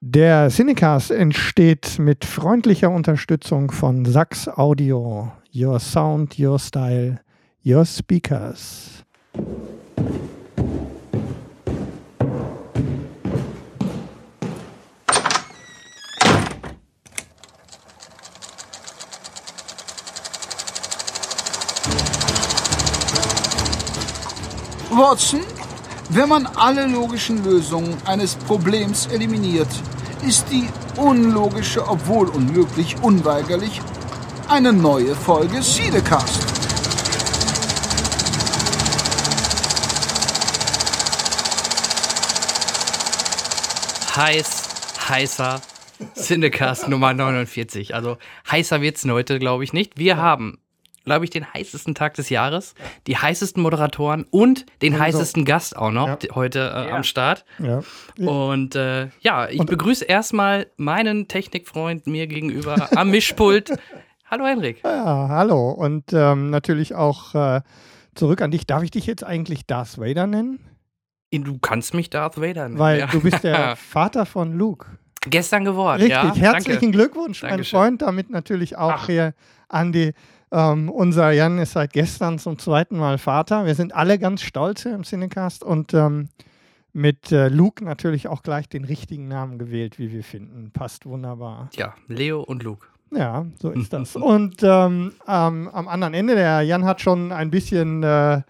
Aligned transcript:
Der 0.00 0.48
Cinecast 0.48 1.10
entsteht 1.10 1.98
mit 1.98 2.24
freundlicher 2.24 2.88
Unterstützung 2.88 3.72
von 3.72 4.04
Sax 4.04 4.46
Audio. 4.46 5.32
Your 5.52 5.80
Sound, 5.80 6.38
Your 6.38 6.60
Style, 6.60 7.18
Your 7.66 7.84
Speakers. 7.84 9.04
Watson, 24.92 25.40
wenn 26.10 26.28
man 26.28 26.46
alle 26.46 26.86
logischen 26.86 27.44
Lösungen 27.44 27.96
eines 28.06 28.34
Problems 28.34 29.06
eliminiert, 29.08 29.68
ist 30.26 30.46
die 30.50 30.68
unlogische, 30.96 31.86
obwohl 31.86 32.28
unmöglich, 32.28 32.96
unweigerlich 33.02 33.80
eine 34.48 34.72
neue 34.72 35.14
Folge 35.14 35.62
Siedecast. 35.62 36.46
Heiß, 44.16 44.62
heißer 45.08 45.60
Cinecast 46.14 46.88
Nummer 46.88 47.12
49. 47.12 47.94
Also 47.94 48.16
heißer 48.50 48.80
wird's 48.80 49.04
heute, 49.04 49.38
glaube 49.38 49.62
ich, 49.62 49.72
nicht. 49.72 49.98
Wir 49.98 50.16
haben 50.16 50.58
glaube 51.08 51.24
ich, 51.24 51.30
den 51.30 51.52
heißesten 51.54 51.94
Tag 51.94 52.14
des 52.14 52.28
Jahres, 52.28 52.74
die 53.06 53.16
heißesten 53.16 53.62
Moderatoren 53.62 54.26
und 54.30 54.66
den 54.82 54.92
also, 54.92 55.04
heißesten 55.04 55.46
Gast 55.46 55.74
auch 55.74 55.90
noch 55.90 56.22
ja. 56.22 56.34
heute 56.34 56.58
äh, 56.58 56.88
ja. 56.88 56.96
am 56.96 57.02
Start. 57.02 57.46
Ja. 57.58 57.80
Und 58.18 58.76
äh, 58.76 59.08
ja, 59.20 59.48
ich 59.48 59.58
und, 59.58 59.70
begrüße 59.70 60.04
erstmal 60.04 60.66
meinen 60.76 61.26
Technikfreund 61.26 62.06
mir 62.06 62.26
gegenüber 62.26 62.90
am 62.94 63.10
Mischpult. 63.10 63.72
hallo 64.30 64.44
Henrik. 64.44 64.82
Ja, 64.84 65.28
hallo 65.30 65.70
und 65.70 66.12
ähm, 66.12 66.50
natürlich 66.50 66.94
auch 66.94 67.34
äh, 67.34 67.62
zurück 68.14 68.42
an 68.42 68.50
dich. 68.50 68.66
Darf 68.66 68.82
ich 68.82 68.90
dich 68.90 69.06
jetzt 69.06 69.24
eigentlich 69.24 69.66
Darth 69.66 69.96
Vader 69.98 70.26
nennen? 70.26 70.60
Du 71.32 71.58
kannst 71.58 71.94
mich 71.94 72.10
Darth 72.10 72.38
Vader 72.38 72.68
nennen. 72.68 72.78
Weil 72.78 73.06
du 73.10 73.22
bist 73.22 73.44
der 73.44 73.76
Vater 73.76 74.26
von 74.26 74.52
Luke. 74.52 74.86
Gestern 75.22 75.64
geworden, 75.64 76.02
Richtig, 76.02 76.10
ja. 76.10 76.34
herzlichen 76.34 76.80
Danke. 76.80 76.90
Glückwunsch, 76.90 77.42
mein 77.42 77.50
Dankeschön. 77.50 77.78
Freund. 77.78 78.02
Damit 78.02 78.30
natürlich 78.30 78.76
auch 78.76 78.92
Ach. 78.92 79.06
hier 79.06 79.34
an 79.68 79.92
die 79.92 80.12
ähm, 80.50 80.88
unser 80.90 81.30
Jan 81.30 81.58
ist 81.58 81.72
seit 81.72 81.92
gestern 81.92 82.38
zum 82.38 82.58
zweiten 82.58 82.96
Mal 82.98 83.18
Vater. 83.18 83.66
Wir 83.66 83.74
sind 83.74 83.94
alle 83.94 84.18
ganz 84.18 84.42
stolz 84.42 84.84
im 84.84 85.02
Cinecast 85.02 85.62
und 85.62 85.94
ähm, 85.94 86.28
mit 86.92 87.30
äh, 87.32 87.48
Luke 87.48 87.84
natürlich 87.84 88.28
auch 88.28 88.42
gleich 88.42 88.68
den 88.68 88.84
richtigen 88.84 89.28
Namen 89.28 89.58
gewählt, 89.58 89.98
wie 89.98 90.10
wir 90.10 90.24
finden. 90.24 90.70
Passt 90.72 91.06
wunderbar. 91.06 91.70
Ja, 91.74 91.94
Leo 92.08 92.40
und 92.40 92.62
Luke. 92.62 92.86
Ja, 93.10 93.46
so 93.60 93.70
ist 93.70 93.92
das. 93.92 94.16
und 94.16 94.62
ähm, 94.62 95.12
ähm, 95.26 95.68
am 95.72 95.88
anderen 95.88 96.14
Ende, 96.14 96.34
der 96.34 96.62
Jan 96.62 96.84
hat 96.84 97.00
schon 97.00 97.32
ein 97.32 97.50
bisschen 97.50 98.02
äh, 98.02 98.42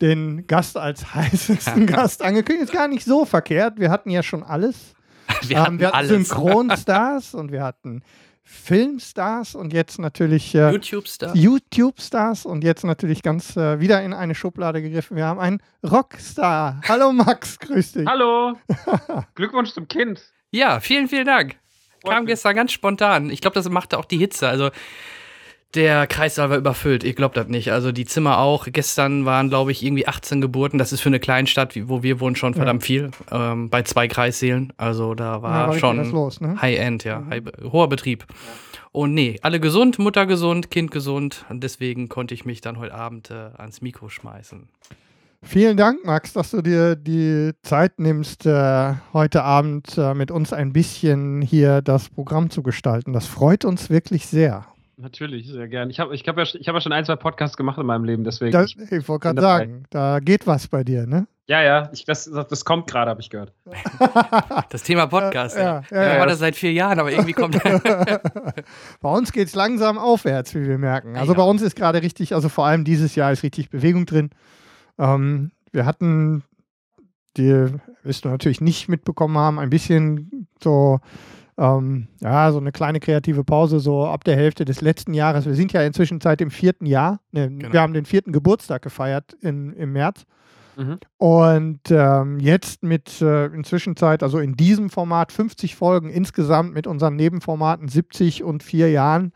den 0.00 0.46
Gast 0.46 0.76
als 0.76 1.14
heißesten 1.14 1.86
Gast 1.86 2.22
angekündigt. 2.22 2.70
Ist 2.70 2.74
gar 2.74 2.88
nicht 2.88 3.04
so 3.04 3.24
verkehrt. 3.24 3.78
Wir 3.78 3.90
hatten 3.90 4.10
ja 4.10 4.22
schon 4.22 4.42
alles. 4.42 4.94
Wir 5.42 5.60
hatten, 5.60 5.78
wir 5.78 5.88
hatten 5.88 5.96
alles. 5.96 6.10
Synchronstars 6.10 7.34
und 7.34 7.52
wir 7.52 7.62
hatten 7.62 8.02
Filmstars 8.50 9.54
und 9.54 9.72
jetzt 9.72 10.00
natürlich 10.00 10.54
äh, 10.56 10.72
YouTube-Stars. 10.72 11.32
YouTube-Stars 11.34 12.46
und 12.46 12.64
jetzt 12.64 12.84
natürlich 12.84 13.22
ganz 13.22 13.56
äh, 13.56 13.78
wieder 13.78 14.02
in 14.02 14.12
eine 14.12 14.34
Schublade 14.34 14.82
gegriffen. 14.82 15.16
Wir 15.16 15.24
haben 15.24 15.38
einen 15.38 15.62
Rockstar. 15.88 16.80
Hallo 16.88 17.12
Max, 17.12 17.58
grüß 17.60 17.92
dich. 17.92 18.06
Hallo. 18.06 18.54
Glückwunsch 19.36 19.70
zum 19.72 19.86
Kind. 19.86 20.20
Ja, 20.50 20.80
vielen, 20.80 21.08
vielen 21.08 21.26
Dank. 21.26 21.56
Kam 22.04 22.26
gestern 22.26 22.56
ganz 22.56 22.72
spontan. 22.72 23.30
Ich 23.30 23.40
glaube, 23.40 23.54
das 23.54 23.68
machte 23.68 23.96
auch 23.96 24.04
die 24.04 24.18
Hitze. 24.18 24.48
Also 24.48 24.70
der 25.74 26.06
Kreissaal 26.06 26.50
war 26.50 26.56
überfüllt, 26.56 27.04
ihr 27.04 27.14
glaubt 27.14 27.36
das 27.36 27.46
nicht. 27.48 27.72
Also 27.72 27.92
die 27.92 28.04
Zimmer 28.04 28.38
auch. 28.38 28.66
Gestern 28.70 29.24
waren, 29.24 29.48
glaube 29.48 29.70
ich, 29.70 29.84
irgendwie 29.84 30.08
18 30.08 30.40
Geburten. 30.40 30.78
Das 30.78 30.92
ist 30.92 31.00
für 31.00 31.08
eine 31.08 31.20
Kleinstadt, 31.20 31.74
wo 31.88 32.02
wir 32.02 32.18
wohnen, 32.20 32.34
schon 32.34 32.54
verdammt 32.54 32.82
ja. 32.82 32.86
viel. 32.86 33.10
Ähm, 33.30 33.70
bei 33.70 33.82
zwei 33.82 34.08
Kreissälen. 34.08 34.72
Also 34.76 35.14
da 35.14 35.42
war, 35.42 35.60
ja, 35.60 35.68
war 35.68 35.78
schon 35.78 35.96
ne? 36.40 36.60
High-End, 36.60 37.04
ja. 37.04 37.20
Mhm. 37.20 37.30
High, 37.30 37.42
hoher 37.72 37.88
Betrieb. 37.88 38.26
Ja. 38.28 38.36
Und 38.92 39.14
nee, 39.14 39.38
alle 39.42 39.60
gesund, 39.60 39.98
Mutter 40.00 40.26
gesund, 40.26 40.70
Kind 40.70 40.90
gesund. 40.90 41.44
Und 41.48 41.62
deswegen 41.62 42.08
konnte 42.08 42.34
ich 42.34 42.44
mich 42.44 42.60
dann 42.60 42.78
heute 42.78 42.94
Abend 42.94 43.30
äh, 43.30 43.50
ans 43.56 43.82
Mikro 43.82 44.08
schmeißen. 44.08 44.68
Vielen 45.42 45.76
Dank, 45.76 46.04
Max, 46.04 46.34
dass 46.34 46.50
du 46.50 46.60
dir 46.60 46.96
die 46.96 47.52
Zeit 47.62 47.98
nimmst, 47.98 48.44
äh, 48.44 48.94
heute 49.14 49.42
Abend 49.42 49.96
äh, 49.96 50.12
mit 50.12 50.30
uns 50.30 50.52
ein 50.52 50.72
bisschen 50.72 51.40
hier 51.40 51.80
das 51.80 52.10
Programm 52.10 52.50
zu 52.50 52.62
gestalten. 52.62 53.14
Das 53.14 53.26
freut 53.26 53.64
uns 53.64 53.88
wirklich 53.88 54.26
sehr. 54.26 54.66
Natürlich, 55.00 55.48
sehr 55.48 55.68
gern. 55.68 55.88
Ich 55.88 55.98
habe 55.98 56.14
ich 56.14 56.26
hab 56.28 56.36
ja, 56.36 56.44
hab 56.44 56.74
ja 56.74 56.80
schon 56.80 56.92
ein, 56.92 57.04
zwei 57.04 57.16
Podcasts 57.16 57.56
gemacht 57.56 57.78
in 57.78 57.86
meinem 57.86 58.04
Leben, 58.04 58.22
deswegen. 58.22 58.52
Das, 58.52 58.74
ich, 58.76 58.92
ich 58.92 59.08
wollte 59.08 59.22
gerade 59.22 59.40
sagen, 59.40 59.84
da 59.90 60.20
geht 60.20 60.46
was 60.46 60.68
bei 60.68 60.84
dir, 60.84 61.06
ne? 61.06 61.26
Ja, 61.46 61.62
ja, 61.62 61.90
ich, 61.92 62.04
das, 62.04 62.30
das 62.30 62.64
kommt 62.64 62.86
gerade, 62.86 63.10
habe 63.10 63.20
ich 63.20 63.30
gehört. 63.30 63.52
Das 64.70 64.82
Thema 64.84 65.06
Podcast, 65.06 65.56
ja. 65.56 65.82
ja, 65.90 65.96
ja, 65.96 66.12
ja 66.12 66.18
war 66.20 66.26
das 66.26 66.38
seit 66.38 66.54
vier 66.54 66.72
Jahren, 66.72 67.00
aber 67.00 67.10
irgendwie 67.10 67.32
kommt. 67.32 67.60
bei 69.00 69.10
uns 69.10 69.32
geht 69.32 69.48
es 69.48 69.54
langsam 69.54 69.98
aufwärts, 69.98 70.54
wie 70.54 70.66
wir 70.66 70.78
merken. 70.78 71.16
Also 71.16 71.34
bei 71.34 71.42
uns 71.42 71.62
ist 71.62 71.74
gerade 71.74 72.02
richtig, 72.02 72.34
also 72.34 72.48
vor 72.48 72.66
allem 72.66 72.84
dieses 72.84 73.16
Jahr 73.16 73.32
ist 73.32 73.42
richtig 73.42 73.70
Bewegung 73.70 74.06
drin. 74.06 74.30
Ähm, 74.98 75.50
wir 75.72 75.86
hatten, 75.86 76.44
die 77.36 77.66
wirst 78.02 78.24
du 78.24 78.28
natürlich 78.28 78.60
nicht 78.60 78.88
mitbekommen 78.88 79.36
haben, 79.36 79.58
ein 79.58 79.70
bisschen 79.70 80.46
so 80.62 81.00
ähm, 81.60 82.08
ja, 82.20 82.50
so 82.52 82.58
eine 82.58 82.72
kleine 82.72 83.00
kreative 83.00 83.44
Pause 83.44 83.80
so 83.80 84.06
ab 84.06 84.24
der 84.24 84.34
Hälfte 84.34 84.64
des 84.64 84.80
letzten 84.80 85.12
Jahres. 85.12 85.44
Wir 85.44 85.54
sind 85.54 85.74
ja 85.74 85.82
inzwischen 85.82 86.18
seit 86.18 86.40
dem 86.40 86.50
vierten 86.50 86.86
Jahr. 86.86 87.20
Ne, 87.32 87.50
genau. 87.50 87.72
Wir 87.72 87.82
haben 87.82 87.92
den 87.92 88.06
vierten 88.06 88.32
Geburtstag 88.32 88.80
gefeiert 88.80 89.34
in, 89.42 89.74
im 89.74 89.92
März. 89.92 90.24
Mhm. 90.76 90.98
Und 91.18 91.80
ähm, 91.90 92.40
jetzt 92.40 92.82
mit 92.82 93.20
äh, 93.20 93.46
inzwischen 93.46 93.94
Zeit, 93.94 94.22
also 94.22 94.38
in 94.38 94.56
diesem 94.56 94.88
Format 94.88 95.32
50 95.32 95.76
Folgen 95.76 96.08
insgesamt 96.08 96.72
mit 96.72 96.86
unseren 96.86 97.16
Nebenformaten 97.16 97.88
70 97.88 98.42
und 98.42 98.62
vier 98.62 98.90
Jahren. 98.90 99.32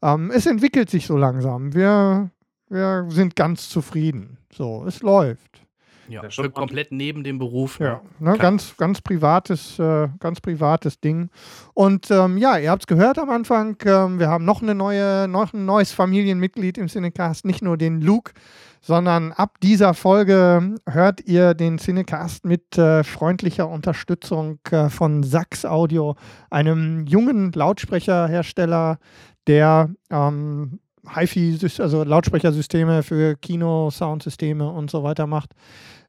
Ähm, 0.00 0.30
es 0.32 0.46
entwickelt 0.46 0.90
sich 0.90 1.08
so 1.08 1.16
langsam. 1.16 1.74
Wir, 1.74 2.30
wir 2.68 3.06
sind 3.08 3.34
ganz 3.34 3.68
zufrieden. 3.68 4.38
So, 4.52 4.84
es 4.86 5.02
läuft. 5.02 5.63
Ja, 6.08 6.28
für 6.28 6.50
komplett 6.50 6.92
neben 6.92 7.24
dem 7.24 7.38
Beruf. 7.38 7.80
Ja, 7.80 8.02
ne, 8.18 8.36
ganz, 8.38 8.76
ganz 8.76 9.00
privates, 9.00 9.78
äh, 9.78 10.08
ganz 10.20 10.40
privates 10.40 11.00
Ding. 11.00 11.30
Und 11.72 12.10
ähm, 12.10 12.38
ja, 12.38 12.58
ihr 12.58 12.70
habt 12.70 12.82
es 12.82 12.86
gehört 12.86 13.18
am 13.18 13.30
Anfang, 13.30 13.76
ähm, 13.84 14.18
wir 14.18 14.28
haben 14.28 14.44
noch 14.44 14.62
eine 14.62 14.74
neue, 14.74 15.28
noch 15.28 15.52
ein 15.52 15.64
neues 15.64 15.92
Familienmitglied 15.92 16.78
im 16.78 16.88
Cinecast, 16.88 17.44
nicht 17.44 17.62
nur 17.62 17.76
den 17.76 18.00
Luke, 18.00 18.32
sondern 18.80 19.32
ab 19.32 19.60
dieser 19.62 19.94
Folge 19.94 20.74
hört 20.86 21.22
ihr 21.26 21.54
den 21.54 21.78
Cinecast 21.78 22.44
mit 22.44 22.76
äh, 22.76 23.02
freundlicher 23.02 23.66
Unterstützung 23.66 24.58
äh, 24.70 24.90
von 24.90 25.22
Sax 25.22 25.64
Audio, 25.64 26.16
einem 26.50 27.06
jungen 27.06 27.50
Lautsprecherhersteller, 27.52 28.98
der 29.46 29.88
ähm, 30.10 30.80
HiFi, 31.12 31.58
also 31.78 32.04
Lautsprechersysteme 32.04 33.02
für 33.02 33.36
Kino, 33.36 33.90
Soundsysteme 33.90 34.68
und 34.68 34.90
so 34.90 35.02
weiter 35.02 35.26
macht 35.26 35.50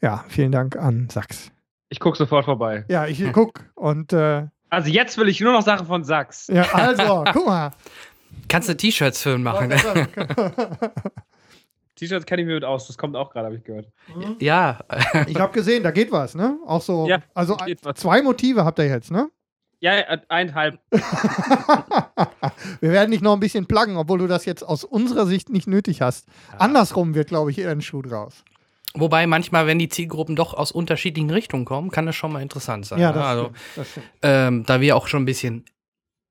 Ja, 0.00 0.24
vielen 0.28 0.52
Dank 0.52 0.76
an 0.76 1.08
Sachs. 1.10 1.50
Ich 1.90 2.00
gucke 2.00 2.16
sofort 2.16 2.46
vorbei. 2.46 2.84
Ja, 2.88 3.06
ich 3.06 3.32
gucke 3.32 3.62
und. 3.74 4.12
Äh, 4.12 4.46
Also 4.70 4.88
jetzt 4.88 5.18
will 5.18 5.28
ich 5.28 5.40
nur 5.40 5.52
noch 5.52 5.62
Sachen 5.62 5.86
von 5.86 6.04
Sachs. 6.04 6.48
Ja, 6.48 6.64
also, 6.72 7.24
guck 7.32 7.46
mal. 7.46 7.70
Kannst 8.48 8.68
du 8.68 8.76
T-Shirts 8.76 9.22
für 9.22 9.34
ihn 9.34 9.42
machen? 9.42 9.70
T-Shirts 12.04 12.26
kenne 12.26 12.42
ich 12.42 12.46
mir 12.48 12.54
mit 12.54 12.64
aus, 12.64 12.86
das 12.86 12.98
kommt 12.98 13.16
auch 13.16 13.30
gerade, 13.30 13.46
habe 13.46 13.56
ich 13.56 13.64
gehört. 13.64 13.88
ja. 14.40 14.78
Ich 15.26 15.38
habe 15.38 15.52
gesehen, 15.52 15.82
da 15.82 15.90
geht 15.90 16.12
was, 16.12 16.34
ne? 16.34 16.58
Auch 16.66 16.82
so, 16.82 17.06
Ja, 17.06 17.20
also 17.34 17.56
zwei 17.94 18.22
Motive 18.22 18.64
habt 18.64 18.78
ihr 18.78 18.86
jetzt, 18.86 19.10
ne? 19.10 19.30
Ja, 19.80 19.98
äh, 19.98 20.18
eineinhalb. 20.28 20.78
Wir 22.80 22.90
werden 22.90 23.10
dich 23.10 23.20
noch 23.20 23.34
ein 23.34 23.40
bisschen 23.40 23.66
pluggen, 23.66 23.96
obwohl 23.96 24.18
du 24.18 24.26
das 24.26 24.46
jetzt 24.46 24.62
aus 24.62 24.82
unserer 24.84 25.26
Sicht 25.26 25.50
nicht 25.50 25.66
nötig 25.66 26.00
hast. 26.00 26.26
Andersrum 26.58 27.14
wird, 27.14 27.28
glaube 27.28 27.50
ich, 27.50 27.58
eher 27.58 27.70
ein 27.70 27.82
Schuh 27.82 28.00
draus. 28.00 28.44
Wobei 28.94 29.26
manchmal, 29.26 29.66
wenn 29.66 29.78
die 29.78 29.88
Zielgruppen 29.88 30.36
doch 30.36 30.54
aus 30.54 30.72
unterschiedlichen 30.72 31.30
Richtungen 31.30 31.64
kommen, 31.64 31.90
kann 31.90 32.06
das 32.06 32.14
schon 32.14 32.32
mal 32.32 32.40
interessant 32.40 32.86
sein. 32.86 33.00
Ja, 33.00 33.08
ne? 33.08 33.14
das, 33.14 33.26
also, 33.26 33.42
stimmt, 33.42 33.58
das 33.76 33.90
stimmt. 33.90 34.06
ähm, 34.22 34.64
da 34.66 34.80
wir 34.80 34.96
auch 34.96 35.08
schon 35.08 35.22
ein 35.22 35.26
bisschen 35.26 35.64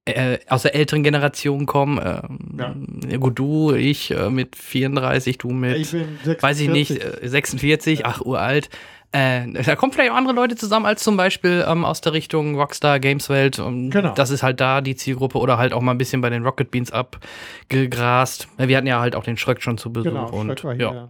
äh, 0.05 0.39
aus 0.49 0.63
der 0.63 0.75
älteren 0.75 1.03
Generation 1.03 1.65
kommen, 1.65 1.99
ähm, 2.03 3.09
ja. 3.09 3.17
gut, 3.17 3.39
du, 3.39 3.73
ich 3.73 4.11
äh, 4.11 4.29
mit 4.29 4.55
34, 4.55 5.37
du 5.37 5.51
mit, 5.51 5.77
Ich 5.77 5.91
bin 5.91 6.17
46. 6.23 6.43
weiß 6.43 6.59
ich 6.59 6.69
nicht, 6.69 6.91
äh, 6.91 7.27
46, 7.27 8.05
ach, 8.05 8.21
uralt. 8.21 8.69
Äh, 9.13 9.63
da 9.63 9.75
kommen 9.75 9.93
vielleicht 9.93 10.11
auch 10.11 10.15
andere 10.15 10.33
Leute 10.33 10.55
zusammen 10.55 10.87
als 10.87 11.03
zum 11.03 11.15
Beispiel 11.17 11.63
ähm, 11.67 11.85
aus 11.85 12.01
der 12.01 12.13
Richtung 12.13 12.55
Rockstar 12.55 12.99
Games 12.99 13.29
Welt. 13.29 13.59
Und 13.59 13.91
Genau. 13.91 14.13
Das 14.15 14.31
ist 14.31 14.41
halt 14.41 14.59
da 14.59 14.81
die 14.81 14.95
Zielgruppe 14.95 15.37
oder 15.37 15.59
halt 15.59 15.71
auch 15.71 15.81
mal 15.81 15.91
ein 15.91 15.99
bisschen 15.99 16.19
bei 16.21 16.31
den 16.31 16.43
Rocket 16.43 16.71
Beans 16.71 16.91
abgegrast. 16.91 18.47
Wir 18.57 18.75
hatten 18.75 18.87
ja 18.87 18.99
halt 18.99 19.15
auch 19.15 19.23
den 19.23 19.37
Schröck 19.37 19.61
schon 19.61 19.77
zu 19.77 19.93
Besuch 19.93 20.09
Genau, 20.09 20.29
und 20.31 20.63
ja, 20.63 20.71
hier. 20.73 21.09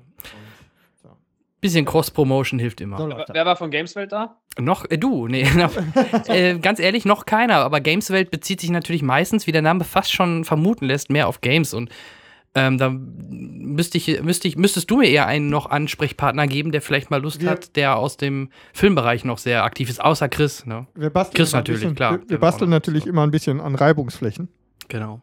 Bisschen 1.63 1.85
Cross-Promotion 1.85 2.59
hilft 2.59 2.79
immer. 2.81 2.97
So. 2.99 3.09
Wer 3.09 3.45
war 3.47 3.55
von 3.55 3.71
Gameswelt 3.71 4.11
da? 4.11 4.37
Noch, 4.59 4.85
äh, 4.91 4.99
du, 4.99 5.27
nee, 5.27 5.49
noch, 5.57 5.71
äh, 6.27 6.59
ganz 6.59 6.79
ehrlich, 6.79 7.05
noch 7.05 7.25
keiner. 7.25 7.55
Aber 7.55 7.81
Gameswelt 7.81 8.29
bezieht 8.29 8.61
sich 8.61 8.69
natürlich 8.69 9.01
meistens, 9.01 9.47
wie 9.47 9.51
der 9.51 9.63
Name 9.63 9.83
fast 9.83 10.13
schon 10.13 10.43
vermuten 10.45 10.85
lässt, 10.85 11.09
mehr 11.09 11.27
auf 11.27 11.41
Games. 11.41 11.73
Und 11.73 11.89
ähm, 12.55 12.77
da 12.77 12.91
müsste 12.91 13.97
ich, 13.97 14.21
müsste 14.21 14.47
ich, 14.47 14.55
müsstest 14.57 14.91
du 14.91 14.97
mir 14.97 15.09
eher 15.09 15.25
einen 15.25 15.49
noch 15.49 15.65
Ansprechpartner 15.71 16.45
geben, 16.45 16.71
der 16.71 16.83
vielleicht 16.83 17.09
mal 17.09 17.19
Lust 17.19 17.41
Wir- 17.41 17.49
hat, 17.49 17.75
der 17.75 17.95
aus 17.97 18.17
dem 18.17 18.49
Filmbereich 18.73 19.25
noch 19.25 19.39
sehr 19.39 19.63
aktiv 19.63 19.89
ist, 19.89 19.99
außer 19.99 20.29
Chris. 20.29 20.63
Ne? 20.67 20.85
Wir 20.93 21.09
basteln, 21.09 21.35
Chris 21.37 21.53
natürlich, 21.53 21.81
bisschen, 21.81 21.95
klar. 21.95 22.19
Wir, 22.19 22.29
wir 22.29 22.37
basteln 22.37 22.69
natürlich 22.69 23.07
immer 23.07 23.23
ein 23.23 23.31
bisschen 23.31 23.59
an 23.59 23.73
Reibungsflächen, 23.73 24.49
Genau. 24.87 25.21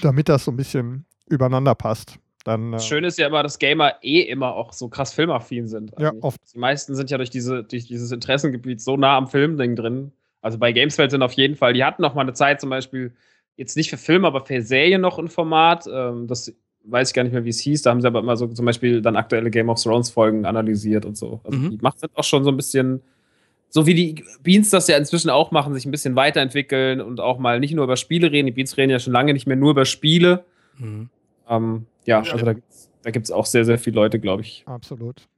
damit 0.00 0.30
das 0.30 0.44
so 0.44 0.52
ein 0.52 0.56
bisschen 0.56 1.04
übereinander 1.28 1.74
passt. 1.74 2.16
Dann, 2.44 2.68
äh, 2.68 2.76
Das 2.76 2.86
Schöne 2.86 3.06
ist 3.06 3.18
ja 3.18 3.26
immer, 3.26 3.42
dass 3.42 3.58
Gamer 3.58 3.94
eh 4.02 4.20
immer 4.22 4.54
auch 4.54 4.72
so 4.72 4.88
krass 4.88 5.12
filmaffin 5.12 5.68
sind. 5.68 5.92
Ja, 5.98 6.08
eigentlich. 6.10 6.24
oft. 6.24 6.40
Die 6.54 6.58
meisten 6.58 6.94
sind 6.94 7.10
ja 7.10 7.16
durch, 7.18 7.30
diese, 7.30 7.64
durch 7.64 7.86
dieses 7.86 8.10
Interessengebiet 8.12 8.80
so 8.80 8.96
nah 8.96 9.16
am 9.16 9.28
Filmding 9.28 9.76
drin. 9.76 10.12
Also 10.40 10.58
bei 10.58 10.72
Gameswelt 10.72 11.10
sind 11.10 11.22
auf 11.22 11.32
jeden 11.32 11.56
Fall, 11.56 11.74
die 11.74 11.84
hatten 11.84 12.00
noch 12.02 12.14
mal 12.14 12.22
eine 12.22 12.32
Zeit 12.32 12.60
zum 12.60 12.70
Beispiel, 12.70 13.12
jetzt 13.56 13.76
nicht 13.76 13.90
für 13.90 13.98
Film, 13.98 14.24
aber 14.24 14.44
für 14.46 14.62
Serien 14.62 15.02
noch 15.02 15.18
ein 15.18 15.28
Format. 15.28 15.86
Ähm, 15.92 16.26
das 16.26 16.54
weiß 16.84 17.08
ich 17.10 17.14
gar 17.14 17.24
nicht 17.24 17.32
mehr, 17.32 17.44
wie 17.44 17.50
es 17.50 17.60
hieß. 17.60 17.82
Da 17.82 17.90
haben 17.90 18.00
sie 18.00 18.06
aber 18.06 18.20
immer 18.20 18.38
so 18.38 18.46
zum 18.46 18.64
Beispiel 18.64 19.02
dann 19.02 19.16
aktuelle 19.16 19.50
Game 19.50 19.68
of 19.68 19.82
Thrones 19.82 20.08
Folgen 20.08 20.46
analysiert 20.46 21.04
und 21.04 21.18
so. 21.18 21.40
Also 21.44 21.58
Mhm. 21.58 21.70
die 21.72 21.78
macht 21.82 21.98
sind 22.00 22.10
auch 22.16 22.24
schon 22.24 22.42
so 22.42 22.50
ein 22.50 22.56
bisschen, 22.56 23.02
so 23.68 23.84
wie 23.86 23.92
die 23.94 24.24
Beans 24.42 24.70
das 24.70 24.88
ja 24.88 24.96
inzwischen 24.96 25.28
auch 25.28 25.50
machen, 25.50 25.74
sich 25.74 25.84
ein 25.84 25.90
bisschen 25.90 26.16
weiterentwickeln 26.16 27.02
und 27.02 27.20
auch 27.20 27.38
mal 27.38 27.60
nicht 27.60 27.74
nur 27.74 27.84
über 27.84 27.96
Spiele 27.98 28.32
reden. 28.32 28.46
Die 28.46 28.52
Beans 28.52 28.78
reden 28.78 28.90
ja 28.90 28.98
schon 28.98 29.12
lange 29.12 29.34
nicht 29.34 29.46
mehr 29.46 29.56
nur 29.56 29.72
über 29.72 29.84
Spiele. 29.84 30.46
Mhm. 30.78 31.10
Ähm, 31.50 31.86
ja, 32.10 32.18
also 32.32 32.44
da 32.44 32.52
gibt's 32.52 32.90
da 33.02 33.10
gibt's 33.10 33.30
auch 33.30 33.46
sehr, 33.46 33.64
sehr 33.64 33.78
viele 33.78 33.96
Leute, 33.96 34.20
glaube 34.20 34.42
ich. 34.42 34.62
Absolut. 34.66 35.28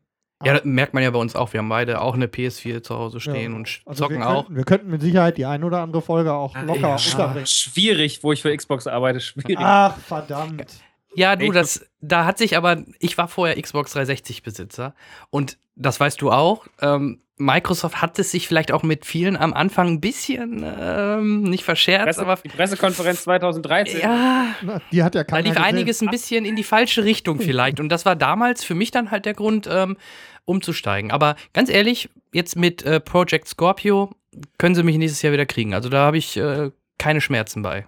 Ja, 0.44 0.54
das 0.54 0.64
merkt 0.64 0.92
man 0.92 1.04
ja 1.04 1.10
bei 1.10 1.20
uns 1.20 1.36
auch. 1.36 1.52
Wir 1.52 1.58
haben 1.58 1.68
beide 1.68 2.00
auch 2.00 2.14
eine 2.14 2.26
PS4 2.26 2.82
zu 2.82 2.96
Hause 2.96 3.20
stehen 3.20 3.52
Ja. 3.52 3.56
und 3.56 3.80
Also 3.86 4.02
zocken 4.04 4.18
wir 4.18 4.28
auch. 4.28 4.46
Könnten, 4.46 4.56
wir 4.56 4.64
könnten 4.64 4.90
mit 4.90 5.00
Sicherheit 5.00 5.38
die 5.38 5.46
ein 5.46 5.62
oder 5.62 5.80
andere 5.80 6.02
Folge 6.02 6.32
auch 6.32 6.56
locker 6.60 6.80
ja. 6.80 6.96
unterbringen. 6.96 7.46
Schwierig, 7.46 8.24
wo 8.24 8.32
ich 8.32 8.42
für 8.42 8.56
Xbox 8.56 8.88
arbeite, 8.88 9.20
schwierig. 9.20 9.56
Ach, 9.60 9.96
verdammt. 9.96 10.80
Ja, 11.14 11.36
du, 11.36 11.52
das, 11.52 11.86
da 12.00 12.24
hat 12.24 12.38
sich 12.38 12.56
aber, 12.56 12.82
ich 12.98 13.16
war 13.18 13.28
vorher 13.28 13.60
Xbox 13.60 13.92
360 13.92 14.42
Besitzer 14.42 14.94
und 15.30 15.58
das 15.76 16.00
weißt 16.00 16.20
du 16.20 16.32
auch. 16.32 16.66
Ähm, 16.80 17.20
Microsoft 17.44 18.00
hat 18.00 18.18
es 18.18 18.30
sich 18.30 18.48
vielleicht 18.48 18.72
auch 18.72 18.82
mit 18.82 19.04
vielen 19.04 19.36
am 19.36 19.52
Anfang 19.52 19.88
ein 19.88 20.00
bisschen 20.00 20.64
ähm, 20.80 21.42
nicht 21.42 21.64
verscherzt, 21.64 22.04
Presse, 22.04 22.20
aber 22.22 22.36
die 22.36 22.48
Pressekonferenz 22.48 23.22
2013. 23.24 24.00
ja, 24.00 24.54
Na, 24.62 24.80
die 24.90 25.02
hat 25.02 25.14
ja 25.14 25.22
da 25.22 25.24
keiner 25.24 25.42
lief 25.42 25.54
gesehen. 25.54 25.64
einiges 25.64 26.02
ein 26.02 26.10
bisschen 26.10 26.44
in 26.44 26.56
die 26.56 26.64
falsche 26.64 27.04
Richtung 27.04 27.40
vielleicht. 27.40 27.80
Und 27.80 27.88
das 27.88 28.06
war 28.06 28.16
damals 28.16 28.64
für 28.64 28.74
mich 28.74 28.90
dann 28.90 29.10
halt 29.10 29.26
der 29.26 29.34
Grund, 29.34 29.68
ähm, 29.70 29.96
umzusteigen. 30.44 31.10
Aber 31.10 31.36
ganz 31.52 31.70
ehrlich, 31.70 32.08
jetzt 32.32 32.56
mit 32.56 32.82
äh, 32.82 33.00
Project 33.00 33.48
Scorpio 33.48 34.10
können 34.58 34.74
sie 34.74 34.82
mich 34.82 34.96
nächstes 34.96 35.22
Jahr 35.22 35.32
wieder 35.32 35.46
kriegen. 35.46 35.74
Also 35.74 35.88
da 35.88 36.06
habe 36.06 36.18
ich 36.18 36.36
äh, 36.36 36.70
keine 36.98 37.20
Schmerzen 37.20 37.62
bei. 37.62 37.86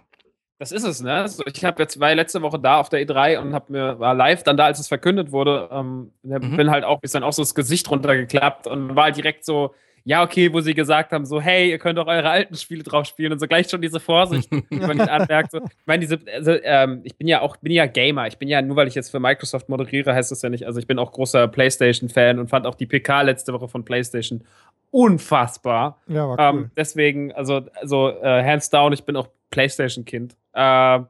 Das 0.58 0.70
ist 0.70 0.84
es, 0.84 1.02
ne? 1.02 1.12
Also 1.12 1.42
ich 1.52 1.64
habe 1.64 1.82
jetzt 1.82 1.98
war 1.98 2.14
letzte 2.14 2.40
Woche 2.42 2.58
da 2.60 2.78
auf 2.78 2.88
der 2.88 3.04
E3 3.04 3.38
und 3.38 3.54
hab 3.54 3.70
mir 3.70 3.98
war 3.98 4.14
live 4.14 4.44
dann 4.44 4.56
da, 4.56 4.66
als 4.66 4.78
es 4.78 4.88
verkündet 4.88 5.32
wurde. 5.32 5.68
Ähm, 5.72 6.12
Mhm. 6.22 6.56
Bin 6.56 6.70
halt 6.70 6.84
auch 6.84 7.02
ist 7.02 7.14
dann 7.14 7.24
auch 7.24 7.32
so 7.32 7.42
das 7.42 7.54
Gesicht 7.54 7.90
runtergeklappt 7.90 8.66
und 8.66 8.94
war 8.96 9.04
halt 9.04 9.16
direkt 9.16 9.44
so. 9.44 9.74
Ja, 10.06 10.22
okay, 10.22 10.52
wo 10.52 10.60
sie 10.60 10.74
gesagt 10.74 11.12
haben, 11.12 11.24
so, 11.24 11.40
hey, 11.40 11.70
ihr 11.70 11.78
könnt 11.78 11.98
auch 11.98 12.06
eure 12.08 12.28
alten 12.28 12.56
Spiele 12.56 12.82
drauf 12.82 13.06
spielen 13.06 13.32
und 13.32 13.38
so 13.38 13.46
gleich 13.46 13.70
schon 13.70 13.80
diese 13.80 14.00
Vorsicht, 14.00 14.50
die 14.70 14.76
man 14.76 14.98
nicht 14.98 15.08
anmerkt. 15.08 15.50
So. 15.52 15.60
Ich 15.64 15.86
meine, 15.86 16.00
diese, 16.00 16.20
also, 16.30 16.52
ähm, 16.62 17.00
ich 17.04 17.16
bin 17.16 17.26
ja 17.26 17.40
auch, 17.40 17.56
bin 17.56 17.72
ja 17.72 17.86
Gamer. 17.86 18.26
Ich 18.26 18.36
bin 18.36 18.48
ja, 18.48 18.60
nur 18.60 18.76
weil 18.76 18.86
ich 18.86 18.94
jetzt 18.94 19.08
für 19.10 19.18
Microsoft 19.18 19.70
moderiere, 19.70 20.14
heißt 20.14 20.30
das 20.30 20.42
ja 20.42 20.50
nicht. 20.50 20.66
Also 20.66 20.78
ich 20.78 20.86
bin 20.86 20.98
auch 20.98 21.10
großer 21.10 21.48
PlayStation-Fan 21.48 22.38
und 22.38 22.48
fand 22.50 22.66
auch 22.66 22.74
die 22.74 22.84
PK 22.84 23.22
letzte 23.22 23.54
Woche 23.54 23.66
von 23.66 23.86
PlayStation 23.86 24.44
unfassbar. 24.90 26.00
Ja, 26.06 26.28
war 26.28 26.52
cool. 26.52 26.60
Ähm, 26.60 26.70
deswegen, 26.76 27.32
also, 27.32 27.62
also 27.80 28.10
äh, 28.10 28.44
hands 28.44 28.68
down, 28.68 28.92
ich 28.92 29.04
bin 29.04 29.16
auch 29.16 29.28
PlayStation-Kind. 29.50 30.36
Äh, 30.54 31.00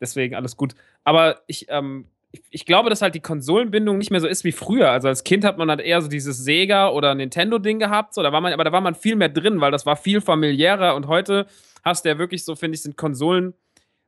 deswegen 0.00 0.34
alles 0.34 0.56
gut. 0.56 0.74
Aber 1.04 1.40
ich, 1.46 1.66
ähm, 1.70 2.06
ich, 2.32 2.42
ich 2.50 2.66
glaube, 2.66 2.90
dass 2.90 3.02
halt 3.02 3.14
die 3.14 3.20
Konsolenbindung 3.20 3.98
nicht 3.98 4.10
mehr 4.10 4.20
so 4.20 4.26
ist 4.28 4.44
wie 4.44 4.52
früher. 4.52 4.90
Also 4.90 5.08
als 5.08 5.24
Kind 5.24 5.44
hat 5.44 5.58
man 5.58 5.70
halt 5.70 5.80
eher 5.80 6.02
so 6.02 6.08
dieses 6.08 6.38
Sega 6.38 6.90
oder 6.90 7.14
Nintendo-Ding 7.14 7.78
gehabt, 7.78 8.14
so, 8.14 8.22
da 8.22 8.32
war 8.32 8.40
man, 8.40 8.52
aber 8.52 8.64
da 8.64 8.72
war 8.72 8.80
man 8.80 8.94
viel 8.94 9.16
mehr 9.16 9.28
drin, 9.28 9.60
weil 9.60 9.70
das 9.70 9.86
war 9.86 9.96
viel 9.96 10.20
familiärer 10.20 10.94
und 10.94 11.06
heute 11.06 11.46
hast 11.84 12.04
du 12.04 12.10
ja 12.10 12.18
wirklich 12.18 12.44
so, 12.44 12.54
finde 12.54 12.76
ich, 12.76 12.82
sind 12.82 12.96
Konsolen 12.96 13.54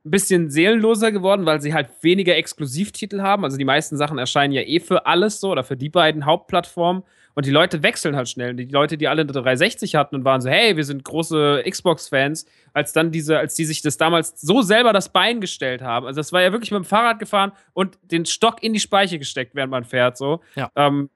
ein 0.03 0.11
bisschen 0.11 0.49
seelenloser 0.49 1.11
geworden, 1.11 1.45
weil 1.45 1.61
sie 1.61 1.73
halt 1.73 1.89
weniger 2.01 2.35
Exklusivtitel 2.35 3.21
haben. 3.21 3.43
Also 3.43 3.57
die 3.57 3.65
meisten 3.65 3.97
Sachen 3.97 4.17
erscheinen 4.17 4.53
ja 4.53 4.61
eh 4.61 4.79
für 4.79 5.05
alles 5.05 5.39
so 5.39 5.51
oder 5.51 5.63
für 5.63 5.77
die 5.77 5.89
beiden 5.89 6.25
Hauptplattformen. 6.25 7.03
Und 7.33 7.45
die 7.45 7.51
Leute 7.51 7.83
wechseln 7.83 8.15
halt 8.15 8.29
schnell. 8.29 8.53
Die 8.53 8.65
Leute, 8.65 8.97
die 8.97 9.07
alle 9.07 9.21
eine 9.21 9.31
360 9.31 9.95
hatten 9.95 10.15
und 10.15 10.25
waren 10.25 10.41
so, 10.41 10.49
hey, 10.49 10.75
wir 10.75 10.83
sind 10.83 11.03
große 11.03 11.63
Xbox-Fans, 11.69 12.45
als 12.73 12.93
dann 12.93 13.11
diese, 13.11 13.37
als 13.37 13.55
die 13.55 13.65
sich 13.65 13.81
das 13.81 13.97
damals 13.97 14.39
so 14.39 14.61
selber 14.61 14.93
das 14.93 15.09
Bein 15.09 15.41
gestellt 15.41 15.81
haben. 15.81 16.05
Also 16.05 16.19
das 16.19 16.33
war 16.33 16.41
ja 16.41 16.51
wirklich 16.51 16.71
mit 16.71 16.79
dem 16.79 16.85
Fahrrad 16.85 17.19
gefahren 17.19 17.51
und 17.73 17.97
den 18.03 18.25
Stock 18.25 18.61
in 18.63 18.73
die 18.73 18.79
Speiche 18.79 19.19
gesteckt, 19.19 19.55
während 19.55 19.71
man 19.71 19.83
fährt. 19.83 20.17
So. 20.17 20.41
Ja. 20.55 20.69
Ähm, 20.75 21.09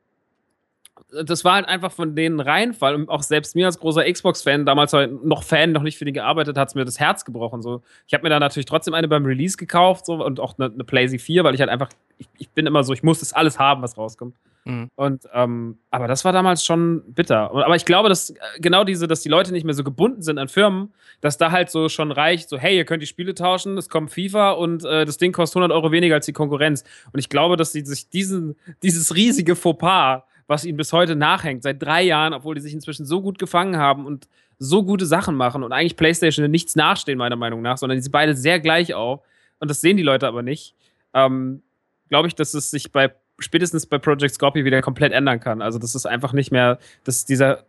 das 1.24 1.44
war 1.44 1.56
halt 1.56 1.68
einfach 1.68 1.92
von 1.92 2.16
denen 2.16 2.40
Reinfall. 2.40 2.96
Und 2.96 3.10
auch 3.10 3.24
selbst 3.24 3.56
mir 3.56 3.66
als 3.66 3.80
großer 3.80 4.10
Xbox-Fan, 4.12 4.66
damals 4.66 4.94
noch 5.24 5.44
Fan, 5.44 5.72
noch 5.72 5.84
nicht 5.84 5.98
für 5.98 6.06
die 6.06 6.14
gearbeitet, 6.14 6.58
hat 6.58 6.70
es 6.70 6.76
mir 6.76 6.86
das 6.86 7.00
Herz 7.00 7.26
gebrochen. 7.26 7.62
So. 7.62 7.82
Ich 8.08 8.14
habe 8.14 8.24
mir 8.24 8.30
dann 8.30 8.40
natürlich 8.40 8.66
trotzdem 8.66 8.94
eine 8.94 9.08
beim 9.08 9.26
Release 9.26 9.58
gekauft 9.58 10.06
so, 10.06 10.24
und 10.24 10.40
auch 10.40 10.58
eine, 10.58 10.72
eine 10.74 10.84
PlayStation 10.84 11.26
4, 11.26 11.44
weil 11.44 11.54
ich 11.54 11.62
halt 11.62 11.70
einfach, 11.70 11.90
ich, 12.18 12.28
ich 12.38 12.50
bin 12.50 12.66
immer 12.66 12.84
so, 12.84 12.94
ich 12.94 13.04
muss 13.04 13.20
das 13.20 13.34
alles 13.34 13.60
haben, 13.60 13.82
was 13.82 13.98
rauskommt. 13.98 14.36
Mhm. 14.66 14.90
Und, 14.96 15.24
ähm, 15.34 15.78
aber 15.92 16.08
das 16.08 16.26
war 16.26 16.34
damals 16.34 16.66
schon 16.66 17.04
bitter. 17.14 17.52
Aber 17.52 17.76
ich 17.76 17.86
glaube, 17.86 18.10
dass 18.10 18.32
äh, 18.32 18.36
genau 18.60 18.84
diese, 18.84 19.08
dass 19.08 19.22
die 19.22 19.30
Leute 19.30 19.52
nicht 19.52 19.64
mehr 19.64 19.76
so 19.76 19.84
gebunden 19.84 20.24
sind 20.24 20.40
an 20.40 20.48
Firmen, 20.48 20.92
dass 21.22 21.38
da 21.38 21.52
halt 21.52 21.70
so 21.70 21.88
schon 21.88 22.12
reicht, 22.12 22.50
so, 22.50 22.58
hey, 22.58 22.76
ihr 22.76 22.86
könnt 22.86 23.04
die 23.04 23.08
Spiele 23.08 23.36
tauschen, 23.36 23.78
es 23.78 23.90
kommt 23.90 24.12
FIFA 24.12 24.52
und 24.52 24.84
äh, 24.84 25.06
das 25.06 25.18
Ding 25.18 25.32
kostet 25.34 25.58
100 25.58 25.76
Euro 25.76 25.92
weniger 25.92 26.16
als 26.16 26.26
die 26.26 26.34
Konkurrenz. 26.34 26.84
Und 27.14 27.20
ich 27.20 27.30
glaube, 27.30 27.58
dass 27.58 27.74
sie 27.74 27.86
sich 27.86 28.10
diesen, 28.10 28.56
dieses 28.82 29.16
riesige 29.16 29.56
Fauxpas, 29.56 30.24
was 30.48 30.66
ihnen 30.66 30.78
bis 30.78 30.94
heute 30.94 31.16
nachhängt, 31.16 31.64
seit 31.64 31.82
drei 31.82 32.04
Jahren, 32.04 32.34
obwohl 32.34 32.56
die 32.56 32.62
sich 32.62 32.74
inzwischen 32.74 33.06
so 33.06 33.22
gut 33.22 33.40
gefangen 33.40 33.78
haben 33.78 34.06
und 34.06 34.28
so 34.60 34.84
gute 34.84 35.06
Sachen 35.06 35.36
machen 35.36 35.64
und 35.64 35.72
eigentlich 35.72 35.98
PlayStation 35.98 36.50
nichts 36.50 36.76
nachstehen, 36.76 37.18
meiner 37.18 37.36
Meinung 37.36 37.62
nach, 37.62 37.78
sondern 37.78 37.98
die 37.98 38.04
sind 38.04 38.12
beide 38.12 38.36
sehr 38.36 38.60
gleich 38.60 38.94
auf. 38.94 39.22
Und 39.60 39.70
das 39.70 39.82
sehen 39.82 39.98
die 39.98 40.04
Leute 40.04 40.28
aber 40.28 40.44
nicht. 40.44 40.76
Ähm, 41.14 41.62
glaube 42.10 42.28
ich, 42.28 42.36
dass 42.36 42.54
es 42.54 42.70
sich 42.70 42.92
bei 42.92 43.12
spätestens 43.40 43.86
bei 43.86 43.98
Project 43.98 44.36
Scorpio 44.36 44.64
wieder 44.64 44.82
komplett 44.82 45.12
ändern 45.12 45.40
kann. 45.40 45.62
Also 45.62 45.80
das 45.80 45.96
ist 45.96 46.06
einfach 46.06 46.34
nicht 46.34 46.52
mehr, 46.52 46.80
dass 47.04 47.26
dieser, 47.26 47.66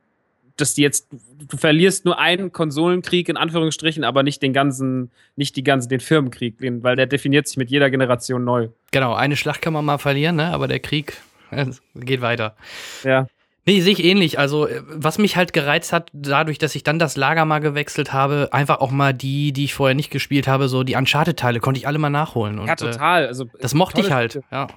dass 0.56 0.74
die 0.74 0.82
jetzt, 0.82 1.08
du 1.10 1.56
verlierst 1.56 2.04
nur 2.04 2.18
einen 2.18 2.52
Konsolenkrieg 2.52 3.28
in 3.28 3.36
Anführungsstrichen, 3.36 4.04
aber 4.04 4.22
nicht 4.22 4.42
den 4.42 4.52
ganzen, 4.52 5.10
nicht 5.34 5.56
die 5.56 5.64
ganzen, 5.64 5.88
den 5.88 6.00
Firmenkrieg, 6.00 6.56
weil 6.60 6.96
der 6.96 7.06
definiert 7.06 7.48
sich 7.48 7.56
mit 7.56 7.70
jeder 7.70 7.90
Generation 7.90 8.44
neu. 8.44 8.68
Genau, 8.92 9.14
eine 9.14 9.36
Schlacht 9.36 9.62
kann 9.62 9.72
man 9.72 9.84
mal 9.84 9.98
verlieren, 9.98 10.36
ne? 10.36 10.52
aber 10.52 10.68
der 10.68 10.80
Krieg 10.80 11.20
äh, 11.50 11.66
geht 11.94 12.20
weiter. 12.20 12.56
Ja. 13.04 13.26
Nee, 13.68 13.80
sehe 13.80 13.92
ich 13.92 14.04
ähnlich. 14.04 14.38
Also, 14.38 14.68
äh, 14.68 14.82
was 14.86 15.18
mich 15.18 15.36
halt 15.36 15.52
gereizt 15.52 15.92
hat, 15.92 16.10
dadurch, 16.12 16.58
dass 16.58 16.74
ich 16.76 16.84
dann 16.84 16.98
das 17.00 17.16
Lager 17.16 17.44
mal 17.44 17.58
gewechselt 17.58 18.12
habe, 18.12 18.48
einfach 18.52 18.78
auch 18.80 18.92
mal 18.92 19.12
die, 19.12 19.52
die 19.52 19.64
ich 19.64 19.74
vorher 19.74 19.94
nicht 19.96 20.10
gespielt 20.10 20.46
habe, 20.46 20.68
so 20.68 20.84
die 20.84 20.94
Uncharted-Teile, 20.94 21.58
konnte 21.58 21.78
ich 21.80 21.88
alle 21.88 21.98
mal 21.98 22.10
nachholen. 22.10 22.58
Und, 22.60 22.68
ja, 22.68 22.74
äh, 22.74 22.76
total. 22.76 23.26
Also, 23.26 23.46
Das 23.60 23.74
mochte 23.74 24.00
ich 24.00 24.12
halt, 24.12 24.32
Spiele. 24.32 24.44
ja. 24.52 24.68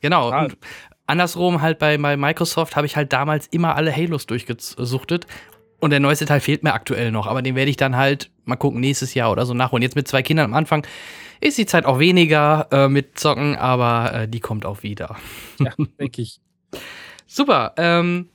Genau. 0.00 0.24
Total. 0.26 0.44
Und 0.44 0.58
andersrum 1.06 1.62
halt 1.62 1.78
bei, 1.78 1.96
bei 1.96 2.16
Microsoft 2.18 2.76
habe 2.76 2.86
ich 2.86 2.96
halt 2.96 3.12
damals 3.14 3.46
immer 3.46 3.76
alle 3.76 3.94
Halos 3.94 4.26
durchgesuchtet. 4.26 5.26
Und 5.80 5.90
der 5.90 6.00
neueste 6.00 6.26
Teil 6.26 6.40
fehlt 6.40 6.64
mir 6.64 6.74
aktuell 6.74 7.12
noch, 7.12 7.26
aber 7.26 7.40
den 7.40 7.54
werde 7.54 7.70
ich 7.70 7.76
dann 7.76 7.96
halt 7.96 8.30
mal 8.44 8.56
gucken, 8.56 8.80
nächstes 8.80 9.14
Jahr 9.14 9.30
oder 9.30 9.46
so 9.46 9.54
nachholen. 9.54 9.82
Jetzt 9.82 9.94
mit 9.94 10.08
zwei 10.08 10.22
Kindern 10.22 10.46
am 10.46 10.54
Anfang 10.54 10.84
ist 11.40 11.56
die 11.56 11.66
Zeit 11.66 11.84
auch 11.84 11.98
weniger 12.00 12.66
äh, 12.72 12.88
mit 12.88 13.18
Zocken, 13.18 13.54
aber 13.56 14.12
äh, 14.12 14.28
die 14.28 14.40
kommt 14.40 14.66
auch 14.66 14.82
wieder. 14.82 15.16
Ja, 15.60 15.72
denke 16.00 16.22
ich. 16.22 16.40
Super. 17.26 17.74
Ähm, 17.76 18.28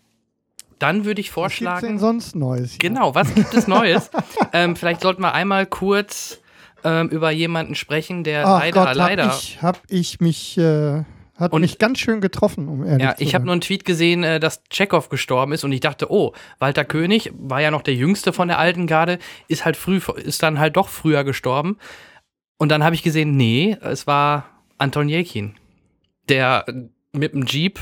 dann 0.80 1.06
würde 1.06 1.22
ich 1.22 1.36
Was 1.36 1.44
gibt's 1.44 1.60
denn 1.60 1.68
vorschlagen. 1.68 2.00
sonst 2.00 2.36
Neues? 2.36 2.72
hier? 2.72 2.90
Genau, 2.90 3.16
was 3.16 3.34
gibt 3.34 3.54
es 3.54 3.68
Neues? 3.68 4.10
ähm, 4.54 4.76
vielleicht 4.76 5.02
sollten 5.02 5.22
wir 5.22 5.34
einmal 5.34 5.66
kurz 5.66 6.40
ähm, 6.84 7.10
über 7.10 7.32
jemanden 7.32 7.76
sprechen, 7.76 8.24
der 8.24 8.48
Ach 8.48 8.60
leider, 8.60 8.86
Gott, 8.86 8.96
leider. 8.96 9.26
Hab 9.28 9.38
ich, 9.38 9.62
hab 9.62 9.82
ich 9.90 10.20
mich, 10.20 10.58
äh, 10.58 11.04
hat 11.36 11.52
Und- 11.52 11.62
mich 11.62 11.80
ganz 11.80 12.00
schön 12.00 12.22
getroffen, 12.22 12.68
um 12.68 12.86
ehrlich 12.86 13.04
Ja, 13.04 13.16
zu 13.16 13.24
ich 13.24 13.34
habe 13.34 13.42
sein. 13.42 13.46
nur 13.48 13.54
einen 13.54 13.62
Tweet 13.62 13.86
gesehen, 13.86 14.24
äh, 14.24 14.40
dass 14.40 14.64
Chekhov 14.70 15.10
gestorben 15.10 15.52
ist 15.54 15.64
und 15.64 15.72
ich 15.72 15.80
dachte, 15.80 16.12
oh, 16.12 16.34
Walter 16.60 16.86
König 16.86 17.32
war 17.36 17.60
ja 17.62 17.72
noch 17.72 17.82
der 17.82 17.96
jüngste 17.96 18.34
von 18.34 18.48
der 18.48 18.60
alten 18.60 18.86
Garde, 18.88 19.20
ist 19.48 19.66
halt 19.66 19.76
früh, 19.78 20.00
ist 20.18 20.44
dann 20.44 20.60
halt 20.60 20.76
doch 20.78 20.90
früher 20.90 21.24
gestorben. 21.24 21.78
Und 22.58 22.70
dann 22.70 22.84
habe 22.84 22.96
ich 22.96 23.04
gesehen, 23.04 23.36
nee, 23.36 23.76
es 23.82 24.06
war 24.08 24.46
Anton 24.78 25.10
Jelkin, 25.10 25.56
der 26.30 26.66
mit 27.12 27.34
dem 27.34 27.46
Jeep, 27.46 27.80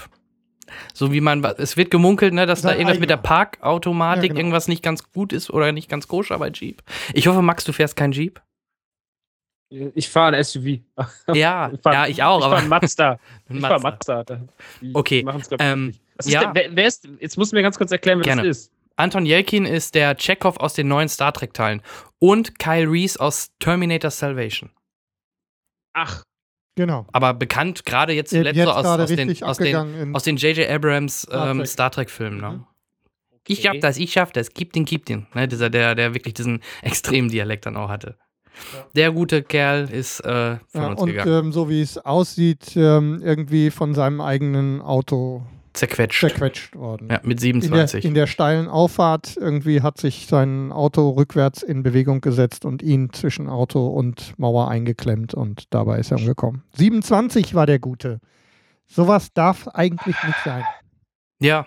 so 0.93 1.11
wie 1.11 1.19
man, 1.21 1.43
es 1.57 1.75
wird 1.75 1.91
gemunkelt, 1.91 2.33
ne, 2.33 2.45
dass 2.45 2.61
da 2.61 2.69
Sein 2.69 2.77
irgendwas 2.79 2.99
mit 2.99 3.09
der 3.09 3.17
eigener. 3.17 3.27
Parkautomatik 3.27 4.23
Ja, 4.23 4.27
genau. 4.29 4.39
irgendwas 4.39 4.69
nicht 4.69 4.81
ganz 4.81 5.11
gut 5.11 5.33
ist 5.33 5.49
oder 5.49 5.73
nicht 5.73 5.89
ganz 5.89 6.07
koscher 6.07 6.39
bei 6.39 6.49
Jeep. 6.49 6.81
Ich 7.13 7.27
hoffe, 7.27 7.41
Max, 7.41 7.65
du 7.65 7.73
fährst 7.73 7.97
kein 7.97 8.13
Jeep. 8.13 8.41
Ich 9.95 10.09
fahre 10.09 10.35
ein 10.35 10.43
SUV. 10.43 10.79
Ja, 11.33 11.71
fahr- 11.83 11.93
ja, 11.93 12.07
ich 12.07 12.21
auch, 12.23 12.39
ich 12.39 12.45
aber 12.45 12.55
fahr 12.55 12.63
ein 12.63 12.69
Mazda. 12.69 13.19
Ich 13.49 13.59
Mazda. 13.59 13.67
fahr 13.79 13.91
Mazda. 13.91 14.23
Da- 14.25 14.41
die 14.81 14.91
Okay, 14.93 15.25
ich, 15.27 15.45
ähm, 15.59 15.93
ja. 16.25 16.41
denn, 16.41 16.51
wer, 16.53 16.75
wer 16.75 16.87
ist, 16.87 17.07
jetzt 17.19 17.37
musst 17.37 17.51
du 17.51 17.55
mir 17.55 17.61
ganz 17.61 17.77
kurz 17.77 17.91
erklären, 17.91 18.19
wer 18.19 18.25
Gerne. 18.25 18.43
das 18.47 18.57
ist. 18.57 18.71
Anton 18.97 19.25
Jelkin 19.25 19.65
ist 19.65 19.95
der 19.95 20.15
Chekhov 20.15 20.57
aus 20.57 20.73
den 20.73 20.87
neuen 20.89 21.07
Star 21.07 21.31
Trek-Teilen 21.33 21.81
und 22.19 22.59
Kyle 22.59 22.91
Reese 22.91 23.19
aus 23.19 23.51
Terminator 23.59 24.11
Salvation. 24.11 24.69
Ach, 25.93 26.23
Genau. 26.75 27.05
Aber 27.11 27.33
bekannt 27.33 27.85
gerade 27.85 28.13
jetzt 28.13 28.31
Jetzt 28.31 28.39
zuletzt 28.41 28.61
so 28.63 28.71
aus, 28.71 28.85
aus 28.85 29.09
den 29.09 29.43
aus 29.43 29.57
den 29.57 30.15
aus 30.15 30.23
den 30.23 30.37
J.J. 30.37 30.69
Abrams 30.69 31.23
Star 31.23 31.51
ähm, 31.51 31.57
Trek. 31.57 31.67
Star 31.67 31.91
Trek-Filmen. 31.91 32.39
Ne? 32.39 32.49
Mhm. 32.49 32.65
Ich 33.47 33.61
schaff 33.61 33.75
das, 33.81 33.97
ich 33.97 34.13
schaff 34.13 34.31
das, 34.31 34.53
gib 34.53 34.71
den, 34.71 34.85
gib 34.85 35.05
den. 35.05 35.27
Ne? 35.33 35.49
Dieser, 35.49 35.69
der, 35.69 35.95
der 35.95 36.13
wirklich 36.13 36.33
diesen 36.33 36.61
extremen 36.81 37.27
Dialekt 37.29 37.65
dann 37.65 37.75
auch 37.75 37.89
hatte. 37.89 38.17
Der 38.95 39.11
gute 39.11 39.43
Kerl 39.43 39.89
ist 39.89 40.19
äh, 40.21 40.57
von 40.71 40.81
ja, 40.81 40.87
uns 40.89 41.01
und 41.01 41.09
gegangen. 41.09 41.45
ähm, 41.45 41.51
so 41.51 41.69
wie 41.69 41.81
es 41.81 41.97
aussieht, 41.97 42.75
ähm, 42.75 43.21
irgendwie 43.23 43.71
von 43.71 43.93
seinem 43.93 44.21
eigenen 44.21 44.81
Auto 44.81 45.43
Zerquetscht. 45.73 46.19
zerquetscht 46.19 46.75
worden. 46.75 47.07
Ja, 47.09 47.21
mit 47.23 47.41
In 47.43 47.61
der, 47.61 47.87
27. 47.87 48.05
in 48.05 48.13
der 48.13 48.27
steilen 48.27 48.67
Auffahrt 48.67 49.37
irgendwie 49.37 49.81
hat 49.81 49.97
sich 49.99 50.27
sein 50.27 50.71
Auto 50.73 51.11
rückwärts 51.11 51.63
in 51.63 51.81
Bewegung 51.81 52.19
gesetzt 52.19 52.65
und 52.65 52.81
ihn 52.83 53.13
zwischen 53.13 53.47
Auto 53.47 53.87
und 53.87 54.37
Mauer 54.37 54.67
eingeklemmt 54.67 55.33
und 55.33 55.73
dabei 55.73 55.99
ist 55.99 56.11
er 56.11 56.17
umgekommen. 56.17 56.63
27 56.75 57.55
war 57.55 57.65
der 57.65 57.79
Gute. 57.79 58.19
Sowas 58.85 59.31
darf 59.33 59.69
eigentlich 59.69 60.17
nicht 60.25 60.39
sein. 60.43 60.65
ja, 61.39 61.65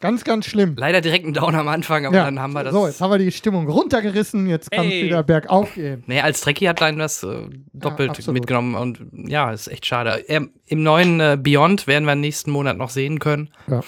Ganz, 0.00 0.22
ganz 0.22 0.46
schlimm. 0.46 0.76
leider 0.76 1.00
direkt 1.00 1.26
ein 1.26 1.32
Down 1.32 1.56
am 1.56 1.66
Anfang, 1.66 2.06
aber 2.06 2.16
Ja, 2.16 2.24
dann 2.24 2.38
haben 2.38 2.52
wir 2.52 2.62
das. 2.62 2.72
So, 2.72 2.86
jetzt 2.86 3.00
haben 3.00 3.10
wir 3.10 3.18
die 3.18 3.32
Stimmung 3.32 3.68
runtergerissen, 3.68 4.46
jetzt 4.46 4.70
kann 4.70 4.86
es 4.86 4.92
wieder 4.92 5.24
bergauf 5.24 5.74
gehen. 5.74 6.04
Nee, 6.06 6.20
als 6.20 6.40
Trekkie 6.40 6.68
hat 6.68 6.80
einen 6.82 6.98
das 6.98 7.24
äh, 7.24 7.48
doppelt 7.72 8.10
absolut. 8.10 8.40
mitgenommen 8.40 8.76
und 8.76 9.00
ja, 9.12 9.50
ist 9.50 9.66
echt 9.66 9.86
schade. 9.86 10.24
Ähm, 10.28 10.52
Im 10.66 10.84
neuen 10.84 11.18
äh, 11.18 11.36
Beyond 11.40 11.88
werden 11.88 12.04
wir 12.04 12.14
nächsten 12.14 12.52
Monat 12.52 12.76
noch 12.76 12.90
sehen 12.90 13.18
können. 13.18 13.50
Ja. 13.66 13.80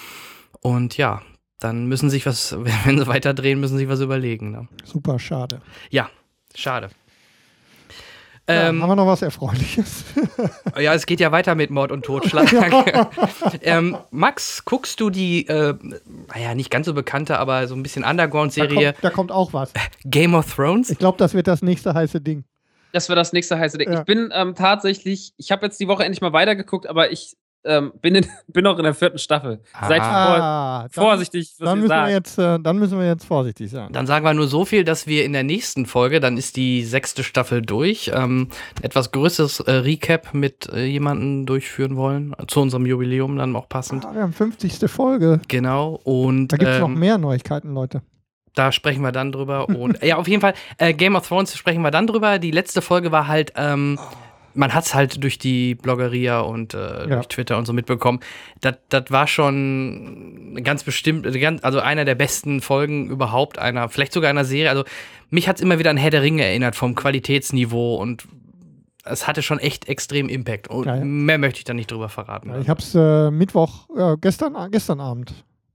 Und 0.59 0.97
ja, 0.97 1.21
dann 1.59 1.85
müssen 1.85 2.09
sich 2.09 2.25
was, 2.25 2.57
wenn 2.85 2.99
sie 2.99 3.07
weiter 3.07 3.33
drehen, 3.33 3.61
müssen 3.61 3.77
sie 3.77 3.83
sich 3.85 3.89
was 3.89 4.01
überlegen. 4.01 4.51
Ne? 4.51 4.67
Super 4.83 5.17
schade. 5.17 5.61
Schade. 6.53 6.89
Ja, 8.53 8.69
Ähm, 8.69 8.81
haben 8.81 8.89
wir 8.89 8.95
noch 8.95 9.07
was 9.07 9.21
Erfreuliches? 9.21 10.03
ja, 10.79 10.93
es 10.93 11.05
geht 11.05 11.19
ja 11.19 11.31
weiter 11.31 11.55
mit 11.55 11.69
Mord 11.69 11.91
und 11.91 12.03
Totschlag. 12.05 12.51
ähm, 13.61 13.97
Max, 14.11 14.63
guckst 14.65 14.99
du 14.99 15.09
die, 15.09 15.47
äh, 15.47 15.75
naja, 16.33 16.55
nicht 16.55 16.69
ganz 16.69 16.85
so 16.85 16.93
bekannte, 16.93 17.39
aber 17.39 17.67
so 17.67 17.75
ein 17.75 17.83
bisschen 17.83 18.03
Da 18.03 18.09
Underground-Serie 18.11 18.93
kommt, 18.93 19.03
da 19.03 19.09
kommt 19.09 19.31
auch 19.31 19.53
was. 19.53 19.71
Game 20.05 20.35
of 20.35 20.53
Thrones? 20.55 20.89
Ich 20.89 20.97
glaube, 20.97 21.17
das 21.17 21.33
wird 21.33 21.47
das 21.47 21.61
nächste 21.61 21.93
heiße 21.93 22.21
Ding. 22.21 22.43
das 22.91 23.09
war 23.09 23.15
das 23.15 23.33
nächste 23.33 23.57
heiße 23.57 23.77
Ding. 23.77 23.91
Ja. 23.91 23.99
Ich 23.99 24.05
bin 24.05 24.29
ähm, 24.33 24.55
tatsächlich, 24.55 25.33
ich 25.37 25.51
habe 25.51 25.65
jetzt 25.65 25.79
die 25.79 25.87
Woche 25.87 26.03
endlich 26.03 26.21
mal 26.21 26.33
weitergeguckt, 26.33 26.87
aber 26.87 27.11
ich 27.11 27.35
ähm, 27.63 27.91
bin, 28.01 28.15
in, 28.15 28.25
bin 28.47 28.63
noch 28.63 28.77
in 28.77 28.83
der 28.83 28.93
vierten 28.93 29.17
Staffel. 29.19 29.61
Seid 29.87 30.01
vor, 30.01 30.11
Ah, 30.11 30.81
dann, 30.83 30.89
vorsichtig, 30.91 31.51
was 31.59 31.65
dann 31.65 31.77
ihr 31.77 31.81
müssen, 31.83 31.89
wir 31.89 31.95
sagt. 31.97 32.11
jetzt, 32.11 32.37
äh, 32.37 32.59
dann 32.59 32.77
müssen 32.79 32.99
wir 32.99 33.05
jetzt 33.07 33.25
vorsichtig 33.25 33.69
sein. 33.69 33.91
Dann 33.91 34.07
sagen 34.07 34.25
wir 34.25 34.33
nur 34.33 34.47
so 34.47 34.65
viel, 34.65 34.83
dass 34.83 35.07
wir 35.07 35.25
in 35.25 35.33
der 35.33 35.43
nächsten 35.43 35.85
Folge, 35.85 36.19
dann 36.19 36.37
ist 36.37 36.55
die 36.55 36.83
sechste 36.83 37.23
Staffel 37.23 37.61
durch, 37.61 38.11
ähm, 38.13 38.49
ein 38.79 38.83
etwas 38.83 39.11
größeres 39.11 39.59
äh, 39.61 39.71
Recap 39.71 40.33
mit 40.33 40.69
äh, 40.73 40.85
jemandem 40.85 41.45
durchführen 41.45 41.95
wollen, 41.95 42.35
zu 42.47 42.61
unserem 42.61 42.85
Jubiläum 42.85 43.35
dann 43.37 43.55
auch 43.55 43.69
passend. 43.69 44.05
Ah, 44.05 44.13
wir 44.13 44.21
haben 44.23 44.33
50. 44.33 44.89
Folge. 44.89 45.39
Genau, 45.47 45.99
und 46.03 46.47
Da 46.49 46.57
gibt 46.57 46.71
es 46.71 46.79
noch 46.79 46.87
ähm, 46.87 46.99
mehr 46.99 47.17
Neuigkeiten, 47.17 47.73
Leute. 47.73 48.01
da 48.55 48.71
sprechen 48.71 49.01
wir 49.03 49.11
dann 49.11 49.31
drüber. 49.31 49.69
Und 49.69 50.03
ja, 50.03 50.17
auf 50.17 50.27
jeden 50.27 50.41
Fall, 50.41 50.53
äh, 50.77 50.93
Game 50.93 51.15
of 51.15 51.27
Thrones 51.27 51.55
sprechen 51.55 51.81
wir 51.83 51.91
dann 51.91 52.07
drüber. 52.07 52.39
Die 52.39 52.51
letzte 52.51 52.81
Folge 52.81 53.11
war 53.11 53.27
halt, 53.27 53.53
ähm, 53.55 53.99
man 54.53 54.73
hat 54.73 54.85
es 54.85 54.93
halt 54.95 55.23
durch 55.23 55.37
die 55.39 55.75
Bloggeria 55.75 56.39
und 56.41 56.73
äh, 56.73 57.07
durch 57.07 57.27
Twitter 57.27 57.57
und 57.57 57.65
so 57.65 57.73
mitbekommen. 57.73 58.19
Das 58.61 58.75
war 59.09 59.27
schon 59.27 60.59
ganz 60.63 60.83
bestimmt, 60.83 61.25
also 61.63 61.79
einer 61.79 62.05
der 62.05 62.15
besten 62.15 62.61
Folgen 62.61 63.09
überhaupt 63.09 63.57
einer, 63.59 63.89
vielleicht 63.89 64.13
sogar 64.13 64.29
einer 64.29 64.45
Serie. 64.45 64.69
Also 64.69 64.83
mich 65.29 65.47
hat 65.47 65.57
es 65.57 65.61
immer 65.61 65.79
wieder 65.79 65.89
an 65.89 65.97
Herr 65.97 66.09
der 66.11 66.21
Ringe 66.21 66.43
erinnert 66.43 66.75
vom 66.75 66.95
Qualitätsniveau 66.95 67.95
und 67.95 68.27
es 69.03 69.27
hatte 69.27 69.41
schon 69.41 69.57
echt 69.59 69.87
extrem 69.89 70.29
Impact. 70.29 70.67
Und 70.67 70.83
Geil. 70.85 71.03
mehr 71.05 71.37
möchte 71.37 71.57
ich 71.59 71.63
da 71.63 71.73
nicht 71.73 71.89
drüber 71.91 72.09
verraten. 72.09 72.49
Ja, 72.49 72.59
ich 72.59 72.69
habe 72.69 72.79
es 72.81 72.93
äh, 72.93 73.31
Mittwoch, 73.31 73.89
äh, 73.97 74.15
gestern, 74.21 74.55
gestern 74.71 74.99
Abend, 74.99 75.33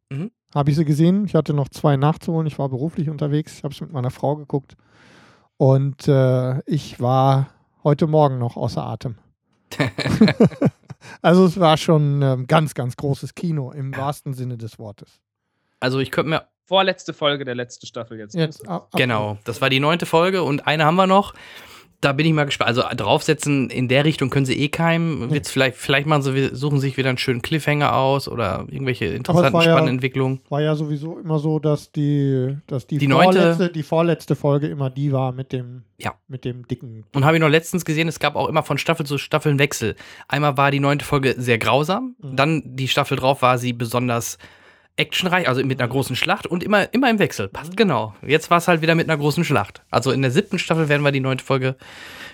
Mhm. 0.08 0.30
habe 0.54 0.70
ich 0.70 0.76
sie 0.76 0.84
gesehen. 0.84 1.24
Ich 1.24 1.34
hatte 1.34 1.52
noch 1.52 1.68
zwei 1.68 1.96
nachzuholen. 1.96 2.46
Ich 2.46 2.60
war 2.60 2.68
beruflich 2.68 3.10
unterwegs. 3.10 3.58
Ich 3.58 3.64
habe 3.64 3.74
es 3.74 3.80
mit 3.80 3.92
meiner 3.92 4.10
Frau 4.12 4.36
geguckt. 4.36 4.76
Und 5.56 6.06
äh, 6.06 6.60
ich 6.66 7.00
war 7.00 7.48
heute 7.86 8.08
Morgen 8.08 8.38
noch 8.38 8.56
außer 8.56 8.82
Atem. 8.82 9.14
also 11.22 11.44
es 11.46 11.58
war 11.60 11.76
schon 11.76 12.20
ähm, 12.20 12.46
ganz, 12.48 12.74
ganz 12.74 12.96
großes 12.96 13.36
Kino 13.36 13.70
im 13.70 13.96
wahrsten 13.96 14.34
Sinne 14.34 14.56
des 14.58 14.78
Wortes. 14.80 15.20
also 15.80 16.00
ich 16.00 16.10
könnte 16.10 16.30
mir 16.30 16.48
Vorletzte 16.68 17.14
Folge 17.14 17.44
der 17.44 17.54
letzten 17.54 17.86
Staffel 17.86 18.18
jetzt. 18.18 18.34
Jetzt, 18.34 18.66
ab, 18.68 18.88
ab- 18.90 18.98
Genau, 18.98 19.38
das 19.44 19.60
war 19.60 19.70
die 19.70 19.78
neunte 19.78 20.04
Folge 20.04 20.42
und 20.42 20.66
eine 20.66 20.84
haben 20.84 20.96
wir 20.96 21.06
noch. 21.06 21.32
Da 22.02 22.12
bin 22.12 22.26
ich 22.26 22.32
mal 22.34 22.44
gespannt. 22.44 22.68
Also 22.68 22.82
draufsetzen 22.94 23.70
in 23.70 23.88
der 23.88 24.04
Richtung 24.04 24.28
können 24.28 24.44
sie 24.44 24.58
eh 24.60 24.68
keinem. 24.68 25.30
Wird's 25.30 25.50
vielleicht, 25.50 25.76
vielleicht 25.78 26.06
machen 26.06 26.22
sie, 26.22 26.50
suchen 26.54 26.78
sich 26.78 26.96
wieder 26.98 27.08
einen 27.08 27.16
schönen 27.18 27.40
Cliffhanger 27.40 27.96
aus 27.96 28.28
oder 28.28 28.66
irgendwelche 28.68 29.06
interessanten, 29.06 29.52
war 29.54 29.64
ja- 29.64 29.70
spannenden 29.72 29.96
Entwicklungen. 29.96 30.40
War 30.50 30.60
ja 30.60 30.74
sowieso 30.74 31.18
immer 31.18 31.38
so, 31.38 31.58
dass 31.58 31.92
die, 31.92 32.54
dass 32.66 32.86
die, 32.86 32.98
Die 32.98 33.08
neunte- 33.08 33.38
vorletzte, 33.40 33.68
die 33.70 33.82
vorletzte 33.82 34.36
Folge 34.36 34.66
immer 34.68 34.90
die 34.90 35.10
war 35.10 35.32
mit 35.32 35.52
dem, 35.52 35.84
Ja. 35.98 36.14
mit 36.28 36.44
dem 36.44 36.68
dicken. 36.68 37.04
Und 37.14 37.24
habe 37.24 37.36
ich 37.36 37.40
noch 37.40 37.48
letztens 37.48 37.84
gesehen, 37.86 38.08
es 38.08 38.18
gab 38.20 38.36
auch 38.36 38.48
immer 38.48 38.62
von 38.62 38.76
Staffel 38.76 39.06
zu 39.06 39.16
Staffel 39.16 39.48
einen 39.50 39.58
Wechsel. 39.58 39.96
Einmal 40.28 40.56
war 40.58 40.70
die 40.70 40.80
neunte 40.80 41.04
Folge 41.06 41.34
sehr 41.38 41.56
grausam, 41.58 42.14
Mhm. 42.22 42.36
dann 42.36 42.62
die 42.76 42.88
Staffel 42.88 43.16
drauf 43.16 43.40
war 43.42 43.56
sie 43.58 43.72
besonders 43.72 44.36
actionreich, 44.96 45.48
also 45.48 45.62
mit 45.64 45.80
einer 45.80 45.88
großen 45.88 46.16
Schlacht 46.16 46.46
und 46.46 46.62
immer, 46.64 46.92
immer 46.94 47.10
im 47.10 47.18
Wechsel. 47.18 47.48
Passt 47.48 47.76
genau. 47.76 48.14
Jetzt 48.26 48.50
war 48.50 48.58
es 48.58 48.68
halt 48.68 48.80
wieder 48.82 48.94
mit 48.94 49.08
einer 49.08 49.18
großen 49.18 49.44
Schlacht. 49.44 49.82
Also 49.90 50.10
in 50.10 50.22
der 50.22 50.30
siebten 50.30 50.58
Staffel 50.58 50.88
werden 50.88 51.02
wir 51.02 51.12
die 51.12 51.20
neunte 51.20 51.44
Folge 51.44 51.76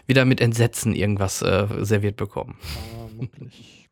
wieder 0.06 0.24
mit 0.24 0.40
Entsetzen 0.40 0.94
irgendwas 0.94 1.42
äh, 1.42 1.66
serviert 1.80 2.16
bekommen. 2.16 2.56
Vermutlich. 2.96 3.78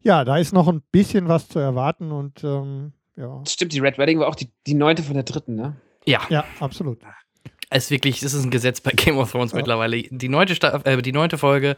Ja, 0.00 0.24
da 0.24 0.38
ist 0.38 0.52
noch 0.54 0.68
ein 0.68 0.80
bisschen 0.92 1.26
was 1.28 1.48
zu 1.48 1.58
erwarten 1.58 2.12
und 2.12 2.42
ähm, 2.44 2.92
ja. 3.16 3.42
Stimmt, 3.46 3.72
die 3.72 3.80
Red 3.80 3.98
Wedding 3.98 4.20
war 4.20 4.28
auch 4.28 4.36
die, 4.36 4.48
die 4.66 4.74
neunte 4.74 5.02
von 5.02 5.14
der 5.14 5.24
dritten, 5.24 5.56
ne? 5.56 5.76
Ja, 6.06 6.20
Ja, 6.30 6.44
absolut. 6.60 7.00
es 7.68 7.84
ist 7.86 7.90
wirklich, 7.90 8.22
es 8.22 8.32
ist 8.32 8.44
ein 8.44 8.50
Gesetz 8.52 8.80
bei 8.80 8.92
Game 8.92 9.18
of 9.18 9.32
Thrones 9.32 9.50
Ja. 9.50 9.56
mittlerweile. 9.58 10.00
Die 10.02 10.28
neunte, 10.28 10.54
Sta 10.54 10.80
äh, 10.84 11.02
die 11.02 11.12
neunte 11.12 11.36
Folge 11.36 11.76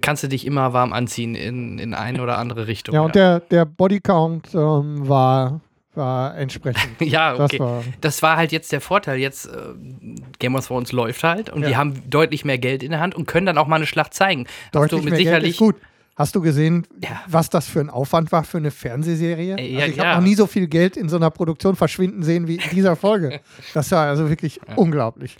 kannst 0.00 0.22
du 0.22 0.28
dich 0.28 0.46
immer 0.46 0.72
warm 0.72 0.92
anziehen 0.92 1.34
in, 1.34 1.78
in 1.78 1.94
eine 1.94 2.22
oder 2.22 2.38
andere 2.38 2.66
Richtung. 2.66 2.94
Ja, 2.94 3.02
und 3.02 3.14
der, 3.14 3.40
der 3.40 3.64
Bodycount 3.64 4.54
ähm, 4.54 5.08
war, 5.08 5.60
war 5.94 6.36
entsprechend. 6.36 7.00
ja, 7.00 7.34
okay. 7.34 7.58
Das 7.58 7.60
war, 7.60 7.84
Das 8.00 8.22
war 8.22 8.36
halt 8.36 8.52
jetzt 8.52 8.72
der 8.72 8.80
Vorteil. 8.80 9.18
Jetzt 9.18 9.46
äh, 9.46 9.50
Game 10.38 10.54
of 10.56 10.66
Thrones 10.66 10.92
läuft 10.92 11.22
halt 11.24 11.50
und 11.50 11.62
Ja. 11.62 11.68
die 11.68 11.76
haben 11.76 12.08
deutlich 12.10 12.44
mehr 12.44 12.58
Geld 12.58 12.82
in 12.82 12.90
der 12.90 13.00
Hand 13.00 13.14
und 13.14 13.26
können 13.26 13.46
dann 13.46 13.58
auch 13.58 13.66
mal 13.66 13.76
eine 13.76 13.86
Schlacht 13.86 14.14
zeigen. 14.14 14.46
Deutlich 14.72 15.02
mehr 15.02 15.10
Geld 15.12 15.24
sicherlich 15.24 15.50
ist 15.52 15.58
gut. 15.58 15.76
Hast 16.16 16.34
du 16.34 16.40
gesehen, 16.40 16.86
Ja. 17.02 17.20
was 17.28 17.50
das 17.50 17.68
für 17.68 17.80
ein 17.80 17.90
Aufwand 17.90 18.32
war 18.32 18.42
für 18.42 18.56
eine 18.56 18.70
Fernsehserie? 18.70 19.56
Äh, 19.56 19.70
ja, 19.72 19.80
also 19.80 19.90
ich 19.90 19.96
ja. 19.98 20.04
habe 20.06 20.20
noch 20.22 20.26
nie 20.26 20.34
so 20.34 20.46
viel 20.46 20.66
Geld 20.66 20.96
in 20.96 21.10
so 21.10 21.16
einer 21.16 21.30
Produktion 21.30 21.76
verschwinden 21.76 22.22
sehen 22.22 22.48
wie 22.48 22.56
in 22.56 22.70
dieser 22.72 22.96
Folge. 22.96 23.40
Das 23.74 23.92
war 23.92 24.06
also 24.06 24.28
wirklich 24.30 24.58
unglaublich. 24.76 25.36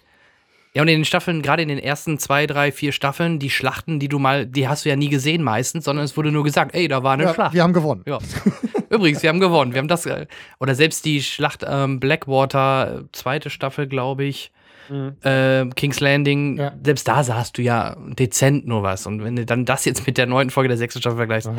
Ja, 0.76 0.82
und 0.82 0.88
in 0.88 0.98
den 0.98 1.04
Staffeln, 1.06 1.40
gerade 1.40 1.62
in 1.62 1.68
den 1.68 1.78
ersten 1.78 2.18
zwei, 2.18 2.46
drei, 2.46 2.70
vier 2.70 2.92
Staffeln, 2.92 3.38
die 3.38 3.48
Schlachten, 3.48 3.98
die 3.98 4.08
du 4.08 4.18
mal, 4.18 4.44
die 4.46 4.68
hast 4.68 4.84
du 4.84 4.90
ja 4.90 4.96
nie 4.96 5.08
gesehen 5.08 5.42
meistens, 5.42 5.84
sondern 5.86 6.04
es 6.04 6.18
wurde 6.18 6.30
nur 6.30 6.44
gesagt, 6.44 6.74
ey, 6.74 6.86
da 6.86 7.02
war 7.02 7.14
eine 7.14 7.22
Ja, 7.22 7.32
Schlacht. 7.34 7.54
wir 7.54 7.62
haben 7.62 7.72
gewonnen. 7.72 8.02
Ja. 8.06 8.18
Übrigens, 8.90 9.22
wir 9.22 9.30
haben 9.30 9.40
gewonnen. 9.40 9.72
Wir 9.72 9.78
haben 9.78 9.88
das, 9.88 10.04
äh, 10.04 10.26
oder 10.60 10.74
selbst 10.74 11.06
die 11.06 11.22
Schlacht 11.22 11.64
ähm, 11.66 11.98
Blackwater, 11.98 13.04
zweite 13.12 13.48
Staffel, 13.50 13.86
glaube 13.86 14.24
ich, 14.24 14.52
Mhm. 14.88 15.16
äh, 15.22 15.66
King's 15.74 15.98
Landing, 15.98 16.58
Ja. 16.58 16.72
selbst 16.84 17.08
da 17.08 17.24
sahst 17.24 17.58
du 17.58 17.62
ja 17.62 17.96
dezent 18.10 18.68
nur 18.68 18.82
was. 18.84 19.06
Und 19.06 19.24
wenn 19.24 19.34
du 19.34 19.44
dann 19.44 19.64
das 19.64 19.84
jetzt 19.86 20.06
mit 20.06 20.16
der 20.18 20.26
neunten 20.26 20.50
Folge 20.52 20.68
der 20.68 20.76
sechsten 20.76 21.00
Staffel 21.00 21.16
vergleichst, 21.16 21.50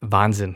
Wahnsinn. 0.00 0.54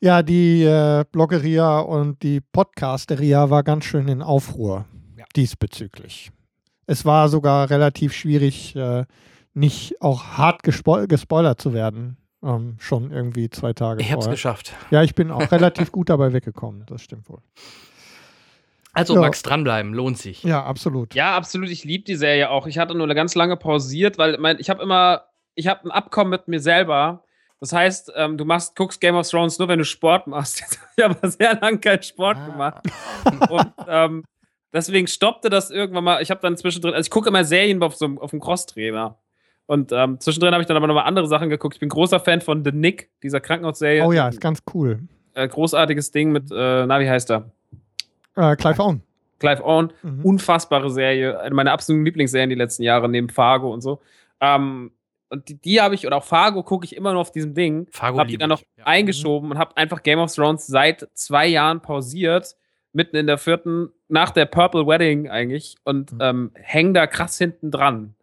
Ja, 0.00 0.22
die 0.22 0.62
äh, 0.62 1.04
Bloggeria 1.10 1.78
und 1.80 2.22
die 2.22 2.40
Podcasteria 2.40 3.50
war 3.50 3.62
ganz 3.64 3.84
schön 3.86 4.06
in 4.08 4.22
Aufruhr 4.22 4.84
Ja. 5.18 5.24
diesbezüglich. 5.34 6.30
Es 6.86 7.04
war 7.04 7.28
sogar 7.28 7.68
relativ 7.70 8.12
schwierig, 8.12 8.76
äh, 8.76 9.04
nicht 9.54 10.00
auch 10.02 10.24
hart 10.38 10.62
gespo 10.62 11.06
gespoilert 11.06 11.60
zu 11.60 11.72
werden. 11.72 12.16
Ähm, 12.42 12.76
schon 12.78 13.10
irgendwie 13.10 13.50
zwei 13.50 13.72
Tage 13.72 14.02
Ich 14.02 14.12
hab's 14.12 14.24
vorher. 14.26 14.34
geschafft. 14.34 14.74
Ja, 14.90 15.02
ich 15.02 15.14
bin 15.14 15.30
auch 15.30 15.50
relativ 15.50 15.90
gut 15.90 16.10
dabei 16.10 16.32
weggekommen. 16.32 16.84
Das 16.86 17.02
stimmt 17.02 17.28
wohl. 17.28 17.40
Also, 18.92 19.14
Ja. 19.14 19.20
Max, 19.20 19.42
dranbleiben, 19.42 19.92
lohnt 19.92 20.18
sich. 20.18 20.42
Ja, 20.42 20.64
absolut. 20.64 21.14
Ja, 21.14 21.36
absolut. 21.36 21.68
Ich 21.70 21.84
liebe 21.84 22.04
die 22.04 22.14
Serie 22.14 22.50
auch. 22.50 22.66
Ich 22.66 22.78
hatte 22.78 22.94
nur 22.94 23.04
eine 23.04 23.14
ganz 23.14 23.34
lange 23.34 23.56
pausiert, 23.56 24.16
weil 24.18 24.38
mein, 24.38 24.58
ich 24.58 24.70
habe 24.70 24.82
immer, 24.82 25.22
ich 25.54 25.66
habe 25.66 25.84
ein 25.84 25.90
Abkommen 25.90 26.30
mit 26.30 26.48
mir 26.48 26.60
selber. 26.60 27.22
Das 27.60 27.72
heißt, 27.72 28.12
ähm, 28.16 28.36
du 28.38 28.44
machst, 28.44 28.76
guckst 28.76 29.00
Game 29.00 29.14
of 29.16 29.28
Thrones 29.28 29.58
nur, 29.58 29.68
wenn 29.68 29.78
du 29.78 29.84
Sport 29.84 30.26
machst. 30.26 30.60
Jetzt 30.60 30.78
habe 30.80 30.90
ich 30.96 31.04
aber 31.04 31.30
sehr 31.30 31.58
lange 31.60 31.78
keinen 31.78 32.02
Sport 32.02 32.36
Ah. 32.38 32.46
gemacht. 32.46 32.82
Und 33.50 33.72
ähm, 33.88 34.24
deswegen 34.72 35.06
stoppte 35.06 35.50
das 35.50 35.70
irgendwann 35.70 36.04
mal. 36.04 36.22
Ich 36.22 36.30
habe 36.30 36.40
dann 36.40 36.56
zwischendrin, 36.56 36.94
also 36.94 37.06
ich 37.06 37.10
gucke 37.10 37.28
immer 37.28 37.44
Serien 37.44 37.82
auf 37.82 37.96
so 37.96 38.06
auf 38.20 38.30
dem 38.30 38.40
Crosstrainer. 38.40 39.18
Und 39.66 39.90
ähm, 39.92 40.20
zwischendrin 40.20 40.52
habe 40.52 40.62
ich 40.62 40.68
dann 40.68 40.76
aber 40.76 40.86
nochmal 40.86 41.04
andere 41.04 41.26
Sachen 41.26 41.48
geguckt. 41.48 41.74
Ich 41.74 41.80
bin 41.80 41.88
großer 41.88 42.20
Fan 42.20 42.40
von 42.40 42.64
The 42.64 42.70
Nick, 42.72 43.10
dieser 43.22 43.40
Krankenhausserie. 43.40 44.04
Oh 44.04 44.12
ja, 44.12 44.28
ist 44.28 44.40
ganz 44.40 44.62
cool. 44.72 45.00
Äh, 45.34 45.48
großartiges 45.48 46.12
Ding 46.12 46.30
mit, 46.30 46.50
äh, 46.52 46.86
na, 46.86 47.00
wie 47.00 47.10
heißt 47.10 47.30
er? 47.30 47.50
Äh, 48.36 48.54
Clive 48.56 48.80
Owen. 48.80 49.02
Clive 49.38 49.64
Owen. 49.64 49.92
Mhm. 50.02 50.24
Unfassbare 50.24 50.90
Serie. 50.90 51.40
Eine 51.40 51.54
meiner 51.54 51.72
absoluten 51.72 52.04
Lieblingsserien 52.04 52.48
die 52.48 52.56
letzten 52.56 52.84
Jahre, 52.84 53.08
neben 53.08 53.28
Fargo 53.28 53.72
und 53.72 53.80
so. 53.80 54.00
Ähm, 54.40 54.92
und 55.28 55.48
die, 55.48 55.60
die 55.60 55.80
habe 55.80 55.96
ich, 55.96 56.06
und 56.06 56.12
auch 56.12 56.24
Fargo 56.24 56.62
gucke 56.62 56.84
ich 56.84 56.94
immer 56.94 57.12
nur 57.12 57.20
auf 57.20 57.32
diesem 57.32 57.54
Ding. 57.54 57.88
Fargo 57.90 58.18
Hab 58.18 58.28
die 58.28 58.38
dann 58.38 58.50
noch 58.50 58.62
ja. 58.76 58.86
eingeschoben 58.86 59.50
und 59.50 59.58
habe 59.58 59.76
einfach 59.76 60.02
Game 60.02 60.20
of 60.20 60.32
Thrones 60.32 60.66
seit 60.66 61.08
zwei 61.14 61.46
Jahren 61.48 61.82
pausiert. 61.82 62.54
Mitten 62.96 63.16
in 63.16 63.26
der 63.26 63.38
vierten, 63.38 63.90
nach 64.08 64.30
der 64.30 64.46
Purple 64.46 64.86
Wedding 64.86 65.28
eigentlich. 65.30 65.76
Und 65.84 66.12
Mhm. 66.12 66.18
ähm, 66.20 66.50
häng 66.54 66.94
da 66.94 67.06
krass 67.06 67.38
hinten 67.38 67.70
dran. 67.70 68.14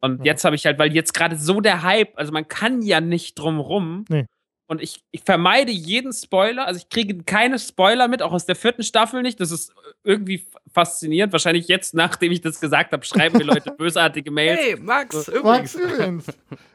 Und 0.00 0.18
Ja. 0.20 0.32
jetzt 0.32 0.44
habe 0.44 0.54
ich 0.56 0.64
halt, 0.66 0.78
weil 0.78 0.92
jetzt 0.94 1.12
gerade 1.14 1.36
so 1.36 1.60
der 1.60 1.82
Hype, 1.82 2.16
also 2.16 2.32
man 2.32 2.46
kann 2.48 2.80
ja 2.82 3.00
nicht 3.00 3.34
drum 3.38 3.58
rum. 3.60 4.04
Nee. 4.08 4.26
Und 4.66 4.80
ich, 4.82 5.02
ich 5.10 5.22
vermeide 5.22 5.72
jeden 5.72 6.12
Spoiler. 6.12 6.66
Also 6.66 6.78
ich 6.78 6.88
kriege 6.88 7.22
keine 7.24 7.58
Spoiler 7.58 8.08
mit, 8.08 8.22
auch 8.22 8.32
aus 8.32 8.46
der 8.46 8.56
vierten 8.56 8.82
Staffel 8.82 9.20
nicht. 9.22 9.38
Das 9.40 9.50
ist 9.50 9.74
irgendwie 10.04 10.36
f- 10.36 10.46
faszinierend. 10.72 11.32
Wahrscheinlich 11.32 11.68
jetzt, 11.68 11.92
nachdem 11.94 12.32
ich 12.32 12.40
das 12.40 12.60
gesagt 12.60 12.92
habe, 12.92 13.04
schreiben 13.04 13.36
mir 13.38 13.44
Leute 13.44 13.72
bösartige 13.78 14.30
Mails. 14.30 14.58
Hey, 14.60 14.76
Max, 14.80 15.14
Max 15.14 15.28
übrigens. 15.28 15.74
übrigens. 15.74 16.26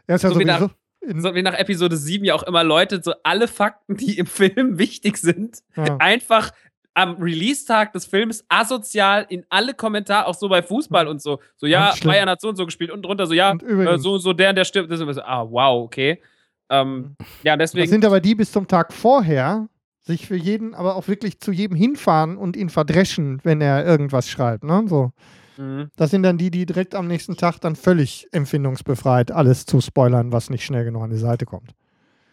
Ja, 0.08 0.16
ist 0.16 0.24
ja 0.24 0.30
So 0.30 0.40
wie 0.40 0.44
in- 0.44 1.22
So 1.22 1.34
wie 1.34 1.42
nach 1.42 1.54
Episode 1.56 1.98
7 1.98 2.26
ja 2.26 2.36
auch 2.36 2.44
immer 2.44 2.64
Leute 2.64 3.02
so 3.02 3.14
alle 3.24 3.48
Fakten, 3.48 3.96
die 3.98 4.18
im 4.20 4.26
Film 4.66 4.78
wichtig 4.78 5.18
sind, 5.18 5.60
ja. 5.76 5.98
einfach 5.98 6.52
am 6.94 7.16
Release-Tag 7.22 7.94
des 7.94 8.06
Films 8.06 8.44
asozial 8.50 9.26
in 9.30 9.46
alle 9.50 9.74
Kommentare, 9.74 10.28
auch 10.28 10.36
so 10.36 10.50
bei 10.50 10.62
Fußball 10.62 11.08
und 11.08 11.22
so. 11.22 11.40
So, 11.56 11.66
ja. 11.66 11.94
Bayern 12.04 12.30
hat 12.30 12.42
so 12.42 12.50
und 12.50 12.56
so 12.56 12.66
gespielt 12.66 12.92
und 12.92 13.04
drunter 13.04 13.28
so, 13.28 13.34
ja, 13.34 13.54
äh, 13.54 13.98
so 13.98 14.14
und 14.14 14.20
so, 14.20 14.34
der 14.34 14.50
und 14.50 14.56
der 14.56 14.66
stirbt. 14.66 14.92
Das 14.92 15.00
ist 15.00 15.16
so, 15.16 15.22
ah, 15.22 15.46
wow, 15.50 15.84
okay. 15.84 16.22
Ähm, 16.70 17.16
ja, 17.44 17.58
Das 17.58 17.72
deswegen. 17.72 17.90
sind 17.90 18.06
aber 18.06 18.20
die 18.20 18.36
bis 18.36 18.52
zum 18.52 18.68
Tag 18.68 18.94
vorher 18.94 19.68
sich 20.02 20.28
für 20.28 20.36
jeden, 20.36 20.74
aber 20.74 20.96
auch 20.96 21.08
wirklich 21.08 21.40
zu 21.40 21.52
jedem 21.52 21.76
hinfahren 21.76 22.38
und 22.38 22.56
ihn 22.56 22.70
verdreschen, 22.70 23.40
wenn 23.44 23.62
er 23.62 23.86
irgendwas 23.86 24.30
schreibt. 24.30 24.64
Ne? 24.64 24.84
So. 24.88 25.12
Mhm. 25.58 25.90
Das 25.96 26.12
sind 26.12 26.24
dann 26.24 26.38
die, 26.38 26.52
die 26.52 26.66
direkt 26.66 26.96
am 26.96 27.08
nächsten 27.08 27.38
Tag 27.38 27.60
dann 27.60 27.76
völlig 27.76 28.28
empfindungsbefreit 28.32 29.32
alles 29.32 29.66
zu 29.66 29.82
spoilern, 29.82 30.32
was 30.32 30.50
nicht 30.50 30.66
schnell 30.66 30.86
genug 30.86 31.04
an 31.04 31.12
die 31.12 31.18
Seite 31.18 31.46
kommt. 31.46 31.76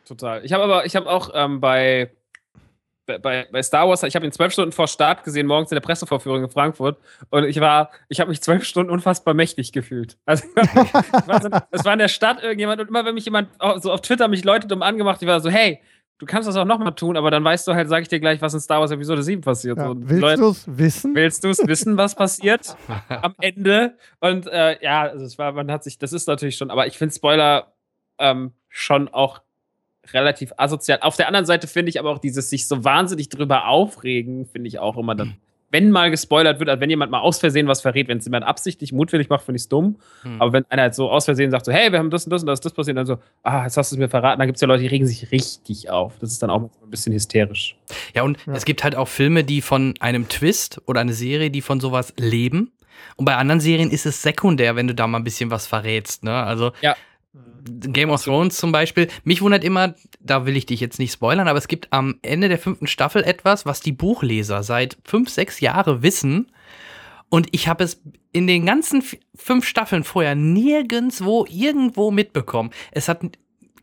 Total. 0.06 0.44
Ich 0.44 0.52
habe 0.52 0.64
aber, 0.64 0.86
ich 0.86 0.94
habe 0.94 1.08
auch 1.10 1.30
ähm, 1.34 1.60
bei, 1.60 2.12
bei, 3.06 3.46
bei 3.50 3.62
Star 3.62 3.88
Wars, 3.88 4.02
ich 4.02 4.16
habe 4.16 4.26
ihn 4.26 4.32
zwölf 4.32 4.52
Stunden 4.52 4.72
vor 4.72 4.88
Start 4.88 5.24
gesehen, 5.24 5.46
morgens 5.46 5.70
in 5.70 5.76
der 5.76 5.80
Pressevorführung 5.80 6.44
in 6.44 6.50
Frankfurt. 6.50 6.98
Und 7.30 7.44
ich 7.44 7.60
war, 7.60 7.90
ich 8.08 8.20
habe 8.20 8.30
mich 8.30 8.42
zwölf 8.42 8.64
Stunden 8.64 8.90
unfassbar 8.90 9.34
mächtig 9.34 9.72
gefühlt. 9.72 10.18
Also, 10.26 10.46
so, 11.42 11.48
es 11.70 11.84
war 11.84 11.92
in 11.92 11.98
der 11.98 12.08
Stadt 12.08 12.42
irgendjemand 12.42 12.80
und 12.80 12.88
immer, 12.88 13.04
wenn 13.04 13.14
mich 13.14 13.24
jemand 13.24 13.48
so 13.78 13.92
auf 13.92 14.00
Twitter 14.00 14.28
mich 14.28 14.44
Leute 14.44 14.66
dumm 14.66 14.82
angemacht, 14.82 15.22
ich 15.22 15.28
war 15.28 15.40
so, 15.40 15.50
hey, 15.50 15.80
du 16.18 16.26
kannst 16.26 16.48
das 16.48 16.56
auch 16.56 16.64
nochmal 16.64 16.94
tun, 16.94 17.16
aber 17.16 17.30
dann 17.30 17.44
weißt 17.44 17.66
du 17.68 17.74
halt, 17.74 17.88
sage 17.88 18.02
ich 18.02 18.08
dir 18.08 18.20
gleich, 18.20 18.40
was 18.40 18.54
in 18.54 18.60
Star 18.60 18.80
Wars 18.80 18.90
Episode 18.90 19.22
7 19.22 19.42
passiert. 19.42 19.78
Ja, 19.78 19.92
willst 19.94 20.38
du 20.38 20.48
es 20.48 20.78
wissen? 20.78 21.14
Willst 21.14 21.44
du 21.44 21.48
es 21.48 21.58
wissen, 21.66 21.96
was 21.96 22.14
passiert 22.14 22.76
am 23.08 23.34
Ende? 23.40 23.96
Und 24.20 24.46
äh, 24.46 24.82
ja, 24.82 25.02
also 25.02 25.24
es 25.24 25.38
war, 25.38 25.52
man 25.52 25.70
hat 25.70 25.84
sich, 25.84 25.98
das 25.98 26.12
ist 26.12 26.26
natürlich 26.26 26.56
schon, 26.56 26.70
aber 26.70 26.86
ich 26.86 26.98
finde 26.98 27.14
Spoiler 27.14 27.72
ähm, 28.18 28.52
schon 28.68 29.08
auch 29.08 29.40
relativ 30.12 30.52
asozial. 30.56 30.98
Auf 31.02 31.16
der 31.16 31.26
anderen 31.28 31.46
Seite 31.46 31.66
finde 31.66 31.90
ich 31.90 31.98
aber 32.00 32.10
auch 32.10 32.18
dieses 32.18 32.50
sich 32.50 32.66
so 32.68 32.84
wahnsinnig 32.84 33.28
drüber 33.28 33.68
aufregen, 33.68 34.46
finde 34.46 34.68
ich 34.68 34.78
auch 34.78 34.96
immer 34.96 35.14
dann, 35.14 35.36
wenn 35.72 35.90
mal 35.90 36.10
gespoilert 36.12 36.60
wird, 36.60 36.70
also 36.70 36.80
wenn 36.80 36.88
jemand 36.90 37.10
mal 37.10 37.18
aus 37.20 37.38
Versehen 37.40 37.66
was 37.66 37.80
verrät, 37.80 38.06
wenn 38.08 38.18
es 38.18 38.24
jemand 38.24 38.46
absichtlich 38.46 38.92
mutwillig 38.92 39.28
macht, 39.28 39.44
finde 39.44 39.56
ich 39.56 39.62
es 39.62 39.68
dumm. 39.68 39.96
Hm. 40.22 40.40
Aber 40.40 40.52
wenn 40.52 40.64
einer 40.70 40.82
halt 40.82 40.94
so 40.94 41.10
aus 41.10 41.24
Versehen 41.24 41.50
sagt, 41.50 41.64
so, 41.66 41.72
hey, 41.72 41.90
wir 41.90 41.98
haben 41.98 42.08
das 42.10 42.24
und 42.24 42.30
das 42.30 42.42
und 42.42 42.46
das, 42.46 42.60
das 42.60 42.72
passiert, 42.72 42.96
dann 42.96 43.04
so, 43.04 43.18
ah, 43.42 43.64
jetzt 43.64 43.76
hast 43.76 43.90
du 43.90 43.96
es 43.96 43.98
mir 43.98 44.08
verraten, 44.08 44.38
dann 44.38 44.46
gibt 44.46 44.56
es 44.56 44.60
ja 44.62 44.68
Leute, 44.68 44.82
die 44.82 44.88
regen 44.88 45.06
sich 45.06 45.32
richtig 45.32 45.90
auf. 45.90 46.14
Das 46.20 46.30
ist 46.30 46.40
dann 46.42 46.50
auch 46.50 46.62
ein 46.62 46.70
bisschen 46.90 47.12
hysterisch. 47.12 47.76
Ja, 48.14 48.22
und 48.22 48.38
Ja. 48.46 48.52
es 48.54 48.64
gibt 48.64 48.84
halt 48.84 48.94
auch 48.94 49.08
Filme, 49.08 49.42
die 49.44 49.60
von 49.60 49.94
einem 49.98 50.28
Twist 50.28 50.80
oder 50.86 51.00
eine 51.00 51.12
Serie, 51.12 51.50
die 51.50 51.60
von 51.62 51.80
sowas 51.80 52.14
leben. 52.16 52.70
Und 53.16 53.24
bei 53.24 53.34
anderen 53.36 53.60
Serien 53.60 53.90
ist 53.90 54.06
es 54.06 54.22
sekundär, 54.22 54.76
wenn 54.76 54.86
du 54.86 54.94
da 54.94 55.06
mal 55.08 55.18
ein 55.18 55.24
bisschen 55.24 55.50
was 55.50 55.66
verrätst. 55.66 56.22
Ne? 56.22 56.32
Also 56.32 56.70
Ja. 56.80 56.94
Game 57.68 58.10
of 58.10 58.22
Thrones 58.22 58.56
zum 58.56 58.72
Beispiel. 58.72 59.08
Mich 59.24 59.42
wundert 59.42 59.64
immer, 59.64 59.94
da 60.20 60.46
will 60.46 60.56
ich 60.56 60.66
dich 60.66 60.80
jetzt 60.80 60.98
nicht 60.98 61.12
spoilern, 61.12 61.48
aber 61.48 61.58
es 61.58 61.68
gibt 61.68 61.92
am 61.92 62.18
Ende 62.22 62.48
der 62.48 62.58
fünften 62.58 62.86
Staffel 62.86 63.24
etwas, 63.24 63.66
was 63.66 63.80
die 63.80 63.92
Buchleser 63.92 64.62
seit 64.62 64.96
fünf, 65.04 65.30
sechs 65.30 65.60
Jahren 65.60 66.02
wissen. 66.02 66.52
Und 67.28 67.48
ich 67.50 67.68
habe 67.68 67.84
es 67.84 68.02
in 68.32 68.46
den 68.46 68.66
ganzen 68.66 69.02
fünf 69.34 69.66
Staffeln 69.66 70.04
vorher 70.04 70.34
nirgendwo 70.34 71.44
irgendwo 71.48 72.10
mitbekommen. 72.10 72.70
Es 72.92 73.08
hat 73.08 73.20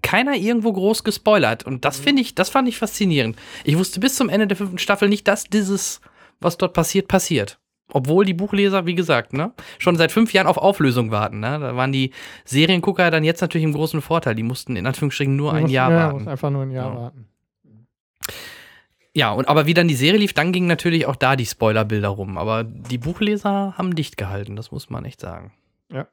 keiner 0.02 0.36
irgendwo 0.36 0.72
groß 0.72 1.04
gespoilert. 1.04 1.66
Und 1.66 1.86
das 1.86 2.00
finde 2.00 2.22
ich, 2.22 2.36
das 2.36 2.50
fand 2.50 2.68
ich 2.68 2.78
faszinierend. 2.78 3.36
Ich 3.64 3.78
wusste 3.78 4.00
bis 4.00 4.16
zum 4.16 4.30
Ende 4.30 4.48
der 4.48 4.58
fünften 4.58 4.78
Staffel 4.78 5.10
nicht, 5.10 5.28
dass 5.28 5.46
dieses, 5.46 6.02
was 6.40 6.58
dort 6.58 6.74
passiert, 6.74 7.08
passiert. 7.08 7.60
Obwohl 7.92 8.26
die 8.26 8.34
Buchleser, 8.34 8.86
wie 8.86 8.96
gesagt, 8.96 9.34
ne, 9.34 9.52
schon 9.78 9.98
seit 9.98 10.12
fünf 10.12 10.34
Jahren 10.34 10.48
auf 10.48 10.58
Auflösung 10.58 11.12
warten. 11.12 11.40
Ne? 11.40 11.60
Da 11.60 11.76
waren 11.76 11.92
die 11.92 12.12
Seriengucker 12.46 13.12
dann 13.12 13.24
jetzt 13.24 13.42
natürlich 13.42 13.66
im 13.66 13.74
großen 13.74 14.02
Vorteil. 14.02 14.36
Die 14.36 14.44
mussten 14.44 14.76
in 14.76 14.88
Anführungsstrichen 14.88 15.36
nur 15.36 15.54
ein 15.54 15.68
Jahr 15.68 15.92
ja, 15.92 15.98
warten. 16.14 16.28
einfach 16.28 16.50
nur 16.50 16.64
ein 16.64 16.72
Jahr 16.72 16.94
Ja. 16.94 17.00
warten. 17.00 17.28
Ja, 19.16 19.32
und 19.32 19.48
aber 19.48 19.68
wie 19.68 19.76
dann 19.76 19.88
die 19.88 19.94
Serie 19.94 20.20
lief, 20.20 20.34
dann 20.34 20.52
gingen 20.52 20.68
natürlich 20.68 21.06
auch 21.06 21.16
da 21.16 21.36
die 21.36 21.46
Spoilerbilder 21.46 22.08
rum. 22.08 22.38
Aber 22.38 22.64
die 22.64 22.98
Buchleser 22.98 23.76
haben 23.78 23.96
dicht 23.96 24.18
gehalten, 24.18 24.56
das 24.56 24.72
muss 24.72 24.90
man 24.90 25.06
echt 25.06 25.22
sagen. 25.22 25.52
Ja. 25.92 26.08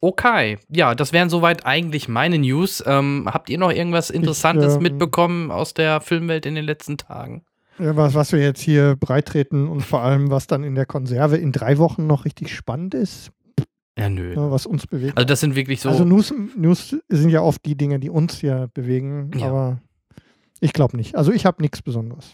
Okay, 0.00 0.58
ja, 0.70 0.94
das 0.94 1.12
wären 1.12 1.28
soweit 1.28 1.66
eigentlich 1.66 2.08
meine 2.08 2.38
News. 2.38 2.82
Ähm, 2.86 3.28
habt 3.30 3.50
ihr 3.50 3.58
noch 3.58 3.72
irgendwas 3.72 4.08
Interessantes 4.08 4.76
ähm, 4.76 4.82
mitbekommen 4.82 5.50
aus 5.50 5.74
der 5.74 6.00
Filmwelt 6.00 6.46
in 6.46 6.54
den 6.54 6.64
letzten 6.64 6.96
Tagen? 6.96 7.44
Ja, 7.78 7.94
was, 7.96 8.14
was 8.14 8.32
wir 8.32 8.40
jetzt 8.40 8.60
hier 8.60 8.96
breitreten 8.96 9.68
und 9.68 9.82
vor 9.82 10.00
allem, 10.02 10.30
was 10.30 10.46
dann 10.46 10.64
in 10.64 10.74
der 10.74 10.86
Konserve 10.86 11.36
in 11.36 11.52
drei 11.52 11.78
Wochen 11.78 12.06
noch 12.06 12.24
richtig 12.24 12.54
spannend 12.54 12.94
ist, 12.94 13.30
Ja, 13.98 14.08
nö. 14.08 14.34
was 14.36 14.66
uns 14.66 14.86
bewegt. 14.86 15.16
Also 15.16 15.26
das 15.26 15.40
sind 15.40 15.54
wirklich 15.56 15.80
so. 15.80 15.88
Also 15.90 16.04
News, 16.04 16.32
News 16.56 16.96
sind 17.08 17.30
ja 17.30 17.40
oft 17.42 17.64
die 17.66 17.76
Dinge, 17.76 17.98
die 18.00 18.08
uns 18.10 18.38
hier 18.38 18.68
bewegen, 18.74 19.30
Ja. 19.36 19.48
aber 19.48 19.82
ich 20.60 20.72
glaube 20.72 20.96
nicht. 20.96 21.16
Also 21.16 21.32
ich 21.32 21.44
habe 21.44 21.60
nichts 21.62 21.82
Besonderes. 21.82 22.32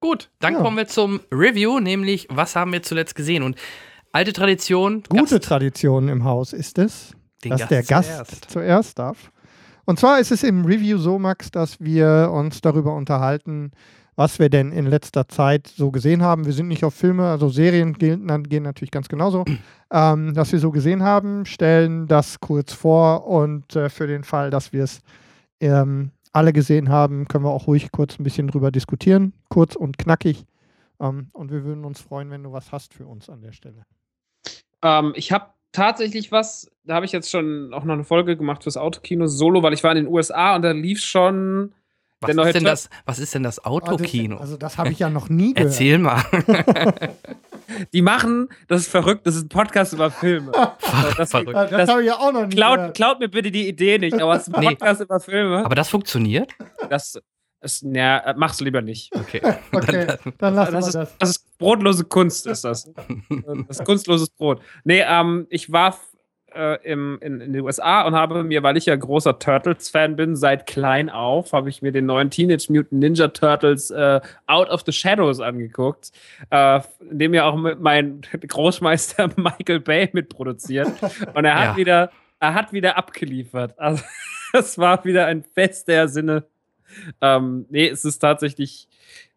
Gut, 0.00 0.30
dann 0.40 0.54
Ja. 0.54 0.60
kommen 0.60 0.76
wir 0.76 0.86
zum 0.88 1.20
Review, 1.32 1.78
nämlich 1.78 2.26
was 2.30 2.56
haben 2.56 2.72
wir 2.72 2.82
zuletzt 2.82 3.14
gesehen? 3.14 3.42
Und 3.42 3.56
alte 4.12 4.32
Tradition, 4.32 5.02
Gute 5.08 5.36
Gast, 5.36 5.44
Tradition 5.44 6.08
im 6.08 6.24
Haus 6.24 6.52
ist 6.52 6.78
es, 6.78 7.12
den 7.44 7.50
dass 7.50 7.68
der 7.68 7.82
Gast 7.82 8.10
zuerst. 8.10 8.50
zuerst 8.50 8.98
darf. 8.98 9.30
Und 9.84 9.98
zwar 9.98 10.20
ist 10.20 10.30
es 10.30 10.42
im 10.42 10.64
Review 10.64 10.98
so, 10.98 11.18
Max, 11.18 11.50
dass 11.50 11.80
wir 11.80 12.30
uns 12.32 12.60
darüber 12.60 12.94
unterhalten, 12.94 13.72
was 14.14 14.38
wir 14.38 14.50
denn 14.50 14.72
in 14.72 14.86
letzter 14.86 15.26
Zeit 15.28 15.66
so 15.66 15.90
gesehen 15.90 16.22
haben. 16.22 16.44
Wir 16.44 16.52
sind 16.52 16.68
nicht 16.68 16.84
auf 16.84 16.94
Filme, 16.94 17.28
also 17.28 17.48
Serien 17.48 17.94
gehen, 17.94 18.26
gehen 18.44 18.62
natürlich 18.62 18.90
ganz 18.90 19.08
genauso. 19.08 19.44
ähm, 19.92 20.36
was 20.36 20.52
wir 20.52 20.58
so 20.58 20.70
gesehen 20.70 21.02
haben, 21.02 21.46
stellen 21.46 22.06
das 22.06 22.40
kurz 22.40 22.72
vor 22.72 23.26
und 23.26 23.74
äh, 23.74 23.88
für 23.88 24.06
den 24.06 24.24
Fall, 24.24 24.50
dass 24.50 24.72
wir 24.72 24.84
es 24.84 25.00
ähm, 25.60 26.10
alle 26.32 26.52
gesehen 26.52 26.88
haben, 26.88 27.26
können 27.26 27.44
wir 27.44 27.50
auch 27.50 27.66
ruhig 27.66 27.90
kurz 27.92 28.18
ein 28.18 28.24
bisschen 28.24 28.48
drüber 28.48 28.70
diskutieren. 28.70 29.32
Kurz 29.48 29.76
und 29.76 29.98
knackig. 29.98 30.46
Ähm, 31.00 31.28
und 31.32 31.50
wir 31.50 31.64
würden 31.64 31.84
uns 31.84 32.00
freuen, 32.00 32.30
wenn 32.30 32.42
du 32.42 32.52
was 32.52 32.72
hast 32.72 32.94
für 32.94 33.06
uns 33.06 33.28
an 33.28 33.42
der 33.42 33.52
Stelle. 33.52 33.84
Ähm, 34.82 35.12
ich 35.14 35.32
habe 35.32 35.46
tatsächlich 35.72 36.30
was, 36.32 36.70
da 36.84 36.94
habe 36.94 37.06
ich 37.06 37.12
jetzt 37.12 37.30
schon 37.30 37.72
auch 37.74 37.84
noch 37.84 37.94
eine 37.94 38.04
Folge 38.04 38.36
gemacht 38.36 38.62
fürs 38.62 38.76
Autokino 38.76 39.26
Solo, 39.26 39.62
weil 39.62 39.72
ich 39.72 39.82
war 39.84 39.90
in 39.96 40.04
den 40.04 40.12
USA 40.12 40.54
und 40.56 40.62
da 40.62 40.72
lief 40.72 41.00
schon 41.00 41.72
Was 42.20 42.26
Der 42.28 42.34
neue 42.36 42.46
ist, 42.48 42.54
denn 42.54 42.64
das, 42.64 42.88
was 43.06 43.18
ist 43.18 43.34
denn 43.34 43.42
das 43.42 43.58
Ah, 43.58 43.62
das- 43.62 43.72
Autokino? 43.88 44.36
Also, 44.36 44.56
das 44.56 44.78
habe 44.78 44.90
ich 44.90 44.98
ja 44.98 45.10
noch 45.10 45.28
nie 45.28 45.54
gehört. 45.54 45.72
Erzähl 45.72 45.98
mal. 45.98 46.22
Die 47.92 48.02
machen, 48.02 48.48
das 48.68 48.82
ist 48.82 48.90
verrückt, 48.90 49.26
das 49.26 49.34
ist 49.36 49.44
ein 49.44 49.48
Podcast 49.48 49.92
über 49.92 50.10
Filme. 50.10 50.52
So, 51.02 51.10
das, 51.16 51.30
Verrückt. 51.30 51.54
Ah, 51.56 51.62
Das, 51.66 51.70
Das- 51.70 51.88
habe 51.90 52.02
ich 52.02 52.08
ja 52.08 52.18
auch 52.18 52.32
noch 52.32 52.46
nie 52.46 52.54
klaut, 52.54 52.76
gehört. 52.76 52.96
klaut 52.96 53.20
mir 53.20 53.28
bitte 53.28 53.50
die 53.50 53.66
Idee 53.68 53.98
nicht, 53.98 54.20
aber 54.20 54.36
es 54.36 54.46
ist 54.46 54.54
ein 54.54 54.60
Nee. 54.60 54.66
Podcast 54.74 55.00
über 55.00 55.20
Filme. 55.20 55.64
Aber 55.64 55.74
das 55.74 55.88
funktioniert? 55.88 56.50
Das 56.90 57.18
ist, 57.62 57.82
ja, 57.82 58.34
mach's 58.36 58.60
lieber 58.60 58.82
nicht. 58.82 59.14
Okay. 59.14 59.40
Okay, 59.72 60.06
dann 60.38 60.54
lassen 60.54 60.72
Das 60.74 60.84
wir 60.84 60.88
ist, 60.88 60.94
das. 60.94 61.18
das 61.18 61.30
ist 61.30 61.58
brotlose 61.58 62.04
Kunst, 62.04 62.46
ist 62.46 62.64
das. 62.64 62.90
Das 63.68 63.78
ist 63.80 63.84
kunstloses 63.84 64.30
Brot. 64.30 64.60
Nee, 64.84 65.02
ähm, 65.06 65.46
ich 65.50 65.72
war 65.72 65.96
äh, 66.54 66.76
im, 66.84 67.18
in, 67.22 67.40
in 67.40 67.52
den 67.54 67.62
USA 67.62 68.02
und 68.02 68.14
habe 68.14 68.42
mir, 68.44 68.62
weil 68.62 68.76
ich 68.76 68.84
ja 68.86 68.94
großer 68.94 69.38
Turtles-Fan 69.38 70.16
bin, 70.16 70.36
seit 70.36 70.66
klein 70.66 71.08
auf, 71.08 71.52
habe 71.54 71.70
ich 71.70 71.80
mir 71.80 71.92
den 71.92 72.04
neuen 72.06 72.28
Teenage 72.30 72.66
Mutant 72.70 72.92
Ninja 72.92 73.28
Turtles 73.28 73.90
äh, 73.90 74.20
Out 74.46 74.68
of 74.68 74.82
the 74.84 74.92
Shadows 74.92 75.40
angeguckt, 75.40 76.10
äh, 76.50 76.80
in 77.10 77.18
dem 77.18 77.32
ja 77.34 77.44
auch 77.46 77.56
mein 77.56 78.20
Großmeister 78.46 79.30
Michael 79.36 79.80
Bay 79.80 80.10
mitproduziert. 80.12 80.90
Und 81.34 81.44
er 81.46 81.54
hat 81.58 81.64
Ja. 81.72 81.76
wieder, 81.76 82.10
er 82.40 82.54
hat 82.54 82.72
wieder 82.74 82.98
abgeliefert. 82.98 83.78
Also 83.78 84.04
es 84.52 84.76
war 84.76 85.02
wieder 85.06 85.24
ein 85.26 85.42
Fest 85.44 85.88
der 85.88 86.08
Sinne. 86.08 86.44
Ähm, 87.20 87.66
nee, 87.70 87.88
es 87.88 88.04
ist 88.04 88.18
tatsächlich, 88.18 88.88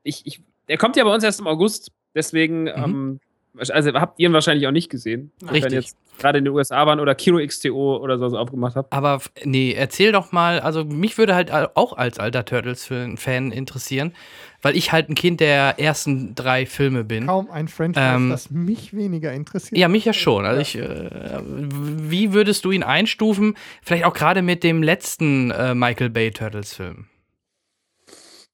ich, 0.04 0.22
ich, 0.26 0.42
er 0.68 0.78
kommt 0.78 0.96
ja 0.96 1.04
bei 1.04 1.14
uns 1.14 1.24
erst 1.24 1.40
im 1.40 1.48
August, 1.48 1.92
deswegen, 2.14 2.68
ähm, 2.68 3.20
also 3.58 3.94
habt 3.94 4.20
ihr 4.20 4.28
ihn 4.28 4.34
wahrscheinlich 4.34 4.68
auch 4.68 4.72
nicht 4.72 4.90
gesehen. 4.90 5.32
wenn 5.40 5.50
Richtig. 5.50 5.72
ihr 5.74 5.80
jetzt 5.80 5.98
gerade 6.20 6.40
in 6.40 6.46
den 6.46 6.54
USA 6.54 6.86
waren 6.86 7.00
oder 7.00 7.16
Kino 7.16 7.40
XTO 7.46 7.98
oder 7.98 8.18
so 8.18 8.26
aufgemacht 8.38 8.76
habt. 8.76 8.92
Aber 8.92 9.22
nee, 9.44 9.74
erzähl 9.74 10.12
doch 10.12 10.32
mal, 10.34 10.60
also 10.60 10.84
mich 10.84 11.18
würde 11.18 11.36
halt 11.36 11.52
al- 11.52 11.70
auch 11.76 11.94
als 11.94 12.20
alter 12.20 12.44
Turtles-Fan 12.46 13.52
interessieren, 13.52 14.14
weil 14.62 14.76
ich 14.76 14.92
halt 14.92 15.10
ein 15.10 15.16
Kind 15.16 15.40
der 15.42 15.80
ersten 15.80 16.36
drei 16.36 16.66
Filme 16.66 17.04
bin. 17.06 17.28
Kaum 17.28 17.50
ein 17.52 17.68
Franchise, 17.70 18.06
Ähm, 18.06 18.30
das 18.30 18.50
mich 18.50 18.94
weniger 18.94 19.32
interessiert. 19.34 19.78
Ja, 19.80 19.88
mich 19.88 20.04
ja 20.06 20.14
schon. 20.14 20.46
Also 20.46 20.60
ich, 20.62 20.76
äh, 20.78 21.42
wie 21.46 22.34
würdest 22.34 22.66
du 22.66 22.72
ihn 22.72 22.84
einstufen? 22.84 23.56
Vielleicht 23.82 24.06
auch 24.06 24.14
gerade 24.14 24.42
mit 24.42 24.64
dem 24.64 24.84
letzten 24.84 25.52
äh, 25.52 25.76
Michael 25.76 26.10
Bay 26.10 26.32
Turtles-Film. 26.32 27.06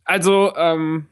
Also, 0.06 0.54
ähm, 0.56 1.08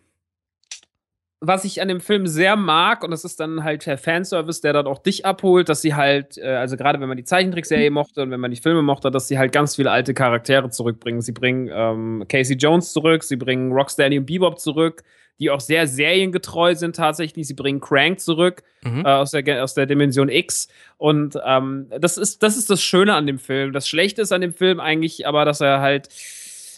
was 1.42 1.64
ich 1.64 1.82
an 1.82 1.88
dem 1.88 2.02
Film 2.02 2.28
sehr 2.28 2.58
mag, 2.58 3.02
und 3.02 3.12
das 3.12 3.24
ist 3.24 3.40
dann 3.40 3.64
halt 3.64 3.86
der 3.86 3.98
Fanservice, 3.98 4.60
der 4.60 4.74
dann 4.74 4.88
auch 4.88 5.00
dich 5.00 5.26
abholt, 5.26 5.70
dass 5.70 5.82
sie 5.82 5.96
halt, 5.96 6.38
äh, 6.38 6.48
also 6.56 6.76
gerade 6.76 7.00
wenn 7.00 7.08
man 7.08 7.16
die 7.16 7.24
Zeichentrickserie 7.24 7.92
mochte 7.92 8.22
und 8.22 8.32
wenn 8.32 8.42
man 8.42 8.52
die 8.52 8.58
Filme 8.60 8.82
mochte, 8.82 9.10
dass 9.10 9.30
sie 9.30 9.38
halt 9.38 9.54
ganz 9.54 9.78
viele 9.78 9.90
alte 9.90 10.14
Charaktere 10.14 10.70
zurückbringen. 10.70 11.22
Sie 11.22 11.32
bringen 11.32 11.70
ähm, 11.72 12.26
Casey 12.28 12.58
Jones 12.58 12.92
zurück, 12.92 13.24
sie 13.24 13.38
bringen 13.38 13.72
Rocksteady 13.72 14.18
und 14.20 14.26
Bebop 14.26 14.60
zurück, 14.60 15.04
die 15.40 15.50
auch 15.50 15.62
sehr 15.62 15.88
seriengetreu 15.88 16.76
sind 16.76 16.98
tatsächlich. 16.98 17.48
Sie 17.48 17.54
bringen 17.54 17.80
Crank 17.80 18.20
zurück 18.20 18.64
Mhm. 18.84 19.06
äh, 19.06 19.10
aus, 19.10 19.32
der, 19.32 19.64
aus 19.64 19.74
der 19.74 19.86
Dimension 19.86 20.28
X. 20.28 20.68
Und 20.98 21.38
ähm, 21.46 21.88
das, 22.00 22.18
ist, 22.18 22.44
das 22.44 22.58
ist 22.58 22.70
das 22.70 22.82
Schöne 22.82 23.14
an 23.14 23.28
dem 23.28 23.40
Film. 23.40 23.72
Das 23.72 23.88
Schlechte 23.88 24.22
ist 24.22 24.34
an 24.34 24.42
dem 24.42 24.54
Film 24.54 24.82
eigentlich 24.82 25.26
aber, 25.26 25.46
dass 25.46 25.62
er 25.62 25.80
halt 25.80 26.10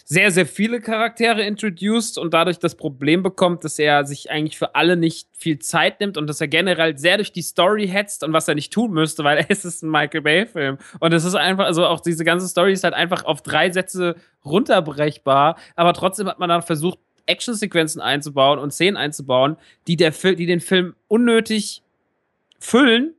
sehr, 0.04 0.30
sehr 0.30 0.46
viele 0.46 0.80
Charaktere 0.80 1.42
introduced 1.42 2.18
und 2.18 2.34
dadurch 2.34 2.58
das 2.58 2.74
Problem 2.74 3.22
bekommt, 3.22 3.64
dass 3.64 3.78
er 3.78 4.04
sich 4.04 4.30
eigentlich 4.30 4.58
für 4.58 4.74
alle 4.74 4.96
nicht 4.96 5.28
viel 5.32 5.58
Zeit 5.58 6.00
nimmt 6.00 6.16
und 6.16 6.26
dass 6.26 6.40
er 6.40 6.48
generell 6.48 6.98
sehr 6.98 7.16
durch 7.16 7.32
die 7.32 7.42
Story 7.42 7.88
hetzt 7.88 8.24
und 8.24 8.32
was 8.32 8.48
er 8.48 8.54
nicht 8.54 8.72
tun 8.72 8.92
müsste, 8.92 9.24
weil 9.24 9.44
es 9.48 9.64
ist 9.64 9.82
ein 9.82 9.90
Michael 9.90 10.22
Bay-Film. 10.22 10.78
Und 11.00 11.12
es 11.12 11.24
ist 11.24 11.34
einfach, 11.34 11.66
also 11.66 11.86
auch 11.86 12.00
diese 12.00 12.24
ganze 12.24 12.48
Story 12.48 12.72
ist 12.72 12.84
halt 12.84 12.94
einfach 12.94 13.24
auf 13.24 13.42
drei 13.42 13.70
Sätze 13.70 14.16
runterbrechbar, 14.44 15.56
aber 15.76 15.92
trotzdem 15.94 16.28
hat 16.28 16.38
man 16.38 16.48
dann 16.48 16.62
versucht, 16.62 16.98
Actionsequenzen 17.26 18.00
einzubauen 18.00 18.58
und 18.58 18.72
Szenen 18.72 18.96
einzubauen, 18.96 19.56
die, 19.86 19.96
der 19.96 20.12
Fil 20.12 20.34
die 20.34 20.46
den 20.46 20.60
Film 20.60 20.94
unnötig 21.06 21.82
füllen, 22.58 23.14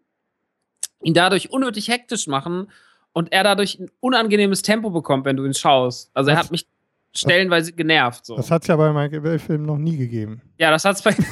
ihn 1.02 1.14
dadurch 1.14 1.52
unnötig 1.52 1.88
hektisch 1.88 2.28
machen 2.28 2.68
und 3.14 3.32
er 3.32 3.44
dadurch 3.44 3.80
ein 3.80 3.90
unangenehmes 4.00 4.62
Tempo 4.62 4.90
bekommt, 4.90 5.26
wenn 5.26 5.38
du 5.38 5.46
ihn 5.46 5.54
schaust. 5.54 6.12
Also 6.14 6.32
er 6.32 6.38
hat 6.38 6.52
mich 6.52 6.68
stellenweise 7.16 7.74
genervt. 7.74 8.26
So. 8.26 8.36
Das 8.36 8.52
hat 8.52 8.64
es 8.64 8.68
ja 8.68 8.76
bei 8.76 8.92
Michael 8.92 9.22
Bay-Filmen 9.22 9.66
noch 9.66 9.78
nie 9.78 9.98
gegeben. 9.98 10.42
Ja, 10.58 10.72
das 10.72 10.84
hat's 10.84 11.02
bei. 11.02 11.16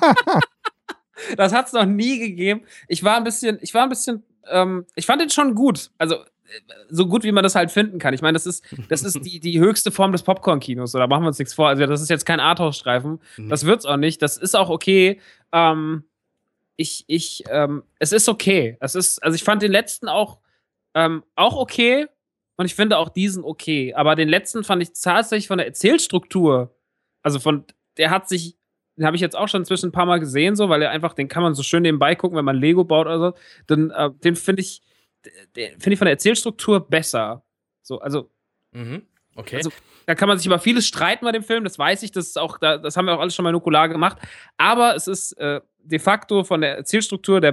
das 1.36 1.52
hat's 1.52 1.72
noch 1.72 1.86
nie 1.86 2.18
gegeben. 2.18 2.62
Ich 2.88 3.02
war 3.02 3.16
ein 3.16 3.24
bisschen, 3.24 3.58
ich 3.62 3.72
war 3.74 3.84
ein 3.84 3.88
bisschen, 3.88 4.22
ähm, 4.50 4.86
ich 4.94 5.06
fand 5.06 5.20
den 5.22 5.30
schon 5.30 5.54
gut. 5.54 5.90
Also 5.98 6.16
äh, 6.16 6.18
so 6.90 7.06
gut, 7.06 7.24
wie 7.24 7.32
man 7.32 7.42
das 7.42 7.54
halt 7.54 7.70
finden 7.70 7.98
kann. 7.98 8.12
Ich 8.12 8.22
meine, 8.22 8.34
das 8.34 8.46
ist, 8.46 8.64
das 8.88 9.02
ist 9.02 9.24
die, 9.24 9.40
die 9.40 9.58
höchste 9.58 9.90
Form 9.90 10.12
des 10.12 10.22
Popcorn-Kinos. 10.22 10.94
Oder 10.94 11.06
machen 11.06 11.24
wir 11.24 11.28
uns 11.28 11.38
nichts 11.38 11.54
vor. 11.54 11.68
Also 11.68 11.86
das 11.86 12.02
ist 12.02 12.10
jetzt 12.10 12.26
kein 12.26 12.40
Arthouse-Streifen. 12.40 13.20
Nee. 13.38 13.48
Das 13.48 13.64
wird's 13.64 13.86
auch 13.86 13.96
nicht. 13.96 14.20
Das 14.20 14.36
ist 14.36 14.54
auch 14.54 14.68
okay. 14.68 15.20
Ähm, 15.52 16.04
ich, 16.76 17.04
ich, 17.06 17.44
ähm, 17.50 17.84
es 17.98 18.12
ist 18.12 18.28
okay. 18.28 18.76
Es 18.80 18.94
ist, 18.94 19.22
also 19.22 19.34
ich 19.34 19.44
fand 19.44 19.62
den 19.62 19.72
letzten 19.72 20.08
auch, 20.08 20.38
ähm, 20.94 21.22
auch 21.36 21.56
okay. 21.56 22.06
Und 22.56 22.66
ich 22.66 22.74
finde 22.74 22.98
auch 22.98 23.08
diesen 23.08 23.44
okay. 23.44 23.94
Aber 23.94 24.14
den 24.14 24.28
letzten 24.28 24.62
fand 24.64 24.82
ich 24.82 24.90
tatsächlich 24.92 25.48
von 25.48 25.58
der 25.58 25.66
Erzählstruktur, 25.66 26.74
also 27.22 27.38
von, 27.38 27.64
der 27.96 28.10
hat 28.10 28.28
sich, 28.28 28.56
den 28.96 29.06
habe 29.06 29.16
ich 29.16 29.22
jetzt 29.22 29.36
auch 29.36 29.48
schon 29.48 29.62
inzwischen 29.62 29.86
ein 29.86 29.92
paar 29.92 30.06
Mal 30.06 30.20
gesehen, 30.20 30.54
so, 30.54 30.68
weil 30.68 30.82
er 30.82 30.90
einfach, 30.90 31.14
den 31.14 31.28
kann 31.28 31.42
man 31.42 31.54
so 31.54 31.62
schön 31.62 31.82
nebenbei 31.82 32.14
gucken, 32.14 32.36
wenn 32.36 32.44
man 32.44 32.56
Lego 32.56 32.84
baut 32.84 33.06
oder 33.06 33.18
so. 33.18 33.32
Dann, 33.66 33.90
äh, 33.90 34.10
den 34.22 34.36
finde 34.36 34.62
ich, 34.62 34.82
den 35.56 35.70
finde 35.80 35.92
ich 35.94 35.98
von 35.98 36.06
der 36.06 36.12
Erzählstruktur 36.12 36.80
besser. 36.80 37.42
So, 37.82 38.00
also 38.00 38.30
Mhm. 38.72 39.02
Okay. 39.34 39.56
Also- 39.56 39.70
da 40.06 40.14
kann 40.14 40.28
man 40.28 40.36
sich 40.36 40.46
über 40.46 40.58
vieles 40.58 40.86
streiten 40.86 41.24
bei 41.24 41.32
dem 41.32 41.42
Film, 41.44 41.62
das 41.64 41.78
weiß 41.78 42.02
ich, 42.02 42.10
das 42.10 42.26
ist 42.28 42.38
auch, 42.38 42.58
da, 42.58 42.76
das 42.76 42.96
haben 42.96 43.06
wir 43.06 43.14
auch 43.14 43.20
alles 43.20 43.34
schon 43.34 43.44
mal 43.44 43.50
in 43.50 43.54
Nukular 43.54 43.88
gemacht. 43.88 44.18
Aber 44.56 44.96
es 44.96 45.06
ist 45.06 45.32
äh, 45.38 45.60
de 45.78 45.98
facto 46.00 46.42
von 46.42 46.60
der 46.60 46.76
Erzählstruktur 46.76 47.40
der 47.40 47.52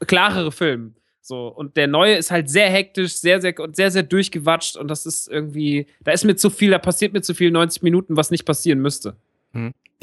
äh, 0.00 0.04
klarere 0.04 0.52
Film. 0.52 0.94
So, 1.28 1.48
und 1.48 1.76
der 1.76 1.88
neue 1.88 2.14
ist 2.14 2.30
halt 2.30 2.48
sehr 2.48 2.70
hektisch, 2.70 3.12
sehr, 3.16 3.42
sehr 3.42 3.58
und 3.60 3.76
sehr, 3.76 3.90
sehr 3.90 4.02
durchgewatscht 4.02 4.76
und 4.76 4.88
das 4.88 5.04
ist 5.04 5.28
irgendwie, 5.28 5.86
da 6.00 6.12
ist 6.12 6.24
mir 6.24 6.36
zu 6.36 6.48
viel, 6.48 6.70
da 6.70 6.78
passiert 6.78 7.12
mir 7.12 7.20
zu 7.20 7.34
viel 7.34 7.50
90 7.50 7.82
Minuten, 7.82 8.16
was 8.16 8.30
nicht 8.30 8.46
passieren 8.46 8.80
müsste. 8.80 9.14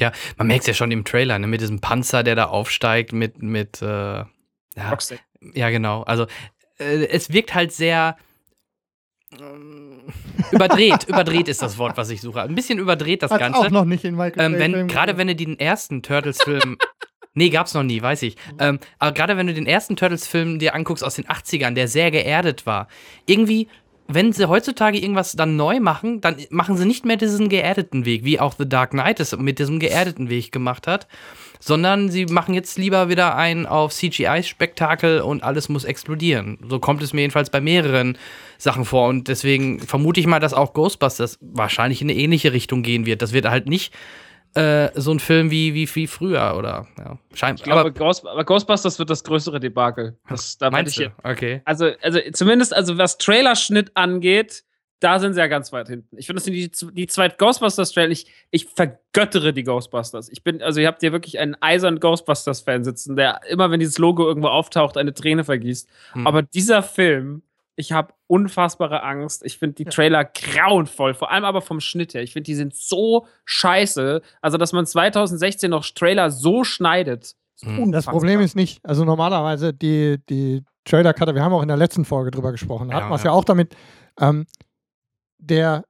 Ja, 0.00 0.12
man 0.36 0.46
merkt 0.46 0.62
es 0.62 0.66
ja 0.68 0.74
schon 0.74 0.92
im 0.92 1.04
Trailer, 1.04 1.38
ne, 1.40 1.48
mit 1.48 1.60
diesem 1.60 1.80
Panzer, 1.80 2.22
der 2.22 2.36
da 2.36 2.44
aufsteigt, 2.44 3.12
mit, 3.12 3.42
mit, 3.42 3.82
äh, 3.82 3.86
ja, 3.86 4.26
Rocksteady. 4.88 5.20
ja, 5.54 5.70
genau. 5.70 6.02
Also, 6.02 6.26
äh, 6.78 7.06
es 7.06 7.32
wirkt 7.32 7.54
halt 7.54 7.72
sehr 7.72 8.16
ähm, 9.40 10.02
überdreht. 10.52 11.04
überdreht 11.08 11.48
ist 11.48 11.60
das 11.60 11.76
Wort, 11.78 11.96
was 11.96 12.10
ich 12.10 12.20
suche. 12.20 12.42
Ein 12.42 12.54
bisschen 12.54 12.78
überdreht 12.78 13.22
das 13.22 13.32
Hat's 13.32 13.40
Ganze. 13.40 13.58
auch 13.58 13.70
noch 13.70 13.84
nicht 13.84 14.04
in 14.04 14.14
Michael 14.14 14.54
Ähm, 14.54 14.58
wenn, 14.58 14.86
gerade 14.86 15.16
wenn 15.16 15.26
du 15.26 15.34
den 15.34 15.58
ersten 15.58 16.02
Turtles-Film. 16.02 16.76
Nee, 17.36 17.50
gab's 17.50 17.74
noch 17.74 17.84
nie, 17.84 18.02
weiß 18.02 18.22
ich. 18.22 18.36
Ähm, 18.58 18.80
aber 18.98 19.12
gerade 19.12 19.36
wenn 19.36 19.46
du 19.46 19.54
den 19.54 19.66
ersten 19.66 19.94
Turtles-Film 19.94 20.58
dir 20.58 20.74
anguckst 20.74 21.04
aus 21.04 21.14
den 21.14 21.26
80ern, 21.26 21.74
der 21.74 21.86
sehr 21.86 22.10
geerdet 22.10 22.66
war, 22.66 22.88
irgendwie, 23.26 23.68
wenn 24.08 24.32
sie 24.32 24.48
heutzutage 24.48 24.98
irgendwas 24.98 25.32
dann 25.32 25.56
neu 25.56 25.80
machen, 25.80 26.20
dann 26.20 26.36
machen 26.50 26.76
sie 26.76 26.86
nicht 26.86 27.04
mehr 27.04 27.16
diesen 27.16 27.48
geerdeten 27.48 28.04
Weg, 28.04 28.24
wie 28.24 28.40
auch 28.40 28.54
The 28.56 28.68
Dark 28.68 28.90
Knight 28.90 29.20
es 29.20 29.36
mit 29.36 29.58
diesem 29.58 29.78
geerdeten 29.78 30.30
Weg 30.30 30.52
gemacht 30.52 30.86
hat, 30.86 31.06
sondern 31.60 32.08
sie 32.08 32.26
machen 32.26 32.54
jetzt 32.54 32.78
lieber 32.78 33.08
wieder 33.08 33.36
ein 33.36 33.66
auf 33.66 33.92
CGI-Spektakel 33.92 35.20
und 35.20 35.42
alles 35.42 35.68
muss 35.68 35.84
explodieren. 35.84 36.58
So 36.68 36.78
kommt 36.78 37.02
es 37.02 37.12
mir 37.12 37.22
jedenfalls 37.22 37.50
bei 37.50 37.60
mehreren 37.60 38.16
Sachen 38.58 38.84
vor 38.84 39.08
und 39.08 39.28
deswegen 39.28 39.80
vermute 39.80 40.20
ich 40.20 40.26
mal, 40.26 40.40
dass 40.40 40.54
auch 40.54 40.72
Ghostbusters 40.72 41.38
wahrscheinlich 41.40 42.00
in 42.00 42.08
eine 42.08 42.18
ähnliche 42.18 42.52
Richtung 42.52 42.82
gehen 42.82 43.06
wird. 43.06 43.22
Das 43.22 43.32
wird 43.32 43.46
halt 43.46 43.68
nicht 43.68 43.92
äh, 44.56 44.90
so 44.94 45.12
ein 45.12 45.20
Film 45.20 45.50
wie, 45.50 45.74
wie, 45.74 45.92
wie 45.94 46.06
früher 46.06 46.54
oder 46.56 46.86
ja, 46.98 47.18
scheinbar. 47.34 47.58
Ich 47.58 47.62
glaube, 47.62 47.92
Ghost, 47.92 48.26
aber 48.26 48.44
Ghostbusters 48.44 48.98
wird 48.98 49.10
das 49.10 49.22
größere 49.22 49.60
Debakel. 49.60 50.18
Das, 50.28 50.58
da 50.58 50.70
meinst 50.70 50.98
ich 50.98 51.06
du? 51.06 51.12
Okay. 51.22 51.62
also, 51.64 51.90
also 52.00 52.18
zumindest, 52.32 52.74
also 52.74 52.96
was 52.98 53.18
Trailerschnitt 53.18 53.92
angeht, 53.94 54.64
da 55.00 55.18
sind 55.18 55.34
sie 55.34 55.40
ja 55.40 55.46
ganz 55.46 55.72
weit 55.72 55.88
hinten. 55.88 56.16
Ich 56.16 56.26
finde, 56.26 56.38
das 56.38 56.44
sind 56.44 56.54
die, 56.54 56.70
die 56.94 57.06
zwei 57.06 57.28
Ghostbusters-Trailer. 57.28 58.10
Ich, 58.10 58.26
ich 58.50 58.66
vergöttere 58.66 59.52
die 59.52 59.62
Ghostbusters. 59.62 60.30
Ich 60.30 60.42
bin, 60.42 60.62
also 60.62 60.80
ihr 60.80 60.86
habt 60.86 61.02
hier 61.02 61.12
wirklich 61.12 61.38
einen 61.38 61.54
eisernen 61.60 62.00
Ghostbusters-Fan 62.00 62.82
sitzen, 62.82 63.14
der 63.14 63.40
immer, 63.50 63.70
wenn 63.70 63.80
dieses 63.80 63.98
Logo 63.98 64.26
irgendwo 64.26 64.48
auftaucht, 64.48 64.96
eine 64.96 65.12
Träne 65.12 65.44
vergießt. 65.44 65.88
Hm. 66.12 66.26
Aber 66.26 66.42
dieser 66.42 66.82
Film, 66.82 67.42
ich 67.76 67.92
habe 67.92 68.14
unfassbare 68.26 69.02
Angst. 69.02 69.44
Ich 69.44 69.58
finde 69.58 69.74
die 69.74 69.84
Trailer 69.84 70.24
grauenvoll, 70.24 71.14
vor 71.14 71.30
allem 71.30 71.44
aber 71.44 71.60
vom 71.60 71.80
Schnitt 71.80 72.14
her. 72.14 72.22
Ich 72.22 72.32
finde, 72.32 72.44
die 72.44 72.54
sind 72.54 72.74
so 72.74 73.26
scheiße. 73.44 74.22
Also, 74.40 74.56
dass 74.56 74.72
man 74.72 74.86
2016 74.86 75.70
noch 75.70 75.84
Trailer 75.84 76.30
so 76.30 76.64
schneidet. 76.64 77.24
ist 77.24 77.36
Hm. 77.62 77.92
Das. 77.92 78.06
Problem 78.06 78.40
ist 78.40 78.56
nicht, 78.56 78.84
also 78.84 79.04
normalerweise 79.04 79.72
die, 79.72 80.18
die 80.28 80.64
Trailer-Cutter, 80.84 81.34
wir 81.34 81.44
haben 81.44 81.52
auch 81.52 81.62
in 81.62 81.68
der 81.68 81.76
letzten 81.76 82.04
Folge 82.04 82.30
drüber 82.30 82.52
gesprochen, 82.52 82.92
hatten 82.92 83.04
Ja, 83.04 83.10
wir 83.10 83.14
es 83.16 83.22
ja. 83.22 83.30
ja 83.30 83.36
auch 83.36 83.44
damit, 83.44 83.76
ähm, 84.20 84.46
der, 85.38 85.84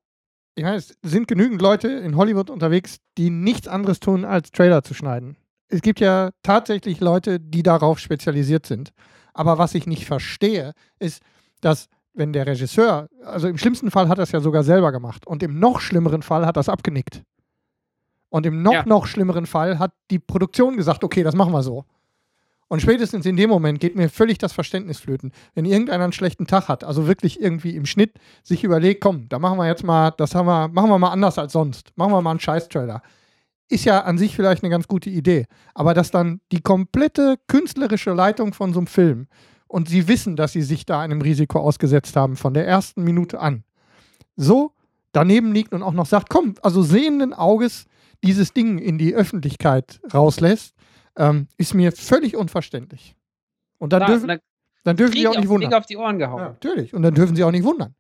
ich 0.57 0.65
meine, 0.65 0.77
es 0.77 0.97
sind 1.03 1.29
genügend 1.29 1.63
Leute 1.63 1.89
in 1.89 2.17
Hollywood 2.17 2.51
unterwegs, 2.51 2.99
die 3.17 3.31
nichts 3.31 3.69
anderes 3.69 4.01
tun, 4.01 4.25
als 4.25 4.51
Trailer 4.51 4.83
zu 4.83 4.95
schneiden. 4.95 5.37
Es 5.69 5.83
gibt 5.83 6.01
ja 6.01 6.31
tatsächlich 6.43 7.01
Leute, 7.01 7.41
die 7.41 7.63
darauf 7.63 7.99
spezialisiert 7.99 8.67
sind. 8.67 8.93
Aber 9.35 9.59
was 9.59 9.75
ich 9.75 9.87
nicht 9.87 10.07
verstehe, 10.07 10.73
ist, 10.99 11.21
dass 11.61 11.89
wenn 12.15 12.33
der 12.33 12.47
Regisseur, 12.47 13.09
also 13.25 13.47
im 13.49 13.59
schlimmsten 13.59 13.91
Fall 13.91 14.09
hat 14.09 14.19
er 14.19 14.25
es 14.25 14.33
ja 14.33 14.41
sogar 14.41 14.65
selber 14.65 14.91
gemacht 14.93 15.27
und 15.27 15.43
im 15.43 15.59
noch 15.59 15.81
schlimmeren 15.81 16.23
Fall 16.23 16.47
hat 16.47 16.57
er 16.57 16.61
es 16.61 16.69
abgenickt. 16.69 17.23
Und 18.31 18.47
im 18.47 18.63
noch, 18.63 18.73
Ja. 18.73 18.85
noch 18.87 19.07
schlimmeren 19.07 19.47
Fall 19.47 19.79
hat 19.79 19.93
die 20.11 20.19
Produktion 20.19 20.77
gesagt, 20.77 21.05
okay, 21.05 21.23
das 21.23 21.35
machen 21.35 21.53
wir 21.53 21.63
so. 21.63 21.85
Und 22.69 22.83
spätestens 22.83 23.25
in 23.27 23.37
dem 23.37 23.49
Moment 23.49 23.79
geht 23.79 23.95
mir 23.95 24.09
völlig 24.09 24.39
das 24.39 24.53
Verständnis 24.53 24.99
flöten. 24.99 25.31
Wenn 25.55 25.65
irgendeiner 25.67 26.03
einen 26.05 26.13
schlechten 26.13 26.47
Tag 26.47 26.67
hat, 26.69 26.83
also 26.83 27.07
wirklich 27.07 27.41
irgendwie 27.41 27.77
im 27.77 27.87
Schnitt 27.87 28.15
sich 28.43 28.65
überlegt, 28.65 29.01
komm, 29.03 29.29
da 29.29 29.39
machen 29.39 29.59
wir 29.59 29.67
jetzt 29.69 29.85
mal, 29.85 30.11
das 30.17 30.35
haben 30.35 30.47
wir, 30.47 30.67
machen 30.69 30.91
wir 30.91 30.99
mal 30.99 31.11
anders 31.11 31.39
als 31.39 31.53
sonst. 31.53 31.93
Machen 31.97 32.13
wir 32.13 32.23
mal 32.23 32.31
einen 32.31 32.41
Scheiß-Trailer. 32.41 33.03
Ist 33.69 33.85
ja 33.85 34.01
an 34.01 34.19
sich 34.19 34.35
vielleicht 34.35 34.65
eine 34.65 34.71
ganz 34.71 34.89
gute 34.89 35.11
Idee. 35.11 35.47
Aber 35.75 35.95
dass 35.95 36.11
dann 36.11 36.41
die 36.51 36.61
komplette 36.61 37.37
künstlerische 37.47 38.13
Leitung 38.13 38.53
von 38.53 38.73
so 38.73 38.81
einem 38.81 38.87
Film 38.89 39.29
und 39.69 39.89
sie 39.89 40.09
wissen, 40.09 40.37
dass 40.37 40.53
sie 40.53 40.63
sich 40.63 40.87
da 40.87 41.01
einem 41.01 41.21
Risiko 41.21 41.59
ausgesetzt 41.61 42.17
haben, 42.17 42.37
von 42.37 42.55
der 42.55 42.67
ersten 42.67 43.03
Minute 43.05 43.41
an, 43.41 43.65
so 44.37 44.73
daneben 45.13 45.53
liegt 45.53 45.73
und 45.73 45.83
auch 45.83 45.93
noch 45.93 46.07
sagt, 46.07 46.29
komm, 46.31 46.55
also 46.63 46.83
sehenden 46.83 47.33
Auges 47.35 47.87
dieses 48.25 48.53
Ding 48.53 48.79
in 48.79 48.99
die 48.99 49.15
Öffentlichkeit 49.15 50.01
rauslässt, 50.13 50.75
ähm, 51.17 51.49
ist 51.57 51.75
mir 51.75 51.93
völlig 51.93 52.37
unverständlich. 52.37 53.17
Und 53.79 53.93
dann 53.93 54.01
Da- 54.01 54.07
dürfen, 54.07 54.29
da 54.29 54.37
dann 54.85 54.97
dürfen 54.97 55.13
sie 55.15 55.27
auch 55.27 55.33
ich 55.35 55.41
nicht 55.41 55.49
wundern. 55.49 55.75
Auf 55.75 55.87
die 55.87 55.97
Ohren 55.97 56.19
gehauen. 56.19 56.39
Ja, 56.41 56.49
natürlich. 56.51 56.95
Und 56.95 57.03
dann 57.03 57.15
dürfen 57.15 57.35
sie 57.35 57.43
auch 57.45 57.51
nicht 57.51 57.65
wundern. 57.65 57.95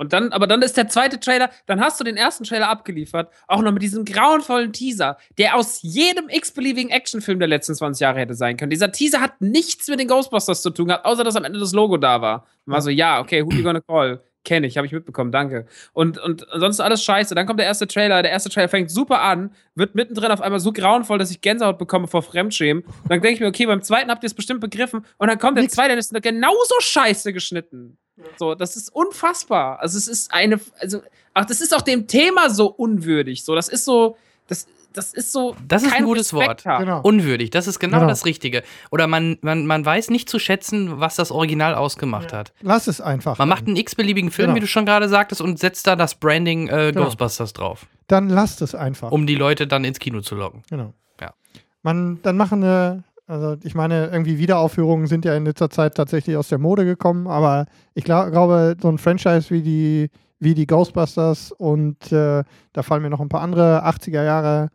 Und 0.00 0.14
dann, 0.14 0.32
aber 0.32 0.46
dann 0.46 0.62
ist 0.62 0.78
der 0.78 0.88
zweite 0.88 1.20
Trailer, 1.20 1.50
dann 1.66 1.78
hast 1.78 2.00
du 2.00 2.04
den 2.04 2.16
ersten 2.16 2.44
Trailer 2.44 2.70
abgeliefert, 2.70 3.30
auch 3.46 3.60
noch 3.60 3.70
mit 3.70 3.82
diesem 3.82 4.06
grauenvollen 4.06 4.72
Teaser, 4.72 5.18
der 5.36 5.56
aus 5.56 5.82
jedem 5.82 6.30
x-beliebigen 6.30 6.90
Actionfilm 6.90 7.38
der 7.38 7.48
letzten 7.48 7.74
20 7.74 8.00
Jahre 8.00 8.18
hätte 8.18 8.32
sein 8.32 8.56
können. 8.56 8.70
Dieser 8.70 8.92
Teaser 8.92 9.20
hat 9.20 9.42
nichts 9.42 9.88
mit 9.88 10.00
den 10.00 10.08
Ghostbusters 10.08 10.62
zu 10.62 10.70
tun 10.70 10.86
gehabt, 10.86 11.04
außer 11.04 11.22
dass 11.22 11.36
am 11.36 11.44
Ende 11.44 11.58
das 11.58 11.74
Logo 11.74 11.98
da 11.98 12.22
war. 12.22 12.46
Man 12.64 12.76
war 12.76 12.80
so, 12.80 12.88
ja, 12.88 13.20
okay, 13.20 13.44
who 13.44 13.50
you 13.50 13.62
gonna 13.62 13.82
call? 13.82 14.22
Kenne 14.42 14.66
ich, 14.66 14.78
habe 14.78 14.86
ich 14.86 14.92
mitbekommen, 14.94 15.32
danke. 15.32 15.66
Und, 15.92 16.16
und 16.16 16.46
sonst 16.54 16.80
alles 16.80 17.04
scheiße. 17.04 17.34
Dann 17.34 17.46
kommt 17.46 17.60
der 17.60 17.66
erste 17.66 17.86
Trailer, 17.86 18.22
der 18.22 18.30
erste 18.30 18.48
Trailer 18.48 18.70
fängt 18.70 18.90
super 18.90 19.20
an, 19.20 19.54
wird 19.74 19.94
mittendrin 19.94 20.30
auf 20.30 20.40
einmal 20.40 20.60
so 20.60 20.72
grauenvoll, 20.72 21.18
dass 21.18 21.30
ich 21.30 21.42
Gänsehaut 21.42 21.76
bekomme 21.76 22.06
vor 22.06 22.22
Fremdschämen. 22.22 22.84
Dann 23.06 23.20
denke 23.20 23.34
ich 23.34 23.40
mir, 23.40 23.48
okay, 23.48 23.66
beim 23.66 23.82
zweiten 23.82 24.10
habt 24.10 24.22
ihr 24.22 24.28
es 24.28 24.34
bestimmt 24.34 24.62
begriffen. 24.62 25.04
Und 25.18 25.28
dann 25.28 25.38
kommt 25.38 25.58
der 25.58 25.68
zweite, 25.68 25.90
der 25.90 25.98
ist 25.98 26.14
genauso 26.22 26.74
scheiße 26.80 27.34
geschnitten. 27.34 27.98
So, 28.38 28.54
das 28.54 28.76
ist 28.76 28.94
unfassbar. 28.94 29.80
Also 29.80 29.98
es 29.98 30.08
ist 30.08 30.32
eine, 30.32 30.60
also, 30.80 31.02
ach, 31.34 31.44
das 31.46 31.60
ist 31.60 31.74
auch 31.74 31.82
dem 31.82 32.06
Thema 32.06 32.50
so 32.50 32.66
unwürdig. 32.66 33.44
So, 33.44 33.54
das 33.54 33.68
ist 33.68 33.84
so, 33.84 34.16
das, 34.48 34.66
das 34.92 35.12
ist 35.14 35.30
so. 35.32 35.54
Das 35.68 35.82
ist 35.84 35.90
kein 35.90 35.98
ein 36.00 36.04
gutes 36.04 36.34
Respekt 36.34 36.64
Wort. 36.64 36.80
Genau. 36.80 37.00
Unwürdig, 37.02 37.50
das 37.50 37.68
ist 37.68 37.78
genau, 37.78 37.98
Genau. 37.98 38.08
das 38.08 38.24
Richtige. 38.24 38.64
Oder 38.90 39.06
man, 39.06 39.38
man, 39.40 39.64
man 39.66 39.84
weiß 39.84 40.10
nicht 40.10 40.28
zu 40.28 40.38
schätzen, 40.40 40.98
was 40.98 41.14
das 41.16 41.30
Original 41.30 41.74
ausgemacht 41.76 42.32
hat. 42.32 42.52
Lass 42.60 42.88
es 42.88 43.00
einfach. 43.00 43.38
Man 43.38 43.48
macht 43.48 43.66
einen 43.68 43.76
x-beliebigen 43.76 44.30
Film, 44.32 44.46
Genau. 44.48 44.56
wie 44.56 44.60
du 44.60 44.66
schon 44.66 44.86
gerade 44.86 45.08
sagtest, 45.08 45.40
und 45.40 45.58
setzt 45.60 45.86
da 45.86 45.94
das 45.94 46.16
Branding 46.16 46.66
äh, 46.68 46.90
Genau. 46.92 47.04
Ghostbusters 47.04 47.52
drauf, 47.52 47.86
dann 48.08 48.28
lasst 48.28 48.62
es 48.62 48.74
einfach. 48.74 49.12
um 49.12 49.26
die 49.28 49.36
Leute 49.36 49.66
dann 49.68 49.84
ins 49.84 50.00
Kino 50.00 50.22
zu 50.22 50.34
locken. 50.34 50.62
Genau. 50.68 50.92
Ja. 51.20 51.34
Man, 51.82 52.20
dann 52.22 52.36
machen 52.36 52.64
eine, 52.64 53.04
also 53.30 53.56
ich 53.62 53.76
meine, 53.76 54.08
irgendwie 54.08 54.38
Wiederaufführungen 54.38 55.06
sind 55.06 55.24
ja 55.24 55.36
in 55.36 55.44
letzter 55.44 55.70
Zeit 55.70 55.94
tatsächlich 55.94 56.36
aus 56.36 56.48
der 56.48 56.58
Mode 56.58 56.84
gekommen, 56.84 57.28
aber 57.28 57.66
ich 57.94 58.02
glaub, 58.02 58.30
glaube, 58.32 58.76
so 58.82 58.88
ein 58.88 58.98
Franchise 58.98 59.50
wie 59.50 59.62
die, 59.62 60.10
wie 60.40 60.54
die 60.54 60.66
Ghostbusters 60.66 61.52
und 61.52 62.10
äh, 62.10 62.42
da 62.72 62.82
fallen 62.82 63.02
mir 63.02 63.10
noch 63.10 63.20
ein 63.20 63.28
paar 63.28 63.42
andere 63.42 63.86
80er 63.86 64.24
Jahre 64.24 64.70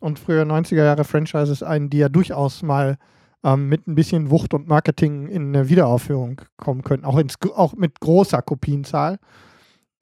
und 0.00 0.18
früher 0.18 0.42
90er 0.42 0.84
Jahre 0.84 1.04
Franchises 1.04 1.62
ein, 1.62 1.88
die 1.88 1.98
ja 1.98 2.08
durchaus 2.08 2.62
mal 2.62 2.96
ähm, 3.44 3.68
mit 3.68 3.86
ein 3.86 3.94
bisschen 3.94 4.30
Wucht 4.30 4.54
und 4.54 4.66
Marketing 4.66 5.28
in 5.28 5.54
eine 5.54 5.68
Wiederaufführung 5.68 6.40
kommen 6.56 6.82
könnten, 6.82 7.06
auch, 7.06 7.16
ins, 7.16 7.36
auch 7.54 7.74
mit 7.74 8.00
großer 8.00 8.42
Kopienzahl. 8.42 9.18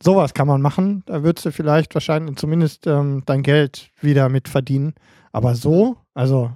Sowas 0.02 0.32
kann 0.32 0.46
man 0.46 0.62
machen. 0.62 1.02
Da 1.06 1.24
würdest 1.24 1.44
du 1.44 1.52
vielleicht 1.52 1.92
wahrscheinlich 1.94 2.36
zumindest 2.36 2.86
ähm, 2.86 3.22
dein 3.26 3.42
Geld 3.42 3.90
wieder 4.00 4.28
mit 4.28 4.48
verdienen. 4.48 4.94
Aber 5.32 5.54
so, 5.54 5.96
also, 6.14 6.52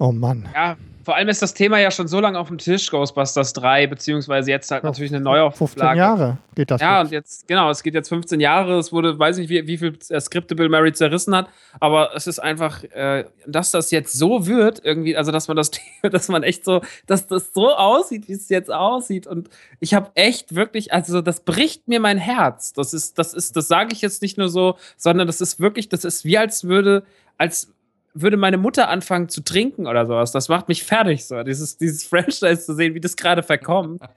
oh 0.00 0.12
Mann. 0.12 0.48
Ja, 0.54 0.76
vor 1.02 1.16
allem 1.16 1.28
ist 1.28 1.40
das 1.40 1.54
Thema 1.54 1.78
ja 1.78 1.90
schon 1.90 2.08
so 2.08 2.20
lange 2.20 2.38
auf 2.38 2.48
dem 2.48 2.58
Tisch, 2.58 2.90
Ghostbusters 2.90 3.52
3, 3.54 3.86
beziehungsweise 3.86 4.50
jetzt 4.50 4.70
halt 4.70 4.84
Ja, 4.84 4.90
natürlich 4.90 5.12
eine 5.12 5.22
Neuauflage. 5.22 5.70
15 5.70 5.96
Jahre 5.96 6.38
geht 6.54 6.70
das. 6.70 6.80
Ja, 6.80 6.98
jetzt. 6.98 7.06
und 7.06 7.12
jetzt, 7.12 7.48
genau, 7.48 7.70
es 7.70 7.82
geht 7.82 7.94
jetzt 7.94 8.10
15 8.10 8.38
Jahre, 8.38 8.78
es 8.78 8.92
wurde, 8.92 9.18
weiß 9.18 9.38
nicht, 9.38 9.48
wie, 9.48 9.66
wie 9.66 9.78
viel 9.78 9.98
äh, 10.10 10.20
Skripte 10.20 10.54
Bill 10.54 10.68
Murray 10.68 10.92
zerrissen 10.92 11.34
hat, 11.34 11.48
aber 11.80 12.10
es 12.14 12.26
ist 12.26 12.38
einfach, 12.38 12.84
äh, 12.84 13.24
dass 13.46 13.70
das 13.70 13.90
jetzt 13.90 14.12
so 14.12 14.46
wird, 14.46 14.84
irgendwie, 14.84 15.16
also 15.16 15.32
dass 15.32 15.48
man 15.48 15.56
das, 15.56 15.70
dass 16.02 16.28
man 16.28 16.42
echt 16.42 16.64
so, 16.64 16.82
dass 17.06 17.26
das 17.26 17.52
so 17.54 17.74
aussieht, 17.74 18.28
wie 18.28 18.34
es 18.34 18.48
jetzt 18.48 18.70
aussieht. 18.70 19.26
Und 19.26 19.48
ich 19.80 19.94
habe 19.94 20.10
echt 20.14 20.54
wirklich, 20.54 20.92
also 20.92 21.22
das 21.22 21.40
bricht 21.40 21.88
mir 21.88 22.00
mein 22.00 22.18
Herz. 22.18 22.74
Das 22.74 22.92
ist, 22.92 23.18
das 23.18 23.32
ist, 23.32 23.56
das 23.56 23.68
sage 23.68 23.92
ich 23.92 24.02
jetzt 24.02 24.20
nicht 24.20 24.36
nur 24.36 24.50
so, 24.50 24.76
sondern 24.96 25.26
das 25.26 25.40
ist 25.40 25.60
wirklich, 25.60 25.88
das 25.88 26.04
ist 26.04 26.24
wie 26.24 26.36
als 26.36 26.64
würde, 26.64 27.04
als 27.38 27.72
würde 28.14 28.36
meine 28.36 28.56
Mutter 28.58 28.88
anfangen 28.88 29.28
zu 29.28 29.42
trinken 29.42 29.86
oder 29.86 30.04
sowas. 30.06 30.32
Das 30.32 30.48
macht 30.48 30.68
mich 30.68 30.82
fertig, 30.84 31.26
so. 31.26 31.42
Dieses, 31.42 31.76
dieses 31.78 32.04
Franchise 32.08 32.60
zu 32.66 32.74
sehen, 32.74 32.94
wie 32.94 33.00
das 33.00 33.16
gerade 33.16 33.42
verkommt. 33.42 34.00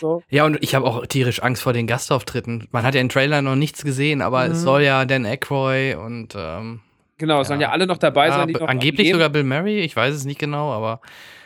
So. 0.00 0.22
Ja, 0.28 0.44
und 0.44 0.62
ich 0.62 0.76
habe 0.76 0.86
auch 0.86 1.04
tierisch 1.06 1.42
Angst 1.42 1.60
vor 1.62 1.72
den 1.72 1.88
Gastauftritten. 1.88 2.68
Man 2.70 2.84
hat 2.84 2.94
ja 2.94 3.00
im 3.00 3.08
Trailer 3.08 3.42
noch 3.42 3.56
nichts 3.56 3.82
gesehen, 3.82 4.22
aber 4.22 4.44
Mhm. 4.46 4.52
es 4.52 4.62
soll 4.62 4.82
ja 4.82 5.04
Dan 5.04 5.26
Aykroyd 5.26 5.96
und 5.96 6.34
ähm, 6.38 6.80
Genau, 7.18 7.40
es 7.40 7.48
sollen 7.48 7.60
ja 7.60 7.70
alle 7.70 7.86
noch 7.88 7.96
dabei 7.98 8.28
ja, 8.28 8.34
sein, 8.34 8.46
die 8.46 8.54
noch 8.54 8.68
angeblich 8.68 9.10
sogar 9.10 9.28
Bill 9.28 9.42
Murray, 9.42 9.80
ich 9.80 9.96
weiß 9.96 10.14
es 10.14 10.24
nicht 10.24 10.38
genau, 10.38 10.70
aber 10.70 11.00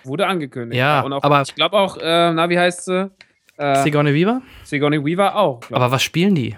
Wurde 0.05 0.27
angekündigt. 0.27 0.79
Ja, 0.79 1.03
auch, 1.03 1.23
aber- 1.23 1.43
ich 1.43 1.55
glaube 1.55 1.79
auch, 1.79 1.97
äh, 1.97 2.33
na, 2.35 2.51
wie 2.51 2.59
heißt 2.59 2.85
sie? 2.85 3.11
Äh, 3.57 3.83
Sigourney 3.83 4.13
Weaver? 4.13 4.43
Sigourney 4.65 5.03
Weaver 5.03 5.35
auch. 5.37 5.61
Aber 5.71 5.91
was 5.91 6.03
spielen 6.03 6.35
die? 6.35 6.57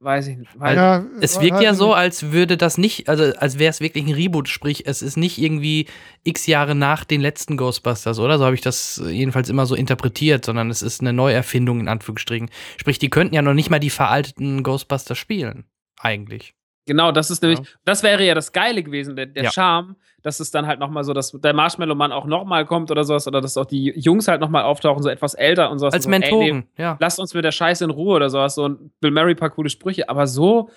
Weiß 0.00 0.28
ich 0.28 0.36
nicht. 0.38 0.50
Weil, 0.58 0.76
Ja, 0.76 1.04
Es 1.20 1.40
wirkt 1.40 1.54
weiß 1.56 1.62
ja 1.62 1.72
ich 1.72 1.76
so, 1.78 1.92
als 1.94 2.30
würde 2.32 2.56
das 2.56 2.78
nicht, 2.78 3.08
also 3.08 3.24
als 3.36 3.58
wäre 3.58 3.70
es 3.70 3.80
wirklich 3.80 4.06
ein 4.06 4.12
Reboot, 4.14 4.48
sprich, 4.48 4.86
es 4.86 5.02
ist 5.02 5.16
nicht 5.16 5.38
irgendwie 5.38 5.86
x 6.24 6.46
Jahre 6.46 6.74
nach 6.74 7.04
den 7.04 7.20
letzten 7.20 7.56
Ghostbusters, 7.56 8.18
oder? 8.18 8.38
So 8.38 8.44
habe 8.44 8.54
ich 8.54 8.60
das 8.60 9.02
jedenfalls 9.08 9.48
immer 9.48 9.66
so 9.66 9.74
interpretiert, 9.74 10.44
sondern 10.44 10.70
es 10.70 10.82
ist 10.82 11.00
eine 11.00 11.12
Neuerfindung 11.12 11.80
in 11.80 11.88
Anführungsstrichen. 11.88 12.50
Sprich, 12.76 12.98
die 12.98 13.10
könnten 13.10 13.34
ja 13.34 13.42
noch 13.42 13.54
nicht 13.54 13.70
mal 13.70 13.78
die 13.80 13.90
veralteten 13.90 14.62
Ghostbusters 14.62 15.18
spielen, 15.18 15.64
eigentlich. 16.00 16.54
genau, 16.86 17.12
das 17.12 17.30
ist 17.30 17.42
nämlich, 17.42 17.58
Ja. 17.60 17.64
das 17.84 18.02
wäre 18.02 18.24
ja 18.24 18.34
das 18.34 18.52
Geile 18.52 18.82
gewesen, 18.82 19.14
der, 19.16 19.26
der 19.26 19.44
Ja. 19.44 19.50
Charme, 19.52 19.96
dass 20.22 20.40
es 20.40 20.50
dann 20.50 20.66
halt 20.66 20.80
nochmal 20.80 21.04
so, 21.04 21.12
dass 21.12 21.30
der 21.32 21.52
Marshmallow-Mann 21.54 22.10
auch 22.12 22.26
nochmal 22.26 22.66
kommt 22.66 22.90
oder 22.90 23.04
sowas, 23.04 23.26
oder 23.26 23.40
dass 23.40 23.56
auch 23.56 23.66
die 23.66 23.92
Jungs 23.96 24.26
halt 24.28 24.40
nochmal 24.40 24.64
auftauchen, 24.64 25.02
so 25.02 25.08
etwas 25.08 25.34
älter 25.34 25.70
und 25.70 25.78
sowas. 25.78 25.94
Als 25.94 26.06
und 26.06 26.12
so, 26.12 26.18
Mentoren, 26.18 26.58
nee, 26.76 26.82
ja. 26.82 26.96
lasst 27.00 27.18
uns 27.20 27.34
mit 27.34 27.44
der 27.44 27.52
Scheiße 27.52 27.84
in 27.84 27.90
Ruhe 27.90 28.16
oder 28.16 28.28
sowas. 28.30 28.54
So 28.56 28.68
ein 28.68 28.90
Bill 29.00 29.10
Murray 29.12 29.34
paar 29.34 29.50
coole 29.50 29.70
Sprüche, 29.70 30.08
aber 30.08 30.26
so. 30.26 30.70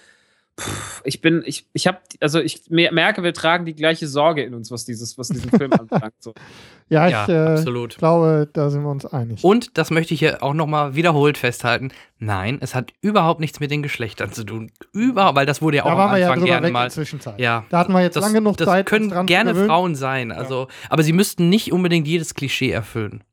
pff, 0.59 1.01
Ich 1.05 1.21
bin, 1.21 1.41
ich, 1.45 1.65
ich 1.73 1.87
habe, 1.87 1.97
also 2.19 2.39
ich 2.39 2.69
mer- 2.69 2.91
merke, 2.91 3.23
wir 3.23 3.33
tragen 3.33 3.65
die 3.65 3.73
gleiche 3.75 4.07
Sorge 4.07 4.43
in 4.43 4.53
uns, 4.53 4.69
was 4.69 4.85
dieses, 4.85 5.17
was 5.17 5.29
diesen 5.29 5.49
Film 5.49 5.71
anbelangt. 5.79 6.13
So. 6.19 6.33
Ja, 6.91 7.07
ich 7.07 7.13
Ja, 7.13 7.55
äh, 7.55 7.63
glaube, 7.97 8.49
da 8.51 8.69
sind 8.69 8.83
wir 8.83 8.89
uns 8.89 9.05
einig. 9.05 9.43
Und, 9.45 9.77
das 9.77 9.91
möchte 9.91 10.13
ich 10.13 10.19
hier 10.19 10.43
auch 10.43 10.53
nochmal 10.53 10.93
wiederholt 10.93 11.37
festhalten, 11.37 11.89
nein, 12.19 12.57
es 12.59 12.75
hat 12.75 12.91
überhaupt 13.01 13.39
nichts 13.39 13.61
mit 13.61 13.71
den 13.71 13.81
Geschlechtern 13.81 14.33
zu 14.33 14.43
tun. 14.43 14.71
Überhaupt, 14.91 15.37
weil 15.37 15.45
das 15.45 15.61
wurde 15.61 15.77
ja 15.77 15.85
auch 15.85 15.95
da 15.95 16.09
am 16.11 16.17
ja 16.17 16.27
Anfang 16.27 16.39
drüber 16.39 16.47
gerne 16.59 16.69
mal. 16.71 16.91
Ja, 17.37 17.63
Da 17.69 17.79
hatten 17.79 17.93
wir 17.93 18.01
jetzt 18.01 18.17
das, 18.17 18.25
lang 18.25 18.33
genug 18.33 18.57
das 18.57 18.67
Zeit. 18.67 18.91
uns 18.91 19.09
können 19.11 19.25
gerne 19.25 19.51
gewöhnen. 19.53 19.67
Frauen 19.69 19.95
sein, 19.95 20.31
also, 20.33 20.67
aber 20.89 21.03
sie 21.03 21.13
müssten 21.13 21.47
nicht 21.47 21.71
unbedingt 21.71 22.07
jedes 22.07 22.33
Klischee 22.35 22.71
erfüllen. 22.71 23.23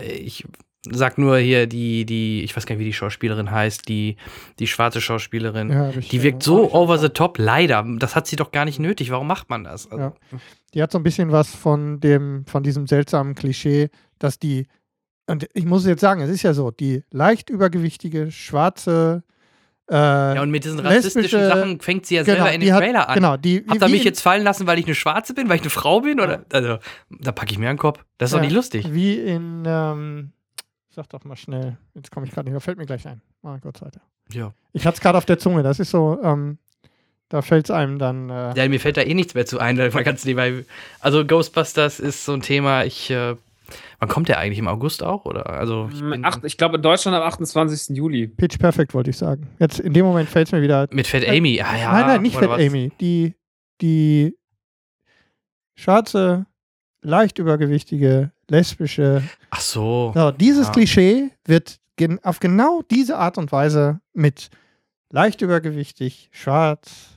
Äh, 0.00 0.12
Ich 0.12 0.44
sag 0.90 1.16
nur 1.16 1.38
hier 1.38 1.66
die, 1.66 2.04
die, 2.04 2.44
ich 2.44 2.54
weiß 2.54 2.66
gar 2.66 2.74
nicht, 2.74 2.80
wie 2.80 2.84
die 2.84 2.92
Schauspielerin 2.92 3.50
heißt, 3.50 3.88
die, 3.88 4.16
die 4.58 4.66
schwarze 4.66 5.00
Schauspielerin. 5.00 5.70
Ja, 5.70 5.90
Die 5.92 6.22
wirkt 6.22 6.42
so 6.42 6.72
over 6.74 6.98
the 6.98 7.08
top, 7.08 7.38
leider. 7.38 7.84
Das 7.98 8.14
hat 8.14 8.26
sie 8.26 8.36
doch 8.36 8.52
gar 8.52 8.66
nicht 8.66 8.78
nötig. 8.78 9.10
Warum 9.10 9.26
macht 9.26 9.48
man 9.50 9.64
das? 9.64 9.90
Also, 9.90 9.98
Ja. 10.04 10.12
Die 10.74 10.82
hat 10.82 10.90
so 10.92 10.98
ein 10.98 11.04
bisschen 11.04 11.30
was 11.32 11.54
von 11.54 12.00
dem, 12.00 12.44
von 12.46 12.62
diesem 12.62 12.86
seltsamen 12.86 13.34
Klischee, 13.34 13.90
dass 14.18 14.38
die, 14.38 14.66
und 15.26 15.46
ich 15.54 15.64
muss 15.64 15.86
jetzt 15.86 16.00
sagen, 16.00 16.20
es 16.20 16.30
ist 16.30 16.42
ja 16.42 16.52
so, 16.52 16.70
die 16.70 17.04
leicht 17.10 17.48
übergewichtige, 17.48 18.30
schwarze, 18.30 19.22
äh, 19.90 19.94
ja, 19.94 20.40
und 20.42 20.50
mit 20.50 20.64
diesen 20.64 20.80
rassistischen 20.80 21.46
Sachen 21.46 21.78
fängt 21.80 22.06
sie 22.06 22.14
ja 22.16 22.22
genau, 22.22 22.36
selber 22.36 22.52
in 22.54 22.60
den 22.62 22.72
hat, 22.72 22.80
Trailer 22.82 23.08
an. 23.08 23.14
Genau, 23.16 23.36
die, 23.36 23.64
Habt 23.68 23.82
ihr 23.82 23.88
mich 23.88 24.02
jetzt 24.04 24.22
fallen 24.22 24.42
lassen, 24.42 24.66
weil 24.66 24.78
ich 24.78 24.86
eine 24.86 24.94
Schwarze 24.94 25.34
bin, 25.34 25.48
weil 25.50 25.56
ich 25.56 25.62
eine 25.62 25.70
Frau 25.70 26.00
bin? 26.00 26.20
Oder? 26.20 26.44
Also, 26.52 26.78
da 27.10 27.32
packe 27.32 27.52
ich 27.52 27.58
mir 27.58 27.68
einen 27.68 27.78
Kopf. 27.78 28.02
Das 28.16 28.30
ist 28.30 28.32
Ja. 28.32 28.38
doch 28.38 28.44
nicht 28.46 28.54
lustig. 28.54 28.94
Wie 28.94 29.18
in, 29.20 29.62
ähm, 29.66 30.32
sag 30.88 31.10
doch 31.10 31.22
mal 31.24 31.36
schnell, 31.36 31.76
jetzt 31.94 32.10
komme 32.10 32.24
ich 32.26 32.32
gerade 32.32 32.48
nicht, 32.48 32.56
da 32.56 32.60
fällt 32.60 32.78
mir 32.78 32.86
gleich 32.86 33.06
ein. 33.06 33.20
Ah, 33.42 33.58
Gott 33.60 33.82
Dank. 33.82 33.92
Ja. 34.32 34.54
Ich 34.72 34.86
hatte 34.86 34.94
es 34.94 35.00
gerade 35.02 35.18
auf 35.18 35.26
der 35.26 35.38
Zunge, 35.38 35.62
das 35.62 35.78
ist 35.78 35.90
so, 35.90 36.18
ähm, 36.22 36.56
da 37.28 37.42
fällt 37.42 37.66
es 37.66 37.70
einem 37.70 37.98
dann. 37.98 38.30
Äh, 38.30 38.54
ja, 38.56 38.68
mir 38.68 38.80
fällt 38.80 38.96
da 38.96 39.02
eh 39.02 39.14
nichts 39.14 39.34
mehr 39.34 39.46
zu 39.46 39.58
ein. 39.58 39.76
Mal 39.76 40.04
ganz 40.04 40.24
nebenbei. 40.24 40.64
Also, 41.00 41.24
Ghostbusters 41.24 42.00
ist 42.00 42.24
so 42.24 42.32
ein 42.32 42.42
Thema. 42.42 42.84
Ich, 42.84 43.10
äh, 43.10 43.34
wann 43.98 44.08
kommt 44.08 44.28
der 44.28 44.38
eigentlich? 44.38 44.58
Im 44.58 44.68
August 44.68 45.02
auch? 45.02 45.24
Oder? 45.24 45.46
Also, 45.50 45.88
ich 45.92 46.00
bin, 46.00 46.24
Acht, 46.24 46.44
ich 46.44 46.56
glaube 46.58 46.76
in 46.76 46.82
Deutschland 46.82 47.16
am 47.16 47.22
28. 47.22 47.96
Juli. 47.96 48.26
Pitch 48.28 48.58
Perfect 48.58 48.94
wollte 48.94 49.10
ich 49.10 49.16
sagen. 49.16 49.48
Jetzt 49.58 49.80
in 49.80 49.92
dem 49.94 50.04
Moment 50.06 50.28
fällt 50.28 50.48
es 50.48 50.52
mir 50.52 50.62
wieder. 50.62 50.86
mit 50.92 51.06
Fat 51.06 51.26
Amy. 51.26 51.60
Ah, 51.60 51.76
ja. 51.76 51.92
nein, 51.92 52.06
nein, 52.06 52.22
nicht 52.22 52.36
Fat 52.36 52.48
was? 52.50 52.60
Amy. 52.60 52.92
Die, 53.00 53.34
die 53.80 54.36
schwarze, 55.76 56.46
leicht 57.02 57.38
übergewichtige, 57.38 58.30
lesbische. 58.48 59.22
Ach 59.50 59.60
so. 59.60 60.12
So, 60.14 60.30
dieses 60.30 60.66
Ja. 60.68 60.72
Klischee 60.72 61.30
wird 61.46 61.78
gen 61.96 62.18
auf 62.22 62.40
genau 62.40 62.82
diese 62.90 63.16
Art 63.18 63.38
und 63.38 63.50
Weise 63.52 64.00
mit 64.12 64.50
leicht 65.10 65.42
übergewichtig, 65.42 66.28
schwarz, 66.32 67.13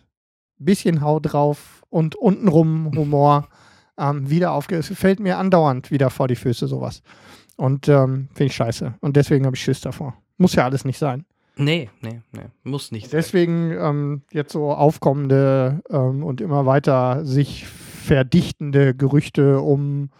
bisschen 0.58 1.02
Haut 1.02 1.32
drauf 1.32 1.84
und 1.90 2.16
untenrum 2.16 2.92
Humor 2.96 3.48
ähm, 3.98 4.30
wieder 4.30 4.52
aufge... 4.52 4.76
Es 4.76 4.88
fällt 4.88 5.20
mir 5.20 5.38
andauernd 5.38 5.92
wieder 5.92 6.10
vor 6.10 6.28
die 6.28 6.36
Füße 6.36 6.68
sowas. 6.68 7.02
Und 7.56 7.88
ähm, 7.90 8.30
finde 8.34 8.46
ich 8.46 8.56
scheiße. 8.56 8.96
Und 9.00 9.16
deswegen 9.16 9.46
habe 9.46 9.56
ich 9.56 9.64
Schiss 9.64 9.82
davor. 9.82 10.16
Muss 10.38 10.56
ja 10.56 10.66
alles 10.66 10.86
nicht 10.86 11.00
sein. 11.00 11.26
Nee, 11.56 11.90
nee, 12.02 12.22
nee. 12.32 12.46
Muss 12.64 12.92
nicht. 12.92 13.10
sein. 13.10 13.18
Deswegen 13.18 13.72
ähm, 13.72 14.22
jetzt 14.32 14.54
so 14.54 14.72
aufkommende 14.72 15.82
ähm, 15.90 16.24
und 16.24 16.40
immer 16.40 16.66
weiter 16.66 17.26
sich 17.26 17.66
verdichtende 17.66 18.94
Gerüchte 18.94 19.60
um 19.60 20.12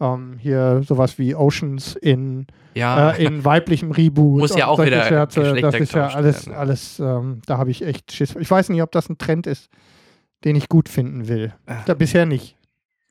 ähm, 0.00 0.36
hier 0.38 0.82
sowas 0.86 1.18
wie 1.18 1.34
Oceans 1.34 1.94
in, 1.96 2.46
Ja. 2.74 3.10
äh, 3.12 3.24
in 3.24 3.44
weiblichem 3.44 3.90
Reboot. 3.90 4.40
Muss 4.40 4.56
ja 4.56 4.66
auch 4.66 4.82
wieder 4.82 5.04
Scherze. 5.04 5.60
Das 5.60 5.74
ist 5.74 5.92
ja 5.92 6.08
alles, 6.08 6.46
werden. 6.46 6.58
alles 6.58 6.98
ähm, 7.00 7.42
da 7.46 7.58
habe 7.58 7.70
ich 7.70 7.82
echt 7.84 8.12
Schiss. 8.12 8.34
Ich 8.38 8.50
weiß 8.50 8.70
nicht, 8.70 8.82
ob 8.82 8.90
das 8.92 9.08
ein 9.08 9.18
Trend 9.18 9.46
ist, 9.46 9.68
den 10.44 10.56
ich 10.56 10.68
gut 10.68 10.88
finden 10.88 11.28
will. 11.28 11.52
Ah. 11.66 11.82
Glaub, 11.84 11.98
bisher 11.98 12.26
nicht. 12.26 12.56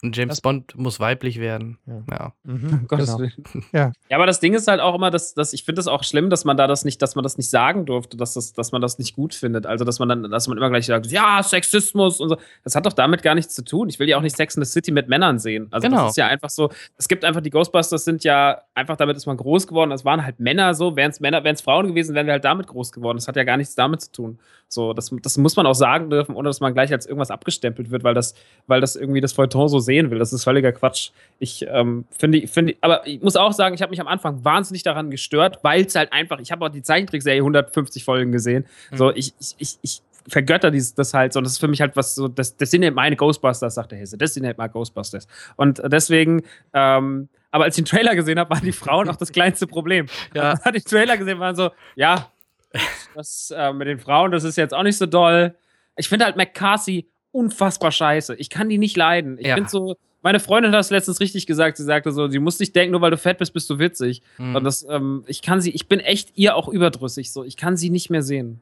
Und 0.02 0.16
James 0.16 0.30
Das- 0.36 0.42
Bond 0.42 0.78
muss 0.78 1.00
weiblich 1.02 1.40
werden. 1.42 1.78
Ja. 1.86 2.04
Ja. 2.10 2.34
Mhm, 2.44 2.86
Gottes 2.88 3.08
genau. 3.08 3.20
Willen. 3.20 3.66
Ja. 3.74 3.92
Ja, 4.10 4.18
aber 4.18 4.26
das 4.26 4.40
Ding 4.40 4.54
ist 4.54 4.68
halt 4.68 4.80
auch 4.80 4.96
immer, 4.96 5.12
dass, 5.12 5.34
dass 5.34 5.52
ich 5.52 5.66
finde 5.66 5.82
es 5.82 5.88
auch 5.88 6.04
schlimm, 6.06 6.30
dass 6.30 6.46
man 6.46 6.56
da 6.56 6.68
das 6.68 6.86
nicht, 6.86 7.02
dass 7.02 7.16
man 7.16 7.24
das 7.24 7.38
nicht 7.38 7.50
sagen 7.50 7.86
durfte, 7.86 8.16
dass, 8.16 8.34
das, 8.36 8.54
dass 8.54 8.72
man 8.72 8.82
das 8.82 8.98
nicht 8.98 9.14
gut 9.16 9.34
findet. 9.34 9.66
Also, 9.66 9.84
dass 9.84 10.00
man 10.00 10.08
dann, 10.08 10.24
dass 10.32 10.48
man 10.48 10.58
immer 10.58 10.70
gleich 10.70 10.86
sagt, 10.86 11.08
ja, 11.08 11.44
Sexismus 11.44 12.22
und 12.22 12.30
so. 12.30 12.38
Das 12.64 12.76
hat 12.76 12.86
doch 12.86 12.94
damit 12.94 13.24
gar 13.24 13.36
nichts 13.36 13.54
zu 13.56 13.64
tun. 13.64 13.90
Ich 13.90 14.00
will 14.00 14.08
ja 14.08 14.18
auch 14.18 14.22
nicht 14.22 14.38
Sex 14.38 14.56
in 14.56 14.64
the 14.64 14.72
City 14.72 14.92
mit 14.92 15.10
Männern 15.10 15.38
sehen. 15.38 15.68
Also, 15.72 15.88
Genau. 15.88 16.04
das 16.04 16.12
ist 16.12 16.18
ja 16.18 16.28
einfach 16.28 16.50
so, 16.50 16.70
es 16.98 17.08
gibt 17.10 17.26
einfach, 17.26 17.42
die 17.42 17.50
Ghostbusters 17.50 18.06
sind 18.06 18.24
ja 18.24 18.62
einfach 18.76 18.96
damit 18.96 19.18
ist 19.18 19.26
man 19.26 19.36
groß 19.36 19.68
geworden. 19.68 19.90
Das 19.90 20.06
waren 20.06 20.24
halt 20.26 20.40
Männer 20.40 20.74
so. 20.76 20.96
Wären 20.96 21.12
es 21.12 21.20
Männer, 21.20 21.44
wären 21.44 21.56
es 21.56 21.62
Frauen 21.62 21.88
gewesen, 21.88 22.16
wären 22.16 22.26
wir 22.26 22.34
halt 22.34 22.46
damit 22.46 22.68
groß 22.68 22.94
geworden. 22.94 23.18
Das 23.18 23.28
hat 23.28 23.36
ja 23.36 23.44
gar 23.44 23.58
nichts 23.58 23.76
damit 23.76 24.00
zu 24.02 24.12
tun. 24.14 24.40
So, 24.72 24.94
das, 24.94 25.10
das 25.24 25.38
muss 25.38 25.56
man 25.56 25.66
auch 25.66 25.74
sagen 25.74 26.10
dürfen, 26.10 26.36
ohne 26.36 26.48
dass 26.48 26.60
man 26.60 26.74
gleich 26.74 26.92
als 26.94 27.06
irgendwas 27.08 27.32
abgestempelt 27.32 27.90
wird, 27.90 28.04
weil 28.04 28.14
das, 28.14 28.36
weil 28.68 28.80
das 28.82 28.96
irgendwie 28.96 29.20
das 29.20 29.34
Feuilleton 29.34 29.68
so 29.68 29.80
sehen 29.90 30.12
will. 30.12 30.20
Das 30.20 30.32
ist 30.32 30.44
völliger 30.44 30.72
Quatsch. 30.72 31.10
Ich 31.40 31.66
ähm, 31.68 32.06
finde, 32.16 32.48
finde, 32.48 32.76
aber 32.82 33.08
ich 33.08 33.22
muss 33.22 33.36
auch 33.36 33.54
sagen, 33.54 33.74
ich 33.74 33.82
habe 33.82 33.90
mich 33.90 34.00
am 34.00 34.08
Anfang 34.08 34.46
wahnsinnig 34.46 34.84
daran 34.84 35.10
gestört, 35.10 35.60
weil 35.64 35.86
es 35.86 35.96
halt 35.96 36.14
einfach, 36.14 36.40
ich 36.40 36.52
habe 36.52 36.64
auch 36.64 36.70
die 36.70 36.84
Zeichentrickserie 36.84 37.40
150 37.40 38.04
Folgen 38.04 38.32
gesehen. 38.32 38.66
So, 38.92 39.12
ich, 39.12 39.34
ich, 39.40 39.56
ich, 39.58 39.80
ich 39.82 40.02
vergötter 40.28 40.70
dieses, 40.70 40.94
das 40.94 41.14
halt 41.14 41.34
so. 41.34 41.40
Und 41.40 41.46
das 41.46 41.54
ist 41.54 41.60
für 41.60 41.68
mich 41.68 41.82
halt 41.82 41.96
was 41.96 42.14
so, 42.14 42.28
das, 42.28 42.56
das 42.56 42.70
sind 42.70 42.84
halt 42.84 42.94
meine 42.94 43.16
Ghostbusters, 43.16 43.74
sagt 43.74 43.92
der 43.92 43.98
Hesse. 43.98 44.18
Das 44.18 44.36
sind 44.36 44.46
halt 44.46 44.58
mal 44.58 44.68
Ghostbusters. 44.68 45.28
Und 45.56 45.82
deswegen, 45.86 46.44
ähm, 46.74 47.30
aber 47.50 47.64
als 47.64 47.78
ich 47.78 47.84
den 47.84 47.90
Trailer 47.90 48.16
gesehen 48.16 48.38
habe, 48.38 48.52
waren 48.52 48.64
die 48.64 48.72
Frauen 48.72 49.10
auch 49.10 49.16
das 49.16 49.32
kleinste 49.32 49.66
Problem. 49.66 50.06
Ja. 50.36 50.52
Als 50.52 50.78
ich 50.78 50.84
den 50.84 50.92
Trailer 50.92 51.18
gesehen 51.18 51.40
waren 51.40 51.56
so, 51.56 51.72
ja, 51.96 52.32
das 53.16 53.52
äh, 53.56 53.74
mit 53.74 53.88
den 53.88 54.00
Frauen, 54.00 54.32
das 54.32 54.44
ist 54.44 54.58
jetzt 54.58 54.74
auch 54.74 54.84
nicht 54.84 54.98
so 54.98 55.08
doll. 55.08 55.56
Ich 55.96 56.08
finde 56.08 56.26
halt 56.26 56.38
McCarthy 56.38 57.10
unfassbar 57.32 57.92
scheiße. 57.92 58.36
Ich 58.36 58.50
kann 58.50 58.70
die 58.70 58.78
nicht 58.78 58.98
leiden. 58.98 59.38
Ich 59.40 59.48
Ja. 59.48 59.56
finde 59.56 59.70
so, 59.70 59.96
meine 60.22 60.40
Freundin 60.40 60.72
hat 60.72 60.80
das 60.80 60.90
letztens 60.90 61.20
richtig 61.20 61.46
gesagt. 61.48 61.78
Sie 61.78 61.84
sagte 61.84 62.12
so, 62.12 62.28
sie 62.28 62.40
muss 62.40 62.60
nicht 62.60 62.76
denken, 62.76 62.92
nur 62.92 63.02
weil 63.02 63.12
du 63.12 63.18
fett 63.18 63.38
bist, 63.38 63.54
bist 63.54 63.70
du 63.70 63.80
witzig. 63.80 64.22
Mhm. 64.38 64.56
Und 64.56 64.64
das, 64.64 64.86
ähm, 64.90 65.24
ich 65.28 65.42
kann 65.42 65.62
sie, 65.62 65.72
ich 65.72 65.88
bin 65.88 66.00
echt 66.00 66.32
ihr 66.36 66.56
auch 66.56 66.68
überdrüssig. 66.68 67.32
So, 67.32 67.44
ich 67.44 67.56
kann 67.58 67.78
sie 67.78 67.90
nicht 67.90 68.10
mehr 68.10 68.24
sehen. 68.24 68.62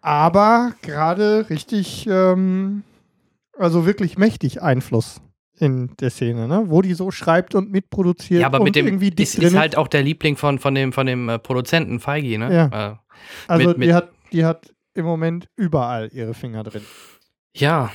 Aber 0.00 0.72
gerade 0.82 1.50
richtig, 1.50 2.06
ähm, 2.08 2.82
also 3.58 3.84
wirklich 3.84 4.16
mächtig 4.16 4.62
Einfluss 4.62 5.20
in 5.58 5.90
der 6.00 6.08
Szene, 6.08 6.48
ne? 6.48 6.64
wo 6.68 6.80
die 6.80 6.94
so 6.94 7.10
schreibt 7.10 7.54
und 7.54 7.70
mitproduziert 7.70 8.40
ja, 8.40 8.46
aber 8.46 8.58
und 8.60 8.64
mit 8.64 8.76
dem 8.76 8.86
irgendwie 8.86 9.12
ist, 9.22 9.38
ist 9.38 9.54
halt 9.54 9.76
auch 9.76 9.88
der 9.88 10.02
Liebling 10.02 10.36
von, 10.36 10.58
von 10.58 10.74
dem, 10.74 10.94
von 10.94 11.06
dem 11.06 11.28
äh, 11.28 11.38
Produzenten 11.38 12.00
Feige, 12.00 12.38
ne? 12.38 12.54
Ja. 12.54 12.92
Äh, 12.92 12.96
Also 13.46 13.66
mit- 13.68 13.76
die, 13.76 13.80
mit- 13.80 13.92
hat, 13.92 14.08
die 14.32 14.44
hat 14.46 14.72
im 14.94 15.04
Moment 15.04 15.48
überall 15.56 16.08
ihre 16.14 16.32
Finger 16.32 16.62
drin. 16.62 16.80
Ja, 17.54 17.90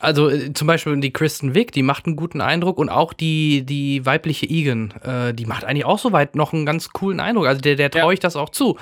also 0.00 0.28
äh, 0.28 0.52
zum 0.52 0.66
Beispiel 0.66 0.98
die 1.00 1.12
Kristen 1.12 1.54
Wick, 1.54 1.72
die 1.72 1.82
macht 1.82 2.06
einen 2.06 2.16
guten 2.16 2.40
Eindruck 2.40 2.78
und 2.78 2.88
auch 2.88 3.12
die, 3.12 3.64
die 3.64 4.04
weibliche 4.04 4.46
Egan, 4.46 4.92
äh, 5.02 5.32
die 5.32 5.46
macht 5.46 5.64
eigentlich 5.64 5.84
auch 5.84 5.98
soweit 5.98 6.34
noch 6.36 6.52
einen 6.52 6.66
ganz 6.66 6.90
coolen 6.90 7.20
Eindruck. 7.20 7.46
Also 7.46 7.60
der, 7.60 7.76
der 7.76 7.90
traue 7.90 8.14
ich 8.14 8.20
das 8.20 8.36
auch 8.36 8.50
zu. 8.50 8.76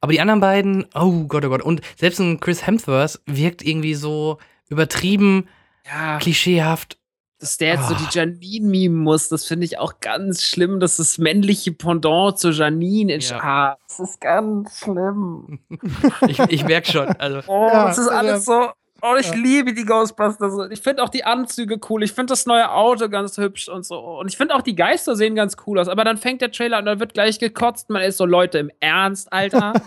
Aber 0.00 0.12
die 0.12 0.20
anderen 0.20 0.40
beiden, 0.40 0.86
oh 0.94 1.24
Gott, 1.24 1.44
oh 1.44 1.48
Gott. 1.48 1.62
Und 1.62 1.80
selbst 1.96 2.18
ein 2.20 2.38
Chris 2.40 2.66
Hemsworth 2.66 3.20
wirkt 3.26 3.62
irgendwie 3.64 3.94
so 3.94 4.38
übertrieben, 4.68 5.48
Ja, 5.86 6.18
klischeehaft. 6.18 6.98
dass 7.38 7.56
der 7.58 7.74
jetzt 7.74 7.88
so 7.88 7.94
Ah. 7.94 7.98
die 7.98 8.16
Janine 8.18 8.66
mimen 8.68 8.98
muss, 8.98 9.28
das 9.28 9.44
finde 9.46 9.64
ich 9.66 9.78
auch 9.78 10.00
ganz 10.00 10.42
schlimm, 10.42 10.78
dass 10.80 10.96
das 10.98 11.18
männliche 11.18 11.72
Pendant 11.72 12.38
zu 12.38 12.50
Janine 12.50 13.14
ist. 13.14 13.30
Ja. 13.30 13.40
Ah, 13.42 13.78
das 13.88 13.98
ist 14.00 14.20
ganz 14.20 14.78
schlimm. 14.78 15.58
Ich, 16.28 16.38
ich 16.38 16.64
merke 16.64 16.90
schon. 16.90 17.06
Also, 17.08 17.40
Oh, 17.46 17.68
Ja, 17.72 17.86
das 17.88 17.98
ist 17.98 18.08
also- 18.08 18.18
alles 18.28 18.44
so. 18.44 18.68
Oh, 19.06 19.16
ich 19.20 19.28
Ja. 19.28 19.34
liebe 19.34 19.74
die 19.74 19.84
Ghostbusters. 19.84 20.70
Ich 20.70 20.80
finde 20.80 21.02
auch 21.02 21.08
die 21.10 21.24
Anzüge 21.24 21.78
cool. 21.90 22.02
Ich 22.02 22.12
finde 22.12 22.32
das 22.32 22.46
neue 22.46 22.70
Auto 22.72 23.08
ganz 23.08 23.36
hübsch 23.36 23.68
und 23.68 23.84
so. 23.84 23.98
Und 23.98 24.28
ich 24.30 24.36
finde 24.36 24.54
auch 24.54 24.62
die 24.62 24.74
Geister 24.74 25.14
sehen 25.14 25.34
ganz 25.34 25.56
cool 25.66 25.78
aus. 25.78 25.88
Aber 25.88 26.04
dann 26.04 26.16
fängt 26.16 26.40
der 26.40 26.50
Trailer 26.50 26.78
an 26.78 26.84
und 26.84 26.86
dann 26.86 27.00
wird 27.00 27.12
gleich 27.14 27.38
gekotzt. 27.38 27.90
Man 27.90 28.02
ist 28.02 28.16
so, 28.16 28.24
Leute, 28.24 28.58
im 28.58 28.70
Ernst, 28.80 29.32
Alter. 29.32 29.72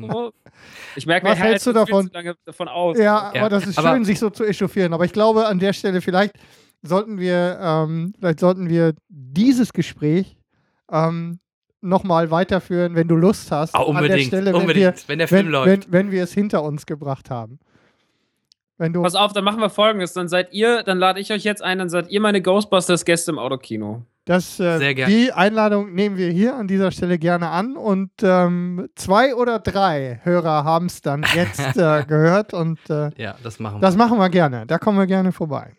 So. 0.00 0.32
ich 0.96 1.06
merke, 1.06 1.26
Was 1.26 1.38
wir 1.38 1.44
hältst 1.44 1.66
du 1.66 1.70
uns 1.70 1.78
viel 1.80 1.86
davon? 1.92 2.10
lange 2.12 2.34
davon 2.44 2.68
aus. 2.68 2.96
Ja, 2.98 3.32
Ja, 3.34 3.40
aber 3.42 3.48
das 3.50 3.66
ist 3.66 3.78
aber- 3.78 3.92
schön, 3.92 4.04
sich 4.04 4.18
so 4.18 4.30
zu 4.30 4.44
echauffieren. 4.44 4.92
Aber 4.94 5.04
ich 5.04 5.12
glaube, 5.12 5.46
an 5.46 5.58
der 5.58 5.72
Stelle 5.72 6.00
vielleicht 6.00 6.34
sollten 6.82 7.18
wir, 7.18 7.58
ähm, 7.60 8.12
vielleicht 8.18 8.40
sollten 8.40 8.68
wir 8.68 8.94
dieses 9.08 9.72
Gespräch 9.72 10.36
ähm, 10.92 11.38
nochmal 11.80 12.30
weiterführen, 12.30 12.94
wenn 12.94 13.08
du 13.08 13.16
Lust 13.16 13.50
hast. 13.52 13.74
ah, 13.74 13.78
an 13.80 13.84
der 13.86 13.94
unbedingt, 14.02 14.26
Stelle, 14.28 14.46
wenn 14.52 14.60
unbedingt, 14.60 14.96
Wir, 14.96 15.08
wenn 15.08 15.18
der 15.18 15.28
Film 15.28 15.46
wenn, 15.46 15.52
läuft. 15.52 15.66
wenn, 15.86 15.92
wenn 15.92 16.10
wir 16.10 16.22
es 16.24 16.32
hinter 16.32 16.62
uns 16.62 16.86
gebracht 16.86 17.30
haben. 17.30 17.58
Wenn 18.76 18.92
du, 18.92 19.02
Pass 19.02 19.14
auf, 19.14 19.32
dann 19.32 19.44
machen 19.44 19.60
wir 19.60 19.70
folgendes. 19.70 20.12
Dann 20.14 20.28
seid 20.28 20.52
ihr, 20.52 20.82
dann 20.82 20.98
lade 20.98 21.20
ich 21.20 21.32
euch 21.32 21.44
jetzt 21.44 21.62
ein, 21.62 21.78
dann 21.78 21.88
seid 21.88 22.10
ihr 22.10 22.20
meine 22.20 22.42
Ghostbusters-Gäste 22.42 23.30
im 23.30 23.38
Autokino. 23.38 24.02
das, 24.24 24.58
äh, 24.58 24.94
die 25.06 25.32
Einladung 25.32 25.94
nehmen 25.94 26.16
wir 26.16 26.30
hier 26.30 26.56
an 26.56 26.66
dieser 26.66 26.90
Stelle 26.90 27.18
gerne 27.18 27.50
an 27.50 27.76
und 27.76 28.10
ähm, 28.22 28.88
zwei 28.96 29.34
oder 29.34 29.58
drei 29.60 30.20
Hörer 30.24 30.64
haben 30.64 30.86
es 30.86 31.02
dann 31.02 31.24
jetzt 31.34 31.60
äh, 31.76 32.04
gehört 32.04 32.52
und 32.52 32.78
äh, 32.90 33.10
ja, 33.16 33.36
das 33.42 33.60
machen 33.60 33.76
wir. 33.76 33.80
das 33.80 33.96
machen 33.96 34.18
wir 34.18 34.28
gerne. 34.28 34.66
Da 34.66 34.78
kommen 34.78 34.98
wir 34.98 35.06
gerne 35.06 35.30
vorbei. 35.30 35.76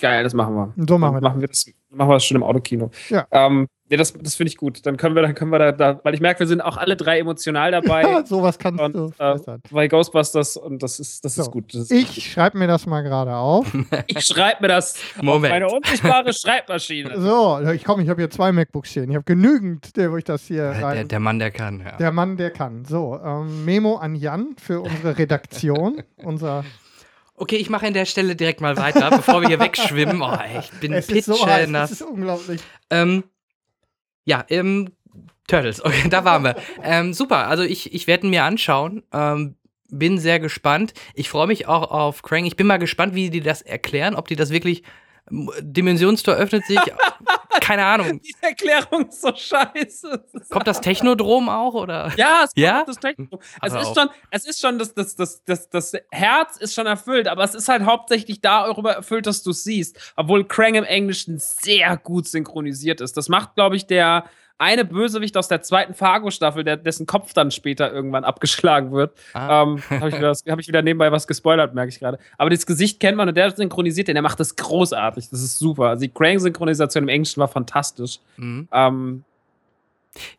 Geil, 0.00 0.24
das 0.24 0.34
machen 0.34 0.54
wir. 0.54 0.72
So 0.86 0.98
machen 0.98 1.14
wir 1.16 1.20
das. 1.20 1.28
machen 1.28 1.40
wir 1.40 1.48
das. 1.48 1.66
Machen 1.92 2.08
wir 2.08 2.14
das 2.14 2.24
schon 2.24 2.36
im 2.36 2.44
Autokino. 2.44 2.90
Ja. 3.08 3.26
Ähm, 3.32 3.66
nee, 3.88 3.96
das, 3.96 4.12
das 4.12 4.36
finde 4.36 4.50
ich 4.50 4.56
gut. 4.56 4.86
Dann 4.86 4.96
können 4.96 5.16
wir, 5.16 5.22
dann 5.22 5.34
können 5.34 5.50
wir 5.50 5.58
da, 5.58 5.72
da, 5.72 6.00
weil 6.04 6.14
ich 6.14 6.20
merke, 6.20 6.38
wir 6.38 6.46
sind 6.46 6.60
auch 6.60 6.76
alle 6.76 6.94
drei 6.96 7.18
emotional 7.18 7.72
dabei. 7.72 8.22
Sowas 8.24 8.60
kannst 8.60 8.80
und, 8.80 8.94
du 8.94 9.06
äh, 9.06 9.12
verbessern. 9.12 9.60
bei 9.72 9.88
Ghostbusters 9.88 10.56
und 10.56 10.80
das 10.84 11.00
ist, 11.00 11.24
das 11.24 11.34
So. 11.34 11.42
ist 11.42 11.50
gut. 11.50 11.74
Das 11.74 11.80
ist 11.82 11.90
Ich 11.90 12.30
schreibe 12.32 12.58
mir 12.58 12.68
das 12.68 12.86
mal 12.86 13.02
gerade 13.02 13.34
auf. 13.34 13.66
Ich 14.06 14.20
schreibe 14.24 14.62
mir 14.62 14.68
das 14.68 14.96
Moment. 15.20 15.52
auf 15.52 15.60
meine 15.60 15.68
unsichtbare 15.68 16.32
Schreibmaschine. 16.32 17.20
So, 17.20 17.58
ich 17.74 17.82
komme, 17.82 18.04
ich 18.04 18.08
habe 18.08 18.20
hier 18.20 18.30
zwei 18.30 18.52
MacBooks 18.52 18.90
stehen. 18.90 19.10
Ich 19.10 19.16
habe 19.16 19.24
genügend, 19.24 19.96
der, 19.96 20.12
wo 20.12 20.16
ich 20.16 20.24
das 20.24 20.42
hier 20.44 20.70
der, 20.72 20.82
rein. 20.82 20.94
der, 20.94 21.04
der 21.06 21.20
Mann, 21.20 21.38
der 21.40 21.50
kann, 21.50 21.80
ja. 21.80 21.96
Der 21.96 22.12
Mann, 22.12 22.36
der 22.36 22.50
kann. 22.52 22.84
So, 22.84 23.18
ähm, 23.24 23.64
Memo 23.64 23.96
an 23.96 24.14
Jan 24.14 24.54
für 24.62 24.80
unsere 24.80 25.18
Redaktion. 25.18 26.02
Unser, 26.22 26.64
Okay, 27.40 27.56
ich 27.56 27.70
mache 27.70 27.86
an 27.86 27.94
der 27.94 28.04
Stelle 28.04 28.36
direkt 28.36 28.60
mal 28.60 28.76
weiter, 28.76 29.08
bevor 29.08 29.40
wir 29.40 29.48
hier 29.48 29.58
wegschwimmen. 29.60 30.20
Oh, 30.20 30.38
ich 30.60 30.70
bin 30.78 30.92
es 30.92 31.08
ist 31.08 31.24
so 31.24 31.32
heiß, 31.46 31.60
pitchernass. 31.60 31.90
ist 31.90 32.02
unglaublich. 32.02 32.60
Ähm, 32.90 33.24
ja, 34.26 34.44
ähm, 34.50 34.90
Turtles, 35.48 35.82
okay, 35.84 36.06
da 36.10 36.26
waren 36.26 36.44
wir. 36.44 36.56
Ähm, 36.82 37.14
super, 37.14 37.46
also 37.46 37.62
ich, 37.62 37.94
ich 37.94 38.06
werde 38.06 38.26
ihn 38.26 38.30
mir 38.30 38.44
anschauen. 38.44 39.04
Ähm, 39.14 39.56
bin 39.88 40.18
sehr 40.18 40.38
gespannt. 40.38 40.92
Ich 41.14 41.30
freue 41.30 41.46
mich 41.46 41.66
auch 41.66 41.90
auf 41.90 42.20
Krang. 42.20 42.44
Ich 42.44 42.56
bin 42.56 42.66
mal 42.66 42.78
gespannt, 42.78 43.14
wie 43.14 43.30
die 43.30 43.40
das 43.40 43.62
erklären, 43.62 44.14
ob 44.14 44.28
die 44.28 44.36
das 44.36 44.50
wirklich. 44.50 44.82
Dimensionstor 45.30 46.34
öffnet 46.34 46.66
sich. 46.66 46.78
Keine 47.60 47.84
Ahnung. 47.84 48.20
Die 48.24 48.34
Erklärung 48.40 49.08
ist 49.08 49.20
so 49.20 49.34
scheiße. 49.34 50.24
Kommt 50.50 50.66
das 50.66 50.80
Technodrom 50.80 51.48
auch 51.48 51.74
oder? 51.74 52.12
Ja, 52.16 52.42
es 52.44 52.52
Ja? 52.54 52.76
kommt 52.78 52.88
das 52.88 52.96
Techno. 52.98 53.40
Es 53.62 53.72
Aber 53.72 53.82
ist 53.82 53.94
schon, 53.94 54.08
es 54.30 54.46
ist 54.46 54.60
schon, 54.60 54.78
das, 54.78 54.94
das, 54.94 55.16
das, 55.16 55.44
das, 55.44 55.68
das 55.68 55.92
Herz 56.10 56.56
ist 56.58 56.74
schon 56.74 56.86
erfüllt, 56.86 57.26
aber 57.28 57.44
es 57.44 57.54
ist 57.54 57.68
halt 57.68 57.84
hauptsächlich 57.84 58.40
darüber 58.40 58.92
erfüllt, 58.92 59.26
dass 59.26 59.42
du 59.42 59.50
es 59.50 59.64
siehst. 59.64 60.12
Obwohl 60.16 60.46
Krang 60.46 60.74
im 60.74 60.84
Englischen 60.84 61.38
sehr 61.38 61.96
gut 61.96 62.28
synchronisiert 62.28 63.00
ist. 63.00 63.16
Das 63.16 63.28
macht, 63.28 63.54
glaube 63.54 63.76
ich, 63.76 63.86
der 63.86 64.24
eine 64.60 64.84
Bösewicht 64.84 65.36
aus 65.36 65.48
der 65.48 65.62
zweiten 65.62 65.94
Fargo-Staffel, 65.94 66.62
dessen 66.64 67.06
Kopf 67.06 67.32
dann 67.32 67.50
später 67.50 67.90
irgendwann 67.92 68.24
abgeschlagen 68.24 68.92
wird. 68.92 69.16
Ah. 69.32 69.62
Ähm, 69.62 69.82
Habe 69.90 70.08
ich, 70.10 70.50
hab 70.50 70.58
ich 70.60 70.68
wieder 70.68 70.82
nebenbei 70.82 71.10
was 71.10 71.26
gespoilert, 71.26 71.74
merke 71.74 71.88
ich 71.88 71.98
gerade. 71.98 72.18
Aber 72.38 72.50
das 72.50 72.66
Gesicht 72.66 73.00
kennt 73.00 73.16
man 73.16 73.26
und 73.28 73.34
der 73.36 73.50
synchronisiert 73.50 74.08
den, 74.08 74.14
der 74.14 74.22
macht 74.22 74.38
das 74.38 74.54
großartig. 74.56 75.30
Das 75.30 75.40
ist 75.42 75.58
super. 75.58 75.86
Also 75.88 76.02
die 76.02 76.10
Krang-Synchronisation 76.12 77.04
im 77.04 77.08
Englischen 77.08 77.40
war 77.40 77.48
fantastisch. 77.48 78.18
Mhm. 78.36 78.68
Ähm, 78.70 79.24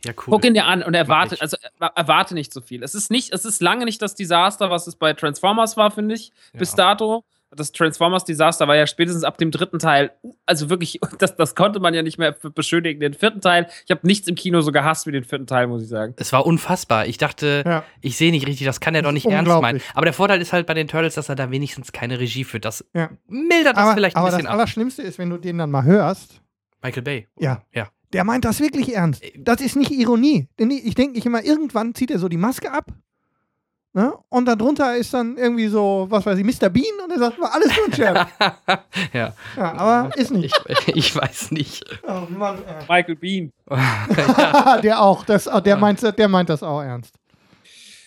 Ja, 0.06 0.12
cool. 0.12 0.26
Guck 0.32 0.46
ihn 0.46 0.54
dir 0.54 0.66
an 0.66 0.84
und 0.84 0.94
erwarte, 0.94 1.38
also 1.42 1.58
er- 1.80 1.92
erwarte 1.96 2.34
nicht 2.34 2.54
so 2.54 2.62
viel. 2.62 2.84
Es 2.84 2.94
ist 2.94 3.10
nicht, 3.10 3.34
es 3.34 3.46
ist 3.46 3.62
lange 3.62 3.86
nicht 3.86 4.02
das 4.02 4.14
Desaster, 4.16 4.70
was 4.70 4.86
es 4.86 4.96
bei 4.96 5.14
Transformers 5.14 5.78
war, 5.78 5.92
finde 5.92 6.14
ich, 6.16 6.32
bis 6.54 6.72
Ja. 6.72 6.78
dato. 6.78 7.24
Das 7.56 7.72
Transformers-Desaster 7.74 8.68
war 8.68 8.76
ja 8.76 8.88
spätestens 8.88 9.24
ab 9.24 9.38
dem 9.38 9.52
dritten 9.52 9.80
Teil, 9.80 10.12
also 10.46 10.70
wirklich, 10.70 11.00
das, 11.20 11.36
das 11.36 11.56
konnte 11.56 11.80
man 11.80 11.94
ja 11.94 12.02
nicht 12.02 12.18
mehr 12.18 12.32
beschönigen. 12.32 13.00
Den 13.00 13.14
vierten 13.14 13.42
Teil, 13.42 13.68
ich 13.86 13.92
habe 13.92 14.06
nichts 14.08 14.28
im 14.28 14.36
Kino 14.36 14.62
so 14.62 14.72
gehasst 14.72 15.06
wie 15.08 15.12
den 15.12 15.24
vierten 15.24 15.48
Teil, 15.48 15.68
muss 15.68 15.84
ich 15.84 15.90
sagen. 15.90 16.14
Es 16.18 16.32
war 16.34 16.46
unfassbar. 16.46 17.08
Ich 17.08 17.18
dachte, 17.18 17.64
Ja. 17.66 17.84
ich 18.02 18.18
sehe 18.18 18.32
nicht 18.32 18.48
richtig, 18.48 18.66
das 18.66 18.80
kann 18.80 18.96
er 18.96 19.02
doch 19.02 19.12
nicht 19.12 19.26
ernst 19.26 19.62
meinen. 19.62 19.82
Aber 19.94 20.06
der 20.06 20.14
Vorteil 20.14 20.42
ist 20.42 20.54
halt 20.54 20.66
bei 20.68 20.74
den 20.74 20.88
Turtles, 20.88 21.16
dass 21.16 21.30
er 21.30 21.36
da 21.36 21.52
wenigstens 21.52 21.92
keine 21.92 22.20
Regie 22.20 22.44
führt. 22.44 22.66
Das 22.66 22.86
Ja. 22.94 23.10
mildert 23.28 23.76
das 23.76 23.84
Aber, 23.84 23.94
vielleicht 23.96 24.16
ein 24.16 24.20
aber 24.20 24.28
das 24.30 24.38
bisschen 24.38 24.48
ab. 24.48 24.54
Allerschlimmste 24.54 25.02
ist, 25.02 25.18
wenn 25.20 25.30
du 25.30 25.38
den 25.38 25.58
dann 25.58 25.72
mal 25.72 25.84
hörst, 25.84 26.42
Michael 26.82 27.04
Bay. 27.04 27.28
Ja. 27.38 27.62
Ja. 27.74 27.90
der 28.14 28.24
meint 28.24 28.44
das 28.46 28.60
wirklich 28.60 28.94
ernst. 28.96 29.24
Das 29.38 29.62
ist 29.62 29.76
nicht 29.76 29.92
Ironie. 29.92 30.48
Denn 30.60 30.70
ich 30.72 30.96
denke 30.96 31.14
nicht 31.16 31.26
immer, 31.26 31.44
irgendwann 31.44 31.96
zieht 31.96 32.12
er 32.12 32.20
so 32.20 32.28
die 32.28 32.38
Maske 32.38 32.72
ab. 32.72 32.88
Ne? 33.94 34.14
Und 34.30 34.46
darunter 34.46 34.96
ist 34.96 35.14
dann 35.14 35.36
irgendwie 35.38 35.68
so, 35.68 36.08
was 36.10 36.26
weiß 36.26 36.38
ich, 36.40 36.46
Mr. 36.46 36.70
Bean 36.70 36.86
und 37.04 37.12
er 37.12 37.20
sagt, 37.20 37.40
war 37.42 37.54
alles 37.54 37.76
nur 37.76 37.88
ein 37.88 37.94
Scherz. 37.94 38.28
ja. 39.14 39.34
ja, 39.58 39.74
aber 39.74 40.16
ist 40.18 40.32
nicht. 40.32 40.56
Ich, 40.70 40.88
ich 40.96 41.16
weiß 41.16 41.52
nicht. 41.52 41.84
Oh 42.08 42.22
Mann, 42.30 42.60
ey. 42.66 42.86
Michael 42.88 43.16
Bean. 43.18 43.52
der 44.84 45.02
auch, 45.02 45.26
das, 45.26 45.50
der, 45.66 45.76
meint, 45.76 46.02
der 46.18 46.28
meint 46.30 46.50
das 46.50 46.64
auch 46.64 46.82
ernst. 46.82 47.16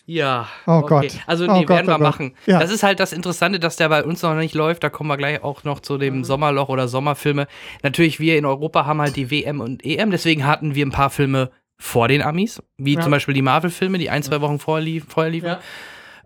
Ja. 0.07 0.49
Oh 0.66 0.72
okay. 0.82 0.89
Gott. 0.89 1.18
Also, 1.26 1.45
Oh 1.47 1.53
nee, 1.53 1.64
Gott, 1.64 1.76
werden 1.76 1.87
wir 1.87 1.95
oh 1.95 1.99
Gott. 1.99 2.01
machen. 2.07 2.35
Ja. 2.47 2.59
Das 2.61 2.70
ist 2.70 2.82
halt 2.82 3.01
das 3.01 3.12
Interessante, 3.12 3.59
dass 3.61 3.76
der 3.76 3.89
bei 3.89 4.05
uns 4.05 4.22
noch 4.22 4.35
nicht 4.35 4.55
läuft. 4.55 4.85
Da 4.85 4.91
kommen 4.91 5.09
wir 5.09 5.16
gleich 5.16 5.43
auch 5.43 5.64
noch 5.64 5.80
zu 5.80 5.95
Mhm. 5.95 5.99
dem 6.01 6.24
Sommerloch 6.24 6.68
oder 6.68 6.89
Sommerfilme. 6.89 7.47
Natürlich, 7.82 8.20
wir 8.20 8.37
in 8.39 8.45
Europa 8.47 8.85
haben 8.87 9.01
halt 9.01 9.16
die 9.16 9.30
WM 9.30 9.61
und 9.61 9.85
EM. 9.85 10.11
Deswegen 10.11 10.47
hatten 10.47 10.74
wir 10.74 10.85
ein 10.85 10.91
paar 10.93 11.11
Filme 11.11 11.51
vor 11.79 12.09
den 12.09 12.22
Amis, 12.22 12.62
wie 12.79 12.95
Ja. 12.95 13.01
zum 13.01 13.11
Beispiel 13.11 13.35
die 13.35 13.43
Marvel-Filme, 13.43 13.99
die 13.99 14.11
ein, 14.11 14.22
zwei 14.22 14.41
Wochen 14.41 14.59
vorher, 14.59 14.85
lief, 14.85 15.07
vorher 15.09 15.31
liefen. 15.33 15.57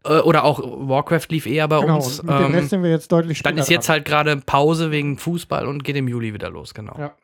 Äh, 0.05 0.19
Oder 0.21 0.45
auch 0.45 0.61
Warcraft 0.63 1.27
lief 1.31 1.47
eher 1.47 1.67
bei 1.69 1.81
Genau, 1.81 1.97
uns. 1.97 2.23
mit 2.23 2.31
dem 2.31 2.45
Ähm, 2.47 2.55
Rest 2.55 2.71
sind 2.71 2.83
wir 2.83 2.91
jetzt 2.91 3.11
deutlich 3.11 3.43
Dann 3.43 3.59
ist 3.59 3.69
jetzt 3.69 3.89
dran. 3.89 3.95
halt 3.95 4.05
gerade 4.05 4.37
Pause 4.37 4.91
wegen 4.91 5.19
Fußball 5.19 5.67
und 5.67 5.83
geht 5.85 5.97
im 5.97 6.07
Juli 6.07 6.33
wieder 6.35 6.51
los, 6.51 6.73
genau. 6.75 6.95
Ja. 6.99 7.15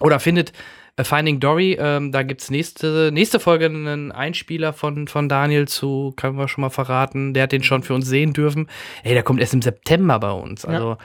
Oder 0.00 0.18
findet 0.20 0.52
äh, 0.96 1.04
Finding 1.04 1.38
Dory, 1.40 1.76
ähm, 1.78 2.12
da 2.12 2.22
gibt 2.22 2.40
es 2.40 2.50
nächste, 2.50 3.10
nächste 3.12 3.40
Folge 3.40 3.66
einen 3.66 4.10
Einspieler 4.12 4.72
von, 4.72 5.06
von 5.08 5.28
Daniel 5.28 5.68
zu, 5.68 6.14
können 6.16 6.38
wir 6.38 6.48
schon 6.48 6.62
mal 6.62 6.70
verraten. 6.70 7.34
Der 7.34 7.42
hat 7.44 7.52
den 7.52 7.62
schon 7.62 7.82
für 7.82 7.94
uns 7.94 8.06
sehen 8.06 8.32
dürfen. 8.32 8.68
Ey, 9.02 9.12
der 9.12 9.22
kommt 9.22 9.40
erst 9.40 9.52
im 9.54 9.62
September 9.62 10.18
bei 10.18 10.30
uns. 10.32 10.64
Also 10.64 10.96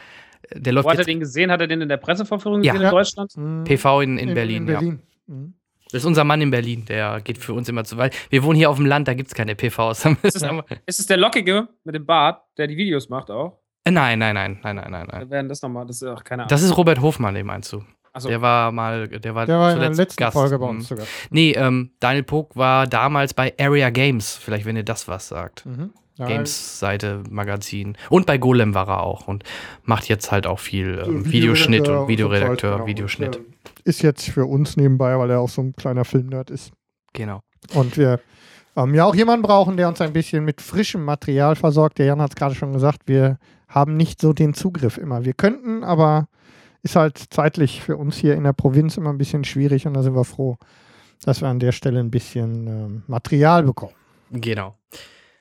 äh, 0.50 0.60
der 0.60 0.74
läuft 0.74 0.86
Wo 0.86 0.92
hat 0.92 1.00
er 1.00 1.06
den 1.06 1.20
gesehen? 1.20 1.52
Hat 1.52 1.60
er 1.62 1.68
den 1.68 1.82
in 1.82 1.90
der 1.90 1.98
Pressevorführung 1.98 2.64
Ja. 2.64 2.72
gesehen 2.74 2.84
Ja. 2.84 2.90
in 2.90 2.96
Deutschland? 2.96 3.36
Mhm. 3.36 3.64
PV 3.66 4.02
in, 4.02 4.18
in, 4.18 4.34
Berlin, 4.34 4.64
In 4.64 4.68
ja. 4.74 4.80
Berlin. 4.80 5.00
Mhm. 5.28 5.54
Das 5.92 6.02
ist 6.02 6.06
unser 6.06 6.24
Mann 6.24 6.40
in 6.42 6.52
Berlin, 6.52 6.86
der 6.86 7.20
geht 7.22 7.38
für 7.40 7.54
uns 7.54 7.68
immer 7.68 7.84
zu, 7.84 7.98
weil 7.98 8.12
wir 8.30 8.44
wohnen 8.44 8.56
hier 8.58 8.70
auf 8.70 8.76
dem 8.78 8.86
Land, 8.86 9.08
da 9.08 9.14
gibt 9.16 9.28
es 9.30 9.34
keine 9.34 9.56
PVs. 9.56 10.06
Wir- 10.06 10.64
Ist 10.86 11.00
es 11.00 11.06
der 11.08 11.18
Lockige 11.18 11.68
mit 11.84 11.96
dem 11.96 12.06
Bart, 12.06 12.44
der 12.58 12.68
die 12.68 12.78
Videos 12.78 13.10
macht 13.10 13.32
auch? 13.32 13.60
Äh, 13.86 13.92
nein, 13.92 14.20
nein, 14.20 14.36
nein, 14.36 14.60
nein, 14.62 14.76
nein, 14.76 14.92
nein, 14.92 15.08
nein. 15.10 15.22
Wir 15.22 15.30
werden 15.30 15.50
das 15.50 15.62
nochmal, 15.62 15.86
das 15.88 16.02
ist 16.02 16.08
auch 16.08 16.24
keine 16.24 16.44
Ahnung. 16.44 16.50
Das 16.50 16.62
ist 16.62 16.76
Robert 16.78 17.02
Hofmann, 17.02 17.34
den 17.34 17.46
meinst 17.46 17.72
du. 17.74 17.84
Achso. 18.12 18.28
Der 18.28 18.42
war 18.42 18.72
mal, 18.72 19.08
der 19.08 19.36
war, 19.36 19.46
Der 19.46 19.58
war 19.60 19.72
in 19.72 19.80
der 19.80 19.92
zuletzt 19.94 19.98
letzten 20.00 20.24
Gast. 20.24 20.34
Folge 20.34 20.60
bei 20.60 20.66
Mhm. 20.66 20.78
uns 20.78 20.88
sogar. 20.88 21.06
Nee, 21.30 21.52
ähm, 21.54 21.92
Daniel 22.00 22.24
Pog 22.24 22.56
war 22.56 22.88
damals 22.88 23.34
bei 23.34 23.54
Area 23.60 23.90
Games, 23.92 24.36
vielleicht 24.36 24.66
wenn 24.66 24.76
ihr 24.76 24.84
das 24.84 25.08
was 25.08 25.28
sagt. 25.28 25.66
Mhm. 25.66 25.94
Games-Seite, 26.28 27.24
Magazin. 27.30 27.98
Und 28.10 28.26
bei 28.26 28.38
Golem 28.38 28.74
war 28.74 28.88
er 28.88 29.04
auch 29.04 29.28
und 29.28 29.44
macht 29.84 30.10
jetzt 30.10 30.32
halt 30.32 30.48
auch 30.48 30.60
viel 30.60 31.02
ähm, 31.06 31.24
so 31.24 31.32
Videoschnitt 31.32 31.82
Videoredakteur 31.84 32.00
und 32.00 32.06
so 32.06 32.08
Videoredakteur, 32.08 32.58
Zeug, 32.58 32.78
genau. 32.78 32.88
Videoschnitt. 32.88 33.38
Und, 33.38 33.46
äh, 33.46 33.90
Ist 33.90 34.02
jetzt 34.02 34.30
für 34.30 34.46
uns 34.46 34.78
nebenbei, 34.78 35.18
weil 35.18 35.30
er 35.32 35.40
auch 35.40 35.50
so 35.50 35.62
ein 35.62 35.74
kleiner 35.74 36.06
Filmnerd 36.06 36.50
ist. 36.50 36.72
Genau. 37.14 37.42
Und 37.74 37.98
wir 37.98 38.20
ähm, 38.76 38.94
ja 38.94 39.06
auch 39.06 39.16
jemanden 39.16 39.44
brauchen, 39.44 39.78
der 39.78 39.88
uns 39.88 40.02
ein 40.02 40.14
bisschen 40.14 40.46
mit 40.46 40.62
frischem 40.62 41.04
Material 41.04 41.56
versorgt. 41.56 41.98
Der 41.98 42.06
Jan 42.06 42.22
hat 42.22 42.32
es 42.32 42.36
gerade 42.36 42.56
schon 42.56 42.74
gesagt, 42.74 43.04
wir 43.08 43.38
haben 43.68 43.98
nicht 43.98 44.22
so 44.22 44.34
den 44.34 44.54
Zugriff 44.54 44.98
immer. 44.98 45.26
Wir 45.26 45.34
könnten, 45.34 45.84
aber 45.84 46.28
ist 46.82 46.96
halt 46.96 47.22
zeitlich 47.30 47.82
für 47.82 47.98
uns 47.98 48.16
hier 48.16 48.36
in 48.36 48.44
der 48.44 48.54
Provinz 48.54 48.98
immer 48.98 49.10
ein 49.10 49.18
bisschen 49.18 49.44
schwierig 49.44 49.86
und 49.86 49.94
da 49.94 50.02
sind 50.02 50.16
wir 50.16 50.24
froh, 50.24 50.58
dass 51.24 51.42
wir 51.42 51.50
an 51.50 51.60
der 51.60 51.72
Stelle 51.72 52.00
ein 52.00 52.10
bisschen 52.12 52.68
ähm, 52.68 53.04
Material 53.08 53.64
bekommen. 53.64 53.94
Genau. 54.32 54.76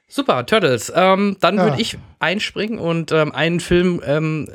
Super, 0.08 0.46
Turtles. 0.46 0.90
Ähm, 0.94 1.36
dann 1.40 1.56
Ja. 1.56 1.64
würde 1.64 1.80
ich 1.80 1.98
einspringen 2.18 2.78
und 2.78 3.12
ähm, 3.12 3.32
einen 3.32 3.60
Film 3.60 4.00
ähm, 4.04 4.48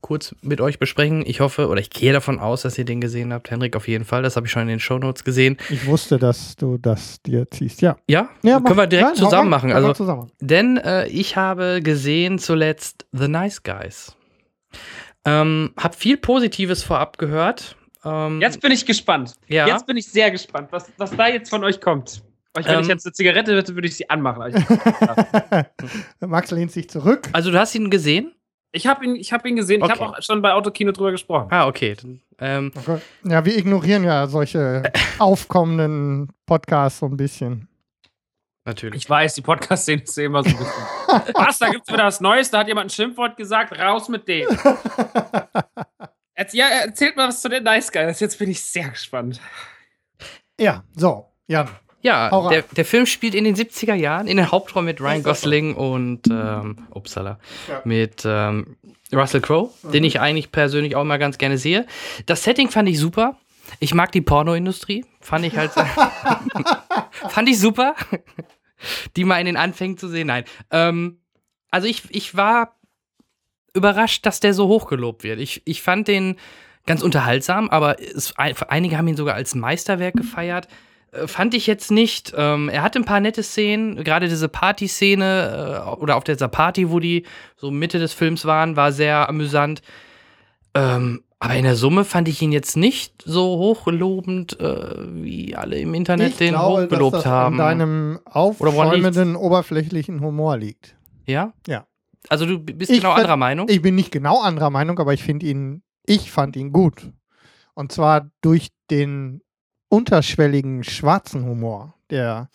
kurz 0.00 0.34
mit 0.40 0.60
euch 0.60 0.78
besprechen. 0.78 1.24
Ich 1.26 1.40
hoffe, 1.40 1.68
oder 1.68 1.80
ich 1.80 1.90
gehe 1.90 2.12
davon 2.12 2.38
aus, 2.38 2.62
dass 2.62 2.78
ihr 2.78 2.84
den 2.84 3.00
gesehen 3.00 3.32
habt. 3.32 3.50
Henrik 3.50 3.76
auf 3.76 3.86
jeden 3.88 4.04
Fall. 4.04 4.22
Das 4.22 4.36
habe 4.36 4.46
ich 4.46 4.52
schon 4.52 4.62
in 4.62 4.68
den 4.68 4.80
Shownotes 4.80 5.24
gesehen. 5.24 5.56
Ich 5.68 5.84
wusste, 5.86 6.16
dass 6.18 6.56
du 6.56 6.78
das 6.78 7.20
dir 7.22 7.50
ziehst. 7.50 7.82
Ja, 7.82 7.96
Ja, 8.08 8.28
ja 8.42 8.60
können 8.60 8.78
wir 8.78 8.86
direkt 8.86 9.08
Nein, 9.08 9.16
zusammen 9.16 9.50
machen. 9.50 9.72
Also, 9.72 9.92
zusammen. 9.92 10.30
Denn 10.40 10.76
äh, 10.78 11.06
ich 11.08 11.36
habe 11.36 11.80
gesehen 11.82 12.38
zuletzt 12.38 13.06
The 13.12 13.28
Nice 13.28 13.62
Guys. 13.62 14.16
Ähm, 15.24 15.72
hab 15.76 15.94
viel 15.96 16.16
Positives 16.16 16.82
vorab 16.82 17.18
gehört. 17.18 17.76
Ähm, 18.04 18.40
Jetzt 18.40 18.60
bin 18.60 18.70
ich 18.70 18.86
gespannt. 18.86 19.34
ja. 19.48 19.66
Jetzt 19.66 19.86
bin 19.86 19.96
ich 19.96 20.06
sehr 20.06 20.30
gespannt, 20.30 20.68
was, 20.70 20.86
was 20.98 21.10
da 21.16 21.26
jetzt 21.28 21.50
von 21.50 21.64
euch 21.64 21.80
kommt. 21.80 22.22
Ich, 22.58 22.66
wenn 22.66 22.74
Ähm. 22.76 22.80
ich 22.82 22.88
jetzt 22.88 23.06
eine 23.06 23.12
Zigarette 23.12 23.56
hätte, 23.56 23.74
würde 23.74 23.88
ich 23.88 23.96
sie 23.96 24.08
anmachen. 24.10 24.54
Ich, 24.54 24.64
Max 26.20 26.50
lehnt 26.50 26.72
sich 26.72 26.88
zurück. 26.90 27.28
Also 27.32 27.50
du 27.50 27.58
hast 27.58 27.74
ihn 27.74 27.90
gesehen? 27.90 28.32
ich 28.72 28.86
habe 28.86 29.04
ihn, 29.06 29.16
ich 29.16 29.32
hab 29.32 29.46
ihn 29.46 29.56
gesehen. 29.56 29.78
Ich 29.82 29.84
Okay. 29.90 29.98
habe 30.00 30.18
auch 30.18 30.22
schon 30.22 30.42
bei 30.42 30.52
Autokino 30.52 30.92
drüber 30.92 31.10
gesprochen. 31.10 31.48
Ah, 31.50 31.66
okay. 31.66 31.94
Dann, 32.00 32.20
Ähm, 32.38 32.72
Okay. 32.76 32.98
Ja, 33.24 33.42
wir 33.44 33.56
ignorieren 33.56 34.04
ja 34.04 34.26
solche 34.26 34.82
aufkommenden 35.18 36.28
Podcasts 36.44 36.98
so 36.98 37.06
ein 37.06 37.16
bisschen. 37.16 37.68
natürlich. 38.66 39.02
Ich 39.04 39.08
weiß, 39.08 39.34
die 39.34 39.40
Podcast-Szene 39.42 40.02
ist 40.02 40.18
immer 40.18 40.42
so 40.42 40.50
ein 40.50 40.56
bisschen. 40.56 41.34
Was, 41.34 41.58
da 41.58 41.70
gibt's 41.70 41.90
wieder 41.90 42.04
was 42.04 42.20
Neues? 42.20 42.50
Da 42.50 42.58
hat 42.58 42.68
jemand 42.68 42.86
ein 42.86 42.90
Schimpfwort 42.90 43.36
gesagt. 43.38 43.78
Raus 43.78 44.08
mit 44.10 44.26
dem. 44.28 44.46
Ja, 46.52 46.66
erzählt 46.84 47.16
mal 47.16 47.28
was 47.28 47.40
zu 47.40 47.48
den 47.48 47.62
Nice 47.62 47.90
Guys. 47.90 48.20
Jetzt 48.20 48.38
bin 48.38 48.50
ich 48.50 48.60
sehr 48.60 48.88
gespannt. 48.90 49.40
Ja, 50.60 50.84
so, 50.94 51.26
Jan. 51.46 51.68
Ja, 52.06 52.48
der, 52.50 52.62
der 52.62 52.84
Film 52.84 53.04
spielt 53.06 53.34
in 53.34 53.44
den 53.44 53.56
70er 53.56 53.94
Jahren 53.94 54.26
in 54.28 54.36
den 54.36 54.50
Hauptrollen 54.50 54.86
mit 54.86 55.00
Ryan? 55.00 55.22
Gosling 55.22 55.74
und 55.74 56.28
ähm, 56.28 56.86
upsala, 56.90 57.38
Ja. 57.68 57.82
mit 57.84 58.22
ähm, 58.24 58.76
Russell 59.12 59.40
Crowe, 59.40 59.70
den 59.92 60.04
ich 60.04 60.20
eigentlich 60.20 60.52
persönlich 60.52 60.94
auch 60.96 61.04
mal 61.04 61.18
ganz 61.18 61.38
gerne 61.38 61.58
sehe. 61.58 61.86
Das 62.26 62.44
Setting 62.44 62.70
fand 62.70 62.88
ich 62.88 62.98
super. 62.98 63.36
Ich 63.80 63.92
mag 63.94 64.12
die 64.12 64.20
Pornoindustrie. 64.20 65.04
Fand 65.20 65.44
ich 65.44 65.56
halt. 65.56 65.72
fand 67.28 67.48
ich 67.48 67.58
super. 67.58 67.94
die 69.16 69.24
mal 69.24 69.38
in 69.40 69.46
den 69.46 69.56
Anfängen 69.56 69.98
zu 69.98 70.08
sehen. 70.08 70.28
Nein. 70.28 70.44
Ähm, 70.70 71.18
also 71.70 71.88
ich, 71.88 72.04
ich 72.10 72.36
war 72.36 72.76
überrascht, 73.74 74.24
dass 74.24 74.40
der 74.40 74.54
so 74.54 74.68
hochgelobt 74.68 75.24
wird. 75.24 75.40
Ich, 75.40 75.62
ich 75.64 75.82
fand 75.82 76.08
den 76.08 76.36
ganz 76.86 77.02
unterhaltsam, 77.02 77.68
aber 77.68 78.00
es, 78.00 78.34
einige 78.36 78.96
haben 78.96 79.08
ihn 79.08 79.16
sogar 79.16 79.34
als 79.34 79.54
Meisterwerk 79.54 80.14
gefeiert. 80.14 80.68
Äh, 81.22 81.26
Fand 81.28 81.54
ich 81.54 81.66
jetzt 81.66 81.90
nicht. 81.90 82.32
Ähm, 82.36 82.68
er 82.68 82.82
hatte 82.82 82.98
ein 82.98 83.04
paar 83.04 83.20
nette 83.20 83.42
Szenen, 83.42 84.02
gerade 84.04 84.28
diese 84.28 84.48
Party-Szene 84.48 85.82
äh, 85.86 86.00
oder 86.00 86.16
auf 86.16 86.24
dieser 86.24 86.48
Party, 86.48 86.90
wo 86.90 87.00
die 87.00 87.24
so 87.56 87.70
Mitte 87.70 87.98
des 87.98 88.12
Films 88.12 88.44
waren, 88.44 88.76
war 88.76 88.92
sehr 88.92 89.28
amüsant. 89.28 89.82
Ähm, 90.74 91.22
aber 91.38 91.54
in 91.54 91.64
der 91.64 91.76
Summe 91.76 92.04
fand 92.04 92.28
ich 92.28 92.40
ihn 92.40 92.52
jetzt 92.52 92.76
nicht 92.76 93.22
so 93.24 93.42
hochlobend, 93.58 94.58
äh, 94.58 94.94
wie 95.22 95.54
alle 95.54 95.78
im 95.78 95.92
Internet 95.94 96.30
Ich 96.32 96.36
den 96.38 96.54
glaube, 96.54 96.84
hochgelobt 96.84 97.14
dass 97.16 97.22
das 97.24 97.32
haben. 97.32 97.60
an 97.60 97.66
deinem 97.76 98.20
woran 98.24 98.32
aufschäumenden, 98.32 99.36
oberflächlichen 99.36 100.20
Humor 100.20 100.56
liegt. 100.56 100.96
ja? 101.26 101.52
Ja. 101.66 101.86
Also 102.28 102.44
du 102.44 102.58
bist 102.58 102.90
Ich 102.90 102.98
genau 102.98 103.10
fand- 103.10 103.20
anderer 103.20 103.36
Meinung? 103.36 103.68
Ich 103.68 103.80
bin 103.82 103.94
nicht 103.94 104.10
genau 104.10 104.40
anderer 104.40 104.70
Meinung, 104.70 104.98
aber 104.98 105.14
ich 105.14 105.22
finde 105.22 105.46
ihn, 105.46 105.82
ich 106.06 106.32
fand 106.32 106.56
ihn 106.56 106.72
gut. 106.72 107.12
Und 107.74 107.92
zwar 107.92 108.30
durch 108.40 108.68
den 108.90 109.42
unterschwelligen 109.88 110.84
schwarzen 110.84 111.44
Humor, 111.44 111.94
der 112.10 112.48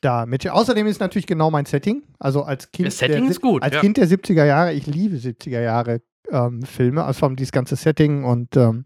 da 0.00 0.26
mit. 0.26 0.48
Außerdem 0.48 0.86
ist 0.86 1.00
natürlich 1.00 1.26
genau 1.26 1.50
mein 1.50 1.66
Setting. 1.66 2.02
Also 2.18 2.42
als 2.42 2.70
Kind. 2.70 2.88
Das 2.88 2.98
Setting 2.98 3.22
der, 3.22 3.30
ist 3.30 3.40
gut, 3.40 3.62
Als 3.62 3.74
ja. 3.74 3.80
Kind 3.80 3.96
der 3.96 4.08
70er 4.08 4.44
Jahre, 4.44 4.72
ich 4.72 4.86
liebe 4.86 5.16
70er 5.16 5.60
Jahre 5.60 6.00
ähm, 6.30 6.62
Filme, 6.62 7.04
also 7.04 7.18
vor 7.20 7.28
allem 7.28 7.36
dieses 7.36 7.52
ganze 7.52 7.76
Setting 7.76 8.24
und 8.24 8.56
ähm, 8.56 8.84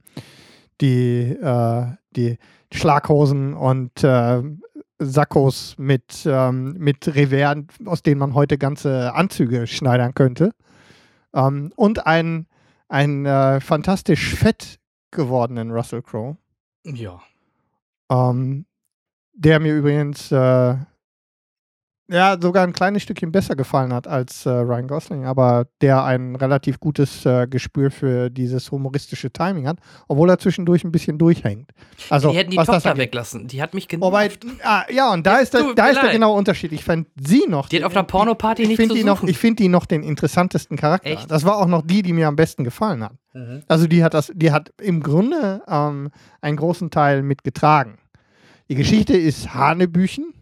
die, 0.81 1.31
äh, 1.31 1.87
die 2.17 2.39
Schlaghosen 2.73 3.55
und 3.55 4.03
äh, 4.05 4.43
Sakkos 4.99 5.77
mit, 5.79 6.27
ähm, 6.27 6.75
mit 6.79 7.15
Revers, 7.15 7.65
aus 7.87 8.03
denen 8.03 8.19
man 8.19 8.35
heute 8.35 8.59
ganze 8.59 9.15
Anzüge 9.15 9.67
schneidern 9.67 10.15
könnte. 10.15 10.53
Ähm, 11.35 11.73
und 11.77 12.07
ein, 12.07 12.47
ein 12.89 13.25
äh, 13.25 13.61
fantastisch 13.61 14.35
fett 14.35 14.79
gewordenen 15.11 15.71
Russell 15.71 16.03
Crowe, 16.03 16.37
ja. 16.85 17.21
Ähm, 18.11 18.67
der 19.33 19.61
mir 19.61 19.75
übrigens 19.75 20.31
äh, 20.33 20.77
ja, 22.11 22.37
sogar 22.41 22.65
ein 22.65 22.73
kleines 22.73 23.03
Stückchen 23.03 23.31
besser 23.31 23.55
gefallen 23.55 23.93
hat 23.93 24.09
als 24.09 24.45
äh, 24.45 24.51
Ryan 24.51 24.89
Gosling, 24.89 25.25
aber 25.27 25.67
der 25.81 26.05
ein 26.05 26.35
relativ 26.35 26.81
gutes 26.81 27.25
äh, 27.25 27.47
Gespür 27.47 27.91
für 27.91 28.31
dieses 28.31 28.71
humoristische 28.71 29.31
Timing 29.33 29.69
hat, 29.69 29.79
obwohl 30.09 30.29
er 30.29 30.39
zwischendurch 30.39 30.83
ein 30.83 30.91
bisschen 30.91 31.19
durchhängt. 31.19 31.71
Also, 32.09 32.31
die 32.31 32.37
hätten 32.37 32.51
die 32.51 32.57
was 32.57 32.67
Tochter 32.67 32.97
weglassen. 32.97 33.47
Die 33.47 33.63
hat 33.63 33.75
mich 33.75 33.87
Wobei, 33.99 34.29
genervt. 34.29 34.65
ah, 34.65 34.85
ja, 34.91 35.13
und 35.13 35.27
da 35.27 35.37
ist, 35.37 35.55
der, 35.55 35.73
da 35.75 35.87
ist 35.87 36.03
der 36.03 36.11
genaue 36.13 36.37
Unterschied. 36.37 36.73
Ich 36.73 36.85
fand 36.85 37.07
sie 37.21 37.45
noch. 37.49 37.69
Die 37.69 37.77
hat 37.77 37.85
auf 37.85 37.95
einer 37.95 38.05
Pornoparty 38.05 38.67
finde 38.77 38.89
zu 38.89 38.95
die 38.95 39.05
noch. 39.05 39.23
Ich 39.23 39.39
finde 39.39 39.63
die 39.63 39.69
noch 39.69 39.87
den 39.87 40.03
interessantesten 40.03 40.77
Charakter. 40.77 41.11
Echt? 41.11 41.31
Das 41.31 41.45
war 41.45 41.59
auch 41.59 41.67
noch 41.67 41.83
die, 41.83 42.03
die 42.03 42.13
mir 42.13 42.29
am 42.29 42.37
besten 42.37 42.65
gefallen 42.65 43.05
hat. 43.05 43.13
Mhm. 43.35 43.63
Also 43.69 43.87
die 43.87 44.03
hat 44.03 44.15
das, 44.15 44.33
die 44.35 44.51
hat 44.51 44.73
im 44.81 45.03
Grunde 45.03 45.63
ähm, 45.69 46.11
einen 46.41 46.57
großen 46.57 46.91
Teil 46.91 47.23
mitgetragen. 47.23 47.99
Die 48.69 48.75
Geschichte 48.75 49.17
ist 49.17 49.55
Hanebüchen. 49.55 50.33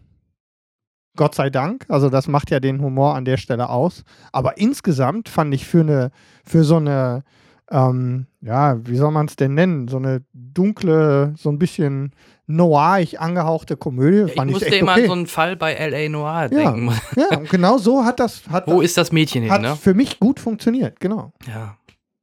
Gott 1.15 1.35
sei 1.35 1.49
Dank. 1.49 1.85
Also 1.89 2.09
das 2.09 2.27
macht 2.27 2.51
ja 2.51 2.59
den 2.59 2.81
Humor 2.81 3.15
an 3.15 3.25
der 3.25 3.37
Stelle 3.37 3.69
aus. 3.69 4.03
Aber 4.31 4.57
insgesamt 4.57 5.29
fand 5.29 5.53
ich 5.53 5.65
für 5.65 5.81
eine, 5.81 6.11
für 6.45 6.63
so 6.63 6.77
eine, 6.77 7.23
ähm, 7.71 8.27
ja, 8.41 8.77
wie 8.87 8.95
soll 8.95 9.11
man 9.11 9.25
es 9.25 9.35
denn 9.35 9.53
nennen? 9.53 9.87
So 9.87 9.97
eine 9.97 10.23
dunkle, 10.33 11.33
so 11.37 11.49
ein 11.49 11.59
bisschen 11.59 12.13
noirig 12.47 13.19
angehauchte 13.19 13.77
Komödie. 13.77 14.29
Ich 14.31 14.35
fand 14.35 14.49
ich 14.49 14.55
musste 14.55 14.75
immer 14.75 14.93
okay. 14.93 15.01
an 15.01 15.07
so 15.07 15.13
einen 15.13 15.27
Fall 15.27 15.55
bei 15.55 15.73
L.A. 15.73 16.09
Noir 16.09 16.49
Ja. 16.51 16.71
denken. 16.71 16.93
ja, 17.15 17.37
und 17.37 17.49
genau 17.49 17.77
so 17.77 18.03
hat 18.03 18.19
das, 18.19 18.43
hat 18.49 18.67
Wo 18.67 18.81
das, 18.81 18.85
ist 18.91 18.97
das 18.97 19.11
Mädchen 19.11 19.43
hin, 19.43 19.51
hat 19.51 19.61
ne? 19.61 19.75
für 19.75 19.93
mich 19.93 20.19
gut 20.19 20.39
funktioniert. 20.39 20.99
Genau. 20.99 21.31
Ja. 21.47 21.77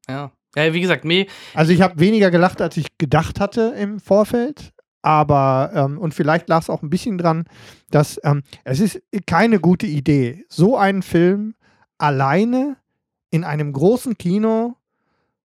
Ja. 0.08 0.32
Ja, 0.56 0.72
wie 0.72 0.80
gesagt, 0.80 1.04
mir, 1.04 1.26
Also 1.52 1.72
ich 1.72 1.82
habe 1.82 2.00
weniger 2.00 2.30
gelacht, 2.30 2.62
als 2.62 2.78
ich 2.78 2.86
gedacht 2.96 3.40
hatte 3.40 3.74
im 3.78 4.00
Vorfeld. 4.00 4.72
Aber, 5.06 5.70
ähm, 5.72 5.98
und 5.98 6.14
vielleicht 6.14 6.48
lag 6.48 6.62
es 6.62 6.68
auch 6.68 6.82
ein 6.82 6.90
bisschen 6.90 7.16
dran, 7.16 7.44
dass 7.92 8.18
ähm, 8.24 8.42
es 8.64 8.80
ist 8.80 9.00
keine 9.24 9.60
gute 9.60 9.86
Idee, 9.86 10.44
so 10.48 10.76
einen 10.76 11.02
Film 11.02 11.54
alleine 11.96 12.76
in 13.30 13.44
einem 13.44 13.72
großen 13.72 14.18
Kino 14.18 14.74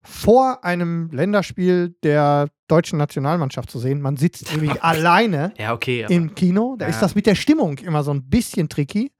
vor 0.01 0.63
einem 0.63 1.11
Länderspiel 1.11 1.93
der 2.01 2.47
deutschen 2.67 2.97
Nationalmannschaft 2.97 3.69
zu 3.69 3.77
sehen. 3.77 4.01
Man 4.01 4.17
sitzt 4.17 4.51
nämlich 4.55 4.81
alleine 4.83 5.53
ja, 5.59 5.73
okay. 5.75 6.07
im 6.09 6.33
Kino. 6.33 6.75
Da 6.79 6.85
Ja. 6.85 6.89
ist 6.89 7.03
das 7.03 7.13
mit 7.13 7.27
der 7.27 7.35
Stimmung 7.35 7.77
immer 7.77 8.01
so 8.01 8.09
ein 8.11 8.23
bisschen 8.23 8.67
tricky. 8.67 9.11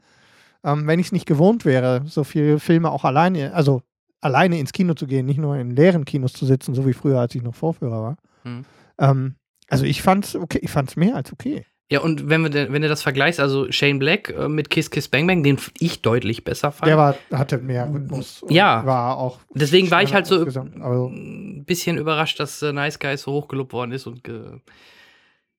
Ähm, 0.63 0.87
wenn 0.87 0.99
ich 0.99 1.07
es 1.07 1.11
nicht 1.11 1.27
gewohnt 1.27 1.65
wäre, 1.65 2.01
so 2.07 2.23
viele 2.23 2.57
Filme 2.59 2.89
auch 2.89 3.05
alleine, 3.05 3.53
also 3.53 3.83
alleine 4.21 4.57
ins 4.57 4.73
Kino 4.73 4.95
zu 4.95 5.05
gehen, 5.05 5.27
nicht 5.27 5.39
nur 5.39 5.55
in 5.55 5.69
leeren 5.69 6.03
Kinos 6.03 6.33
zu 6.33 6.47
sitzen, 6.47 6.73
so 6.73 6.87
wie 6.87 6.93
früher, 6.93 7.19
als 7.19 7.35
ich 7.35 7.43
noch 7.43 7.53
Vorführer 7.53 8.01
war. 8.01 8.17
Hm. 8.43 9.35
Also 9.71 9.85
ich 9.85 10.01
fand's 10.01 10.35
okay, 10.35 10.59
ich 10.61 10.69
fand's 10.69 10.95
mehr 10.95 11.15
als 11.15 11.31
okay. 11.31 11.65
Ja, 11.89 11.99
und 11.99 12.29
wenn, 12.29 12.41
wir, 12.53 12.71
wenn 12.71 12.81
du 12.81 12.87
das 12.87 13.01
vergleichst, 13.01 13.39
also 13.41 13.69
Shane 13.69 13.99
Black 13.99 14.29
äh, 14.29 14.47
mit 14.47 14.69
Kiss 14.69 14.91
Kiss 14.91 15.09
Bang 15.09 15.27
Bang, 15.27 15.43
den 15.43 15.57
ich 15.79 16.01
deutlich 16.01 16.43
besser 16.45 16.71
fand. 16.71 16.87
Der 16.89 16.97
war, 16.97 17.15
hatte 17.33 17.57
mehr 17.57 17.89
Rhythmus. 17.93 18.43
und 18.43 18.51
Ja. 18.51 18.85
War 18.85 19.17
auch. 19.17 19.39
Deswegen 19.53 19.91
war 19.91 20.01
ich 20.01 20.13
halt 20.13 20.25
so 20.25 20.39
Also, 20.39 20.61
ein 21.07 21.65
bisschen 21.65 21.97
überrascht, 21.97 22.39
dass 22.39 22.61
äh, 22.61 22.71
Nice 22.71 22.99
Guys 22.99 23.23
so 23.23 23.33
hochgelobt 23.33 23.73
worden 23.73 23.91
ist 23.91 24.07
und 24.07 24.21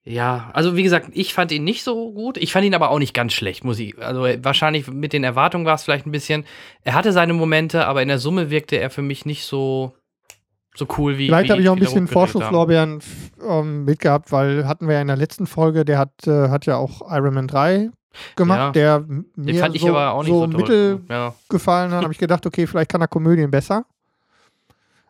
ja, 0.05 0.51
also 0.53 0.77
wie 0.77 0.83
gesagt, 0.83 1.11
ich 1.13 1.33
fand 1.33 1.53
ihn 1.53 1.63
nicht 1.63 1.85
so 1.85 2.13
gut. 2.13 2.37
Ich 2.37 2.53
fand 2.53 2.65
ihn 2.65 2.75
aber 2.75 2.91
auch 2.91 2.99
nicht 2.99 3.15
ganz 3.15 3.35
schlecht, 3.35 3.63
muss 3.63 3.79
ich. 3.79 3.97
Also 3.99 4.23
wahrscheinlich 4.43 4.89
mit 4.89 5.13
den 5.13 5.23
Erwartungen 5.23 5.65
war 5.65 5.75
es 5.77 5.85
vielleicht 5.85 6.07
ein 6.07 6.13
bisschen. 6.13 6.45
Er 6.83 6.95
hatte 6.95 7.13
seine 7.13 7.35
Momente, 7.35 7.87
aber 7.87 8.03
in 8.03 8.09
der 8.09 8.19
Summe 8.19 8.51
wirkte 8.51 8.77
er 8.77 8.91
für 8.91 9.03
mich 9.03 9.27
nicht 9.27 9.45
so 9.45 9.95
so 10.75 10.87
cool 10.99 11.19
wie. 11.19 11.27
vielleicht 11.27 11.51
habe 11.51 11.61
ich 11.61 11.69
auch 11.69 11.75
ein 11.75 11.79
bisschen. 11.79 12.09
Vorschusslorbeeren 12.09 13.01
ähm, 13.47 13.85
mitgehabt, 13.85 14.33
weil 14.33 14.67
hatten 14.67 14.87
wir 14.89 14.95
ja 14.95 15.01
in 15.03 15.09
der 15.09 15.17
letzten 15.17 15.47
Folge, 15.47 15.85
der 15.85 15.99
hat, 15.99 16.27
äh, 16.27 16.49
hat 16.49 16.67
ja 16.67 16.77
auch 16.77 17.03
Iron 17.15 17.35
Man 17.35 17.49
3 17.49 17.91
gemacht, 18.37 18.59
Ja. 18.59 18.71
der 18.73 18.95
m- 18.97 19.27
Den 19.37 19.55
mir 19.55 19.61
fand 19.61 19.75
ich 19.75 19.83
so, 19.83 19.89
aber 19.89 20.13
auch 20.13 20.23
nicht 20.23 20.33
so 20.33 20.41
so, 20.43 20.47
mittel 20.59 21.01
Ja. 21.09 21.35
gefallen 21.49 21.93
hat, 21.93 22.03
habe 22.05 22.13
ich 22.13 22.19
gedacht, 22.19 22.47
okay, 22.47 22.67
vielleicht 22.67 22.91
kann 22.91 23.01
er 23.01 23.09
Komödien 23.09 23.51
besser. 23.51 23.85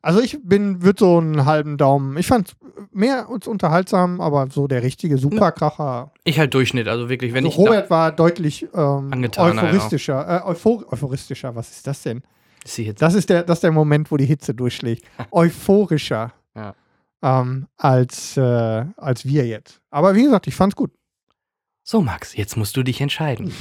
Also 0.05 0.21
ich 0.21 0.39
bin, 0.43 0.83
würde 0.83 0.99
so 0.99 1.19
einen 1.19 1.45
halben 1.45 1.77
Daumen. 1.77 2.17
Ich 2.17 2.27
fand 2.27 2.57
mehr 2.91 3.29
als 3.31 3.47
unterhaltsam, 3.47 4.21
aber 4.21 4.49
so 4.51 4.67
der 4.67 4.83
richtige 4.83 5.17
Superkracher. 5.17 6.11
Ich 6.25 6.41
halt 6.41 6.53
Durchschnitt, 6.55 6.89
also 6.89 7.09
wirklich, 7.09 7.33
wenn 7.33 7.45
Also 7.45 7.57
ich. 7.63 7.65
Robert 7.69 7.89
war 7.89 8.11
deutlich 8.11 8.67
ähm, 8.75 9.13
euphoristischer. 9.37 10.43
Äh, 10.45 10.49
euphor 10.49 10.85
euphoristischer, 10.93 11.55
was 11.55 11.71
ist 11.71 11.87
das 11.87 12.03
denn? 12.03 12.23
Ist. 12.65 13.03
Das 13.03 13.15
ist 13.15 13.29
der, 13.31 13.43
das 13.43 13.59
ist 13.59 13.63
der 13.65 13.73
Moment, 13.73 14.11
wo 14.11 14.17
die 14.17 14.27
Hitze 14.27 14.55
durchschlägt. 14.55 15.05
Euphorischer 15.31 16.33
Ja. 16.57 16.75
ähm, 17.23 17.67
als, 17.77 18.37
äh, 18.37 18.85
als 18.97 19.25
wir 19.25 19.47
jetzt. 19.47 19.81
Aber 19.91 20.15
wie 20.15 20.23
gesagt, 20.25 20.47
ich 20.47 20.55
fand's 20.55 20.77
gut. 20.77 20.91
So, 21.85 22.01
Max, 22.01 22.37
jetzt 22.37 22.57
musst 22.57 22.77
du 22.77 22.83
dich 22.85 23.01
entscheiden. 23.01 23.53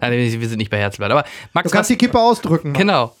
Nein, 0.00 0.12
wir 0.40 0.48
sind 0.48 0.58
nicht 0.58 0.70
bei 0.70 0.78
Herzblatt, 0.78 1.10
aber 1.12 1.24
Max, 1.52 1.70
Du 1.70 1.76
kannst 1.76 1.90
die 1.90 1.96
Kippe 1.96 2.18
ausdrücken. 2.18 2.72
Mann. 2.72 2.78
genau. 2.78 3.14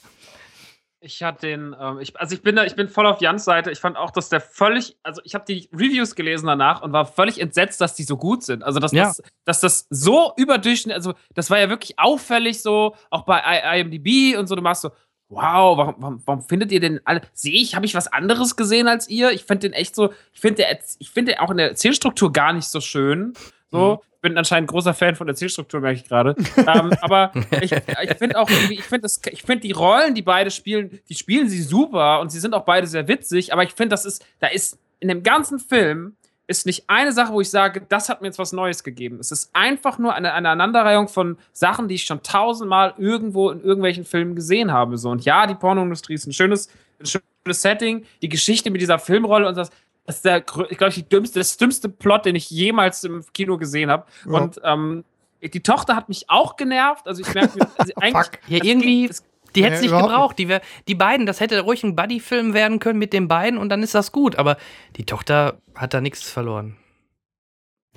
Ich 1.04 1.22
hatte 1.22 1.46
den, 1.46 1.76
ähm, 1.78 1.98
ich, 2.00 2.18
also 2.18 2.34
ich 2.34 2.42
bin 2.42 2.56
da, 2.56 2.64
ich 2.64 2.76
bin 2.76 2.88
voll 2.88 3.06
auf 3.06 3.20
Jans 3.20 3.44
Seite. 3.44 3.70
Ich 3.70 3.78
fand 3.78 3.96
auch, 3.98 4.10
dass 4.10 4.30
der 4.30 4.40
völlig, 4.40 4.96
also 5.02 5.20
ich 5.24 5.34
habe 5.34 5.44
die 5.46 5.68
Reviews 5.72 6.14
gelesen 6.14 6.46
danach 6.46 6.80
und 6.80 6.92
war 6.92 7.04
völlig 7.04 7.38
entsetzt, 7.40 7.80
dass 7.80 7.94
die 7.94 8.04
so 8.04 8.16
gut 8.16 8.42
sind. 8.42 8.64
Also 8.64 8.80
dass, 8.80 8.92
Ja. 8.92 9.04
das, 9.04 9.22
dass 9.44 9.60
das 9.60 9.86
so 9.90 10.32
überdurchschnittlich, 10.36 10.94
also 10.94 11.12
das 11.34 11.50
war 11.50 11.58
ja 11.58 11.68
wirklich 11.68 11.98
auffällig 11.98 12.62
so, 12.62 12.94
auch 13.10 13.22
bei 13.24 13.38
IMDb 13.78 14.36
und 14.38 14.46
so. 14.46 14.56
Du 14.56 14.62
machst 14.62 14.80
so, 14.80 14.90
wow, 15.28 15.76
warum, 15.76 15.94
warum, 15.98 16.22
warum 16.24 16.42
findet 16.42 16.72
ihr 16.72 16.80
denn 16.80 17.00
alle? 17.04 17.20
Sehe 17.34 17.52
ich, 17.60 17.74
habe 17.74 17.84
ich 17.84 17.94
was 17.94 18.10
anderes 18.10 18.56
gesehen 18.56 18.88
als 18.88 19.06
ihr? 19.08 19.30
Ich 19.32 19.44
finde 19.44 19.68
den 19.68 19.72
echt 19.74 19.94
so, 19.94 20.10
ich 20.32 20.40
finde 20.40 20.64
ich 20.98 21.10
finde 21.10 21.32
den 21.32 21.40
auch 21.40 21.50
in 21.50 21.58
der 21.58 21.68
Erzählstruktur 21.68 22.32
gar 22.32 22.54
nicht 22.54 22.68
so 22.68 22.80
schön. 22.80 23.34
So, 23.74 23.94
Mhm. 23.94 23.98
bin 24.22 24.38
anscheinend 24.38 24.70
großer 24.70 24.94
Fan 24.94 25.16
von 25.16 25.28
Erzählstruktur, 25.28 25.80
merke 25.80 26.00
ich 26.00 26.08
gerade. 26.08 26.34
ähm, 26.56 26.92
aber 27.00 27.32
ich, 27.60 27.72
ich 27.72 28.14
finde 28.16 28.38
auch 28.38 28.48
irgendwie, 28.48 28.74
ich 28.74 28.84
finde 28.84 29.08
finde 29.44 29.60
die 29.60 29.72
Rollen, 29.72 30.14
die 30.14 30.22
beide 30.22 30.50
spielen, 30.50 31.00
die 31.08 31.14
spielen 31.14 31.48
sie 31.48 31.60
super 31.62 32.20
und 32.20 32.30
sie 32.32 32.40
sind 32.40 32.54
auch 32.54 32.64
beide 32.64 32.86
sehr 32.86 33.06
witzig, 33.08 33.52
aber 33.52 33.64
ich 33.64 33.72
finde, 33.72 33.90
das 33.90 34.04
ist, 34.04 34.24
da 34.40 34.46
ist 34.46 34.78
in 35.00 35.08
dem 35.08 35.22
ganzen 35.22 35.58
Film 35.58 36.16
ist 36.46 36.66
nicht 36.66 36.84
eine 36.88 37.12
Sache, 37.12 37.32
wo 37.32 37.40
ich 37.40 37.48
sage, 37.50 37.82
das 37.88 38.08
hat 38.08 38.20
mir 38.20 38.28
jetzt 38.28 38.38
was 38.38 38.52
Neues 38.52 38.84
gegeben. 38.84 39.18
Es 39.18 39.30
ist 39.30 39.50
einfach 39.54 39.98
nur 39.98 40.14
eine, 40.14 40.34
eine 40.34 40.50
Aneinanderreihung 40.50 41.08
von 41.08 41.38
Sachen, 41.52 41.88
die 41.88 41.94
ich 41.94 42.04
schon 42.04 42.22
tausendmal 42.22 42.94
irgendwo 42.98 43.50
in 43.50 43.62
irgendwelchen 43.62 44.04
Filmen 44.04 44.34
gesehen 44.34 44.70
habe. 44.70 44.98
So. 44.98 45.10
Und 45.10 45.24
ja, 45.24 45.46
die 45.46 45.54
Pornoindustrie 45.54 46.14
ist 46.14 46.26
ein 46.26 46.32
schönes, 46.34 46.68
ein 47.00 47.06
schönes 47.06 47.62
Setting. 47.62 48.04
Die 48.20 48.28
Geschichte 48.28 48.70
mit 48.70 48.82
dieser 48.82 48.98
Filmrolle 48.98 49.48
und 49.48 49.56
das, 49.56 49.70
das 50.06 50.16
ist 50.16 50.24
der, 50.24 50.38
ich 50.38 50.78
glaube, 50.78 50.92
die 50.92 51.08
dümmste, 51.08 51.38
das 51.40 51.56
dümmste 51.56 51.88
Plot, 51.88 52.26
den 52.26 52.34
ich 52.36 52.50
jemals 52.50 53.04
im 53.04 53.24
Kino 53.32 53.56
gesehen 53.58 53.90
habe. 53.90 54.04
Ja. 54.26 54.32
Und 54.38 54.60
ähm, 54.62 55.04
die 55.42 55.62
Tochter 55.62 55.96
hat 55.96 56.08
mich 56.08 56.28
auch 56.28 56.56
genervt. 56.56 57.06
Also 57.06 57.22
ich 57.22 57.32
merke, 57.34 57.66
also 57.78 57.92
eigentlich. 58.00 58.30
Ja, 58.48 58.62
irgendwie, 58.64 59.08
das- 59.08 59.24
die 59.54 59.62
hätte 59.62 59.74
Nee, 59.74 59.86
es 59.86 59.92
nicht 59.92 60.00
gebraucht. 60.00 60.36
Die, 60.40 60.48
wär, 60.48 60.60
die 60.88 60.96
beiden, 60.96 61.26
das 61.26 61.38
hätte 61.38 61.60
ruhig 61.60 61.84
ein 61.84 61.94
Buddy-Film 61.94 62.54
werden 62.54 62.80
können 62.80 62.98
mit 62.98 63.12
den 63.12 63.28
beiden 63.28 63.56
und 63.56 63.68
dann 63.68 63.84
ist 63.84 63.94
das 63.94 64.10
gut. 64.10 64.34
Aber 64.36 64.56
die 64.96 65.04
Tochter 65.06 65.58
hat 65.76 65.94
da 65.94 66.00
nichts 66.00 66.28
verloren. 66.28 66.76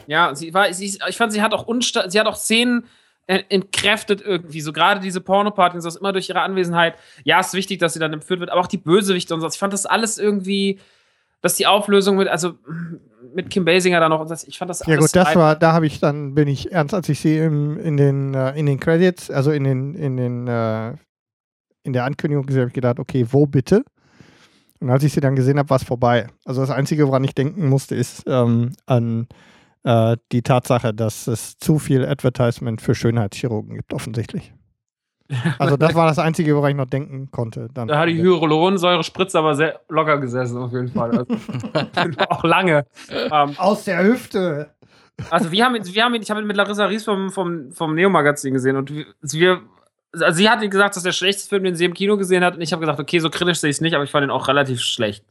Ja, 0.06 0.36
sie 0.36 0.54
war, 0.54 0.72
sie, 0.74 1.00
ich 1.08 1.18
fand, 1.18 1.34
sie 1.34 1.42
hat 1.42 1.54
auch 1.54 1.66
unsta 1.66 2.10
sie 2.10 2.20
hat 2.20 2.28
auch 2.28 2.36
Szenen 2.36 2.86
äh, 3.26 3.42
entkräftet 3.50 4.22
irgendwie. 4.22 4.62
So 4.62 4.72
gerade 4.72 5.00
diese 5.00 5.20
Pornopartys, 5.20 5.84
das 5.84 5.96
immer 5.96 6.14
durch 6.14 6.30
ihre 6.30 6.42
Anwesenheit. 6.42 6.96
Ja, 7.24 7.40
ist 7.40 7.54
wichtig, 7.56 7.80
dass 7.80 7.94
sie 7.94 8.00
dann 8.00 8.14
entführt 8.14 8.40
wird, 8.40 8.52
aber 8.52 8.62
auch 8.62 8.68
die 8.68 8.78
Bösewichte 8.78 9.34
und 9.34 9.42
so. 9.42 9.48
Ich 9.48 9.58
fand 9.58 9.74
das 9.74 9.86
alles 9.88 10.20
irgendwie, 10.20 10.80
dass 11.42 11.56
die 11.56 11.68
Auflösung 11.68 12.18
mit, 12.18 12.28
also 12.28 12.54
mit 13.34 13.50
Kim 13.50 13.66
Basinger 13.66 14.00
da 14.00 14.10
noch 14.10 14.26
das, 14.28 14.44
ich 14.44 14.58
fand 14.58 14.70
das 14.70 14.80
Ja 14.80 14.88
alles 14.88 15.12
gut, 15.12 15.16
das 15.16 15.36
war, 15.36 15.56
da 15.56 15.74
habe 15.74 15.86
ich 15.86 16.00
dann, 16.00 16.34
bin 16.34 16.48
ich 16.48 16.72
ernst, 16.72 16.94
als 16.94 17.10
ich 17.10 17.20
sie 17.20 17.38
im, 17.38 17.78
in 17.80 17.98
den, 17.98 18.34
äh, 18.34 18.58
in 18.58 18.66
den 18.66 18.80
Credits, 18.80 19.30
also 19.30 19.52
in 19.52 19.64
den, 19.64 19.94
in 19.96 20.18
den, 20.18 20.48
äh, 20.48 20.96
in 21.84 21.94
der 21.94 22.06
Ankündigung 22.06 22.46
gesehen 22.46 22.62
habe, 22.62 22.70
ich 22.70 22.74
gedacht, 22.74 23.00
okay, 23.00 23.26
wo 23.30 23.46
bitte? 23.46 23.84
Und 24.80 24.90
als 24.90 25.04
ich 25.04 25.14
sie 25.14 25.22
dann 25.22 25.36
gesehen 25.36 25.58
habe, 25.58 25.70
war 25.70 25.78
es 25.78 25.84
vorbei. 25.84 26.28
Also 26.46 26.62
das 26.62 26.70
Einzige, 26.70 27.08
woran 27.08 27.24
ich 27.24 27.34
denken 27.34 27.68
musste, 27.68 27.96
ist 27.96 28.24
ähm, 28.28 28.74
an 28.86 29.28
äh, 29.84 30.18
die 30.32 30.42
Tatsache, 30.42 30.94
dass 30.94 31.28
es 31.28 31.58
zu 31.58 31.80
viel 31.80 32.06
Advertisement 32.06 32.82
für 32.82 32.94
Schönheitschirurgen 32.94 33.76
gibt, 33.76 33.94
offensichtlich. 33.94 34.54
Also 35.60 35.76
das 35.78 35.94
war 35.96 36.08
das 36.08 36.20
Einzige, 36.20 36.56
woran 36.56 36.72
ich 36.72 36.78
noch 36.78 36.86
denken 36.86 37.30
konnte. 37.32 37.68
Dann. 37.74 37.88
Da 37.88 38.00
hat 38.00 38.10
die 38.10 38.22
Hyaluronsäure-Spritze 38.22 39.40
aber 39.40 39.56
sehr 39.56 39.82
locker 39.90 40.18
gesessen, 40.20 40.58
auf 40.58 40.72
jeden 40.72 40.88
Fall. 40.90 41.12
Also, 41.18 42.20
auch 42.30 42.44
lange. 42.44 42.86
Ähm, 43.10 43.56
Aus 43.58 43.84
der 43.84 44.04
Hüfte. 44.04 44.72
Also 45.30 45.52
wir 45.52 45.66
haben, 45.66 45.76
ihn- 45.76 45.86
wir 45.94 46.04
haben 46.04 46.14
ihn, 46.16 46.22
ich 46.22 46.30
habe 46.30 46.42
ihn 46.42 46.48
mit 46.48 46.56
Larissa 46.56 46.86
Ries 46.86 47.04
vom, 47.04 47.32
vom, 47.32 47.72
vom 47.72 47.96
Neo-Magazin 47.96 48.54
gesehen 48.54 48.78
und 48.78 48.92
wir, 48.94 49.06
wir 49.22 49.62
also 50.14 50.38
sie 50.38 50.50
hat 50.50 50.62
gesagt, 50.62 50.92
das 50.92 50.98
ist 50.98 51.06
der 51.06 51.12
schlechteste 51.12 51.50
Film, 51.50 51.64
den 51.64 51.76
sie 51.76 51.86
im 51.86 51.94
Kino 51.94 52.18
gesehen 52.18 52.44
hat 52.44 52.56
und 52.56 52.62
ich 52.62 52.72
habe 52.72 52.80
gesagt, 52.82 53.00
okay, 53.00 53.20
so 53.20 53.30
kritisch 53.30 53.60
sehe 53.60 53.70
ich 53.70 53.78
es 53.78 53.82
nicht, 53.82 53.94
aber 53.96 54.04
ich 54.04 54.12
fand 54.12 54.24
ihn 54.26 54.30
auch 54.32 54.48
relativ 54.48 54.80
schlecht. 54.80 55.26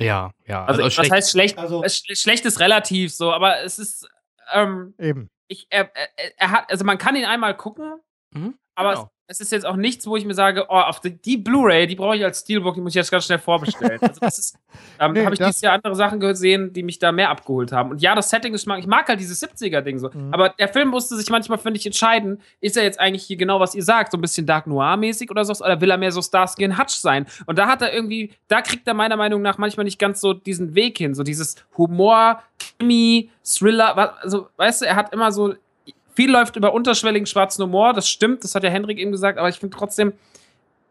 Ja, 0.00 0.30
ja. 0.46 0.64
Also, 0.64 0.82
was 0.82 0.92
schlecht- 0.94 1.12
heißt 1.12 1.30
schlecht? 1.30 1.58
Also 1.58 1.82
schlecht 1.86 2.44
ist 2.44 2.58
relativ 2.60 3.14
so, 3.14 3.32
aber 3.32 3.62
es 3.62 3.78
ist, 3.78 4.08
ähm, 4.52 4.94
eben. 4.98 5.28
ich, 5.48 5.66
er, 5.70 5.90
er, 5.94 6.08
er 6.38 6.50
hat, 6.50 6.70
also 6.70 6.84
man 6.84 6.98
kann 6.98 7.14
ihn 7.14 7.24
einmal 7.24 7.56
gucken, 7.56 7.94
Mhm, 8.32 8.54
aber 8.74 8.90
genau. 8.94 9.10
Es, 9.28 9.40
ist 9.40 9.52
jetzt 9.52 9.66
auch 9.66 9.76
nichts, 9.76 10.06
wo 10.06 10.16
ich 10.16 10.24
mir 10.24 10.34
sage, 10.34 10.66
oh, 10.68 10.74
auf 10.74 11.00
die, 11.00 11.10
die 11.10 11.36
Blu-ray, 11.36 11.86
die 11.86 11.96
brauche 11.96 12.16
ich 12.16 12.24
als 12.24 12.40
Steelbook, 12.40 12.74
die 12.74 12.80
muss 12.80 12.92
ich 12.92 12.96
jetzt 12.96 13.10
ganz 13.10 13.24
schnell 13.24 13.38
vorbestellen. 13.38 13.98
Also 14.00 14.20
das 14.20 14.38
ist, 14.38 14.58
ähm, 15.00 15.12
Nee, 15.12 15.24
habe 15.24 15.34
ich 15.34 15.40
dieses 15.40 15.60
Jahr 15.60 15.74
andere 15.74 15.96
Sachen 15.96 16.20
gesehen, 16.20 16.72
die 16.72 16.82
mich 16.82 16.98
da 16.98 17.10
mehr 17.12 17.30
abgeholt 17.30 17.72
haben. 17.72 17.90
Und 17.90 18.02
ja, 18.02 18.14
das 18.14 18.30
Setting 18.30 18.54
ist, 18.54 18.66
ich 18.66 18.86
mag 18.86 19.08
halt 19.08 19.18
dieses 19.18 19.42
70er-Ding 19.42 19.98
so. 19.98 20.10
Mhm. 20.12 20.32
Aber 20.32 20.50
der 20.50 20.68
Film 20.68 20.88
musste 20.88 21.16
sich 21.16 21.28
manchmal, 21.28 21.58
finde 21.58 21.78
ich, 21.78 21.86
entscheiden, 21.86 22.40
ist 22.60 22.76
er 22.76 22.84
jetzt 22.84 23.00
eigentlich 23.00 23.24
hier 23.24 23.36
genau, 23.36 23.58
was 23.58 23.74
ihr 23.74 23.82
sagt, 23.82 24.12
so 24.12 24.18
ein 24.18 24.20
bisschen 24.20 24.46
Dark 24.46 24.66
Noir-mäßig 24.66 25.30
oder 25.30 25.44
so, 25.44 25.52
oder 25.64 25.80
will 25.80 25.90
er 25.90 25.98
mehr 25.98 26.12
so 26.12 26.22
Starsky 26.22 26.64
and 26.64 26.78
Hutch 26.78 26.94
sein? 26.94 27.26
Und 27.46 27.58
da 27.58 27.66
hat 27.66 27.82
er 27.82 27.92
irgendwie, 27.92 28.32
da 28.48 28.62
kriegt 28.62 28.86
er 28.86 28.94
meiner 28.94 29.16
Meinung 29.16 29.42
nach 29.42 29.58
manchmal 29.58 29.84
nicht 29.84 29.98
ganz 29.98 30.20
so 30.20 30.34
diesen 30.34 30.74
Weg 30.74 30.98
hin, 30.98 31.14
so 31.14 31.22
dieses 31.22 31.56
Humor, 31.76 32.42
Krimi, 32.58 33.30
Thriller, 33.44 34.18
also, 34.22 34.48
weißt 34.56 34.82
du, 34.82 34.86
er 34.86 34.96
hat 34.96 35.12
immer 35.12 35.32
so, 35.32 35.54
viel 36.16 36.30
läuft 36.30 36.56
über 36.56 36.72
unterschwelligen 36.72 37.26
schwarzen 37.26 37.62
Humor, 37.62 37.92
das 37.92 38.08
stimmt, 38.08 38.42
das 38.42 38.54
hat 38.54 38.64
ja 38.64 38.70
Henrik 38.70 38.98
eben 38.98 39.12
gesagt, 39.12 39.38
aber 39.38 39.48
ich 39.48 39.58
finde 39.58 39.76
trotzdem, 39.76 40.14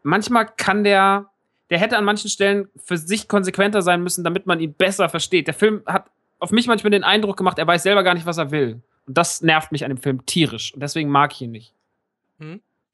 manchmal 0.02 0.46
kann 0.56 0.84
der, 0.84 1.26
der 1.68 1.78
hätte 1.78 1.98
an 1.98 2.04
manchen 2.04 2.30
Stellen 2.30 2.68
für 2.76 2.96
sich 2.96 3.28
konsequenter 3.28 3.82
sein 3.82 4.02
müssen, 4.02 4.24
damit 4.24 4.46
man 4.46 4.60
ihn 4.60 4.72
besser 4.72 5.08
versteht. 5.08 5.48
Der 5.48 5.54
Film 5.54 5.82
hat 5.86 6.06
auf 6.38 6.52
mich 6.52 6.68
manchmal 6.68 6.92
den 6.92 7.04
Eindruck 7.04 7.36
gemacht, 7.36 7.58
er 7.58 7.66
weiß 7.66 7.82
selber 7.82 8.04
gar 8.04 8.14
nicht, 8.14 8.26
was 8.26 8.38
er 8.38 8.50
will. 8.50 8.80
Und 9.06 9.18
das 9.18 9.42
nervt 9.42 9.72
mich 9.72 9.84
an 9.84 9.90
dem 9.90 9.98
Film 9.98 10.24
tierisch. 10.26 10.72
Und 10.74 10.80
deswegen 10.80 11.10
mag 11.10 11.32
ich 11.32 11.42
ihn 11.42 11.50
nicht. 11.50 11.74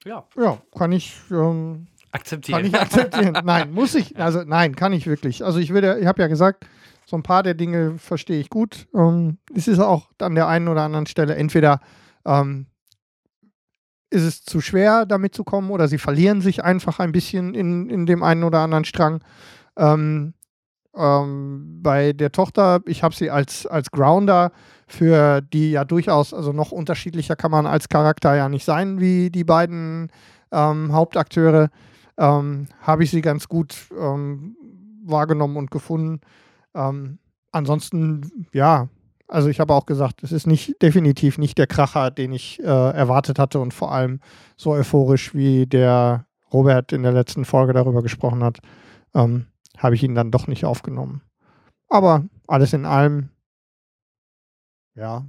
Ja, 0.04 0.24
Ja, 0.36 0.58
kann 0.76 0.92
ich, 0.92 1.14
ähm, 1.30 1.86
akzeptieren. 2.12 2.62
kann 2.62 2.66
ich 2.66 2.74
akzeptieren. 2.74 3.38
nein, 3.44 3.72
muss 3.72 3.94
ich. 3.94 4.18
Also 4.18 4.42
nein, 4.44 4.74
kann 4.76 4.92
ich 4.92 5.06
wirklich. 5.06 5.44
Also 5.44 5.58
ich 5.58 5.70
würde, 5.70 5.98
ich 6.00 6.06
habe 6.06 6.22
ja 6.22 6.28
gesagt, 6.28 6.66
so 7.06 7.16
ein 7.16 7.22
paar 7.22 7.42
der 7.42 7.54
Dinge 7.54 7.98
verstehe 7.98 8.40
ich 8.40 8.48
gut. 8.48 8.86
Ähm, 8.94 9.38
es 9.54 9.68
ist 9.68 9.80
auch 9.80 10.08
an 10.18 10.34
der 10.34 10.46
einen 10.48 10.68
oder 10.68 10.82
anderen 10.82 11.06
Stelle 11.06 11.34
entweder 11.34 11.80
ähm, 12.26 12.66
ist 14.10 14.22
es 14.22 14.44
zu 14.44 14.60
schwer, 14.60 15.06
damit 15.06 15.34
zu 15.34 15.44
kommen, 15.44 15.70
oder 15.70 15.88
sie 15.88 15.98
verlieren 15.98 16.40
sich 16.40 16.62
einfach 16.62 16.98
ein 16.98 17.12
bisschen 17.12 17.54
in, 17.54 17.88
in 17.88 18.06
dem 18.06 18.22
einen 18.22 18.44
oder 18.44 18.60
anderen 18.60 18.84
Strang. 18.84 19.22
Ähm, 19.76 20.34
ähm, 20.94 21.80
bei 21.82 22.12
der 22.12 22.32
Tochter, 22.32 22.80
ich 22.84 23.02
habe 23.02 23.14
sie 23.14 23.30
als, 23.30 23.66
als 23.66 23.90
Grounder 23.90 24.52
für 24.86 25.40
die 25.40 25.70
ja 25.70 25.84
durchaus, 25.84 26.34
also 26.34 26.52
noch 26.52 26.70
unterschiedlicher 26.70 27.36
kann 27.36 27.50
man 27.50 27.66
als 27.66 27.88
Charakter 27.88 28.34
ja 28.36 28.48
nicht 28.50 28.64
sein 28.64 29.00
wie 29.00 29.30
die 29.30 29.44
beiden 29.44 30.10
ähm, 30.50 30.92
Hauptakteure, 30.92 31.70
ähm, 32.18 32.66
habe 32.82 33.04
ich 33.04 33.10
sie 33.10 33.22
ganz 33.22 33.48
gut 33.48 33.74
ähm, 33.98 34.56
wahrgenommen 35.02 35.56
und 35.56 35.70
gefunden. 35.70 36.20
Ähm, 36.74 37.18
ansonsten, 37.52 38.46
ja, 38.52 38.88
also 39.28 39.48
ich 39.48 39.60
habe 39.60 39.72
auch 39.74 39.86
gesagt, 39.86 40.22
es 40.22 40.32
ist 40.32 40.46
nicht 40.46 40.80
definitiv 40.82 41.38
nicht 41.38 41.58
der 41.58 41.66
Kracher, 41.66 42.10
den 42.10 42.32
ich 42.32 42.60
äh, 42.60 42.64
erwartet 42.64 43.38
hatte 43.38 43.58
und 43.60 43.72
vor 43.74 43.92
allem 43.92 44.20
so 44.56 44.70
euphorisch, 44.72 45.34
wie 45.34 45.66
der 45.66 46.26
Robert 46.52 46.92
in 46.92 47.02
der 47.02 47.12
letzten 47.12 47.44
Folge 47.44 47.72
darüber 47.72 48.02
gesprochen 48.02 48.44
hat, 48.44 48.58
ähm, 49.14 49.46
habe 49.78 49.94
ich 49.94 50.02
ihn 50.02 50.14
dann 50.14 50.30
doch 50.30 50.46
nicht 50.46 50.64
aufgenommen. 50.64 51.22
Aber 51.88 52.24
alles 52.46 52.72
in 52.74 52.84
allem, 52.84 53.30
ja, 54.94 55.24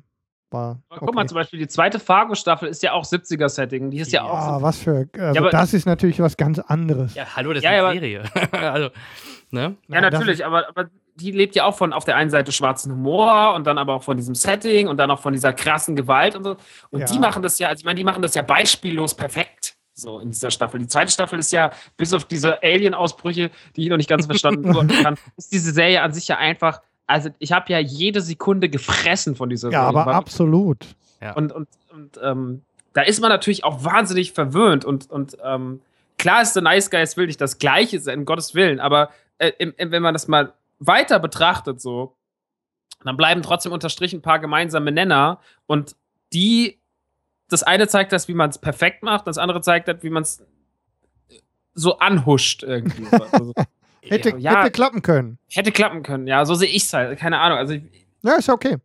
war. 0.51 0.79
Guck 0.89 1.15
mal, 1.15 1.27
zum 1.27 1.35
Beispiel 1.35 1.59
die 1.59 1.67
zweite 1.67 1.99
Fargo-Staffel 1.99 2.67
ist 2.69 2.83
ja 2.83 2.91
auch 2.93 3.05
70er-Setting. 3.05 3.89
Die 3.89 3.99
ist 3.99 4.11
ja, 4.11 4.23
auch 4.23 4.33
Ah, 4.37 4.59
so 4.59 4.61
was 4.63 4.77
für. 4.79 5.07
Also 5.17 5.39
aber- 5.39 5.49
das 5.49 5.73
ist 5.73 5.85
natürlich 5.85 6.19
was 6.19 6.37
ganz 6.37 6.59
anderes. 6.59 7.15
Ja, 7.15 7.25
hallo, 7.35 7.53
das 7.53 7.63
Ja, 7.63 7.71
ist 7.71 7.75
ja, 7.75 7.87
eine 7.87 7.87
aber- 7.87 7.99
Serie. 7.99 8.23
also, 8.73 8.89
ne? 9.51 9.75
Ja, 9.87 10.01
natürlich, 10.01 10.45
aber, 10.45 10.67
aber 10.69 10.89
die 11.15 11.31
lebt 11.31 11.55
ja 11.55 11.65
auch 11.65 11.75
von 11.77 11.93
auf 11.93 12.05
der 12.05 12.15
einen 12.15 12.29
Seite 12.29 12.51
schwarzen 12.51 12.91
Humor 12.91 13.53
und 13.55 13.65
dann 13.67 13.77
aber 13.77 13.93
auch 13.95 14.03
von 14.03 14.17
diesem 14.17 14.35
Setting 14.35 14.87
und 14.87 14.97
dann 14.97 15.11
auch 15.11 15.19
von 15.19 15.33
dieser 15.33 15.53
krassen 15.53 15.95
Gewalt 15.95 16.35
und 16.35 16.43
so. 16.43 16.57
Und 16.89 17.01
Ja. 17.01 17.05
die 17.05 17.19
machen 17.19 17.43
das 17.43 17.59
ja, 17.59 17.67
also 17.69 17.81
ich 17.81 17.85
meine, 17.85 17.97
die 17.97 18.03
machen 18.03 18.21
das 18.21 18.33
ja 18.35 18.41
beispiellos 18.41 19.13
perfekt. 19.15 19.75
So 19.95 20.19
in 20.19 20.31
dieser 20.31 20.49
Staffel. 20.49 20.79
Die 20.79 20.87
zweite 20.87 21.11
Staffel 21.11 21.37
ist 21.37 21.51
ja, 21.51 21.69
bis 21.97 22.13
auf 22.13 22.25
diese 22.25 22.63
Alien-Ausbrüche, 22.63 23.51
die 23.75 23.83
ich 23.83 23.89
noch 23.89 23.97
nicht 23.97 24.09
ganz 24.09 24.25
verstanden 24.25 24.71
kann, 25.03 25.17
ist 25.37 25.51
diese 25.51 25.71
Serie 25.71 26.01
an 26.01 26.13
sich 26.13 26.27
ja 26.27 26.37
einfach. 26.37 26.81
Also, 27.05 27.29
ich 27.37 27.51
habe 27.51 27.71
ja 27.71 27.77
jede 27.77 28.21
Sekunde 28.21 28.69
gefressen 28.69 29.35
von 29.35 29.49
dieser 29.49 29.69
Ja, 29.69 29.81
Serie. 29.83 29.99
aber 29.99 30.05
War- 30.11 30.15
absolut. 30.15 30.87
und, 31.35 31.51
und, 31.51 31.67
und 31.91 32.19
ähm, 32.23 32.63
da 32.93 33.01
ist 33.03 33.21
man 33.21 33.29
natürlich 33.29 33.63
auch 33.63 33.83
wahnsinnig 33.83 34.31
verwöhnt. 34.33 34.83
Und, 34.83 35.11
und 35.11 35.37
ähm, 35.43 35.79
klar 36.17 36.41
ist 36.41 36.53
der 36.53 36.63
Nice 36.63 36.89
Guys 36.89 37.15
will 37.15 37.27
nicht 37.27 37.39
das 37.39 37.59
Gleiche 37.59 37.99
sein, 37.99 38.19
um 38.19 38.25
Gottes 38.25 38.55
Willen, 38.55 38.79
aber 38.79 39.09
äh, 39.37 39.51
im, 39.59 39.73
im, 39.77 39.91
wenn 39.91 40.01
man 40.01 40.13
das 40.15 40.27
mal 40.27 40.53
weiter 40.79 41.19
betrachtet, 41.19 41.81
so, 41.81 42.15
dann 43.03 43.17
bleiben 43.17 43.41
trotzdem 43.41 43.71
unterstrichen 43.71 44.19
ein 44.19 44.21
paar 44.21 44.39
gemeinsame 44.39 44.91
Nenner. 44.91 45.39
Und 45.65 45.95
die, 46.33 46.79
das 47.49 47.63
eine 47.63 47.87
zeigt 47.87 48.11
das, 48.11 48.27
wie 48.27 48.33
man 48.33 48.49
es 48.49 48.57
perfekt 48.57 49.03
macht, 49.03 49.27
das 49.27 49.37
andere 49.37 49.61
zeigt 49.61 49.87
das, 49.87 50.03
wie 50.03 50.09
man 50.09 50.23
es 50.23 50.43
so 51.73 51.99
anhuscht 51.99 52.63
irgendwie. 52.63 53.07
Also, 53.31 53.53
Hätte, 54.05 54.35
Ja. 54.37 54.59
hätte 54.59 54.71
klappen 54.71 55.01
können. 55.01 55.37
hätte 55.49 55.71
klappen 55.71 56.03
können, 56.03 56.27
ja, 56.27 56.45
so 56.45 56.55
sehe 56.55 56.67
ich 56.67 56.83
es 56.83 56.93
halt. 56.93 57.17
Keine 57.17 57.39
Ahnung. 57.39 57.57
Also, 57.57 57.73
ich, 57.75 57.83
Ja, 58.21 58.33
ist 58.35 58.47
ja 58.49 58.53
okay. 58.53 58.77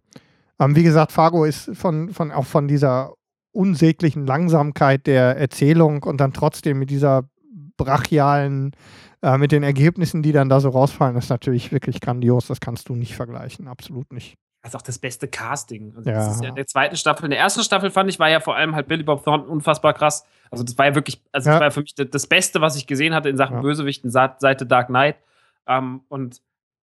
Ähm, 0.60 0.76
wie 0.76 0.84
gesagt, 0.84 1.10
Fargo 1.10 1.44
ist 1.44 1.70
von, 1.76 2.10
von, 2.12 2.30
auch 2.30 2.46
von 2.46 2.68
dieser 2.68 3.14
unsäglichen 3.50 4.26
Langsamkeit 4.26 5.08
der 5.08 5.36
Erzählung 5.36 6.04
und 6.04 6.20
dann 6.20 6.32
trotzdem 6.32 6.78
mit 6.78 6.90
dieser 6.90 7.28
brachialen, 7.76 8.72
äh, 9.22 9.36
mit 9.38 9.52
den 9.52 9.62
Ergebnissen, 9.62 10.22
die 10.22 10.32
dann 10.32 10.48
da 10.48 10.60
so 10.60 10.68
rausfallen, 10.70 11.16
ist 11.16 11.28
natürlich 11.30 11.72
wirklich 11.72 12.00
grandios. 12.00 12.46
Das 12.46 12.60
kannst 12.60 12.88
du 12.88 12.94
nicht 12.94 13.14
vergleichen. 13.16 13.68
Absolut 13.68 14.12
nicht. 14.12 14.36
Das 14.62 14.72
ist 14.72 14.76
auch 14.76 14.82
das 14.82 14.98
beste 14.98 15.28
Casting. 15.28 15.94
Also 15.96 16.10
Ja. 16.10 16.16
Das 16.16 16.34
ist 16.36 16.42
ja 16.42 16.48
in 16.48 16.54
der 16.56 16.66
zweiten 16.66 16.96
Staffel. 16.96 17.24
In 17.26 17.30
der 17.30 17.38
ersten 17.38 17.62
Staffel 17.62 17.90
fand 17.90 18.10
ich, 18.10 18.18
war 18.18 18.28
ja 18.28 18.40
vor 18.40 18.56
allem 18.56 18.74
halt 18.74 18.88
Billy 18.88 19.02
Bob 19.04 19.24
Thornton 19.24 19.48
unfassbar 19.48 19.94
krass. 19.94 20.24
Also, 20.50 20.64
das 20.64 20.76
war 20.78 20.86
ja 20.86 20.94
wirklich, 20.94 21.22
also 21.32 21.48
Ja. 21.50 21.54
das 21.58 21.60
war 21.62 21.70
für 21.70 21.80
mich 21.82 21.94
das- 21.94 22.26
Beste, 22.26 22.60
was 22.60 22.76
ich 22.76 22.86
gesehen 22.86 23.14
hatte 23.14 23.28
in 23.28 23.36
Sachen 23.36 23.56
Ja. 23.56 23.62
Bösewichten 23.62 24.10
seit 24.10 24.40
The 24.58 24.66
Dark 24.66 24.88
Knight. 24.88 25.16
Ähm, 25.66 26.00
und 26.08 26.40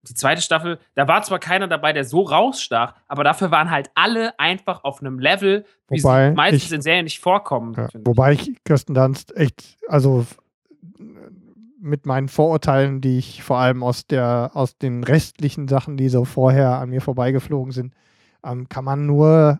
die 0.07 0.13
zweite 0.13 0.41
Staffel, 0.41 0.77
da 0.93 1.07
war 1.07 1.23
zwar 1.23 1.39
keiner 1.39 1.67
dabei, 1.67 1.91
der 1.91 2.05
so 2.05 2.21
rausstach, 2.21 2.93
aber 3.07 3.23
dafür 3.23 3.49
waren 3.49 3.71
halt 3.71 3.89
alle 3.95 4.37
einfach 4.39 4.83
auf 4.83 5.01
einem 5.01 5.17
Level, 5.19 5.65
wie 5.89 6.01
Wobei 6.03 6.29
sie 6.29 6.35
meistens 6.35 6.63
ich- 6.65 6.71
in 6.73 6.81
Serien 6.83 7.05
nicht 7.05 7.19
vorkommen. 7.19 7.73
Ja, 7.75 7.89
wobei 8.05 8.33
ich 8.33 8.55
Kirsten 8.63 8.93
Dunst 8.93 9.35
echt, 9.35 9.77
also 9.87 10.25
mit 11.79 12.05
meinen 12.05 12.27
Vorurteilen, 12.29 13.01
die 13.01 13.17
ich 13.17 13.43
vor 13.43 13.57
allem 13.59 13.83
aus 13.83 14.07
der, 14.07 14.51
aus 14.53 14.77
den 14.77 15.03
restlichen 15.03 15.67
Sachen, 15.67 15.97
die 15.97 16.09
so 16.09 16.25
vorher 16.25 16.79
an 16.79 16.89
mir 16.89 17.01
vorbeigeflogen 17.01 17.71
sind, 17.71 17.93
ähm, 18.43 18.69
kann 18.69 18.85
man 18.85 19.05
nur, 19.05 19.59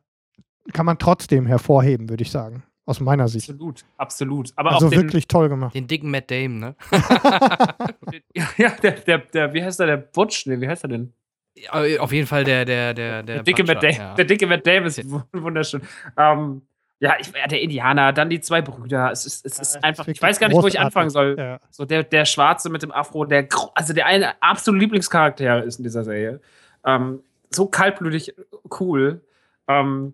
kann 0.74 0.86
man 0.86 0.98
trotzdem 0.98 1.46
hervorheben, 1.46 2.10
würde 2.10 2.24
ich 2.24 2.32
sagen. 2.32 2.64
Aus 2.88 3.00
meiner 3.00 3.28
Sicht. 3.28 3.50
Absolut, 3.50 3.84
absolut. 3.98 4.54
Aber 4.56 4.72
Also 4.74 4.86
auch 4.86 4.90
den, 4.92 5.02
wirklich 5.02 5.28
toll 5.28 5.50
gemacht. 5.50 5.74
Den 5.74 5.88
dicken 5.88 6.12
Matt 6.12 6.30
Damon, 6.30 6.60
ne? 6.60 6.76
ja, 8.36 8.48
ja, 8.58 8.70
der, 8.82 8.92
der, 8.92 9.18
der, 9.20 9.54
wie 9.54 9.64
heißt 9.64 9.80
der, 9.80 9.88
der 9.88 9.98
Butch? 9.98 10.46
Nee, 10.46 10.62
wie 10.62 10.68
heißt 10.68 10.84
er 10.86 10.90
denn? 10.90 11.14
Ja, 11.58 11.72
Auf 12.00 12.12
jeden 12.12 12.28
Fall 12.28 12.44
der, 12.44 12.64
der, 12.66 12.94
der, 12.94 13.24
der. 13.24 13.36
Der 13.38 13.44
dicke, 13.44 13.64
Matt 13.64 13.80
Puncher, 13.80 13.98
Dam 13.98 14.08
ja. 14.10 14.14
der 14.16 14.26
dicke 14.26 14.46
Matt 14.46 14.68
Damon 14.68 14.86
ist 14.88 15.10
wu- 15.10 15.22
wunderschön. 15.34 15.82
Ähm, 16.18 16.62
ja, 17.00 17.16
ich, 17.20 17.28
ja, 17.34 17.48
der 17.48 17.62
Indianer, 17.62 18.14
dann 18.14 18.30
die 18.30 18.40
zwei 18.40 18.62
Brüder. 18.62 19.12
Es 19.12 19.26
ist, 19.26 19.46
es 19.46 19.60
ist 19.60 19.76
Ja, 19.76 19.82
einfach, 19.84 20.08
ich 20.08 20.22
weiß 20.22 20.40
gar 20.40 20.48
nicht, 20.48 20.62
wo 20.62 20.68
ich 20.68 20.80
anfangen 20.80 21.10
soll. 21.10 21.36
Ja. 21.38 21.60
So 21.70 21.86
der, 21.86 22.04
der 22.04 22.26
Schwarze 22.26 22.70
mit 22.70 22.84
dem 22.84 22.92
Afro, 22.92 23.26
der, 23.26 23.48
also 23.76 23.94
der 23.94 24.06
eine 24.06 24.42
absolute 24.42 24.80
Lieblingscharakter 24.82 25.64
ist 25.64 25.78
in 25.80 25.84
dieser 25.84 26.04
Serie. 26.04 26.40
Ähm, 26.86 27.22
so 27.52 27.68
kaltblütig 27.68 28.34
cool. 28.80 29.22
Ähm, 29.68 30.14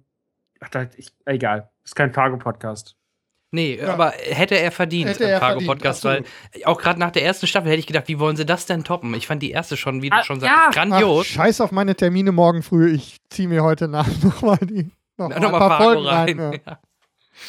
ach, 0.59 0.69
da, 0.69 0.87
ich, 0.97 1.09
egal, 1.25 1.69
ist 1.83 1.95
kein 1.95 2.13
Fargo-Podcast. 2.13 2.95
Nee, 3.53 3.79
Ja. 3.81 3.89
aber 3.93 4.11
hätte 4.11 4.57
er 4.57 4.71
verdient 4.71 5.09
Hätte 5.09 5.25
im 5.25 5.29
er 5.31 5.39
Fargo-Podcast, 5.39 6.05
weil 6.05 6.23
verdient, 6.23 6.67
auch 6.67 6.79
gerade 6.79 6.99
nach 6.99 7.11
der 7.11 7.23
ersten 7.25 7.47
Staffel 7.47 7.69
hätte 7.69 7.79
ich 7.79 7.87
gedacht, 7.87 8.07
wie 8.07 8.17
wollen 8.17 8.37
sie 8.37 8.45
das 8.45 8.65
denn 8.65 8.85
toppen? 8.85 9.13
Ich 9.13 9.27
fand 9.27 9.43
die 9.43 9.51
erste 9.51 9.75
schon, 9.75 10.01
wie 10.01 10.09
Ah, 10.11 10.19
du 10.19 10.25
schon 10.25 10.39
ja. 10.39 10.47
sagst, 10.47 10.57
Ach, 10.67 10.71
grandios. 10.73 11.27
scheiß 11.27 11.59
auf 11.61 11.71
meine 11.73 11.93
Termine 11.95 12.31
morgen 12.31 12.63
früh. 12.63 12.91
Ich 12.93 13.17
ziehe 13.29 13.49
mir 13.49 13.61
heute 13.63 13.89
Nacht 13.89 14.11
nochmal 14.23 14.57
die 14.61 14.89
noch 15.29 15.39
mal 15.39 15.39
Nochmal 15.41 15.61
ein 15.61 15.67
paar 15.69 15.77
Fargo 15.77 15.93
Folgen 15.93 16.07
rein. 16.07 16.39
rein. 16.39 16.59
Ja. 16.65 16.79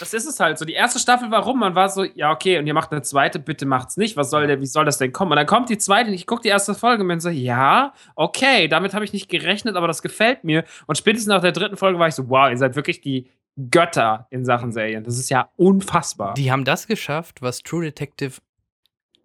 Das 0.01 0.15
ist 0.15 0.27
es 0.27 0.41
halt 0.41 0.57
so. 0.59 0.65
Die 0.65 0.73
erste 0.73 0.99
Staffel 0.99 1.31
war 1.31 1.43
rum, 1.43 1.59
man 1.59 1.75
war 1.75 1.91
so, 1.91 2.05
ja, 2.05 2.31
okay, 2.33 2.59
und 2.59 2.67
ihr 2.67 2.73
macht 2.73 2.93
eine 2.93 3.03
zweite, 3.03 3.39
bitte 3.39 3.67
macht's 3.67 3.99
nicht. 3.99 4.17
Was 4.17 4.31
soll 4.31 4.47
der, 4.47 4.59
wie 4.61 4.67
soll 4.67 4.87
das 4.87 4.97
denn 4.97 5.13
kommen? 5.13 5.33
Und 5.33 5.37
dann 5.37 5.47
kommt 5.47 5.69
die 5.69 5.77
zweite 5.77 6.09
und 6.09 6.15
ich 6.15 6.27
gucke 6.27 6.41
die 6.43 6.49
erste 6.49 6.75
Folge 6.75 7.03
und 7.03 7.09
bin 7.09 7.21
so, 7.21 7.29
ja, 7.29 7.93
okay, 8.17 8.69
damit 8.69 8.95
habe 8.95 9.05
ich 9.05 9.13
nicht 9.13 9.29
gerechnet, 9.29 9.77
aber 9.77 9.87
das 9.89 10.01
gefällt 10.01 10.45
mir. 10.45 10.65
Und 10.87 10.97
spätestens 10.97 11.29
nach 11.29 11.43
der 11.43 11.53
dritten 11.53 11.77
Folge 11.77 11.99
war 11.99 12.09
ich 12.09 12.15
so, 12.15 12.31
wow, 12.31 12.49
ihr 12.51 12.57
seid 12.57 12.75
wirklich 12.75 13.03
die 13.03 13.29
Götter 13.71 14.27
in 14.31 14.47
Sachen 14.47 14.73
Serien. 14.73 15.05
Das 15.05 15.19
ist 15.19 15.29
ja 15.29 15.51
unfassbar. 15.57 16.33
Die 16.35 16.51
haben 16.51 16.65
das 16.65 16.87
geschafft, 16.87 17.43
was 17.43 17.63
True 17.63 17.85
Detective 17.85 18.41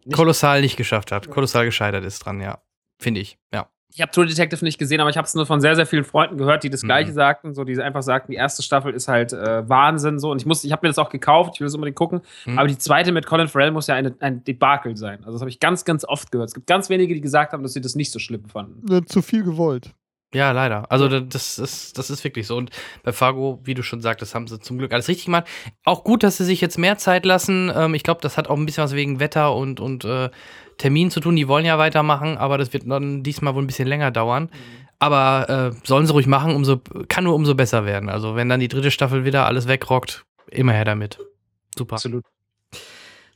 Nicht- 0.04 0.18
kolossal 0.18 0.60
nicht 0.60 0.76
geschafft 0.76 1.14
hat. 1.14 1.30
Kolossal 1.30 1.64
gescheitert 1.64 2.04
ist 2.04 2.20
dran, 2.26 2.42
ja. 2.42 2.58
Finde 3.00 3.22
ich, 3.22 3.38
ja. 3.54 3.70
Ich 3.94 4.02
habe 4.02 4.12
True 4.12 4.26
Detective 4.26 4.64
nicht 4.66 4.78
gesehen, 4.78 5.00
aber 5.00 5.10
ich 5.10 5.18
habe 5.18 5.26
es 5.26 5.34
nur 5.34 5.46
von 5.46 5.62
sehr, 5.62 5.76
sehr 5.76 5.86
vielen 5.86 6.04
Freunden 6.04 6.38
gehört, 6.38 6.64
die 6.64 6.70
das 6.70 6.84
Mhm. 6.84 6.88
Gleiche 6.88 7.14
sagten, 7.14 7.54
so 7.54 7.64
die 7.64 7.82
einfach 7.82 8.04
sagten, 8.04 8.32
die 8.32 8.38
erste 8.38 8.62
Staffel 8.62 8.94
ist 8.94 9.08
halt 9.08 9.34
äh, 9.34 9.68
Wahnsinn 9.68 10.20
so 10.20 10.30
und 10.30 10.42
ich 10.42 10.46
muss, 10.46 10.64
ich 10.64 10.72
habe 10.72 10.86
mir 10.86 10.90
das 10.90 10.98
auch 11.00 11.10
gekauft, 11.10 11.52
ich 11.56 11.62
will 11.62 11.68
es 11.68 11.74
unbedingt 11.74 11.96
gucken, 11.98 12.22
Mhm. 12.46 12.60
aber 12.60 12.68
die 12.68 12.78
zweite 12.78 13.12
mit 13.12 13.26
Colin 13.26 13.48
Farrell 13.48 13.72
muss 13.72 13.88
ja 13.88 13.96
eine, 13.96 14.14
ein 14.20 14.44
Debakel 14.44 14.98
sein. 14.98 15.20
Also 15.20 15.32
das 15.34 15.42
habe 15.42 15.50
ich 15.50 15.60
ganz, 15.60 15.86
ganz 15.86 16.04
oft 16.06 16.32
gehört. 16.32 16.50
Es 16.50 16.54
gibt 16.54 16.68
ganz 16.68 16.90
wenige, 16.90 17.14
die 17.14 17.22
gesagt 17.22 17.54
haben, 17.54 17.64
dass 17.64 17.74
sie 17.74 17.82
das 17.82 17.96
nicht 17.96 18.12
so 18.12 18.20
schlimm 18.20 18.46
fanden. 18.46 18.92
Äh, 18.92 19.06
Zu 19.06 19.22
viel 19.22 19.44
gewollt. 19.44 19.94
Ja, 20.34 20.52
leider. 20.52 20.92
Also 20.92 21.08
das 21.22 21.58
ist, 21.58 21.98
das 21.98 22.10
ist 22.10 22.24
wirklich 22.24 22.48
so. 22.48 22.58
Und 22.58 22.70
bei 23.04 23.14
Fargo, 23.14 23.60
wie 23.64 23.74
du 23.74 23.82
schon 23.82 24.02
sagtest, 24.02 24.36
haben 24.36 24.48
sie 24.48 24.60
zum 24.60 24.78
Glück 24.78 24.92
alles 24.92 25.08
richtig 25.08 25.26
gemacht. 25.26 25.46
Auch 25.86 26.04
gut, 26.04 26.22
dass 26.24 26.38
sie 26.38 26.44
sich 26.44 26.60
jetzt 26.60 26.78
mehr 26.78 26.98
Zeit 26.98 27.26
lassen. 27.26 27.72
Ähm, 27.74 27.94
ich 27.94 28.04
glaube, 28.04 28.20
das 28.22 28.38
hat 28.38 28.50
auch 28.50 28.58
ein 28.58 28.66
bisschen 28.66 28.84
was 28.84 28.94
wegen 28.94 29.20
Wetter 29.22 29.56
und, 29.56 29.80
und 29.80 30.04
äh, 30.04 30.30
Termin 30.78 31.12
zu 31.12 31.22
tun. 31.22 31.38
Die 31.38 31.48
wollen 31.48 31.66
ja 31.66 31.78
weitermachen, 31.78 32.38
aber 32.38 32.58
das 32.58 32.74
wird 32.74 32.90
dann 32.90 33.24
diesmal 33.24 33.56
wohl 33.56 33.64
ein 33.64 33.68
bisschen 33.68 33.88
länger 33.88 34.12
dauern. 34.12 34.44
Mhm. 34.44 34.88
Aber 35.00 35.72
äh, 35.74 35.88
sollen 35.88 36.08
sie 36.08 36.14
ruhig 36.14 36.28
machen, 36.28 36.56
umso, 36.56 36.82
kann 37.08 37.24
nur 37.24 37.36
umso 37.36 37.56
besser 37.56 37.86
werden. 37.86 38.10
Also 38.10 38.36
wenn 38.36 38.50
dann 38.50 38.60
die 38.60 38.68
dritte 38.68 38.92
Staffel 38.92 39.24
wieder 39.24 39.46
alles 39.46 39.68
wegrockt, 39.68 40.26
immer 40.52 40.74
her 40.74 40.86
damit. 40.86 41.20
Super. 41.78 41.96
Absolut. 41.96 42.26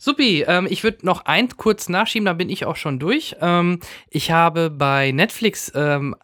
Supi, 0.04 0.44
ähm, 0.48 0.66
ich 0.68 0.84
würde 0.84 1.06
noch 1.06 1.26
eins 1.26 1.58
kurz 1.58 1.88
nachschieben, 1.88 2.26
dann 2.26 2.38
bin 2.38 2.50
ich 2.50 2.66
auch 2.66 2.76
schon 2.76 2.98
durch. 2.98 3.36
Ähm, 3.40 3.80
ich 4.10 4.32
habe 4.32 4.72
bei 4.72 5.12
Netflix, 5.12 5.72
ähm, 5.76 6.16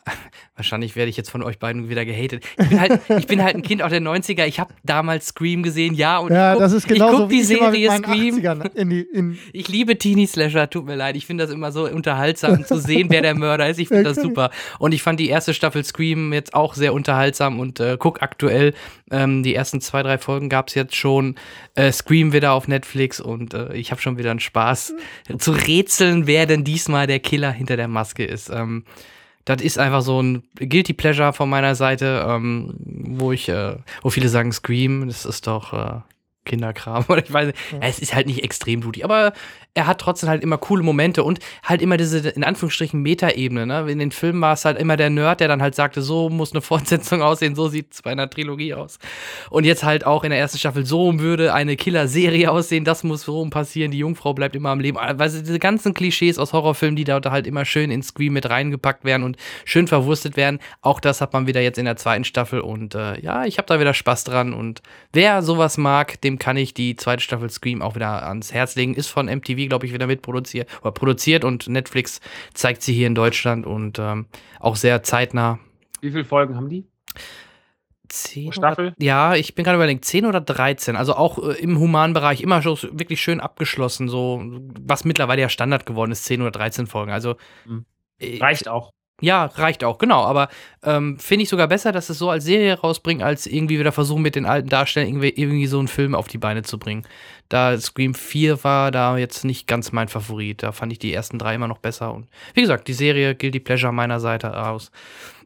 wahrscheinlich 0.58 0.96
werde 0.96 1.10
ich 1.10 1.18
jetzt 1.18 1.30
von 1.30 1.44
euch 1.44 1.60
beiden 1.60 1.88
wieder 1.88 2.04
gehatet. 2.04 2.44
Ich 2.58 2.68
bin 2.68 2.80
halt, 2.80 3.02
ich 3.18 3.28
bin 3.28 3.44
halt 3.44 3.56
ein 3.56 3.62
Kind 3.62 3.82
auch 3.84 3.90
der 3.90 4.02
90er. 4.02 4.46
Ich 4.46 4.60
habe 4.60 4.74
damals 4.84 5.28
Scream 5.28 5.64
gesehen, 5.64 5.94
ja. 5.94 6.18
Und 6.18 6.34
ja, 6.34 6.52
ich 6.52 6.54
guck, 6.54 6.64
das 6.64 6.74
ist 6.74 6.88
genau 6.88 7.06
ich 7.06 7.12
guck 7.12 7.20
so 7.22 7.28
die 7.28 7.44
Serie 7.44 7.92
Scream. 7.92 8.44
In 8.76 8.90
die, 8.90 9.02
in 9.02 9.38
ich 9.54 9.68
liebe 9.70 9.98
Teenie 9.98 10.28
Slasher, 10.28 10.70
tut 10.70 10.86
mir 10.86 10.96
leid. 10.96 11.16
Ich 11.16 11.26
finde 11.26 11.46
das 11.46 11.54
immer 11.54 11.72
so 11.72 11.88
unterhaltsam 11.88 12.66
zu 12.66 12.80
sehen, 12.80 13.08
wer 13.10 13.22
der 13.22 13.36
Mörder 13.36 13.70
ist. 13.70 13.80
Ich 13.80 13.88
finde 13.88 14.04
das 14.04 14.18
super. 14.18 14.50
Und 14.80 14.94
ich 14.94 15.04
fand 15.04 15.20
die 15.20 15.30
erste 15.30 15.54
Staffel 15.54 15.84
Scream 15.84 16.34
jetzt 16.34 16.54
auch 16.54 16.74
sehr 16.74 16.94
unterhaltsam 16.94 17.60
und 17.60 17.80
äh, 17.80 17.98
guck 18.00 18.22
aktuell 18.22 18.74
ähm, 19.12 19.44
die 19.44 19.56
ersten 19.56 19.80
zwei, 19.80 20.04
drei 20.04 20.18
Folgen 20.18 20.50
gab 20.50 20.70
es 20.70 20.76
jetzt 20.76 20.96
schon. 20.96 21.36
Äh, 21.76 21.92
Scream 21.92 22.34
wieder 22.34 22.54
auf 22.54 22.68
Netflix 22.68 23.20
und 23.20 23.54
äh, 23.54 23.74
ich 23.76 23.92
habe 23.92 24.02
schon 24.02 24.18
wieder 24.18 24.32
einen 24.32 24.40
Spaß 24.40 24.96
zu 25.38 25.52
rätseln, 25.52 26.28
wer 26.28 26.46
denn 26.46 26.64
diesmal 26.64 27.08
der 27.08 27.20
Killer 27.20 27.52
hinter 27.52 27.78
der 27.78 27.88
Maske 27.88 28.26
ist. 28.26 28.50
Ähm, 28.50 28.84
das 29.48 29.62
ist 29.62 29.80
einfach 29.80 30.02
so 30.02 30.22
ein 30.22 30.44
Guilty 30.60 30.94
Pleasure 30.94 31.32
von 31.32 31.50
meiner 31.50 31.74
Seite, 31.74 32.26
ähm, 32.28 32.74
wo 32.78 33.32
ich, 33.32 33.48
äh, 33.48 33.78
wo 34.02 34.10
viele 34.10 34.28
sagen 34.28 34.52
Scream, 34.52 35.08
das 35.08 35.26
ist 35.26 35.48
doch 35.48 35.72
äh, 35.72 36.02
Kinderkram 36.44 37.06
oder 37.10 37.24
ich 37.24 37.32
weiß 37.32 37.48
nicht. 37.48 37.58
Ja. 37.72 37.80
Es 37.82 38.00
ist 38.00 38.14
halt 38.14 38.28
nicht 38.28 38.44
extrem 38.44 38.82
blutig, 38.82 39.06
aber 39.06 39.32
er 39.74 39.88
hat 39.88 40.00
trotzdem 40.00 40.30
halt 40.30 40.44
immer 40.44 40.58
coole 40.58 40.84
Momente 40.84 41.24
und 41.24 41.40
halt 41.64 41.82
immer 41.82 41.98
diese, 41.98 42.30
in 42.30 42.44
Anführungsstrichen, 42.44 43.02
Metaebene. 43.02 43.68
Ne? 43.68 43.92
In 43.92 44.00
den 44.00 44.12
Filmen 44.12 44.42
war 44.42 44.54
es 44.54 44.66
halt 44.66 44.80
immer 44.80 44.98
der 44.98 45.10
Nerd, 45.10 45.40
der 45.40 45.48
dann 45.48 45.62
halt 45.62 45.76
sagte, 45.76 46.02
so 46.02 46.30
muss 46.30 46.52
eine 46.52 46.62
Fortsetzung 46.62 47.22
aussehen, 47.24 47.56
so 47.56 47.68
sieht 47.68 47.94
es 47.94 48.02
bei 48.02 48.12
einer 48.12 48.30
Trilogie 48.30 48.74
aus. 48.74 48.98
Und 49.50 49.66
jetzt 49.66 49.84
halt 49.84 50.06
auch 50.06 50.24
in 50.24 50.32
der 50.32 50.40
ersten 50.40 50.58
Staffel, 50.58 50.86
so 50.86 51.20
würde 51.20 51.54
eine 51.54 51.76
Killer-Serie 51.76 52.52
aussehen, 52.58 52.86
das 52.86 53.04
muss 53.04 53.24
so 53.24 53.48
passieren, 53.50 53.92
die 53.92 54.00
Jungfrau 54.00 54.34
bleibt 54.34 54.56
immer 54.56 54.70
am 54.70 54.80
Leben. 54.80 54.98
Also 54.98 55.40
diese 55.40 55.60
ganzen 55.60 55.94
Klischees 55.94 56.40
aus 56.40 56.54
Horrorfilmen, 56.54 56.96
die 56.96 57.04
da 57.04 57.22
halt 57.30 57.48
immer 57.48 57.66
schön 57.66 57.92
in 57.92 58.02
Scream 58.02 58.34
mit 58.34 58.50
reingepackt 58.50 59.04
werden 59.04 59.24
und 59.24 59.38
schön 59.66 59.88
verwurstet 59.88 60.38
werden, 60.38 60.60
auch 60.82 61.00
das 61.00 61.22
hat 61.22 61.34
man 61.34 61.48
wieder 61.48 61.62
jetzt 61.62 61.78
in 61.78 61.86
der 61.86 61.98
zweiten 61.98 62.24
Staffel 62.24 62.62
und 62.62 62.96
äh, 62.96 63.20
ja, 63.22 63.46
ich 63.46 63.58
habe 63.58 63.68
da 63.68 63.80
wieder 63.80 63.94
Spaß 63.94 64.24
dran 64.24 64.54
und 64.54 64.82
wer 65.14 65.42
sowas 65.42 65.78
mag, 65.78 66.20
dem 66.22 66.40
kann 66.40 66.58
ich 66.58 66.74
die 66.74 66.96
zweite 66.96 67.22
Staffel 67.22 67.50
Scream 67.50 67.82
auch 67.82 67.96
wieder 67.96 68.28
ans 68.28 68.54
Herz 68.54 68.76
legen. 68.76 68.94
Ist 68.94 69.08
von 69.08 69.28
MTV, 69.28 69.67
glaube 69.68 69.86
ich, 69.86 69.94
wieder 69.94 70.08
mitproduziert 70.08 70.70
oder 70.82 70.92
produziert 70.92 71.44
und 71.44 71.68
Netflix 71.68 72.22
zeigt 72.54 72.82
sie 72.82 72.94
hier 72.94 73.08
in 73.08 73.16
Deutschland 73.16 73.66
und 73.66 74.00
ähm, 74.00 74.28
auch 74.60 74.76
sehr 74.76 75.04
zeitnah. 75.04 75.60
Wie 76.02 76.12
viele 76.12 76.26
Folgen 76.26 76.56
haben 76.56 76.70
die? 76.70 76.86
Zehn 78.10 78.54
Staffel? 78.54 78.88
Oder, 78.88 78.96
ja, 79.00 79.36
ich 79.36 79.56
bin 79.56 79.66
gerade 79.66 79.76
überlegt, 79.76 80.06
10 80.06 80.26
oder 80.26 80.42
13. 80.42 80.96
Also 80.96 81.14
auch 81.14 81.38
äh, 81.40 81.54
im 81.62 81.80
humanen 81.80 82.14
Bereich 82.14 82.42
immer 82.42 82.62
schon 82.62 82.78
wirklich 82.98 83.22
schön 83.22 83.40
abgeschlossen, 83.40 84.08
so 84.08 84.42
was 84.80 85.04
mittlerweile 85.06 85.42
ja 85.42 85.50
Standard 85.50 85.86
geworden 85.86 86.12
ist, 86.12 86.26
10 86.26 86.42
oder 86.42 86.52
13 86.52 86.88
Folgen. 86.88 87.12
Also 87.12 87.36
mhm. 87.66 87.86
reicht 88.40 88.68
auch. 88.68 88.92
Ja, 89.20 89.46
reicht 89.46 89.84
auch, 89.84 89.98
genau. 89.98 90.24
Aber 90.26 90.48
ähm, 90.84 91.18
finde 91.18 91.44
ich 91.44 91.50
sogar 91.50 91.68
besser, 91.68 91.92
dass 91.92 92.10
es 92.10 92.20
so 92.20 92.30
als 92.30 92.44
Serie 92.44 92.80
rausbringt, 92.80 93.24
als 93.24 93.48
irgendwie 93.48 93.80
wieder 93.80 93.92
versuchen, 93.92 94.22
mit 94.22 94.36
den 94.36 94.46
alten 94.46 94.70
Darstellern 94.70 95.10
irgendwie, 95.10 95.30
irgendwie, 95.30 95.66
so 95.66 95.80
einen 95.80 95.88
Film 95.88 96.14
auf 96.14 96.28
die 96.28 96.38
Beine 96.38 96.62
zu 96.62 96.78
bringen. 96.78 97.04
Da 97.50 97.80
Scream 97.80 98.14
4 98.14 98.64
war 98.64 98.92
da 98.92 99.18
jetzt 99.18 99.44
nicht 99.44 99.66
ganz 99.66 99.92
mein 99.92 100.08
Favorit. 100.08 100.62
Da 100.62 100.72
fand 100.72 100.92
ich 100.92 101.00
die 101.00 101.14
ersten 101.14 101.40
drei 101.40 101.56
immer 101.56 101.68
noch 101.68 101.80
besser. 101.80 102.14
Und 102.14 102.28
wie 102.54 102.62
gesagt, 102.62 102.88
die 102.88 102.94
Serie 102.94 103.34
gilt 103.34 103.56
die 103.56 103.60
Pleasure 103.60 103.92
meiner 103.92 104.20
Seite 104.20 104.56
aus. 104.56 104.92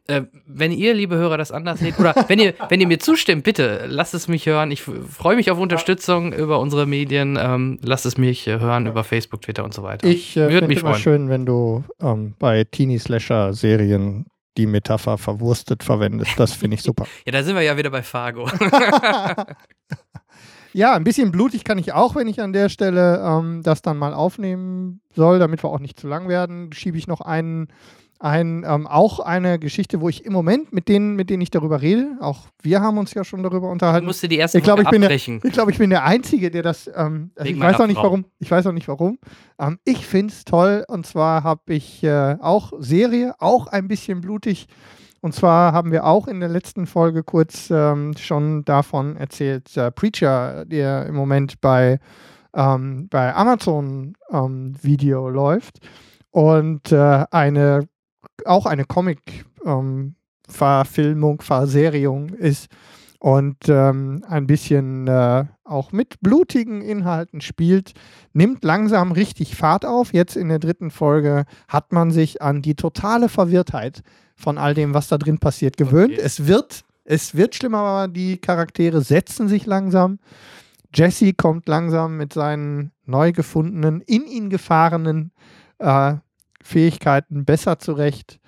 Äh, 0.08 0.22
wenn 0.46 0.72
ihr, 0.72 0.94
liebe 0.94 1.14
Hörer, 1.14 1.38
das 1.38 1.52
anders 1.52 1.78
seht, 1.78 1.98
oder 1.98 2.12
wenn 2.26 2.40
ihr, 2.40 2.54
wenn 2.68 2.80
ihr 2.80 2.88
mir 2.88 2.98
zustimmt, 2.98 3.44
bitte 3.44 3.84
lasst 3.86 4.14
es 4.14 4.26
mich 4.26 4.46
hören. 4.46 4.72
Ich 4.72 4.82
freue 4.82 5.36
mich 5.36 5.50
auf 5.50 5.58
Unterstützung 5.58 6.32
über 6.32 6.58
unsere 6.58 6.86
Medien. 6.86 7.38
Ähm, 7.40 7.78
lasst 7.82 8.04
es 8.04 8.18
mich 8.18 8.48
äh, 8.48 8.58
hören 8.58 8.86
über 8.86 9.04
Facebook, 9.04 9.42
Twitter 9.42 9.62
und 9.62 9.72
so 9.72 9.84
weiter. 9.84 10.08
Ich 10.08 10.36
äh, 10.36 10.48
finde 10.48 10.74
es 10.74 10.82
immer 10.82 10.96
schön, 10.96 11.28
wenn 11.28 11.46
du 11.46 11.84
ähm, 12.00 12.34
bei 12.38 12.64
Teenie-Slasher-Serien 12.64 14.26
die 14.56 14.66
Metapher 14.66 15.18
verwurstet 15.18 15.84
verwendest. 15.84 16.32
Das 16.36 16.52
finde 16.52 16.74
ich 16.74 16.82
super. 16.82 17.06
ja, 17.26 17.32
da 17.32 17.42
sind 17.42 17.54
wir 17.54 17.62
ja 17.62 17.76
wieder 17.76 17.90
bei 17.90 18.02
Fargo. 18.02 18.48
ja, 20.72 20.94
ein 20.94 21.04
bisschen 21.04 21.30
blutig 21.30 21.64
kann 21.64 21.78
ich 21.78 21.92
auch, 21.92 22.16
wenn 22.16 22.26
ich 22.26 22.40
an 22.40 22.52
der 22.52 22.68
Stelle 22.68 23.22
ähm, 23.24 23.62
das 23.62 23.82
dann 23.82 23.98
mal 23.98 24.14
aufnehmen 24.14 25.00
soll, 25.14 25.38
damit 25.38 25.62
wir 25.62 25.70
auch 25.70 25.78
nicht 25.78 25.98
zu 25.98 26.08
lang 26.08 26.28
werden, 26.28 26.72
schiebe 26.72 26.98
ich 26.98 27.06
noch 27.06 27.20
einen 27.20 27.68
ein, 28.22 28.64
ähm, 28.64 28.86
auch 28.86 29.18
eine 29.18 29.58
Geschichte, 29.58 30.00
wo 30.00 30.08
ich 30.08 30.24
im 30.24 30.32
Moment 30.32 30.72
mit 30.72 30.88
denen, 30.88 31.16
mit 31.16 31.28
denen 31.28 31.42
ich 31.42 31.50
darüber 31.50 31.82
rede, 31.82 32.16
auch 32.20 32.46
wir 32.62 32.80
haben 32.80 32.96
uns 32.96 33.12
ja 33.14 33.24
schon 33.24 33.42
darüber 33.42 33.68
unterhalten. 33.68 34.04
Du 34.04 34.10
musste 34.10 34.28
die 34.28 34.36
erste 34.36 34.58
ich 34.58 34.64
glaub, 34.64 34.78
ich 34.78 34.88
bin 34.88 35.00
der, 35.00 35.10
Ich 35.10 35.52
glaube, 35.52 35.72
ich 35.72 35.78
bin 35.78 35.90
der 35.90 36.04
Einzige, 36.04 36.50
der 36.50 36.62
das. 36.62 36.88
Ähm, 36.94 37.32
also 37.34 37.50
ich 37.50 37.58
weiß 37.58 37.80
auch 37.80 37.86
nicht 37.86 37.96
Frau. 37.96 38.04
warum. 38.04 38.24
Ich 38.38 38.48
weiß 38.48 38.66
auch 38.68 38.72
nicht 38.72 38.86
warum. 38.86 39.18
Ähm, 39.58 39.80
ich 39.84 40.06
finde 40.06 40.32
es 40.32 40.44
toll. 40.44 40.84
Und 40.86 41.04
zwar 41.04 41.42
habe 41.42 41.74
ich 41.74 42.04
äh, 42.04 42.36
auch 42.40 42.72
Serie, 42.78 43.34
auch 43.40 43.66
ein 43.66 43.88
bisschen 43.88 44.20
blutig. 44.20 44.68
Und 45.20 45.34
zwar 45.34 45.72
haben 45.72 45.90
wir 45.90 46.06
auch 46.06 46.28
in 46.28 46.38
der 46.38 46.48
letzten 46.48 46.86
Folge 46.86 47.24
kurz 47.24 47.70
ähm, 47.70 48.14
schon 48.16 48.64
davon 48.64 49.16
erzählt, 49.16 49.76
äh, 49.76 49.90
Preacher, 49.90 50.64
der 50.64 51.06
im 51.06 51.16
Moment 51.16 51.60
bei, 51.60 51.98
ähm, 52.54 53.08
bei 53.08 53.34
Amazon 53.34 54.14
ähm, 54.30 54.74
Video 54.80 55.28
läuft 55.28 55.80
und 56.32 56.90
äh, 56.92 57.24
eine 57.30 57.88
auch 58.44 58.66
eine 58.66 58.84
Comic-Verfilmung, 58.84 61.34
ähm, 61.34 61.40
Verseriung 61.40 62.30
ist 62.30 62.68
und 63.22 63.68
ähm, 63.68 64.24
ein 64.28 64.48
bisschen 64.48 65.06
äh, 65.06 65.44
auch 65.62 65.92
mit 65.92 66.20
blutigen 66.20 66.82
Inhalten 66.82 67.40
spielt, 67.40 67.92
nimmt 68.32 68.64
langsam 68.64 69.12
richtig 69.12 69.54
Fahrt 69.54 69.86
auf. 69.86 70.12
Jetzt 70.12 70.36
in 70.36 70.48
der 70.48 70.58
dritten 70.58 70.90
Folge 70.90 71.44
hat 71.68 71.92
man 71.92 72.10
sich 72.10 72.42
an 72.42 72.62
die 72.62 72.74
totale 72.74 73.28
Verwirrtheit 73.28 74.02
von 74.34 74.58
all 74.58 74.74
dem, 74.74 74.92
was 74.92 75.06
da 75.06 75.18
drin 75.18 75.38
passiert, 75.38 75.76
gewöhnt. 75.76 76.14
Okay. 76.14 76.20
Es 76.20 76.48
wird, 76.48 76.82
es 77.04 77.36
wird 77.36 77.54
schlimmer, 77.54 77.78
aber 77.78 78.08
die 78.08 78.38
Charaktere 78.38 79.02
setzen 79.02 79.46
sich 79.46 79.66
langsam. 79.66 80.18
Jesse 80.92 81.32
kommt 81.32 81.68
langsam 81.68 82.16
mit 82.16 82.32
seinen 82.32 82.90
neu 83.06 83.30
gefundenen, 83.30 84.00
in 84.00 84.26
ihn 84.26 84.50
gefahrenen 84.50 85.30
äh, 85.78 86.14
Fähigkeiten 86.62 87.44
besser 87.44 87.78
zurecht. 87.78 88.38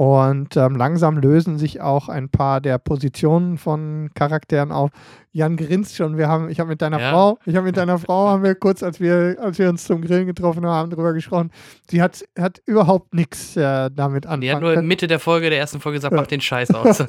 Und 0.00 0.56
ähm, 0.56 0.76
langsam 0.76 1.18
lösen 1.18 1.58
sich 1.58 1.82
auch 1.82 2.08
ein 2.08 2.30
paar 2.30 2.62
der 2.62 2.78
Positionen 2.78 3.58
von 3.58 4.08
Charakteren 4.14 4.72
auf. 4.72 4.88
Jan 5.30 5.58
grinst 5.58 5.94
schon. 5.94 6.16
Wir 6.16 6.26
haben, 6.26 6.48
ich 6.48 6.58
habe 6.58 6.70
mit 6.70 6.80
deiner 6.80 6.98
ja. 6.98 7.10
Frau, 7.10 7.38
ich 7.44 7.54
habe 7.54 7.66
mit 7.66 7.76
deiner 7.76 7.98
Frau, 7.98 8.28
haben 8.28 8.42
wir 8.42 8.54
kurz, 8.54 8.82
als 8.82 8.98
wir, 8.98 9.36
als 9.38 9.58
wir 9.58 9.68
uns 9.68 9.84
zum 9.84 10.00
Grillen 10.00 10.26
getroffen 10.26 10.64
haben, 10.64 10.88
darüber 10.88 11.12
gesprochen. 11.12 11.50
Sie 11.90 12.00
hat, 12.00 12.24
hat 12.38 12.62
überhaupt 12.64 13.12
nichts 13.12 13.58
äh, 13.58 13.90
damit 13.94 14.24
anfangen. 14.24 14.40
Die 14.40 14.50
hat 14.50 14.62
nur 14.62 14.80
Mitte 14.80 15.06
der 15.06 15.18
Folge, 15.18 15.50
der 15.50 15.58
ersten 15.58 15.80
Folge 15.80 15.98
gesagt, 15.98 16.14
ja. 16.14 16.20
mach 16.22 16.28
den 16.28 16.40
Scheiß 16.40 16.70
aus. 16.74 17.04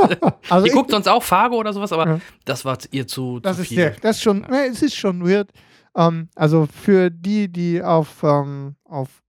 also 0.49 0.65
die 0.65 0.71
guckt 0.73 0.91
sonst 0.91 1.07
auch 1.07 1.23
Fargo 1.23 1.55
oder 1.55 1.71
sowas, 1.71 1.93
aber 1.93 2.05
ja. 2.05 2.19
das 2.43 2.65
war 2.65 2.77
ihr 2.91 3.07
zu, 3.07 3.39
das 3.39 3.55
zu 3.55 3.61
ist 3.61 3.67
viel. 3.69 3.77
Sehr, 3.77 3.95
das 4.01 4.17
ist 4.17 4.23
schon, 4.23 4.43
es 4.43 4.81
ist 4.81 4.97
schon 4.97 5.25
weird. 5.25 5.49
Ähm, 5.95 6.27
also 6.35 6.67
für 6.67 7.09
die, 7.09 7.49
die 7.49 7.81
auf, 7.81 8.21
ähm, 8.23 8.75
auf 8.83 9.21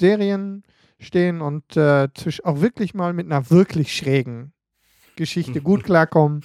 Comic-Serien 0.00 0.62
stehen 0.98 1.40
und 1.40 1.76
äh, 1.76 2.08
auch 2.44 2.60
wirklich 2.60 2.94
mal 2.94 3.12
mit 3.12 3.26
einer 3.26 3.50
wirklich 3.50 3.94
schrägen 3.94 4.52
Geschichte 5.16 5.60
gut 5.62 5.84
klarkommen, 5.84 6.42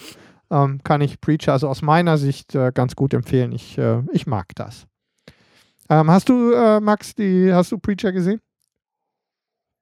ähm, 0.51 0.82
kann 0.84 1.01
ich 1.01 1.20
Preacher 1.20 1.53
also 1.53 1.68
aus 1.68 1.82
meiner 1.82 2.18
Sicht 2.18 2.56
äh, 2.56 2.72
ganz 2.74 2.95
gut 2.95 3.14
empfehlen. 3.14 3.51
Ich, 3.51 3.78
äh, 3.78 4.01
ich 4.12 4.28
mag 4.28 4.53
das. 4.56 4.88
Ähm, 5.89 6.10
hast 6.10 6.30
du, 6.30 6.51
äh, 6.51 6.80
Max, 6.80 7.16
die, 7.16 7.53
hast 7.53 7.72
du 7.72 7.78
Preacher 7.78 8.12
gesehen? 8.12 8.41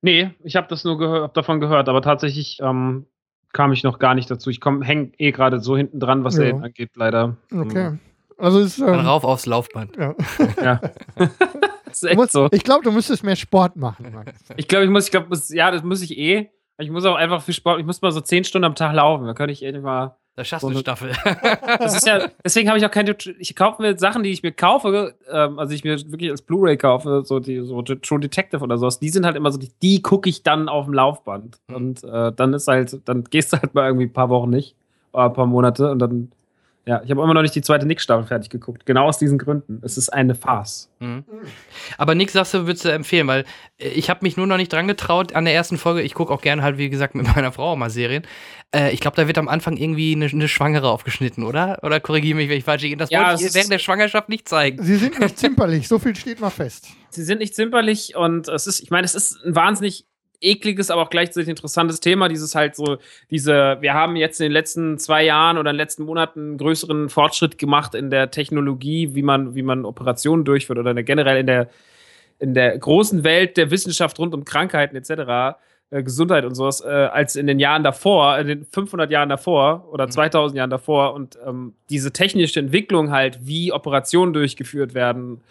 Nee, 0.02 0.32
ich 0.44 0.56
habe 0.56 0.68
das 0.68 0.84
nur 0.84 0.98
gehör, 0.98 1.24
hab 1.24 1.34
davon 1.34 1.62
gehört, 1.62 1.88
aber 1.88 2.02
tatsächlich 2.02 2.60
ähm, 2.62 3.06
kam 3.54 3.72
ich 3.72 3.84
noch 3.84 4.00
gar 4.00 4.16
nicht 4.16 4.30
dazu. 4.30 4.50
Ich 4.50 4.60
hänge 4.82 5.12
eh 5.18 5.32
gerade 5.32 5.62
so 5.62 5.78
hinten 5.78 6.00
dran, 6.00 6.24
was 6.24 6.34
ja. 6.36 6.42
Serien 6.42 6.64
angeht, 6.64 6.92
leider. 6.96 7.38
Okay. 7.54 8.00
Also 8.38 8.60
ist, 8.60 8.80
ähm, 8.80 8.96
rauf 8.96 9.24
aufs 9.24 9.46
Laufband. 9.46 9.96
Ja. 9.96 10.16
ja. 10.62 10.82
ist 12.02 12.04
echt 12.10 12.16
musst, 12.18 12.32
so. 12.32 12.48
Ich 12.52 12.64
glaube, 12.64 12.84
du 12.84 12.92
müsstest 12.92 13.24
mehr 13.24 13.36
Sport 13.36 13.76
machen. 13.76 14.12
Max. 14.14 14.32
Ich 14.58 14.68
glaube, 14.68 14.86
ich 14.86 14.90
muss, 14.92 15.06
ich 15.06 15.12
glaube, 15.12 15.28
ja, 15.50 15.70
das 15.70 15.84
muss 15.84 16.02
ich 16.02 16.18
eh. 16.18 16.50
Ich 16.80 16.90
muss 16.90 17.06
auch 17.06 17.16
einfach 17.16 17.44
viel 17.44 17.54
Sport, 17.54 17.80
ich 17.80 17.86
muss 17.86 18.02
mal 18.02 18.12
so 18.12 18.20
zehn 18.22 18.44
Stunden 18.44 18.66
am 18.66 18.74
Tag 18.76 18.94
laufen. 18.96 19.26
Da 19.28 19.34
könnte 19.34 19.54
ich 19.54 19.62
endlich 19.62 19.84
mal 19.84 20.18
Da 20.36 20.44
schaffst 20.44 20.64
du 20.64 20.70
eine- 20.70 20.80
Staffel. 20.80 21.12
Das 21.80 21.96
ist 21.96 22.08
ja, 22.08 22.30
deswegen 22.44 22.68
habe 22.70 22.80
ich 22.80 22.86
auch 22.86 22.90
keine. 22.92 23.16
Ich 23.38 23.56
kaufe 23.56 23.80
mir 23.82 23.98
Sachen, 24.00 24.24
die 24.24 24.32
ich 24.32 24.42
mir 24.42 24.52
kaufe, 24.52 25.14
ähm, 25.32 25.60
also 25.60 25.74
ich 25.74 25.84
mir 25.84 26.00
wirklich 26.12 26.32
als 26.32 26.42
Blu-ray 26.42 26.76
kaufe, 26.78 27.22
so 27.26 27.40
die 27.40 27.62
so 27.62 27.82
True 27.84 28.20
Detective 28.20 28.64
oder 28.64 28.80
sowas, 28.80 29.00
die 29.00 29.10
sind 29.10 29.24
halt 29.26 29.36
immer 29.36 29.52
so, 29.52 29.60
die, 29.60 29.70
die 29.84 30.02
gucke 30.02 30.28
ich 30.30 30.42
dann 30.42 30.68
auf 30.68 30.86
dem 30.86 30.96
Laufband. 30.96 31.60
Mhm. 31.68 31.76
Und 31.76 32.04
äh, 32.04 32.32
dann 32.36 32.54
ist 32.54 32.68
halt, 32.68 33.00
dann 33.06 33.24
gehst 33.26 33.54
du 33.54 33.58
halt 33.62 33.76
mal 33.76 33.86
irgendwie 33.86 34.08
ein 34.08 34.14
paar 34.14 34.30
Wochen 34.30 34.50
nicht, 34.50 34.76
oder 35.14 35.26
ein 35.26 35.34
paar 35.34 35.46
Monate 35.46 35.92
und 35.92 36.00
dann. 36.00 36.32
Ja, 36.86 37.02
ich 37.02 37.10
habe 37.12 37.22
immer 37.22 37.34
noch 37.34 37.42
nicht 37.44 37.56
die 37.56 37.62
zweite 37.62 37.86
Nick-Staffel 37.86 38.26
fertig 38.26 38.50
geguckt. 38.50 38.86
Genau 38.86 39.06
aus 39.06 39.18
diesen 39.18 39.38
Gründen. 39.38 39.80
Es 39.84 39.98
ist 39.98 40.10
eine 40.10 40.36
Farce. 40.36 40.90
Mhm. 41.00 41.24
Aber 41.98 42.14
Nick, 42.14 42.30
sagst 42.30 42.54
du, 42.54 42.66
würdest 42.66 42.84
du 42.84 42.90
empfehlen, 42.90 43.26
weil 43.28 43.46
äh, 43.78 43.88
ich 43.90 44.10
habe 44.10 44.20
mich 44.24 44.36
nur 44.36 44.48
noch 44.48 44.58
nicht 44.58 44.72
dran 44.74 44.88
getraut 44.88 45.34
an 45.34 45.46
der 45.46 45.54
ersten 45.54 45.78
Folge. 45.78 46.02
Ich 46.02 46.14
gucke 46.14 46.34
auch 46.34 46.42
gerne 46.42 46.62
halt, 46.62 46.78
wie 46.78 46.90
gesagt, 46.90 47.16
mit 47.16 47.26
meiner 47.36 47.54
Frau 47.54 47.72
auch 47.72 47.76
mal 47.78 47.90
Serien. 47.90 48.24
Äh, 48.76 48.92
ich 48.92 49.00
glaube, 49.00 49.16
da 49.16 49.28
wird 49.28 49.38
am 49.38 49.48
Anfang 49.48 49.78
irgendwie 49.78 50.14
eine, 50.14 50.26
eine 50.26 50.50
Schwangere 50.50 50.90
aufgeschnitten, 50.90 51.46
oder? 51.46 51.80
Oder 51.84 52.02
korrigiere 52.02 52.36
mich, 52.36 52.50
wenn 52.50 52.58
ich 52.58 52.66
falsch 52.66 52.82
liege. 52.82 52.98
Das 52.98 53.10
Ja, 53.12 53.30
wollte 53.30 53.46
ich 53.46 53.54
während 53.54 53.72
der 53.72 53.80
Schwangerschaft 53.80 54.28
nicht 54.28 54.50
zeigen. 54.50 54.84
Sie 54.84 54.98
sind 54.98 55.18
nicht 55.20 55.38
zimperlich, 55.38 55.88
so 55.88 56.00
viel 56.00 56.16
steht 56.18 56.42
mal 56.42 56.50
fest. 56.50 56.88
Sie 57.12 57.24
sind 57.24 57.38
nicht 57.38 57.56
zimperlich 57.56 58.16
und 58.18 58.50
es 58.50 58.68
ist, 58.68 58.82
ich 58.82 58.90
meine, 58.90 59.06
es 59.06 59.16
ist 59.16 59.38
ein 59.46 59.56
wahnsinnig 59.56 60.06
ekliges, 60.44 60.92
aber 60.92 61.04
auch 61.04 61.10
gleichzeitig 61.10 61.50
interessantes 61.50 62.00
Thema. 62.00 62.28
Dieses 62.28 62.56
halt 62.56 62.76
so, 62.76 62.98
diese, 63.32 63.78
wir 63.80 63.94
haben 63.94 64.16
jetzt 64.16 64.40
in 64.40 64.46
den 64.46 64.52
letzten 64.52 64.98
zwei 64.98 65.24
Jahren 65.24 65.58
oder 65.58 65.72
in 65.72 65.76
den 65.76 65.82
letzten 65.82 66.04
Monaten 66.04 66.40
einen 66.40 66.58
größeren 66.58 67.10
Fortschritt 67.10 67.58
gemacht 67.58 67.96
in 67.96 68.10
der 68.10 68.32
Technologie, 68.32 69.16
wie 69.16 69.24
man, 69.24 69.56
wie 69.56 69.64
man 69.64 69.86
Operationen 69.86 70.46
durchführt 70.46 70.80
oder 70.80 70.94
generell 71.04 71.38
in 71.38 71.48
der, 71.48 71.70
in 72.40 72.54
der 72.54 72.78
großen 72.78 73.24
Welt 73.24 73.58
der 73.58 73.72
Wissenschaft 73.72 74.20
rund 74.20 74.34
um 74.34 74.46
Krankheiten 74.46 74.96
etc., 74.96 75.58
äh, 75.90 76.02
Gesundheit 76.02 76.44
und 76.44 76.56
sowas, 76.56 76.82
äh, 76.82 76.88
als 76.88 77.36
in 77.36 77.46
den 77.46 77.60
Jahren 77.60 77.84
davor, 77.84 78.40
in 78.40 78.48
den 78.48 78.66
500 78.66 79.12
Jahren 79.12 79.30
davor 79.30 79.88
oder 79.92 80.10
2000 80.10 80.58
Jahren 80.58 80.70
davor. 80.72 81.14
Und 81.14 81.38
ähm, 81.46 81.74
diese 81.90 82.12
technische 82.12 82.60
Entwicklung 82.60 83.12
halt, 83.12 83.40
wie 83.44 83.72
Operationen 83.72 84.34
durchgeführt 84.34 84.96
werden, 84.96 85.42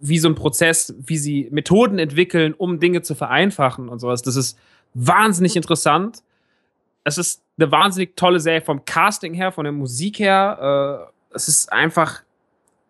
wie 0.00 0.18
so 0.18 0.28
ein 0.28 0.34
Prozess, 0.34 0.94
wie 0.98 1.16
sie 1.16 1.48
Methoden 1.50 1.98
entwickeln, 1.98 2.54
um 2.54 2.80
Dinge 2.80 3.02
zu 3.02 3.14
vereinfachen 3.14 3.88
und 3.88 3.98
sowas. 3.98 4.22
Das 4.22 4.36
ist 4.36 4.58
wahnsinnig 4.94 5.56
interessant. 5.56 6.22
Es 7.04 7.18
ist 7.18 7.42
eine 7.58 7.70
wahnsinnig 7.70 8.16
tolle 8.16 8.40
Serie 8.40 8.60
vom 8.60 8.84
Casting 8.84 9.34
her, 9.34 9.52
von 9.52 9.64
der 9.64 9.72
Musik 9.72 10.18
her. 10.18 11.08
Äh, 11.32 11.34
es 11.34 11.48
ist 11.48 11.72
einfach, 11.72 12.22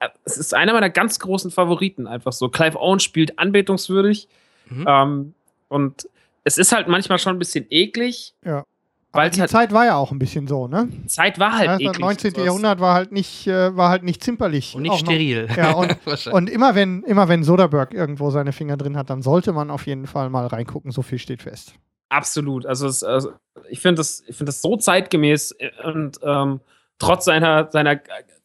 äh, 0.01 0.09
es 0.25 0.37
ist 0.37 0.55
einer 0.55 0.73
meiner 0.73 0.91
ganz 0.91 1.19
großen 1.19 1.51
Favoriten. 1.51 2.07
Einfach 2.07 2.33
so. 2.33 2.49
Clive 2.49 2.81
Owen 2.81 3.01
spielt 3.01 3.39
anbetungswürdig. 3.39 4.29
Mhm. 4.69 4.85
Ähm, 4.89 5.35
und 5.69 6.09
es 6.45 6.59
ist 6.59 6.73
halt 6.73 6.89
manchmal 6.89 7.19
schon 7.19 7.37
ein 7.37 7.39
bisschen 7.39 7.67
eklig, 7.71 8.35
Ja. 8.45 8.65
Weil 9.17 9.27
Aber 9.27 9.31
die 9.35 9.41
halt, 9.41 9.51
Zeit 9.51 9.73
war 9.73 9.85
ja 9.87 9.97
auch 9.97 10.13
ein 10.13 10.19
bisschen 10.19 10.47
so, 10.47 10.69
ne? 10.69 10.89
Zeit 11.07 11.39
war 11.39 11.53
halt 11.57 11.67
Ja, 11.67 11.75
eklig. 11.77 11.89
das 11.93 11.99
19. 11.99 12.29
und 12.31 12.35
sowas. 12.37 12.47
Jahrhundert 12.47 12.81
war 12.81 12.95
halt 12.95 13.13
nicht, 13.13 13.47
äh, 13.47 13.77
war 13.77 13.89
halt 13.91 14.03
nicht 14.03 14.23
zimperlich. 14.23 14.75
Und 14.77 14.83
nicht 14.83 14.93
Auch 14.93 15.01
noch- 15.01 15.07
steril. 15.07 15.49
Ja, 15.57 15.73
und, 15.75 15.97
und 16.33 16.51
immer 16.51 16.75
wenn, 16.75 17.03
immer 17.03 17.29
wenn 17.29 17.43
Soderbergh 17.43 17.95
irgendwo 17.97 18.31
seine 18.31 18.53
Finger 18.53 18.77
drin 18.77 18.97
hat, 18.97 19.11
dann 19.11 19.23
sollte 19.23 19.53
man 19.53 19.71
auf 19.71 19.87
jeden 19.87 20.07
Fall 20.07 20.31
mal 20.31 20.47
reingucken. 20.47 20.91
So 20.91 21.03
viel 21.03 21.19
steht 21.19 21.43
fest. 21.43 21.75
Absolut. 22.09 22.67
Also, 22.67 22.87
es, 22.87 23.03
also 23.03 23.33
ich 23.69 23.81
finde 23.81 23.97
das, 23.97 24.21
ich 24.27 24.37
finde 24.37 24.51
das 24.51 24.63
so 24.63 24.77
zeitgemäß 24.77 25.53
äh, 25.59 25.71
und 25.85 26.21
ähm, 26.23 26.61
trotz 26.99 27.25
seiner, 27.25 27.69
seiner, 27.73 27.99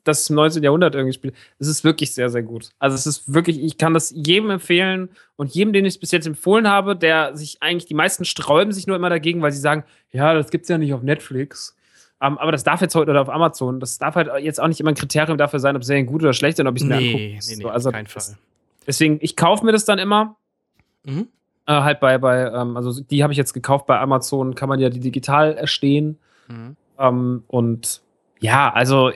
das 0.04 0.30
im 0.30 0.36
19. 0.36 0.64
Jahrhundert 0.64 0.96
irgendwie 0.96 1.14
spielt, 1.14 1.36
es 1.60 1.68
ist 1.68 1.84
wirklich 1.84 2.14
sehr, 2.14 2.30
sehr 2.30 2.44
gut. 2.44 2.70
Also 2.80 2.96
es 2.96 3.06
ist 3.06 3.34
wirklich, 3.34 3.62
ich 3.62 3.78
kann 3.78 3.94
das 3.94 4.12
jedem 4.16 4.50
empfehlen 4.50 5.10
und 5.36 5.54
jedem, 5.54 5.74
den 5.74 5.86
ich 5.86 5.96
es 5.96 6.00
bis 6.00 6.12
jetzt 6.12 6.26
empfohlen 6.28 6.68
habe, 6.68 6.96
der 6.96 7.36
sich 7.36 7.62
eigentlich, 7.62 7.86
die 7.86 7.94
meisten 7.94 8.26
sträuben 8.26 8.72
sich 8.74 8.88
nur 8.88 8.96
immer 8.96 9.10
dagegen, 9.10 9.42
weil 9.42 9.52
sie 9.52 9.60
sagen, 9.60 9.84
ja, 10.12 10.34
das 10.34 10.50
gibt's 10.50 10.70
ja 10.70 10.78
nicht 10.78 10.94
auf 10.94 11.04
Netflix. 11.04 11.76
Ähm, 12.22 12.38
aber 12.38 12.52
das 12.52 12.64
darf 12.64 12.82
jetzt 12.82 12.96
heute 12.96 13.12
oder 13.12 13.22
auf 13.22 13.30
Amazon, 13.30 13.80
das 13.80 13.98
darf 13.98 14.16
halt 14.16 14.30
jetzt 14.44 14.60
auch 14.60 14.68
nicht 14.68 14.80
immer 14.80 14.92
ein 14.92 14.96
Kriterium 14.96 15.38
dafür 15.38 15.60
sein, 15.60 15.76
ob 15.76 15.84
Serien 15.84 16.06
gut 16.06 16.22
oder 16.22 16.34
schlecht 16.34 16.58
sind, 16.58 16.68
ob 16.68 16.76
ich 16.76 16.84
es 16.84 16.88
mir 16.88 16.98
nee, 16.98 17.08
angucke. 17.08 17.24
nee, 17.24 17.34
nee, 17.34 17.62
So, 17.62 17.68
auf 17.68 17.74
also 17.74 17.92
keinen 17.92 18.08
Fall. 18.08 18.38
Deswegen, 18.86 19.18
ich 19.22 19.36
kaufe 19.36 19.66
mir 19.66 19.72
das 19.72 19.86
dann 19.86 20.00
immer. 20.00 20.36
Mhm. 21.04 21.28
Äh, 21.66 21.74
halt 21.74 22.00
bei, 22.00 22.18
bei 22.18 22.52
ähm, 22.52 22.78
also 22.78 23.02
die 23.02 23.24
habe 23.24 23.34
ich 23.34 23.38
jetzt 23.38 23.54
gekauft 23.54 23.86
bei 23.88 24.00
Amazon, 24.00 24.56
kann 24.56 24.70
man 24.70 24.80
ja 24.80 24.90
die 24.90 25.00
digital 25.00 25.54
erstehen. 25.56 26.18
Mhm. 26.48 26.76
Ähm, 27.00 27.44
und 27.48 28.02
ja, 28.40 28.72
also 28.72 29.12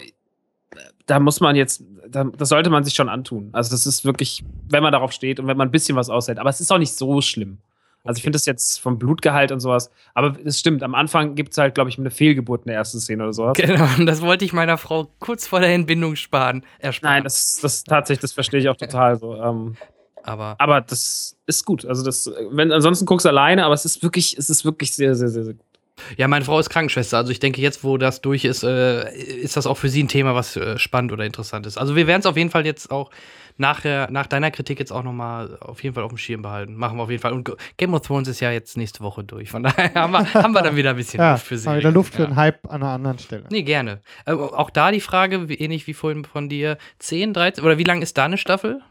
da 1.05 1.19
muss 1.19 1.39
man 1.39 1.55
jetzt, 1.55 1.83
da, 2.07 2.23
das 2.23 2.49
sollte 2.49 2.69
man 2.69 2.83
sich 2.83 2.93
schon 2.93 3.09
antun. 3.09 3.49
Also 3.53 3.71
das 3.71 3.85
ist 3.85 4.05
wirklich, 4.05 4.43
wenn 4.69 4.83
man 4.83 4.91
darauf 4.91 5.11
steht 5.11 5.39
und 5.39 5.47
wenn 5.47 5.57
man 5.57 5.67
ein 5.67 5.71
bisschen 5.71 5.95
was 5.95 6.09
aushält. 6.09 6.39
Aber 6.39 6.49
es 6.49 6.61
ist 6.61 6.71
auch 6.71 6.77
nicht 6.77 6.93
so 6.93 7.21
schlimm. 7.21 7.59
Also 8.03 8.19
ich 8.19 8.23
finde 8.23 8.35
das 8.35 8.45
jetzt 8.45 8.79
vom 8.79 8.99
Blutgehalt 8.99 9.51
und 9.51 9.59
sowas. 9.59 9.89
Aber 10.13 10.37
es 10.45 10.59
stimmt, 10.59 10.83
am 10.83 10.93
Anfang 10.93 11.33
gibt 11.33 11.53
es 11.53 11.57
halt, 11.57 11.73
glaube 11.73 11.89
ich, 11.89 11.97
eine 11.97 12.11
Fehlgeburt 12.11 12.61
in 12.61 12.67
der 12.67 12.75
ersten 12.77 12.99
Szene 12.99 13.23
oder 13.23 13.33
sowas. 13.33 13.57
Genau, 13.57 13.87
und 13.97 14.05
das 14.05 14.21
wollte 14.21 14.45
ich 14.45 14.53
meiner 14.53 14.77
Frau 14.77 15.07
kurz 15.19 15.47
vor 15.47 15.59
der 15.59 15.73
Entbindung 15.73 16.15
sparen. 16.15 16.63
Ersparen. 16.77 17.15
Nein, 17.15 17.23
das, 17.23 17.59
das 17.61 17.83
tatsächlich, 17.83 18.21
das 18.21 18.33
verstehe 18.33 18.59
ich 18.59 18.69
auch 18.69 18.77
total 18.77 19.17
so. 19.17 19.35
Ähm, 19.35 19.75
aber 20.21 20.55
aber 20.59 20.81
das 20.81 21.35
ist 21.47 21.65
gut. 21.65 21.85
Also 21.85 22.03
das, 22.03 22.31
wenn 22.51 22.71
ansonsten 22.71 23.05
guckst 23.05 23.25
du 23.25 23.29
alleine, 23.29 23.65
aber 23.65 23.73
es 23.73 23.85
ist 23.85 24.03
wirklich, 24.03 24.37
es 24.37 24.49
ist 24.49 24.65
wirklich 24.65 24.93
sehr, 24.93 25.15
sehr, 25.15 25.29
sehr, 25.29 25.43
sehr 25.43 25.53
gut. 25.53 25.65
Ja, 26.17 26.27
meine 26.27 26.45
Frau 26.45 26.59
ist 26.59 26.69
Krankenschwester, 26.69 27.17
also 27.17 27.31
ich 27.31 27.39
denke, 27.39 27.61
jetzt, 27.61 27.83
wo 27.83 27.97
das 27.97 28.21
durch 28.21 28.45
ist, 28.45 28.63
äh, 28.63 29.13
ist 29.15 29.57
das 29.57 29.65
auch 29.67 29.75
für 29.77 29.89
sie 29.89 30.03
ein 30.03 30.07
Thema, 30.07 30.35
was 30.35 30.55
äh, 30.55 30.77
spannend 30.77 31.11
oder 31.11 31.25
interessant 31.25 31.65
ist. 31.65 31.77
Also 31.77 31.95
wir 31.95 32.07
werden 32.07 32.19
es 32.19 32.25
auf 32.25 32.37
jeden 32.37 32.49
Fall 32.49 32.65
jetzt 32.65 32.91
auch 32.91 33.11
nachher, 33.57 34.09
nach 34.11 34.27
deiner 34.27 34.51
Kritik 34.51 34.79
jetzt 34.79 34.91
auch 34.91 35.03
nochmal 35.03 35.57
auf 35.61 35.83
jeden 35.83 35.95
Fall 35.95 36.03
auf 36.03 36.11
dem 36.11 36.17
Schirm 36.17 36.41
behalten. 36.41 36.75
Machen 36.75 36.97
wir 36.97 37.03
auf 37.03 37.09
jeden 37.09 37.21
Fall. 37.21 37.31
Und 37.31 37.49
Game 37.77 37.93
of 37.93 38.01
Thrones 38.01 38.27
ist 38.27 38.41
ja 38.41 38.51
jetzt 38.51 38.75
nächste 38.75 39.01
Woche 39.01 39.23
durch. 39.23 39.49
Von 39.49 39.63
daher 39.63 39.93
haben 39.95 40.11
wir, 40.11 40.33
haben 40.33 40.53
wir 40.53 40.61
dann 40.61 40.75
wieder 40.75 40.89
ein 40.91 40.95
bisschen 40.97 41.19
Ja, 41.19 41.33
Luft 41.33 41.45
für 41.45 41.57
sie. 41.57 41.77
wieder 41.77 41.91
Luft 41.91 42.13
für 42.15 42.23
ja. 42.23 42.27
einen 42.27 42.35
Hype 42.35 42.65
an 42.69 42.83
einer 42.83 42.91
anderen 42.91 43.19
Stelle. 43.19 43.45
Nee, 43.49 43.63
gerne. 43.63 44.01
Äh, 44.25 44.33
auch 44.33 44.69
da 44.69 44.91
die 44.91 44.99
Frage, 45.01 45.47
wie, 45.47 45.55
ähnlich 45.55 45.87
wie 45.87 45.93
vorhin 45.93 46.25
von 46.25 46.49
dir, 46.49 46.77
10, 46.99 47.33
13, 47.33 47.63
oder 47.63 47.77
wie 47.77 47.83
lang 47.83 48.01
ist 48.01 48.17
da 48.17 48.25
eine 48.25 48.37
Staffel? 48.37 48.81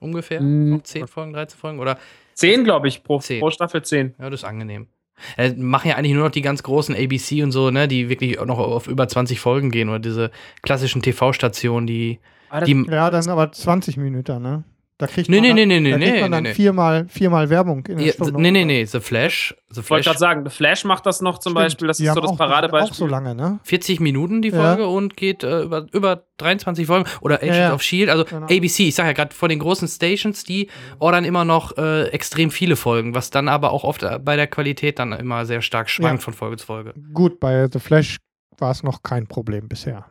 Ungefähr? 0.00 0.40
Mm. 0.40 0.80
10 0.82 1.06
Folgen, 1.06 1.32
13 1.34 1.58
Folgen? 1.58 1.78
Oder? 1.78 1.98
Zehn, 2.34 2.64
glaube 2.64 2.88
ich, 2.88 3.04
pro, 3.04 3.20
Zehn. 3.20 3.40
pro 3.40 3.50
Staffel 3.50 3.82
zehn. 3.82 4.14
Ja, 4.18 4.30
das 4.30 4.40
ist 4.40 4.44
angenehm. 4.44 4.88
Äh, 5.36 5.52
machen 5.54 5.88
ja 5.88 5.96
eigentlich 5.96 6.12
nur 6.14 6.24
noch 6.24 6.30
die 6.30 6.42
ganz 6.42 6.62
großen 6.62 6.94
ABC 6.94 7.42
und 7.42 7.52
so, 7.52 7.70
ne, 7.70 7.88
die 7.88 8.08
wirklich 8.08 8.38
auch 8.38 8.46
noch 8.46 8.58
auf 8.58 8.86
über 8.88 9.08
20 9.08 9.40
Folgen 9.40 9.70
gehen 9.70 9.88
oder 9.88 9.98
diese 9.98 10.30
klassischen 10.62 11.02
TV-Stationen, 11.02 11.86
die, 11.86 12.18
Ah, 12.50 12.60
das- 12.60 12.66
die 12.66 12.84
Ja, 12.90 13.10
dann 13.10 13.28
aber 13.28 13.50
20 13.52 13.96
Minuten, 13.96 14.42
ne? 14.42 14.64
Da 15.02 15.08
kriegt 15.08 15.28
Nee, 15.28 15.38
man 15.40 15.42
nee, 15.42 15.48
dann, 15.48 15.56
nee, 15.56 15.80
nee, 15.80 15.90
da 15.90 15.98
nee, 15.98 16.04
kriegt 16.04 16.14
nee, 16.14 16.20
man 16.22 16.30
dann 16.30 16.42
nee. 16.44 16.54
viermal, 16.54 17.06
viermal 17.08 17.50
Werbung 17.50 17.84
in 17.86 17.96
der 17.96 18.06
ja, 18.06 18.12
Stunde. 18.12 18.40
nee, 18.40 18.52
nee, 18.52 18.64
nee, 18.64 18.84
The 18.84 19.00
Flash, 19.00 19.52
The 19.68 19.80
Ich 19.80 19.90
wollte 19.90 20.04
Flash, 20.04 20.04
gerade 20.04 20.18
sagen, 20.20 20.44
The 20.48 20.54
Flash 20.54 20.84
macht 20.84 21.06
das 21.06 21.20
noch 21.20 21.38
zum 21.38 21.50
Stimmt, 21.50 21.64
Beispiel. 21.64 21.88
Das 21.88 21.98
ist 21.98 22.14
so 22.14 22.20
das 22.20 22.36
Paradebeispiel. 22.36 22.90
Auch 22.92 22.94
so 22.94 23.06
lange, 23.08 23.34
ne? 23.34 23.58
40 23.64 23.98
Minuten 23.98 24.42
die 24.42 24.50
Ja. 24.50 24.62
Folge 24.62 24.86
und 24.86 25.16
geht 25.16 25.42
äh, 25.42 25.62
über, 25.62 25.86
über 25.90 26.22
23 26.36 26.86
Folgen 26.86 27.10
oder 27.20 27.38
Agents 27.42 27.56
Ja, 27.56 27.62
ja. 27.64 27.74
of 27.74 27.82
Shield, 27.82 28.10
also 28.10 28.24
Genau. 28.24 28.46
ABC, 28.46 28.86
ich 28.86 28.94
sage 28.94 29.08
ja 29.08 29.12
gerade 29.12 29.34
von 29.34 29.48
den 29.48 29.58
großen 29.58 29.88
Stations, 29.88 30.44
die 30.44 30.68
ordern 31.00 31.24
immer 31.24 31.44
noch 31.44 31.76
äh, 31.78 32.04
extrem 32.10 32.52
viele 32.52 32.76
Folgen, 32.76 33.16
was 33.16 33.30
dann 33.30 33.48
aber 33.48 33.72
auch 33.72 33.82
oft 33.82 34.04
äh, 34.04 34.20
bei 34.22 34.36
der 34.36 34.46
Qualität 34.46 35.00
dann 35.00 35.10
immer 35.12 35.46
sehr 35.46 35.62
stark 35.62 35.90
schwankt 35.90 36.20
Ja. 36.20 36.24
von 36.26 36.32
Folge 36.34 36.58
zu 36.58 36.66
Folge. 36.66 36.94
Gut, 37.12 37.40
bei 37.40 37.66
The 37.72 37.80
Flash 37.80 38.18
war 38.58 38.70
es 38.70 38.84
noch 38.84 39.02
kein 39.02 39.26
Problem 39.26 39.66
bisher. 39.68 40.06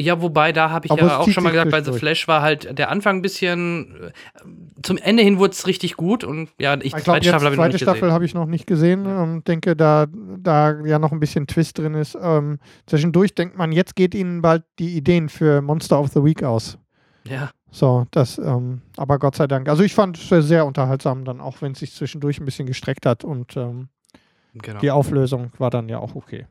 Ja, 0.00 0.22
wobei, 0.22 0.52
da 0.52 0.70
habe 0.70 0.86
ich 0.86 0.92
Aber 0.92 1.02
ja 1.02 1.18
auch 1.18 1.28
schon 1.28 1.44
mal 1.44 1.50
gesagt, 1.50 1.70
bei 1.70 1.82
The. 1.82 1.92
Flash 1.92 2.26
war 2.28 2.42
halt 2.42 2.78
der 2.78 2.90
Anfang 2.90 3.16
ein 3.16 3.22
bisschen, 3.22 3.94
äh, 4.02 4.10
zum 4.82 4.96
Ende 4.96 5.22
hin 5.22 5.38
wurde 5.38 5.52
es 5.52 5.66
richtig 5.66 5.96
gut 5.96 6.24
und 6.24 6.50
ja, 6.58 6.74
ich, 6.76 6.86
Ich 6.86 6.90
glaube, 6.92 7.20
zweite 7.20 7.28
Staffel 7.28 7.44
habe 7.44 7.54
ich 7.54 7.58
noch 7.58 7.66
nicht 7.68 7.82
Staffel 7.82 8.00
gesehen. 8.00 8.22
ich 8.24 8.34
noch 8.34 8.46
nicht 8.46 8.66
gesehen 8.66 9.06
und 9.06 9.48
denke, 9.48 9.76
da, 9.76 10.06
da 10.38 10.80
ja 10.84 10.98
noch 10.98 11.12
ein 11.12 11.20
bisschen 11.20 11.46
Twist 11.46 11.78
drin 11.78 11.94
ist. 11.94 12.16
Ähm, 12.20 12.58
zwischendurch 12.86 13.34
denkt 13.34 13.56
man, 13.56 13.72
jetzt 13.72 13.96
geht 13.96 14.14
ihnen 14.14 14.42
bald 14.42 14.64
die 14.78 14.96
Ideen 14.96 15.28
für 15.28 15.60
Monster 15.60 16.00
of 16.00 16.08
the 16.08 16.24
Week 16.24 16.42
aus. 16.42 16.78
Ja, 17.24 17.50
So, 17.70 18.06
das, 18.10 18.38
ähm, 18.38 18.80
aber 18.96 19.18
Gott 19.18 19.36
sei 19.36 19.46
Dank. 19.46 19.68
Also 19.68 19.82
ich 19.82 19.94
fand 19.94 20.18
es 20.18 20.28
sehr, 20.28 20.42
sehr 20.42 20.66
unterhaltsam 20.66 21.24
dann, 21.24 21.40
auch 21.40 21.60
wenn 21.60 21.72
es 21.72 21.80
sich 21.80 21.92
zwischendurch 21.92 22.40
ein 22.40 22.44
bisschen 22.44 22.66
gestreckt 22.66 23.06
hat 23.06 23.24
und 23.24 23.56
ähm, 23.56 23.88
genau. 24.54 24.80
die 24.80 24.90
Auflösung 24.90 25.52
war 25.58 25.70
dann 25.70 25.88
ja 25.88 25.98
auch 25.98 26.14
okay. 26.14 26.46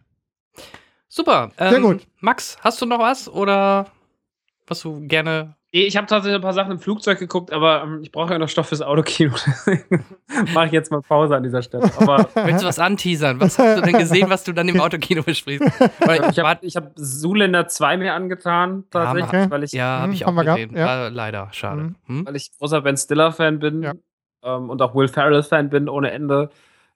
Super. 1.10 1.52
Ähm, 1.58 1.70
Sehr 1.72 1.82
gut. 1.82 2.08
Max, 2.22 2.58
hast 2.62 2.82
du 2.82 2.86
noch 2.86 3.00
was 3.00 3.28
oder 3.28 3.88
was 4.68 4.80
du 4.82 5.06
gerne 5.08 5.56
Nee, 5.72 5.84
ich 5.84 5.96
habe 5.98 6.08
tatsächlich 6.08 6.34
ein 6.36 6.42
paar 6.42 6.54
Sachen 6.54 6.72
im 6.72 6.80
Flugzeug 6.80 7.20
geguckt, 7.20 7.54
aber 7.54 7.84
ähm, 7.84 8.00
ich 8.02 8.12
brauche 8.12 8.34
ja 8.34 8.40
noch 8.40 8.50
Stoff 8.50 8.70
fürs 8.70 8.82
Autokino. 8.82 9.36
Mache 10.56 10.66
ich 10.66 10.72
jetzt 10.72 10.90
mal 10.92 11.02
Pause 11.04 11.36
an 11.36 11.44
dieser 11.44 11.62
Stelle. 11.62 11.92
Aber 12.00 12.28
Willst 12.44 12.64
du 12.64 12.68
was 12.68 12.80
anteasern? 12.80 13.40
Was 13.40 13.60
hast 13.60 13.78
du 13.78 13.82
denn 13.84 13.94
gesehen, 14.00 14.32
was 14.32 14.44
du 14.44 14.52
dann 14.52 14.68
im 14.68 14.82
Autokino 14.82 15.22
besprichst? 15.22 15.64
Ich 16.32 16.40
habe 16.40 16.66
ich 16.66 16.76
hab 16.76 16.98
Zuländer 16.98 17.68
2 17.68 17.98
mir 17.98 18.16
angetan, 18.16 18.86
tatsächlich, 18.90 19.30
Okay. 19.30 19.52
weil 19.52 19.64
ich, 19.64 19.72
ja, 19.74 19.98
Hm, 19.98 20.02
habe 20.04 20.14
ich 20.14 20.24
auch 20.26 20.30
haben 20.30 20.36
wir 20.38 20.44
gehabt, 20.46 20.60
gesehen. 20.62 20.76
ja. 20.78 20.86
War 20.88 21.10
leider, 21.12 21.50
schade. 21.52 21.82
Mhm. 21.82 21.96
Hm? 22.08 22.26
weil 22.26 22.36
ich 22.36 22.50
großer 22.58 22.82
Ben 22.82 22.98
Stiller-Fan 22.98 23.60
bin 23.60 23.84
Ja. 23.84 23.94
ähm, 24.44 24.72
und 24.72 24.82
auch 24.82 24.96
Will 24.96 25.08
Ferrell-Fan 25.08 25.70
bin 25.70 25.88
ohne 25.88 26.10
Ende. 26.10 26.50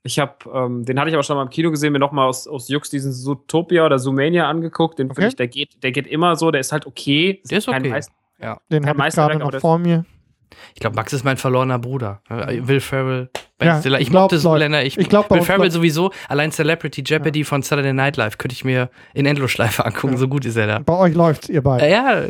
Ich 0.06 0.20
habe, 0.20 0.34
ähm, 0.54 0.84
den 0.86 0.99
hatte 0.99 1.10
ich 1.10 1.14
aber 1.16 1.24
schon 1.24 1.38
mal 1.38 1.43
im 1.43 1.49
Kino 1.49 1.72
gesehen, 1.72 1.93
mir 1.93 1.99
nochmal 1.99 2.28
aus, 2.28 2.45
aus 2.47 2.68
Jux 2.68 2.89
diesen 2.89 3.14
Zootopia 3.14 3.86
oder 3.86 3.97
Zoomania 3.99 4.49
angeguckt. 4.49 4.99
Den 4.99 5.08
Okay. 5.08 5.16
finde 5.16 5.28
ich, 5.30 5.36
der 5.38 5.47
geht, 5.47 5.82
der 5.84 5.91
geht 5.93 6.08
immer 6.08 6.36
so, 6.36 6.51
der 6.51 6.60
ist 6.62 6.72
halt 6.74 6.86
okay. 6.86 7.41
Der 7.49 7.58
ist 7.60 7.68
okay. 7.70 7.89
Meist- 7.89 8.12
Den 8.70 8.84
Kein 8.84 8.97
habe 8.97 9.08
ich 9.08 9.16
gerade 9.16 9.39
noch 9.39 9.60
vor 9.62 9.78
mir. 9.80 10.04
Ich 10.76 10.82
glaube, 10.82 10.95
Max 10.95 11.14
ist 11.14 11.24
mein 11.24 11.38
verlorener 11.38 11.80
Bruder. 11.80 12.22
Äh, 12.30 12.68
Will 12.68 12.80
Ferrell, 12.80 13.30
Ben 13.58 13.70
Ja, 13.70 13.80
Stiller. 13.80 13.97
Ich 13.99 14.04
ich 14.08 14.10
glaub, 14.12 14.24
mochte 14.24 14.36
läuft. 14.36 14.43
Zoolander. 14.43 14.84
Ich, 14.86 14.97
Ich 14.99 15.10
glaub, 15.10 15.32
Will 15.32 15.41
Ferrell 15.41 15.62
läuft- 15.64 15.72
sowieso. 15.72 16.12
Allein 16.28 16.51
Celebrity 16.51 17.01
Jeopardy 17.04 17.43
von 17.43 17.64
Saturday 17.64 17.93
Night 17.93 18.18
Live 18.18 18.38
könnte 18.38 18.54
ich 18.54 18.64
mir 18.66 18.89
in 19.14 19.26
Endlosschleife 19.26 19.84
angucken. 19.86 20.18
So 20.18 20.28
gut 20.28 20.45
ist 20.45 20.58
er 20.58 20.68
da. 20.68 20.80
Bei 20.80 20.95
euch 20.97 21.16
läuft's, 21.16 21.47
ihr 21.49 21.64
beiden. 21.64 21.88
Äh, 21.88 21.91
ja, 21.91 22.24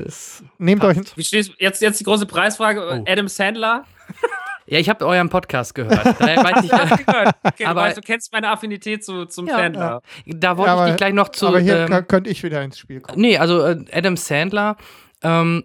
Nehmt 0.59 0.83
euch, 0.85 0.97
passt. 0.97 1.17
Wie 1.17 1.23
stehst 1.23 1.51
jetzt, 1.57 1.81
jetzt 1.81 1.99
die 1.99 2.03
große 2.05 2.25
Preisfrage? 2.27 2.81
Oh. 3.03 3.11
Adam 3.11 3.27
Sandler? 3.27 3.83
ja, 4.65 4.79
ich 4.79 4.89
habe 4.89 5.05
euren 5.05 5.29
Podcast 5.29 5.75
gehört. 5.75 6.05
Daher 6.19 6.43
weiß 6.43 6.63
ich, 6.63 6.69
gehört? 6.71 7.35
Okay, 7.43 7.65
Aber- 7.65 7.81
du, 7.81 7.87
weißt, 7.87 7.97
du 7.97 8.01
kennst 8.01 8.31
meine 8.31 8.49
Affinität 8.49 9.03
zu, 9.03 9.25
zum 9.25 9.47
Ja. 9.47 9.57
Sandler. 9.57 10.01
da 10.25 10.57
wollte 10.57 10.71
Ja, 10.71 10.83
ich 10.85 10.91
dich 10.91 10.97
gleich 10.97 11.13
noch 11.13 11.29
zu. 11.29 11.47
aber 11.47 11.59
hier 11.59 11.81
ähm, 11.85 11.91
kö- 11.91 12.03
könnte 12.03 12.29
ich 12.29 12.43
wieder 12.43 12.61
ins 12.63 12.77
Spiel 12.77 13.01
kommen. 13.01 13.19
Nee, 13.21 13.37
also 13.37 13.61
äh, 13.65 13.83
Adam 13.91 14.15
Sandler, 14.17 14.77
ähm, 15.21 15.63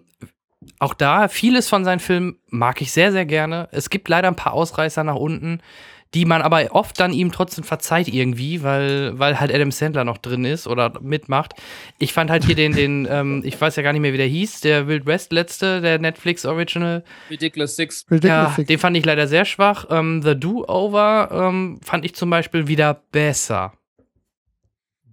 auch 0.79 0.93
da, 0.93 1.27
vieles 1.29 1.69
von 1.69 1.83
seinen 1.85 1.99
Filmen 1.99 2.37
mag 2.47 2.81
ich 2.81 2.91
sehr, 2.91 3.11
sehr 3.11 3.25
gerne. 3.25 3.69
Es 3.71 3.89
gibt 3.89 4.09
leider 4.09 4.27
ein 4.27 4.35
paar 4.35 4.53
Ausreißer 4.53 5.03
nach 5.03 5.15
unten, 5.15 5.61
die 6.15 6.25
man 6.25 6.41
aber 6.41 6.65
oft 6.71 6.99
dann 6.99 7.13
ihm 7.13 7.31
trotzdem 7.31 7.63
verzeiht 7.63 8.07
irgendwie, 8.07 8.63
weil, 8.63 9.17
weil 9.19 9.39
halt 9.39 9.53
Adam 9.53 9.69
Sandler 9.71 10.03
noch 10.03 10.17
drin 10.17 10.43
ist 10.43 10.65
oder 10.67 10.93
mitmacht. 11.01 11.53
Ich 11.99 12.13
fand 12.13 12.31
halt 12.31 12.45
hier 12.45 12.55
den, 12.55 12.73
den 12.73 13.05
ähm, 13.11 13.43
ich 13.45 13.59
weiß 13.61 13.75
ja 13.75 13.83
gar 13.83 13.93
nicht 13.93 14.01
mehr, 14.01 14.13
wie 14.13 14.17
der 14.17 14.25
hieß, 14.25 14.61
der 14.61 14.87
Wild 14.87 15.05
West 15.05 15.31
letzte, 15.31 15.81
der 15.81 15.99
Netflix 15.99 16.45
Original. 16.45 17.03
Ridiculous 17.29 17.75
Six. 17.75 18.05
Ridiculous 18.09 18.47
Ja, 18.49 18.53
Six. 18.55 18.67
den 18.67 18.79
fand 18.79 18.97
ich 18.97 19.05
leider 19.05 19.27
sehr 19.27 19.45
schwach. 19.45 19.85
Ähm, 19.91 20.21
The 20.23 20.33
Do-Over 20.39 21.29
ähm, 21.31 21.79
fand 21.83 22.05
ich 22.05 22.15
zum 22.15 22.29
Beispiel 22.31 22.67
wieder 22.67 23.01
besser. 23.11 23.73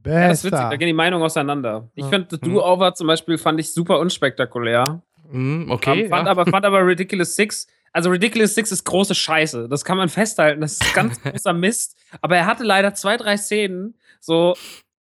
Ja, 0.06 0.28
das 0.28 0.38
ist 0.38 0.44
witzig, 0.44 0.50
Besser. 0.58 0.70
da 0.70 0.76
gehen 0.76 0.86
die 0.86 0.92
Meinungen 0.92 1.24
auseinander. 1.24 1.90
Ich 1.96 2.04
Ja. 2.04 2.10
finde, 2.10 2.28
The 2.30 2.38
Do-Over 2.40 2.94
zum 2.94 3.08
Beispiel 3.08 3.38
fand 3.38 3.58
ich 3.58 3.72
super 3.72 3.98
unspektakulär. 3.98 5.02
Hm, 5.32 5.68
okay. 5.70 6.02
Ähm, 6.04 6.08
fand, 6.08 6.26
ja. 6.26 6.30
aber, 6.30 6.46
fand 6.46 6.64
aber 6.64 6.86
Ridiculous 6.86 7.34
Six, 7.34 7.66
also 7.96 8.10
Ridiculous 8.10 8.54
Six 8.54 8.70
ist 8.72 8.84
große 8.84 9.14
Scheiße. 9.14 9.68
Das 9.68 9.84
kann 9.84 9.96
man 9.96 10.08
festhalten. 10.08 10.60
Das 10.60 10.72
ist 10.74 10.94
ganz 10.94 11.20
großer 11.22 11.52
Mist. 11.52 11.96
Aber 12.20 12.36
er 12.36 12.46
hatte 12.46 12.62
leider 12.62 12.94
zwei, 12.94 13.16
drei 13.16 13.36
Szenen, 13.36 13.94
so, 14.20 14.54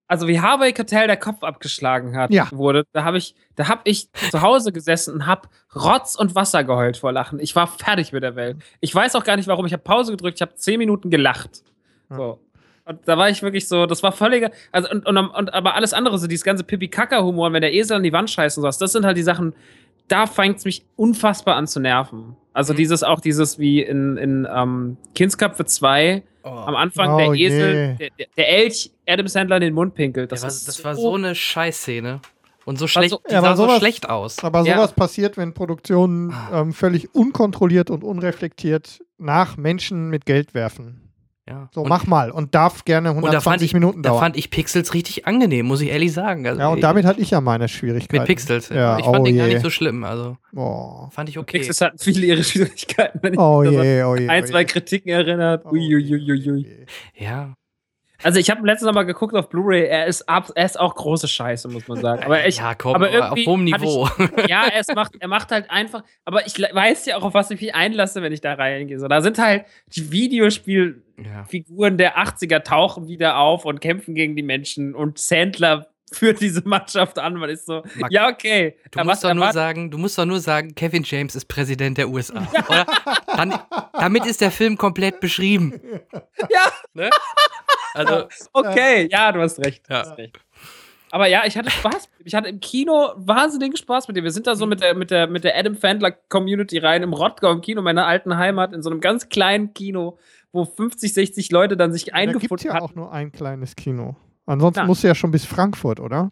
also 0.08 0.28
wie 0.28 0.42
Harvey 0.42 0.74
Keitel 0.74 1.08
der 1.08 1.16
Kopf 1.18 1.42
abgeschlagen 1.44 2.18
hat, 2.18 2.32
Ja. 2.32 2.50
wurde, 2.52 2.84
da 2.92 3.04
habe 3.06 3.18
ich, 3.18 3.34
da 3.56 3.70
habe 3.70 3.82
ich 3.86 4.10
zu 4.30 4.42
Hause 4.42 4.72
gesessen 4.74 5.14
und 5.14 5.26
habe 5.26 5.48
Rotz 5.74 6.16
und 6.16 6.36
Wasser 6.36 6.64
geheult 6.66 6.98
vor 6.98 7.14
Lachen. 7.14 7.40
Ich 7.40 7.56
war 7.56 7.66
fertig 7.68 8.12
mit 8.12 8.22
der 8.24 8.36
Welt. 8.36 8.58
Ich 8.82 8.94
weiß 8.94 9.16
auch 9.16 9.24
gar 9.24 9.38
nicht 9.38 9.48
warum. 9.48 9.66
Ich 9.66 9.72
habe 9.74 9.84
Pause 9.84 10.12
gedrückt, 10.12 10.38
ich 10.38 10.42
habe 10.42 10.54
zehn 10.56 10.78
Minuten 10.78 11.10
gelacht. 11.10 11.64
So. 12.10 12.40
Und 12.84 13.00
da 13.08 13.18
war 13.18 13.30
ich 13.30 13.42
wirklich 13.42 13.68
so, 13.70 13.86
das 13.86 14.02
war 14.04 14.12
völliger, 14.12 14.50
also 14.72 14.90
und, 14.90 15.06
und, 15.06 15.18
und 15.18 15.54
aber 15.54 15.76
alles 15.76 15.94
andere, 15.94 16.18
so 16.18 16.28
dieses 16.28 16.44
ganze 16.44 16.64
Pipi-Kaka-Humor, 16.66 17.54
wenn 17.54 17.62
der 17.62 17.74
Esel 17.74 17.96
an 17.98 18.04
die 18.04 18.12
Wand 18.12 18.30
scheißt 18.30 18.58
und 18.58 18.64
sowas, 18.64 18.80
das 18.80 18.92
sind 18.92 19.06
halt 19.06 19.16
die 19.18 19.24
Sachen, 19.24 19.54
da 20.12 20.28
fängt 20.28 20.58
es 20.58 20.66
mich 20.66 20.86
unfassbar 20.96 21.56
an 21.56 21.68
zu 21.68 21.80
nerven. 21.80 22.36
Also 22.54 22.74
Mhm. 22.74 22.78
dieses 22.78 23.04
auch 23.04 23.20
dieses 23.22 23.60
wie 23.60 23.82
in, 23.82 24.18
in 24.18 24.48
ähm, 24.54 24.98
Kindsköpfe 25.16 25.66
2 25.66 26.24
am 26.44 26.76
Anfang 26.76 27.14
Oh 27.14 27.18
der. 27.18 27.34
Esel, 27.34 27.96
der, 28.00 28.10
der- 28.18 28.28
der 28.36 28.50
Elch 28.50 28.92
Adam 29.08 29.28
Sandler 29.28 29.58
in 29.58 29.62
den 29.62 29.74
Mund 29.76 29.94
pinkelt. 29.96 30.32
Das, 30.32 30.42
Das, 30.42 30.62
war, 30.62 30.66
das 30.66 30.84
war 30.84 30.96
so 30.96 31.16
eine 31.16 31.36
Scheißszene. 31.36 32.20
Und 32.66 32.78
so 32.78 32.88
schlecht, 32.88 33.12
so- 33.12 33.22
die 33.30 33.34
Ja, 33.34 33.42
sah 33.42 33.48
aber 33.48 33.58
so 33.58 33.64
sowas- 33.64 33.78
schlecht 33.80 34.10
aus. 34.10 34.44
Aber 34.44 34.64
Ja. 34.64 34.76
sowas 34.76 34.94
passiert, 34.94 35.38
wenn 35.38 35.54
Produktionen 35.54 36.32
Ah. 36.32 36.62
ähm, 36.62 36.74
völlig 36.74 37.14
unkontrolliert 37.16 37.90
und 37.90 38.04
unreflektiert 38.04 39.02
nach 39.18 39.56
Menschen 39.58 40.10
mit 40.10 40.26
Geld 40.26 40.54
werfen. 40.54 41.11
Ja. 41.50 41.70
So, 41.74 41.82
und, 41.82 41.90
mach 41.90 42.06
mal. 42.06 42.32
Und 42.32 42.54
darf 42.54 42.86
gerne 42.86 43.10
und 43.10 43.24
da 43.24 43.42
fand 43.42 43.62
120 43.62 43.66
ich, 43.66 43.74
Minuten 43.74 44.04
da 44.04 44.10
dauern. 44.10 44.22
fand 44.22 44.38
ich 44.38 44.52
Pixels 44.52 44.94
richtig 44.94 45.26
angenehm, 45.26 45.66
muss 45.66 45.82
ich 45.82 45.90
ehrlich 45.90 46.14
sagen. 46.14 46.46
Also, 46.48 46.60
ja, 46.62 46.68
und 46.68 46.82
damit 46.82 47.06
hatte 47.06 47.20
ich 47.20 47.32
ja 47.32 47.42
meine 47.42 47.68
Schwierigkeiten. 47.68 48.22
mit 48.22 48.28
Pixels. 48.28 48.70
Ja, 48.70 49.00
ich 49.00 49.06
fand 49.06 49.20
oh 49.20 49.24
den 49.24 49.38
gar 49.38 49.48
je. 49.48 49.54
nicht 49.56 49.64
so 49.64 49.70
schlimm. 49.70 50.04
Also 50.04 50.38
Oh, 50.56 51.08
fand 51.12 51.30
ich 51.30 51.38
okay. 51.40 51.58
Pixels 51.58 51.82
hatten 51.82 51.98
viele 51.98 52.26
ihre 52.28 52.44
Schwierigkeiten, 52.44 53.20
wenn 53.22 53.34
ich 53.34 53.40
oh 53.40 53.62
mich 53.62 53.76
da 53.76 53.84
je, 53.84 54.04
oh 54.04 54.16
je. 54.16 54.24
an 54.26 54.30
ein, 54.30 54.44
oh 54.44 54.48
zwei. 54.48 54.66
Kritiken 54.66 55.10
erinnert. 55.12 55.66
Oh 55.66 55.72
Uiuiuiui. 55.72 56.60
je. 56.62 56.86
Ja. 57.26 57.54
Also 58.24 58.40
ich 58.40 58.50
habe 58.50 58.66
letztens 58.66 58.94
mal 58.94 59.04
geguckt 59.04 59.36
auf 59.36 59.50
Blu-ray, 59.50 59.86
er 59.86 60.06
ist 60.06 60.28
ab, 60.28 60.52
er 60.56 60.66
ist 60.66 60.80
auch 60.80 60.96
große 60.96 61.28
Scheiße, 61.28 61.68
muss 61.70 61.88
man 61.88 62.00
sagen. 62.00 62.24
Aber 62.24 62.46
ich, 62.46 62.58
ja, 62.58 62.76
komm, 62.76 62.96
aber 62.96 63.08
aber 63.08 63.32
auf 63.32 63.38
irgendwie 63.38 63.46
hohem 63.48 63.74
hatte 63.74 63.86
ich- 63.86 63.90
Niveau. 63.92 64.08
ja, 64.48 64.66
er, 64.68 64.96
macht, 64.96 65.14
er 65.20 65.28
macht 65.28 65.52
halt 65.52 65.70
einfach, 65.70 66.04
aber 66.26 66.46
ich 66.46 66.60
weiß 66.60 67.06
ja 67.06 67.18
auch, 67.18 67.24
auf 67.24 67.34
was 67.34 67.52
ich 67.52 67.62
mich 67.62 67.76
einlasse, 67.76 68.22
wenn 68.22 68.32
ich 68.32 68.42
da 68.42 68.54
reingehe. 68.54 69.00
So, 69.00 69.08
da 69.08 69.22
sind 69.22 69.38
halt 69.38 69.66
die 69.96 70.12
Videospielfiguren 70.12 71.94
ja. 71.94 71.98
der 71.98 72.18
80er 72.18 72.64
tauchen 72.64 73.08
wieder 73.08 73.38
auf 73.38 73.66
und 73.66 73.82
kämpfen 73.82 74.16
gegen 74.16 74.36
die 74.36 74.44
Menschen 74.44 74.96
und 74.96 75.18
Sandler 75.18 75.91
führt 76.12 76.42
diese 76.42 76.68
Mannschaft 76.68 77.18
an. 77.20 77.36
Man 77.36 77.50
ist 77.50 77.66
so, 77.66 77.84
Marc, 77.96 78.12
ja, 78.12 78.28
okay. 78.30 78.76
Du 78.92 79.00
Er 79.00 79.06
musst 79.06 79.24
doch 79.24 79.34
nur 79.34 79.52
sagen, 79.54 79.90
du 79.92 79.98
musst 79.98 80.18
doch 80.18 80.26
nur 80.26 80.40
sagen, 80.40 80.76
Kevin 80.76 81.04
James 81.04 81.36
ist 81.36 81.46
Präsident 81.46 81.98
der 81.98 82.10
USA. 82.10 82.46
Oder? 82.70 82.86
Dann, 83.36 83.54
damit 83.94 84.26
ist 84.26 84.42
der 84.42 84.52
Film 84.52 84.78
komplett 84.78 85.20
beschrieben. 85.20 85.80
Ja. 86.50 86.72
Ne? 86.94 87.10
Also, 87.94 88.26
Okay, 88.54 89.08
ja, 89.10 89.32
du 89.32 89.40
hast 89.42 89.60
recht. 89.60 89.88
Du 89.88 89.94
Ja. 89.94 90.00
hast 90.02 90.18
recht. 90.18 90.38
Aber 91.10 91.28
ja, 91.28 91.44
ich 91.46 91.58
hatte 91.58 91.70
Spaß. 91.72 92.10
Ich 92.24 92.36
hatte 92.36 92.50
im 92.50 92.60
Kino 92.60 93.12
wahnsinnigen 93.16 93.76
Spaß 93.78 94.08
mit 94.08 94.16
dir. 94.18 94.24
Wir 94.24 94.32
sind 94.32 94.48
da 94.48 94.56
so 94.56 94.66
mit 94.66 94.82
der, 94.82 94.94
mit 94.94 95.10
der, 95.12 95.28
mit 95.28 95.44
der 95.46 95.58
Adam 95.58 95.76
Fandler 95.76 96.12
Community 96.12 96.78
rein 96.80 97.04
im 97.04 97.14
Rottgau 97.14 97.52
im 97.52 97.62
Kino, 97.62 97.82
meiner 97.82 98.06
alten 98.08 98.38
Heimat, 98.38 98.74
in 98.74 98.82
so 98.82 98.90
einem 98.90 99.00
ganz 99.02 99.30
kleinen 99.30 99.74
Kino, 99.74 100.18
wo 100.54 100.64
50, 100.66 101.14
60 101.14 101.52
Leute 101.52 101.76
dann 101.78 101.92
sich 101.94 102.06
Da 102.06 102.12
gibt 102.20 102.36
eingefunden 102.36 102.68
ja 102.68 102.74
hatten. 102.76 102.86
auch 102.86 102.96
nur 102.96 103.12
ein 103.12 103.32
kleines 103.32 103.76
Kino. 103.76 104.16
Ansonsten 104.52 104.86
musst 104.86 105.04
du 105.04 105.08
ja 105.08 105.16
schon 105.16 105.32
bis 105.32 105.46
Frankfurt, 105.46 106.00
oder? 106.00 106.32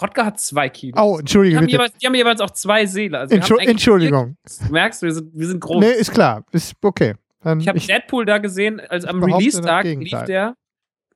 Rottgau 0.00 0.24
hat 0.24 0.40
zwei 0.40 0.68
Kinos. 0.68 1.00
Oh, 1.00 1.16
die, 1.16 1.20
entschuldige 1.20 1.56
haben 1.56 1.66
bitte. 1.66 1.76
jeweils, 1.76 1.92
die 1.98 2.06
haben 2.06 2.14
jeweils 2.14 2.40
auch 2.40 2.50
zwei 2.50 2.86
Seele. 2.86 3.18
Also 3.18 3.34
wir 3.34 3.42
haben 3.42 3.50
Entschu 3.58 3.70
Entschuldigung. 3.70 4.36
Du 4.66 4.72
merkst, 4.72 5.02
wir 5.02 5.12
sind, 5.12 5.30
wir 5.34 5.46
sind 5.46 5.60
groß. 5.60 5.80
Nee, 5.80 5.90
ist 5.90 6.12
klar. 6.12 6.44
Ist 6.52 6.74
okay. 6.82 7.14
Dann 7.42 7.60
Ich 7.60 7.68
habe 7.68 7.80
Deadpool 7.80 8.24
da 8.24 8.38
gesehen, 8.38 8.80
als 8.80 9.04
am 9.04 9.22
Release-Tag 9.22 9.84
lief 9.84 10.22
der 10.22 10.56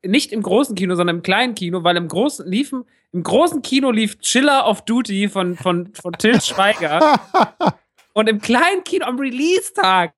nicht 0.04 0.32
im 0.32 0.42
großen 0.42 0.74
Kino, 0.74 0.96
sondern 0.96 1.16
im 1.16 1.22
kleinen 1.22 1.54
Kino, 1.54 1.82
weil 1.82 1.96
im 1.96 2.08
großen 2.08 2.46
liefen, 2.46 2.84
im 3.12 3.22
großen 3.22 3.62
Kino 3.62 3.90
lief 3.90 4.18
Chiller 4.18 4.68
of 4.68 4.82
Duty 4.82 5.28
von, 5.28 5.54
von, 5.54 5.94
von 5.94 6.12
Till 6.12 6.40
Schweiger 6.42 7.20
und 8.12 8.28
im 8.28 8.40
kleinen 8.40 8.84
Kino 8.84 9.06
am 9.06 9.18
Release-Tag 9.18 10.12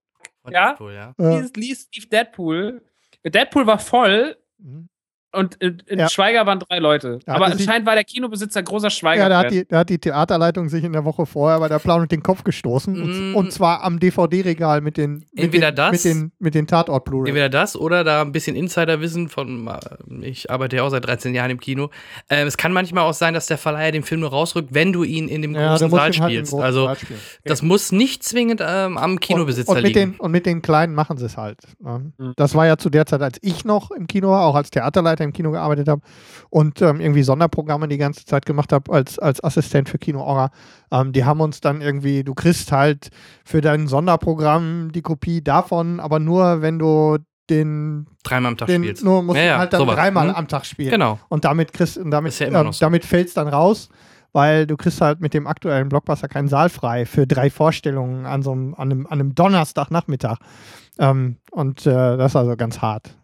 Ja? 0.51 0.70
Deadpool, 0.70 0.93
ja. 0.93 1.14
Lief 1.55 2.09
Deadpool. 2.11 2.83
Deadpool 3.24 3.66
war 3.66 3.79
voll 3.79 4.37
Mhm. 4.59 4.89
Und 5.37 5.55
in, 5.57 5.82
in 5.87 5.99
Ja. 6.01 6.09
Schweiger 6.09 6.47
waren 6.47 6.59
drei 6.61 6.78
Leute. 6.78 7.18
Ja, 7.26 7.34
Aber 7.34 7.47
anscheinend 7.47 7.87
war 7.87 7.95
der 7.95 8.05
Kinobesitzer 8.05 8.62
großer 8.62 8.91
Schweiger. 8.91 9.22
Ja, 9.22 9.28
da 9.28 9.39
hat, 9.41 9.51
die, 9.51 9.66
da 9.68 9.78
hat 9.78 9.89
die 9.91 9.99
Theaterleitung 9.99 10.68
sich 10.68 10.82
in 10.84 10.93
der 10.93 11.05
Woche 11.05 11.26
vorher 11.26 11.61
bei 11.61 11.68
der 11.68 11.78
Planung 11.78 12.09
den 12.09 12.22
Kopf 12.22 12.43
gestoßen. 12.45 13.01
Und, 13.01 13.32
Mm. 13.32 13.37
und 13.37 13.53
zwar 13.53 13.82
am 13.84 14.01
DVD-Regal 14.01 14.80
mit 14.80 14.97
den, 14.97 15.24
mit 15.32 15.45
Entweder 15.45 15.70
den, 15.72 15.76
das- 15.76 15.93
mit 15.93 16.05
den, 16.05 16.32
mit 16.39 16.55
den 16.55 16.66
Tatort-Blu-ray. 16.66 17.28
Entweder 17.30 17.49
das 17.49 17.76
oder 17.76 18.03
da 18.05 18.22
ein 18.22 18.32
bisschen 18.32 18.57
Insiderwissen 18.57 19.28
von, 19.28 19.68
äh, 19.68 20.26
ich 20.26 20.51
arbeite 20.51 20.76
ja 20.76 20.82
auch 20.82 20.91
seit 20.91 21.07
13 21.07 21.34
Jahren 21.34 21.51
im 21.51 21.61
Kino. 21.61 21.91
Ähm, 22.30 22.47
es 22.47 22.57
kann 22.57 22.72
manchmal 22.72 23.05
auch 23.05 23.14
sein, 23.14 23.34
dass 23.34 23.47
der 23.47 23.59
Verleiher 23.59 23.93
den 23.93 24.03
Film 24.03 24.20
nur 24.22 24.30
rausrückt, 24.30 24.72
wenn 24.72 24.93
du 24.93 25.05
ihn 25.05 25.28
in 25.28 25.43
dem 25.43 25.55
Ja, 25.55 25.70
großen 25.70 25.91
Saal 25.91 26.01
halt 26.01 26.14
spielst. 26.14 26.51
großen 26.53 26.64
also, 26.64 26.84
Saal 26.87 26.97
spielen. 26.97 27.20
das 27.45 27.62
muss 27.62 27.93
nicht 27.93 28.22
zwingend 28.24 28.62
ähm, 28.66 28.97
am 28.99 29.20
Kinobesitzer 29.20 29.70
und, 29.72 29.76
und 29.78 29.82
mit 29.84 29.95
liegen. 29.95 30.12
den 30.12 30.20
Und 30.20 30.30
mit 30.32 30.47
den 30.47 30.62
Kleinen 30.62 30.95
machen 30.95 31.18
sie 31.18 31.26
es 31.26 31.37
halt. 31.37 31.59
Ne? 31.78 32.12
Mhm. 32.18 32.32
Das 32.37 32.55
war 32.55 32.66
ja 32.66 32.76
zu 32.78 32.91
der 32.91 33.07
Zeit, 33.07 33.20
als 33.22 33.39
ich 33.43 33.64
noch 33.64 33.91
im 33.91 34.07
Kino 34.07 34.30
war, 34.30 34.45
auch 34.47 34.55
als 34.55 34.70
Theaterleiter 34.70 35.24
im 35.27 35.33
Kino 35.35 35.51
gearbeitet 35.51 35.89
habe 35.89 36.01
und 36.49 36.81
ähm, 36.81 37.01
irgendwie 37.01 37.22
Sonderprogramme 37.22 37.87
die 37.89 37.99
ganze 37.99 38.24
Zeit 38.24 38.47
gemacht 38.47 38.72
habe 38.72 38.91
als, 38.93 39.18
als 39.18 39.45
Assistent 39.45 39.89
für 39.91 39.99
Kino 39.99 40.20
Aura. 40.22 40.51
Ähm, 40.91 41.12
die 41.12 41.24
haben 41.24 41.41
uns 41.41 41.61
dann 41.61 41.83
irgendwie, 41.83 42.24
du 42.24 42.35
kriegst 42.35 42.72
halt 42.72 43.11
für 43.45 43.61
dein 43.61 43.87
Sonderprogramm 43.87 44.91
die 44.93 45.03
Kopie 45.03 45.43
davon, 45.43 46.01
aber 46.01 46.18
nur, 46.18 46.62
wenn 46.62 46.79
du 46.79 47.18
den, 47.51 48.07
Dreimal 48.24 48.53
am 48.53 48.57
Tag 48.57 48.66
den 48.68 48.83
spielst. 48.83 49.05
nur 49.05 49.22
musst 49.22 49.37
Ja, 49.37 49.43
du 49.43 49.49
ja, 49.49 49.59
halt 49.59 49.72
dann 49.72 49.81
sowas. 49.81 49.95
dreimal 49.95 50.29
Mhm. 50.29 50.35
am 50.35 50.49
Tag 50.49 50.66
spielen. 50.66 50.91
Genau. 50.91 51.18
Und 51.29 51.45
damit 51.45 51.72
kriegst 51.72 51.97
und 51.99 52.11
damit, 52.11 52.37
ja 52.39 52.72
so. 52.72 52.81
damit 52.85 53.05
fällt 53.05 53.29
es 53.29 53.35
dann 53.35 53.47
raus, 53.47 53.89
weil 54.33 54.66
du 54.66 54.77
kriegst 54.77 55.01
halt 55.01 55.20
mit 55.20 55.33
dem 55.33 55.47
aktuellen 55.47 55.89
Blockbuster 55.89 56.27
keinen 56.27 56.49
Saal 56.49 56.68
frei 56.70 57.07
für 57.07 57.24
drei 57.27 57.49
Vorstellungen 57.51 58.27
an 58.27 58.43
so 58.43 58.51
einem, 58.51 58.74
an 58.74 58.91
einem, 58.91 59.07
an 59.07 59.12
einem 59.20 59.35
Donnerstagnachmittag. 59.37 60.39
Ähm, 60.99 61.37
und 61.53 61.87
äh, 61.87 62.16
das 62.16 62.33
ist 62.33 62.37
also 62.37 62.57
ganz 62.57 62.81
hart. 62.81 63.16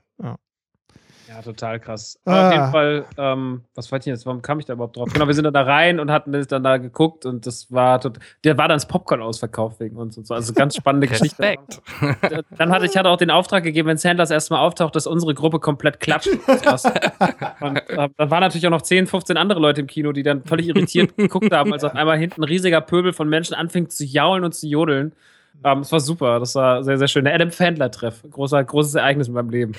Ja, 1.35 1.43
total 1.43 1.80
krass. 1.80 2.18
Aber 2.24 2.37
Ah. 2.37 2.47
auf 2.49 2.53
jeden 2.55 2.70
Fall, 2.72 3.05
ähm, 3.16 3.62
was 3.74 3.91
wollte 3.91 4.03
ich 4.11 4.14
jetzt, 4.14 4.26
warum 4.26 4.43
kam 4.43 4.59
ich 4.59 4.66
da 4.66 4.74
überhaupt 4.74 4.97
drauf? 4.97 5.09
Genau, 5.12 5.26
wir 5.26 5.35
sind 5.35 5.45
dann 5.45 5.55
da 5.55 5.62
rein 5.62 5.99
und 6.01 6.11
hatten 6.11 6.33
das 6.33 6.47
dann 6.49 6.62
da 6.62 6.76
geguckt 6.76 7.24
und 7.24 7.47
das 7.47 7.70
war, 7.72 8.01
tot, 8.01 8.18
der 8.45 8.59
war 8.59 8.68
dann 8.68 8.76
das 8.76 8.87
Popcorn 8.87 9.22
ausverkauft 9.22 9.80
wegen 9.80 9.97
uns 9.97 10.18
und 10.18 10.26
so. 10.26 10.35
Also 10.35 10.53
ganz 10.53 10.76
spannende 10.76 11.07
Geschichte. 11.09 11.43
Respekt. 11.43 11.80
Dann 12.59 12.70
hatte 12.70 12.87
ich 12.87 12.97
hatte 12.97 13.09
auch 13.09 13.16
den 13.16 13.30
Auftrag 13.30 13.62
gegeben, 13.64 13.89
wenn 13.89 13.97
Sanders 13.97 14.30
erstmal 14.30 14.61
auftaucht, 14.61 14.95
dass 14.97 15.07
unsere 15.07 15.35
Gruppe 15.35 15.59
komplett 15.61 16.01
klatscht. 16.01 16.28
Und 17.61 17.76
äh, 17.76 18.09
dann 18.16 18.30
waren 18.30 18.41
natürlich 18.41 18.66
auch 18.66 18.70
noch 18.70 18.83
10, 18.83 19.07
15 19.07 19.37
andere 19.37 19.61
Leute 19.61 19.80
im 19.80 19.87
Kino, 19.87 20.12
die 20.12 20.22
dann 20.22 20.45
völlig 20.45 20.68
irritiert 20.68 21.16
geguckt 21.16 21.53
haben, 21.53 21.72
als 21.72 21.85
auf 21.85 21.95
einmal 21.95 22.18
hinten 22.18 22.43
ein 22.43 22.45
riesiger 22.49 22.80
Pöbel 22.80 23.12
von 23.12 23.28
Menschen 23.28 23.55
anfing 23.55 23.89
zu 23.89 24.05
jaulen 24.05 24.45
und 24.45 24.55
zu 24.55 24.66
jodeln. 24.68 25.12
Ähm, 25.64 25.80
es 25.80 25.93
war 25.93 26.01
super, 26.01 26.41
das 26.41 26.55
war 26.55 26.83
sehr, 26.83 26.99
sehr 26.99 27.09
schön. 27.09 27.24
Der 27.24 27.35
Adam 27.35 27.51
Fandler-Treff. 27.51 28.22
Großes 28.30 28.95
Ereignis 28.95 29.28
in 29.28 29.35
meinem 29.35 29.51
Leben. 29.51 29.72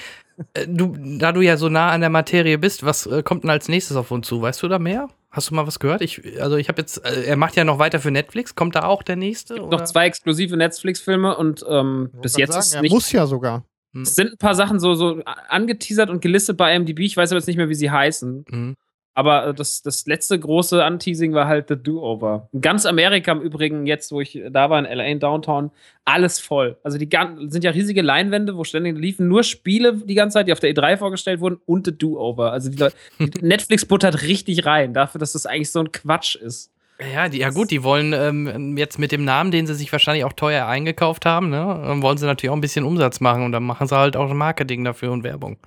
Äh, 0.54 0.68
Du, 0.68 0.96
da 1.20 1.32
du 1.32 1.42
ja 1.42 1.58
so 1.58 1.70
nah 1.70 1.90
an 1.90 2.02
der 2.02 2.10
Materie 2.10 2.58
bist, 2.58 2.84
was 2.86 3.06
äh, 3.06 3.24
kommt 3.24 3.44
denn 3.44 3.50
als 3.50 3.68
nächstes 3.70 3.96
auf 3.98 4.12
uns 4.12 4.28
zu? 4.28 4.42
Weißt 4.42 4.62
du 4.64 4.68
da 4.68 4.80
mehr? 4.80 5.10
Hast 5.32 5.50
du 5.50 5.56
mal 5.56 5.66
was 5.66 5.80
gehört? 5.80 6.02
Ich, 6.02 6.40
also 6.42 6.58
ich 6.58 6.68
habe 6.70 6.82
jetzt, 6.82 7.04
äh, 7.06 7.24
er 7.24 7.36
macht 7.38 7.56
ja 7.56 7.64
noch 7.64 7.80
weiter 7.80 8.00
für 8.00 8.12
Netflix. 8.12 8.56
Kommt 8.56 8.76
da 8.76 8.84
auch 8.84 9.04
der 9.04 9.16
nächste? 9.16 9.56
Noch 9.56 9.84
zwei 9.84 10.06
exklusive 10.06 10.56
Netflix-Filme 10.58 11.36
und 11.38 11.66
ähm, 11.68 12.10
bis 12.22 12.38
jetzt 12.38 12.54
sagen, 12.54 12.66
ist 12.66 12.82
nicht. 12.82 12.94
muss 12.94 13.12
ja 13.12 13.26
sogar. 13.26 13.64
Es 13.96 14.16
sind 14.16 14.32
ein 14.32 14.38
paar 14.40 14.56
Sachen 14.56 14.80
so, 14.80 14.96
so 14.96 15.22
angeteasert 15.50 16.10
und 16.10 16.20
gelistet 16.20 16.58
bei 16.58 16.76
IMDb. 16.76 17.02
Ich 17.02 17.16
weiß 17.16 17.32
aber 17.32 17.38
jetzt 17.38 17.46
nicht 17.46 17.58
mehr, 17.58 17.70
wie 17.70 17.76
sie 17.76 17.92
heißen. 17.92 18.46
Mhm. 18.50 18.76
Aber 19.14 19.48
äh, 19.48 19.54
das, 19.54 19.82
das 19.82 20.06
letzte 20.06 20.40
große 20.40 20.84
Anteasing 20.84 21.34
war 21.34 21.48
halt 21.48 21.68
The 21.70 21.76
Do-Over. 21.76 22.50
In 22.52 22.62
ganz 22.62 22.86
Amerika 22.86 23.32
im 23.32 23.42
Übrigen, 23.42 23.86
jetzt, 23.86 24.12
wo 24.12 24.22
ich 24.22 24.42
da 24.50 24.70
war 24.70 24.80
in 24.80 24.86
LA 24.86 25.06
in 25.06 25.20
Downtown, 25.20 25.72
alles 26.06 26.40
voll. 26.40 26.78
Also 26.84 26.98
die 26.98 27.10
sind 27.48 27.64
ja 27.64 27.72
riesige 27.72 28.02
Leinwände, 28.02 28.58
wo 28.58 28.64
ständig 28.64 28.98
liefen 28.98 29.28
nur 29.28 29.44
Spiele 29.44 29.94
die 29.94 30.16
ganze 30.16 30.36
Zeit, 30.36 30.48
die 30.48 30.54
auf 30.54 30.60
der 30.60 30.74
E3 30.74 30.98
vorgestellt 30.98 31.40
wurden 31.40 31.60
und 31.66 31.86
The 31.86 31.98
Do-Over. 31.98 32.52
Also 32.52 32.72
Netflix 33.42 33.86
buttert 33.86 34.24
richtig 34.24 34.66
rein, 34.66 34.94
dafür, 34.94 35.20
dass 35.20 35.34
das 35.34 35.46
eigentlich 35.46 35.72
so 35.72 35.80
ein 35.80 35.92
Quatsch 35.92 36.36
ist. 36.36 36.72
Ja, 37.14 37.28
die, 37.28 37.40
ja 37.40 37.50
gut, 37.50 37.72
die 37.72 37.84
wollen 37.84 38.14
ähm, 38.14 38.78
jetzt 38.78 39.00
mit 39.00 39.12
dem 39.12 39.26
Namen, 39.26 39.52
den 39.52 39.66
sie 39.66 39.74
sich 39.74 39.92
wahrscheinlich 39.92 40.26
auch 40.26 40.34
teuer 40.34 40.68
eingekauft 40.68 41.26
haben, 41.26 41.50
ne, 41.50 41.98
wollen 42.02 42.18
sie 42.18 42.26
natürlich 42.26 42.52
auch 42.52 42.56
ein 42.56 42.62
bisschen 42.62 42.86
Umsatz 42.86 43.20
machen 43.20 43.44
und 43.44 43.52
dann 43.52 43.64
machen 43.64 43.88
sie 43.88 43.98
halt 43.98 44.16
auch 44.16 44.32
Marketing 44.34 44.84
dafür 44.84 45.12
und 45.12 45.24
Werbung. 45.24 45.58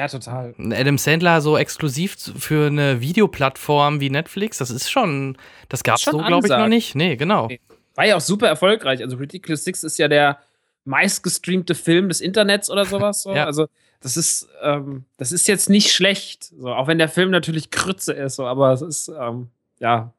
Ja, 0.00 0.08
total. 0.08 0.54
Adam 0.58 0.96
Sandler 0.96 1.42
so 1.42 1.58
exklusiv 1.58 2.16
für 2.38 2.68
eine 2.68 3.02
Videoplattform 3.02 4.00
wie 4.00 4.08
Netflix, 4.08 4.56
das 4.56 4.70
ist 4.70 4.90
schon, 4.90 5.36
das 5.68 5.82
gab's 5.82 6.00
Schon 6.00 6.12
so, 6.12 6.18
glaube 6.20 6.46
ich, 6.46 6.50
noch 6.50 6.68
nicht. 6.68 6.94
Nee, 6.94 7.16
genau. 7.16 7.50
War 7.96 8.06
ja 8.06 8.16
auch 8.16 8.22
super 8.22 8.48
erfolgreich. 8.48 9.02
Also 9.02 9.18
Ridiculous 9.18 9.62
Six 9.62 9.84
ist 9.84 9.98
ja 9.98 10.08
der 10.08 10.38
meistgestreamte 10.86 11.74
Film 11.74 12.08
des 12.08 12.22
Internets 12.22 12.70
oder 12.70 12.86
sowas. 12.86 13.20
So. 13.20 13.34
Ja. 13.34 13.44
Also 13.44 13.66
das 14.00 14.16
ist, 14.16 14.48
ähm, 14.62 15.04
das 15.18 15.32
ist 15.32 15.46
jetzt 15.46 15.68
nicht 15.68 15.92
schlecht. 15.92 16.44
So, 16.44 16.70
auch 16.70 16.86
wenn 16.86 16.96
der 16.96 17.10
Film 17.10 17.30
natürlich 17.30 17.70
Krütze 17.70 18.14
ist, 18.14 18.36
so, 18.36 18.46
aber 18.46 18.72
es 18.72 18.80
ist, 18.80 19.08
ähm, 19.08 19.48
ja. 19.80 20.14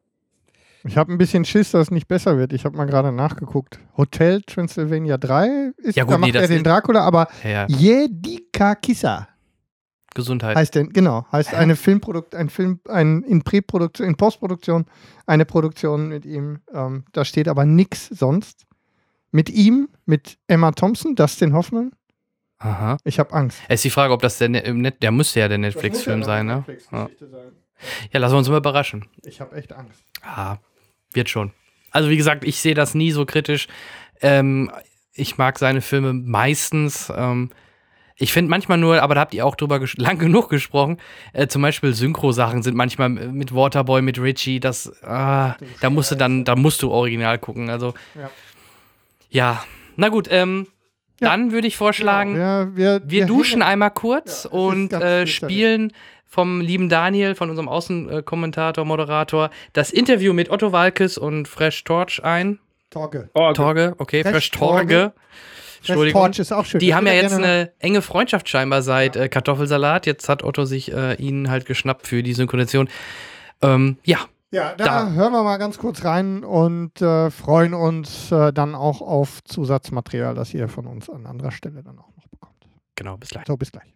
Ich 0.84 0.96
habe 0.96 1.12
ein 1.12 1.18
bisschen 1.18 1.44
Schiss, 1.44 1.72
dass 1.72 1.88
es 1.88 1.92
nicht 1.92 2.08
besser 2.08 2.38
wird. 2.38 2.54
Ich 2.54 2.66
habe 2.66 2.78
mal 2.78 2.86
gerade 2.86 3.12
nachgeguckt. 3.12 3.80
Hotel 3.98 4.44
Transylvania 4.44 5.18
3 5.18 5.72
ist, 5.78 5.98
Ja 5.98 6.04
gut, 6.04 6.14
da 6.14 6.18
macht 6.20 6.34
nee, 6.34 6.40
er 6.40 6.48
den 6.48 6.64
Dracula, 6.64 7.02
aber 7.02 7.30
Ja, 7.44 7.66
Jedika 7.68 8.76
Kissa 8.76 9.28
Gesundheit. 10.14 10.56
heißt 10.58 10.76
denn, 10.76 10.92
genau, 10.92 11.26
heißt 11.32 11.54
eine 11.54 11.76
Filmprodukt, 11.78 12.36
ein 12.36 12.50
Film, 12.50 12.80
ein 12.90 13.24
in 13.24 13.44
Präproduktion, 13.44 14.08
in 14.08 14.16
Postproduktion, 14.18 14.86
eine 15.26 15.46
Produktion 15.46 16.10
mit 16.10 16.26
ihm. 16.26 16.60
Ähm, 16.74 17.06
da 17.14 17.24
steht 17.26 17.48
aber 17.48 17.66
nichts 17.66 18.08
sonst. 18.08 18.66
Mit 19.32 19.50
ihm, 19.50 19.88
mit 20.06 20.38
Emma 20.48 20.72
Thompson, 20.72 21.16
Dustin 21.16 21.54
Hoffman. 21.54 21.92
Aha. 22.58 22.98
Ich 23.06 23.18
habe 23.18 23.34
Angst. 23.34 23.60
Es 23.70 23.76
ist 23.80 23.86
die 23.86 23.90
Frage, 23.90 24.14
ob 24.14 24.22
das 24.22 24.38
der, 24.38 24.50
Ne- 24.50 24.92
der 24.92 25.12
müsste 25.12 25.40
ja 25.40 25.48
der 25.48 25.58
Netflix-Film 25.58 26.24
sein, 26.24 26.46
ne? 26.46 26.64
Ja. 26.92 27.10
ja, 28.12 28.20
lassen 28.20 28.34
wir 28.34 28.38
uns 28.38 28.50
mal 28.50 28.58
überraschen. 28.58 29.06
Ich 29.24 29.40
habe 29.42 29.56
echt 29.56 29.72
Angst. 29.74 30.04
Ah, 30.22 30.58
wird 31.14 31.30
schon. 31.30 31.52
Also 31.92 32.10
wie 32.10 32.18
gesagt, 32.18 32.44
ich 32.44 32.60
sehe 32.60 32.76
das 32.76 32.94
nie 32.94 33.12
so 33.12 33.26
kritisch. 33.26 33.68
Ähm, 34.22 34.70
ich 35.14 35.38
mag 35.38 35.58
seine 35.58 35.82
Filme 35.82 36.14
meistens. 36.14 37.12
Ähm, 37.16 37.50
ich 38.22 38.32
finde 38.34 38.50
manchmal 38.50 38.78
nur, 38.78 39.02
aber 39.02 39.16
da 39.16 39.22
habt 39.22 39.34
ihr 39.34 39.46
auch 39.46 39.56
drüber 39.56 39.80
lang 39.98 40.18
genug 40.20 40.50
gesprochen, 40.50 40.98
äh, 41.34 41.48
zum 41.48 41.62
Beispiel 41.62 41.94
Synchro-Sachen 41.94 42.64
sind 42.64 42.76
manchmal 42.76 43.10
mit 43.10 43.54
Waterboy, 43.54 44.02
mit 44.02 44.20
Richie, 44.22 44.60
das, 44.60 44.92
ah, 45.04 45.56
da 45.82 45.90
musst 45.90 46.12
du 46.12 46.16
dann, 46.16 46.44
da 46.46 46.56
musst 46.56 46.82
du 46.84 46.92
original 46.92 47.38
gucken. 47.40 47.70
Also 47.70 47.94
Ja. 48.16 48.30
ja, 49.30 49.64
na 49.96 50.10
gut, 50.10 50.28
ähm, 50.32 50.68
Ja. 51.20 51.30
dann 51.30 51.52
würde 51.52 51.68
ich 51.68 51.78
vorschlagen, 51.78 52.36
Ja, 52.38 52.76
wir, 52.76 53.02
wir 53.06 53.26
duschen 53.26 53.62
hängen- 53.62 53.72
einmal 53.72 53.92
kurz 53.92 54.46
und 54.46 54.94
äh, 54.94 55.28
spielen 55.28 55.92
vom 56.28 56.62
lieben 56.62 56.88
Daniel, 56.90 57.36
von 57.36 57.50
unserem 57.50 57.68
Außenkommentator, 57.68 58.86
Moderator, 58.86 59.50
das 59.74 59.92
Interview 59.92 60.32
mit 60.34 60.50
Otto 60.50 60.72
Walkes 60.72 61.18
und 61.18 61.48
Fresh 61.48 61.84
Torch 61.84 62.24
ein. 62.24 62.60
Torge. 62.90 63.30
Torge, 63.54 63.96
okay, 64.00 64.22
Fresh 64.24 64.32
Fresh, 64.34 64.52
Torge. 64.52 65.12
Fresh 65.14 65.61
Entschuldigung. 65.88 66.32
Ist 66.32 66.52
auch 66.54 66.66
schön. 66.66 66.80
Die 66.80 66.94
haben 66.96 67.08
ja 67.08 67.14
jetzt 67.14 67.34
eine 67.34 67.72
enge 67.80 68.02
Freundschaft 68.02 68.48
scheinbar 68.50 68.82
seit 68.82 69.16
äh, 69.16 69.30
Kartoffelsalat. 69.30 70.06
Jetzt 70.06 70.30
hat 70.30 70.44
Otto 70.44 70.66
sich 70.66 70.92
äh, 70.94 71.16
ihn 71.16 71.50
halt 71.50 71.66
geschnappt 71.66 72.08
für 72.08 72.24
die 72.24 72.34
Synchronisation. 72.34 72.88
Ähm, 73.62 73.98
ja, 74.04 74.20
Ja, 74.52 74.74
da, 74.76 74.86
Da. 74.86 75.10
hören 75.12 75.32
wir 75.34 75.44
mal 75.44 75.58
ganz 75.58 75.78
kurz 75.78 76.04
rein 76.04 76.44
und 76.44 77.02
äh, 77.02 77.30
freuen 77.32 77.74
uns 77.74 78.32
äh, 78.32 78.52
dann 78.54 78.76
auch 78.76 79.02
auf 79.02 79.44
Zusatzmaterial, 79.44 80.36
das 80.36 80.54
ihr 80.54 80.68
von 80.68 80.86
uns 80.88 81.10
an 81.10 81.26
anderer 81.26 81.52
Stelle 81.52 81.84
dann 81.84 81.98
auch 82.00 82.10
noch 82.16 82.28
bekommt. 82.30 82.56
genau, 82.96 83.18
bis 83.18 83.30
gleich. 83.30 83.46
So, 83.48 83.56
bis 83.58 83.72
gleich. 83.72 83.94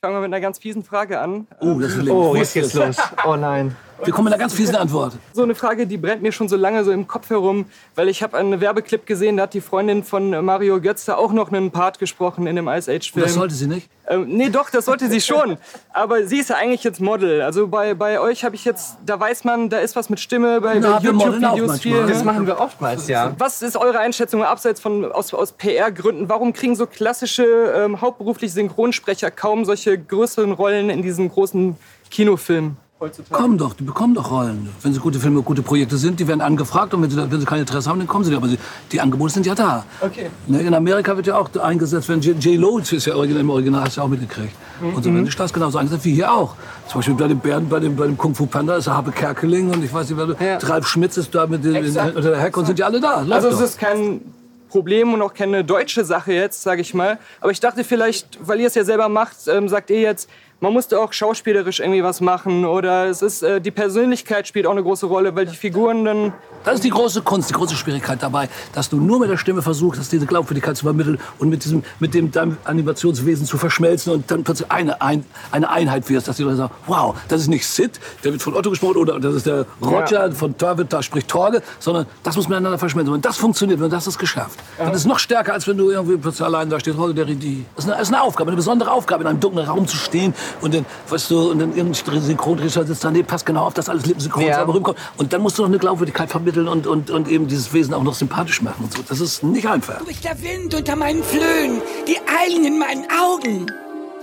Ich 0.00 0.06
fange 0.06 0.14
mal 0.14 0.20
mit 0.20 0.32
einer 0.32 0.40
ganz 0.40 0.60
fiesen 0.60 0.84
Frage 0.84 1.18
an. 1.18 1.48
Oh, 1.58 1.76
das 1.80 1.96
ist 1.96 2.08
Oh, 2.08 2.36
jetzt 2.36 2.54
geht's 2.54 2.72
los. 2.74 2.94
Oh 3.26 3.34
nein. 3.34 3.74
Wir 4.04 4.12
kommen 4.12 4.26
mit 4.26 4.32
einer 4.34 4.38
ganz 4.40 4.54
fiesen 4.54 4.76
Antwort. 4.76 5.14
So 5.32 5.42
eine 5.42 5.56
Frage, 5.56 5.88
die 5.88 5.96
brennt 5.96 6.22
mir 6.22 6.30
schon 6.30 6.48
so 6.48 6.54
lange 6.54 6.84
so 6.84 6.92
im 6.92 7.08
Kopf 7.08 7.30
herum, 7.30 7.66
weil 7.96 8.08
ich 8.08 8.22
habe 8.22 8.36
einen 8.36 8.60
Werbeclip 8.60 9.06
gesehen, 9.06 9.38
da 9.38 9.42
hat 9.42 9.54
die 9.54 9.60
Freundin 9.60 10.04
von 10.04 10.30
Mario 10.44 10.80
Götze 10.80 11.18
auch 11.18 11.32
noch 11.32 11.50
einen 11.50 11.72
Part 11.72 11.98
gesprochen 11.98 12.46
in 12.46 12.54
dem 12.54 12.68
Ice 12.68 12.88
Age 12.88 13.10
Und 13.12 13.22
das 13.22 13.30
Film. 13.32 13.40
sollte 13.40 13.54
sie 13.56 13.66
nicht. 13.66 13.90
Ähm, 14.08 14.26
nee, 14.28 14.48
doch, 14.48 14.70
das 14.70 14.86
sollte 14.86 15.08
sie 15.08 15.20
schon. 15.20 15.58
Aber 15.92 16.26
sie 16.26 16.38
ist 16.38 16.50
ja 16.50 16.56
eigentlich 16.56 16.82
jetzt 16.82 17.00
Model. 17.00 17.42
Also 17.42 17.68
bei, 17.68 17.94
bei 17.94 18.18
euch 18.20 18.44
habe 18.44 18.54
ich 18.54 18.64
jetzt, 18.64 18.96
da 19.04 19.20
weiß 19.20 19.44
man, 19.44 19.68
da 19.68 19.78
ist 19.78 19.96
was 19.96 20.08
mit 20.08 20.18
Stimme, 20.18 20.60
bei, 20.60 20.80
bei 20.80 20.98
YouTube-Videos 21.00 21.80
viel. 21.80 22.06
Das 22.06 22.24
ne? 22.24 22.46
wir 22.46 22.58
oftmals, 22.58 23.08
ja. 23.08 23.34
Was 23.38 23.60
ist 23.62 23.76
eure 23.76 23.98
Einschätzung 23.98 24.42
abseits 24.42 24.80
von 24.80 25.10
aus, 25.12 25.34
aus 25.34 25.52
PR-Gründen? 25.52 26.28
Warum 26.28 26.52
kriegen 26.52 26.74
so 26.74 26.86
klassische 26.86 27.44
ähm, 27.44 28.00
hauptberufliche 28.00 28.52
Synchronsprecher 28.52 29.30
kaum 29.30 29.64
solche 29.64 29.98
größeren 29.98 30.52
Rollen 30.52 30.88
in 30.88 31.02
diesen 31.02 31.28
großen 31.28 31.76
Kinofilmen 32.10 32.76
heutzutage? 33.00 33.40
Kommen 33.40 33.58
doch, 33.58 33.74
die 33.74 33.84
bekommen 33.84 34.14
doch 34.14 34.30
Rollen. 34.30 34.68
Wenn 34.82 34.92
sie 34.92 35.00
gute 35.00 35.18
Filme, 35.18 35.42
gute 35.42 35.62
Projekte 35.62 35.96
sind, 35.96 36.20
die 36.20 36.26
werden 36.28 36.40
angefragt 36.40 36.94
und 36.94 37.02
wenn 37.02 37.10
sie, 37.10 37.16
wenn 37.30 37.40
sie 37.40 37.46
kein 37.46 37.60
Interesse 37.60 37.88
haben, 37.88 37.98
dann 37.98 38.08
kommen 38.08 38.24
sie 38.24 38.30
nicht. 38.30 38.38
Aber 38.38 38.48
sie, 38.48 38.58
die 38.92 39.00
Angebote 39.00 39.32
sind 39.34 39.46
ja 39.46 39.54
da. 39.54 39.84
Okay. 40.00 40.30
Ne, 40.46 40.60
In 40.62 40.74
Amerika 40.74 41.16
wird 41.16 41.26
ja 41.26 41.36
auch 41.38 41.48
eingesetzt, 41.56 42.08
wenn 42.08 42.20
J. 42.20 42.36
J. 42.42 42.58
Lo 42.58 42.78
ist 42.78 42.90
ja 43.06 43.14
original, 43.14 43.40
im 43.40 43.50
Original, 43.50 43.82
hast 43.84 43.96
du 43.96 44.00
ja 44.00 44.04
auch 44.06 44.10
mitgekriegt. 44.10 44.54
Mhm. 44.80 44.94
Und 44.94 45.02
so 45.02 45.12
werden 45.12 45.24
die 45.24 45.30
Stars 45.30 45.52
genauso 45.52 45.78
eingesetzt 45.78 46.04
wie 46.04 46.14
hier 46.14 46.32
auch. 46.32 46.54
Zum 46.88 46.98
Beispiel 46.98 47.14
bei 47.14 47.28
dem 47.28 47.38
Bären, 47.40 47.68
bei 47.68 47.80
dem, 47.80 47.96
bei 47.96 48.06
dem 48.06 48.16
Kung 48.18 48.34
Fu 48.34 48.46
Panda 48.46 48.76
ist 48.76 48.86
der 48.86 48.94
Habe 48.96 49.12
Kerkeling 49.12 49.70
und 49.70 49.84
ich 49.84 49.92
weiß 49.92 50.10
nicht, 50.10 50.18
wer, 50.38 50.46
Ja. 50.46 50.58
Ralf 50.58 50.86
Schmitz 50.86 51.16
ist 51.16 51.34
da 51.34 51.46
mit 51.46 51.64
den, 51.64 51.74
Exakt. 51.74 52.16
unter 52.16 52.30
der 52.30 52.40
Hecke 52.40 52.58
und 52.60 52.66
sind 52.66 52.78
ja 52.78 52.86
alle 52.86 53.00
da. 53.00 53.20
Läuft 53.20 53.32
Also 53.32 53.48
es 53.48 53.56
doch. 53.58 53.62
ist 53.64 53.78
kein 53.78 54.20
Problem 54.68 55.14
und 55.14 55.22
auch 55.22 55.32
keine 55.32 55.64
deutsche 55.64 56.04
Sache 56.04 56.32
jetzt, 56.32 56.62
sage 56.62 56.82
ich 56.82 56.92
mal. 56.92 57.18
Aber 57.40 57.50
ich 57.50 57.58
dachte 57.60 57.84
vielleicht, 57.84 58.38
weil 58.46 58.60
ihr 58.60 58.66
es 58.66 58.74
ja 58.74 58.84
selber 58.84 59.08
macht, 59.08 59.36
ähm, 59.48 59.66
sagt 59.68 59.88
ihr 59.88 60.00
jetzt, 60.00 60.28
man 60.60 60.72
musste 60.72 61.00
auch 61.00 61.12
schauspielerisch 61.12 61.78
irgendwie 61.78 62.02
was 62.02 62.20
machen 62.20 62.64
oder 62.64 63.06
es 63.06 63.22
ist 63.22 63.42
äh, 63.42 63.60
die 63.60 63.70
Persönlichkeit 63.70 64.48
spielt 64.48 64.66
auch 64.66 64.72
eine 64.72 64.82
große 64.82 65.06
Rolle, 65.06 65.34
weil 65.36 65.46
die 65.46 65.54
Figuren 65.54 66.04
dann 66.04 66.32
Das 66.64 66.74
ist 66.74 66.84
die 66.84 66.90
große 66.90 67.22
Kunst, 67.22 67.48
die 67.50 67.54
große 67.54 67.76
Schwierigkeit 67.76 68.20
dabei, 68.22 68.48
dass 68.72 68.88
du 68.88 68.96
nur 68.96 69.20
mit 69.20 69.30
der 69.30 69.36
Stimme 69.36 69.62
versuchst, 69.62 70.00
dass 70.00 70.08
diese 70.08 70.26
Glaubwürdigkeit 70.26 70.76
zu 70.76 70.84
vermitteln 70.84 71.20
und 71.38 71.48
mit 71.48 71.64
diesem, 71.64 71.84
mit 72.00 72.12
dem 72.12 72.32
deinem 72.32 72.56
Animationswesen 72.64 73.46
zu 73.46 73.56
verschmelzen 73.56 74.12
und 74.12 74.30
dann 74.30 74.42
plötzlich 74.42 74.70
eine, 74.70 75.00
ein, 75.00 75.24
eine 75.52 75.70
Einheit 75.70 76.08
wirst, 76.08 76.26
dass 76.26 76.36
die 76.36 76.42
Leute 76.42 76.56
sagen, 76.56 76.74
wow, 76.86 77.14
das 77.28 77.42
ist 77.42 77.48
nicht 77.48 77.64
Sid, 77.64 78.00
der 78.24 78.32
wird 78.32 78.42
von 78.42 78.54
Otto 78.54 78.70
gesprochen 78.70 78.96
oder 78.96 79.20
das 79.20 79.36
ist 79.36 79.46
der 79.46 79.64
Roger 79.80 80.32
von 80.32 80.56
Torge, 80.58 80.84
da 80.84 81.02
spricht 81.02 81.28
Torge, 81.28 81.62
sondern 81.78 82.06
das 82.24 82.34
muss 82.34 82.48
miteinander 82.48 82.78
verschmelzen. 82.78 83.14
Und 83.14 83.24
das 83.24 83.36
funktioniert, 83.36 83.80
wenn 83.80 83.90
das 83.90 84.08
ist 84.08 84.18
geschafft. 84.18 84.58
Das 84.76 84.96
ist 84.96 85.06
noch 85.06 85.20
stärker, 85.20 85.52
als 85.52 85.68
wenn 85.68 85.76
du 85.76 85.90
irgendwie 85.90 86.16
plötzlich 86.16 86.44
allein 86.44 86.68
da 86.68 86.80
stehst, 86.80 86.98
heute 86.98 87.14
der 87.14 87.28
Redi. 87.28 87.64
Das 87.76 87.84
ist 87.84 87.90
eine, 87.90 87.98
das 87.98 88.08
ist 88.08 88.14
eine 88.14 88.22
Aufgabe, 88.24 88.50
eine 88.50 88.56
besondere 88.56 88.90
Aufgabe, 88.90 89.22
in 89.22 89.28
einem 89.28 89.40
dunklen 89.40 89.66
Raum 89.66 89.86
zu 89.86 89.96
stehen 89.96 90.34
und 90.60 90.74
dann, 90.74 90.86
weißt 91.08 91.30
du, 91.30 91.50
und 91.50 91.58
dann 91.58 91.74
irgendein 91.76 92.20
Synchronregisseur 92.20 92.84
sitzt 92.84 93.04
daneben, 93.04 93.26
passt 93.26 93.46
genau 93.46 93.64
auf, 93.66 93.74
dass 93.74 93.88
alles 93.88 94.06
lippensynchron 94.06 94.44
Ja. 94.44 94.56
sauber 94.56 94.74
rüberkommt. 94.74 94.98
Und 95.16 95.32
dann 95.32 95.40
musst 95.42 95.58
du 95.58 95.62
noch 95.62 95.68
eine 95.68 95.78
Glaubwürdigkeit 95.78 96.30
vermitteln 96.30 96.68
und, 96.68 96.86
und, 96.86 97.10
und 97.10 97.28
eben 97.28 97.46
dieses 97.48 97.72
Wesen 97.72 97.94
auch 97.94 98.02
noch 98.02 98.14
sympathisch 98.14 98.62
machen 98.62 98.84
und 98.84 98.92
so. 98.92 99.02
Das 99.08 99.20
ist 99.20 99.42
nicht 99.42 99.66
einfach. 99.68 99.98
Du 99.98 100.06
bist 100.06 100.24
der 100.24 100.40
Wind 100.42 100.74
unter 100.74 100.96
meinen 100.96 101.22
Flöhen, 101.22 101.80
die 102.06 102.16
Eilen 102.42 102.64
in 102.64 102.78
meinen 102.78 103.04
Augen. 103.10 103.66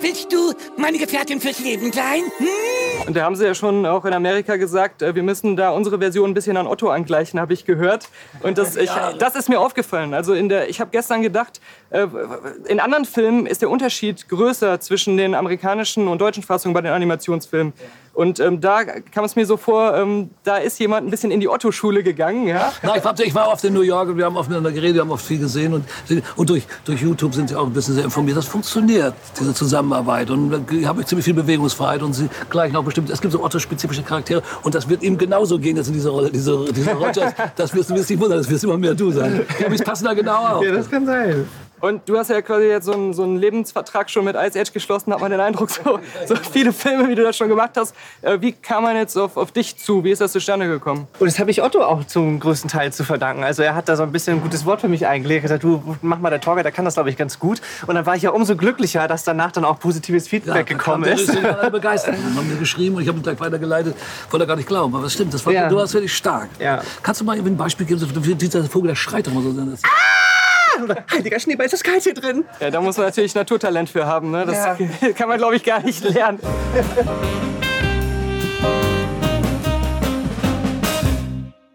Willst 0.02 0.32
du 0.34 0.52
meine 0.78 0.98
Gefährtin 0.98 1.40
fürs 1.40 1.60
Leben 1.60 1.92
sein? 1.94 2.24
Hm? 2.38 2.48
Und 3.08 3.16
da 3.16 3.24
haben 3.24 3.36
sie 3.38 3.46
ja 3.46 3.56
schon 3.56 3.86
auch 3.86 4.04
in 4.04 4.14
Amerika 4.14 4.58
gesagt, 4.58 5.02
äh, 5.02 5.16
wir 5.16 5.24
müssen 5.24 5.56
da 5.56 5.70
unsere 5.70 6.00
Version 6.00 6.32
ein 6.32 6.34
bisschen 6.34 6.58
an 6.58 6.68
Otto 6.68 6.90
angleichen, 6.90 7.40
habe 7.40 7.54
ich 7.54 7.64
gehört. 7.64 8.10
Und 8.44 8.58
das, 8.58 8.76
ich, 8.76 8.90
das 9.20 9.36
ist 9.36 9.48
mir 9.48 9.60
aufgefallen. 9.60 10.14
Also 10.14 10.34
in 10.34 10.50
der, 10.50 10.70
ich 10.70 10.82
habe 10.82 10.92
gestern 10.92 11.22
gedacht, 11.22 11.62
in 12.68 12.80
anderen 12.80 13.06
Filmen 13.06 13.46
ist 13.46 13.62
der 13.62 13.70
Unterschied 13.70 14.28
größer 14.28 14.80
zwischen 14.80 15.18
den 15.18 15.36
amerikanischen 15.36 16.08
und 16.08 16.20
deutschen 16.20 16.44
Fassungen 16.44 16.74
bei 16.74 16.82
den 16.82 16.92
Animationsfilmen. 16.92 17.74
Und 18.16 18.40
ähm, 18.40 18.62
da 18.62 18.86
kam 18.86 19.26
es 19.26 19.36
mir 19.36 19.46
so 19.46 19.58
vor, 19.58 19.94
ähm, 19.94 20.30
da 20.44 20.56
ist 20.56 20.80
jemand 20.80 21.06
ein 21.06 21.12
bisschen 21.12 21.32
in 21.32 21.42
die 21.42 21.50
Otto-Schule 21.50 22.02
gegangen. 22.02 22.48
Ja? 22.48 22.72
Na, 22.82 22.96
ich, 22.96 23.04
war, 23.04 23.20
ich 23.20 23.36
war 23.36 23.50
oft 23.50 23.64
in 23.66 23.74
New 23.74 23.82
York 23.82 24.08
und 24.08 24.18
wir 24.18 24.24
haben 24.24 24.38
oft 24.38 24.48
miteinander 24.48 24.72
geredet, 24.72 24.96
wir 24.96 25.02
haben 25.02 25.12
oft 25.12 25.26
viel 25.26 25.38
gesehen 25.38 25.74
und, 25.74 25.86
und 26.38 26.50
durch, 26.50 26.64
durch 26.86 27.02
YouTube 27.02 27.36
sind 27.36 27.50
sie 27.50 27.56
auch 27.58 27.66
ein 27.66 27.74
bisschen 27.74 27.94
sehr 27.96 28.06
informiert. 28.06 28.38
Das 28.38 28.48
funktioniert, 28.48 29.14
diese 29.38 29.54
Zusammenarbeit. 29.54 30.30
Und 30.30 30.50
da 30.50 30.88
habe 30.88 31.02
ich 31.02 31.08
ziemlich 31.08 31.26
viel 31.26 31.34
Bewegungsfreiheit 31.34 32.02
und 32.04 32.14
sie 32.14 32.30
gleichen 32.50 32.78
auch 32.78 32.86
bestimmt. 32.86 33.10
Es 33.10 33.20
gibt 33.20 33.34
so 33.34 33.44
Otto-spezifische 33.44 34.02
Charaktere 34.02 34.42
und 34.64 34.74
das 34.74 34.88
wird 34.88 35.04
ihm 35.04 35.18
genauso 35.18 35.60
gehen 35.60 35.76
jetzt 35.76 35.88
in 35.88 35.94
dieser 35.94 36.12
Rolle. 36.12 36.32
Diese, 36.32 36.72
diese 36.72 36.94
Rogers, 36.94 37.34
das 37.58 37.76
wirst 37.76 37.90
du 37.90 37.96
wirst 37.96 38.10
dich 38.10 38.20
wundern, 38.20 38.38
das 38.38 38.50
wirst 38.50 38.64
immer 38.64 38.78
mehr 38.78 38.94
du 38.94 39.12
sein. 39.12 39.46
Ja, 39.60 39.66
aber 39.66 39.76
es 39.76 39.84
passen 39.84 40.06
da 40.06 40.14
genau 40.14 40.38
auf. 40.38 40.66
das 40.66 40.90
kann 40.90 41.06
sein. 41.06 41.46
Und 41.86 42.10
du 42.10 42.18
hast 42.18 42.32
ja 42.32 42.42
quasi 42.42 42.66
jetzt 42.66 42.86
so 42.86 42.94
einen, 42.94 43.14
so 43.14 43.22
einen 43.22 43.38
Lebensvertrag 43.38 44.10
schon 44.10 44.26
mit 44.26 44.36
Ice 44.36 44.60
Age 44.60 44.74
geschlossen, 44.74 45.14
hat 45.14 45.20
man 45.22 45.30
den 45.30 45.40
Eindruck, 45.40 45.70
so, 45.70 46.00
so 46.26 46.36
viele 46.36 46.74
Filme, 46.74 47.08
wie 47.08 47.14
du 47.14 47.22
das 47.22 47.38
schon 47.38 47.48
gemacht 47.48 47.72
hast. 47.76 47.94
Äh, 48.24 48.42
wie 48.42 48.54
kam 48.54 48.84
man 48.86 48.96
jetzt 48.96 49.16
auf, 49.16 49.38
auf 49.38 49.52
dich 49.52 49.78
zu? 49.78 50.04
Wie 50.04 50.10
ist 50.10 50.20
das 50.20 50.32
zustande 50.32 50.68
gekommen? 50.68 51.08
Und 51.20 51.28
das 51.28 51.38
habe 51.38 51.52
ich 51.52 51.62
Otto 51.62 51.84
auch 51.84 52.04
zum 52.06 52.40
größten 52.40 52.72
Teil 52.72 52.92
zu 52.92 53.04
verdanken. 53.04 53.44
Also 53.44 53.62
er 53.62 53.76
hat 53.76 53.88
da 53.88 53.96
so 53.96 54.02
ein 54.02 54.12
bisschen 54.12 54.38
ein 54.38 54.42
gutes 54.42 54.66
Wort 54.66 54.82
für 54.82 54.88
mich 54.88 55.06
eingelegt. 55.06 55.46
Er 55.46 55.54
hat 55.54 55.62
gesagt, 55.62 55.64
du 55.64 55.96
mach 56.02 56.18
mal 56.18 56.32
der 56.32 56.42
Torge, 56.42 56.64
der 56.64 56.72
kann 56.72 56.86
das 56.86 56.96
glaube 56.96 57.12
ich 57.12 57.18
ganz 57.18 57.38
gut. 57.38 57.62
Und 57.86 57.94
dann 57.94 58.06
war 58.08 58.16
ich 58.16 58.24
ja 58.24 58.32
umso 58.32 58.56
glücklicher, 58.56 59.08
dass 59.08 59.24
danach 59.24 59.52
dann 59.52 59.64
auch 59.64 59.80
positives 59.80 60.28
Feedback 60.28 60.66
gekommen 60.66 61.04
ist. 61.04 61.30
Ich 61.36 61.44
war 61.44 61.70
begeistert. 61.70 62.16
Die 62.18 62.38
haben 62.38 62.50
mir 62.50 62.58
geschrieben 62.58 62.96
und 62.96 63.04
ich 63.04 63.08
habe 63.08 63.20
ihn 63.20 63.24
gleich 63.24 63.40
weitergeleitet. 63.40 63.96
Wollte 64.32 64.48
gar 64.48 64.56
nicht 64.56 64.68
glauben. 64.68 64.96
Aber 64.96 65.06
es 65.06 65.14
stimmt, 65.14 65.34
das 65.36 65.46
war, 65.46 65.54
Ja. 65.54 65.70
du 65.70 65.76
warst 65.76 65.94
wirklich 65.94 66.16
stark. 66.16 66.50
Ja. 66.60 66.82
Kannst 67.04 67.22
du 67.22 67.26
mal 67.26 67.38
eben 67.38 67.46
ein 67.48 67.58
Beispiel 67.58 67.86
geben? 67.86 68.00
Dieser 68.40 68.64
Vogel, 68.64 68.88
der 68.88 68.96
schreit 68.96 69.28
immer 69.28 69.42
so. 69.42 69.52
Das 69.52 69.82
Oder, 70.84 71.04
Heiliger 71.12 71.40
Schneeball, 71.40 71.66
ist 71.66 71.74
das 71.74 71.84
kalt 71.84 72.04
hier 72.04 72.14
drin? 72.14 72.46
Ja, 72.60 72.70
da 72.72 72.82
muss 72.82 72.98
man 72.98 73.06
natürlich 73.08 73.36
Naturtalent 73.36 73.90
für 73.90 74.06
haben. 74.06 74.32
Ne? 74.32 74.46
Das 74.46 74.56
Ja. 75.02 75.12
kann 75.18 75.30
man, 75.30 75.38
glaube 75.38 75.56
ich, 75.56 75.64
gar 75.64 75.82
nicht 75.82 76.04
lernen. 76.04 76.40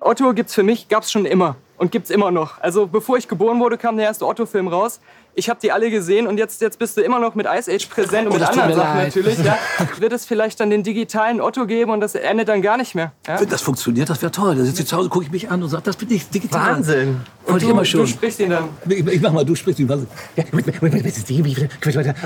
Otto 0.01 0.33
gibt's 0.35 0.55
für 0.55 0.63
mich, 0.63 0.89
gab's 0.89 1.13
schon 1.13 1.25
immer 1.25 1.57
und 1.77 1.93
gibt's 1.93 2.11
immer 2.11 2.31
noch. 2.31 2.61
Also 2.61 2.87
bevor 2.87 3.17
ich 3.17 3.29
geboren 3.29 3.61
wurde, 3.61 3.79
kam 3.79 3.97
der 3.97 4.07
erste 4.07 4.27
Otto-Film 4.27 4.69
raus. 4.69 5.01
Ich 5.35 5.49
habe 5.49 5.61
die 5.63 5.73
alle 5.73 5.91
gesehen 5.91 6.27
und 6.27 6.39
jetzt, 6.39 6.61
jetzt 6.61 6.79
bist 6.79 6.97
du 6.97 7.01
immer 7.03 7.19
noch 7.19 7.35
mit 7.35 7.47
Ice 7.47 7.71
Age 7.73 7.87
präsent 7.89 8.27
und 8.27 8.33
Oh, 8.33 8.39
mit 8.39 8.49
anderen 8.49 8.75
Sachen 8.75 8.97
leid. 8.99 9.07
natürlich. 9.17 9.39
Ja. 9.39 9.57
Wird 9.99 10.13
es 10.13 10.25
vielleicht 10.27 10.61
dann 10.61 10.71
den 10.71 10.83
digitalen 10.83 11.41
Otto 11.41 11.67
geben 11.67 11.91
und 11.93 12.01
das 12.01 12.15
endet 12.15 12.49
dann 12.49 12.63
gar 12.63 12.77
nicht 12.77 12.95
mehr? 12.95 13.13
Ja? 13.27 13.41
Wenn 13.41 13.49
das 13.49 13.63
funktioniert, 13.63 14.11
das 14.11 14.21
wäre 14.23 14.33
toll. 14.33 14.57
Da 14.57 14.65
sitze 14.65 14.83
ich 14.83 14.89
zu 14.89 14.97
Hause, 14.97 15.09
gucke 15.09 15.25
ich 15.27 15.31
mich 15.31 15.51
an 15.51 15.63
und 15.63 15.69
sage, 15.69 15.83
das 15.85 15.97
bin 15.97 16.11
ich 16.11 16.29
digital. 16.29 16.77
Wahnsinn. 16.77 17.21
Wollte 17.47 17.67
ich 17.67 17.91
Du, 17.91 17.99
du 17.99 18.07
sprichst 18.07 18.41
ihn 18.41 18.51
dann. 18.51 18.69
Ich, 18.89 19.07
ich 19.07 19.21
mach 19.21 19.33
mal, 19.33 19.45
du 19.45 19.55
sprichst 19.55 19.81
ihn. 19.81 19.89
Was? 19.89 20.01
Ja, 20.37 20.45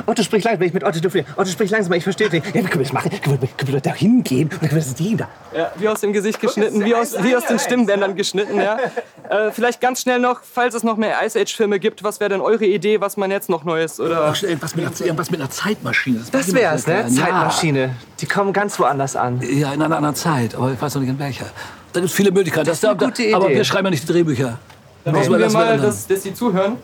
Otto 0.07 0.23
spricht 0.23 0.45
langsam, 0.45 0.61
wenn 0.61 0.69
ich 0.69 0.75
mit 0.75 0.85
Otto 0.85 1.01
dürfte. 1.01 1.25
Otto 1.37 1.51
spricht 1.51 1.73
langsam, 1.73 1.93
ich 1.95 2.03
verstehe 2.03 2.29
nicht. 2.29 2.45
Ja, 2.47 2.55
wie 2.55 2.61
können 2.63 2.75
wir 2.75 2.83
das 2.83 2.93
machen? 2.93 3.11
Können 3.23 3.41
wir, 3.41 3.49
können 3.49 3.73
wir 3.73 3.81
da 3.81 3.95
hingehen? 3.95 4.49
Oder 4.49 4.69
können 4.69 4.71
wir 4.73 4.79
das 4.79 4.95
da? 4.95 5.29
Ja, 5.57 5.73
wie 5.77 5.89
aus 5.89 6.01
dem 6.01 6.13
Gesicht 6.13 6.41
geschnitten, 6.41 6.85
wie 6.85 6.95
aus, 6.95 7.15
wie 7.23 7.37
aus 7.37 7.47
den 7.47 7.59
Stimmbändern 7.59 8.15
geschnitten. 8.17 8.57
Ja. 8.61 8.79
Äh, 9.27 9.53
vielleicht 9.53 9.81
ganz 9.81 10.03
schnell 10.03 10.19
noch, 10.19 10.43
falls 10.43 10.75
es 10.75 10.83
noch 10.83 10.99
mehr 10.99 11.17
Ice 11.25 11.41
Age-Filme 11.41 11.79
gibt, 11.79 12.05
was 12.05 12.21
wäre 12.21 12.29
denn 12.29 12.43
eure 12.43 12.67
Idee, 12.67 12.94
was 13.01 13.17
man 13.17 13.31
jetzt 13.31 13.49
noch 13.49 13.65
Neues 13.65 14.01
oder 14.01 14.27
Ach, 14.27 14.43
irgendwas 14.43 14.75
mit, 14.77 14.87
einer, 14.87 15.01
irgendwas 15.01 15.31
mit 15.31 15.41
einer 15.41 15.51
Zeitmaschine. 15.51 16.21
Das 16.33 16.49
ich 16.49 16.55
wär's, 16.55 16.87
immer 16.87 17.03
ne? 17.05 17.09
Zeitmaschine. 17.09 17.97
Die 18.21 18.27
kommen 18.27 18.53
ganz 18.53 18.79
woanders 18.79 19.17
an. 19.17 19.41
Ja. 19.41 19.49
ja, 19.49 19.73
in 19.75 19.83
einer 19.83 19.97
anderen 19.97 20.15
Zeit, 20.15 20.55
aber 20.55 20.73
ich 20.73 20.81
weiß 20.81 20.95
noch 20.95 21.03
nicht 21.03 21.11
in 21.11 21.19
welcher. 21.19 21.47
Da 21.93 22.01
gibt 22.01 22.11
es 22.11 22.17
viele 22.17 22.33
Möglichkeiten. 22.33 22.67
Das 22.67 22.79
ist 22.79 22.85
eine 22.85 22.97
da- 22.97 23.07
gute 23.07 23.23
Idee. 23.23 23.35
Aber 23.35 23.49
wir 23.49 23.65
schreiben 23.65 23.87
ja 23.87 23.91
nicht 23.91 24.09
die 24.09 24.13
Drehbücher. 24.13 24.59
dann 25.05 25.15
Muss 25.15 25.21
hoffen 25.23 25.33
man 25.33 25.41
wir 25.41 25.45
das 25.47 25.53
mal 25.55 25.79
dass, 25.79 26.07
dass 26.07 26.23
die 26.23 26.35
zuhören. 26.35 26.77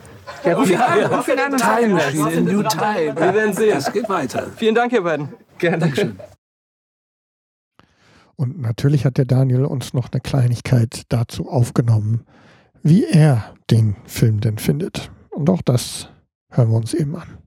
Ja, 0.44 0.54
ruf 0.56 0.70
Ja, 0.70 0.86
an, 0.86 1.00
ja. 1.00 1.06
ruf 1.08 1.28
ihn 1.28 1.38
an 1.38 1.56
Time 1.56 1.94
Machine, 1.94 2.30
in 2.32 2.44
New 2.44 2.62
Time. 2.62 3.14
Wir 3.16 3.34
werden 3.34 3.52
sehen. 3.52 3.76
Es 3.76 3.92
geht 3.92 4.08
weiter. 4.08 4.46
Vielen 4.56 4.74
Dank, 4.74 4.92
ihr 4.92 5.02
beiden. 5.02 5.28
Gerne. 5.58 5.92
Und 8.36 8.60
natürlich 8.60 9.04
hat 9.04 9.18
der 9.18 9.26
Daniel 9.26 9.64
uns 9.66 9.92
noch 9.92 10.08
eine 10.12 10.20
Kleinigkeit 10.20 11.02
dazu 11.08 11.48
aufgenommen, 11.50 12.24
wie 12.82 13.04
er 13.04 13.54
den 13.70 13.96
Film 14.06 14.40
denn 14.40 14.56
findet. 14.58 15.10
Und 15.30 15.48
auch 15.48 15.62
das 15.62 16.08
hören 16.50 16.70
wir 16.70 16.76
uns 16.76 16.94
eben 16.94 17.16
an. 17.16 17.38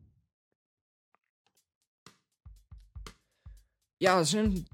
Ja, 4.00 4.26
schön. 4.26 4.66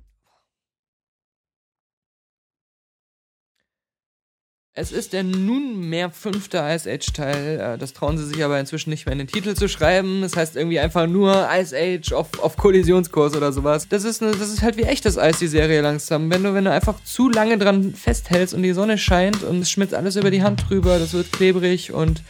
Es 4.73 4.94
ist 4.94 5.11
der 5.11 5.23
nunmehr 5.23 6.10
fünfte 6.10 6.60
Ice 6.60 6.90
Age 6.90 7.11
Teil. 7.11 7.60
Äh, 7.60 7.77
Das 7.77 7.91
trauen 7.94 8.18
sie 8.18 8.26
sich 8.26 8.41
aber 8.44 8.60
inzwischen 8.60 8.91
nicht 8.91 9.06
mehr 9.06 9.14
in 9.14 9.19
den 9.19 9.27
Titel 9.27 9.53
zu 9.53 9.68
schreiben. 9.68 10.22
Das 10.22 10.38
heißt 10.38 10.56
irgendwie 10.56 10.80
einfach 10.80 11.06
nur 11.06 11.49
Ice 11.52 11.76
Age 11.76 12.14
auf, 12.14 12.40
auf 12.40 12.56
Kollisionskurs 12.56 13.36
oder 13.36 13.52
sowas. 13.52 13.90
Das 13.90 14.06
ist, 14.06 14.23
eine, 14.23 14.31
das 14.31 14.49
ist 14.49 14.61
halt 14.61 14.77
wie 14.77 14.84
echtes 14.84 15.18
Eis, 15.18 15.38
die 15.40 15.48
Serie 15.48 15.81
langsam. 15.81 16.31
Wenn 16.31 16.44
du, 16.44 16.53
wenn 16.53 16.64
du 16.64 16.72
einfach 16.72 17.03
zu 17.03 17.30
lange 17.30 17.57
dran 17.57 17.94
festhältst 17.94 18.53
und 18.53 18.64
die 18.64 18.72
Sonne 18.73 18.98
scheint 18.98 19.44
und 19.44 19.60
es 19.60 19.69
schmilzt 19.69 19.94
alles 19.94 20.15
über 20.15 20.31
die 20.31 20.44
Hand 20.44 20.69
drüber, 20.69 20.98
das 20.98 21.11
wird 21.14 21.31
klebrig 21.34 21.91
und 21.91 22.23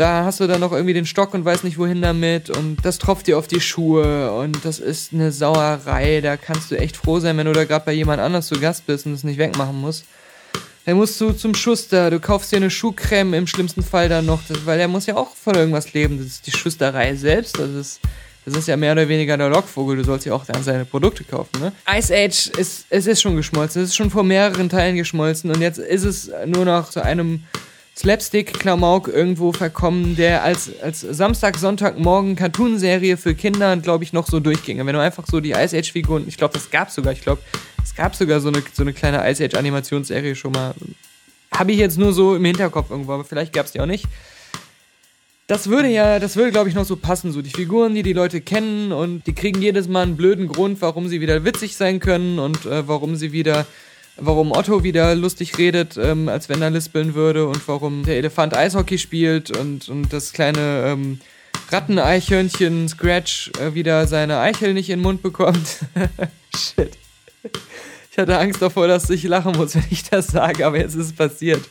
da 0.00 0.24
hast 0.24 0.40
du 0.40 0.46
dann 0.46 0.60
noch 0.60 0.72
irgendwie 0.72 0.94
den 0.94 1.04
Stock 1.04 1.34
und 1.34 1.44
weißt 1.44 1.62
nicht 1.62 1.76
wohin 1.76 2.00
damit 2.00 2.48
und 2.48 2.78
das 2.82 2.96
tropft 2.96 3.26
dir 3.26 3.36
auf 3.36 3.48
die 3.48 3.60
Schuhe 3.60 4.32
und 4.32 4.64
das 4.64 4.78
ist 4.78 5.12
eine 5.12 5.30
Sauerei. 5.30 6.22
Da 6.22 6.38
kannst 6.38 6.70
du 6.70 6.78
echt 6.78 6.96
froh 6.96 7.20
sein, 7.20 7.36
wenn 7.36 7.44
du 7.44 7.52
da 7.52 7.64
gerade 7.64 7.84
bei 7.84 7.92
jemand 7.92 8.18
anders 8.18 8.46
zu 8.46 8.58
Gast 8.58 8.86
bist 8.86 9.04
und 9.04 9.12
es 9.12 9.24
nicht 9.24 9.36
wegmachen 9.38 9.78
musst. 9.78 10.06
Dann 10.86 10.96
musst 10.96 11.20
du 11.20 11.32
zum 11.32 11.54
Schuster, 11.54 12.10
du 12.10 12.18
kaufst 12.18 12.50
dir 12.50 12.56
eine 12.56 12.70
Schuhcreme 12.70 13.34
im 13.34 13.46
schlimmsten 13.46 13.82
Fall 13.82 14.08
dann 14.08 14.24
noch, 14.24 14.40
weil 14.64 14.78
der 14.78 14.88
muss 14.88 15.04
ja 15.04 15.16
auch 15.16 15.36
von 15.36 15.54
irgendwas 15.54 15.92
leben. 15.92 16.16
Das 16.16 16.28
ist 16.28 16.46
die 16.46 16.52
Schusterei 16.52 17.14
selbst, 17.14 17.58
das 17.58 17.68
ist, 17.68 18.00
das 18.46 18.56
ist 18.56 18.68
ja 18.68 18.78
mehr 18.78 18.92
oder 18.92 19.06
weniger 19.06 19.36
der 19.36 19.50
Lockvogel, 19.50 19.98
du 19.98 20.04
sollst 20.04 20.24
ja 20.24 20.32
auch 20.32 20.46
dann 20.46 20.62
seine 20.62 20.86
Produkte 20.86 21.24
kaufen, 21.24 21.60
ne? 21.60 21.72
Ice 21.94 22.10
Age 22.14 22.46
ist, 22.58 22.86
es 22.88 23.06
ist 23.06 23.20
schon 23.20 23.36
geschmolzen, 23.36 23.82
es 23.82 23.90
ist 23.90 23.96
schon 23.96 24.10
vor 24.10 24.24
mehreren 24.24 24.70
Teilen 24.70 24.96
geschmolzen 24.96 25.50
und 25.50 25.60
jetzt 25.60 25.78
ist 25.78 26.04
es 26.04 26.30
nur 26.46 26.64
noch 26.64 26.88
zu 26.88 27.04
einem 27.04 27.42
Slapstick-Klamauk 28.00 29.08
irgendwo 29.08 29.52
verkommen, 29.52 30.16
der 30.16 30.42
als, 30.42 30.70
als 30.80 31.02
Samstag, 31.02 31.58
Sonntag, 31.58 31.98
Morgen 31.98 32.34
Cartoonserie 32.34 33.18
für 33.18 33.34
Kinder, 33.34 33.76
glaube 33.76 34.04
ich, 34.04 34.14
noch 34.14 34.26
so 34.26 34.40
durchging. 34.40 34.78
Wenn 34.78 34.94
du 34.94 35.02
einfach 35.02 35.26
so 35.30 35.40
die 35.40 35.50
Ice 35.50 35.76
Age-Figuren, 35.76 36.24
ich 36.26 36.38
glaube, 36.38 36.54
das 36.54 36.70
gab 36.70 36.90
sogar, 36.90 37.12
ich 37.12 37.20
glaube, 37.20 37.42
es 37.84 37.94
gab 37.94 38.16
sogar 38.16 38.40
so 38.40 38.48
eine, 38.48 38.62
so 38.72 38.82
eine 38.82 38.94
kleine 38.94 39.30
Ice 39.30 39.44
Age-Animationsserie 39.44 40.34
schon 40.34 40.52
mal. 40.52 40.74
Habe 41.52 41.72
ich 41.72 41.78
jetzt 41.78 41.98
nur 41.98 42.14
so 42.14 42.34
im 42.36 42.44
Hinterkopf 42.46 42.90
irgendwo, 42.90 43.12
aber 43.12 43.24
vielleicht 43.24 43.52
gab 43.52 43.66
es 43.66 43.72
die 43.72 43.80
auch 43.80 43.86
nicht. 43.86 44.06
Das 45.46 45.68
würde 45.68 45.88
ja, 45.88 46.18
das 46.18 46.36
würde, 46.36 46.52
glaube 46.52 46.70
ich, 46.70 46.74
noch 46.74 46.86
so 46.86 46.96
passen. 46.96 47.32
So 47.32 47.42
die 47.42 47.50
Figuren, 47.50 47.94
die 47.94 48.02
die 48.02 48.14
Leute 48.14 48.40
kennen 48.40 48.92
und 48.92 49.26
die 49.26 49.34
kriegen 49.34 49.60
jedes 49.60 49.88
Mal 49.88 50.04
einen 50.04 50.16
blöden 50.16 50.48
Grund, 50.48 50.80
warum 50.80 51.08
sie 51.08 51.20
wieder 51.20 51.44
witzig 51.44 51.76
sein 51.76 52.00
können 52.00 52.38
und 52.38 52.64
äh, 52.64 52.88
warum 52.88 53.16
sie 53.16 53.32
wieder, 53.32 53.66
warum 54.20 54.52
Otto 54.52 54.84
wieder 54.84 55.14
lustig 55.14 55.58
redet, 55.58 55.96
ähm, 55.96 56.28
als 56.28 56.48
wenn 56.48 56.62
er 56.62 56.70
lispeln 56.70 57.14
würde 57.14 57.46
und 57.46 57.66
warum 57.66 58.04
der 58.04 58.16
Elefant 58.16 58.56
Eishockey 58.56 58.98
spielt 58.98 59.56
und, 59.56 59.88
und 59.88 60.12
das 60.12 60.32
kleine 60.32 60.84
ähm, 60.86 61.20
Ratteneichhörnchen 61.70 62.88
Scratch 62.88 63.50
äh, 63.60 63.74
wieder 63.74 64.06
seine 64.06 64.38
Eichel 64.38 64.74
nicht 64.74 64.90
in 64.90 64.98
den 64.98 65.02
Mund 65.02 65.22
bekommt. 65.22 65.78
Shit. 66.56 66.96
Ich 68.10 68.18
hatte 68.18 68.38
Angst 68.38 68.60
davor, 68.60 68.88
dass 68.88 69.08
ich 69.08 69.22
lachen 69.22 69.52
muss, 69.56 69.74
wenn 69.74 69.84
ich 69.90 70.08
das 70.08 70.28
sage, 70.28 70.66
aber 70.66 70.78
jetzt 70.78 70.94
ist 70.94 71.06
es 71.06 71.12
passiert. 71.12 71.62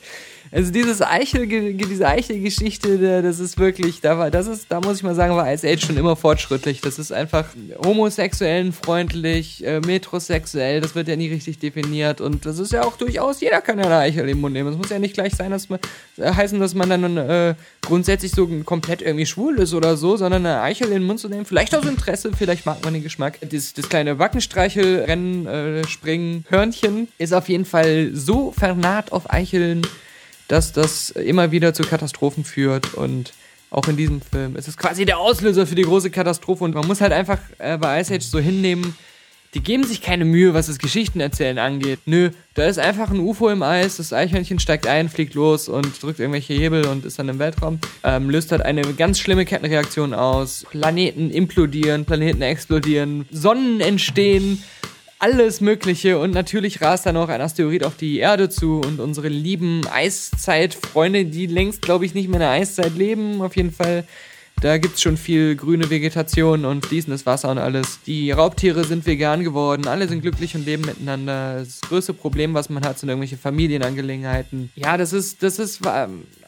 Also 0.52 0.72
dieses 0.72 1.02
Eichel, 1.02 1.48
diese 1.48 2.08
Eichelgeschichte, 2.08 3.22
das 3.22 3.40
ist 3.40 3.60
wirklich, 3.60 4.02
da 4.02 4.18
war, 4.18 4.32
das 4.32 4.48
ist, 4.48 4.66
da 4.70 4.82
muss 4.82 4.98
ich 4.98 5.04
mal 5.04 5.14
sagen, 5.14 5.36
war 5.36 5.52
Ice 5.52 5.68
Age 5.68 5.86
schon 5.86 5.98
immer 5.98 6.16
fortschrittlich. 6.16 6.82
Das 6.82 6.98
ist 6.98 7.12
einfach 7.12 7.46
homosexuellen 7.86 8.74
freundlich, 8.74 9.64
äh, 9.66 9.80
metrosexuell, 9.80 10.82
das 10.82 10.96
wird 10.96 11.08
ja 11.08 11.16
nie 11.16 11.28
richtig 11.28 11.60
definiert 11.60 12.20
und 12.20 12.46
das 12.46 12.58
ist 12.58 12.72
ja 12.72 12.84
auch 12.84 12.98
durchaus, 12.98 13.42
jeder 13.42 13.62
kann 13.62 13.78
ja 13.78 13.86
eine 13.86 13.98
Eichel 13.98 14.28
im 14.28 14.42
Mund 14.42 14.54
nehmen. 14.54 14.72
Es 14.72 14.78
muss 14.78 14.90
ja 14.90 14.98
nicht 14.98 15.14
gleich 15.14 15.36
sein, 15.36 15.52
dass 15.52 15.70
man, 15.70 15.80
äh, 16.18 16.32
heißen, 16.32 16.60
dass 16.60 16.74
man 16.74 16.90
dann 16.90 17.18
äh, 17.18 17.56
grundsätzlich 17.82 18.32
so 18.32 18.48
komplett 18.66 19.02
irgendwie 19.04 19.28
schwul 19.28 19.60
ist 19.60 19.76
oder 19.76 19.98
so, 19.98 20.18
sondern 20.18 20.46
eine 20.46 20.62
Eichel 20.62 20.88
in 20.88 20.94
den 20.94 21.04
Mund 21.04 21.20
zu 21.20 21.30
nehmen, 21.30 21.46
vielleicht 21.46 21.76
aus 21.76 21.86
Interesse, 21.86 22.32
vielleicht 22.36 22.66
mag 22.66 22.84
man 22.84 22.94
den 22.94 23.04
Geschmack. 23.04 23.38
Das, 23.42 23.74
das 23.74 23.88
kleine 23.88 24.18
Wackenstreichel, 24.18 25.04
Rennen, 25.04 25.46
äh, 25.46 25.88
Springen, 25.88 26.46
Hörnchen 26.50 27.08
ist 27.20 27.34
auf 27.34 27.50
jeden 27.50 27.66
Fall 27.66 28.12
so 28.14 28.52
vernarrt 28.52 29.12
auf 29.12 29.32
Eicheln, 29.32 29.84
dass 30.50 30.74
das 30.74 31.12
immer 31.12 31.52
wieder 31.52 31.74
zu 31.74 31.84
Katastrophen 31.84 32.44
führt 32.44 32.94
und 32.96 33.32
auch 33.70 33.88
in 33.88 33.96
diesem 33.96 34.20
Film. 34.22 34.56
Es 34.56 34.68
ist 34.68 34.78
quasi 34.78 35.06
der 35.06 35.20
Auslöser 35.20 35.66
für 35.66 35.76
die 35.76 35.84
große 35.84 36.10
Katastrophe 36.10 36.64
und 36.64 36.74
man 36.74 36.88
muss 36.88 37.02
halt 37.02 37.14
einfach 37.14 37.38
äh, 37.60 37.78
bei 37.78 38.02
Ice 38.02 38.14
Age 38.16 38.24
so 38.24 38.40
hinnehmen, 38.40 38.96
die 39.54 39.62
geben 39.62 39.84
sich 39.84 40.02
keine 40.02 40.26
Mühe, 40.26 40.54
was 40.54 40.68
das 40.68 40.78
Geschichtenerzählen 40.78 41.58
angeht. 41.58 42.00
Nö, 42.06 42.32
da 42.54 42.66
ist 42.66 42.78
einfach 42.78 43.10
ein 43.10 43.20
UFO 43.20 43.50
im 43.50 43.64
Eis, 43.64 43.98
das 43.98 44.14
Eichhörnchen 44.14 44.60
steigt 44.60 44.86
ein, 44.86 45.10
fliegt 45.10 45.34
los 45.34 45.70
und 45.70 46.02
drückt 46.02 46.20
irgendwelche 46.20 46.54
Hebel 46.54 46.86
und 46.86 47.06
ist 47.06 47.18
dann 47.18 47.30
im 47.30 47.40
Weltraum. 47.40 47.80
Ähm, 48.04 48.30
löst 48.30 48.52
halt 48.52 48.62
eine 48.62 48.82
ganz 48.94 49.20
schlimme 49.20 49.46
Kettenreaktion 49.46 50.14
aus. 50.14 50.66
Planeten 50.70 51.32
implodieren, 51.32 52.06
Planeten 52.06 52.42
explodieren, 52.42 53.26
Sonnen 53.32 53.82
entstehen 53.82 54.64
alles 55.20 55.60
Mögliche 55.60 56.18
und 56.18 56.32
natürlich 56.32 56.82
rast 56.82 57.06
dann 57.06 57.18
auch 57.18 57.28
ein 57.28 57.42
Asteroid 57.42 57.84
auf 57.84 57.98
die 57.98 58.20
Erde 58.20 58.50
zu 58.50 58.80
und 58.80 59.02
unsere 59.02 59.28
lieben 59.28 59.86
Eiszeitfreunde, 59.88 61.26
die 61.26 61.46
längst, 61.46 61.82
glaube 61.82 62.06
ich, 62.06 62.14
nicht 62.14 62.30
mehr 62.30 62.38
in 62.38 62.42
der 62.42 62.52
Eiszeit 62.52 62.96
leben, 62.96 63.42
auf 63.42 63.56
jeden 63.58 63.72
Fall. 63.72 64.06
Da 64.62 64.78
gibt's 64.78 65.02
schon 65.02 65.16
viel 65.16 65.56
grüne 65.56 65.90
Vegetation 65.90 66.66
und 66.66 66.86
fließendes 66.86 67.26
Wasser 67.26 67.50
und 67.50 67.60
alles. 67.60 68.00
Die 68.06 68.32
Raubtiere 68.32 68.84
sind 68.84 69.06
vegan 69.06 69.44
geworden, 69.44 69.88
alle 69.88 70.08
sind 70.08 70.22
glücklich 70.22 70.56
und 70.56 70.66
leben 70.66 70.84
miteinander. 70.84 71.60
Das 71.60 71.80
größte 71.82 72.14
Problem, 72.14 72.54
was 72.54 72.70
man 72.70 72.84
hat, 72.84 73.00
sind 73.00 73.08
irgendwelche 73.08 73.38
Familienangelegenheiten. 73.38 74.70
Ja, 74.76 74.98
das 74.98 75.14
ist, 75.14 75.44
das 75.44 75.60
ist, 75.60 75.82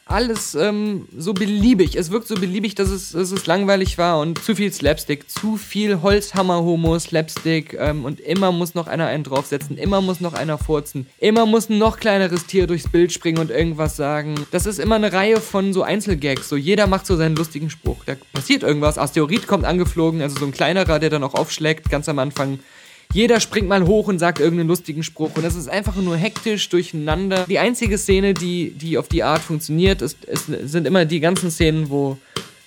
alles 0.04 0.54
ähm, 0.54 1.08
so 1.16 1.32
beliebig. 1.32 1.96
Es 1.96 2.10
wirkt 2.10 2.26
so 2.26 2.34
beliebig, 2.34 2.74
dass 2.74 2.90
es, 2.90 3.12
dass 3.12 3.30
es 3.30 3.46
langweilig 3.46 3.98
war 3.98 4.20
und 4.20 4.42
zu 4.42 4.54
viel 4.54 4.72
Slapstick, 4.72 5.30
zu 5.30 5.56
viel 5.56 6.02
Holzhammer-Homo, 6.02 6.98
Slapstick 6.98 7.74
ähm, 7.78 8.04
und 8.04 8.20
immer 8.20 8.52
muss 8.52 8.74
noch 8.74 8.88
einer 8.88 9.06
einen 9.06 9.24
draufsetzen, 9.24 9.78
immer 9.78 10.00
muss 10.00 10.20
noch 10.20 10.34
einer 10.34 10.58
furzen, 10.58 11.06
immer 11.18 11.46
muss 11.46 11.68
ein 11.68 11.78
noch 11.78 11.98
kleineres 11.98 12.46
Tier 12.46 12.66
durchs 12.66 12.88
Bild 12.88 13.12
springen 13.12 13.38
und 13.38 13.50
irgendwas 13.50 13.96
sagen. 13.96 14.34
Das 14.50 14.66
ist 14.66 14.78
immer 14.78 14.96
eine 14.96 15.12
Reihe 15.12 15.40
von 15.40 15.72
so 15.72 15.82
Einzelgags. 15.82 16.48
So 16.48 16.56
jeder 16.56 16.86
macht 16.86 17.06
so 17.06 17.16
seinen 17.16 17.36
lustigen 17.36 17.70
Spruch. 17.70 18.04
Da 18.04 18.14
passiert 18.32 18.62
irgendwas. 18.62 18.98
Asteroid 18.98 19.46
kommt 19.46 19.64
angeflogen, 19.64 20.20
also 20.20 20.38
so 20.38 20.44
ein 20.44 20.52
kleinerer, 20.52 20.98
der 20.98 21.10
dann 21.10 21.24
auch 21.24 21.34
aufschlägt, 21.34 21.90
ganz 21.90 22.08
am 22.08 22.18
Anfang. 22.18 22.58
Jeder 23.12 23.40
springt 23.40 23.68
mal 23.68 23.86
hoch 23.86 24.08
und 24.08 24.18
sagt 24.18 24.40
irgendeinen 24.40 24.68
lustigen 24.68 25.02
Spruch. 25.02 25.30
Und 25.34 25.44
das 25.44 25.54
ist 25.54 25.68
einfach 25.68 25.96
nur 25.96 26.16
hektisch 26.16 26.68
durcheinander. 26.70 27.44
Die 27.48 27.58
einzige 27.58 27.98
Szene, 27.98 28.32
die, 28.32 28.70
die 28.70 28.96
auf 28.96 29.08
die 29.08 29.22
Art 29.22 29.42
funktioniert, 29.42 30.00
ist, 30.00 30.24
ist, 30.24 30.46
sind 30.46 30.86
immer 30.86 31.04
die 31.04 31.20
ganzen 31.20 31.50
Szenen, 31.50 31.90
wo 31.90 32.16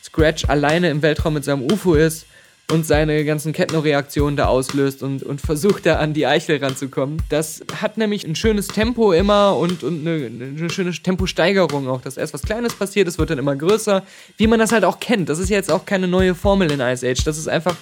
Scratch 0.04 0.46
alleine 0.46 0.90
im 0.92 1.02
Weltraum 1.02 1.34
mit 1.34 1.44
seinem 1.44 1.64
UFO 1.64 1.96
ist 1.96 2.28
und 2.72 2.86
seine 2.86 3.26
ganzen 3.26 3.54
Kettenreaktionen 3.54 4.38
da 4.38 4.46
auslöst 4.46 5.04
und, 5.04 5.24
und 5.24 5.42
versucht 5.42 5.86
da 5.86 5.98
an 5.98 6.14
die 6.14 6.26
Eichel 6.26 6.64
ranzukommen. 6.64 7.18
Das 7.30 7.62
hat 7.82 7.98
nämlich 7.98 8.26
ein 8.26 8.36
schönes 8.36 8.68
Tempo 8.68 9.14
immer 9.14 9.58
und, 9.58 9.84
und 9.84 10.08
eine, 10.08 10.26
eine 10.26 10.70
schöne 10.70 10.92
Temposteigerung 10.92 11.88
auch, 11.88 12.02
dass 12.02 12.18
erst 12.18 12.34
was 12.34 12.42
Kleines 12.42 12.74
passiert, 12.74 13.08
es 13.08 13.18
wird 13.18 13.30
dann 13.30 13.38
immer 13.38 13.56
größer, 13.56 14.04
wie 14.38 14.48
man 14.48 14.60
das 14.60 14.72
halt 14.72 14.84
auch 14.84 15.00
kennt. 15.00 15.30
Das 15.30 15.40
ist 15.40 15.50
jetzt 15.50 15.72
auch 15.72 15.86
keine 15.86 16.08
neue 16.08 16.34
Formel 16.34 16.72
in 16.72 16.80
Ice 16.80 17.08
Age. 17.08 17.24
Das 17.24 17.38
ist 17.38 17.48
einfach 17.48 17.76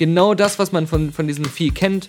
genau 0.00 0.34
das, 0.34 0.58
was 0.58 0.72
man 0.72 0.88
von, 0.88 1.12
von 1.12 1.28
diesem 1.28 1.44
Vieh 1.44 1.70
kennt, 1.70 2.08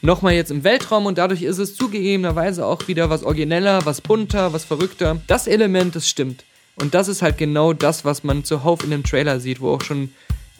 nochmal 0.00 0.32
jetzt 0.32 0.50
im 0.50 0.64
Weltraum 0.64 1.04
und 1.06 1.18
dadurch 1.18 1.42
ist 1.42 1.58
es 1.58 1.76
zugegebenerweise 1.76 2.64
auch 2.64 2.88
wieder 2.88 3.10
was 3.10 3.22
origineller, 3.22 3.84
was 3.84 4.00
bunter, 4.00 4.54
was 4.54 4.64
verrückter. 4.64 5.20
Das 5.26 5.46
Element, 5.46 5.94
das 5.94 6.08
stimmt. 6.08 6.44
Und 6.76 6.94
das 6.94 7.08
ist 7.08 7.20
halt 7.20 7.36
genau 7.36 7.74
das, 7.74 8.04
was 8.06 8.24
man 8.24 8.42
zuhauf 8.42 8.82
in 8.82 8.90
dem 8.90 9.04
Trailer 9.04 9.38
sieht, 9.38 9.60
wo 9.60 9.70
auch 9.70 9.82
schon 9.82 10.12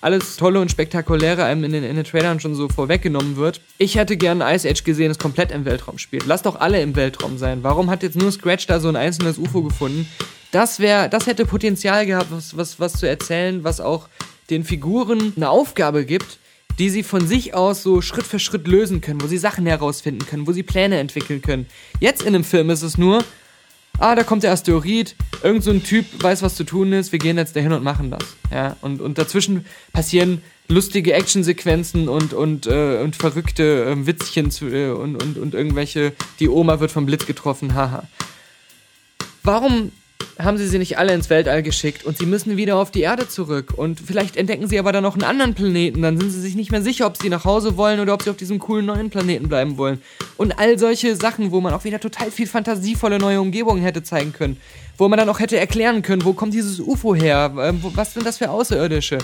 alles 0.02 0.36
Tolle 0.36 0.60
und 0.60 0.70
Spektakuläre 0.70 1.44
einem 1.44 1.64
in 1.64 1.72
den, 1.72 1.82
in 1.82 1.96
den 1.96 2.04
Trailern 2.04 2.40
schon 2.40 2.54
so 2.54 2.68
vorweggenommen 2.68 3.36
wird. 3.36 3.62
Ich 3.78 3.96
hätte 3.96 4.18
gern 4.18 4.42
Ice 4.42 4.68
Age 4.68 4.84
gesehen, 4.84 5.08
das 5.08 5.18
komplett 5.18 5.50
im 5.50 5.64
Weltraum 5.64 5.96
spielt. 5.96 6.26
Lass 6.26 6.42
doch 6.42 6.60
alle 6.60 6.82
im 6.82 6.94
Weltraum 6.94 7.38
sein. 7.38 7.62
Warum 7.62 7.88
hat 7.88 8.02
jetzt 8.02 8.16
nur 8.16 8.30
Scratch 8.30 8.66
da 8.66 8.80
so 8.80 8.88
ein 8.88 8.96
einzelnes 8.96 9.38
UFO 9.38 9.62
gefunden? 9.62 10.06
Das 10.52 10.78
wäre, 10.78 11.08
das 11.08 11.26
hätte 11.26 11.46
Potenzial 11.46 12.04
gehabt, 12.04 12.26
was, 12.30 12.54
was, 12.54 12.78
was 12.78 12.92
zu 12.94 13.08
erzählen, 13.08 13.64
was 13.64 13.80
auch 13.80 14.08
den 14.50 14.62
Figuren 14.62 15.32
eine 15.36 15.48
Aufgabe 15.48 16.04
gibt, 16.04 16.38
die 16.78 16.90
sie 16.90 17.02
von 17.02 17.26
sich 17.26 17.54
aus 17.54 17.82
so 17.82 18.00
Schritt 18.00 18.26
für 18.26 18.38
Schritt 18.38 18.66
lösen 18.66 19.00
können, 19.00 19.22
wo 19.22 19.26
sie 19.26 19.38
Sachen 19.38 19.66
herausfinden 19.66 20.26
können, 20.26 20.46
wo 20.46 20.52
sie 20.52 20.62
Pläne 20.62 20.98
entwickeln 20.98 21.42
können. 21.42 21.66
Jetzt 22.00 22.22
in 22.22 22.28
einem 22.28 22.44
Film 22.44 22.70
ist 22.70 22.82
es 22.82 22.98
nur, 22.98 23.24
ah, 23.98 24.14
da 24.14 24.24
kommt 24.24 24.42
der 24.42 24.52
Asteroid, 24.52 25.14
irgend 25.42 25.64
so 25.64 25.70
ein 25.70 25.82
Typ 25.82 26.06
weiß, 26.22 26.42
was 26.42 26.54
zu 26.54 26.64
tun 26.64 26.92
ist, 26.92 27.12
wir 27.12 27.18
gehen 27.18 27.38
jetzt 27.38 27.56
dahin 27.56 27.72
und 27.72 27.82
machen 27.82 28.10
das. 28.10 28.24
Ja, 28.52 28.76
und, 28.82 29.00
und 29.00 29.18
dazwischen 29.18 29.64
passieren 29.92 30.42
lustige 30.68 31.12
Actionsequenzen 31.14 32.08
und, 32.08 32.32
und, 32.32 32.66
äh, 32.66 33.00
und 33.02 33.16
verrückte 33.16 33.84
äh, 33.84 34.06
Witzchen 34.06 34.50
zu, 34.50 34.66
äh, 34.66 34.90
und, 34.90 35.22
und, 35.22 35.38
und 35.38 35.54
irgendwelche, 35.54 36.12
die 36.40 36.48
Oma 36.48 36.80
wird 36.80 36.90
vom 36.90 37.06
Blitz 37.06 37.26
getroffen, 37.26 37.74
haha. 37.74 38.06
Warum 39.42 39.92
haben 40.38 40.58
sie 40.58 40.66
sie 40.66 40.78
nicht 40.78 40.98
alle 40.98 41.14
ins 41.14 41.30
Weltall 41.30 41.62
geschickt 41.62 42.04
und 42.04 42.18
sie 42.18 42.26
müssen 42.26 42.56
wieder 42.56 42.76
auf 42.76 42.90
die 42.90 43.00
Erde 43.00 43.28
zurück. 43.28 43.72
Und 43.76 44.00
vielleicht 44.00 44.36
entdecken 44.36 44.68
sie 44.68 44.78
aber 44.78 44.92
dann 44.92 45.02
noch 45.02 45.14
einen 45.14 45.24
anderen 45.24 45.54
Planeten. 45.54 46.02
Dann 46.02 46.18
sind 46.18 46.30
sie 46.30 46.40
sich 46.40 46.54
nicht 46.54 46.70
mehr 46.70 46.82
sicher, 46.82 47.06
ob 47.06 47.16
sie 47.16 47.30
nach 47.30 47.44
Hause 47.44 47.76
wollen 47.76 48.00
oder 48.00 48.12
ob 48.12 48.22
sie 48.22 48.30
auf 48.30 48.36
diesem 48.36 48.58
coolen 48.58 48.84
neuen 48.86 49.08
Planeten 49.08 49.48
bleiben 49.48 49.78
wollen. 49.78 50.02
Und 50.36 50.58
all 50.58 50.78
solche 50.78 51.16
Sachen, 51.16 51.52
wo 51.52 51.60
man 51.60 51.72
auch 51.72 51.84
wieder 51.84 52.00
total 52.00 52.30
viel 52.30 52.46
fantasievolle 52.46 53.18
neue 53.18 53.40
Umgebungen 53.40 53.82
hätte 53.82 54.02
zeigen 54.02 54.32
können. 54.32 54.58
Wo 54.98 55.08
man 55.08 55.18
dann 55.18 55.28
auch 55.28 55.40
hätte 55.40 55.58
erklären 55.58 56.02
können, 56.02 56.24
wo 56.24 56.32
kommt 56.32 56.54
dieses 56.54 56.80
UFO 56.80 57.14
her? 57.14 57.52
Ähm, 57.58 57.82
Was 57.94 58.14
sind 58.14 58.26
das 58.26 58.38
für 58.38 58.50
Außerirdische? 58.50 59.18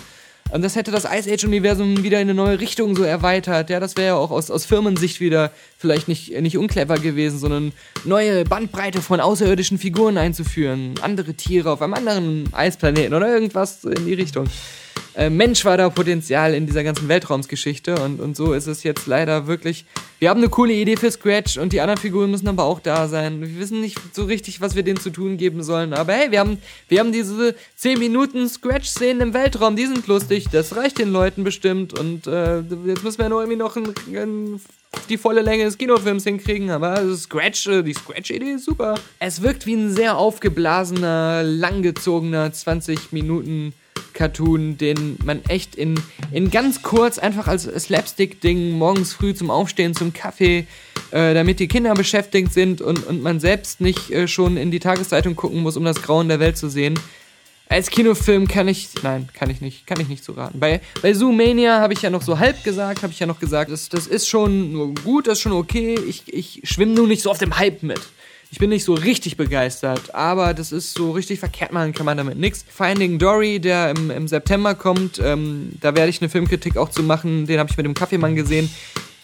Und 0.51 0.63
das 0.63 0.77
hätte 0.77 0.91
das 0.91 1.05
Ice 1.05 1.33
Age-Universum 1.33 2.03
wieder 2.03 2.21
in 2.21 2.29
eine 2.29 2.35
neue 2.35 2.61
Richtung 2.61 2.95
so 2.95 3.05
erweitert. 3.05 3.71
Ja, 3.71 3.81
das 3.81 3.97
wäre 3.97 4.09
ja 4.09 4.15
auch 4.17 4.31
aus, 4.31 4.51
aus 4.51 4.67
Firmensicht 4.67 5.21
wieder 5.21 5.51
vielleicht 5.79 6.09
nicht, 6.09 6.39
nicht 6.41 6.59
unclever 6.59 6.99
gewesen, 6.99 7.39
sondern 7.39 7.73
neue 8.05 8.45
Bandbreite 8.45 9.01
von 9.01 9.21
außerirdischen 9.21 9.79
Figuren 9.79 10.19
einzuführen. 10.19 10.95
Andere 11.01 11.35
Tiere 11.35 11.71
auf 11.71 11.81
einem 11.81 11.95
anderen 11.95 12.53
Eisplaneten 12.53 13.15
oder 13.15 13.33
irgendwas 13.33 13.85
in 13.85 14.05
die 14.05 14.15
Richtung. 14.15 14.47
Äh, 15.15 15.29
Mensch 15.29 15.65
war 15.65 15.77
da 15.77 15.91
Potenzial 15.91 16.55
in 16.55 16.67
dieser 16.67 16.83
ganzen 16.85 17.09
Weltraumsgeschichte 17.09 17.97
und, 17.97 18.21
und 18.21 18.37
so 18.37 18.55
ist 18.55 18.67
es 18.67 18.83
jetzt 18.83 19.07
leider 19.07 19.47
wirklich. 19.47 19.85
Wir 20.19 20.31
haben 20.31 20.39
eine 20.39 20.49
coole 20.49 20.73
Idee 20.73 20.97
für 20.97 21.11
Scratch 21.11 21.59
und 21.59 21.73
die 21.73 21.81
anderen 21.81 22.01
Figuren 22.01 22.31
müssen 22.31 22.49
aber 22.49 22.65
auch 22.65 22.81
da 22.81 23.09
sein. 23.09 23.41
Wir 23.43 23.59
wissen 23.59 23.81
nicht 23.81 23.99
so 24.15 24.25
richtig, 24.25 24.61
was 24.61 24.75
wir 24.75 24.83
denen 24.83 25.01
zu 25.01 25.11
tun 25.11 25.37
geben 25.37 25.63
sollen, 25.63 25.93
aber 25.93 26.15
hey, 26.15 26.31
wir 26.31 26.41
haben, 26.41 26.59
wir 26.89 27.01
haben 27.01 27.13
diese 27.13 27.55
10 27.77 27.99
Minuten 27.99 28.49
Scratch-Szenen 28.49 29.21
im 29.21 29.35
Weltraum, 29.35 29.77
die 29.77 29.87
sind 29.87 30.07
lustig, 30.07 30.47
das 30.51 30.77
reicht 30.77 30.99
den 30.99 31.13
Leuten 31.13 31.45
bestimmt 31.45 31.99
und 31.99 32.27
äh, 32.27 32.61
jetzt 32.87 33.05
müssen 33.05 33.19
wir 33.19 33.29
nur 33.29 33.43
irgendwie 33.43 33.59
noch 33.59 33.77
ein, 33.77 33.93
ein, 34.15 34.61
die 35.11 35.19
volle 35.19 35.43
Länge 35.43 35.65
des 35.65 35.77
Kinofilms 35.77 36.25
hinkriegen, 36.25 36.71
aber 36.71 36.91
also 36.91 37.15
Scratch, 37.17 37.67
äh, 37.67 37.83
die 37.83 37.93
Scratch-Idee 37.93 38.53
ist 38.53 38.65
super. 38.65 38.95
Es 39.19 39.43
wirkt 39.43 39.67
wie 39.67 39.75
ein 39.75 39.95
sehr 39.95 40.17
aufgeblasener, 40.17 41.43
langgezogener 41.43 42.51
20 42.51 43.13
Minuten 43.13 43.75
Cartoon, 44.13 44.79
den 44.79 45.17
man 45.25 45.45
echt 45.47 45.75
in, 45.75 46.01
in 46.31 46.51
ganz 46.51 46.83
kurz 46.83 47.19
einfach 47.19 47.49
als 47.49 47.65
Slapstick-Ding 47.65 48.71
morgens 48.71 49.13
früh 49.13 49.35
zum 49.35 49.51
Aufstehen, 49.51 49.95
zum 49.95 50.13
Kaffee, 50.13 50.67
äh, 51.11 51.35
damit 51.35 51.61
die 51.61 51.69
Kinder 51.69 51.95
beschäftigt 51.95 52.53
sind 52.53 52.81
und, 52.81 53.07
und 53.07 53.23
man 53.23 53.41
selbst 53.41 53.81
nicht 53.81 54.11
äh, 54.11 54.29
schon 54.29 54.57
in 54.57 54.71
die 54.71 54.81
Tageszeitung 54.81 55.37
gucken 55.37 55.61
muss, 55.61 55.77
um 55.77 55.85
das 55.85 56.03
Grauen 56.03 56.29
der 56.29 56.41
Welt 56.41 56.57
zu 56.57 56.69
sehen. 56.69 56.99
Als 57.69 57.89
Kinofilm 57.89 58.49
kann 58.49 58.69
ich, 58.69 58.91
nein, 59.03 59.29
kann 59.33 59.49
ich 59.49 59.63
nicht, 59.63 59.87
kann 59.87 59.99
ich 59.99 60.09
nicht 60.09 60.23
so 60.23 60.33
raten. 60.33 60.61
Bei, 60.61 60.83
bei 61.01 61.15
Zoomania 61.15 61.81
habe 61.81 61.95
ich 61.95 62.03
ja 62.03 62.11
noch 62.11 62.21
so 62.21 62.39
halb 62.39 62.63
gesagt, 62.65 63.03
habe 63.03 63.13
ich 63.15 63.19
ja 63.19 63.27
noch 63.27 63.41
gesagt, 63.41 63.71
das, 63.71 63.89
das 63.89 64.07
ist 64.07 64.29
schon 64.29 64.95
gut, 64.97 65.27
das 65.27 65.39
ist 65.39 65.43
schon 65.43 65.53
okay. 65.53 65.99
Ich, 66.07 66.25
ich 66.27 66.61
schwimme 66.65 66.93
nur 66.93 67.07
nicht 67.07 67.23
so 67.23 67.31
auf 67.31 67.39
dem 67.39 67.59
Hype 67.59 67.83
mit. 67.83 68.01
Ich 68.53 68.59
bin 68.59 68.69
nicht 68.69 68.85
so 68.85 68.93
richtig 68.93 69.39
begeistert, 69.39 70.15
aber 70.15 70.53
das 70.53 70.73
ist 70.73 70.93
so 70.93 71.13
richtig 71.13 71.41
verkehrt 71.41 71.73
machen 71.73 71.95
kann 71.95 72.05
man 72.05 72.19
damit 72.19 72.37
nichts. 72.37 72.63
Finding 72.69 73.19
Dory, 73.19 73.59
der 73.59 73.91
im, 73.97 74.11
im 74.11 74.29
September 74.29 74.75
kommt, 74.75 75.19
ähm, 75.25 75.73
da 75.81 75.97
werde 75.97 76.11
ich 76.11 76.21
eine 76.21 76.29
Filmkritik 76.29 76.77
auch 76.77 76.91
zu 76.91 77.03
machen, 77.03 77.47
den 77.47 77.59
habe 77.59 77.71
ich 77.71 77.79
mit 77.79 77.87
dem 77.87 77.95
Kaffeemann 77.95 78.37
gesehen. 78.37 78.71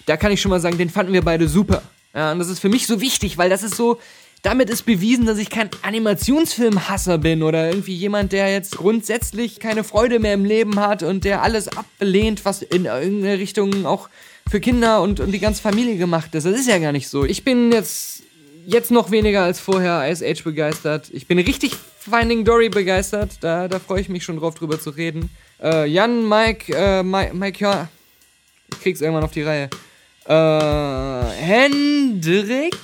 Da 0.07 0.17
kann 0.17 0.33
ich 0.33 0.41
schon 0.41 0.49
mal 0.49 0.61
sagen, 0.61 0.79
den 0.79 0.89
fanden 0.89 1.13
wir 1.13 1.21
beide 1.21 1.47
super. 1.47 1.83
Ja, 2.15 2.33
und 2.33 2.39
das 2.39 2.49
ist 2.49 2.59
für 2.59 2.71
mich 2.71 2.87
so 2.87 3.03
wichtig, 3.03 3.37
weil 3.37 3.51
das 3.51 3.63
ist 3.63 3.77
so, 3.77 3.99
damit 4.41 4.71
ist 4.71 4.87
bewiesen, 4.87 5.27
dass 5.27 5.37
ich 5.37 5.51
kein 5.51 5.69
Animationsfilmhasser 5.83 7.19
bin 7.19 7.43
oder 7.43 7.69
irgendwie 7.69 7.95
jemand, 7.95 8.33
der 8.33 8.51
jetzt 8.51 8.79
grundsätzlich 8.79 9.61
keine 9.61 9.85
Freude 9.85 10.21
mehr 10.21 10.33
im 10.33 10.47
Leben 10.47 10.81
hat 10.81 11.03
und 11.03 11.25
der 11.25 11.43
alles 11.43 11.69
ablehnt, 11.69 12.47
was 12.47 12.63
in 12.63 12.87
irgendeine 12.87 13.39
Richtung 13.39 13.85
auch 13.85 14.09
für 14.49 14.61
Kinder 14.61 15.03
und, 15.03 15.21
und 15.21 15.33
die 15.33 15.39
ganze 15.39 15.61
Familie 15.61 15.99
gemacht 15.99 16.35
ist. 16.35 16.45
Das 16.45 16.59
ist 16.59 16.67
ja 16.67 16.79
gar 16.79 16.93
nicht 16.93 17.09
so. 17.09 17.27
Ich 17.27 17.45
bin 17.45 17.71
jetzt, 17.73 18.23
jetzt 18.69 18.91
noch 18.91 19.11
weniger 19.11 19.45
als 19.45 19.61
vorher 19.61 20.11
Ice 20.11 20.25
Age 20.25 20.45
begeistert. 20.45 21.09
Ich 21.13 21.27
bin 21.27 21.39
richtig 21.39 21.75
Finding 21.99 22.45
Dory 22.45 22.69
begeistert. 22.69 23.39
Da, 23.41 23.67
da 23.67 23.79
freue 23.79 24.01
ich 24.03 24.09
mich 24.11 24.25
schon 24.25 24.39
drauf, 24.39 24.55
drüber 24.55 24.79
zu 24.79 24.91
reden. 24.91 25.31
Äh, 25.61 25.87
Jan, 25.87 26.29
Mike, 26.29 26.75
äh, 26.77 27.03
Mike, 27.03 27.35
Mike, 27.35 27.65
ja, 27.65 27.89
ich 28.71 28.81
krieg's 28.81 29.01
irgendwann 29.01 29.25
auf 29.25 29.33
die 29.33 29.43
Reihe. 29.43 29.71
Äh, 30.27 31.33
Hendrik 31.43 32.77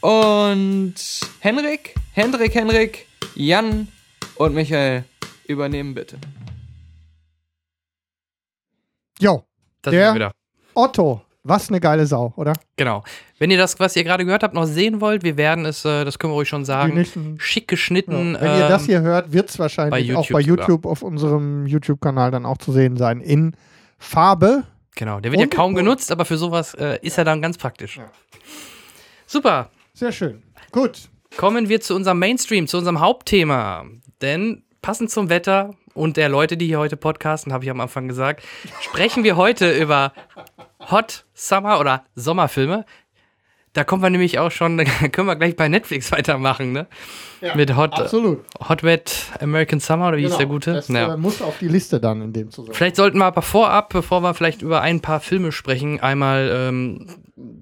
und 0.00 0.94
Henrik, 1.40 1.94
Hendrik, 2.12 2.54
Henrik, 2.54 3.06
Jan 3.34 3.88
und 4.36 4.54
Michael 4.54 5.04
übernehmen 5.46 5.94
bitte. 5.94 6.18
Jo, 9.18 9.44
Das 9.82 9.90
Der-. 9.90 10.32
Otto. 10.74 11.22
Was 11.48 11.70
eine 11.70 11.80
geile 11.80 12.06
Sau, 12.06 12.32
oder? 12.36 12.52
Genau. 12.76 13.02
Wenn 13.38 13.50
ihr 13.50 13.58
das, 13.58 13.80
was 13.80 13.96
ihr 13.96 14.04
gerade 14.04 14.24
gehört 14.24 14.42
habt, 14.42 14.54
noch 14.54 14.66
sehen 14.66 15.00
wollt, 15.00 15.22
wir 15.22 15.36
werden 15.36 15.64
es, 15.64 15.84
äh, 15.84 16.04
das 16.04 16.18
können 16.18 16.32
wir 16.32 16.36
euch 16.36 16.48
schon 16.48 16.64
sagen, 16.64 16.94
nächsten, 16.94 17.40
schick 17.40 17.64
ja. 17.64 17.74
geschnitten. 17.74 18.36
Wenn 18.38 18.58
ihr 18.58 18.68
das 18.68 18.82
ähm, 18.82 18.88
hier 18.88 19.00
hört, 19.00 19.32
wird 19.32 19.48
es 19.48 19.58
wahrscheinlich 19.58 20.08
bei 20.08 20.16
auch 20.16 20.28
bei 20.28 20.40
YouTube 20.40 20.68
YouTube 20.68 20.86
auf 20.86 21.02
unserem 21.02 21.66
YouTube-Kanal 21.66 22.30
dann 22.30 22.44
auch 22.44 22.58
zu 22.58 22.72
sehen 22.72 22.96
sein. 22.96 23.20
In 23.20 23.56
Farbe. 23.98 24.64
Genau, 24.94 25.20
der 25.20 25.32
wird 25.32 25.40
Und- 25.40 25.54
ja 25.54 25.56
kaum 25.56 25.74
genutzt, 25.74 26.12
aber 26.12 26.24
für 26.24 26.36
sowas 26.36 26.74
äh, 26.74 26.98
ist 27.02 27.18
er 27.18 27.24
dann 27.24 27.40
ganz 27.40 27.56
praktisch. 27.56 27.96
Ja. 27.96 28.10
Super. 29.26 29.70
Sehr 29.94 30.12
schön. 30.12 30.42
Gut. 30.70 31.08
Kommen 31.36 31.68
wir 31.68 31.80
zu 31.80 31.94
unserem 31.94 32.18
Mainstream, 32.18 32.66
zu 32.66 32.78
unserem 32.78 33.00
Hauptthema. 33.00 33.84
Denn 34.20 34.62
passend 34.82 35.10
zum 35.10 35.28
Wetter 35.28 35.74
und 35.94 36.16
der 36.16 36.28
Leute, 36.28 36.56
die 36.56 36.66
hier 36.66 36.78
heute 36.78 36.96
podcasten, 36.96 37.52
habe 37.52 37.64
ich 37.64 37.70
am 37.70 37.80
Anfang 37.80 38.08
gesagt, 38.08 38.42
sprechen 38.80 39.24
wir 39.24 39.36
heute 39.36 39.70
über 39.76 40.12
Hot 40.90 41.24
Summer 41.34 41.80
oder 41.80 42.04
Sommerfilme. 42.14 42.84
Da 43.74 43.84
kommen 43.84 44.02
wir 44.02 44.10
nämlich 44.10 44.38
auch 44.38 44.50
schon, 44.50 44.78
können 45.12 45.26
wir 45.28 45.36
gleich 45.36 45.54
bei 45.54 45.68
Netflix 45.68 46.10
weitermachen, 46.10 46.72
ne? 46.72 46.86
Ja, 47.40 47.54
Mit 47.54 47.76
Hot, 47.76 47.92
Absolut. 47.92 48.40
Hot 48.68 48.82
Wet 48.82 49.26
American 49.40 49.78
Summer 49.78 50.08
oder 50.08 50.16
wie 50.16 50.22
hieß 50.22 50.30
der 50.38 50.46
Genau. 50.46 50.54
gute? 50.54 50.72
Das 50.72 50.88
Ja. 50.88 51.14
äh, 51.14 51.16
muss 51.16 51.40
auf 51.42 51.58
die 51.58 51.68
Liste 51.68 52.00
dann 52.00 52.22
in 52.22 52.32
dem 52.32 52.50
Zusammenhang. 52.50 52.74
Vielleicht 52.74 52.96
sollten 52.96 53.18
wir 53.18 53.26
aber 53.26 53.42
vorab, 53.42 53.90
bevor 53.90 54.22
wir 54.22 54.34
vielleicht 54.34 54.62
über 54.62 54.80
ein 54.80 55.00
paar 55.00 55.20
Filme 55.20 55.52
sprechen, 55.52 56.00
einmal 56.00 56.50
ähm, 56.52 57.06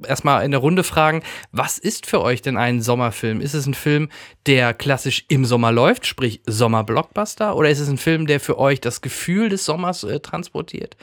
erstmal 0.06 0.44
in 0.44 0.52
der 0.52 0.60
Runde 0.60 0.84
fragen, 0.84 1.22
was 1.52 1.76
ist 1.78 2.06
für 2.06 2.22
euch 2.22 2.40
denn 2.40 2.56
ein 2.56 2.80
Sommerfilm? 2.80 3.40
Ist 3.42 3.52
es 3.54 3.66
ein 3.66 3.74
Film, 3.74 4.08
der 4.46 4.72
klassisch 4.72 5.26
im 5.28 5.44
Sommer 5.44 5.72
läuft, 5.72 6.06
sprich 6.06 6.40
Sommer-Blockbuster? 6.46 7.54
Oder 7.56 7.68
ist 7.68 7.80
es 7.80 7.88
ein 7.88 7.98
Film, 7.98 8.26
der 8.26 8.40
für 8.40 8.58
euch 8.58 8.80
das 8.80 9.02
Gefühl 9.02 9.50
des 9.50 9.66
Sommers 9.66 10.04
äh, 10.04 10.20
transportiert? 10.20 10.96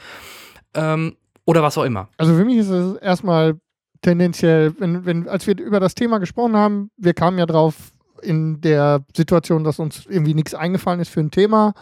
Ähm, 0.74 1.16
oder 1.46 1.62
was 1.62 1.78
auch 1.78 1.84
immer. 1.84 2.08
Also 2.16 2.34
für 2.34 2.44
mich 2.44 2.58
ist 2.58 2.70
es 2.70 2.96
erstmal 2.96 3.58
tendenziell, 4.02 4.74
wenn, 4.78 5.04
wenn, 5.04 5.28
als 5.28 5.46
wir 5.46 5.58
über 5.58 5.80
das 5.80 5.94
Thema 5.94 6.18
gesprochen 6.18 6.56
haben, 6.56 6.90
wir 6.96 7.14
kamen 7.14 7.38
ja 7.38 7.46
drauf 7.46 7.92
in 8.22 8.60
der 8.60 9.04
Situation, 9.16 9.64
dass 9.64 9.78
uns 9.78 10.06
irgendwie 10.06 10.34
nichts 10.34 10.54
eingefallen 10.54 11.00
ist 11.00 11.10
für 11.10 11.20
ein 11.20 11.30
Thema. 11.30 11.74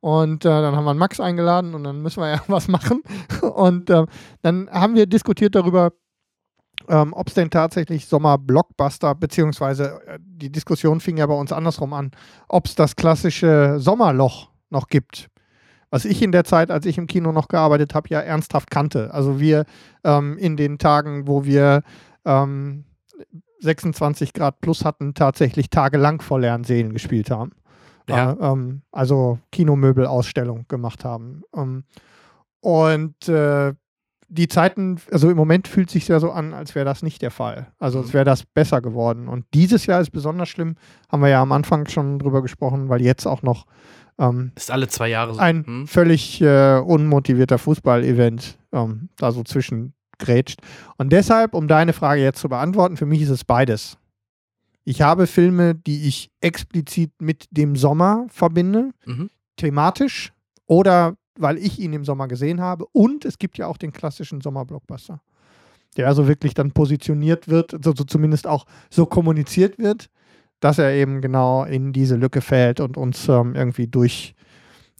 Und 0.00 0.44
äh, 0.44 0.48
dann 0.48 0.76
haben 0.76 0.84
wir 0.84 0.90
einen 0.90 0.98
Max 0.98 1.18
eingeladen 1.18 1.74
und 1.74 1.82
dann 1.84 2.02
müssen 2.02 2.20
wir 2.20 2.30
ja 2.30 2.42
was 2.48 2.68
machen. 2.68 3.02
Und 3.42 3.90
äh, 3.90 4.06
dann 4.42 4.68
haben 4.70 4.94
wir 4.94 5.06
diskutiert 5.06 5.54
darüber, 5.54 5.92
ähm, 6.88 7.12
ob 7.12 7.28
es 7.28 7.34
denn 7.34 7.50
tatsächlich 7.50 8.06
Sommer-Blockbuster, 8.06 9.14
beziehungsweise 9.14 10.00
äh, 10.06 10.18
die 10.20 10.52
Diskussion 10.52 11.00
fing 11.00 11.16
ja 11.16 11.26
bei 11.26 11.34
uns 11.34 11.52
andersrum 11.52 11.92
an, 11.92 12.12
ob 12.48 12.66
es 12.66 12.76
das 12.76 12.94
klassische 12.94 13.76
Sommerloch 13.78 14.50
noch 14.70 14.86
gibt. 14.86 15.28
Was 15.90 16.04
ich 16.04 16.22
in 16.22 16.32
der 16.32 16.44
Zeit, 16.44 16.70
als 16.70 16.86
ich 16.86 16.98
im 16.98 17.06
Kino 17.06 17.32
noch 17.32 17.48
gearbeitet 17.48 17.94
habe, 17.94 18.08
ja 18.10 18.20
ernsthaft 18.20 18.70
kannte. 18.70 19.12
Also 19.14 19.40
wir 19.40 19.64
ähm, 20.04 20.36
in 20.38 20.56
den 20.56 20.78
Tagen, 20.78 21.26
wo 21.26 21.44
wir 21.44 21.82
ähm, 22.24 22.84
26 23.60 24.32
Grad 24.32 24.60
plus 24.60 24.84
hatten, 24.84 25.14
tatsächlich 25.14 25.70
tagelang 25.70 26.20
vor 26.20 26.40
leeren 26.40 26.64
Seelen 26.64 26.92
gespielt 26.92 27.30
haben. 27.30 27.52
Ja. 28.08 28.32
Äh, 28.32 28.52
ähm, 28.52 28.82
also 28.92 29.38
Kinomöbelausstellung 29.52 30.66
gemacht 30.68 31.04
haben. 31.04 31.42
Ähm, 31.54 31.84
und 32.60 33.28
äh, 33.28 33.74
die 34.30 34.48
Zeiten, 34.48 35.00
also 35.10 35.30
im 35.30 35.36
Moment 35.36 35.68
fühlt 35.68 35.90
sich 35.90 36.06
ja 36.08 36.20
so 36.20 36.30
an, 36.30 36.52
als 36.52 36.74
wäre 36.74 36.84
das 36.84 37.02
nicht 37.02 37.22
der 37.22 37.30
Fall. 37.30 37.68
Also 37.78 38.00
als 38.00 38.12
wäre 38.12 38.24
das 38.24 38.44
besser 38.44 38.82
geworden. 38.82 39.26
Und 39.26 39.46
dieses 39.54 39.86
Jahr 39.86 40.00
ist 40.00 40.10
besonders 40.10 40.50
schlimm, 40.50 40.76
haben 41.10 41.22
wir 41.22 41.30
ja 41.30 41.40
am 41.40 41.52
Anfang 41.52 41.88
schon 41.88 42.18
drüber 42.18 42.42
gesprochen, 42.42 42.90
weil 42.90 43.00
jetzt 43.00 43.26
auch 43.26 43.42
noch 43.42 43.64
ähm, 44.18 44.52
Ist 44.56 44.70
alle 44.70 44.88
zwei 44.88 45.08
Jahre 45.08 45.34
so. 45.34 45.40
ein 45.40 45.64
Hm? 45.66 45.86
völlig 45.86 46.40
äh, 46.40 46.78
unmotivierter 46.78 47.58
Fußball-Event 47.58 48.58
ähm, 48.72 49.08
da 49.16 49.32
so 49.32 49.42
zwischen 49.44 49.94
grätscht. 50.18 50.60
Und 50.96 51.10
deshalb, 51.12 51.54
um 51.54 51.68
deine 51.68 51.92
Frage 51.92 52.22
jetzt 52.22 52.40
zu 52.40 52.48
beantworten, 52.48 52.96
für 52.96 53.06
mich 53.06 53.22
ist 53.22 53.30
es 53.30 53.44
beides. 53.44 53.96
Ich 54.84 55.02
habe 55.02 55.26
Filme, 55.26 55.74
die 55.74 56.08
ich 56.08 56.30
explizit 56.40 57.12
mit 57.20 57.46
dem 57.50 57.76
Sommer 57.76 58.26
verbinde, 58.28 58.90
Mhm. 59.06 59.30
thematisch 59.56 60.32
oder 60.66 61.14
weil 61.38 61.58
ich 61.58 61.78
ihn 61.78 61.92
im 61.92 62.04
Sommer 62.04 62.26
gesehen 62.26 62.60
habe. 62.60 62.86
Und 62.92 63.24
es 63.24 63.38
gibt 63.38 63.58
ja 63.58 63.66
auch 63.68 63.76
den 63.76 63.92
klassischen 63.92 64.40
Sommerblockbuster, 64.40 65.20
der 65.96 66.08
also 66.08 66.26
wirklich 66.26 66.54
dann 66.54 66.72
positioniert 66.72 67.46
wird, 67.48 67.72
so, 67.84 67.94
so 67.94 68.02
zumindest 68.04 68.46
auch 68.48 68.66
so 68.90 69.06
kommuniziert 69.06 69.78
wird, 69.78 70.08
dass 70.60 70.78
er 70.78 70.92
eben 70.92 71.20
genau 71.20 71.64
in 71.64 71.92
diese 71.92 72.16
Lücke 72.16 72.40
fällt 72.40 72.80
und 72.80 72.96
uns 72.96 73.28
ähm, 73.28 73.54
irgendwie 73.54 73.86
durch 73.86 74.34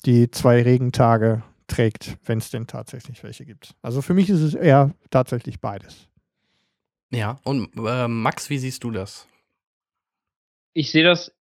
die 0.04 0.30
zwei 0.30 0.62
Regentage 0.62 1.42
trägt, 1.66 2.18
wenn 2.24 2.38
es 2.38 2.50
denn 2.50 2.66
tatsächlich 2.66 3.22
welche 3.22 3.44
gibt. 3.44 3.74
Also 3.82 4.00
für 4.02 4.14
mich 4.14 4.30
ist 4.30 4.40
es 4.40 4.54
eher 4.54 4.94
tatsächlich 5.10 5.60
beides. 5.60 6.08
Ja, 7.10 7.38
und 7.44 7.70
äh, 7.76 8.08
Max, 8.08 8.50
wie 8.50 8.58
siehst 8.58 8.84
du 8.84 8.90
das? 8.90 9.26
ich 10.78 10.92
sehe 10.92 11.04
das, 11.04 11.34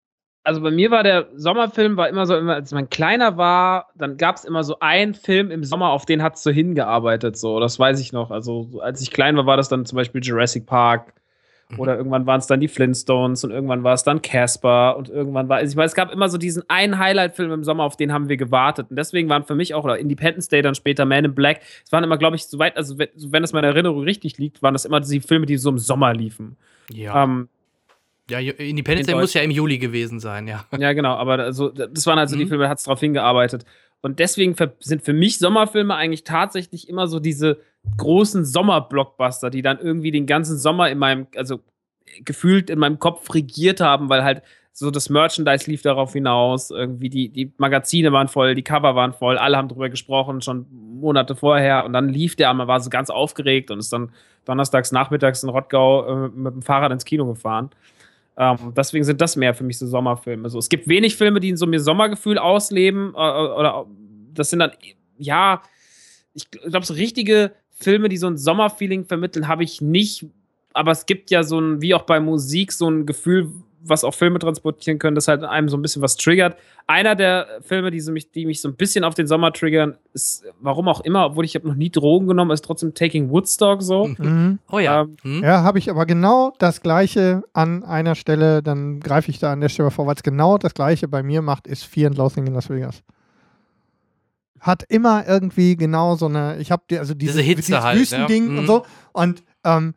also 0.43 0.61
bei 0.61 0.71
mir 0.71 0.91
war 0.91 1.03
der 1.03 1.27
Sommerfilm 1.35 1.97
war 1.97 2.07
immer 2.07 2.25
so, 2.25 2.37
immer, 2.37 2.55
als 2.55 2.71
man 2.71 2.89
kleiner 2.89 3.35
war, 3.35 3.89
dann 3.95 4.15
gab 4.15 4.37
es 4.37 4.45
immer 4.45 4.63
so 4.63 4.79
einen 4.79 5.13
Film 5.13 5.51
im 5.51 5.63
Sommer, 5.63 5.89
auf 5.89 6.05
den 6.05 6.23
hat 6.23 6.35
es 6.35 6.43
so 6.43 6.51
hingearbeitet, 6.51 7.37
so, 7.37 7.59
das 7.59 7.77
weiß 7.77 7.99
ich 7.99 8.13
noch. 8.13 8.31
Also 8.31 8.69
so, 8.71 8.79
als 8.79 9.01
ich 9.01 9.11
klein 9.11 9.35
war, 9.35 9.45
war 9.45 9.57
das 9.57 9.69
dann 9.69 9.85
zum 9.85 9.97
Beispiel 9.97 10.23
Jurassic 10.23 10.65
Park 10.65 11.13
oder 11.77 11.97
irgendwann 11.97 12.27
waren 12.27 12.39
es 12.39 12.47
dann 12.47 12.59
die 12.59 12.67
Flintstones 12.67 13.43
und 13.43 13.51
irgendwann 13.51 13.83
war 13.83 13.93
es 13.93 14.03
dann 14.03 14.21
Casper 14.21 14.95
und 14.97 15.09
irgendwann 15.09 15.49
war, 15.49 15.57
also 15.57 15.71
ich 15.71 15.75
weiß, 15.75 15.91
es 15.91 15.95
gab 15.95 16.11
immer 16.11 16.29
so 16.29 16.37
diesen 16.37 16.63
einen 16.69 16.99
Highlight-Film 16.99 17.51
im 17.51 17.63
Sommer, 17.63 17.83
auf 17.83 17.97
den 17.97 18.13
haben 18.13 18.29
wir 18.29 18.37
gewartet 18.37 18.87
und 18.89 18.95
deswegen 18.95 19.29
waren 19.29 19.43
für 19.43 19.55
mich 19.55 19.73
auch, 19.73 19.83
oder 19.83 19.97
Independence 19.97 20.47
Day, 20.47 20.61
dann 20.61 20.75
später 20.75 21.05
Man 21.05 21.25
in 21.25 21.33
Black, 21.33 21.61
es 21.83 21.91
waren 21.91 22.03
immer, 22.03 22.17
glaube 22.17 22.35
ich, 22.35 22.45
soweit, 22.45 22.77
also 22.77 22.99
wenn, 22.99 23.09
wenn 23.15 23.41
das 23.41 23.51
meine 23.51 23.67
Erinnerung 23.67 24.03
richtig 24.03 24.37
liegt, 24.37 24.61
waren 24.61 24.73
das 24.73 24.85
immer 24.85 24.99
die 24.99 25.21
Filme, 25.21 25.47
die 25.47 25.57
so 25.57 25.69
im 25.69 25.79
Sommer 25.79 26.13
liefen. 26.13 26.55
Ja. 26.91 27.23
Ähm, 27.23 27.49
ja, 28.29 28.39
Independence 28.39 29.07
in 29.07 29.13
Day 29.13 29.21
muss 29.21 29.33
ja 29.33 29.41
im 29.41 29.51
Juli 29.51 29.77
gewesen 29.77 30.19
sein, 30.19 30.47
ja. 30.47 30.65
ja, 30.77 30.93
genau, 30.93 31.15
aber 31.15 31.39
also, 31.39 31.69
das 31.69 32.05
waren 32.05 32.19
also 32.19 32.35
die 32.35 32.45
Mhm. 32.45 32.49
Filme, 32.49 32.63
da 32.65 32.69
hat 32.69 32.77
es 32.77 32.83
drauf 32.83 32.99
hingearbeitet. 32.99 33.65
Und 34.01 34.19
deswegen 34.19 34.55
sind 34.79 35.03
für 35.03 35.13
mich 35.13 35.39
Sommerfilme 35.39 35.95
eigentlich 35.95 36.23
tatsächlich 36.23 36.89
immer 36.89 37.07
so 37.07 37.19
diese 37.19 37.59
großen 37.97 38.45
Sommerblockbuster, 38.45 39.49
die 39.49 39.61
dann 39.61 39.79
irgendwie 39.79 40.11
den 40.11 40.25
ganzen 40.25 40.57
Sommer 40.57 40.89
in 40.89 40.97
meinem, 40.97 41.27
also 41.35 41.59
gefühlt 42.23 42.69
in 42.69 42.79
meinem 42.79 42.99
Kopf 42.99 43.33
regiert 43.33 43.81
haben, 43.81 44.09
weil 44.09 44.23
halt 44.23 44.41
so 44.71 44.91
das 44.91 45.09
Merchandise 45.09 45.69
lief 45.69 45.81
darauf 45.81 46.13
hinaus, 46.13 46.69
irgendwie 46.69 47.09
die, 47.09 47.29
die 47.29 47.53
Magazine 47.57 48.11
waren 48.11 48.27
voll, 48.27 48.55
die 48.55 48.61
Cover 48.61 48.93
waren 48.95 49.13
voll, 49.13 49.37
alle 49.37 49.55
haben 49.55 49.69
drüber 49.69 49.89
gesprochen, 49.89 50.41
schon 50.41 50.65
Monate 50.69 51.35
vorher 51.35 51.85
und 51.85 51.93
dann 51.93 52.09
lief 52.09 52.35
der, 52.35 52.53
man 52.53 52.67
war 52.67 52.81
so 52.81 52.89
ganz 52.89 53.09
aufgeregt 53.09 53.71
und 53.71 53.79
ist 53.79 53.93
dann 53.93 54.11
donnerstags 54.43 54.91
nachmittags 54.91 55.43
in 55.43 55.49
Rottgau 55.49 56.25
äh, 56.25 56.29
mit 56.29 56.53
dem 56.53 56.61
Fahrrad 56.61 56.91
ins 56.91 57.05
Kino 57.05 57.25
gefahren. 57.25 57.69
Ähm, 58.37 58.73
deswegen 58.75 59.05
sind 59.05 59.21
das 59.21 59.35
mehr 59.35 59.53
für 59.53 59.63
mich 59.63 59.77
so 59.77 59.87
Sommerfilme. 59.87 60.43
Also, 60.43 60.59
es 60.59 60.69
gibt 60.69 60.87
wenig 60.87 61.15
Filme, 61.15 61.39
die 61.39 61.55
so 61.55 61.65
mir 61.65 61.79
Sommergefühl 61.79 62.37
ausleben. 62.37 63.13
Äh, 63.13 63.17
oder 63.17 63.85
das 64.33 64.49
sind 64.49 64.59
dann, 64.59 64.71
ja, 65.17 65.61
ich 66.33 66.51
glaube, 66.51 66.85
so 66.85 66.93
richtige 66.93 67.53
Filme, 67.75 68.09
die 68.09 68.17
so 68.17 68.27
ein 68.27 68.37
Sommerfeeling 68.37 69.05
vermitteln, 69.05 69.47
habe 69.47 69.63
ich 69.63 69.81
nicht. 69.81 70.25
Aber 70.73 70.91
es 70.91 71.05
gibt 71.05 71.29
ja 71.29 71.43
so 71.43 71.59
ein, 71.59 71.81
wie 71.81 71.93
auch 71.93 72.03
bei 72.03 72.19
Musik, 72.19 72.71
so 72.71 72.89
ein 72.89 73.05
Gefühl, 73.05 73.51
was 73.87 74.03
auch 74.03 74.13
Filme 74.13 74.39
transportieren 74.39 74.97
können, 74.97 75.15
das 75.15 75.27
halt 75.27 75.43
einem 75.43 75.69
so 75.69 75.77
ein 75.77 75.81
bisschen 75.81 76.01
was 76.01 76.17
triggert. 76.17 76.57
Einer 76.87 77.15
der 77.15 77.47
Filme, 77.61 77.91
die, 77.91 77.99
so 77.99 78.11
mich, 78.11 78.31
die 78.31 78.45
mich 78.45 78.59
so 78.59 78.67
ein 78.67 78.75
bisschen 78.75 79.03
auf 79.03 79.13
den 79.13 79.27
Sommer 79.27 79.53
triggern, 79.53 79.95
ist, 80.13 80.43
warum 80.59 80.87
auch 80.87 81.01
immer, 81.01 81.25
obwohl 81.27 81.45
ich 81.45 81.55
habe 81.55 81.67
noch 81.67 81.75
nie 81.75 81.91
Drogen 81.91 82.27
genommen, 82.27 82.51
ist 82.51 82.65
trotzdem 82.65 82.93
Taking 82.93 83.29
Woodstock 83.29 83.83
so. 83.83 84.07
Mhm. 84.07 84.59
Oh 84.71 84.79
ja. 84.79 85.01
Ähm, 85.01 85.17
Hm? 85.21 85.43
Ja, 85.43 85.63
habe 85.63 85.77
ich 85.79 85.89
aber 85.89 86.05
genau 86.05 86.53
das 86.57 86.81
Gleiche 86.81 87.43
an 87.53 87.83
einer 87.83 88.15
Stelle, 88.15 88.63
dann 88.63 88.99
greife 88.99 89.29
ich 89.29 89.39
da 89.39 89.51
an 89.51 89.61
der 89.61 89.69
Stelle 89.69 89.91
vor, 89.91 90.07
weil 90.07 90.15
es 90.15 90.23
genau 90.23 90.57
das 90.57 90.73
Gleiche 90.73 91.07
bei 91.07 91.21
mir 91.21 91.41
macht, 91.41 91.67
ist 91.67 91.83
Fear 91.83 92.07
and 92.07 92.17
Loathing 92.17 92.47
in 92.47 92.53
Las 92.53 92.69
Vegas. 92.69 93.03
Hat 94.65 94.83
immer 94.89 95.27
irgendwie 95.27 95.75
genau 95.75 96.15
so 96.15 96.25
eine, 96.25 96.57
ich 96.57 96.71
habe 96.71 96.83
also 96.97 97.13
diese, 97.13 97.33
Diese 97.33 97.43
Hitze 97.43 97.61
dieses 97.67 97.83
halt, 97.83 97.99
Wüstending 97.99 98.45
ja. 98.45 98.51
Mhm. 98.51 98.57
und 98.57 98.65
so 98.65 98.85
und 99.13 99.43
ähm, 99.63 99.93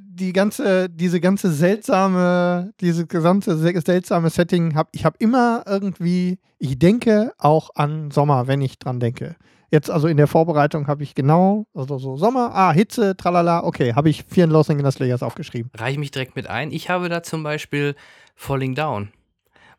die 0.00 0.32
ganze, 0.32 0.88
diese 0.88 1.20
ganze 1.20 1.52
seltsame, 1.52 2.72
diese 2.80 3.06
gesamte 3.06 3.56
se- 3.56 3.80
seltsame 3.80 4.30
Setting, 4.30 4.74
hab, 4.74 4.88
ich 4.92 5.04
habe 5.04 5.16
immer 5.20 5.62
irgendwie, 5.66 6.38
ich 6.58 6.78
denke 6.78 7.32
auch 7.38 7.70
an 7.74 8.10
Sommer, 8.10 8.46
wenn 8.48 8.60
ich 8.60 8.78
dran 8.78 8.98
denke. 8.98 9.36
Jetzt 9.70 9.90
also 9.90 10.08
in 10.08 10.16
der 10.16 10.26
Vorbereitung 10.26 10.86
habe 10.86 11.02
ich 11.02 11.14
genau, 11.14 11.66
also 11.74 11.98
so 11.98 12.16
Sommer, 12.16 12.50
ah, 12.54 12.72
Hitze, 12.72 13.16
tralala, 13.16 13.64
okay, 13.64 13.94
habe 13.94 14.10
ich 14.10 14.24
Loathing 14.34 14.78
in 14.78 14.84
Las 14.84 14.98
Vegas 14.98 15.22
aufgeschrieben. 15.22 15.70
Reiche 15.74 15.92
ich 15.92 15.98
mich 15.98 16.10
direkt 16.10 16.36
mit 16.36 16.46
ein. 16.48 16.72
Ich 16.72 16.90
habe 16.90 17.08
da 17.08 17.22
zum 17.22 17.42
Beispiel 17.42 17.94
Falling 18.34 18.74
Down. 18.74 19.10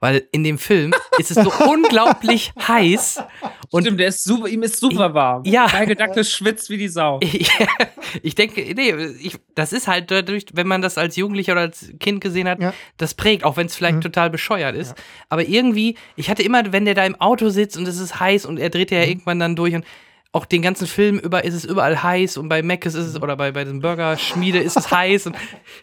Weil 0.04 0.28
in 0.34 0.44
dem 0.44 0.58
Film 0.58 0.94
ist 1.18 1.32
es 1.32 1.42
so 1.42 1.50
unglaublich 1.72 2.52
heiß. 2.68 3.24
Und 3.70 3.84
Stimmt, 3.84 4.02
der 4.02 4.10
ist 4.10 4.22
super, 4.26 4.50
ihm 4.50 4.62
ist 4.64 4.78
super 4.78 5.14
warm. 5.14 5.44
Ja. 5.46 5.64
Michael 5.64 5.96
Douglas 5.96 6.30
schwitzt 6.30 6.70
wie 6.70 6.78
die 6.78 6.90
Sau. 6.90 7.22
ich, 8.22 8.36
denke, 8.36 8.62
nee, 8.76 8.94
ich, 9.22 9.38
das 9.56 9.72
ist 9.72 9.88
halt 9.88 10.12
dadurch, 10.12 10.46
wenn 10.52 10.68
man 10.68 10.82
das 10.82 10.98
als 10.98 11.16
Jugendlicher 11.16 11.54
oder 11.54 11.62
als 11.62 11.90
Kind 12.02 12.20
gesehen 12.20 12.50
hat, 12.50 12.60
Ja. 12.62 12.74
das 12.98 13.14
prägt, 13.14 13.46
auch 13.46 13.56
wenn 13.56 13.68
es 13.68 13.76
vielleicht 13.78 13.96
Mhm. 13.96 14.02
total 14.02 14.30
bescheuert 14.30 14.76
ist. 14.76 14.94
Aber 15.30 15.48
irgendwie, 15.48 15.96
ich 16.18 16.30
hatte 16.30 16.44
immer, 16.44 16.74
wenn 16.74 16.84
der 16.84 16.96
da 16.96 17.06
im 17.06 17.16
Auto 17.22 17.48
sitzt 17.48 17.78
und 17.78 17.88
es 17.88 17.98
ist 17.98 18.20
heiß 18.20 18.46
und 18.46 18.60
er 18.60 18.70
dreht 18.70 18.92
Mhm. 18.92 18.98
ja 18.98 19.04
irgendwann 19.06 19.40
dann 19.40 19.56
durch 19.56 19.74
und 19.74 19.86
auch 20.34 20.46
den 20.46 20.62
ganzen 20.64 20.88
Film 20.88 21.20
über 21.20 21.44
ist 21.46 21.54
es 21.54 21.64
überall 21.64 22.02
heiß 22.04 22.38
und 22.38 22.50
bei 22.50 22.62
Mac 22.64 22.86
ist 22.86 22.96
es 22.96 23.22
oder 23.22 23.38
bei, 23.38 23.52
bei 23.52 23.64
diesem 23.64 23.80
Burger-Schmiede 23.82 24.58
ist 24.60 24.76
es 24.76 24.92
heiß 24.92 25.28
und 25.28 25.36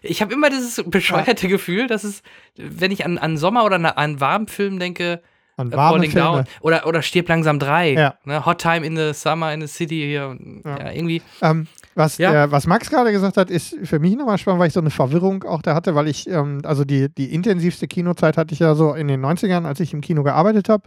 ich 0.03 0.21
habe 0.21 0.35
immer 0.35 0.51
dieses 0.51 0.83
bescheuerte 0.85 1.49
Gefühl, 1.49 1.87
dass 1.87 2.05
es, 2.05 2.23
wenn 2.57 2.91
ich 2.91 3.05
an, 3.07 3.17
an 3.17 3.37
Sommer 3.37 3.65
oder 3.65 3.77
an, 3.77 3.87
an 3.87 4.21
warmen 4.21 4.49
Film 4.49 4.79
denke, 4.81 5.23
An 5.57 5.71
äh, 5.73 5.77
warme 5.77 5.99
Falling. 5.99 6.13
Down 6.13 6.45
oder, 6.63 6.85
oder 6.87 7.01
Stirb 7.03 7.29
langsam 7.29 7.61
3, 7.61 7.93
Ja. 7.93 8.15
ne? 8.25 8.45
Hot 8.45 8.61
Time 8.61 8.85
in 8.85 8.97
the 8.97 9.13
Summer 9.15 9.55
in 9.55 9.61
the 9.61 9.69
City 9.69 10.01
hier, 10.07 10.37
Ja. 10.65 10.79
ja. 10.79 10.91
irgendwie, 10.91 11.23
Ähm, 11.43 11.69
was, 11.95 12.17
der, 12.17 12.51
was 12.51 12.67
Max 12.67 12.91
gerade 12.91 13.13
gesagt 13.13 13.37
hat, 13.37 13.51
ist 13.51 13.77
für 13.85 13.99
mich 14.01 14.17
nochmal 14.17 14.39
spannend, 14.39 14.61
weil 14.61 14.69
ich 14.69 14.73
so 14.75 14.81
eine 14.81 14.91
Verwirrung 14.91 15.45
auch 15.45 15.63
da 15.63 15.75
hatte, 15.75 15.95
weil 15.95 16.09
ich, 16.09 16.29
ähm, 16.29 16.63
also 16.65 16.85
die, 16.85 17.09
die 17.09 17.33
intensivste 17.33 17.87
Kinozeit 17.87 18.37
hatte 18.37 18.53
ich 18.55 18.59
ja 18.61 18.75
so 18.75 18.95
in 18.95 19.07
den 19.07 19.25
90ern, 19.25 19.65
als 19.65 19.79
ich 19.81 19.93
im 19.93 20.01
Kino 20.01 20.23
gearbeitet 20.25 20.69
habe. 20.69 20.83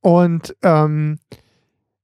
Und 0.00 0.54
ähm, 0.62 1.18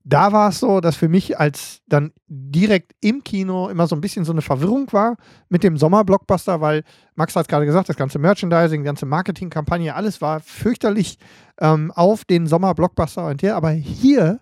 da 0.05 0.33
war 0.33 0.49
es 0.49 0.61
so, 0.61 0.81
dass 0.81 0.97
für 0.97 1.09
mich 1.09 1.39
als 1.39 1.83
dann 1.87 2.13
direkt 2.29 2.93
im 3.01 3.23
Kino 3.25 3.69
immer 3.69 3.87
so 3.87 3.95
ein 3.95 4.01
bisschen 4.01 4.25
so 4.25 4.33
eine 4.33 4.43
Verwirrung 4.43 4.91
war 4.93 5.17
mit 5.49 5.63
dem 5.63 5.77
Sommerblockbuster, 5.77 6.61
weil 6.61 6.83
Max 7.15 7.37
hat 7.37 7.49
gerade 7.49 7.67
gesagt, 7.67 7.89
das 7.89 7.97
ganze 7.97 8.19
Merchandising, 8.19 8.83
die 8.83 8.87
ganze 8.87 9.07
Marketingkampagne, 9.07 9.95
alles 9.95 10.21
war 10.23 10.41
fürchterlich 10.41 11.19
ähm, 11.61 11.93
auf 11.95 12.25
den 12.25 12.47
Sommerblockbuster 12.47 13.23
orientiert. 13.23 13.53
Aber 13.53 13.71
hier 13.71 14.41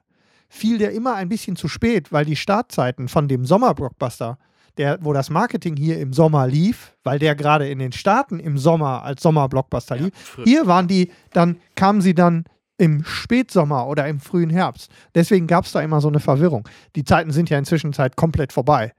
fiel 0.49 0.79
der 0.79 0.93
immer 0.93 1.15
ein 1.15 1.29
bisschen 1.29 1.57
zu 1.57 1.69
spät, 1.69 2.13
weil 2.13 2.25
die 2.25 2.37
Startzeiten 2.37 3.09
von 3.09 3.27
dem 3.27 3.45
Sommerblockbuster 3.45 4.39
der, 4.77 4.99
wo 5.01 5.13
das 5.13 5.31
Marketing 5.31 5.77
hier 5.77 5.99
im 5.99 6.13
Sommer 6.13 6.47
lief, 6.47 6.95
weil 7.03 7.19
der 7.19 7.35
gerade 7.35 7.69
in 7.69 7.79
den 7.79 7.93
Staaten 7.93 8.39
im 8.39 8.59
Sommer 8.59 9.03
als 9.03 9.23
Sommerblockbuster 9.23 9.97
lief. 9.97 10.15
frisch. 10.15 10.45
Hier 10.45 10.67
waren 10.67 10.87
die, 10.87 11.11
dann 11.33 11.57
kamen 11.75 12.01
sie 12.01 12.15
dann 12.15 12.45
im 12.79 13.05
Spätsommer 13.05 13.87
oder 13.87 14.07
im 14.07 14.21
frühen 14.21 14.51
Herbst. 14.51 14.91
Deswegen 15.15 15.47
gab 15.47 15.65
es 15.65 15.73
da 15.73 15.81
immer 15.81 16.01
so 16.01 16.09
eine 16.09 16.21
Verwirrung. 16.21 16.69
Die 16.95 17.05
Zeiten 17.05 17.31
sind 17.31 17.51
ja 17.51 17.59
inzwischen 17.59 17.93
Zeit 17.93 18.17
komplett 18.17 18.53
vorbei. 18.53 18.93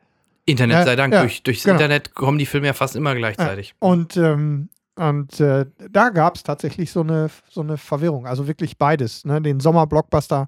Internet 0.45 0.85
sei 0.85 0.95
Dank, 0.95 1.13
ja, 1.13 1.21
durch, 1.21 1.43
durchs 1.43 1.63
genau. 1.63 1.75
Internet 1.75 2.15
kommen 2.15 2.37
die 2.37 2.45
Filme 2.45 2.67
ja 2.67 2.73
fast 2.73 2.95
immer 2.95 3.13
gleichzeitig. 3.15 3.75
Und, 3.79 4.15
ähm, 4.15 4.69
und 4.95 5.39
äh, 5.39 5.65
da 5.91 6.09
gab 6.09 6.37
es 6.37 6.43
tatsächlich 6.43 6.91
so 6.91 7.01
eine, 7.01 7.29
so 7.49 7.61
eine 7.61 7.77
Verwirrung. 7.77 8.25
Also 8.25 8.47
wirklich 8.47 8.77
beides. 8.77 9.25
Ne? 9.25 9.41
Den 9.41 9.59
Sommer-Blockbuster 9.59 10.47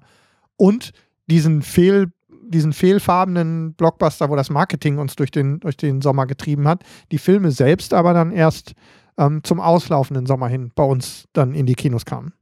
und 0.56 0.92
diesen 1.26 1.62
Fehl, 1.62 2.10
diesen 2.42 2.72
fehlfarbenen 2.72 3.74
Blockbuster, 3.74 4.30
wo 4.30 4.36
das 4.36 4.50
Marketing 4.50 4.98
uns 4.98 5.16
durch 5.16 5.30
den, 5.30 5.60
durch 5.60 5.76
den 5.76 6.00
Sommer 6.00 6.26
getrieben 6.26 6.66
hat. 6.66 6.82
Die 7.12 7.18
Filme 7.18 7.52
selbst 7.52 7.92
aber 7.92 8.14
dann 8.14 8.32
erst 8.32 8.72
ähm, 9.18 9.44
zum 9.44 9.60
auslaufenden 9.60 10.26
Sommer 10.26 10.48
hin 10.48 10.72
bei 10.74 10.82
uns 10.82 11.28
dann 11.34 11.54
in 11.54 11.66
die 11.66 11.74
Kinos 11.74 12.06
kamen. 12.06 12.32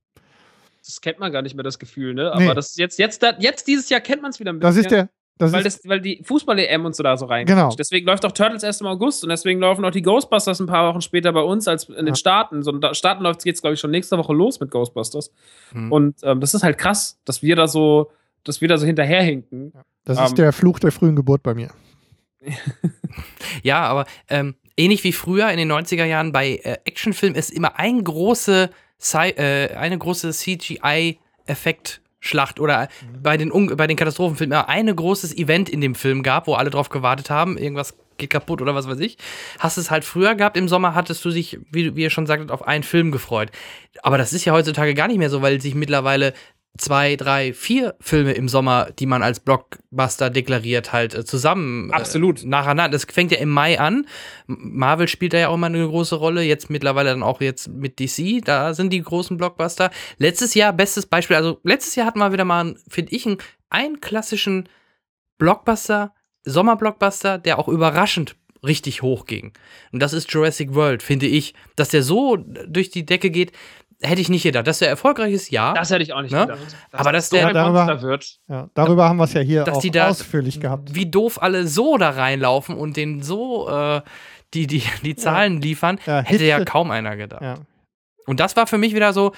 Das 0.88 1.00
kennt 1.02 1.18
man 1.18 1.30
gar 1.30 1.42
nicht 1.42 1.54
mehr, 1.54 1.62
das 1.62 1.78
Gefühl, 1.78 2.14
ne? 2.14 2.32
Nee. 2.36 2.44
Aber 2.46 2.54
das 2.54 2.70
ist 2.70 2.78
jetzt, 2.78 2.98
jetzt, 2.98 3.22
da- 3.22 3.34
jetzt 3.38 3.66
dieses 3.68 3.90
Jahr 3.90 4.00
kennt 4.00 4.22
man 4.22 4.30
es 4.30 4.40
wieder 4.40 4.52
ein 4.52 4.60
Das 4.60 4.74
ist 4.74 4.84
bisschen. 4.84 4.90
der. 5.06 5.08
Das 5.36 5.52
weil, 5.52 5.64
ist, 5.64 5.84
das, 5.84 5.88
weil 5.88 6.00
die 6.00 6.20
Fußball-EM 6.24 6.84
und 6.84 6.96
so 6.96 7.02
da 7.04 7.16
so 7.16 7.26
rein. 7.26 7.46
Genau. 7.46 7.68
Deswegen 7.78 8.06
läuft 8.06 8.24
auch 8.24 8.32
Turtles 8.32 8.62
erst 8.64 8.80
im 8.80 8.88
August 8.88 9.22
und 9.22 9.28
deswegen 9.28 9.60
laufen 9.60 9.84
auch 9.84 9.92
die 9.92 10.02
Ghostbusters 10.02 10.58
ein 10.58 10.66
paar 10.66 10.90
Wochen 10.92 11.00
später 11.00 11.32
bei 11.32 11.42
uns 11.42 11.68
als 11.68 11.84
in 11.84 11.94
den 11.94 12.06
Ja. 12.08 12.14
Staaten. 12.16 12.62
So, 12.64 12.72
in 12.72 12.80
den 12.80 12.94
Staaten 12.94 13.22
läuft 13.22 13.40
es 13.40 13.44
jetzt, 13.44 13.60
glaube 13.60 13.74
ich, 13.74 13.80
schon 13.80 13.92
nächste 13.92 14.18
Woche 14.18 14.32
los 14.32 14.58
mit 14.58 14.70
Ghostbusters. 14.72 15.30
Hm. 15.72 15.92
Und 15.92 16.16
ähm, 16.24 16.40
das 16.40 16.54
ist 16.54 16.64
halt 16.64 16.76
krass, 16.78 17.20
dass 17.24 17.42
wir 17.42 17.54
da 17.54 17.68
so, 17.68 18.10
dass 18.42 18.60
wir 18.60 18.66
da 18.66 18.78
so 18.78 18.86
hinterherhinken. 18.86 19.72
das 20.04 20.18
ähm, 20.18 20.24
ist 20.24 20.38
der 20.38 20.52
Fluch 20.52 20.80
der 20.80 20.90
frühen 20.90 21.14
Geburt 21.14 21.42
bei 21.44 21.54
mir. 21.54 21.68
Ja, 23.62 23.82
aber 23.86 24.06
ähm, 24.28 24.54
ähnlich 24.76 25.02
wie 25.04 25.12
früher 25.12 25.48
in 25.50 25.56
den 25.58 25.70
90er 25.70 26.04
Jahren 26.04 26.32
bei 26.32 26.56
äh, 26.62 26.78
Actionfilmen 26.84 27.36
ist 27.36 27.50
immer 27.50 27.78
ein 27.78 28.02
große 28.04 28.70
Sci 29.00 29.30
äh, 29.36 29.74
eine 29.74 29.98
große 29.98 30.32
CGI-Effekt-Schlacht 30.32 32.60
oder 32.60 32.88
bei, 33.22 33.36
den 33.36 33.76
bei 33.76 33.86
den 33.86 33.96
Katastrophenfilmen 33.96 34.58
immer 34.58 34.68
ein 34.68 34.94
großes 34.94 35.36
Event 35.36 35.68
in 35.68 35.80
dem 35.80 35.94
Film 35.94 36.22
gab, 36.22 36.46
wo 36.46 36.54
alle 36.54 36.70
drauf 36.70 36.88
gewartet 36.88 37.30
haben, 37.30 37.56
irgendwas 37.56 37.94
geht 38.18 38.30
kaputt 38.30 38.60
oder 38.60 38.74
was 38.74 38.88
weiß 38.88 39.00
ich. 39.00 39.16
Hast 39.58 39.78
es 39.78 39.90
halt 39.90 40.04
früher 40.04 40.34
gehabt, 40.34 40.56
im 40.56 40.68
Sommer 40.68 40.94
hattest 40.94 41.24
du 41.24 41.30
dich, 41.30 41.58
wie, 41.70 41.96
wie 41.96 42.02
ihr 42.02 42.10
schon 42.10 42.26
sagtet, 42.26 42.50
auf 42.50 42.66
einen 42.66 42.82
Film 42.82 43.12
gefreut. 43.12 43.50
Aber 44.02 44.18
das 44.18 44.32
ist 44.32 44.44
ja 44.44 44.52
heutzutage 44.52 44.94
gar 44.94 45.08
nicht 45.08 45.18
mehr 45.18 45.30
so, 45.30 45.40
weil 45.40 45.60
sich 45.60 45.74
mittlerweile 45.74 46.34
zwei, 46.78 47.16
drei, 47.16 47.52
vier 47.52 47.94
Filme 48.00 48.32
im 48.32 48.48
Sommer, 48.48 48.88
die 48.98 49.06
man 49.06 49.22
als 49.22 49.40
Blockbuster 49.40 50.30
deklariert, 50.30 50.92
halt 50.92 51.14
äh, 51.14 51.24
zusammen 51.24 51.90
Absolut. 51.90 52.42
äh, 52.42 52.46
nacheinander. 52.46 52.90
Das 52.90 53.04
fängt 53.04 53.32
ja 53.32 53.38
im 53.38 53.50
Mai 53.50 53.78
an. 53.78 54.06
Marvel 54.46 55.08
spielt 55.08 55.32
da 55.32 55.38
ja 55.38 55.48
auch 55.48 55.54
immer 55.54 55.66
eine 55.66 55.86
große 55.86 56.16
Rolle. 56.16 56.42
Jetzt 56.42 56.70
mittlerweile 56.70 57.10
dann 57.10 57.22
auch 57.22 57.40
jetzt 57.40 57.68
mit 57.68 58.00
DC. 58.00 58.44
Da 58.44 58.74
sind 58.74 58.92
die 58.92 59.02
großen 59.02 59.36
Blockbuster. 59.36 59.90
Letztes 60.18 60.54
Jahr, 60.54 60.72
bestes 60.72 61.06
Beispiel, 61.06 61.36
also 61.36 61.60
letztes 61.64 61.94
Jahr 61.94 62.06
hatten 62.06 62.18
wir 62.18 62.32
wieder 62.32 62.44
mal, 62.44 62.74
finde 62.88 63.14
ich, 63.14 63.26
einen, 63.26 63.38
einen 63.70 64.00
klassischen 64.00 64.68
Blockbuster, 65.38 66.14
Sommerblockbuster, 66.44 67.38
der 67.38 67.58
auch 67.58 67.68
überraschend 67.68 68.36
richtig 68.64 69.02
hoch 69.02 69.26
ging. 69.26 69.52
Und 69.92 70.00
das 70.00 70.12
ist 70.12 70.32
Jurassic 70.32 70.74
World, 70.74 71.02
finde 71.02 71.26
ich. 71.26 71.54
Dass 71.76 71.90
der 71.90 72.02
so 72.02 72.36
durch 72.36 72.90
die 72.90 73.06
Decke 73.06 73.30
geht, 73.30 73.52
hätte 74.00 74.20
ich 74.20 74.28
nicht 74.28 74.42
gedacht. 74.44 74.66
Dass 74.66 74.78
der 74.78 74.88
erfolgreich 74.88 75.32
ist, 75.32 75.50
ja. 75.50 75.72
Das 75.74 75.90
hätte 75.90 76.02
ich 76.02 76.12
auch 76.12 76.22
nicht 76.22 76.32
Ne? 76.32 76.40
gedacht. 76.42 76.58
Aber 76.92 77.12
dass 77.12 77.28
so 77.30 77.36
der- 77.36 77.52
darüber- 77.52 77.84
Monster 77.84 78.02
wird. 78.02 78.38
Ja, 78.48 78.68
darüber 78.74 79.08
haben 79.08 79.16
wir 79.16 79.24
es 79.24 79.32
ja 79.32 79.40
hier 79.40 79.64
dass 79.64 79.76
auch 79.78 79.80
die 79.80 79.90
da- 79.90 80.08
ausführlich 80.08 80.60
gehabt. 80.60 80.94
wie 80.94 81.06
doof 81.10 81.42
alle 81.42 81.66
so 81.66 81.96
da 81.98 82.10
reinlaufen 82.10 82.76
und 82.76 82.96
den 82.96 83.22
so 83.22 83.68
äh, 83.68 84.00
die, 84.54 84.66
die, 84.66 84.82
die 85.02 85.16
Zahlen 85.16 85.60
liefern, 85.60 85.98
Ja, 86.06 86.20
hätte 86.20 86.44
ja 86.44 86.56
Hitze- 86.58 86.64
kaum 86.70 86.90
einer 86.90 87.16
gedacht. 87.16 87.42
Ja. 87.42 87.54
Und 88.26 88.40
das 88.40 88.56
war 88.56 88.66
für 88.66 88.78
mich 88.78 88.94
wieder 88.94 89.12
so, 89.12 89.32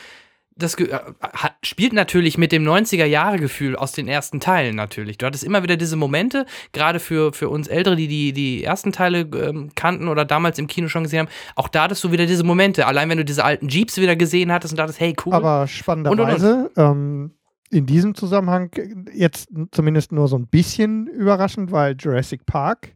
das 0.63 0.75
äh, 0.77 0.99
hat, 1.21 1.55
spielt 1.63 1.93
natürlich 1.93 2.39
mit 2.39 2.53
dem 2.53 2.65
90er-Jahre-Gefühl 2.65 3.77
aus 3.77 3.93
den 3.93 4.09
ersten 4.09 4.41
Teilen 4.41 4.77
natürlich. 4.77 5.19
Du 5.19 5.27
hattest 5.27 5.45
immer 5.45 5.63
wieder 5.63 5.77
diese 5.77 5.97
Momente, 5.97 6.47
gerade 6.73 7.01
für, 7.01 7.33
für 7.33 7.49
uns 7.49 7.69
Ältere, 7.69 7.97
die, 7.97 8.09
die 8.09 8.33
die 8.33 8.65
ersten 8.65 8.93
Teile 8.93 9.21
ähm, 9.21 9.71
kannten 9.75 10.09
oder 10.09 10.25
damals 10.25 10.59
im 10.59 10.67
Kino 10.67 10.89
schon 10.89 11.05
gesehen 11.05 11.21
haben, 11.21 11.29
auch 11.57 11.69
da 11.69 11.85
hattest 11.85 12.05
du 12.05 12.13
wieder 12.13 12.27
diese 12.27 12.45
Momente. 12.45 12.87
Allein 12.87 13.09
wenn 13.09 13.19
du 13.19 13.25
diese 13.25 13.45
alten 13.45 13.69
Jeeps 13.69 13.97
wieder 13.97 14.17
gesehen 14.17 14.53
hattest 14.53 14.73
und 14.73 14.79
dachtest, 14.79 15.01
hey, 15.01 15.15
cool. 15.25 15.35
Aber 15.35 15.63
Und, 15.63 15.69
spannenderweise, 15.69 16.71
ähm, 16.77 17.33
in 17.71 17.87
diesem 17.87 18.15
Zusammenhang 18.15 18.71
jetzt 19.15 19.49
zumindest 19.71 20.13
nur 20.13 20.29
so 20.29 20.37
ein 20.37 20.47
bisschen 20.47 21.07
überraschend, 21.07 21.71
weil 21.73 21.97
Jurassic 21.99 22.45
Park 22.45 22.95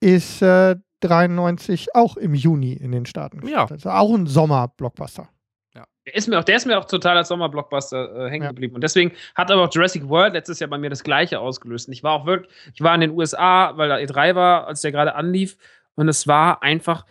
ist 0.00 0.42
äh, 0.42 0.76
93 1.00 1.94
auch 1.94 2.16
im 2.16 2.34
Juni 2.34 2.72
in 2.72 2.92
den 2.92 3.06
Staaten. 3.06 3.46
Ja. 3.46 3.66
Also 3.66 3.90
auch 3.90 4.14
ein 4.14 4.26
Sommer-Blockbuster. 4.26 5.28
Der 6.06 6.14
ist 6.14 6.28
mir 6.28 6.38
auch, 6.38 6.44
der 6.44 6.56
ist 6.56 6.66
mir 6.66 6.78
auch 6.78 6.84
total 6.84 7.16
als 7.16 7.28
Sommerblockbuster 7.28 8.26
äh, 8.26 8.30
hängen 8.30 8.44
Ja. 8.44 8.50
geblieben. 8.50 8.74
Und 8.74 8.82
deswegen 8.84 9.12
hat 9.34 9.50
aber 9.50 9.62
auch 9.64 9.72
Jurassic 9.74 10.06
World 10.08 10.34
letztes 10.34 10.58
Jahr 10.60 10.68
bei 10.68 10.76
mir 10.78 10.90
das 10.90 11.02
Gleiche 11.02 11.40
ausgelöst. 11.40 11.88
Und 11.88 11.94
ich 11.94 12.02
war 12.02 12.12
auch 12.12 12.26
wirklich, 12.26 12.50
ich 12.74 12.82
war 12.82 12.94
in 12.94 13.00
den 13.00 13.10
USA, 13.12 13.72
weil 13.76 13.88
da 13.88 13.96
E3 13.96 14.34
war, 14.34 14.66
als 14.66 14.82
der 14.82 14.92
gerade 14.92 15.14
anlief. 15.14 15.56
Und 15.94 16.08
es 16.08 16.26
war 16.26 16.62
einfach, 16.62 17.06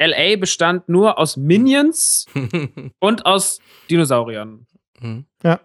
LA 0.00 0.36
bestand 0.36 0.88
nur 0.88 1.18
aus 1.18 1.36
Minions 1.36 2.26
und 2.98 3.24
aus 3.26 3.60
Dinosauriern. 3.90 4.66
Mhm. 5.00 5.26
Ja. 5.42 5.60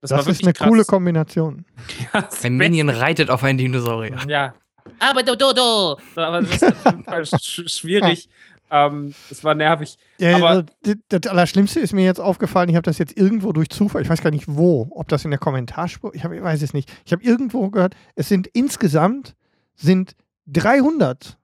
Das, 0.00 0.10
Das, 0.10 0.10
war 0.10 0.18
ist 0.20 0.26
wirklich 0.26 0.44
eine 0.46 0.52
krass. 0.54 0.68
coole 0.68 0.84
Kombination. 0.84 1.64
Das 2.12 2.44
Ein 2.44 2.56
Minion 2.56 2.88
reitet 2.88 3.30
auf 3.30 3.42
einen 3.44 3.58
Dinosaurier. 3.58 4.18
Ja. 4.28 4.54
Aber 5.00 5.22
do, 5.22 5.34
do, 5.34 5.52
do. 5.52 5.96
Aber 6.16 6.42
das 6.42 6.50
ist 6.50 6.64
auf 6.64 6.84
jeden 6.84 7.04
Fall 7.04 7.26
sch 7.26 7.62
schwierig. 7.68 8.28
Ähm, 8.70 9.14
das 9.28 9.44
war 9.44 9.54
nervig. 9.54 9.96
Ja, 10.18 10.36
Aber- 10.36 10.48
also, 10.48 10.62
d- 10.84 10.94
das 11.08 11.30
Allerschlimmste 11.30 11.78
ist 11.80 11.92
mir 11.92 12.04
jetzt 12.04 12.20
aufgefallen, 12.20 12.68
ich 12.68 12.74
habe 12.76 12.82
das 12.84 12.98
jetzt 12.98 13.16
irgendwo 13.16 13.52
durch 13.52 13.68
Zufall, 13.68 14.02
ich 14.02 14.08
weiß 14.08 14.22
gar 14.22 14.30
nicht 14.30 14.44
wo, 14.48 14.88
ob 14.90 15.08
das 15.08 15.24
in 15.24 15.30
der 15.30 15.38
Kommentarspur, 15.38 16.14
ich, 16.14 16.24
hab, 16.24 16.32
ich 16.32 16.42
weiß 16.42 16.62
es 16.62 16.72
nicht. 16.74 16.92
Ich 17.04 17.12
habe 17.12 17.22
irgendwo 17.22 17.70
gehört, 17.70 17.94
es 18.16 18.28
sind 18.28 18.48
insgesamt 18.48 19.34
sind 19.76 20.16
300 20.48 21.38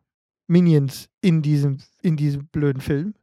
Minions 0.49 1.09
in 1.21 1.43
diesem, 1.43 1.79
in 2.03 2.17
diesem 2.17 2.47
blöden 2.47 2.81
Film. 2.83 3.15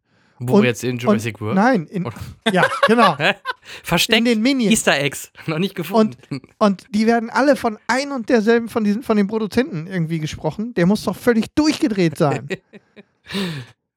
Wo 0.42 0.60
Und- 0.60 0.64
jetzt 0.64 0.86
in 0.86 0.98
Jurassic 0.98 1.42
und, 1.42 1.48
World? 1.48 1.56
Nein, 1.58 1.86
in, 1.88 2.10
ja, 2.54 2.64
genau. 2.88 3.18
Versteckt 3.84 4.18
in 4.20 4.24
den 4.24 4.42
Minions. 4.42 4.72
Easter 4.72 4.98
Eggs. 4.98 5.32
Noch 5.48 5.60
nicht 5.60 5.76
gefunden. 5.76 6.16
Und 6.58 6.86
die 6.92 7.06
werden 7.08 7.30
alle 7.30 7.58
von 7.58 7.78
ein 7.88 8.14
und 8.14 8.30
derselben, 8.30 8.70
von, 8.70 8.86
diesen, 8.86 9.04
von 9.04 9.18
den 9.18 9.28
Produzenten 9.28 9.86
irgendwie 9.88 10.20
gesprochen. 10.20 10.74
Der 10.76 10.86
muss 10.86 11.04
doch 11.04 11.16
völlig 11.18 11.54
durchgedreht 11.56 12.18
sein. 12.18 12.48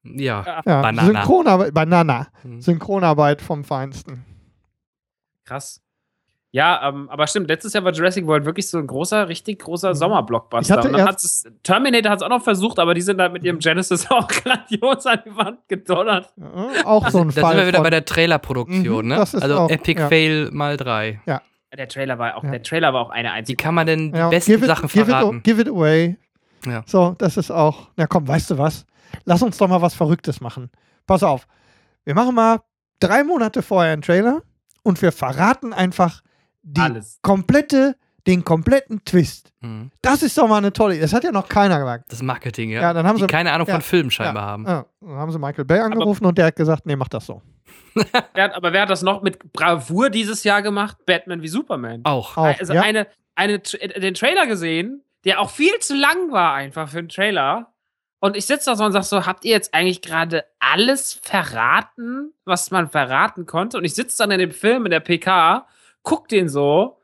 ja. 0.03 0.61
Ja, 0.65 0.81
Banana. 0.81 1.03
Synchronarbeit, 1.05 1.73
Banana. 1.73 2.27
Hm. 2.41 2.61
Synchronarbeit 2.61 3.41
vom 3.41 3.63
Feinsten. 3.63 4.23
Krass. 5.45 5.79
Ja, 6.51 6.87
ähm, 6.87 7.09
aber 7.09 7.25
stimmt, 7.25 7.47
letztes 7.47 7.73
Jahr 7.73 7.83
war 7.83 7.91
Jurassic 7.93 8.27
World 8.27 8.45
wirklich 8.45 8.69
so 8.69 8.77
ein 8.77 8.85
großer, 8.85 9.27
richtig 9.27 9.57
großer 9.59 9.91
Ich 9.91 9.97
Sommerblockbuster. 9.97 10.75
hatte 10.75 10.87
Und 10.89 10.93
dann 10.93 10.99
erst- 11.01 11.09
hat's 11.09 11.23
es, 11.23 11.43
Terminator 11.63 12.11
hat 12.11 12.19
es 12.19 12.23
auch 12.23 12.29
noch 12.29 12.43
versucht, 12.43 12.77
aber 12.77 12.93
die 12.93 13.01
sind 13.01 13.19
halt 13.19 13.33
mit 13.33 13.43
ihrem 13.43 13.57
Genesis 13.57 14.05
auch 14.11 14.27
grandios 14.27 15.05
an 15.07 15.19
die 15.25 15.35
Wand 15.35 15.67
gedonnert. 15.67 16.31
Ja, 16.37 16.85
auch 16.85 17.09
so 17.09 17.21
ein 17.21 17.29
da 17.29 17.41
Fall. 17.41 17.53
sind 17.55 17.61
wir 17.61 17.67
wieder 17.69 17.81
bei 17.81 17.89
der 17.89 18.05
Trailerproduktion, 18.05 19.05
Mhm, 19.05 19.09
ne? 19.09 19.15
das 19.15 19.33
ist 19.33 19.41
Also 19.41 19.57
auch- 19.57 19.69
Epic 19.71 19.99
ja. 19.99 20.07
Fail 20.09 20.51
mal 20.51 20.77
drei. 20.77 21.19
Der 21.75 21.87
Trailer 21.87 22.19
war 22.19 22.37
auch, 22.37 22.43
Ja. 22.43 22.51
der 22.51 22.61
Trailer 22.61 22.93
war 22.93 23.01
auch 23.01 23.09
eine 23.09 23.29
Wie 23.29 23.33
einzige. 23.33 23.63
kann 23.63 23.73
man 23.73 23.87
denn 23.87 24.11
die 24.11 24.19
ja, 24.19 24.29
besten 24.29 24.51
it, 24.51 24.65
Sachen 24.65 24.89
give 24.89 25.05
verraten? 25.05 25.37
It, 25.37 25.43
give 25.43 25.59
it 25.59 25.67
away. 25.67 26.17
Ja. 26.67 26.83
So, 26.85 27.15
das 27.17 27.35
ist 27.35 27.49
auch. 27.49 27.87
Na 27.97 28.05
komm, 28.05 28.27
weißt 28.27 28.51
du 28.51 28.59
was? 28.59 28.85
Lass 29.25 29.41
uns 29.41 29.57
doch 29.57 29.67
mal 29.67 29.81
was 29.81 29.93
Verrücktes 29.93 30.41
machen. 30.41 30.69
Pass 31.07 31.23
auf. 31.23 31.47
Wir 32.05 32.15
machen 32.15 32.35
mal 32.35 32.61
drei 32.99 33.23
Monate 33.23 33.61
vorher 33.61 33.93
einen 33.93 34.01
Trailer 34.01 34.41
und 34.83 35.01
wir 35.01 35.11
verraten 35.11 35.73
einfach 35.73 36.21
die 36.61 36.81
Alles. 36.81 37.19
komplette, 37.21 37.95
den 38.27 38.43
kompletten 38.45 39.03
Twist. 39.03 39.51
Mhm. 39.61 39.91
Das 40.01 40.23
ist 40.23 40.37
doch 40.37 40.47
mal 40.47 40.57
eine 40.57 40.71
tolle 40.71 40.93
Idee. 40.93 41.01
Das 41.01 41.13
hat 41.13 41.23
ja 41.23 41.31
noch 41.31 41.49
keiner 41.49 41.79
gesagt. 41.79 42.11
Das 42.11 42.21
Marketing, 42.21 42.69
ja. 42.69 42.81
Ja, 42.81 42.93
dann 42.93 43.05
haben 43.05 43.17
die 43.17 43.23
sie- 43.23 43.27
keine 43.27 43.51
Ahnung 43.51 43.67
ja, 43.67 43.73
von 43.73 43.81
Film 43.81 44.09
scheinbar 44.09 44.43
ja, 44.43 44.49
haben. 44.49 44.65
Ja, 44.65 44.85
dann 45.01 45.15
haben 45.15 45.31
sie 45.31 45.39
Michael 45.39 45.65
Bay 45.65 45.79
angerufen 45.79 46.25
und 46.25 46.37
der 46.37 46.47
hat 46.47 46.55
gesagt, 46.55 46.85
nee, 46.85 46.95
mach 46.95 47.09
das 47.09 47.25
so. 47.25 47.41
Wer 47.93 48.05
hat, 48.43 48.53
aber 48.55 48.71
wer 48.73 48.83
hat 48.83 48.89
das 48.89 49.01
noch 49.01 49.21
mit 49.21 49.51
Bravour 49.53 50.09
dieses 50.09 50.43
Jahr 50.43 50.61
gemacht? 50.61 50.97
Batman 51.05 51.41
wie 51.41 51.47
Superman. 51.47 52.01
Auch. 52.05 52.37
Auch, 52.37 52.59
also 52.59 52.73
ja. 52.73 52.81
eine, 52.81 53.07
eine, 53.35 53.59
den 53.59 54.13
Trailer 54.13 54.47
gesehen, 54.47 55.03
der 55.25 55.39
auch 55.39 55.49
viel 55.49 55.77
zu 55.79 55.95
lang 55.95 56.31
war 56.31 56.53
einfach 56.53 56.89
für 56.89 56.99
einen 56.99 57.09
Trailer. 57.09 57.72
Und 58.23 58.37
ich 58.37 58.45
sitze 58.45 58.69
da 58.69 58.77
so 58.77 58.85
und 58.85 58.93
sag 58.93 59.03
so, 59.03 59.25
habt 59.25 59.43
ihr 59.43 59.51
jetzt 59.51 59.73
eigentlich 59.73 60.01
gerade 60.01 60.45
alles 60.57 61.19
verraten, 61.23 62.33
was 62.45 62.71
man 62.71 62.87
verraten 62.87 63.45
konnte? 63.45 63.77
Und 63.77 63.83
ich 63.83 63.95
sitze 63.95 64.17
dann 64.19 64.31
in 64.31 64.39
dem 64.39 64.51
Film 64.51 64.85
in 64.85 64.91
der 64.91 65.01
PK, 65.01 65.67
guck 66.03 66.29
den 66.29 66.47
so 66.47 67.01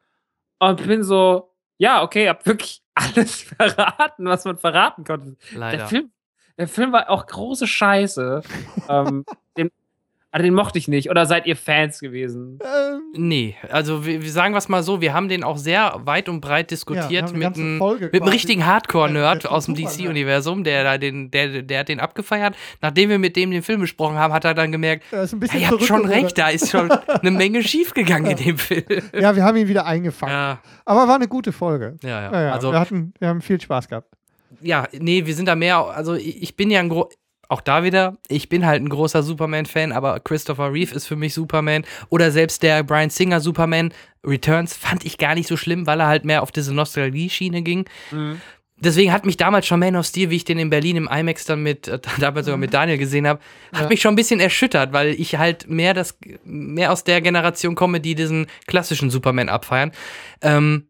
und 0.60 0.88
bin 0.88 1.04
so, 1.04 1.54
ja, 1.78 2.04
okay, 2.04 2.30
habt 2.30 2.46
wirklich 2.46 2.82
alles 2.94 3.42
verraten, 3.42 4.28
was 4.28 4.46
man 4.46 4.60
verraten 4.60 5.04
konnte. 5.04 5.36
Leider. 5.54 5.80
Der 5.80 5.88
Film, 5.88 6.12
der 6.58 6.70
Film 6.70 6.94
war 6.94 7.10
auch 7.10 7.28
große 7.28 7.68
Scheiße. 7.68 8.42
ähm, 8.88 9.26
den, 9.58 9.72
Ah, 10.32 10.38
den 10.38 10.54
mochte 10.54 10.78
ich 10.78 10.88
nicht. 10.88 11.10
Oder 11.10 11.26
seid 11.26 11.48
ihr 11.48 11.56
Fans 11.56 12.00
gewesen? 12.00 12.60
Ähm, 12.64 13.00
Nee, 13.18 13.56
also 13.72 14.06
wir, 14.06 14.22
wir 14.22 14.32
sagen 14.32 14.54
was 14.54 14.70
mal 14.70 14.84
so, 14.84 15.02
wir 15.02 15.12
haben 15.14 15.28
den 15.28 15.44
auch 15.44 15.58
sehr 15.58 16.02
weit 16.06 16.30
und 16.30 16.40
breit 16.42 16.66
Ja, 16.70 16.76
diskutiert 16.76 17.30
eine 17.34 17.38
mit, 17.50 17.78
Folge 17.80 18.10
mit 18.14 18.22
einem 18.22 18.30
richtigen 18.32 18.62
Ja, 18.62 18.68
Hardcore-Nerd 18.68 19.48
aus 19.48 19.66
dem. 19.66 19.74
DC-Universum, 19.74 20.64
der, 20.64 20.84
da 20.84 20.98
den, 21.00 21.32
der, 21.32 21.64
der 21.64 21.80
hat 21.80 21.90
den 21.90 22.00
abgefeiert. 22.00 22.56
Nachdem 22.82 23.10
wir 23.10 23.18
mit 23.18 23.36
dem 23.36 23.50
den 23.50 23.64
Film 23.64 23.82
besprochen 23.82 24.18
haben, 24.18 24.32
hat 24.32 24.46
er 24.46 24.54
dann 24.54 24.72
gemerkt, 24.72 25.04
er 25.12 25.22
ein 25.24 25.40
ja, 25.42 25.56
ihr 25.60 25.72
habt 25.72 25.84
schon 25.84 26.06
recht, 26.06 26.38
da 26.38 26.50
ist 26.50 26.70
schon 26.70 26.92
eine 26.92 27.32
Menge 27.32 27.64
schiefgegangen 27.64 28.30
in 28.32 28.38
dem 28.38 28.58
Film. 28.60 28.84
Ja, 29.20 29.36
wir 29.36 29.44
haben 29.44 29.58
ihn 29.58 29.68
wieder 29.68 29.86
eingefangen. 29.88 30.34
Ja, 30.34 30.60
Aber 30.86 31.08
war 31.08 31.16
eine 31.16 31.28
gute 31.28 31.52
Folge. 31.52 31.98
ja, 32.04 32.10
ja. 32.10 32.32
Ja, 32.32 32.42
ja, 32.44 32.52
Also, 32.54 32.72
wir, 32.72 32.80
hatten, 32.80 33.14
wir 33.20 33.28
haben 33.30 33.42
viel 33.42 33.60
Spaß 33.60 33.88
gehabt. 33.88 34.14
ja, 34.62 34.88
nee, 34.94 35.26
wir 35.26 35.34
sind 35.34 35.48
da 35.48 35.56
mehr, 35.56 35.80
also 35.80 36.14
ich 36.14 36.42
ich 36.44 36.56
bin 36.56 36.70
ja 36.70 36.80
ein 36.80 36.90
gro 36.90 37.10
auch 37.50 37.62
da 37.62 37.84
wieder, 37.84 38.16
ich 38.30 38.48
bin 38.48 38.66
halt 38.66 38.82
ein 38.82 38.90
großer 38.90 39.22
Superman-Fan, 39.24 39.92
aber 39.92 40.20
Christopher 40.22 40.72
Reeve 40.72 40.94
ist 40.96 41.08
für 41.08 41.16
mich 41.16 41.34
Superman. 41.34 41.84
Oder 42.10 42.32
selbst 42.32 42.64
der 42.64 42.84
Brian 42.84 43.10
Singer 43.10 43.42
Superman 43.42 43.92
Returns 44.26 44.76
fand 44.78 45.04
ich 45.04 45.18
gar 45.18 45.36
nicht 45.36 45.48
so 45.48 45.58
schlimm, 45.58 45.86
weil 45.88 46.00
er 46.00 46.08
halt 46.08 46.26
mehr 46.26 46.44
auf 46.44 46.52
diese 46.52 46.74
Nostalgie-Schiene 46.74 47.62
ging. 47.64 47.86
Deswegen 48.82 49.12
hat 49.12 49.26
mich 49.26 49.36
damals 49.36 49.68
schon 49.68 49.80
Man 49.82 49.98
of 49.98 50.06
Steel, 50.06 50.30
wie 50.30 50.38
ich 50.38 50.46
den 50.46 50.58
in 50.58 50.70
Berlin 50.70 50.96
im 50.96 51.10
IMAX 51.12 51.44
dann 51.44 51.62
mit, 51.64 51.90
äh, 51.90 52.00
damals 52.20 52.46
sogar 52.46 52.58
mit 52.58 52.74
Daniel 52.74 52.98
gesehen 52.98 53.28
habe, 53.28 53.42
hat 53.74 53.82
Ja. 53.84 53.88
mich 53.90 54.00
schon 54.02 54.14
ein 54.14 54.16
bisschen 54.16 54.40
erschüttert, 54.40 54.94
weil 54.94 55.10
ich 55.20 55.36
halt 55.38 55.68
mehr 55.70 55.94
das, 55.94 56.18
mehr 56.46 56.94
aus 56.94 57.04
der 57.04 57.20
Generation 57.20 57.76
komme, 57.76 58.00
die 58.00 58.16
diesen 58.16 58.48
klassischen 58.68 59.10
Superman 59.10 59.50
abfeiern. 59.50 59.92
Ähm, 60.42 60.89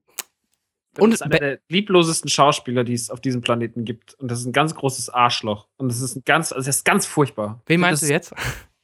Und 0.97 1.13
ist 1.13 1.21
einer 1.21 1.37
der 1.37 1.59
lieblosesten 1.69 2.29
Schauspieler, 2.29 2.83
die 2.83 2.93
es 2.93 3.09
auf 3.09 3.21
diesem 3.21 3.41
Planeten 3.41 3.85
gibt. 3.85 4.15
Und 4.15 4.29
das 4.31 4.39
ist 4.39 4.45
ein 4.47 4.53
ganz 4.53 4.73
großes 4.75 5.09
Arschloch. 5.09 5.67
Und 5.77 5.89
das 5.89 6.01
ist 6.01 6.15
ein 6.15 6.23
ganz, 6.25 6.51
also 6.51 6.65
das 6.65 6.77
ist 6.77 6.85
ganz 6.85 7.05
furchtbar. 7.05 7.61
wen 7.67 7.79
meinst 7.79 8.01
du 8.01 8.07
jetzt? 8.07 8.33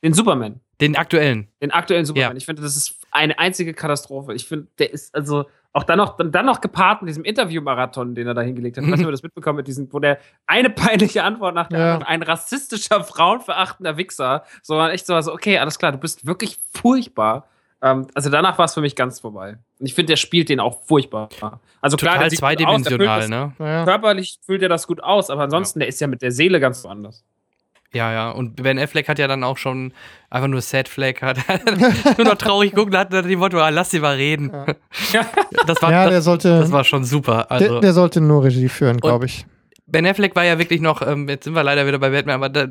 Den 0.03 0.13
Superman. 0.13 0.59
Den 0.81 0.95
aktuellen. 0.95 1.47
Den 1.61 1.71
aktuellen 1.71 2.05
Superman. 2.05 2.31
Ja. 2.31 2.37
Ich 2.37 2.45
finde, 2.45 2.61
das 2.61 2.75
ist 2.75 2.95
eine 3.11 3.39
einzige 3.39 3.73
Katastrophe. 3.73 4.33
Ich 4.33 4.45
finde, 4.47 4.67
der 4.77 4.93
ist 4.93 5.15
also 5.15 5.45
auch 5.73 5.83
dann 5.83 5.97
noch, 5.97 6.15
dann, 6.15 6.31
dann 6.31 6.45
noch 6.45 6.61
gepaart 6.61 7.01
mit 7.01 7.09
diesem 7.09 7.25
Interview-Marathon, 7.25 8.13
den 8.15 8.27
er 8.27 8.33
da 8.33 8.41
hingelegt 8.41 8.77
hat. 8.77 8.83
Ich 8.85 8.91
weiß 8.91 8.97
nicht, 8.97 9.05
ob 9.05 9.09
ihr 9.09 9.13
das 9.13 9.23
mitbekommen 9.23 9.57
mit 9.57 9.67
diesem, 9.67 9.91
wo 9.91 9.99
der 9.99 10.19
eine 10.45 10.69
peinliche 10.69 11.23
Antwort 11.23 11.53
nach 11.55 11.67
der 11.67 11.79
Ja. 11.79 11.93
anderen, 11.95 12.07
ein 12.07 12.23
rassistischer, 12.23 13.03
frauenverachtender 13.03 13.97
Wichser, 13.97 14.43
so 14.61 14.79
echt 14.85 15.05
so, 15.05 15.15
also, 15.15 15.33
okay, 15.33 15.57
alles 15.57 15.77
klar, 15.79 15.91
du 15.91 15.97
bist 15.97 16.25
wirklich 16.25 16.59
furchtbar. 16.73 17.47
Ähm, 17.81 18.07
also 18.13 18.29
danach 18.29 18.57
war 18.57 18.65
es 18.65 18.73
für 18.73 18.81
mich 18.81 18.95
ganz 18.95 19.19
vorbei. 19.19 19.57
Und 19.79 19.85
ich 19.85 19.93
finde, 19.93 20.11
der 20.11 20.17
spielt 20.17 20.49
den 20.49 20.59
auch 20.59 20.83
furchtbar. 20.83 21.29
Also 21.81 21.97
klar, 21.97 22.13
Total 22.15 22.29
der 22.29 22.29
sieht 22.29 22.39
gut 22.39 22.67
aus, 22.67 22.83
der 22.83 22.97
zweidimensional, 22.97 23.29
ne? 23.29 23.53
Naja. 23.59 23.83
Körperlich 23.85 24.39
füllt 24.45 24.61
er 24.61 24.69
das 24.69 24.87
gut 24.87 25.03
aus, 25.03 25.29
aber 25.29 25.43
ansonsten, 25.43 25.79
der 25.79 25.87
ist 25.87 25.99
ja 26.01 26.07
mit 26.07 26.21
der 26.21 26.31
Seele 26.31 26.59
ganz 26.59 26.83
woanders. 26.83 27.23
Ja, 27.95 28.11
ja. 28.11 28.31
Und 28.31 28.61
Ben 28.61 28.77
Affleck 28.77 29.07
hat 29.07 29.19
ja 29.19 29.27
dann 29.27 29.43
auch 29.43 29.57
schon 29.57 29.93
einfach 30.29 30.49
nur 30.49 30.61
Sad 30.61 30.89
Flag, 30.89 31.21
hat 31.21 31.37
nur 32.17 32.27
noch 32.27 32.35
traurig 32.35 32.71
geguckt 32.71 32.91
und 32.91 32.97
hat 32.97 33.13
dann 33.13 33.27
die 33.27 33.37
Motto, 33.37 33.57
ah, 33.59 33.69
lass 33.69 33.91
sie 33.91 33.99
mal 33.99 34.15
reden. 34.15 34.51
Das 35.65 35.81
war, 35.81 35.91
Ja, 35.91 36.03
der 36.03 36.17
das, 36.17 36.25
sollte, 36.25 36.59
das 36.59 36.71
war 36.71 36.83
schon 36.83 37.05
super. 37.05 37.49
Also, 37.49 37.73
der, 37.73 37.81
der 37.81 37.93
sollte 37.93 38.19
nur 38.19 38.43
Regie 38.43 38.67
führen, 38.67 38.97
glaube 38.97 39.25
ich. 39.25 39.45
Ben 39.87 40.05
Affleck 40.05 40.35
war 40.35 40.43
ja 40.43 40.59
wirklich 40.59 40.81
noch, 40.81 41.01
ähm, 41.01 41.29
jetzt 41.29 41.45
sind 41.45 41.53
wir 41.53 41.63
leider 41.63 41.87
wieder 41.87 41.99
bei 41.99 42.09
Batman, 42.09 42.35
aber 42.35 42.49
da, 42.49 42.67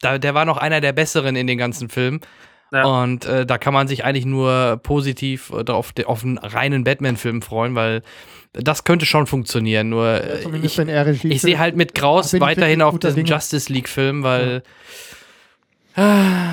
da, 0.00 0.18
der 0.18 0.34
war 0.34 0.44
noch 0.44 0.58
einer 0.58 0.80
der 0.80 0.92
besseren 0.92 1.34
in 1.34 1.46
den 1.46 1.58
ganzen 1.58 1.88
Filmen. 1.88 2.20
Ja. 2.72 2.84
Und 2.84 3.24
äh, 3.24 3.46
da 3.46 3.56
kann 3.58 3.72
man 3.72 3.88
sich 3.88 4.04
eigentlich 4.04 4.26
nur 4.26 4.78
positiv 4.82 5.50
äh, 5.52 5.70
auf, 5.70 5.92
de- 5.92 6.04
auf 6.04 6.22
einen 6.22 6.36
reinen 6.38 6.84
Batman-Film 6.84 7.40
freuen, 7.42 7.74
weil 7.74 8.02
das 8.52 8.84
könnte 8.84 9.06
schon 9.06 9.26
funktionieren. 9.26 9.88
Nur 9.88 10.06
äh, 10.22 10.42
Zumindest 10.42 10.78
ich, 10.78 10.88
er 10.88 11.06
ich 11.08 11.40
sehe 11.40 11.58
halt 11.58 11.76
mit 11.76 11.92
ich 11.96 12.02
weiterhin 12.40 12.82
auf 12.82 12.98
diesen 12.98 13.16
Dinge. 13.16 13.28
Justice 13.28 13.72
League-Film, 13.72 14.22
weil 14.22 14.62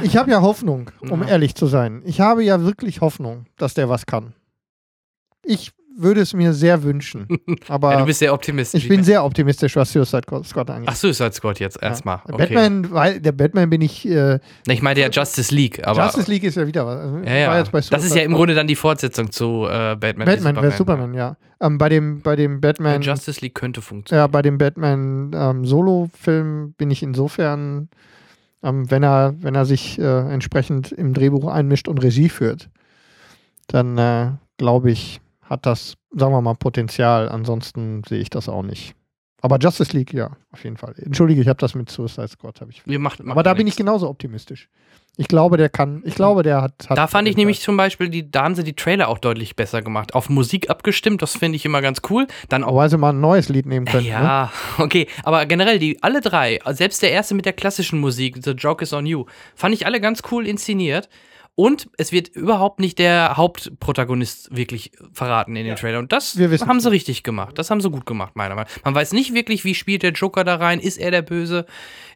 Ich 0.04 0.18
habe 0.18 0.32
ja 0.32 0.42
Hoffnung, 0.42 0.90
um 1.02 1.22
Ja. 1.22 1.28
ehrlich 1.30 1.54
zu 1.54 1.68
sein. 1.68 2.02
Ich 2.06 2.20
habe 2.20 2.44
ja 2.44 2.62
wirklich 2.62 3.02
Hoffnung, 3.02 3.46
dass 3.58 3.74
der 3.76 3.90
was 3.90 4.06
kann. 4.08 4.34
Ich 5.44 5.72
würde 5.98 6.22
es 6.22 6.34
mir 6.34 6.54
sehr 6.54 6.84
wünschen. 6.84 7.28
Aber 7.68 7.94
ja, 7.94 8.00
du 8.00 8.06
bist 8.06 8.20
sehr 8.20 8.34
optimistisch. 8.34 8.84
ich 8.84 8.90
bin 8.90 9.04
sehr 9.04 9.24
optimistisch, 9.24 9.76
was 9.76 9.92
Suicide 9.92 10.24
Squad 10.44 10.70
angeht. 10.70 10.90
Ach, 10.92 10.96
Suicide 10.96 11.34
Squad 11.34 11.60
jetzt 11.60 11.82
erstmal. 11.82 12.18
Ja. 12.28 12.34
Okay. 12.34 12.54
Batman, 12.54 12.92
weil 12.92 13.20
der 13.22 13.32
Batman 13.32 13.70
bin 13.70 13.82
ich. 13.82 14.08
Äh, 14.08 14.40
Ich 14.68 14.82
meine 14.82 15.00
ja 15.00 15.10
Justice 15.10 15.54
League, 15.54 15.86
aber. 15.86 16.04
Justice 16.04 16.30
League 16.30 16.44
ist 16.44 16.56
ja 16.56 16.68
wieder 16.68 16.86
was. 16.86 17.00
Also, 17.00 17.18
ja, 17.20 17.36
ja. 17.36 17.64
das 17.64 18.06
ist 18.06 18.16
ja 18.16 18.24
im. 18.24 18.34
Grunde 18.34 18.54
dann 18.54 18.68
die 18.68 18.76
Fortsetzung 18.76 19.32
zu 19.32 19.66
äh, 19.66 19.96
Batman. 19.96 20.26
Batman, 20.26 20.56
Superman, 20.56 20.72
Superman 20.72 21.14
ja. 21.14 21.38
Ähm, 21.62 21.78
bei 21.78 21.90
dem, 21.90 22.22
bei 22.22 22.36
dem 22.36 22.60
Batman. 22.60 23.02
Justice 23.02 23.42
League 23.42 23.56
könnte 23.56 23.82
funktionieren. 23.82 24.24
Ja, 24.24 24.28
bei 24.28 24.42
dem 24.42 24.58
Batman 24.58 25.32
ähm, 25.34 25.66
Solo-Film 25.66 26.74
bin 26.78 26.92
ich 26.92 27.02
insofern, 27.02 27.90
ähm, 28.62 28.90
wenn 28.92 29.04
er, 29.04 29.36
wenn 29.40 29.56
er 29.56 29.66
sich 29.66 29.98
äh, 29.98 30.04
entsprechend 30.04 30.92
im 30.92 31.14
Drehbuch 31.14 31.48
einmischt 31.48 31.88
und 31.88 32.00
Regie 32.04 32.30
führt, 32.30 32.70
dann 33.68 33.98
äh, 33.98 34.32
glaube 34.58 34.92
ich, 34.92 35.22
hat 35.46 35.66
das, 35.66 35.96
sagen 36.12 36.34
wir 36.34 36.42
mal, 36.42 36.56
Potenzial. 36.56 37.30
Ansonsten 37.30 38.04
sehe 38.08 38.20
ich 38.20 38.30
das 38.30 38.50
auch 38.50 38.64
nicht. 38.64 38.96
Aber 39.42 39.60
Justice 39.60 39.96
League, 39.96 40.12
ja, 40.12 40.32
auf 40.52 40.64
jeden 40.64 40.76
Fall. 40.76 40.96
Entschuldige, 40.98 41.40
ich 41.40 41.48
habe 41.48 41.60
das 41.60 41.76
mit 41.76 41.92
Suicide 41.92 42.28
Squad, 42.30 42.62
habe 42.62 42.72
ich. 42.72 42.82
Wir 42.88 42.98
macht, 42.98 43.20
macht 43.20 43.32
Aber 43.32 43.44
da 43.44 43.54
bin 43.54 43.68
ich 43.68 43.76
genauso 43.76 44.10
optimistisch. 44.10 44.70
Ich 45.18 45.28
glaube, 45.28 45.58
der 45.58 45.70
kann, 45.70 46.02
ich 46.04 46.16
glaube, 46.16 46.42
der 46.42 46.62
hat. 46.62 46.88
hat 46.90 46.98
Da 46.98 47.08
fand 47.08 47.28
ich 47.28 47.38
nämlich 47.38 47.62
zum 47.62 47.78
Beispiel, 47.78 48.10
die, 48.10 48.30
da 48.30 48.44
haben 48.44 48.56
sie 48.56 48.64
die 48.64 48.76
Trailer 48.76 49.08
auch 49.08 49.20
deutlich 49.20 49.56
besser 49.56 49.82
gemacht. 49.82 50.16
Auf 50.16 50.30
Musik 50.30 50.70
abgestimmt, 50.70 51.22
das 51.22 51.38
finde 51.38 51.58
ich 51.58 51.66
immer 51.66 51.82
ganz 51.82 52.02
cool. 52.10 52.28
Dann 52.50 52.64
auch. 52.64 52.76
Weil 52.76 52.90
sie 52.90 52.98
mal 52.98 53.12
ein 53.12 53.22
neues 53.22 53.48
Lied 53.48 53.68
nehmen 53.68 53.86
können. 53.86 54.06
Ne? 54.06 54.10
Ja, 54.10 54.52
okay. 54.80 55.08
Aber 55.24 55.46
generell, 55.46 55.78
die 55.78 56.02
alle 56.02 56.22
drei, 56.22 56.60
selbst 56.72 57.04
der 57.04 57.12
erste 57.12 57.36
mit 57.36 57.46
der 57.46 57.54
klassischen 57.54 58.00
Musik, 58.00 58.38
The 58.44 58.52
Joke 58.52 58.84
is 58.84 58.94
on 58.94 59.06
You, 59.06 59.26
fand 59.56 59.76
ich 59.76 59.86
alle 59.86 60.02
ganz 60.02 60.24
cool 60.32 60.48
inszeniert. 60.48 61.08
Und 61.58 61.90
es 61.98 62.12
wird 62.12 62.28
überhaupt 62.28 62.82
nicht 62.82 63.00
der 63.00 63.38
Hauptprotagonist 63.38 64.54
wirklich 64.56 64.92
verraten 65.14 65.56
in 65.56 65.66
den 65.66 65.78
Trailer. 65.78 66.00
Und 66.00 66.12
das 66.12 66.38
Wir 66.38 66.52
wissen 66.52 66.68
haben 66.68 66.82
sie 66.82 66.92
richtig 66.92 67.24
gemacht. 67.24 67.58
Das 67.58 67.72
haben 67.72 67.80
sie 67.80 67.90
gut 67.90 68.06
gemacht, 68.06 68.36
meiner 68.36 68.56
Meinung 68.56 68.70
nach. 68.70 68.84
Man 68.84 68.94
weiß 68.94 69.14
nicht 69.14 69.34
wirklich, 69.34 69.64
wie 69.64 69.74
spielt 69.74 70.04
der 70.04 70.12
Joker 70.12 70.44
da 70.44 70.56
rein. 70.56 70.82
Ist 70.82 70.98
er 70.98 71.12
der 71.12 71.22
Böse? 71.22 71.66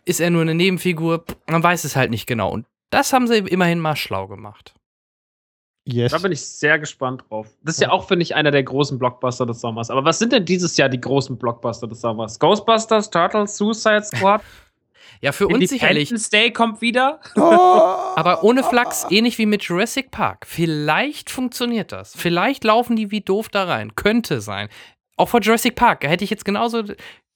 Ist 0.04 0.20
er 0.20 0.30
nur 0.30 0.42
eine 0.42 0.56
Nebenfigur? 0.56 1.24
Man 1.50 1.64
weiß 1.64 1.86
es 1.86 1.96
halt 1.96 2.12
nicht 2.12 2.28
genau. 2.28 2.52
Und 2.52 2.66
das 2.90 3.14
haben 3.14 3.28
sie 3.28 3.38
immerhin 3.38 3.80
mal 3.80 3.96
schlau 3.96 4.28
gemacht. 4.28 4.74
Yes. 5.86 6.12
Da 6.12 6.18
bin 6.18 6.34
ich 6.34 6.42
sehr 6.42 6.78
gespannt 6.78 7.24
drauf. 7.30 7.48
Das 7.64 7.76
ist 7.76 7.82
ja 7.82 7.92
auch, 7.92 8.08
finde 8.08 8.24
ich, 8.24 8.36
einer 8.36 8.52
der 8.52 8.64
großen 8.64 9.00
Blockbuster 9.00 9.46
des 9.46 9.62
Sommers. 9.62 9.90
Aber 9.90 10.04
was 10.04 10.20
sind 10.20 10.34
denn 10.34 10.46
dieses 10.46 10.76
Jahr 10.76 10.90
die 10.90 11.00
großen 11.00 11.38
Blockbuster 11.38 11.88
des 11.88 12.02
Sommers? 12.02 12.38
Ghostbusters, 12.38 13.10
Turtles, 13.10 13.56
Suicide 13.56 14.04
Squad? 14.04 14.42
Ja, 15.22 15.32
für 15.32 15.48
uns 15.48 15.70
sicherlich. 15.70 16.14
Day 16.32 16.52
kommt 16.52 16.82
wieder. 16.82 17.20
Aber 17.36 18.44
ohne 18.44 18.64
Flachs, 18.64 19.06
ähnlich 19.10 19.38
wie 19.38 19.46
mit 19.46 19.64
Jurassic 19.64 20.12
Park. 20.12 20.46
Vielleicht 20.48 21.30
funktioniert 21.30 21.92
das. 21.92 22.14
Vielleicht 22.16 22.64
laufen 22.64 22.96
die 22.96 23.12
wie 23.12 23.22
doof 23.22 23.50
da 23.50 23.64
rein. 23.66 23.96
Könnte 23.96 24.42
sein. 24.42 24.70
Auch 25.18 25.30
vor 25.30 25.42
Jurassic 25.42 25.76
Park 25.76 26.04
hätte 26.06 26.24
ich 26.24 26.30
jetzt 26.30 26.46
genauso 26.46 26.84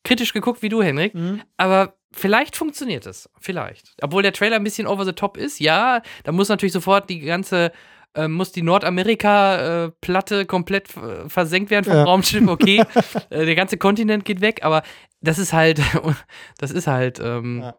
kritisch 0.03 0.33
geguckt 0.33 0.61
wie 0.61 0.69
du, 0.69 0.81
Henrik. 0.81 1.13
Mhm. 1.13 1.41
Aber 1.57 1.95
vielleicht 2.11 2.55
funktioniert 2.55 3.05
es. 3.05 3.29
Vielleicht. 3.39 3.93
Obwohl 4.01 4.21
der 4.23 4.33
Trailer 4.33 4.55
ein 4.57 4.63
bisschen 4.63 4.87
over 4.87 5.05
the 5.05 5.13
top 5.13 5.37
ist, 5.37 5.59
ja. 5.59 6.01
Da 6.23 6.31
muss 6.31 6.49
natürlich 6.49 6.73
sofort 6.73 7.09
die 7.09 7.19
ganze. 7.19 7.71
äh, 8.15 8.27
muss 8.27 8.51
die 8.51 8.61
Nordamerika-Platte 8.61 10.45
komplett 10.45 10.95
äh, 10.97 11.27
versenkt 11.29 11.69
werden 11.71 11.85
vom 11.85 11.95
Ja. 11.95 12.03
Raumschiff, 12.03 12.47
okay. 12.47 12.83
äh, 13.29 13.45
der 13.45 13.55
ganze 13.55 13.77
Kontinent 13.77 14.25
geht 14.25 14.41
weg, 14.41 14.59
aber 14.63 14.83
das 15.23 15.39
ist 15.39 15.53
halt, 15.53 15.81
das 16.59 16.71
ist 16.71 16.87
halt 16.87 17.19
ähm, 17.19 17.71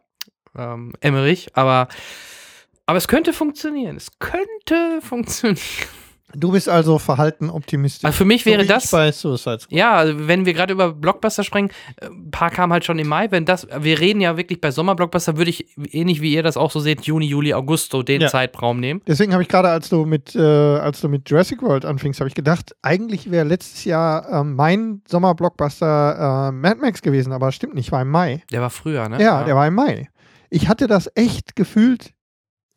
ähm, 0.57 0.93
Emmerich, 0.99 1.55
aber, 1.55 1.87
aber 2.85 2.97
es 2.97 3.07
könnte 3.07 3.33
funktionieren. 3.33 3.95
Es 3.95 4.19
könnte 4.19 5.01
funktionieren. 5.01 5.59
Du 6.37 6.51
bist 6.51 6.67
also 6.69 6.99
verhalten 6.99 7.49
optimistisch. 7.49 8.05
Also 8.05 8.17
für 8.17 8.25
mich 8.25 8.43
So 8.43 8.49
wäre 8.51 8.63
wie 8.63 8.67
das- 8.67 8.91
bei 8.91 9.11
Suicide 9.11 9.59
Squad. 9.59 9.71
Ja, 9.77 9.93
also 9.95 10.27
wenn 10.27 10.45
wir 10.45 10.53
gerade 10.53 10.73
über 10.73 10.91
Blockbuster 10.93 11.43
sprechen, 11.43 11.69
äh, 12.01 12.07
ein 12.07 12.31
paar 12.31 12.49
kamen 12.51 12.73
halt 12.73 12.85
schon 12.85 12.99
im 12.99 13.07
Mai. 13.07 13.31
Wenn 13.31 13.45
das, 13.45 13.67
wir 13.79 13.99
reden 13.99 14.21
ja 14.21 14.37
wirklich 14.37 14.59
bei 14.61 14.71
Sommerblockbuster, 14.71 15.37
würde 15.37 15.49
ich 15.49 15.75
ähnlich 15.91 16.21
wie 16.21 16.33
ihr 16.33 16.43
das 16.43 16.57
auch 16.57 16.71
so 16.71 16.79
seht, 16.79 17.01
Juni, 17.05 17.25
Juli, 17.27 17.53
August, 17.53 17.91
so 17.91 18.03
den 18.03 18.21
Ja. 18.21 18.27
Zeitraum 18.27 18.79
nehmen. 18.79 19.01
Deswegen 19.07 19.33
habe 19.33 19.43
ich 19.43 19.49
gerade, 19.49 19.69
als 19.69 19.89
du 19.89 20.05
mit, 20.05 20.35
äh, 20.35 20.39
als 20.41 21.01
du 21.01 21.09
mit 21.09 21.29
Jurassic 21.29 21.61
World 21.61 21.85
anfingst, 21.85 22.19
habe 22.19 22.27
ich 22.27 22.35
gedacht, 22.35 22.75
eigentlich 22.81 23.31
wäre 23.31 23.45
letztes 23.45 23.85
Jahr 23.85 24.29
ähm, 24.31 24.55
mein 24.55 25.01
Sommerblockbuster 25.07 26.49
äh, 26.49 26.51
Mad 26.51 26.79
Max 26.81 27.01
gewesen, 27.01 27.31
aber 27.33 27.51
stimmt 27.51 27.75
nicht, 27.75 27.91
war 27.91 28.01
im 28.01 28.09
Mai. 28.09 28.43
Der 28.51 28.61
war 28.61 28.69
früher, 28.69 29.07
ne? 29.09 29.21
Ja, 29.21 29.43
der 29.43 29.55
war 29.55 29.67
im 29.67 29.75
Mai. 29.75 30.09
Ich 30.49 30.67
hatte 30.67 30.87
das 30.87 31.09
echt 31.15 31.55
gefühlt, 31.55 32.11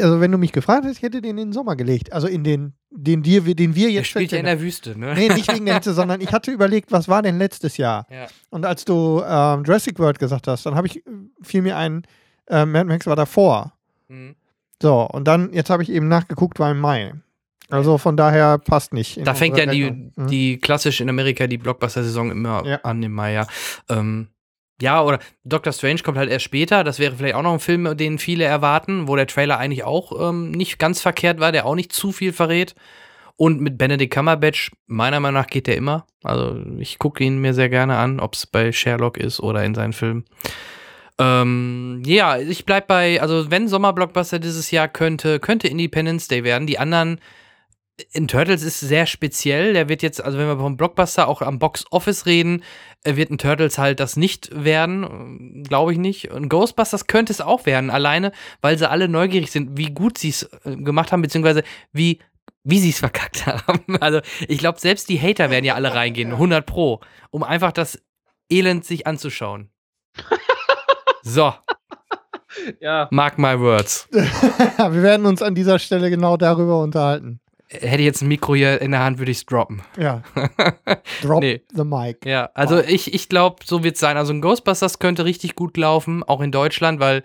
also 0.00 0.20
wenn 0.20 0.30
du 0.32 0.38
mich 0.38 0.52
gefragt 0.52 0.84
hättest, 0.84 0.98
ich 0.98 1.02
hätte 1.02 1.20
den 1.20 1.30
in 1.30 1.36
den 1.48 1.52
Sommer 1.52 1.76
gelegt. 1.76 2.12
Also 2.12 2.26
in 2.28 2.44
den, 2.44 2.74
den, 2.90 3.22
dir, 3.22 3.42
den 3.42 3.74
wir 3.74 3.86
Der 3.86 3.94
jetzt 3.94 4.08
spielt 4.08 4.32
ja 4.32 4.38
in 4.38 4.44
der 4.44 4.60
Wüste, 4.60 4.98
ne? 4.98 5.14
Nee, 5.14 5.28
nicht 5.28 5.52
wegen 5.52 5.66
der 5.66 5.74
Hitze, 5.74 5.94
sondern 5.94 6.20
ich 6.20 6.32
hatte 6.32 6.50
überlegt, 6.50 6.92
was 6.92 7.08
war 7.08 7.22
denn 7.22 7.38
letztes 7.38 7.76
Jahr? 7.76 8.06
Ja. 8.10 8.26
Und 8.50 8.64
als 8.64 8.84
du 8.84 9.22
ähm, 9.26 9.64
Jurassic 9.64 9.98
World 9.98 10.18
gesagt 10.18 10.46
hast, 10.46 10.64
dann 10.66 10.74
habe 10.74 10.86
ich, 10.86 11.02
fiel 11.42 11.62
mir 11.62 11.76
ein, 11.76 12.02
äh, 12.48 12.64
Mad 12.64 12.84
Max 12.84 13.06
war 13.06 13.16
davor. 13.16 13.72
Mhm. 14.08 14.36
So, 14.80 15.02
und 15.02 15.26
dann, 15.26 15.52
jetzt 15.52 15.70
habe 15.70 15.82
ich 15.82 15.90
eben 15.90 16.08
nachgeguckt, 16.08 16.58
war 16.60 16.70
im 16.70 16.78
Mai. 16.78 17.14
Also 17.70 17.98
von 17.98 18.16
daher 18.16 18.58
passt 18.58 18.94
nicht. 18.94 19.26
Da 19.26 19.34
fängt 19.34 19.58
ja 19.58 19.66
die. 19.66 19.90
Mhm. 19.90 20.26
die 20.28 20.58
klassisch 20.58 21.00
in 21.00 21.10
Amerika 21.10 21.46
die 21.46 21.58
Blockbuster-Saison 21.58 22.30
immer 22.30 22.64
Ja. 22.64 22.76
an 22.82 23.02
im 23.02 23.12
Mai, 23.12 23.34
ja. 23.34 23.46
Ähm, 23.90 24.28
Ja, 24.80 25.02
oder 25.02 25.18
Doctor 25.44 25.72
Strange 25.72 26.00
kommt 26.04 26.18
halt 26.18 26.30
erst 26.30 26.44
später. 26.44 26.84
Das 26.84 26.98
wäre 26.98 27.16
vielleicht 27.16 27.34
auch 27.34 27.42
noch 27.42 27.52
ein 27.52 27.60
Film, 27.60 27.96
den 27.96 28.18
viele 28.18 28.44
erwarten, 28.44 29.08
wo 29.08 29.16
der 29.16 29.26
Trailer 29.26 29.58
eigentlich 29.58 29.84
auch 29.84 30.28
ähm, 30.28 30.52
nicht 30.52 30.78
ganz 30.78 31.00
verkehrt 31.00 31.40
war, 31.40 31.50
der 31.50 31.66
auch 31.66 31.74
nicht 31.74 31.92
zu 31.92 32.12
viel 32.12 32.32
verrät. 32.32 32.74
Und 33.36 33.60
mit 33.60 33.78
Benedict 33.78 34.12
Cumberbatch, 34.12 34.72
meiner 34.86 35.20
Meinung 35.20 35.40
nach 35.40 35.46
geht 35.46 35.68
der 35.68 35.76
immer. 35.76 36.06
Also 36.24 36.60
ich 36.78 36.98
gucke 36.98 37.22
ihn 37.22 37.38
mir 37.38 37.54
sehr 37.54 37.68
gerne 37.68 37.96
an, 37.96 38.18
ob 38.18 38.34
es 38.34 38.46
bei 38.46 38.72
Sherlock 38.72 39.16
ist 39.16 39.40
oder 39.40 39.64
in 39.64 39.74
seinen 39.74 39.92
Filmen. 39.92 40.24
Ähm, 41.18 42.02
ja, 42.04 42.38
ich 42.38 42.64
bleib 42.64 42.86
bei, 42.86 43.20
also 43.20 43.50
wenn 43.50 43.68
Sommerblockbuster 43.68 44.38
dieses 44.38 44.70
Jahr 44.70 44.88
könnte, 44.88 45.40
könnte 45.40 45.68
Independence 45.68 46.28
Day 46.28 46.44
werden. 46.44 46.66
Die 46.66 46.78
anderen 46.78 47.20
in 48.12 48.28
Turtles 48.28 48.62
ist 48.62 48.80
sehr 48.80 49.06
speziell. 49.06 49.72
Der 49.72 49.88
wird 49.88 50.02
jetzt, 50.02 50.22
also 50.22 50.38
wenn 50.38 50.46
wir 50.46 50.58
vom 50.58 50.76
Blockbuster 50.76 51.26
auch 51.26 51.42
am 51.42 51.58
Box 51.58 51.84
Office 51.90 52.26
reden, 52.26 52.62
wird 53.04 53.30
ein 53.30 53.38
Turtles 53.38 53.78
halt 53.78 54.00
das 54.00 54.16
nicht 54.16 54.50
werden, 54.52 55.62
glaube 55.68 55.92
ich 55.92 55.98
nicht. 55.98 56.30
Und 56.30 56.48
Ghostbusters 56.48 57.06
könnte 57.06 57.32
es 57.32 57.40
auch 57.40 57.64
werden, 57.66 57.90
alleine, 57.90 58.32
weil 58.60 58.76
sie 58.78 58.88
alle 58.90 59.08
neugierig 59.08 59.50
sind, 59.50 59.76
wie 59.78 59.92
gut 59.92 60.18
sie 60.18 60.30
es 60.30 60.42
äh, 60.64 60.76
gemacht 60.76 61.12
haben, 61.12 61.22
beziehungsweise 61.22 61.62
wie 61.92 62.18
wie 62.64 62.80
sie 62.80 62.90
es 62.90 62.98
verkackt 63.00 63.46
haben. 63.46 63.96
Also 64.00 64.20
ich 64.46 64.58
glaube, 64.58 64.78
selbst 64.80 65.08
die 65.08 65.20
Hater 65.20 65.50
werden 65.50 65.64
ja 65.64 65.74
alle 65.74 65.94
reingehen, 65.94 66.32
100 66.32 66.66
pro, 66.66 67.00
um 67.30 67.42
einfach 67.42 67.72
das 67.72 68.02
Elend 68.50 68.84
sich 68.84 69.06
anzuschauen. 69.06 69.70
So, 71.22 71.52
Ja. 72.80 73.08
mark 73.10 73.38
my 73.38 73.58
words. 73.60 74.08
Wir 74.12 75.02
werden 75.02 75.26
uns 75.26 75.42
an 75.42 75.54
dieser 75.54 75.78
Stelle 75.78 76.08
genau 76.10 76.36
darüber 76.38 76.80
unterhalten. 76.82 77.40
Hätte 77.70 77.98
ich 77.98 78.06
jetzt 78.06 78.22
ein 78.22 78.28
Mikro 78.28 78.54
hier 78.54 78.80
in 78.80 78.92
der 78.92 79.00
Hand, 79.00 79.18
würde 79.18 79.30
ich 79.30 79.38
es 79.38 79.46
droppen. 79.46 79.82
Ja. 79.98 80.22
Drop 81.22 81.40
Nee. 81.40 81.60
the 81.74 81.84
mic. 81.84 82.24
Ja, 82.24 82.48
also 82.54 82.80
ich, 82.80 83.12
ich 83.12 83.28
glaube, 83.28 83.56
so 83.64 83.84
wird 83.84 83.94
es 83.96 84.00
sein. 84.00 84.16
Also 84.16 84.32
ein 84.32 84.40
Ghostbusters 84.40 84.98
könnte 84.98 85.24
richtig 85.26 85.54
gut 85.54 85.76
laufen, 85.76 86.22
auch 86.22 86.40
in 86.40 86.50
Deutschland, 86.50 86.98
weil 86.98 87.22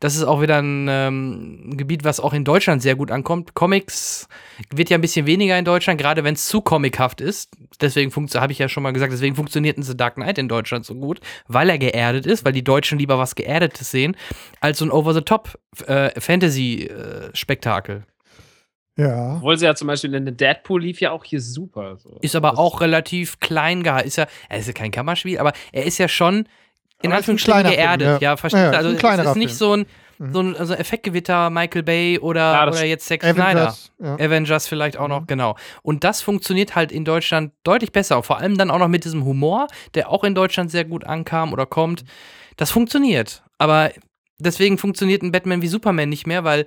das 0.00 0.16
ist 0.16 0.24
auch 0.24 0.40
wieder 0.42 0.60
ein 0.60 0.88
ähm, 0.90 1.76
Gebiet, 1.76 2.02
was 2.04 2.18
auch 2.20 2.32
in 2.32 2.42
Deutschland 2.44 2.82
sehr 2.82 2.96
gut 2.96 3.10
ankommt. 3.12 3.54
Comics 3.54 4.26
wird 4.74 4.90
ja 4.90 4.98
ein 4.98 5.00
bisschen 5.00 5.26
weniger 5.26 5.56
in 5.56 5.64
Deutschland, 5.64 6.00
gerade 6.00 6.24
wenn 6.24 6.34
es 6.34 6.46
zu 6.48 6.60
comichaft 6.60 7.20
ist. 7.20 7.50
Deswegen 7.80 8.10
habe 8.34 8.52
ich 8.52 8.58
ja 8.58 8.68
schon 8.68 8.82
mal 8.82 8.92
gesagt, 8.92 9.12
deswegen 9.12 9.36
funktioniert 9.36 9.78
ein 9.78 9.82
The 9.84 9.96
Dark 9.96 10.14
Knight 10.14 10.38
in 10.38 10.48
Deutschland 10.48 10.84
so 10.86 10.94
gut, 10.96 11.20
weil 11.46 11.68
er 11.70 11.78
geerdet 11.78 12.26
ist, 12.26 12.44
weil 12.44 12.52
die 12.52 12.64
Deutschen 12.64 12.98
lieber 12.98 13.18
was 13.18 13.34
Geerdetes 13.36 13.90
sehen, 13.92 14.16
als 14.60 14.78
so 14.78 14.86
ein 14.86 14.90
Over-the-Top 14.90 15.56
äh, 15.86 16.18
Fantasy-Spektakel. 16.18 18.04
Ja. 18.96 19.36
Obwohl 19.36 19.56
sie 19.56 19.64
ja 19.64 19.74
zum 19.74 19.88
Beispiel 19.88 20.12
in 20.14 20.36
Deadpool 20.36 20.82
lief 20.82 21.00
ja 21.00 21.12
auch 21.12 21.24
hier 21.24 21.40
super. 21.40 21.96
So. 21.96 22.18
Ist 22.20 22.36
aber 22.36 22.50
Das- 22.50 22.58
auch 22.58 22.80
relativ 22.80 23.40
klein 23.40 23.82
gehalten. 23.82 24.06
Ist 24.08 24.16
ja, 24.16 24.26
er 24.48 24.58
ist 24.58 24.66
ja 24.66 24.72
kein 24.74 24.90
Kammerspiel, 24.90 25.38
aber 25.38 25.52
er 25.72 25.84
ist 25.84 25.98
ja 25.98 26.08
schon 26.08 26.46
in 27.02 27.10
ist 27.10 27.16
Anführungsstrichen 27.16 27.62
kleiner 27.62 27.68
Film, 27.70 27.80
geerdet. 27.98 28.22
ja. 28.22 28.30
ja, 28.30 28.36
verstehst 28.36 28.60
Ja, 28.62 28.70
du? 28.70 28.72
ist 28.72 28.76
Also 29.04 29.08
ein 29.08 29.20
es 29.20 29.26
ist 29.30 29.36
nicht 29.36 29.54
so 29.56 29.74
ein, 29.76 29.86
so 30.18 30.40
ein 30.40 30.54
also 30.56 30.74
Effektgewitter 30.74 31.50
Michael 31.50 31.82
Bay 31.82 32.18
oder, 32.18 32.52
Ja, 32.52 32.68
oder 32.68 32.84
jetzt 32.84 33.06
Zack 33.08 33.22
Snyder. 33.22 33.42
Avengers. 33.44 33.92
Ja. 33.98 34.14
Avengers 34.16 34.68
vielleicht 34.68 34.96
auch 34.98 35.08
noch, 35.08 35.26
genau. 35.26 35.56
Und 35.82 36.04
das 36.04 36.20
funktioniert 36.22 36.76
halt 36.76 36.92
in 36.92 37.04
Deutschland 37.04 37.52
deutlich 37.64 37.90
besser. 37.92 38.22
Vor 38.22 38.38
allem 38.38 38.56
dann 38.56 38.70
auch 38.70 38.78
noch 38.78 38.88
mit 38.88 39.04
diesem 39.04 39.24
Humor, 39.24 39.66
der 39.94 40.10
auch 40.10 40.22
in 40.22 40.34
Deutschland 40.36 40.70
sehr 40.70 40.84
gut 40.84 41.04
ankam 41.04 41.52
oder 41.52 41.66
kommt. 41.66 42.04
Das 42.56 42.70
funktioniert. 42.70 43.42
Aber 43.58 43.90
deswegen 44.38 44.78
funktioniert 44.78 45.22
ein 45.22 45.32
Batman 45.32 45.62
wie 45.62 45.68
Superman 45.68 46.08
nicht 46.10 46.26
mehr, 46.28 46.44
weil 46.44 46.66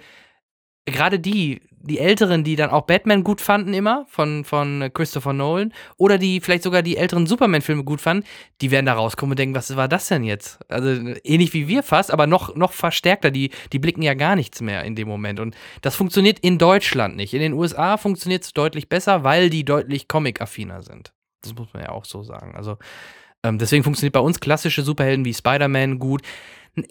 gerade 0.86 1.18
die, 1.20 1.62
die 1.86 2.00
Älteren, 2.00 2.44
die 2.44 2.56
dann 2.56 2.70
auch 2.70 2.84
Batman 2.84 3.24
gut 3.24 3.42
fanden 3.42 3.74
immer, 3.74 4.06
von, 4.10 4.44
von 4.44 4.90
Christopher 4.94 5.34
Nolan, 5.34 5.74
oder 5.98 6.18
die 6.18 6.42
vielleicht 6.42 6.64
sogar 6.64 6.82
die 6.82 6.98
älteren 6.98 7.28
Superman-Filme 7.28 7.84
gut 7.84 8.02
fanden, 8.02 8.26
die 8.62 8.72
werden 8.72 8.86
da 8.86 8.94
rauskommen 8.94 9.34
und 9.34 9.40
denken, 9.40 9.56
was 9.56 9.76
war 9.76 9.88
das 9.88 10.08
denn 10.08 10.24
jetzt? 10.24 10.60
Also 10.70 11.14
ähnlich 11.24 11.54
wie 11.54 11.68
wir 11.68 11.84
fast, 11.84 12.12
aber 12.12 12.28
noch, 12.28 12.56
noch 12.56 12.74
verstärkter. 12.74 13.32
Die, 13.32 13.52
die 13.72 13.80
blicken 13.80 14.02
ja 14.02 14.16
gar 14.16 14.36
nichts 14.36 14.62
mehr 14.62 14.84
in 14.84 14.96
dem 14.96 15.08
Moment. 15.08 15.40
Und 15.40 15.56
das 15.82 15.96
funktioniert 15.96 16.40
in 16.40 16.58
Deutschland 16.58 17.16
nicht. 17.16 17.34
In 17.34 17.42
den 17.42 17.54
USA 17.54 17.98
funktioniert 17.98 18.44
es 18.44 18.54
deutlich 18.54 18.90
besser, 18.90 19.24
weil 19.24 19.50
die 19.50 19.64
deutlich 19.64 20.08
comic-affiner 20.08 20.82
sind. 20.82 21.14
Das 21.42 21.54
muss 21.54 21.74
man 21.74 21.84
ja 21.84 21.90
auch 21.90 22.06
so 22.06 22.24
sagen. 22.24 22.56
Also 22.56 22.78
ähm, 23.44 23.60
deswegen 23.60 23.84
funktioniert 23.84 24.14
bei 24.14 24.20
uns 24.20 24.40
klassische 24.40 24.82
Superhelden 24.82 25.24
wie 25.24 25.34
Spider-Man 25.34 26.00
gut. 26.00 26.22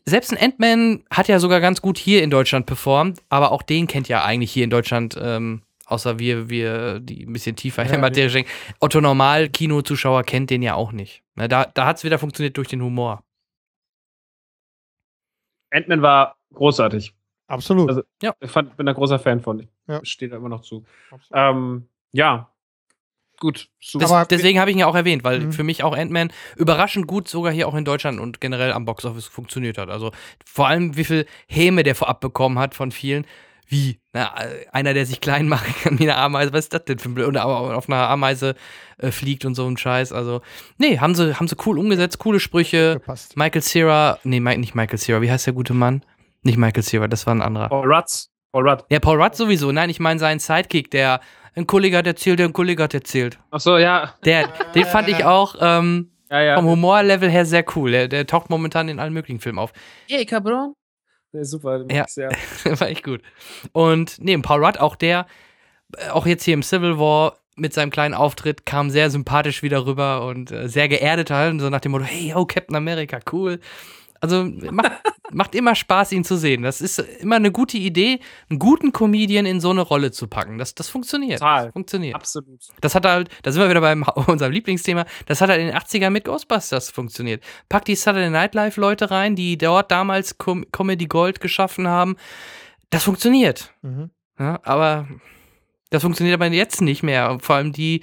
Selbst 0.07 0.33
ein 0.33 0.39
Ant-Man 0.43 1.05
hat 1.11 1.29
ja 1.29 1.39
sogar 1.39 1.61
ganz 1.61 1.83
gut 1.83 1.99
hier 1.99 2.23
in 2.23 2.31
Deutschland 2.31 2.67
performt, 2.67 3.21
aber 3.29 3.53
auch 3.53 3.63
den 3.63 3.87
kennt 3.87 4.09
ja 4.09 4.25
eigentlich 4.25 4.51
hier 4.53 4.65
in 4.65 4.71
Deutschland, 4.71 5.17
ähm, 5.21 5.63
außer 5.87 6.19
wir, 6.19 6.49
wir, 6.49 7.01
die 7.01 7.27
ein 7.27 7.33
bisschen 7.33 7.57
tiefer 7.57 7.83
in 7.83 7.89
der 7.89 7.97
Ja, 7.99 8.01
Materie 8.01 8.31
stecken. 8.31 8.49
Otto 8.81 9.01
Normal-Kinozuschauer 9.01 10.23
kennt 10.23 10.49
den 10.51 10.63
ja 10.63 10.75
auch 10.75 10.93
nicht. 10.93 11.23
Na, 11.35 11.49
da 11.49 11.67
da 11.67 11.87
hat 11.87 11.99
es 11.99 12.05
wieder 12.05 12.19
funktioniert 12.19 12.57
durch 12.57 12.69
den 12.69 12.83
Humor. 12.83 13.23
Ant-Man 15.71 16.03
war 16.03 16.37
großartig. 16.55 17.15
Absolut. 17.47 17.89
Also- 17.89 18.03
Ich 18.41 18.51
fand, 18.51 18.77
bin 18.77 18.89
ein 18.89 18.95
großer 18.95 19.19
Fan 19.19 19.41
von. 19.41 19.61
Ich 19.61 19.69
Ja. 19.87 20.01
stehe 20.05 20.31
da 20.31 20.37
immer 20.37 20.49
noch 20.49 20.63
zu. 20.63 20.85
Ähm, 21.33 21.89
ja. 22.13 22.51
Gut. 23.41 23.69
Super. 23.81 24.05
Des, 24.05 24.13
Aber- 24.13 24.25
deswegen 24.27 24.61
habe 24.61 24.71
ich 24.71 24.77
ihn 24.77 24.81
ja 24.81 24.87
auch 24.87 24.95
erwähnt, 24.95 25.25
weil 25.25 25.41
Mhm. 25.41 25.53
für 25.53 25.65
mich 25.65 25.83
auch 25.83 25.97
Ant-Man 25.97 26.33
überraschend 26.57 27.07
gut 27.07 27.29
sogar 27.29 27.53
hier 27.53 27.69
auch 27.69 27.75
in 27.75 27.85
Deutschland 27.85 28.21
und 28.21 28.41
generell 28.41 28.73
am 28.73 28.85
Boxoffice 28.85 29.27
funktioniert 29.27 29.77
hat. 29.79 29.91
Also 29.91 30.13
vor 30.47 30.69
allem, 30.69 30.97
wie 30.97 31.05
viel 31.05 31.27
Häme 31.49 31.83
der 31.83 31.95
vorab 31.95 32.21
bekommen 32.21 32.59
hat 32.59 32.75
von 32.75 32.91
vielen. 32.93 33.27
Wie? 33.67 33.99
Na, 34.13 34.35
einer, 34.73 34.93
der 34.95 35.07
sich 35.07 35.21
klein 35.23 35.49
machen 35.49 35.75
kann 35.83 35.99
wie 35.99 36.03
eine 36.05 36.17
Ameise. 36.17 36.53
Was 36.53 36.67
ist 36.67 36.75
das 36.75 36.85
denn 36.85 36.99
für 36.99 37.09
ein 37.09 37.15
Blöd? 37.15 37.37
Aber 37.37 37.77
auf 37.77 37.89
einer 37.89 38.09
Ameise 38.09 38.55
äh, 38.99 39.11
fliegt 39.11 39.45
und 39.47 39.55
so 39.55 39.67
ein 39.67 39.77
Scheiß. 39.79 40.13
Also, 40.13 40.43
nee, 40.79 40.99
haben 40.99 41.15
sie, 41.15 41.35
haben 41.39 41.49
sie 41.49 41.57
cool 41.67 41.79
umgesetzt, 41.79 42.19
coole 42.19 42.41
Sprüche. 42.41 42.95
Gepasst. 42.95 43.37
Michael 43.39 43.63
Cera, 43.63 44.19
nee, 44.23 44.39
nicht 44.41 44.75
Michael 44.75 44.99
Cera. 44.99 45.23
Wie 45.23 45.31
heißt 45.31 45.47
der 45.47 45.55
gute 45.55 45.73
Mann? 45.75 46.05
Nicht 46.43 46.59
Michael 46.59 46.83
Cera, 46.85 47.09
das 47.09 47.27
war 47.27 47.35
ein 47.35 47.41
anderer. 47.43 47.69
Paul 47.71 47.93
Rutz. 47.93 48.31
Paul 48.53 48.69
Rudd. 48.69 48.85
Ja, 48.91 49.01
Paul 49.01 49.21
Rudd 49.21 49.35
sowieso. 49.35 49.73
Nein, 49.73 49.91
ich 49.91 49.99
meine 49.99 50.21
seinen 50.21 50.39
Sidekick, 50.39 50.91
der 50.93 51.21
ein 51.57 51.67
Kollege 51.67 51.97
hat 51.99 52.07
erzählt, 52.07 52.39
der 52.39 52.47
ein 52.49 52.53
Kollege 52.53 52.83
hat 52.83 52.95
erzählt. 52.95 53.39
Ach 53.51 53.61
so, 53.61 53.77
ja. 53.79 54.15
Der, 54.25 54.49
den 54.75 54.85
fand 54.87 55.09
ich 55.09 55.25
auch 55.25 55.55
ähm, 55.61 56.11
Ja, 56.31 56.41
ja. 56.43 56.57
vom 56.57 56.67
Humorlevel 56.67 57.31
her 57.31 57.47
sehr 57.47 57.65
cool. 57.77 57.91
Der, 57.93 58.09
der 58.09 58.27
taucht 58.27 58.51
momentan 58.51 58.89
in 58.89 58.99
allen 58.99 59.13
möglichen 59.13 59.41
Filmen 59.41 59.59
auf. 59.59 59.73
Hey, 60.09 60.25
Cabron. 60.27 60.75
Ja, 61.33 61.45
super. 61.45 61.79
den 61.79 61.87
mag 61.89 61.97
Ja. 61.97 62.05
ich 62.07 62.13
Sehr. 62.13 62.31
War 62.81 62.89
echt 62.89 63.05
gut. 63.05 63.21
Und 63.73 64.17
neben 64.21 64.43
Paul 64.43 64.65
Rudd, 64.65 64.79
auch 64.79 64.97
der, 64.97 65.27
äh, 65.97 66.09
auch 66.11 66.27
jetzt 66.27 66.45
hier 66.45 66.55
im 66.55 66.63
Civil 66.63 66.99
War 66.99 67.39
mit 67.57 67.73
seinem 67.73 67.91
kleinen 67.91 68.15
Auftritt, 68.15 68.67
kam 68.67 68.91
sehr 68.91 69.11
sympathisch 69.11 69.63
wieder 69.63 69.87
rüber 69.87 70.27
und 70.27 70.51
äh, 70.51 70.69
sehr 70.69 70.89
geerdet 70.89 71.31
halt, 71.31 71.61
so 71.61 71.71
nach 71.71 71.81
dem 71.81 71.93
Motto, 71.93 72.05
hey, 72.05 72.33
oh, 72.35 72.45
Captain 72.47 72.75
America, 72.75 73.21
cool. 73.33 73.61
Also 74.25 74.45
macht, 74.71 74.93
macht 75.31 75.55
immer 75.55 75.75
Spaß, 75.75 76.13
ihn 76.13 76.25
zu 76.25 76.37
sehen. 76.37 76.63
Das 76.63 76.81
ist 76.81 76.99
immer 76.99 77.37
eine 77.37 77.53
gute 77.53 77.77
Idee, 77.77 78.21
einen 78.49 78.59
guten 78.59 78.93
Comedian 78.93 79.47
in 79.47 79.61
so 79.61 79.71
eine 79.71 79.83
Rolle 79.83 80.11
zu 80.13 80.27
packen. 80.27 80.59
Das, 80.59 80.75
das 80.75 80.89
funktioniert. 80.89 81.41
Total. 81.41 81.67
Das 81.67 81.73
funktioniert. 81.73 82.15
Absolut. 82.15 82.61
Das 82.81 82.95
hat 82.95 83.07
halt, 83.07 83.29
da 83.43 83.53
sind 83.53 83.63
wir 83.63 83.69
wieder 83.69 83.81
beim 83.81 84.03
unserem 84.27 84.53
Lieblingsthema, 84.53 85.05
das 85.27 85.41
hat 85.41 85.51
halt 85.51 85.61
in 85.61 85.67
den 85.67 85.77
80ern 85.77 86.11
mit 86.11 86.25
Ghostbusters 86.25 86.91
funktioniert. 86.91 87.43
Pack 87.69 87.85
die 87.85 87.95
Saturday 87.95 88.31
Night 88.31 88.55
Live 88.55 88.77
Leute 88.77 89.11
rein, 89.11 89.37
die 89.37 89.59
dort 89.59 89.91
damals 89.91 90.39
Com 90.39 90.65
Comedy 90.73 91.07
Gold 91.07 91.41
geschaffen 91.41 91.87
haben. 91.89 92.17
Das 92.91 93.05
funktioniert. 93.05 93.75
Mhm. 93.83 94.11
Ja, 94.39 94.61
aber 94.63 95.07
das 95.91 96.03
funktioniert 96.03 96.35
aber 96.35 96.47
jetzt 96.47 96.81
nicht 96.81 97.03
mehr. 97.03 97.39
Vor 97.41 97.57
allem 97.57 97.73
die, 97.73 98.01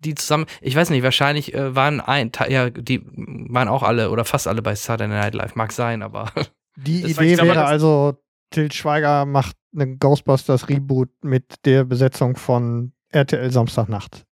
die 0.00 0.14
zusammen, 0.14 0.46
ich 0.60 0.76
weiß 0.76 0.90
nicht, 0.90 1.02
wahrscheinlich 1.02 1.54
äh, 1.54 1.74
waren 1.74 2.00
ein, 2.00 2.30
ja, 2.48 2.70
die 2.70 3.02
waren 3.14 3.68
auch 3.68 3.82
alle 3.82 4.10
oder 4.10 4.24
fast 4.24 4.46
alle 4.46 4.62
bei 4.62 4.74
Saturday 4.74 5.08
Night 5.08 5.34
Live. 5.34 5.54
Mag 5.56 5.72
sein, 5.72 6.02
aber 6.02 6.30
Die 6.76 7.02
Das 7.02 7.16
war- 7.16 7.24
Idee 7.24 7.38
wäre 7.38 7.54
das- 7.54 7.68
also, 7.70 8.16
Til 8.50 8.70
Schweiger 8.72 9.26
macht 9.26 9.56
eine 9.74 9.96
Ghostbusters 9.98 10.68
Reboot 10.68 11.10
mit 11.22 11.56
der 11.66 11.84
Besetzung 11.84 12.36
von 12.36 12.92
RTL 13.10 13.50
Samstagnacht. 13.50 14.24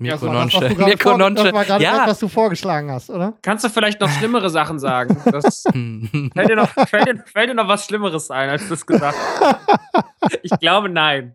Mirko 0.00 0.26
Das 0.26 0.34
das, 0.34 0.44
was 0.44 0.60
Nonche. 0.60 0.74
gerade 0.76 0.84
Mirko 0.90 1.08
vor- 1.08 1.18
das 1.18 1.28
Nonche. 1.34 1.52
war 1.54 1.64
gerade 1.64 1.82
Ja. 1.84 1.96
das, 1.98 2.06
was 2.06 2.18
du 2.20 2.28
vorgeschlagen 2.28 2.90
hast, 2.92 3.10
oder? 3.10 3.36
Kannst 3.42 3.64
du 3.64 3.68
vielleicht 3.68 4.00
noch 4.00 4.08
schlimmere 4.10 4.48
Sachen 4.50 4.78
sagen? 4.78 5.16
Das, 5.32 5.64
fällt, 5.64 6.50
dir 6.50 6.54
noch, 6.56 6.68
fällt, 6.88 7.08
dir, 7.08 7.24
fällt 7.26 7.50
dir 7.50 7.54
noch 7.54 7.66
was 7.66 7.86
Schlimmeres 7.86 8.30
ein, 8.30 8.48
als 8.48 8.62
du 8.64 8.68
das 8.70 8.86
gesagt 8.86 9.16
hast? 9.40 10.38
Ich 10.42 10.52
glaube, 10.60 10.88
nein. 10.88 11.34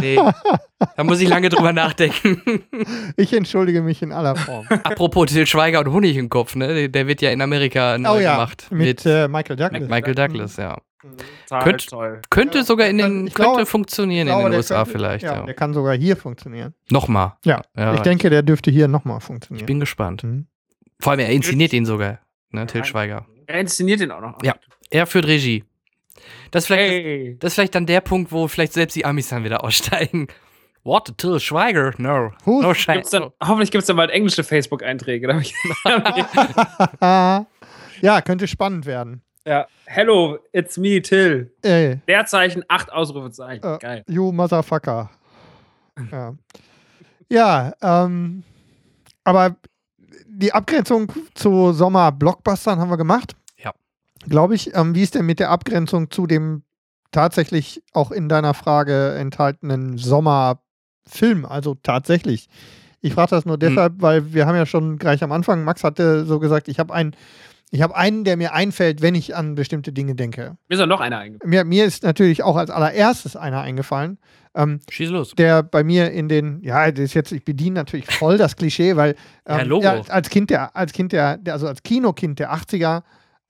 Nee. 0.00 0.16
Da 0.96 1.04
muss 1.04 1.20
ich 1.20 1.28
lange 1.28 1.48
drüber 1.48 1.72
nachdenken. 1.72 2.42
Ich 3.16 3.32
entschuldige 3.32 3.82
mich 3.82 4.00
in 4.02 4.12
aller 4.12 4.36
Form. 4.36 4.66
Apropos 4.68 5.30
Til 5.30 5.46
Schweiger 5.46 5.80
und 5.80 5.92
Honig 5.92 6.16
im 6.16 6.28
Kopf, 6.28 6.54
ne? 6.56 6.88
Der 6.88 7.06
wird 7.06 7.20
ja 7.20 7.30
in 7.30 7.42
Amerika 7.42 7.98
neu 7.98 8.16
oh 8.16 8.18
ja, 8.20 8.32
gemacht. 8.34 8.66
mit, 8.70 9.04
Mit, 9.04 9.06
äh, 9.06 9.28
Michael 9.28 9.56
Douglas. 9.56 9.88
Michael 9.88 10.14
Douglas, 10.14 10.56
ja. 10.56 10.78
Total 11.48 11.64
Könnt- 11.64 11.86
toll. 11.88 12.20
Könnte 12.30 12.58
Ja, 12.58 12.64
sogar 12.64 12.86
in 12.88 12.98
den, 12.98 13.26
ich 13.26 13.34
könnte 13.34 13.52
glaube- 13.52 13.66
funktionieren 13.66 14.28
Ich 14.28 14.32
glaube, 14.32 14.46
in 14.46 14.52
den 14.52 14.58
USA 14.58 14.76
könnte- 14.76 14.90
vielleicht, 14.92 15.24
ja. 15.24 15.34
ja. 15.36 15.42
Der 15.44 15.54
kann 15.54 15.72
sogar 15.74 15.96
hier 15.96 16.16
funktionieren. 16.16 16.74
Nochmal. 16.90 17.34
Ja, 17.44 17.62
Ja, 17.76 17.94
ich 17.94 18.00
denke, 18.00 18.30
der 18.30 18.42
dürfte 18.42 18.70
hier 18.70 18.86
nochmal 18.88 19.18
ich 19.18 19.24
funktionieren. 19.24 19.66
bin 19.66 19.80
gespannt. 19.80 20.24
Mhm. 20.24 20.46
Vor 21.00 21.12
allem, 21.12 21.20
er 21.20 21.30
inszeniert 21.30 21.72
ihn 21.72 21.84
sogar, 21.86 22.20
ne? 22.50 22.66
Til. 22.66 22.84
Schweiger. 22.84 23.26
Er 23.46 23.60
inszeniert 23.60 24.00
ihn 24.00 24.10
auch 24.10 24.20
noch. 24.20 24.42
Ja. 24.42 24.54
Er 24.90 25.06
führt 25.06 25.26
Regie. 25.26 25.64
Das 26.50 26.64
ist, 26.64 26.66
vielleicht, 26.68 26.90
Hey. 26.92 27.36
das 27.40 27.50
ist 27.52 27.54
vielleicht 27.54 27.74
dann 27.74 27.86
der 27.86 28.00
Punkt, 28.00 28.32
wo 28.32 28.48
vielleicht 28.48 28.72
selbst 28.72 28.94
die 28.96 29.04
Amis 29.04 29.28
dann 29.28 29.44
wieder 29.44 29.62
aussteigen. 29.64 30.28
What? 30.82 31.12
Till 31.18 31.38
Schweiger? 31.40 31.92
No. 31.98 32.32
Who? 32.44 32.62
No. 32.62 32.72
Gibt's 32.72 33.10
dann, 33.10 33.30
hoffentlich 33.42 33.70
gibt 33.70 33.82
es 33.82 33.86
dann 33.86 33.96
bald 33.96 34.10
englische 34.10 34.42
Facebook-Einträge. 34.44 35.28
Ja, 38.02 38.22
könnte 38.22 38.48
spannend 38.48 38.86
werden. 38.86 39.22
ja. 39.46 39.66
Hello, 39.84 40.38
it's 40.52 40.78
me, 40.78 41.02
Till. 41.02 41.52
Ey, 41.62 41.98
Leerzeichen, 42.06 42.64
acht 42.68 42.92
Ausrufezeichen. 42.92 43.64
äh, 43.74 43.78
Geil. 43.78 44.04
you 44.08 44.30
motherfucker. 44.32 45.10
Ja, 46.12 46.34
ja 47.28 47.72
ähm, 47.82 48.44
aber 49.24 49.56
die 50.28 50.52
Abgrenzung 50.52 51.12
zu 51.34 51.72
Sommer-Blockbustern 51.72 52.78
haben 52.78 52.88
wir 52.90 52.96
gemacht. 52.96 53.32
Ja. 54.22 54.28
Glaube 54.28 54.54
ich. 54.54 54.74
Ähm, 54.74 54.94
wie 54.94 55.02
ist 55.02 55.14
denn 55.14 55.26
mit 55.26 55.38
der 55.40 55.50
Abgrenzung 55.50 56.10
zu 56.10 56.26
dem 56.26 56.62
tatsächlich 57.12 57.82
auch 57.92 58.10
in 58.10 58.28
deiner 58.28 58.54
Frage 58.54 59.14
enthaltenen 59.14 59.98
Sommerfilm? 59.98 61.44
Also 61.44 61.76
tatsächlich. 61.82 62.48
Ich 63.02 63.14
frage 63.14 63.30
das 63.30 63.46
nur 63.46 63.56
deshalb, 63.56 63.94
weil 63.98 64.34
wir 64.34 64.46
haben 64.46 64.56
ja 64.56 64.66
schon 64.66 64.98
gleich 64.98 65.22
am 65.22 65.32
Anfang, 65.32 65.64
Max 65.64 65.82
hatte 65.84 66.26
so 66.26 66.38
gesagt, 66.38 66.68
ich 66.68 66.78
habe 66.78 66.92
einen, 66.92 67.16
ich 67.70 67.80
habe 67.80 67.96
einen, 67.96 68.24
der 68.24 68.36
mir 68.36 68.52
einfällt, 68.52 69.00
wenn 69.00 69.14
ich 69.14 69.34
an 69.34 69.54
bestimmte 69.54 69.90
Dinge 69.92 70.14
denke. 70.14 70.58
Mir 70.68 70.74
ist 70.76 70.82
auch 70.82 70.86
noch 70.86 71.00
einer 71.00 71.16
eingefallen. 71.18 71.48
Mir, 71.48 71.64
mir 71.64 71.86
ist 71.86 72.02
natürlich 72.02 72.42
auch 72.42 72.56
als 72.56 72.68
allererstes 72.68 73.36
einer 73.36 73.62
eingefallen, 73.62 74.18
ähm, 74.54 74.80
Schieß 74.90 75.10
los. 75.10 75.34
der 75.34 75.62
bei 75.62 75.82
mir 75.82 76.10
in 76.10 76.28
den, 76.28 76.60
ja, 76.62 76.90
das 76.90 77.04
ist 77.04 77.14
jetzt, 77.14 77.32
ich 77.32 77.44
bediene 77.44 77.74
natürlich 77.76 78.06
voll 78.06 78.36
das 78.36 78.56
Klischee, 78.56 78.96
weil 78.96 79.14
Ja, 79.48 79.60
ähm, 79.60 79.68
Logo. 79.68 79.88
als 80.08 80.28
Kind 80.28 80.50
der, 80.50 80.76
als 80.76 80.92
Kind 80.92 81.12
der, 81.12 81.38
der, 81.38 81.54
also 81.54 81.68
als 81.68 81.82
Kinokind 81.82 82.38
der 82.38 82.52
80er, 82.52 83.02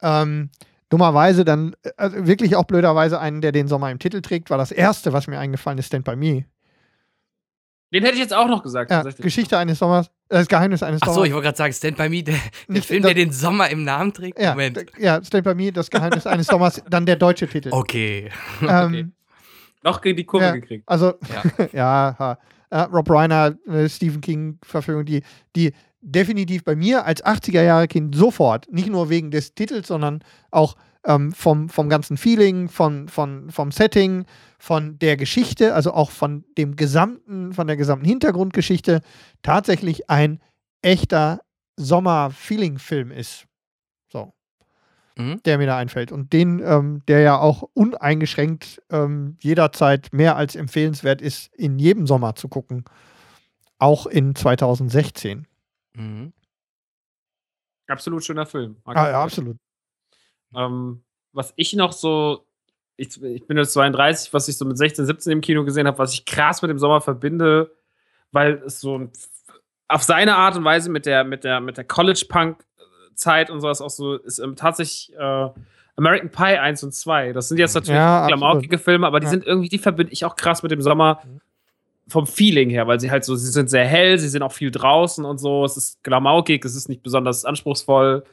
ähm, 0.03 0.51
dummerweise 0.89 1.45
dann, 1.45 1.75
also 1.97 2.27
wirklich 2.27 2.57
auch 2.57 2.65
blöderweise 2.65 3.21
einen, 3.21 3.41
der 3.41 3.53
den 3.53 3.69
Sommer 3.69 3.91
im 3.91 3.99
Titel 3.99 4.21
trägt, 4.23 4.51
war 4.51 4.59
das 4.59 4.73
erste, 4.73 5.13
was 5.13 5.27
mir 5.27 5.39
eingefallen 5.39 5.79
ist, 5.79 5.87
Stand 5.87 6.05
By 6.05 6.17
Me. 6.17 6.45
Den 7.93 8.05
hätte 8.05 8.15
ich 8.15 8.21
jetzt 8.21 8.35
auch 8.35 8.47
noch 8.47 8.63
gesagt. 8.63 8.91
Ja. 8.91 9.03
Geschichte 9.03 9.59
eines 9.59 9.81
Sommers, 9.81 10.07
äh, 10.29 10.39
das 10.39 10.47
Geheimnis 10.47 10.83
eines 10.83 11.03
Achso, 11.03 11.15
Sommers. 11.15 11.29
ich 11.29 11.35
wollte 11.35 11.47
gerade 11.47 11.59
sagen, 11.59 11.73
Stand 11.73 11.97
By 11.97 12.09
Me, 12.09 12.23
der, 12.23 12.35
der 12.35 12.43
Nicht- 12.69 12.87
Film, 12.87 13.03
das- 13.03 13.09
der 13.15 13.25
den 13.25 13.33
Sommer 13.33 13.69
im 13.71 13.83
Namen 13.83 14.13
trägt. 14.13 14.39
ja, 14.39 14.51
Moment. 14.51 14.87
ja, 14.99 15.23
Stand 15.25 15.45
By 15.45 15.55
Me, 15.55 15.73
das 15.73 15.91
Geheimnis 15.91 16.27
eines 16.27 16.47
Sommers, 16.47 16.83
dann 16.89 17.05
der 17.07 17.17
deutsche 17.17 17.49
Titel. 17.49 17.71
Okay. 17.73 18.31
Ähm, 18.67 19.13
Noch 19.83 20.01
die 20.01 20.25
Kurve 20.25 20.45
Ja. 20.47 20.53
gekriegt. 20.53 20.85
Also, 20.87 21.15
Ja. 21.59 21.67
ja, 21.73 22.17
ha. 22.19 22.39
Äh, 22.73 22.83
Rob 22.83 23.11
Reiner, 23.11 23.57
äh, 23.67 23.89
Stephen 23.89 24.21
King-Verfilmung, 24.21 25.05
die, 25.05 25.23
die 25.57 25.73
definitiv 26.01 26.65
bei 26.65 26.77
mir 26.77 27.05
als 27.05 27.25
80er-Jahre-Kind 27.25 28.15
sofort, 28.15 28.73
nicht 28.73 28.89
nur 28.89 29.11
wegen 29.11 29.31
des 29.31 29.55
Titels, 29.55 29.89
sondern 29.89 30.23
auch 30.51 30.77
ähm, 31.05 31.33
vom, 31.33 31.69
vom 31.69 31.89
ganzen 31.89 32.17
Feeling, 32.17 32.69
von, 32.69 33.09
von, 33.09 33.51
vom 33.51 33.71
Setting, 33.71 34.25
von 34.59 34.99
der 34.99 35.17
Geschichte, 35.17 35.75
also 35.75 35.93
auch 35.93 36.11
von 36.11 36.45
dem 36.59 36.77
gesamten, 36.77 37.53
von 37.53 37.67
der 37.67 37.77
gesamten 37.77 38.07
Hintergrundgeschichte, 38.07 39.01
tatsächlich 39.43 40.11
ein 40.11 40.41
echter 40.83 41.41
Sommer-Feeling-Film 41.77 43.11
ist. 43.11 43.47
So 44.09 44.33
Mhm. 45.21 45.43
der 45.45 45.59
mir 45.59 45.67
da 45.67 45.77
einfällt. 45.77 46.13
Und 46.13 46.33
den, 46.33 46.61
ähm, 46.65 47.03
der 47.09 47.21
ja 47.21 47.39
auch 47.39 47.63
uneingeschränkt 47.75 48.83
ähm, 48.91 49.37
jederzeit 49.41 50.13
mehr 50.13 50.37
als 50.37 50.57
empfehlenswert 50.57 51.21
ist, 51.21 51.53
in 51.55 51.79
jedem 51.79 52.07
Sommer 52.07 52.35
zu 52.35 52.49
gucken. 52.49 52.85
Auch 53.79 54.07
in 54.07 54.35
2016. 54.35 55.47
Mhm. 55.95 56.33
Absolut 57.89 58.25
schöner 58.25 58.47
Film. 58.47 58.77
Ah, 58.85 59.09
ja, 59.11 59.23
absolut. 59.23 59.57
Ähm, 60.55 61.03
was 61.33 61.53
ich 61.57 61.75
noch 61.75 61.93
so, 61.93 62.47
ich, 62.97 63.21
ich 63.23 63.47
bin 63.47 63.57
jetzt 63.57 63.73
32, 63.73 64.33
was 64.33 64.49
ich 64.49 64.57
so 64.57 64.65
mit 64.65 64.79
16, 64.79 65.07
17 65.07 65.33
im 65.33 65.41
Kino 65.41 65.65
gesehen 65.65 65.87
habe, 65.87 65.99
was 65.99 66.15
ich 66.15 66.25
krass 66.25 66.63
mit 66.63 66.71
dem 66.71 66.79
Sommer 66.79 67.01
verbinde, 67.01 67.75
weil 68.33 68.63
es 68.65 68.81
so 68.81 68.99
ein, 68.99 69.11
auf 69.89 70.03
seine 70.05 70.37
Art 70.37 70.57
und 70.57 70.65
Weise 70.65 70.91
mit 70.91 71.07
der, 71.07 71.25
mit 71.25 71.43
der, 71.43 71.61
mit 71.61 71.77
der 71.77 71.85
College-Punk-Zeit 71.85 73.51
und 73.51 73.61
sowas 73.61 73.81
auch 73.81 73.91
so 73.91 74.17
ist 74.17 74.39
ähm, 74.39 74.55
tatsächlich 74.55 75.13
äh, 75.17 75.49
American 75.97 76.31
Pie 76.31 76.59
1 76.59 76.85
und 76.85 76.95
2. 76.95 77.33
Das 77.33 77.49
sind 77.49 77.59
jetzt 77.59 77.75
natürlich 77.75 77.99
Ja, 77.99 78.27
klamaukige 78.29 78.79
Filme, 78.79 79.07
aber 79.07 79.19
die 79.19 79.25
Ja. 79.27 79.31
sind 79.31 79.45
irgendwie, 79.45 79.69
die 79.69 79.79
verbinde 79.79 80.13
ich 80.13 80.25
auch 80.25 80.37
krass 80.37 80.63
mit 80.63 80.71
dem 80.71 80.81
Sommer 80.81 81.23
vom 82.11 82.27
Feeling 82.27 82.69
her, 82.71 82.87
weil 82.87 83.01
sie 83.01 83.11
halt 83.11 83.25
so, 83.25 83.35
sie 83.37 83.51
sind 83.51 83.71
sehr 83.71 83.87
hell, 83.87 84.19
sie 84.19 84.29
sind 84.29 84.43
auch 84.43 84.53
viel 84.53 84.71
draußen 84.71 85.25
und 85.25 85.39
so, 85.39 85.65
es 85.65 85.77
ist 85.77 86.05
klamaukig, 86.05 86.65
es 86.65 86.75
ist 86.77 86.89
nicht 86.89 87.03
besonders 87.03 87.45
anspruchsvoll. 87.45 88.25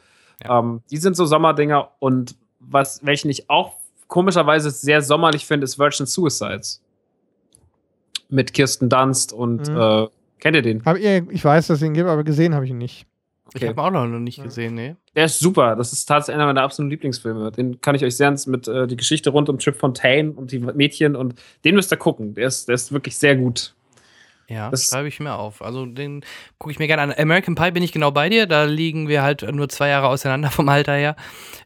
Ja. 0.43 0.59
Ähm, 0.59 0.81
die 0.91 0.97
sind 0.97 1.15
so 1.15 1.25
Sommerdinger 1.25 1.89
und 1.99 2.35
was, 2.59 3.05
welchen 3.05 3.29
ich 3.29 3.49
auch 3.49 3.77
komischerweise 4.07 4.69
sehr 4.71 5.01
sommerlich 5.01 5.45
finde, 5.45 5.63
ist 5.63 5.79
Virgin 5.79 6.05
Suicides. 6.05 6.81
Mit 8.29 8.53
Kirsten 8.53 8.89
Dunst 8.89 9.31
und 9.31 9.67
Mhm. 9.69 9.77
äh, 9.77 10.07
kennt 10.39 10.55
ihr 10.57 10.61
den? 10.61 10.83
Hab 10.85 10.97
ich, 10.97 11.05
ich 11.05 11.43
weiß, 11.45 11.67
dass 11.67 11.77
es 11.77 11.83
ihn 11.87 11.93
gibt, 11.93 12.09
aber 12.09 12.23
gesehen 12.23 12.53
habe 12.53 12.65
ich 12.65 12.71
ihn 12.71 12.77
nicht. 12.77 13.06
Ich 13.53 13.65
habe 13.67 13.81
auch 13.81 13.91
noch 13.91 14.05
nicht 14.07 14.41
gesehen, 14.43 14.75
nee. 14.75 14.95
Der 15.15 15.25
ist 15.25 15.39
super. 15.39 15.75
Das 15.75 15.93
ist 15.93 16.05
tatsächlich 16.05 16.35
einer 16.35 16.45
meiner 16.45 16.61
absoluten 16.63 16.89
Lieblingsfilme. 16.91 17.51
Den 17.51 17.79
kann 17.81 17.95
ich 17.95 18.03
euch 18.03 18.15
sehr 18.17 18.27
ans- 18.27 18.45
mit 18.47 18.67
äh, 18.67 18.87
die 18.87 18.97
Geschichte 18.97 19.29
rund 19.29 19.49
um 19.49 19.57
Trip 19.59 19.75
Fontaine 19.75 20.31
und 20.31 20.51
die 20.51 20.59
Mädchen 20.59 21.15
und 21.15 21.35
den 21.65 21.75
müsst 21.75 21.91
ihr 21.91 21.97
gucken. 21.97 22.33
Der 22.35 22.47
ist, 22.47 22.67
der 22.67 22.75
ist 22.75 22.91
wirklich 22.91 23.17
sehr 23.17 23.35
gut. 23.35 23.73
Ja, 24.49 24.69
Das- 24.69 24.85
schreibe 24.85 25.07
ich 25.07 25.19
mir 25.19 25.33
auf. 25.35 25.61
Also 25.61 25.85
den 25.85 26.23
gucke 26.57 26.71
ich 26.71 26.79
mir 26.79 26.87
gerne 26.87 27.01
an. 27.01 27.13
American 27.17 27.55
Pie 27.55 27.71
bin 27.71 27.83
ich 27.83 27.91
genau 27.91 28.11
bei 28.11 28.29
dir. 28.29 28.45
Da 28.45 28.63
liegen 28.63 29.07
wir 29.07 29.21
halt 29.23 29.41
nur 29.53 29.67
zwei 29.69 29.89
Jahre 29.89 30.07
auseinander 30.07 30.51
vom 30.51 30.69
Alter 30.69 30.93
her. 30.95 31.15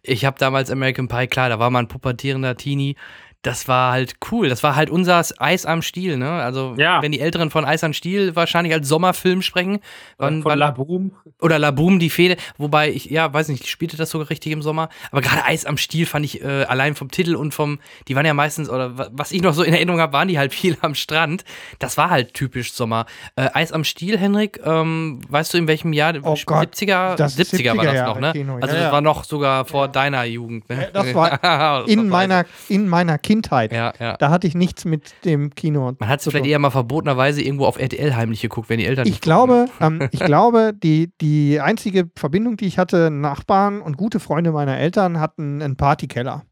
Ich 0.02 0.26
habe 0.26 0.38
damals 0.40 0.72
American 0.72 1.08
Pie, 1.08 1.28
klar, 1.28 1.50
da 1.50 1.60
war 1.60 1.70
man 1.70 1.86
ein 1.86 1.88
pubertierender 1.90 2.56
Teenie. 2.58 2.96
Das 3.44 3.68
war 3.68 3.92
halt 3.92 4.18
cool. 4.32 4.50
Das 4.50 4.62
war 4.62 4.76
halt 4.76 4.92
unser 4.92 5.20
Eis 5.40 5.66
am 5.66 5.82
Stiel, 5.82 6.16
ne? 6.18 6.30
Also, 6.30 6.76
Ja. 6.78 7.02
wenn 7.02 7.12
die 7.12 7.20
Älteren 7.20 7.50
von 7.50 7.66
Eis 7.66 7.84
am 7.84 7.92
Stiel 7.92 8.36
wahrscheinlich 8.36 8.72
als 8.72 8.88
Sommerfilm 8.88 9.42
sprechen, 9.42 9.80
wann, 10.20 10.44
Von 10.44 10.52
wann, 10.52 10.60
La 10.60 10.70
Boom. 10.70 11.12
oder 11.40 11.58
La 11.58 11.72
Boom, 11.72 11.98
die 11.98 12.12
Fehde, 12.12 12.36
wobei 12.60 12.92
ich, 12.92 13.06
ja, 13.06 13.34
weiß 13.34 13.48
nicht, 13.48 13.68
spielte 13.68 13.98
das 13.98 14.12
sogar 14.12 14.30
richtig 14.30 14.52
im 14.52 14.62
Sommer. 14.62 14.90
Aber 15.12 15.22
gerade 15.22 15.44
Eis 15.44 15.66
am 15.66 15.78
Stiel 15.78 16.06
fand 16.06 16.24
ich 16.24 16.44
äh, 16.44 16.66
allein 16.66 16.94
vom 16.94 17.10
Titel 17.10 17.36
und 17.36 17.52
vom, 17.56 17.80
die 18.08 18.16
waren 18.16 18.28
ja 18.28 18.36
meistens, 18.36 18.70
oder 18.70 18.96
wa- 19.00 19.10
was 19.12 19.32
ich 19.32 19.42
noch 19.42 19.56
so 19.56 19.64
in 19.64 19.74
Erinnerung 19.74 20.00
habe, 20.00 20.14
waren 20.14 20.28
die 20.28 20.38
halt 20.38 20.54
viel 20.62 20.78
am 20.82 20.94
Strand. 20.94 21.44
Das 21.80 21.98
war 21.98 22.12
halt 22.12 22.36
typisch 22.36 22.74
Sommer. 22.74 23.08
Äh, 23.36 23.50
Eis 23.56 23.72
am 23.72 23.84
Stiel, 23.84 24.20
Henrik, 24.20 24.60
ähm, 24.64 25.20
weißt 25.30 25.56
du 25.56 25.58
in 25.58 25.68
welchem 25.68 25.94
Jahr? 25.94 26.14
Oh 26.22 26.38
Gott, 26.46 26.76
70er? 26.76 27.16
das 27.16 27.36
ist 27.40 27.56
70er 27.56 27.76
war 27.76 27.86
das 27.86 27.96
70er 27.96 28.06
noch, 28.06 28.20
ne? 28.20 28.32
Kino, 28.34 28.54
ja, 28.58 28.62
also 28.62 28.76
das 28.76 28.84
ja. 28.86 28.92
war 28.92 29.02
noch 29.02 29.24
sogar 29.24 29.66
vor 29.66 29.88
deiner 29.88 30.26
Jugend, 30.26 30.70
ne? 30.70 30.90
Das 30.94 31.12
war 31.16 31.88
in 31.88 32.08
meiner, 32.08 32.46
in 32.70 32.88
meiner 32.88 33.18
Kindheit. 33.18 33.31
Ja, 33.72 33.94
ja. 34.00 34.18
Da 34.18 34.30
hatte 34.30 34.48
ich 34.48 34.56
nichts 34.56 34.86
mit 34.86 35.14
dem 35.26 35.56
Kino. 35.56 35.94
Man 36.00 36.10
hat 36.10 36.20
es 36.20 36.26
vielleicht 36.26 36.46
tun. 36.46 36.52
eher 36.52 36.60
mal 36.60 36.72
verbotenerweise 36.72 37.42
irgendwo 37.42 37.66
auf 37.66 37.80
RTL 37.80 38.16
heimlich 38.16 38.42
geguckt, 38.42 38.70
wenn 38.70 38.80
die 38.80 38.86
Eltern 38.86 39.08
Ich 39.08 39.22
glaube, 39.22 39.68
ähm, 39.80 40.08
ich 40.12 40.20
glaube, 40.26 40.74
die, 40.74 41.12
die 41.22 41.60
einzige 41.60 42.10
Verbindung, 42.16 42.58
die 42.58 42.66
ich 42.66 42.78
hatte, 42.78 43.10
Nachbarn 43.12 43.82
und 43.82 43.98
gute 43.98 44.20
Freunde 44.20 44.52
meiner 44.52 44.78
Eltern 44.78 45.20
hatten 45.20 45.62
einen 45.62 45.78
Partykeller. 45.78 46.44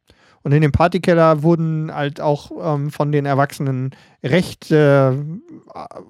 Und 0.43 0.51
in 0.53 0.61
dem 0.61 0.71
Partykeller 0.71 1.43
wurden 1.43 1.93
halt 1.93 2.21
auch 2.21 2.51
ähm, 2.75 2.91
von 2.91 3.11
den 3.11 3.25
Erwachsenen 3.25 3.91
recht 4.23 4.71
äh, 4.71 5.11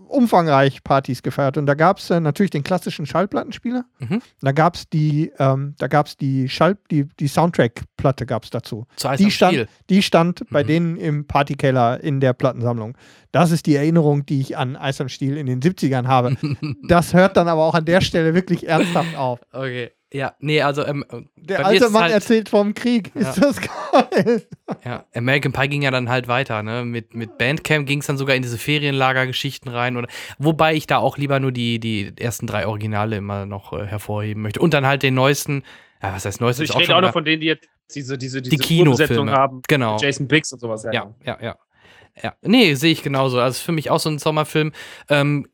umfangreich 0.08 0.84
Partys 0.84 1.24
gefeiert. 1.24 1.58
Und 1.58 1.66
da 1.66 1.74
gab 1.74 2.00
es 2.00 2.10
äh, 2.10 2.20
natürlich 2.20 2.50
den 2.52 2.64
klassischen 2.64 3.06
Schallplattenspieler. 3.06 3.86
Mhm. 4.00 4.22
Da 4.42 4.52
gab 4.52 4.76
es 4.76 4.90
die, 4.90 5.32
ähm, 5.40 5.76
da 5.78 5.88
gab's 5.88 6.18
die 6.18 6.50
Schall, 6.50 6.78
die, 6.92 7.08
die 7.20 7.28
Soundtrack-Platte 7.28 8.26
gab 8.26 8.44
es 8.44 8.50
dazu. 8.50 8.86
Die 9.18 9.32
stand, 9.32 9.68
die 9.90 10.02
stand 10.02 10.44
bei 10.50 10.64
Mhm. 10.64 10.68
denen 10.68 10.98
im 10.98 11.28
Partykeller 11.28 12.02
in 12.04 12.20
der 12.20 12.34
Plattensammlung. 12.34 12.98
Das 13.32 13.52
ist 13.52 13.66
die 13.66 13.76
Erinnerung, 13.76 14.26
die 14.26 14.42
ich 14.42 14.58
an 14.58 14.76
Eis 14.76 15.00
am 15.02 15.10
Stiel 15.10 15.38
in 15.38 15.46
den 15.46 15.62
70ern 15.62 16.08
habe. 16.08 16.36
das 16.88 17.14
hört 17.14 17.38
dann 17.38 17.48
aber 17.48 17.64
auch 17.64 17.76
an 17.76 17.86
der 17.86 18.02
Stelle 18.02 18.34
wirklich 18.34 18.68
ernsthaft 18.68 19.16
auf. 19.16 19.40
Okay. 19.54 19.92
Ja, 20.12 20.34
nee, 20.40 20.60
also 20.62 20.84
ähm, 20.86 21.06
Der 21.36 21.58
bei 21.58 21.62
mir 21.64 21.66
alte 21.68 21.86
ist 21.86 21.92
Mann 21.92 22.02
halt, 22.04 22.14
erzählt 22.14 22.50
vom 22.50 22.74
Krieg. 22.74 23.12
Ist 23.16 23.38
Ja. 23.38 23.44
das 23.44 23.62
geil? 23.62 24.48
Ja, 24.84 25.06
American 25.14 25.52
Pie 25.52 25.68
ging 25.68 25.82
ja 25.84 25.92
dann 25.92 26.10
halt 26.10 26.28
weiter, 26.28 26.64
ne? 26.64 26.84
Mit, 26.84 27.14
mit 27.14 27.38
Bandcamp 27.38 27.86
ging 27.86 28.00
es 28.00 28.08
dann 28.08 28.18
sogar 28.18 28.36
in 28.36 28.42
diese 28.42 28.58
Ferienlager-Geschichten 28.58 29.70
rein. 29.70 29.98
Oder, 29.98 30.08
wobei 30.40 30.74
ich 30.74 30.88
da 30.88 30.98
auch 30.98 31.18
lieber 31.18 31.40
nur 31.40 31.52
die, 31.52 31.80
die 31.80 32.12
ersten 32.20 32.48
drei 32.48 32.66
Originale 32.66 33.18
immer 33.18 33.46
noch 33.46 33.72
äh, 33.74 33.86
hervorheben 33.86 34.42
möchte. 34.42 34.60
Und 34.62 34.74
dann 34.74 34.88
halt 34.88 35.04
den 35.04 35.14
neuesten, 35.14 35.64
ja, 36.02 36.14
was 36.16 36.26
heißt 36.26 36.42
neuesten? 36.42 36.62
Also 36.62 36.64
ich 36.64 36.70
ist 36.70 36.76
auch 36.76 36.80
rede 36.80 36.88
schon 36.88 36.96
auch 36.96 37.02
noch 37.02 37.14
von 37.14 37.26
denen, 37.26 37.42
die 37.42 37.48
jetzt 37.48 37.68
diese, 37.94 38.18
diese, 38.18 38.42
Die 38.42 38.50
diese 38.50 38.64
Kinofilme. 38.64 38.92
Urbesetzung 38.92 39.30
haben. 39.30 39.62
Genau. 39.68 39.98
Jason 40.00 40.28
Biggs 40.28 40.52
und 40.54 40.60
sowas. 40.60 40.86
Ja, 40.92 41.14
ja, 41.24 41.38
ja. 41.40 41.56
Ja, 42.22 42.34
nee, 42.42 42.74
sehe 42.74 42.92
ich 42.92 43.02
genauso. 43.04 43.40
Also 43.40 43.64
für 43.64 43.72
mich 43.72 43.92
auch 43.92 44.00
so 44.00 44.10
ein 44.10 44.18
Sommerfilm. 44.20 44.74
Ähm, 45.08 45.48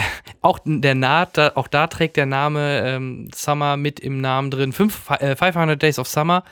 auch 0.40 0.58
der 0.64 0.94
Naht, 0.94 1.36
da, 1.38 1.52
auch 1.54 1.68
da 1.68 1.86
trägt 1.86 2.16
der 2.16 2.26
Name 2.26 2.82
ähm, 2.84 3.30
Summer 3.34 3.76
mit 3.76 4.00
im 4.00 4.20
Namen 4.20 4.50
drin. 4.50 4.72
Fünf, 4.72 5.10
äh, 5.10 5.36
500 5.36 5.80
Days 5.82 5.98
of 5.98 6.08
Summer. 6.08 6.44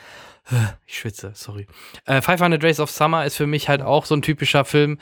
Ich 0.86 0.98
schwitze, 0.98 1.32
sorry. 1.34 1.66
Äh, 2.04 2.20
500 2.22 2.62
Days 2.62 2.78
of 2.78 2.90
Summer 2.90 3.24
ist 3.24 3.36
für 3.36 3.46
mich 3.48 3.68
halt 3.68 3.82
auch 3.82 4.04
so 4.04 4.14
ein 4.14 4.22
typischer 4.22 4.64
Film, 4.64 4.98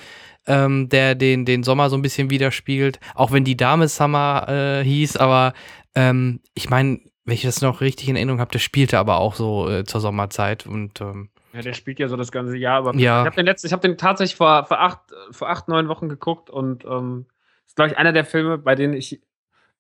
ähm, 0.46 0.88
der 0.88 1.14
den, 1.14 1.44
den 1.44 1.62
Sommer 1.62 1.90
so 1.90 1.96
ein 1.96 2.02
bisschen 2.02 2.30
widerspiegelt. 2.30 2.98
Auch 3.14 3.30
wenn 3.30 3.44
die 3.44 3.56
Dame 3.56 3.88
Summer 3.88 4.46
äh, 4.48 4.84
hieß, 4.84 5.18
aber 5.18 5.52
ähm, 5.94 6.40
ich 6.54 6.70
meine, 6.70 7.00
wenn 7.26 7.34
ich 7.34 7.42
das 7.42 7.60
noch 7.62 7.80
richtig 7.82 8.08
in 8.08 8.16
Erinnerung 8.16 8.40
habe, 8.40 8.50
der 8.52 8.58
spielte 8.58 8.98
aber 8.98 9.18
auch 9.18 9.34
so 9.34 9.68
äh, 9.70 9.84
zur 9.84 10.00
Sommerzeit 10.00 10.66
und 10.66 11.00
ähm, 11.02 11.28
Ja, 11.52 11.60
der 11.62 11.72
spielt 11.74 11.98
ja 11.98 12.08
so 12.08 12.16
das 12.16 12.32
ganze 12.32 12.56
Jahr, 12.56 12.78
aber 12.78 12.94
Ja. 12.96 13.20
ich 13.20 13.26
habe 13.26 13.36
den 13.36 13.46
letzten, 13.46 13.66
ich 13.66 13.72
habe 13.72 13.86
den 13.86 13.96
tatsächlich 13.98 14.36
vor, 14.36 14.64
vor, 14.64 14.80
acht, 14.80 15.00
vor 15.30 15.48
acht, 15.50 15.68
neun 15.68 15.88
Wochen 15.88 16.08
geguckt 16.08 16.50
und 16.50 16.84
ähm, 16.84 17.26
ist, 17.66 17.76
glaube 17.76 17.90
ich, 17.90 17.98
einer 17.98 18.12
der 18.12 18.24
Filme, 18.24 18.58
bei 18.58 18.74
denen 18.74 18.94
ich 18.94 19.20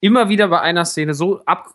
immer 0.00 0.28
wieder 0.28 0.48
bei 0.48 0.60
einer 0.60 0.84
Szene 0.84 1.14
so 1.14 1.44
ab, 1.44 1.74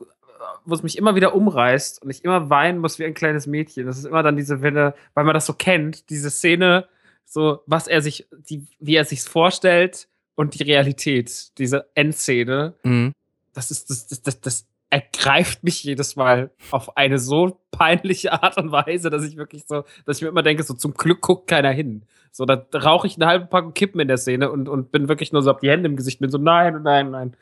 wo 0.65 0.75
es 0.75 0.83
mich 0.83 0.97
immer 0.97 1.15
wieder 1.15 1.33
umreißt 1.33 2.01
und 2.01 2.09
ich 2.09 2.23
immer 2.23 2.49
weinen 2.49 2.79
muss 2.79 2.99
wie 2.99 3.05
ein 3.05 3.13
kleines 3.13 3.47
Mädchen. 3.47 3.85
Das 3.85 3.97
ist 3.97 4.05
immer 4.05 4.23
dann 4.23 4.37
diese 4.37 4.61
Welle, 4.61 4.93
weil 5.13 5.23
man 5.23 5.33
das 5.33 5.45
so 5.45 5.53
kennt, 5.53 6.09
diese 6.09 6.29
Szene, 6.29 6.87
so 7.25 7.61
was 7.65 7.87
er 7.87 8.01
sich, 8.01 8.27
die, 8.31 8.65
wie 8.79 8.95
er 8.95 9.05
sich 9.05 9.21
vorstellt 9.23 10.07
und 10.35 10.59
die 10.59 10.63
Realität, 10.63 11.57
diese 11.57 11.89
Endszene. 11.95 12.75
Mhm. 12.83 13.13
Das 13.53 13.71
ist, 13.71 13.89
das, 13.89 14.07
das, 14.07 14.21
das, 14.21 14.41
das 14.41 14.68
ergreift 14.89 15.63
mich 15.63 15.83
jedes 15.83 16.15
Mal 16.15 16.49
auf 16.71 16.97
eine 16.97 17.19
so 17.19 17.59
peinliche 17.71 18.33
Art 18.33 18.57
und 18.57 18.71
Weise, 18.71 19.09
dass 19.09 19.23
ich 19.23 19.37
wirklich 19.37 19.65
so, 19.67 19.83
dass 20.05 20.17
ich 20.17 20.23
mir 20.23 20.29
immer 20.29 20.43
denke, 20.43 20.63
so 20.63 20.73
zum 20.73 20.93
Glück 20.93 21.21
guckt 21.21 21.47
keiner 21.47 21.71
hin. 21.71 22.03
So, 22.31 22.45
da 22.45 22.65
rauche 22.75 23.07
ich 23.07 23.15
eine 23.15 23.27
halbe 23.27 23.45
Packung 23.47 23.73
Kippen 23.73 23.99
in 23.99 24.07
der 24.07 24.17
Szene 24.17 24.51
und, 24.51 24.69
und 24.69 24.91
bin 24.91 25.07
wirklich 25.07 25.31
nur 25.31 25.41
so 25.41 25.51
auf 25.51 25.59
die 25.59 25.69
Hände 25.69 25.89
im 25.89 25.95
Gesicht, 25.95 26.19
bin 26.19 26.29
so, 26.29 26.37
nein, 26.37 26.81
nein, 26.83 27.11
nein. 27.11 27.35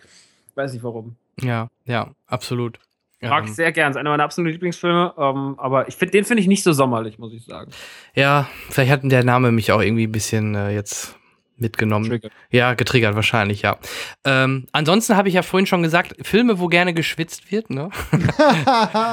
Weiß 0.55 0.73
nicht 0.73 0.83
warum. 0.83 1.15
Ja, 1.41 1.69
ja, 1.85 2.11
absolut. 2.25 2.79
Mag 3.21 3.43
Ähm, 3.43 3.49
ich 3.49 3.55
sehr 3.55 3.71
gern. 3.71 3.91
Ist 3.91 3.97
einer 3.97 4.09
meiner 4.09 4.23
absoluten 4.23 4.53
Lieblingsfilme. 4.53 5.13
Ähm, 5.17 5.55
aber 5.57 5.87
ich 5.87 5.95
find, 5.95 6.13
den 6.13 6.23
finde 6.23 6.41
ich 6.41 6.47
nicht 6.47 6.63
so 6.63 6.71
sommerlich, 6.73 7.17
muss 7.17 7.33
ich 7.33 7.45
sagen. 7.45 7.71
Ja, 8.13 8.47
vielleicht 8.69 8.91
hat 8.91 9.01
der 9.03 9.23
Name 9.23 9.51
mich 9.51 9.71
auch 9.71 9.81
irgendwie 9.81 10.07
ein 10.07 10.11
bisschen 10.11 10.55
äh, 10.55 10.71
jetzt 10.71 11.16
mitgenommen. 11.57 12.09
Triggert. 12.09 12.31
Ja, 12.51 12.73
getriggert 12.73 13.15
wahrscheinlich, 13.15 13.61
ja. 13.63 13.77
Ähm, 14.25 14.67
ansonsten 14.71 15.15
habe 15.15 15.27
ich 15.29 15.35
ja 15.35 15.41
vorhin 15.41 15.65
schon 15.67 15.83
gesagt, 15.83 16.15
Filme, 16.21 16.59
wo 16.59 16.67
gerne 16.67 16.93
geschwitzt 16.93 17.51
wird, 17.51 17.69
ne? 17.69 17.89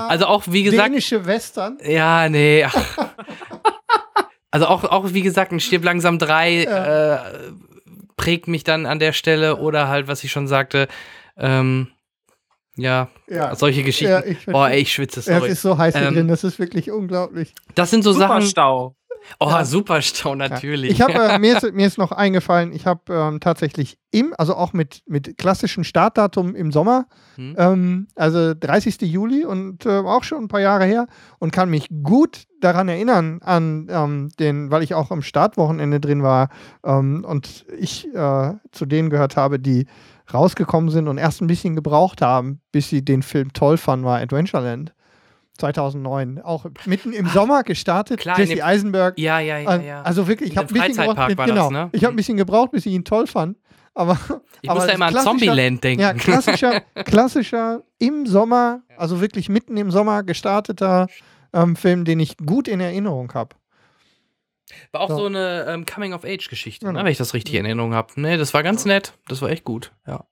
also 0.08 0.26
auch, 0.26 0.44
wie 0.48 0.62
gesagt, 0.62 0.88
Dänische 0.88 1.26
Western. 1.26 1.78
ja, 1.84 2.28
nee. 2.28 2.64
Ach. 2.64 2.74
Also 4.50 4.66
auch, 4.66 4.84
auch, 4.84 5.12
wie 5.12 5.22
gesagt, 5.22 5.50
ein 5.50 5.58
Stirb 5.58 5.82
langsam 5.82 6.16
3 6.16 6.62
äh, 6.62 7.18
prägt 8.16 8.46
mich 8.46 8.62
dann 8.62 8.86
an 8.86 9.00
der 9.00 9.12
Stelle 9.12 9.56
oder 9.56 9.88
halt, 9.88 10.06
was 10.06 10.22
ich 10.22 10.30
schon 10.30 10.46
sagte, 10.46 10.86
ähm, 11.36 11.88
ja, 12.76 13.08
Ja. 13.26 13.56
solche 13.56 13.82
Geschichten. 13.82 14.12
Ja, 14.12 14.24
ich 14.24 14.46
Boah, 14.46 14.68
ey, 14.70 14.80
ich 14.82 14.92
schwitze, 14.92 15.18
Es 15.18 15.26
sorry. 15.26 15.48
ist 15.50 15.60
so 15.62 15.76
heiß 15.76 15.96
hier 15.96 16.06
Ähm, 16.06 16.14
drin, 16.14 16.28
das 16.28 16.44
ist 16.44 16.60
wirklich 16.60 16.92
unglaublich. 16.92 17.52
Das 17.74 17.90
sind 17.90 18.04
so 18.04 18.12
Sachen. 18.12 18.42
Superstau. 18.42 18.94
Oh, 19.40 19.48
Ja. 19.50 19.64
Superstau, 19.64 20.34
natürlich. 20.34 20.90
Ich 20.90 21.00
habe 21.00 21.14
äh, 21.14 21.38
mir, 21.38 21.56
ist, 21.56 21.72
mir 21.72 21.86
ist 21.86 21.98
noch 21.98 22.12
eingefallen, 22.12 22.72
ich 22.72 22.86
habe 22.86 23.00
ähm, 23.12 23.40
tatsächlich 23.40 23.98
im, 24.10 24.34
also 24.38 24.54
auch 24.54 24.72
mit, 24.72 25.02
mit 25.06 25.36
klassischem 25.38 25.84
Startdatum 25.84 26.54
im 26.54 26.70
Sommer, 26.72 27.06
Hm. 27.36 27.54
ähm, 27.58 28.06
also 28.14 28.54
30. 28.54 29.00
Juli 29.02 29.44
und 29.44 29.86
äh, 29.86 29.98
auch 29.98 30.22
schon 30.22 30.44
ein 30.44 30.48
paar 30.48 30.60
Jahre 30.60 30.84
her 30.84 31.06
und 31.40 31.52
kann 31.52 31.68
mich 31.68 31.88
gut 32.04 32.44
daran 32.60 32.88
erinnern 32.88 33.40
an 33.42 33.88
ähm, 33.90 34.28
den, 34.38 34.70
weil 34.70 34.82
ich 34.84 34.94
auch 34.94 35.10
am 35.10 35.20
Startwochenende 35.22 35.98
drin 36.00 36.22
war 36.22 36.48
ähm, 36.84 37.24
und 37.28 37.66
ich 37.76 38.06
äh, 38.14 38.52
zu 38.70 38.86
denen 38.86 39.10
gehört 39.10 39.36
habe, 39.36 39.58
die 39.58 39.86
rausgekommen 40.32 40.90
sind 40.90 41.08
und 41.08 41.18
erst 41.18 41.42
ein 41.42 41.48
bisschen 41.48 41.74
gebraucht 41.74 42.22
haben, 42.22 42.60
bis 42.72 42.88
sie 42.88 43.04
den 43.04 43.22
Film 43.22 43.52
toll 43.52 43.76
fanden, 43.76 44.06
war 44.06 44.20
Adventureland. 44.20 44.93
2009, 45.58 46.40
auch 46.42 46.66
mitten 46.86 47.12
im 47.12 47.28
Sommer 47.28 47.62
gestartet. 47.62 48.20
klar, 48.20 48.38
Jesse 48.38 48.56
dem- 48.56 48.64
Eisenberg, 48.64 49.18
ja, 49.18 49.38
ja, 49.38 49.58
ja, 49.58 49.76
äh, 49.76 49.86
ja. 49.86 50.02
also 50.02 50.26
wirklich, 50.26 50.50
ich 50.50 50.56
habe 50.56 50.68
ein 50.68 50.74
bisschen 50.74 51.06
gebraucht, 51.06 51.36
war 51.38 51.46
genau, 51.46 51.64
das, 51.64 51.70
ne? 51.70 51.88
ich 51.92 52.04
habe 52.04 52.12
ein 52.14 52.16
bisschen 52.16 52.36
gebraucht, 52.36 52.72
bis 52.72 52.86
ich 52.86 52.92
ihn 52.92 53.04
toll 53.04 53.26
fand. 53.26 53.56
Aber 53.96 54.18
ich 54.62 54.68
aber 54.70 54.80
muss 54.80 54.88
da 54.88 54.94
immer 54.94 55.06
an 55.06 55.14
Zombieland 55.18 55.84
denken. 55.84 56.00
ja, 56.02 56.12
klassischer, 56.14 56.80
klassischer 57.04 57.82
im 57.98 58.26
Sommer, 58.26 58.82
also 58.96 59.20
wirklich 59.20 59.48
mitten 59.48 59.76
im 59.76 59.92
Sommer 59.92 60.24
gestarteter 60.24 61.06
ähm, 61.52 61.76
Film, 61.76 62.04
den 62.04 62.18
ich 62.18 62.36
gut 62.38 62.66
in 62.66 62.80
Erinnerung 62.80 63.32
habe. 63.34 63.54
War 64.90 65.02
auch 65.02 65.10
So. 65.10 65.18
so 65.18 65.26
eine 65.26 65.66
ähm, 65.68 65.86
Coming-of-Age-Geschichte, 65.86 66.84
Genau. 66.86 66.98
ne, 66.98 67.04
wenn 67.04 67.12
ich 67.12 67.18
das 67.18 67.34
richtig 67.34 67.54
in 67.54 67.64
Erinnerung 67.64 67.94
habe. 67.94 68.20
Ne, 68.20 68.36
das 68.36 68.52
war 68.52 68.64
ganz 68.64 68.84
nett. 68.84 69.12
Das 69.28 69.40
war 69.42 69.50
echt 69.50 69.62
gut, 69.62 69.92
ja. 70.08 70.24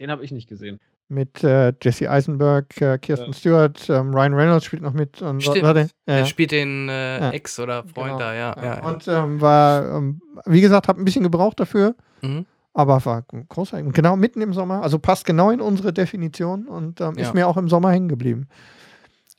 Den 0.00 0.10
habe 0.10 0.24
ich 0.24 0.32
nicht 0.32 0.48
gesehen. 0.48 0.80
Mit 1.14 1.42
äh, 1.44 1.72
Jesse 1.80 2.10
Eisenberg, 2.10 2.80
äh, 2.80 2.98
Kirsten 2.98 3.28
Ja. 3.28 3.32
Stewart, 3.32 3.88
ähm, 3.88 4.12
Ryan 4.12 4.34
Reynolds 4.34 4.64
spielt 4.64 4.82
noch 4.82 4.92
mit. 4.92 5.22
Und, 5.22 5.42
Stimmt. 5.42 5.62
Warte, 5.62 5.88
ja, 6.06 6.14
Er 6.16 6.26
spielt 6.26 6.50
den 6.50 6.88
äh, 6.88 7.20
Ja. 7.20 7.30
Ex 7.30 7.58
oder 7.60 7.84
Freund 7.84 8.08
Genau. 8.12 8.18
da, 8.18 8.34
ja. 8.34 8.82
Und 8.84 9.06
ähm, 9.08 9.40
war, 9.40 9.96
ähm, 9.96 10.20
wie 10.46 10.60
gesagt, 10.60 10.88
habe 10.88 11.00
ein 11.00 11.04
bisschen 11.04 11.22
gebraucht 11.22 11.60
dafür, 11.60 11.94
Mhm. 12.22 12.44
aber 12.74 13.04
war 13.04 13.24
großartig. 13.48 13.86
Und 13.86 13.94
Genau 13.94 14.16
mitten 14.16 14.40
im 14.42 14.52
Sommer, 14.52 14.82
also 14.82 14.98
passt 14.98 15.24
genau 15.24 15.50
in 15.50 15.60
unsere 15.60 15.92
Definition 15.92 16.66
und 16.66 17.00
ähm, 17.00 17.14
ist 17.16 17.32
mir 17.34 17.46
auch 17.48 17.56
im 17.56 17.68
Sommer 17.68 17.90
hängen 17.92 18.08
geblieben. 18.08 18.48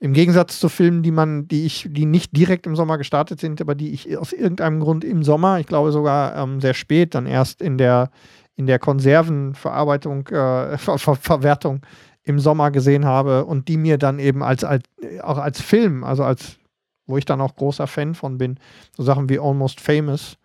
Im 0.02 0.12
Gegensatz 0.14 0.60
zu 0.60 0.68
Filmen, 0.70 1.04
die 1.04 1.12
man, 1.12 1.48
die 1.48 1.66
ich, 1.66 1.88
die 1.90 2.06
nicht 2.06 2.36
direkt 2.36 2.68
im 2.68 2.76
Sommer 2.76 2.98
gestartet 2.98 3.40
sind, 3.40 3.62
aber 3.62 3.76
die 3.76 3.92
ich 3.92 4.18
aus 4.18 4.34
irgendeinem 4.34 4.80
Grund 4.82 5.04
im 5.06 5.24
Sommer, 5.24 5.60
ich 5.60 5.68
glaube 5.68 5.92
sogar 5.94 6.36
ähm, 6.36 6.60
sehr 6.60 6.74
spät, 6.74 7.16
dann 7.16 7.26
erst 7.26 7.62
in 7.62 7.78
der, 7.78 8.10
in 8.56 8.68
der 8.68 8.80
Konservenverarbeitung, 8.80 10.28
äh, 10.28 10.78
Ver 10.78 10.98
Ver 10.98 11.16
Verwertung 11.16 11.82
im 12.24 12.40
Sommer 12.40 12.72
gesehen 12.72 13.06
habe 13.06 13.46
und 13.46 13.68
die 13.68 13.78
mir 13.78 13.98
dann 13.98 14.20
eben 14.20 14.42
als, 14.42 14.64
als 14.64 14.84
auch 15.22 15.38
als 15.38 15.62
Film, 15.62 16.04
also 16.04 16.24
als, 16.24 16.58
wo 17.06 17.18
ich 17.18 17.26
dann 17.26 17.40
auch 17.40 17.56
großer 17.56 17.86
Fan 17.86 18.16
von 18.16 18.38
bin, 18.38 18.58
so 18.98 19.04
Sachen 19.04 19.30
wie 19.30 19.40
Almost 19.40 19.80
Famous. 19.80 20.38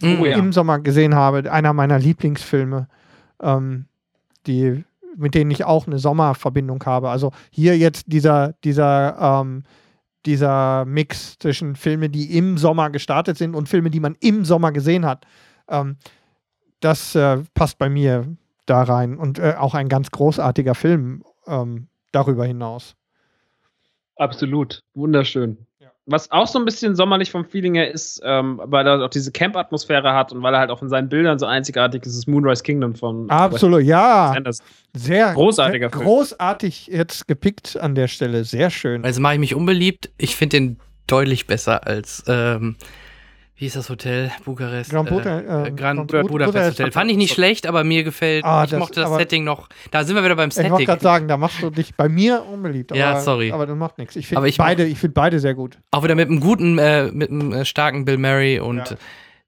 Oh 0.00 0.24
ja. 0.24 0.36
im 0.36 0.52
Sommer 0.52 0.78
gesehen 0.78 1.16
habe, 1.16 1.50
einer 1.50 1.72
meiner 1.72 1.98
Lieblingsfilme, 1.98 2.86
ähm, 3.42 3.86
die, 4.46 4.84
mit 5.16 5.34
denen 5.34 5.50
ich 5.50 5.64
auch 5.64 5.88
eine 5.88 5.98
Sommerverbindung 5.98 6.84
habe. 6.86 7.10
Also 7.10 7.32
hier 7.50 7.76
jetzt 7.76 8.04
dieser, 8.06 8.54
dieser, 8.62 9.40
ähm, 9.40 9.64
dieser 10.24 10.84
Mix 10.84 11.36
zwischen 11.38 11.74
Filme, 11.74 12.10
die 12.10 12.36
im 12.36 12.58
Sommer 12.58 12.90
gestartet 12.90 13.38
sind 13.38 13.56
und 13.56 13.68
Filme, 13.68 13.90
die 13.90 13.98
man 13.98 14.16
im 14.20 14.44
Sommer 14.44 14.70
gesehen 14.70 15.04
hat. 15.04 15.26
Ähm, 15.68 15.96
das 16.80 17.14
äh, 17.14 17.38
passt 17.54 17.78
bei 17.78 17.88
mir 17.88 18.26
da 18.66 18.82
rein 18.82 19.16
und 19.16 19.38
äh, 19.38 19.54
auch 19.58 19.74
ein 19.74 19.88
ganz 19.88 20.10
großartiger 20.10 20.74
Film 20.74 21.24
ähm, 21.46 21.88
darüber 22.12 22.44
hinaus. 22.44 22.94
Absolut. 24.16 24.82
Wunderschön. 24.94 25.58
Was 26.10 26.30
auch 26.30 26.46
so 26.46 26.58
ein 26.58 26.64
bisschen 26.64 26.96
sommerlich 26.96 27.30
vom 27.30 27.44
Feeling 27.44 27.74
her 27.74 27.92
ist, 27.92 28.22
ähm, 28.24 28.58
weil 28.64 28.86
er 28.86 29.04
auch 29.04 29.10
diese 29.10 29.30
Camp-Atmosphäre 29.30 30.14
hat 30.14 30.32
und 30.32 30.42
weil 30.42 30.54
er 30.54 30.60
halt 30.60 30.70
auch 30.70 30.80
in 30.80 30.88
seinen 30.88 31.10
Bildern 31.10 31.38
so 31.38 31.44
einzigartig 31.44 32.06
ist, 32.06 32.16
ist 32.16 32.26
Moonrise 32.26 32.62
Kingdom 32.62 32.94
von 32.94 33.28
Absolut, 33.28 33.82
ja. 33.82 34.30
Wes 34.30 34.36
Anderson. 34.38 34.66
Sehr 34.96 35.34
Großartiger 35.34 35.90
sehr 35.90 35.98
Film. 35.98 36.04
Großartig 36.04 36.86
jetzt 36.86 37.28
gepickt 37.28 37.76
an 37.76 37.94
der 37.94 38.08
Stelle. 38.08 38.44
Sehr 38.44 38.70
schön. 38.70 39.04
Also 39.04 39.20
mache 39.20 39.34
ich 39.34 39.40
mich 39.40 39.54
unbeliebt. 39.54 40.08
Ich 40.16 40.34
finde 40.34 40.56
den 40.56 40.78
deutlich 41.06 41.46
besser 41.46 41.86
als, 41.86 42.24
ähm, 42.26 42.76
wie 43.58 43.66
ist 43.66 43.76
das 43.76 43.90
Hotel? 43.90 44.30
Bukarest? 44.44 44.90
Grand 44.90 45.10
äh, 45.10 45.14
Buda- 45.14 45.38
äh, 45.40 45.68
äh, 45.68 45.70
Grand 45.72 45.76
Grand 45.76 46.08
Budapest 46.08 46.28
Budapest 46.52 46.78
Hotel. 46.78 46.92
Fand 46.92 47.10
ich 47.10 47.16
nicht 47.16 47.34
schlecht, 47.34 47.66
aber 47.66 47.84
mir 47.84 48.04
gefällt, 48.04 48.44
Ah, 48.44 48.64
ich 48.64 48.70
das- 48.70 48.78
mochte 48.78 49.00
das 49.00 49.14
Setting 49.16 49.44
noch. 49.44 49.68
Da 49.90 50.04
sind 50.04 50.14
wir 50.16 50.24
wieder 50.24 50.36
beim 50.36 50.48
Ich 50.50 50.56
wollte 50.56 50.70
Setting. 50.70 50.86
gerade 50.86 51.02
sagen, 51.02 51.28
da 51.28 51.36
machst 51.36 51.60
du 51.60 51.70
dich 51.70 51.94
bei 51.96 52.08
mir 52.08 52.44
unbeliebt. 52.44 52.92
Aber, 52.92 52.98
Ja, 52.98 53.20
sorry. 53.20 53.52
Aber 53.52 53.66
das 53.66 53.76
macht 53.76 53.98
nichts. 53.98 54.16
Ich 54.16 54.28
finde 54.28 54.50
beide, 54.56 54.84
ich 54.86 54.98
find 54.98 55.12
beide 55.14 55.38
sehr 55.40 55.54
gut. 55.54 55.78
Auch 55.90 56.04
wieder 56.04 56.14
mit 56.14 56.28
einem 56.28 56.40
guten, 56.40 56.78
äh, 56.78 57.10
mit 57.12 57.30
einem 57.30 57.52
äh, 57.52 57.64
starken 57.64 58.04
Bill 58.04 58.16
Murray 58.16 58.60
und 58.60 58.78
Ja. 58.90 58.96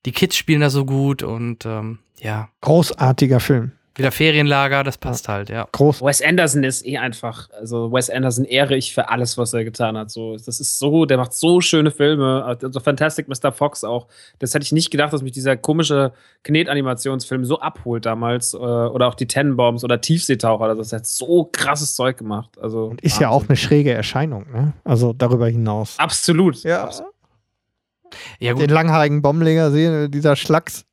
die 0.06 0.12
Kids 0.12 0.36
spielen 0.36 0.60
da 0.60 0.70
so 0.70 0.84
gut 0.84 1.22
und 1.22 1.64
ähm, 1.64 2.00
ja, 2.20 2.48
Großartiger 2.62 3.40
Film. 3.40 3.72
Wieder 3.96 4.12
Ferienlager, 4.12 4.84
das 4.84 4.98
passt 4.98 5.28
halt, 5.28 5.50
ja. 5.50 5.66
Groß. 5.72 6.00
Wes 6.02 6.22
Anderson 6.22 6.62
ist 6.62 6.86
eh 6.86 6.98
einfach, 6.98 7.50
also 7.50 7.92
Wes 7.92 8.08
Anderson 8.08 8.44
ehre 8.44 8.76
ich 8.76 8.94
für 8.94 9.08
alles, 9.08 9.36
was 9.36 9.52
er 9.52 9.64
getan 9.64 9.96
hat. 9.96 10.10
So, 10.10 10.36
das 10.36 10.60
ist 10.60 10.78
so, 10.78 11.06
der 11.06 11.18
macht 11.18 11.32
so 11.32 11.60
schöne 11.60 11.90
Filme. 11.90 12.44
Also 12.44 12.80
Fantastic 12.80 13.28
Mr. 13.28 13.52
Fox 13.52 13.82
auch. 13.82 14.06
Das 14.38 14.54
hätte 14.54 14.62
ich 14.62 14.72
nicht 14.72 14.90
gedacht, 14.90 15.12
dass 15.12 15.22
mich 15.22 15.32
dieser 15.32 15.56
komische 15.56 16.12
Knetanimationsfilm 16.44 17.44
so 17.44 17.60
abholt 17.60 18.06
damals. 18.06 18.54
Äh, 18.54 18.58
oder 18.58 19.08
auch 19.08 19.14
die 19.14 19.26
Tenenbaums 19.26 19.82
oder 19.82 20.00
Tiefseetaucher. 20.00 20.64
Also 20.64 20.82
das 20.82 20.92
hat 20.92 21.06
so 21.06 21.48
krasses 21.50 21.94
Zeug 21.94 22.16
gemacht. 22.16 22.58
Also 22.60 22.86
Und 22.86 23.00
ist 23.00 23.20
ja 23.20 23.28
auch 23.28 23.48
eine 23.48 23.56
schräge 23.56 23.92
Erscheinung, 23.92 24.46
ne? 24.52 24.72
Also 24.84 25.12
darüber 25.12 25.48
hinaus. 25.48 25.98
Absolut. 25.98 26.62
Ja. 26.62 26.84
Absolut. 26.84 27.12
Ja, 28.38 28.52
gut. 28.52 28.62
Den 28.62 28.70
langhaarigen 28.70 29.22
Bombenleger 29.22 29.70
sehen, 29.70 30.10
dieser 30.10 30.36
Schlacks. 30.36 30.84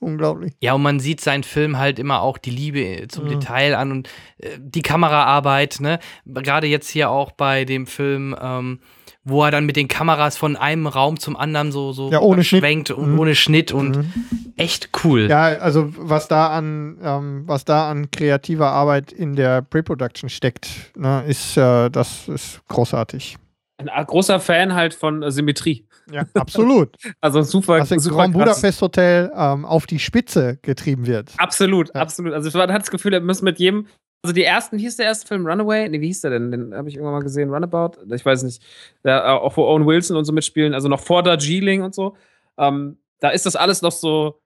Unglaublich. 0.00 0.52
Ja, 0.60 0.74
und 0.74 0.82
man 0.82 1.00
sieht 1.00 1.20
seinen 1.20 1.42
Film 1.42 1.76
halt 1.78 1.98
immer 1.98 2.22
auch 2.22 2.38
die 2.38 2.50
Liebe 2.50 2.80
äh, 2.80 3.08
zum 3.08 3.24
Mhm. 3.24 3.28
Detail 3.30 3.74
an 3.74 3.90
und 3.90 4.08
äh, 4.38 4.50
die 4.60 4.82
Kameraarbeit, 4.82 5.78
ne? 5.80 5.98
Gerade 6.24 6.68
jetzt 6.68 6.88
hier 6.88 7.10
auch 7.10 7.32
bei 7.32 7.64
dem 7.64 7.86
Film, 7.88 8.34
ähm, 8.40 8.78
wo 9.24 9.42
er 9.44 9.50
dann 9.50 9.66
mit 9.66 9.74
den 9.76 9.88
Kameras 9.88 10.36
von 10.36 10.56
einem 10.56 10.86
Raum 10.86 11.18
zum 11.18 11.36
anderen 11.36 11.72
so, 11.72 11.92
so 11.92 12.10
Ja, 12.12 12.20
ohne 12.20 12.44
schwenkt 12.44 12.92
und 12.92 13.12
Mhm. 13.14 13.18
ohne 13.18 13.34
Schnitt 13.34 13.72
und 13.72 13.96
Mhm. 13.96 14.12
echt 14.56 14.90
cool. 15.02 15.28
Ja, 15.28 15.46
also 15.58 15.92
was 15.96 16.28
da 16.28 16.46
an, 16.50 16.98
ähm, 17.02 17.42
was 17.46 17.64
da 17.64 17.90
an 17.90 18.10
kreativer 18.12 18.70
Arbeit 18.70 19.10
in 19.10 19.34
der 19.34 19.62
Pre-Production 19.62 20.28
steckt, 20.30 20.92
ne, 20.96 21.24
ist, 21.26 21.56
äh, 21.56 21.90
das 21.90 22.28
ist 22.28 22.60
großartig. 22.68 23.36
Ein 23.78 24.06
großer 24.06 24.38
Fan 24.40 24.74
halt 24.74 24.94
von 24.94 25.22
äh, 25.24 25.30
Symmetrie. 25.32 25.86
Ja, 26.10 26.24
absolut. 26.34 26.96
Also 27.20 27.42
super, 27.42 27.78
im 27.78 27.98
super 27.98 28.16
Grand. 28.16 28.34
Budapest 28.34 28.80
Hotel 28.82 29.30
ähm, 29.34 29.64
auf 29.64 29.86
die 29.86 29.98
Spitze 29.98 30.58
getrieben 30.62 31.06
wird. 31.06 31.32
Absolut, 31.38 31.88
Ja. 31.94 32.00
absolut. 32.00 32.32
Also 32.32 32.56
man 32.58 32.72
hat 32.72 32.82
das 32.82 32.90
Gefühl, 32.90 33.12
er 33.14 33.20
muss 33.20 33.42
mit 33.42 33.58
jedem, 33.58 33.86
Also 34.22 34.34
die 34.34 34.44
ersten, 34.44 34.78
wie 34.78 34.82
hieß 34.82 34.96
der 34.96 35.06
erste 35.06 35.26
Film? 35.26 35.46
Runaway? 35.46 35.88
Nee, 35.88 36.00
wie 36.00 36.06
hieß 36.06 36.22
der 36.22 36.30
denn? 36.32 36.50
Den 36.50 36.74
habe 36.74 36.88
ich 36.88 36.94
irgendwann 36.96 37.14
mal 37.14 37.22
gesehen. 37.22 37.50
Runabout? 37.50 37.92
Ich 38.14 38.24
weiß 38.24 38.42
nicht. 38.44 38.62
Da, 39.02 39.18
äh, 39.26 39.38
auch 39.38 39.56
wo 39.56 39.64
Owen 39.66 39.86
Wilson 39.86 40.16
und 40.16 40.24
so 40.24 40.32
mitspielen, 40.32 40.74
also 40.74 40.88
noch 40.88 41.00
vor 41.00 41.22
Darjeeling 41.22 41.82
und 41.82 41.94
so. 41.94 42.16
Ähm, 42.56 42.98
da 43.20 43.30
ist 43.30 43.46
das 43.46 43.56
alles 43.56 43.82
noch 43.82 43.92
so 43.92 44.40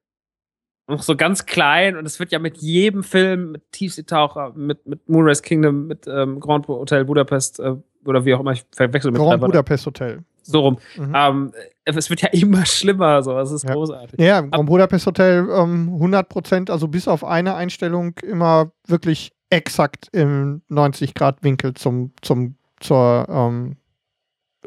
noch 0.88 1.02
so 1.02 1.16
ganz 1.16 1.46
klein 1.46 1.96
und 1.96 2.04
es 2.06 2.18
wird 2.18 2.32
ja 2.32 2.38
mit 2.40 2.58
jedem 2.58 3.04
Film, 3.04 3.52
mit 3.52 3.70
Tiefseetaucher, 3.72 4.52
mit, 4.56 4.84
mit 4.86 5.08
Moonrise 5.08 5.40
Kingdom, 5.40 5.86
mit 5.86 6.06
ähm, 6.08 6.40
Grand 6.40 6.66
Hotel 6.66 7.04
Budapest 7.04 7.60
äh, 7.60 7.76
oder 8.04 8.24
wie 8.24 8.34
auch 8.34 8.40
immer, 8.40 8.52
ich 8.52 8.64
verwechsel 8.72 9.12
mit 9.12 9.20
Grand. 9.20 9.40
Budapest 9.40 9.86
Hotel. 9.86 10.24
So 10.42 10.60
rum. 10.60 10.78
Mhm. 10.96 11.12
Ähm, 11.14 11.52
es 11.84 12.10
wird 12.10 12.22
ja 12.22 12.28
immer 12.32 12.64
schlimmer, 12.66 13.22
so. 13.22 13.38
Es 13.38 13.50
ist 13.50 13.64
Ja. 13.64 13.74
großartig. 13.74 14.20
Ja, 14.20 14.38
im 14.40 14.66
Budapest 14.66 15.06
Hotel 15.06 15.48
ähm, 15.50 15.88
100 15.94 16.28
Prozent, 16.28 16.70
also 16.70 16.88
bis 16.88 17.08
auf 17.08 17.24
eine 17.24 17.54
Einstellung 17.54 18.14
immer 18.22 18.72
wirklich 18.86 19.32
exakt 19.50 20.08
im 20.12 20.62
90 20.68 21.14
Grad 21.14 21.42
Winkel 21.42 21.74
zum, 21.74 22.12
zum, 22.22 22.56
zur, 22.80 23.26
ähm, 23.28 23.76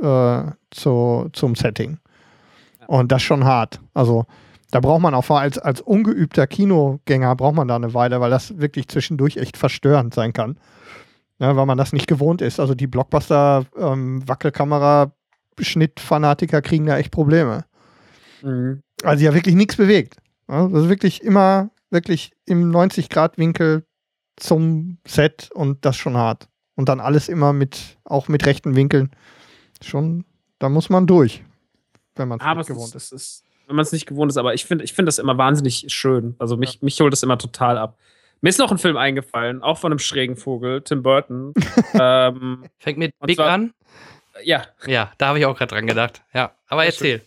äh, 0.02 0.52
zu, 0.72 1.30
zum 1.34 1.56
Setting. 1.56 1.98
Und 2.88 3.12
das 3.12 3.22
schon 3.24 3.44
hart. 3.46 3.80
Also 3.94 4.26
da 4.72 4.80
braucht 4.80 5.02
man 5.02 5.16
auch 5.16 5.24
vor- 5.26 5.40
als, 5.40 5.58
als 5.58 5.82
ungeübter 5.82 6.46
Kinogänger 6.48 7.36
braucht 7.36 7.56
man 7.56 7.68
da 7.68 7.76
eine 7.78 7.94
Weile, 7.94 8.20
weil 8.22 8.30
das 8.30 8.58
wirklich 8.60 8.88
zwischendurch 8.90 9.38
echt 9.38 9.58
verstörend 9.58 10.14
sein 10.14 10.34
kann. 10.34 10.58
Ja, 11.40 11.56
weil 11.56 11.66
man 11.66 11.78
das 11.78 11.94
nicht 11.94 12.08
gewohnt 12.08 12.42
ist. 12.42 12.60
Also 12.60 12.76
die 12.76 12.88
Blockbuster 12.88 13.66
ähm, 13.78 14.28
Wackelkamera 14.28 15.12
Schnittfanatiker 15.60 16.62
kriegen 16.62 16.86
da 16.86 16.98
echt 16.98 17.12
Probleme. 17.12 17.66
Mhm. 18.42 18.82
Also 19.04 19.24
ja 19.24 19.34
wirklich 19.34 19.56
nichts 19.56 19.76
bewegt. 19.76 20.18
Ja, 20.48 20.68
das 20.68 20.84
ist 20.84 20.90
wirklich 20.90 21.24
immer 21.24 21.70
wirklich 21.90 22.32
im 22.46 22.72
90-Grad-Winkel 22.72 23.86
zum 24.38 24.98
Set 25.08 25.50
und 25.54 25.86
das 25.86 25.96
schon 25.96 26.18
hart. 26.18 26.48
Und 26.76 26.90
dann 26.90 27.00
alles 27.00 27.30
immer 27.30 27.54
mit, 27.54 27.98
auch 28.04 28.28
mit 28.28 28.46
rechten 28.46 28.76
Winkeln. 28.76 29.12
Schon, 29.82 30.26
da 30.60 30.68
muss 30.70 30.90
man 30.90 31.08
durch, 31.08 31.44
wenn 32.16 32.28
man 32.28 32.40
es 32.40 32.46
nicht 32.46 32.68
gewohnt 32.68 32.96
ist, 32.96 33.12
ist. 33.14 33.44
wenn 33.68 33.76
man 33.76 33.84
es 33.84 33.92
nicht 33.92 34.06
gewohnt 34.06 34.32
ist, 34.32 34.38
aber 34.38 34.54
ich 34.54 34.66
finde 34.66 34.84
ich 34.84 34.94
find 34.94 35.08
das 35.08 35.20
immer 35.20 35.38
wahnsinnig 35.38 35.86
schön. 35.88 36.36
Also 36.38 36.58
mich, 36.58 36.82
mich 36.82 37.00
holt 37.00 37.14
das 37.14 37.24
immer 37.24 37.38
total 37.38 37.78
ab. 37.78 37.98
Mir 38.42 38.50
ist 38.50 38.60
noch 38.60 38.72
ein 38.72 38.78
Film 38.78 38.98
eingefallen, 38.98 39.64
auch 39.64 39.78
von 39.78 39.92
einem 39.92 40.00
schrägen 40.00 40.36
Vogel, 40.36 40.82
Tim 40.82 41.02
Burton. 41.02 41.54
ähm, 41.94 42.66
Fängt 42.78 42.98
mit 42.98 43.14
Big 43.26 43.38
zwar- 43.38 43.52
an? 43.52 43.74
Ja, 44.44 44.66
Ja, 44.86 45.12
da 45.18 45.28
habe 45.28 45.40
ich 45.40 45.46
auch 45.46 45.58
gerade 45.58 45.74
dran 45.74 45.88
gedacht. 45.88 46.22
Ja, 46.34 46.52
aber 46.68 46.82
Sehr 46.82 46.92
erzähl. 46.92 47.22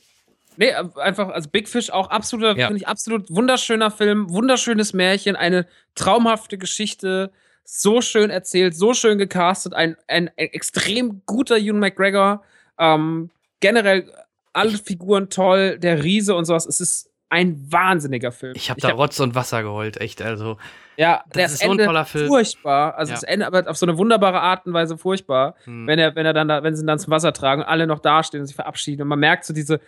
Nee, 0.56 0.70
äh, 0.70 0.84
einfach, 1.00 1.28
also 1.28 1.48
Big 1.48 1.68
Fish 1.68 1.90
auch 1.90 2.10
absoluter, 2.10 2.56
Ja. 2.56 2.66
finde 2.66 2.80
ich 2.80 2.88
absolut 2.88 3.30
wunderschöner 3.30 3.90
Film, 3.90 4.28
wunderschönes 4.30 4.92
Märchen, 4.92 5.36
eine 5.36 5.66
traumhafte 5.94 6.58
Geschichte, 6.58 7.30
so 7.64 8.00
schön 8.00 8.30
erzählt, 8.30 8.74
so 8.74 8.92
schön 8.94 9.18
gecastet, 9.18 9.74
ein, 9.74 9.96
ein, 10.08 10.28
ein 10.36 10.48
extrem 10.52 11.22
guter 11.26 11.58
Ewan 11.58 11.78
McGregor, 11.78 12.42
ähm, 12.78 13.30
generell 13.60 14.10
alle 14.52 14.78
Figuren 14.78 15.28
toll, 15.30 15.78
der 15.78 16.02
Riese 16.02 16.34
und 16.34 16.44
sowas, 16.46 16.66
es 16.66 16.80
ist 16.80 17.07
ein 17.30 17.70
wahnsinniger 17.70 18.32
Film. 18.32 18.54
Ich 18.56 18.70
habe 18.70 18.80
da 18.80 18.90
Rotz 18.90 19.20
und 19.20 19.34
Wasser 19.34 19.62
geheult, 19.62 20.00
echt. 20.00 20.22
Also, 20.22 20.56
ja, 20.96 21.22
das 21.30 21.42
das 21.42 21.52
ist 21.52 21.62
so 21.62 21.70
ein 21.72 21.78
toller 21.78 22.04
Film. 22.04 22.28
Furchtbar, 22.28 22.96
also 22.96 23.10
Ja. 23.10 23.14
das 23.16 23.22
Ende 23.22 23.46
aber 23.46 23.68
auf 23.68 23.76
so 23.76 23.86
eine 23.86 23.98
wunderbare 23.98 24.40
Art 24.40 24.66
und 24.66 24.72
Weise 24.72 24.96
furchtbar 24.98 25.54
hm. 25.64 25.86
wenn 25.86 25.98
er, 25.98 26.14
wenn 26.16 26.26
er 26.26 26.32
dann 26.32 26.48
da, 26.48 26.62
wenn 26.62 26.74
sie 26.74 26.82
ihn 26.82 26.86
dann 26.86 26.98
zum 26.98 27.10
Wasser 27.10 27.32
tragen 27.32 27.62
und 27.62 27.68
alle 27.68 27.86
noch 27.86 28.00
dastehen 28.00 28.40
und 28.40 28.46
sich 28.46 28.56
verabschieden 28.56 29.02
und 29.02 29.08
man 29.08 29.20
merkt 29.20 29.44
so 29.44 29.52
diese, 29.52 29.80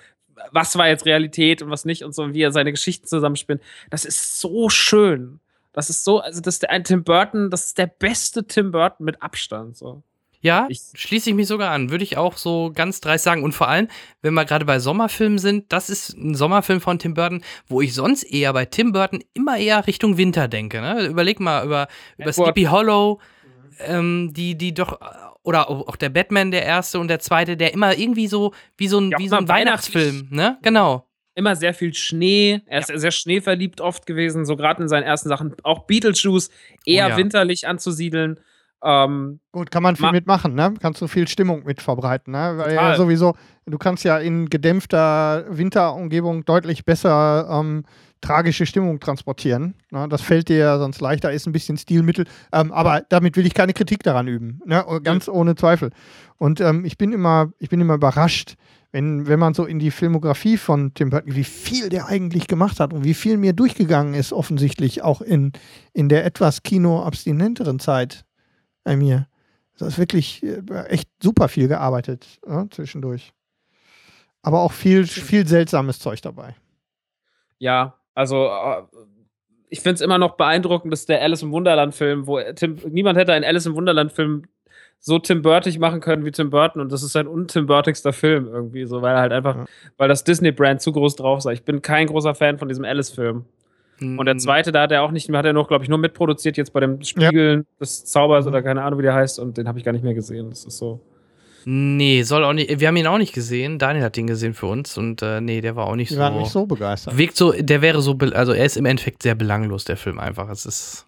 was 0.53 0.77
war 0.77 0.89
jetzt 0.89 1.07
Realität 1.07 1.63
und 1.63 1.71
was 1.71 1.85
nicht 1.85 2.05
und 2.05 2.15
so, 2.15 2.23
und 2.23 2.35
wie 2.35 2.43
er 2.43 2.53
seine 2.53 2.71
Geschichten 2.71 3.07
zusammenspinnt. 3.07 3.63
Das 3.91 4.05
ist 4.05 4.41
so 4.41 4.69
schön. 4.69 5.41
Das 5.73 5.89
ist 5.89 6.05
so, 6.05 6.21
also 6.21 6.41
das 6.41 6.55
ist 6.55 6.63
der 6.63 6.71
ein 6.71 6.85
Tim 6.85 7.05
Burton, 7.05 7.51
das 7.51 7.67
ist 7.67 7.79
der 7.79 7.87
beste 7.87 8.47
Tim 8.47 8.73
Burton 8.73 9.05
mit 9.05 9.23
Abstand. 9.23 9.77
So. 9.77 10.03
Ja, 10.43 10.67
Ich- 10.71 10.81
schließe 10.95 11.31
ich 11.31 11.37
mich 11.37 11.47
sogar 11.49 11.71
an. 11.71 11.91
Würde 11.91 12.03
ich 12.05 12.17
auch 12.17 12.37
so 12.39 12.73
ganz 12.75 13.01
dreist 13.01 13.25
sagen. 13.25 13.43
Und 13.43 13.53
vor 13.53 13.69
allem, 13.69 13.89
wenn 14.23 14.33
wir 14.35 14.45
gerade 14.47 14.65
bei 14.65 14.79
Sommerfilmen 14.79 15.39
sind, 15.39 15.71
das 15.73 15.91
ist 15.91 16.17
ein 16.17 16.35
Sommerfilm 16.35 16.81
von 16.81 16.99
Tim 16.99 17.13
Burton, 17.15 17.43
wo 17.69 17.81
ich 17.83 17.93
sonst 17.95 18.23
eher 18.23 18.53
bei 18.55 18.65
Tim 18.65 18.93
Burton 18.93 19.23
immer 19.35 19.59
eher 19.59 19.87
Richtung 19.87 20.17
Winter 20.17 20.49
denke. 20.49 20.81
Ne? 20.81 21.07
Überleg 21.07 21.41
mal 21.41 21.65
über, 21.67 21.89
über 22.17 22.29
Edward- 22.31 22.35
Sleepy 22.35 22.65
Hollow, 22.65 23.21
ähm, 23.81 24.33
die, 24.33 24.57
die 24.57 24.73
doch, 24.75 24.99
oder 25.43 25.69
auch 25.71 25.97
der 25.97 26.09
Batman, 26.11 26.51
der 26.51 26.65
erste 26.65 26.99
und 27.01 27.09
der 27.09 27.19
zweite, 27.21 27.57
der 27.57 27.73
immer 27.75 27.97
irgendwie 27.99 28.27
so, 28.27 28.53
wie 28.77 28.89
so 28.89 28.99
ein, 28.99 29.11
Ja, 29.11 29.19
wie 29.19 29.29
so 29.29 29.37
ein. 29.37 29.49
Weihnachtsfilm, 29.49 30.29
ne? 30.31 30.59
Genau. 30.63 31.07
Immer 31.35 31.55
sehr 31.57 31.73
viel 31.75 31.95
Schnee. 31.95 32.61
Er 32.67 32.81
ist 32.81 32.89
sehr 32.93 33.11
schneeverliebt 33.13 33.81
oft 33.81 34.05
gewesen, 34.05 34.45
so 34.45 34.57
gerade 34.57 34.83
in 34.83 34.89
seinen 34.89 35.05
ersten 35.05 35.29
Sachen. 35.29 35.55
Auch 35.63 35.85
Beetlejuice 35.87 36.51
eher 36.85 37.07
Oh 37.07 37.11
ja. 37.11 37.17
winterlich 37.17 37.67
anzusiedeln. 37.69 38.41
Ähm, 38.83 39.41
Gut, 39.53 39.71
kann 39.71 39.83
man 39.83 39.97
viel 39.97 40.07
Ma- 40.07 40.13
mitmachen, 40.13 40.55
ne? 40.55 40.73
Kannst 40.81 41.03
du 41.03 41.07
viel 41.07 41.29
Stimmung 41.29 41.65
mit 41.65 41.83
verbreiten, 41.83 42.33
ne? 42.33 42.55
Weil 42.57 42.75
ja 42.75 42.97
sowieso, 42.97 43.35
du 43.67 43.79
kannst 43.79 44.05
ja 44.05 44.19
in 44.19 44.49
gedämpfter 44.49 45.45
Winterumgebung 45.51 46.45
deutlich 46.45 46.85
besser 46.85 47.49
ähm, 47.51 47.85
tragische 48.23 48.67
Stimmung 48.67 49.01
transportieren. 49.01 49.75
Ne? 49.91 50.07
Das 50.09 50.21
fällt 50.23 50.49
dir 50.49 50.59
ja 50.59 50.79
sonst 50.79 51.01
leichter, 51.01 51.33
ist 51.33 51.47
ein 51.47 51.53
bisschen 51.53 51.79
Stilmittel. 51.79 52.27
Ähm, 52.53 52.71
aber 52.73 53.03
damit 53.09 53.37
will 53.37 53.47
ich 53.47 53.55
keine 53.55 53.73
Kritik 53.73 54.03
daran 54.03 54.29
üben. 54.29 54.61
Ne? 54.67 54.85
Ganz 55.03 55.29
ohne 55.29 55.55
Zweifel. 55.55 55.91
Und 56.37 56.61
ähm, 56.61 56.85
ich 56.85 56.99
bin 56.99 57.13
immer, 57.13 57.53
ich 57.59 57.71
bin 57.71 57.81
immer 57.81 57.95
überrascht, 57.95 58.57
wenn, 58.93 59.27
wenn 59.27 59.39
man 59.39 59.55
so 59.55 59.65
in 59.65 59.79
die 59.79 59.91
Filmografie 59.91 60.57
von 60.57 60.93
Tim 60.95 61.11
Burton, 61.11 61.35
wie 61.35 61.45
viel 61.45 61.89
der 61.89 62.07
eigentlich 62.07 62.47
gemacht 62.47 62.81
hat 62.81 62.93
und 62.93 63.05
wie 63.05 63.15
viel 63.15 63.37
mir 63.37 63.53
durchgegangen 63.53 64.15
ist, 64.15 64.33
offensichtlich 64.33 65.03
auch 65.03 65.21
in, 65.21 65.53
in 65.93 66.09
der 66.09 66.25
etwas 66.25 66.63
kinoabstinenteren 66.63 67.79
Zeit 67.79 68.25
bei 68.91 68.97
mir. 68.97 69.29
Das 69.79 69.89
ist 69.89 69.99
wirklich 69.99 70.43
äh, 70.43 70.61
echt 70.89 71.09
super 71.23 71.47
viel 71.49 71.69
gearbeitet 71.69 72.27
ja, 72.47 72.67
zwischendurch. 72.71 73.33
Aber 74.43 74.63
auch 74.63 74.73
viel, 74.73 75.07
viel 75.07 75.47
seltsames 75.47 76.01
Zeug 76.01 76.21
dabei. 76.23 76.57
Ja, 77.59 77.95
also 78.15 78.47
äh, 78.47 78.83
ich 79.69 79.81
finde 79.81 79.95
es 79.95 80.01
immer 80.01 80.19
noch 80.19 80.37
beeindruckend, 80.37 80.93
dass 80.93 81.07
der 81.07 81.23
Alice 81.23 81.43
im 81.43 81.53
Wunderland-Film, 81.53 82.27
wo 82.27 82.41
Tim, 82.57 82.79
niemand 82.89 83.17
hätte 83.17 83.33
einen 83.33 83.45
Alice 83.45 83.67
im 83.67 83.75
Wunderland-Film 83.77 84.43
so 84.99 85.19
Tim 85.21 85.41
Burtig 85.41 85.79
machen 85.79 86.01
können 86.01 86.25
wie 86.25 86.33
Tim 86.33 86.51
Burton 86.51 86.83
und 86.83 86.91
das 86.91 87.03
ist 87.05 87.13
sein 87.13 87.29
un-Tim 87.29 87.67
Burtigster 87.67 88.13
Film 88.13 88.49
irgendwie, 88.49 88.85
so 88.87 89.01
weil 89.03 89.15
er 89.15 89.21
halt 89.21 89.33
einfach, 89.33 89.55
Ja. 89.57 89.65
weil 89.99 90.09
das 90.09 90.25
Disney-Brand 90.25 90.83
zu 90.83 90.91
groß 90.93 91.15
drauf 91.17 91.43
sei. 91.43 91.53
Ich 91.53 91.65
bin 91.65 91.81
kein 91.81 92.09
großer 92.09 92.35
Fan 92.35 92.59
von 92.59 92.69
diesem 92.69 92.85
Alice-Film. 92.85 93.45
Und 94.01 94.25
der 94.27 94.37
zweite, 94.39 94.73
da 94.73 94.83
hat 94.83 94.93
er 94.93 95.03
auch 95.03 95.11
nicht, 95.11 95.31
hat 95.31 95.45
er 95.45 95.53
noch, 95.53 95.69
glaube 95.69 95.85
ich, 95.85 95.91
nur 95.91 95.99
mitproduziert 95.99 96.57
jetzt 96.57 96.73
bei 96.73 96.81
dem 96.81 97.03
Spiegeln 97.03 97.67
des 97.81 98.05
Zaubers 98.07 98.47
oder 98.47 98.63
keine 98.63 98.83
Ahnung, 98.83 98.99
wie 98.99 99.03
der 99.03 99.15
heißt 99.15 99.39
und 99.39 99.59
den 99.59 99.69
habe 99.69 99.79
ich 99.79 99.85
gar 99.85 99.93
nicht 99.93 100.05
mehr 100.05 100.15
gesehen. 100.15 100.51
Das 100.51 100.65
ist 100.65 100.79
so. 100.79 101.01
Nee, 101.67 102.23
soll 102.23 102.43
auch 102.45 102.55
nicht. 102.55 102.81
Wir 102.81 102.89
haben 102.89 102.97
ihn 102.97 103.07
auch 103.07 103.19
nicht 103.19 103.35
gesehen. 103.35 103.79
Daniel 103.79 104.05
hat 104.05 104.17
ihn 104.17 104.27
gesehen 104.27 104.55
für 104.55 104.67
uns 104.67 104.97
und 104.97 105.21
äh, 105.21 105.43
nee, 105.43 105.61
der 105.61 105.77
war 105.77 105.87
auch 105.87 105.97
nicht 105.97 106.11
Die 106.11 106.15
so. 106.15 106.21
waren 106.21 106.39
nicht 106.39 106.51
so 106.51 106.65
begeistert. 106.65 107.19
Wirkt 107.19 107.37
so, 107.37 107.53
der 107.53 107.83
wäre 107.83 108.01
so, 108.01 108.17
also 108.33 108.53
er 108.53 108.65
ist 108.65 108.79
im 108.79 108.87
Endeffekt 108.87 109.23
sehr 109.23 109.35
belanglos, 109.35 109.85
der 109.85 109.99
Film 109.99 110.19
einfach. 110.19 110.49
Es 110.49 110.65
ist 110.65 111.07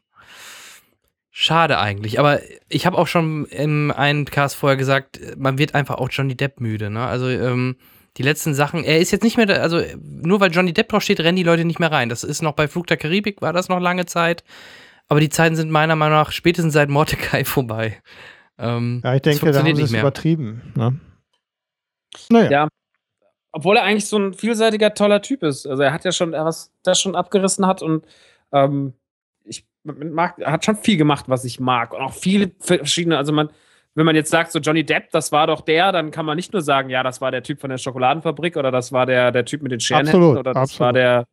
schade 1.31 1.78
eigentlich. 1.78 2.19
Aber 2.20 2.40
ich 2.69 2.85
habe 2.85 2.98
auch 2.98 3.06
schon 3.06 3.47
in 3.47 3.90
einem 3.90 4.27
Cast 4.27 4.56
vorher 4.56 4.77
gesagt, 4.77 5.19
man 5.39 5.56
wird 5.56 5.74
einfach 5.74 5.97
auch 5.97 6.10
Johnny 6.10 6.35
Depp 6.36 6.60
müde. 6.60 6.90
Ne? 6.90 7.06
Also 7.06 7.28
ähm, 7.28 7.77
die 8.18 8.22
letzten 8.22 8.55
Sachen, 8.55 8.84
er 8.84 8.98
ist 8.98 9.10
jetzt 9.10 9.22
nicht 9.22 9.36
mehr, 9.36 9.47
da, 9.47 9.55
also 9.55 9.80
nur 10.01 10.40
weil 10.40 10.51
Johnny 10.51 10.72
Depp 10.72 10.89
drauf 10.90 11.02
steht, 11.02 11.20
rennen 11.20 11.36
die 11.36 11.43
Leute 11.43 11.64
nicht 11.64 11.78
mehr 11.80 11.90
rein. 11.90 12.09
Das 12.09 12.24
ist 12.24 12.43
noch 12.43 12.52
bei 12.52 12.68
Flug 12.68 12.86
der 12.86 12.97
Karibik, 12.98 13.40
war 13.40 13.52
das 13.52 13.68
noch 13.68 13.80
lange 13.80 14.06
Zeit. 14.06 14.44
Aber 15.09 15.20
die 15.20 15.30
Zeiten 15.30 15.56
sind 15.56 15.70
meiner 15.70 15.97
Meinung 15.97 16.18
nach 16.18 16.32
spätestens 16.32 16.74
seit 16.74 16.89
Mordecai 16.89 17.44
vorbei. 17.44 18.01
Ähm, 18.59 19.01
Ja, 19.05 19.14
ich 19.14 19.22
das 19.22 19.39
denke, 19.39 19.52
da 19.52 19.59
haben 19.59 19.66
funktioniert 19.66 19.76
sie 19.76 19.82
nicht 19.82 19.89
es 19.89 19.93
mehr. 19.93 20.01
übertrieben. 20.02 20.72
Ne? 20.74 21.01
Naja. 22.28 22.51
Ja. 22.51 22.68
Obwohl 23.52 23.76
er 23.76 23.82
eigentlich 23.82 24.06
so 24.06 24.18
ein 24.18 24.32
vielseitiger, 24.32 24.94
toller 24.94 25.20
Typ 25.20 25.43
ist. 25.43 25.66
Also 25.66 25.82
er 25.82 25.93
hat 25.93 26.05
ja 26.05 26.12
schon, 26.12 26.32
er 26.32 26.44
was 26.44 26.72
das 26.82 27.01
schon 27.01 27.14
abgerissen 27.14 27.66
hat 27.66 27.82
und 27.82 28.06
ähm, 28.52 28.94
ich 29.44 29.66
mag, 29.84 30.39
er 30.39 30.52
hat 30.52 30.64
schon 30.64 30.76
viel 30.76 30.97
gemacht, 30.97 31.26
was 31.28 31.44
ich 31.44 31.60
mag. 31.60 31.93
Und 31.93 32.01
auch 32.01 32.14
viele 32.14 32.52
verschiedene, 32.60 33.18
also 33.18 33.32
man, 33.32 33.51
wenn 33.94 34.06
man 34.06 34.16
jetzt 34.16 34.31
sagt, 34.31 34.52
so 34.52 34.59
Johnny 34.59 34.85
Depp, 34.85 35.10
das 35.10 35.32
war 35.32 35.47
doch 35.47 35.60
der, 35.60 35.93
dann 35.93 36.10
kann 36.10 36.24
man 36.24 36.36
nicht 36.36 36.52
nur 36.52 36.62
sagen, 36.62 36.89
ja, 36.89 37.02
das 37.02 37.20
war 37.20 37.31
der 37.31 37.43
Typ 37.43 37.60
von 37.60 37.70
der 37.70 37.78
Schokoladenfabrik 37.78 38.56
oder 38.56 38.70
das 38.70 38.93
war 38.93 39.06
der, 39.06 39.32
der 39.32 39.44
Typ 39.44 39.62
mit 39.62 39.73
den 39.73 39.81
Scherenhänden 39.81 40.23
Absolut, 40.23 40.39
oder 40.39 40.55
das 40.55 40.62
absolut. 40.62 40.81
war 40.81 40.93
der. 40.93 41.27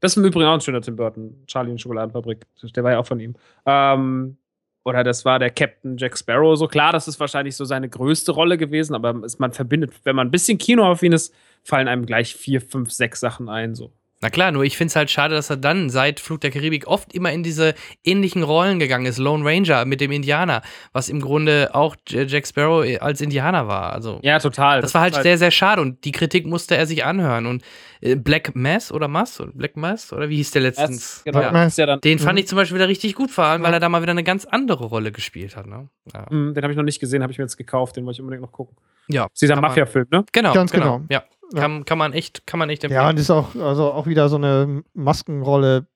Das 0.00 0.12
ist 0.12 0.16
im 0.16 0.24
Übrigen 0.24 0.46
auch 0.46 0.54
ein 0.54 0.60
schöner 0.60 0.80
Tim 0.80 0.94
Burton, 0.94 1.42
Charlie 1.48 1.72
die 1.72 1.78
Schokoladenfabrik. 1.78 2.46
Der 2.76 2.84
war 2.84 2.92
ja 2.92 2.98
auch 2.98 3.06
von 3.06 3.18
ihm. 3.18 3.34
Ähm, 3.66 4.36
oder 4.84 5.02
das 5.02 5.24
war 5.24 5.40
der 5.40 5.50
Captain 5.50 5.96
Jack 5.96 6.16
Sparrow. 6.16 6.56
So 6.56 6.68
klar, 6.68 6.92
das 6.92 7.08
ist 7.08 7.18
wahrscheinlich 7.18 7.56
so 7.56 7.64
seine 7.64 7.88
größte 7.88 8.30
Rolle 8.30 8.56
gewesen, 8.56 8.94
aber 8.94 9.12
man 9.12 9.52
verbindet, 9.52 9.92
wenn 10.04 10.14
man 10.14 10.28
ein 10.28 10.30
bisschen 10.30 10.56
kinoaffin 10.56 11.12
ist, 11.12 11.34
fallen 11.64 11.88
einem 11.88 12.06
gleich 12.06 12.34
vier, 12.36 12.60
fünf, 12.60 12.92
sechs 12.92 13.18
Sachen 13.18 13.48
ein. 13.48 13.74
So 13.74 13.92
Na 14.20 14.30
klar, 14.30 14.50
nur 14.50 14.64
ich 14.64 14.76
finde 14.76 14.88
es 14.88 14.96
halt 14.96 15.10
schade, 15.12 15.36
dass 15.36 15.48
er 15.48 15.56
dann 15.56 15.90
seit 15.90 16.18
Flug 16.18 16.40
der 16.40 16.50
Karibik 16.50 16.88
oft 16.88 17.12
immer 17.12 17.30
in 17.32 17.44
diese 17.44 17.74
ähnlichen 18.02 18.42
Rollen 18.42 18.80
gegangen 18.80 19.06
ist. 19.06 19.18
Lone 19.18 19.44
Ranger 19.44 19.84
mit 19.84 20.00
dem 20.00 20.10
Indianer, 20.10 20.62
was 20.92 21.08
im 21.08 21.20
Grunde 21.20 21.70
auch 21.72 21.94
Jack 22.08 22.44
Sparrow 22.46 22.84
als 23.00 23.20
Indianer 23.20 23.68
war. 23.68 23.92
Also 23.92 24.18
Ja, 24.24 24.40
total. 24.40 24.80
das 24.80 24.92
war 24.94 25.02
halt 25.02 25.14
ist 25.16 25.22
sehr, 25.22 25.38
sehr 25.38 25.52
schade 25.52 25.80
und 25.82 26.04
die 26.04 26.10
Kritik 26.10 26.46
musste 26.46 26.76
er 26.76 26.86
sich 26.86 27.04
anhören. 27.04 27.46
Und 27.46 27.62
äh, 28.00 28.16
Black 28.16 28.56
Mass 28.56 28.90
oder 28.90 29.06
Mass? 29.06 29.40
Black 29.54 29.76
Mass? 29.76 30.12
Oder 30.12 30.28
wie 30.28 30.36
hieß 30.36 30.50
der 30.50 30.62
letztens? 30.62 31.22
Das, 31.22 31.24
genau, 31.24 31.40
Ja. 31.40 31.52
das 31.52 31.68
ist 31.74 31.78
ja 31.78 31.86
dann, 31.86 32.00
Den 32.00 32.18
fand 32.18 32.32
Mhm. 32.32 32.38
ich 32.38 32.48
zum 32.48 32.56
Beispiel 32.56 32.74
wieder 32.76 32.88
richtig 32.88 33.14
gut, 33.14 33.30
vor 33.30 33.44
allem, 33.44 33.62
weil 33.62 33.72
er 33.72 33.78
da 33.80 33.88
mal 33.88 34.02
wieder 34.02 34.10
eine 34.10 34.24
ganz 34.24 34.44
andere 34.46 34.86
Rolle 34.86 35.12
gespielt 35.12 35.54
hat. 35.56 35.66
Ne? 35.68 35.88
Ja. 36.12 36.28
Hm, 36.28 36.54
den 36.54 36.62
habe 36.64 36.72
ich 36.72 36.76
noch 36.76 36.82
nicht 36.84 36.98
gesehen, 36.98 37.22
habe 37.22 37.30
ich 37.30 37.38
mir 37.38 37.44
jetzt 37.44 37.56
gekauft, 37.56 37.94
den 37.96 38.04
wollte 38.04 38.16
ich 38.16 38.20
unbedingt 38.20 38.42
noch 38.42 38.50
gucken. 38.52 38.76
ja 39.06 39.22
Das 39.24 39.32
ist 39.34 39.42
dieser 39.42 39.60
Mafia-Film, 39.60 40.06
ne? 40.10 40.24
Genau, 40.32 40.54
Ganz 40.54 40.72
genau. 40.72 40.96
genau. 40.98 41.06
Ja. 41.08 41.22
Ja. 41.54 41.60
Kann, 41.62 41.84
kann 41.84 41.98
man 41.98 42.12
echt, 42.12 42.46
kann 42.46 42.58
man 42.58 42.68
echt 42.70 42.84
empfehlen. 42.84 43.02
Ja, 43.02 43.08
und 43.08 43.18
ist 43.18 43.30
auch, 43.30 43.54
also 43.54 43.92
auch 43.92 44.06
wieder 44.06 44.28
so 44.28 44.36
eine 44.36 44.82
Maskenrolle, 44.94 45.86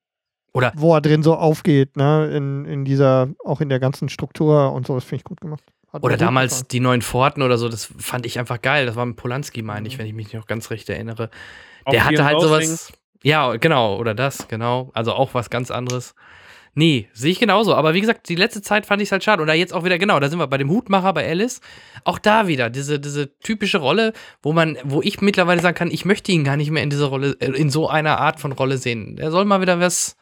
Oder- 0.53 0.71
wo 0.75 0.93
er 0.95 1.01
drin 1.01 1.21
so 1.23 1.35
aufgeht, 1.35 1.95
ne? 1.97 2.27
In, 2.35 2.65
in 2.65 2.85
dieser, 2.85 3.29
auch 3.45 3.61
in 3.61 3.69
der 3.69 3.79
ganzen 3.79 4.09
Struktur 4.09 4.71
und 4.73 4.87
so, 4.87 4.95
das 4.95 5.03
finde 5.03 5.17
ich 5.17 5.23
gut 5.23 5.41
gemacht. 5.41 5.63
Hat 5.91 6.03
Oder 6.03 6.17
damals 6.17 6.51
gefallen. 6.53 6.67
die 6.71 6.79
neuen 6.79 7.01
Forten 7.03 7.41
oder 7.43 7.57
so, 7.59 7.69
das 7.69 7.85
fand 7.99 8.25
ich 8.25 8.39
einfach 8.39 8.61
geil. 8.61 8.87
Das 8.87 8.95
war 8.95 9.05
mit 9.05 9.15
Polanski, 9.15 9.61
meine 9.61 9.81
Mhm. 9.81 9.85
ich, 9.85 9.97
wenn 9.99 10.07
ich 10.07 10.13
mich 10.13 10.33
noch 10.33 10.47
ganz 10.47 10.71
recht 10.71 10.89
erinnere. 10.89 11.29
Auch 11.85 11.91
Der 11.91 12.05
hatte 12.05 12.25
halt 12.25 12.41
sowas. 12.41 12.91
Ja, 13.21 13.55
genau, 13.57 13.97
oder 13.97 14.13
das, 14.15 14.47
genau. 14.47 14.89
Also 14.93 15.13
auch 15.13 15.33
was 15.35 15.49
ganz 15.51 15.69
anderes. 15.71 16.15
Nee, 16.75 17.07
sehe 17.13 17.31
ich 17.31 17.39
genauso. 17.39 17.75
Aber 17.75 17.93
wie 17.93 18.01
gesagt, 18.01 18.29
die 18.29 18.35
letzte 18.35 18.61
Zeit 18.63 18.85
fand 18.87 19.01
ich 19.01 19.09
es 19.09 19.11
halt 19.11 19.23
schade. 19.23 19.43
Oder 19.43 19.53
jetzt 19.53 19.73
auch 19.73 19.83
wieder, 19.83 19.99
genau, 19.99 20.19
da 20.19 20.27
sind 20.29 20.39
wir 20.39 20.47
bei 20.47 20.57
dem 20.57 20.69
Hutmacher, 20.71 21.13
bei 21.13 21.29
Alice. 21.29 21.61
Auch 22.03 22.17
da 22.17 22.47
wieder, 22.47 22.71
diese, 22.71 22.99
diese 22.99 23.37
typische 23.39 23.77
Rolle, 23.77 24.13
wo 24.41 24.53
man, 24.53 24.77
wo 24.83 25.01
ich 25.01 25.21
mittlerweile 25.21 25.61
sagen 25.61 25.75
kann, 25.75 25.91
ich 25.91 26.03
möchte 26.05 26.31
ihn 26.31 26.43
gar 26.43 26.57
nicht 26.57 26.71
mehr 26.71 26.81
in 26.81 26.89
dieser 26.89 27.05
Rolle, 27.05 27.37
äh, 27.39 27.51
in 27.51 27.69
so 27.69 27.87
einer 27.89 28.17
Art 28.19 28.39
von 28.39 28.51
Rolle 28.53 28.79
sehen. 28.79 29.17
Er 29.19 29.29
soll 29.29 29.45
mal 29.45 29.61
wieder 29.61 29.79
was. 29.79 30.15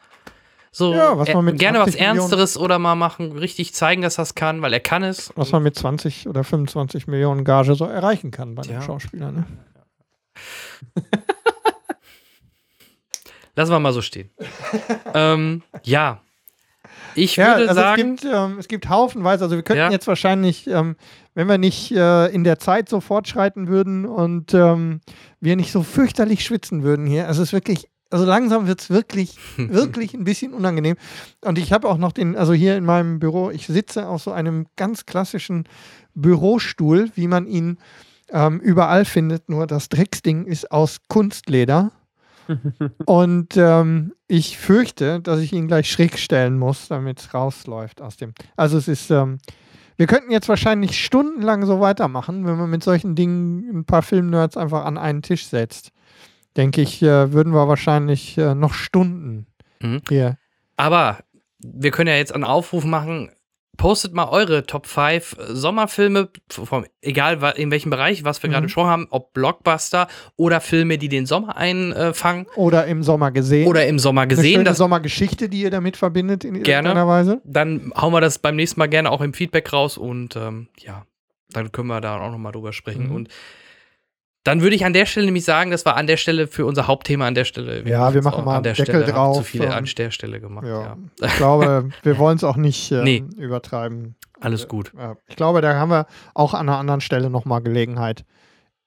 So, 0.74 0.94
Ja, 0.94 1.16
was 1.18 1.28
man 1.32 1.46
äh, 1.48 1.52
mit 1.52 1.58
gerne 1.60 1.78
was 1.80 1.84
20 1.92 2.00
Millionen- 2.00 2.18
Ernsteres 2.18 2.56
oder 2.58 2.78
mal 2.78 2.94
machen, 2.96 3.32
richtig 3.32 3.72
zeigen, 3.74 4.02
dass 4.02 4.18
er 4.18 4.22
es 4.22 4.34
kann, 4.34 4.60
weil 4.62 4.72
er 4.74 4.80
kann 4.80 5.02
es. 5.02 5.32
Was 5.36 5.52
man 5.52 5.62
mit 5.62 5.74
20 5.74 6.28
oder 6.28 6.44
25 6.44 7.06
Millionen 7.06 7.44
Gage 7.44 7.74
so 7.74 7.84
erreichen 7.86 8.30
kann 8.30 8.54
bei 8.54 8.62
Tja. 8.62 8.74
einem 8.76 8.82
Schauspieler, 8.82 9.32
ne? 9.32 9.46
Lassen 13.54 13.70
wir 13.72 13.80
mal 13.80 13.92
so 13.92 14.00
stehen. 14.02 14.30
ähm, 15.14 15.62
ja. 15.82 16.22
Ich 17.14 17.36
Ja, 17.36 17.56
würde 17.58 17.68
also 17.68 17.80
sagen, 17.80 18.14
es 18.14 18.20
gibt, 18.22 18.34
ähm, 18.34 18.58
es 18.58 18.68
gibt 18.68 18.88
haufenweise, 18.88 19.44
also 19.44 19.56
wir 19.56 19.62
könnten 19.62 19.80
Ja. 19.80 19.90
jetzt 19.90 20.06
wahrscheinlich, 20.06 20.66
ähm, 20.66 20.96
wenn 21.34 21.48
wir 21.48 21.58
nicht 21.58 21.92
äh, 21.92 22.26
in 22.28 22.44
der 22.44 22.58
Zeit 22.58 22.88
so 22.88 23.00
fortschreiten 23.00 23.68
würden 23.68 24.06
und 24.06 24.54
ähm, 24.54 25.00
wir 25.40 25.56
nicht 25.56 25.72
so 25.72 25.82
fürchterlich 25.82 26.44
schwitzen 26.44 26.82
würden 26.82 27.06
hier, 27.06 27.26
also 27.28 27.42
es 27.42 27.48
ist 27.48 27.52
wirklich, 27.52 27.88
also 28.10 28.24
langsam 28.24 28.66
wird 28.66 28.80
es 28.80 28.90
wirklich, 28.90 29.36
wirklich 29.56 30.14
ein 30.14 30.24
bisschen 30.24 30.52
unangenehm. 30.54 30.96
Und 31.42 31.58
ich 31.58 31.72
habe 31.72 31.88
auch 31.88 31.98
noch 31.98 32.12
den, 32.12 32.36
also 32.36 32.52
hier 32.52 32.76
in 32.76 32.84
meinem 32.84 33.18
Büro, 33.18 33.50
ich 33.50 33.66
sitze 33.66 34.06
auf 34.08 34.22
so 34.22 34.32
einem 34.32 34.66
ganz 34.76 35.06
klassischen 35.06 35.64
Bürostuhl, 36.14 37.10
wie 37.14 37.26
man 37.26 37.46
ihn 37.46 37.78
ähm, 38.30 38.60
überall 38.60 39.04
findet, 39.04 39.48
nur 39.48 39.66
das 39.66 39.88
Drecksding 39.88 40.46
ist 40.46 40.70
aus 40.70 40.98
Kunstleder. 41.08 41.92
Und 43.06 43.56
ähm, 43.56 44.12
ich 44.28 44.58
fürchte, 44.58 45.20
dass 45.20 45.40
ich 45.40 45.52
ihn 45.52 45.68
gleich 45.68 45.90
schräg 45.90 46.18
stellen 46.18 46.58
muss, 46.58 46.88
damit 46.88 47.20
es 47.20 47.34
rausläuft 47.34 48.00
aus 48.00 48.16
dem. 48.16 48.32
Also 48.56 48.78
es 48.78 48.88
ist, 48.88 49.10
ähm, 49.10 49.38
wir 49.96 50.06
könnten 50.06 50.30
jetzt 50.30 50.48
wahrscheinlich 50.48 51.02
stundenlang 51.04 51.64
so 51.66 51.80
weitermachen, 51.80 52.46
wenn 52.46 52.56
man 52.56 52.70
mit 52.70 52.82
solchen 52.82 53.14
Dingen 53.14 53.68
ein 53.80 53.84
paar 53.84 54.02
Filmnerds 54.02 54.56
einfach 54.56 54.84
an 54.84 54.98
einen 54.98 55.22
Tisch 55.22 55.46
setzt. 55.46 55.90
Denke 56.56 56.82
ich, 56.82 57.02
äh, 57.02 57.32
würden 57.32 57.52
wir 57.54 57.68
wahrscheinlich 57.68 58.36
äh, 58.38 58.54
noch 58.54 58.74
Stunden 58.74 59.46
Mhm. 59.82 60.00
hier. 60.08 60.38
aber 60.76 61.18
wir 61.58 61.90
können 61.90 62.08
ja 62.08 62.16
jetzt 62.16 62.34
einen 62.34 62.44
Aufruf 62.44 62.84
machen. 62.84 63.30
Postet 63.78 64.12
mal 64.12 64.28
eure 64.28 64.64
Top 64.66 64.86
5 64.86 65.34
Sommerfilme, 65.48 66.28
vom, 66.50 66.84
egal 67.00 67.42
in 67.56 67.70
welchem 67.70 67.88
Bereich, 67.90 68.22
was 68.22 68.42
wir 68.42 68.48
Mhm. 68.48 68.52
gerade 68.52 68.66
besprochen 68.66 68.90
haben, 68.90 69.06
ob 69.10 69.32
Blockbuster 69.32 70.08
oder 70.36 70.60
Filme, 70.60 70.98
die 70.98 71.08
den 71.08 71.24
Sommer 71.24 71.56
einfangen 71.56 72.46
Oder 72.56 72.86
im 72.86 73.02
Sommer 73.02 73.30
gesehen. 73.30 73.66
oder 73.66 73.86
im 73.86 73.98
Sommer 73.98 74.22
eine 74.22 74.28
gesehen. 74.28 74.52
schöne 74.52 74.64
Das, 74.64 74.76
Sommergeschichte, 74.76 75.48
die 75.48 75.62
ihr 75.62 75.70
damit 75.70 75.96
verbindet 75.96 76.44
in 76.44 76.62
Gerne. 76.62 76.88
irgendeiner 76.90 77.08
Weise. 77.08 77.40
dann 77.44 77.92
hauen 77.96 78.12
wir 78.12 78.20
das 78.20 78.38
beim 78.38 78.56
nächsten 78.56 78.78
Mal 78.78 78.88
gerne 78.88 79.10
auch 79.10 79.22
im 79.22 79.32
Feedback 79.32 79.72
raus 79.72 79.96
und 79.96 80.36
ähm, 80.36 80.68
ja, 80.78 81.06
dann 81.52 81.72
können 81.72 81.88
wir 81.88 82.00
da 82.02 82.20
auch 82.20 82.30
nochmal 82.30 82.52
drüber 82.52 82.74
sprechen. 82.74 83.08
Mhm. 83.08 83.14
Und 83.14 83.28
dann 84.44 84.60
würde 84.60 84.74
ich 84.74 84.84
an 84.84 84.92
der 84.92 85.06
Stelle 85.06 85.26
nämlich 85.26 85.44
sagen, 85.44 85.70
das 85.70 85.84
war 85.84 85.96
an 85.96 86.06
der 86.06 86.16
Stelle 86.16 86.46
für 86.48 86.66
unser 86.66 86.86
Hauptthema 86.88 87.26
an 87.26 87.34
der 87.34 87.44
Stelle. 87.44 87.88
Ja, 87.88 88.12
wir 88.12 88.22
machen 88.22 88.44
mal 88.44 88.56
an 88.56 88.62
der 88.64 88.72
Deckel 88.72 88.86
Stelle, 88.86 89.06
haben 89.06 89.12
drauf, 89.12 89.36
Zu 89.38 89.42
viele 89.44 89.72
an 89.74 89.84
der 89.96 90.10
Stelle 90.10 90.40
gemacht. 90.40 90.66
Ja. 90.66 90.82
Ja. 90.82 90.96
Ich 91.26 91.36
glaube, 91.36 91.90
wir 92.02 92.18
wollen 92.18 92.36
es 92.36 92.44
auch 92.44 92.56
nicht 92.56 92.90
ähm, 92.90 93.04
Nee. 93.04 93.24
übertreiben. 93.36 94.16
Alles 94.40 94.66
gut. 94.66 94.92
Ich 95.28 95.36
glaube, 95.36 95.60
da 95.60 95.74
haben 95.74 95.90
wir 95.90 96.06
auch 96.34 96.54
an 96.54 96.68
einer 96.68 96.78
anderen 96.78 97.00
Stelle 97.00 97.30
nochmal 97.30 97.62
Gelegenheit, 97.62 98.24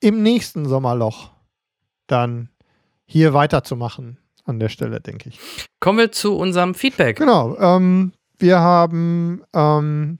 im 0.01 0.21
nächsten 0.21 0.65
Sommerloch 0.67 1.31
dann 2.07 2.49
hier 3.05 3.33
weiterzumachen. 3.33 4.17
An 4.47 4.59
der 4.59 4.69
Stelle, 4.69 5.01
denke 5.01 5.29
ich. 5.29 5.39
Kommen 5.79 5.97
wir 5.97 6.11
zu 6.11 6.37
unserem 6.37 6.75
Feedback. 6.75 7.17
Genau. 7.17 7.57
Ähm, 7.57 8.11
wir 8.37 8.59
haben 8.59 9.41
ähm, 9.55 10.19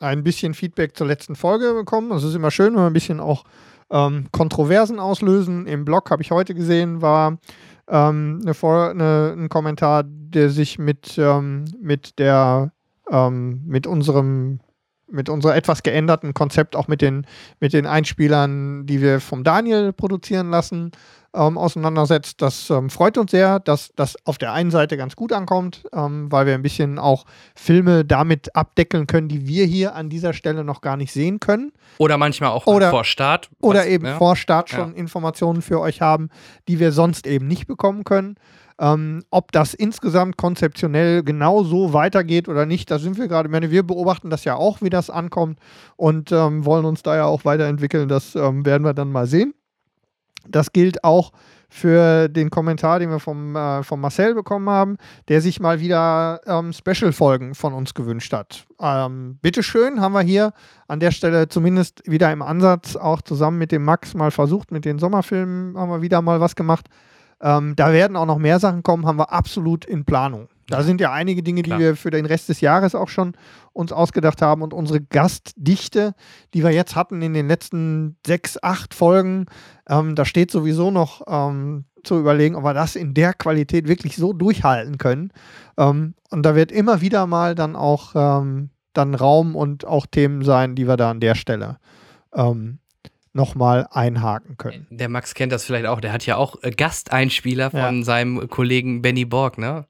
ein 0.00 0.22
bisschen 0.24 0.54
Feedback 0.54 0.96
zur 0.96 1.06
letzten 1.06 1.36
Folge 1.36 1.74
bekommen. 1.74 2.08
Das 2.08 2.22
ist 2.22 2.34
immer 2.34 2.50
schön, 2.50 2.74
wenn 2.74 2.82
wir 2.82 2.86
ein 2.86 2.92
bisschen 2.94 3.20
auch 3.20 3.44
ähm, 3.90 4.26
Kontroversen 4.32 4.98
auslösen. 4.98 5.66
Im 5.66 5.84
Blog 5.84 6.10
habe 6.10 6.22
ich 6.22 6.30
heute 6.30 6.54
gesehen, 6.54 7.02
war 7.02 7.38
ähm, 7.88 8.40
eine 8.42 8.54
Vor 8.54 8.90
eine, 8.90 9.34
ein 9.36 9.48
Kommentar, 9.48 10.04
der 10.06 10.50
sich 10.50 10.78
mit, 10.78 11.16
ähm, 11.18 11.64
mit 11.80 12.18
der 12.18 12.72
ähm, 13.10 13.62
mit 13.66 13.86
unserem 13.86 14.60
mit 15.10 15.30
unserer 15.30 15.56
etwas 15.56 15.82
geänderten 15.82 16.34
Konzept 16.34 16.76
auch 16.76 16.86
mit 16.86 17.00
den 17.00 17.26
mit 17.60 17.72
den 17.72 17.86
Einspielern, 17.86 18.84
die 18.84 19.00
wir 19.00 19.20
vom 19.20 19.42
Daniel 19.42 19.94
produzieren 19.94 20.50
lassen, 20.50 20.90
ähm, 21.34 21.58
auseinandersetzt. 21.58 22.40
Das 22.42 22.70
ähm, 22.70 22.90
freut 22.90 23.18
uns 23.18 23.30
sehr, 23.30 23.60
dass 23.60 23.90
das 23.96 24.16
auf 24.26 24.38
der 24.38 24.52
einen 24.52 24.70
Seite 24.70 24.96
ganz 24.96 25.14
gut 25.16 25.32
ankommt, 25.32 25.84
ähm, 25.92 26.30
weil 26.32 26.46
wir 26.46 26.54
ein 26.54 26.62
bisschen 26.62 26.98
auch 26.98 27.24
Filme 27.54 28.04
damit 28.04 28.54
abdeckeln 28.56 29.06
können, 29.06 29.28
die 29.28 29.46
wir 29.46 29.66
hier 29.66 29.94
an 29.94 30.08
dieser 30.08 30.32
Stelle 30.32 30.64
noch 30.64 30.80
gar 30.80 30.96
nicht 30.96 31.12
sehen 31.12 31.40
können. 31.40 31.72
Oder 31.98 32.16
manchmal 32.18 32.50
auch 32.50 32.66
Oder- 32.66 32.90
vor 32.90 33.04
Start. 33.04 33.50
Oder 33.60 33.80
was- 33.80 33.86
eben 33.86 34.06
ja. 34.06 34.16
vor 34.16 34.36
Start 34.36 34.70
Ja. 34.70 34.78
schon 34.78 34.94
Informationen 34.94 35.62
für 35.62 35.80
euch 35.80 36.00
haben, 36.00 36.28
die 36.66 36.78
wir 36.80 36.92
sonst 36.92 37.26
eben 37.26 37.46
nicht 37.46 37.66
bekommen 37.66 38.04
können. 38.04 38.36
Ähm, 38.80 39.24
ob 39.30 39.50
das 39.50 39.74
insgesamt 39.74 40.36
konzeptionell 40.36 41.24
genau 41.24 41.64
so 41.64 41.92
weitergeht 41.92 42.48
oder 42.48 42.64
nicht, 42.64 42.88
da 42.92 43.00
sind 43.00 43.18
wir 43.18 43.26
gerade. 43.26 43.48
Ich 43.48 43.52
meine, 43.52 43.72
wir 43.72 43.82
beobachten 43.82 44.30
das 44.30 44.44
ja 44.44 44.54
auch, 44.54 44.80
wie 44.82 44.88
das 44.88 45.10
ankommt 45.10 45.58
und 45.96 46.30
ähm, 46.30 46.64
wollen 46.64 46.84
uns 46.84 47.02
da 47.02 47.16
ja 47.16 47.24
auch 47.24 47.44
weiterentwickeln. 47.44 48.08
Das 48.08 48.36
ähm, 48.36 48.64
werden 48.64 48.84
wir 48.84 48.94
dann 48.94 49.10
mal 49.10 49.26
sehen. 49.26 49.52
Das 50.50 50.72
gilt 50.72 51.04
auch 51.04 51.32
für 51.68 52.28
den 52.28 52.50
Kommentar, 52.50 52.98
den 52.98 53.10
wir 53.10 53.20
vom, 53.20 53.54
äh, 53.54 53.82
vom 53.82 54.00
Marcel 54.00 54.34
bekommen 54.34 54.70
haben, 54.70 54.96
der 55.28 55.40
sich 55.40 55.60
mal 55.60 55.80
wieder 55.80 56.40
ähm, 56.46 56.72
Special-Folgen 56.72 57.54
von 57.54 57.74
uns 57.74 57.92
gewünscht 57.92 58.32
hat. 58.32 58.66
Ähm, 58.80 59.38
bitteschön, 59.42 60.00
haben 60.00 60.12
wir 60.12 60.22
hier 60.22 60.52
an 60.86 61.00
der 61.00 61.10
Stelle 61.10 61.48
zumindest 61.48 62.02
wieder 62.06 62.32
im 62.32 62.40
Ansatz 62.40 62.96
auch 62.96 63.20
zusammen 63.20 63.58
mit 63.58 63.70
dem 63.70 63.84
Max 63.84 64.14
mal 64.14 64.30
versucht. 64.30 64.72
Mit 64.72 64.84
den 64.84 64.98
Sommerfilmen 64.98 65.76
haben 65.76 65.90
wir 65.90 66.00
wieder 66.00 66.22
mal 66.22 66.40
was 66.40 66.56
gemacht. 66.56 66.86
Ähm, 67.40 67.76
da 67.76 67.92
werden 67.92 68.16
auch 68.16 68.26
noch 68.26 68.38
mehr 68.38 68.58
Sachen 68.58 68.82
kommen, 68.82 69.06
haben 69.06 69.18
wir 69.18 69.32
absolut 69.32 69.84
in 69.84 70.04
Planung. 70.04 70.48
Da 70.68 70.82
sind 70.82 71.00
ja 71.00 71.12
einige 71.12 71.42
Dinge, 71.42 71.62
die 71.62 71.70
Klar. 71.70 71.78
wir 71.80 71.96
für 71.96 72.10
den 72.10 72.26
Rest 72.26 72.48
des 72.48 72.60
Jahres 72.60 72.94
auch 72.94 73.08
schon 73.08 73.32
uns 73.72 73.90
ausgedacht 73.90 74.42
haben 74.42 74.62
und 74.62 74.74
unsere 74.74 75.00
Gastdichte, 75.00 76.14
die 76.54 76.62
wir 76.62 76.70
jetzt 76.70 76.94
hatten 76.94 77.22
in 77.22 77.32
den 77.32 77.48
letzten 77.48 78.16
sechs, 78.26 78.62
acht 78.62 78.94
Folgen, 78.94 79.46
ähm, 79.88 80.14
da 80.14 80.24
steht 80.24 80.50
sowieso 80.50 80.90
noch 80.90 81.22
ähm, 81.26 81.84
zu 82.04 82.18
überlegen, 82.18 82.54
ob 82.54 82.64
wir 82.64 82.74
das 82.74 82.96
in 82.96 83.14
der 83.14 83.32
Qualität 83.34 83.88
wirklich 83.88 84.16
so 84.16 84.32
durchhalten 84.32 84.98
können. 84.98 85.32
Ähm, 85.78 86.14
und 86.30 86.42
da 86.44 86.54
wird 86.54 86.70
immer 86.70 87.00
wieder 87.00 87.26
mal 87.26 87.54
dann 87.54 87.74
auch 87.74 88.12
ähm, 88.14 88.70
dann 88.92 89.14
Raum 89.14 89.56
und 89.56 89.86
auch 89.86 90.06
Themen 90.06 90.44
sein, 90.44 90.74
die 90.74 90.86
wir 90.86 90.96
da 90.96 91.10
an 91.10 91.20
der 91.20 91.34
Stelle 91.34 91.78
ähm, 92.34 92.78
nochmal 93.32 93.86
einhaken 93.90 94.56
können. 94.56 94.86
Der 94.90 95.08
Max 95.08 95.34
kennt 95.34 95.52
das 95.52 95.64
vielleicht 95.64 95.86
auch. 95.86 96.00
Der 96.00 96.12
hat 96.12 96.26
ja 96.26 96.36
auch 96.36 96.56
äh, 96.62 96.70
Gasteinspieler 96.70 97.70
von 97.70 97.98
Ja. 97.98 98.04
seinem 98.04 98.48
Kollegen 98.48 99.02
Benny 99.02 99.24
Borg, 99.24 99.58
ne? 99.58 99.86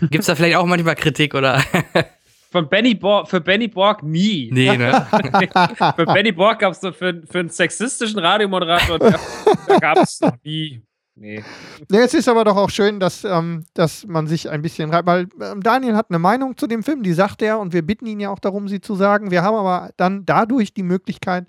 Gibt 0.00 0.20
es 0.20 0.26
da 0.26 0.34
vielleicht 0.34 0.56
auch 0.56 0.66
manchmal 0.66 0.94
Kritik 0.94 1.34
oder? 1.34 1.62
Von 2.50 2.66
Benny 2.68 2.94
Borg, 2.94 3.28
für 3.28 3.42
Benny 3.42 3.68
Borg 3.68 4.02
nie. 4.02 4.48
nee, 4.50 4.74
ne? 4.74 5.06
für 5.96 6.06
Benny 6.06 6.32
Borg 6.32 6.60
gab 6.60 6.72
es 6.72 6.80
so 6.80 6.92
für, 6.92 7.22
für 7.30 7.40
einen 7.40 7.50
sexistischen 7.50 8.18
Radiomoderator, 8.18 8.98
da, 8.98 9.16
da 9.66 9.78
gab 9.78 9.98
es 9.98 10.18
noch 10.22 10.32
nie. 10.42 10.80
Nee. 11.14 11.44
Nee, 11.90 11.98
es 11.98 12.14
ist 12.14 12.28
aber 12.28 12.44
doch 12.44 12.56
auch 12.56 12.70
schön, 12.70 13.00
dass, 13.00 13.24
ähm, 13.24 13.64
dass 13.74 14.06
man 14.06 14.26
sich 14.28 14.48
ein 14.48 14.62
bisschen 14.62 14.88
reibt, 14.90 15.06
weil 15.06 15.26
ähm, 15.42 15.62
Daniel 15.62 15.94
hat 15.96 16.06
eine 16.10 16.18
Meinung 16.20 16.56
zu 16.56 16.66
dem 16.66 16.82
Film, 16.82 17.02
die 17.02 17.12
sagt 17.12 17.42
er 17.42 17.58
und 17.58 17.72
wir 17.74 17.82
bitten 17.82 18.06
ihn 18.06 18.20
ja 18.20 18.30
auch 18.30 18.38
darum, 18.38 18.68
sie 18.68 18.80
zu 18.80 18.94
sagen. 18.94 19.30
Wir 19.30 19.42
haben 19.42 19.56
aber 19.56 19.90
dann 19.96 20.24
dadurch 20.24 20.72
die 20.72 20.84
Möglichkeit, 20.84 21.46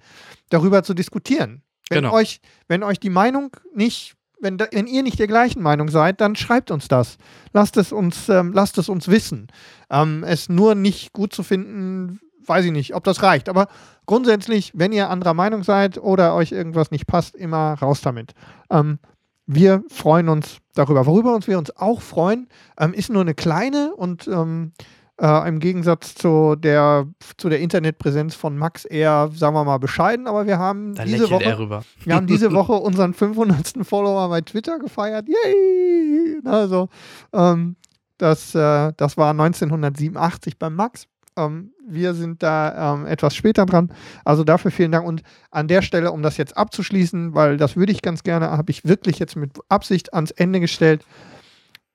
darüber 0.50 0.84
zu 0.84 0.94
diskutieren. 0.94 1.62
Wenn, 1.90 2.02
Genau. 2.04 2.14
euch, 2.14 2.42
wenn 2.68 2.84
euch 2.84 3.00
die 3.00 3.10
Meinung 3.10 3.56
nicht 3.74 4.16
wenn, 4.42 4.58
wenn 4.60 4.88
ihr 4.88 5.04
nicht 5.04 5.20
der 5.20 5.28
gleichen 5.28 5.62
Meinung 5.62 5.90
seid, 5.90 6.22
dann 6.22 6.36
schreibt 6.36 6.72
uns 6.72 6.88
das. 6.88 7.18
Lasst 7.54 7.78
es 7.78 7.92
uns, 7.92 8.30
ähm, 8.30 8.54
lasst 8.54 8.78
es 8.78 8.90
uns 8.90 9.08
wissen. 9.08 9.48
Ähm, 9.90 10.24
es 10.26 10.50
nur 10.50 10.76
nicht 10.76 11.14
gut 11.14 11.34
zu 11.34 11.44
finden, 11.44 12.20
weiß 12.46 12.66
ich 12.66 12.72
nicht, 12.72 12.96
ob 12.96 13.04
das 13.04 13.24
reicht. 13.24 13.50
Aber 13.50 13.68
grundsätzlich, 14.06 14.72
wenn 14.76 14.92
ihr 14.92 15.10
anderer 15.10 15.34
Meinung 15.34 15.64
seid 15.64 15.98
oder 15.98 16.36
euch 16.36 16.52
irgendwas 16.52 16.92
nicht 16.92 17.08
passt, 17.08 17.36
immer 17.36 17.74
raus 17.74 18.02
damit. 18.02 18.34
Ähm, 18.70 19.00
wir 19.46 19.84
freuen 19.90 20.30
uns 20.30 20.58
darüber. 20.76 21.06
Worüber 21.06 21.34
uns 21.34 21.48
wir 21.48 21.58
uns 21.58 21.76
auch 21.76 22.02
freuen, 22.02 22.48
ähm, 22.80 22.94
ist 22.94 23.10
nur 23.10 23.22
eine 23.22 23.34
kleine 23.34 23.96
und 23.96 24.28
ähm, 24.28 24.74
äh, 25.20 25.48
im 25.48 25.60
Gegensatz 25.60 26.16
zu 26.16 26.56
der, 26.56 27.08
zu 27.38 27.50
der 27.50 27.60
Internetpräsenz 27.60 28.36
von 28.36 28.58
Max 28.58 28.86
eher, 28.86 29.30
sagen 29.34 29.56
wir 29.56 29.64
mal, 29.64 29.78
bescheiden, 29.78 30.28
aber 30.28 30.48
wir 30.48 30.58
haben 30.58 30.96
Da 30.96 31.06
diese 31.06 31.30
Woche, 31.30 31.84
wir 32.04 32.16
haben 32.16 32.28
diese 32.28 32.52
Woche 32.54 32.74
unseren 32.74 33.14
500. 33.14 33.86
Follower 33.86 34.30
bei 34.30 34.42
Twitter 34.42 34.80
gefeiert. 34.80 35.28
Yay! 35.28 36.40
Also, 36.46 36.90
ähm, 37.34 37.76
das, 38.18 38.56
äh, 38.56 38.94
das 38.96 39.18
war 39.18 39.32
1987 39.32 40.58
beim 40.58 40.76
Max. 40.76 41.08
Ähm, 41.38 41.72
wir 41.88 42.14
sind 42.14 42.44
da 42.44 42.94
ähm, 42.94 43.06
etwas 43.06 43.36
später 43.36 43.66
dran. 43.66 43.92
Also 44.26 44.44
dafür 44.44 44.72
vielen 44.72 44.92
Dank. 44.92 45.08
Und 45.08 45.24
an 45.52 45.68
der 45.68 45.82
Stelle, 45.82 46.12
um 46.12 46.22
das 46.22 46.38
jetzt 46.38 46.56
abzuschließen, 46.58 47.34
weil 47.34 47.58
das 47.58 47.76
würde 47.76 47.92
ich 47.92 48.02
ganz 48.02 48.24
gerne, 48.24 48.52
habe 48.52 48.72
ich 48.72 48.86
wirklich 48.86 49.20
jetzt 49.20 49.36
mit 49.36 49.52
Absicht 49.70 50.14
ans 50.14 50.32
Ende 50.32 50.60
gestellt, 50.60 51.06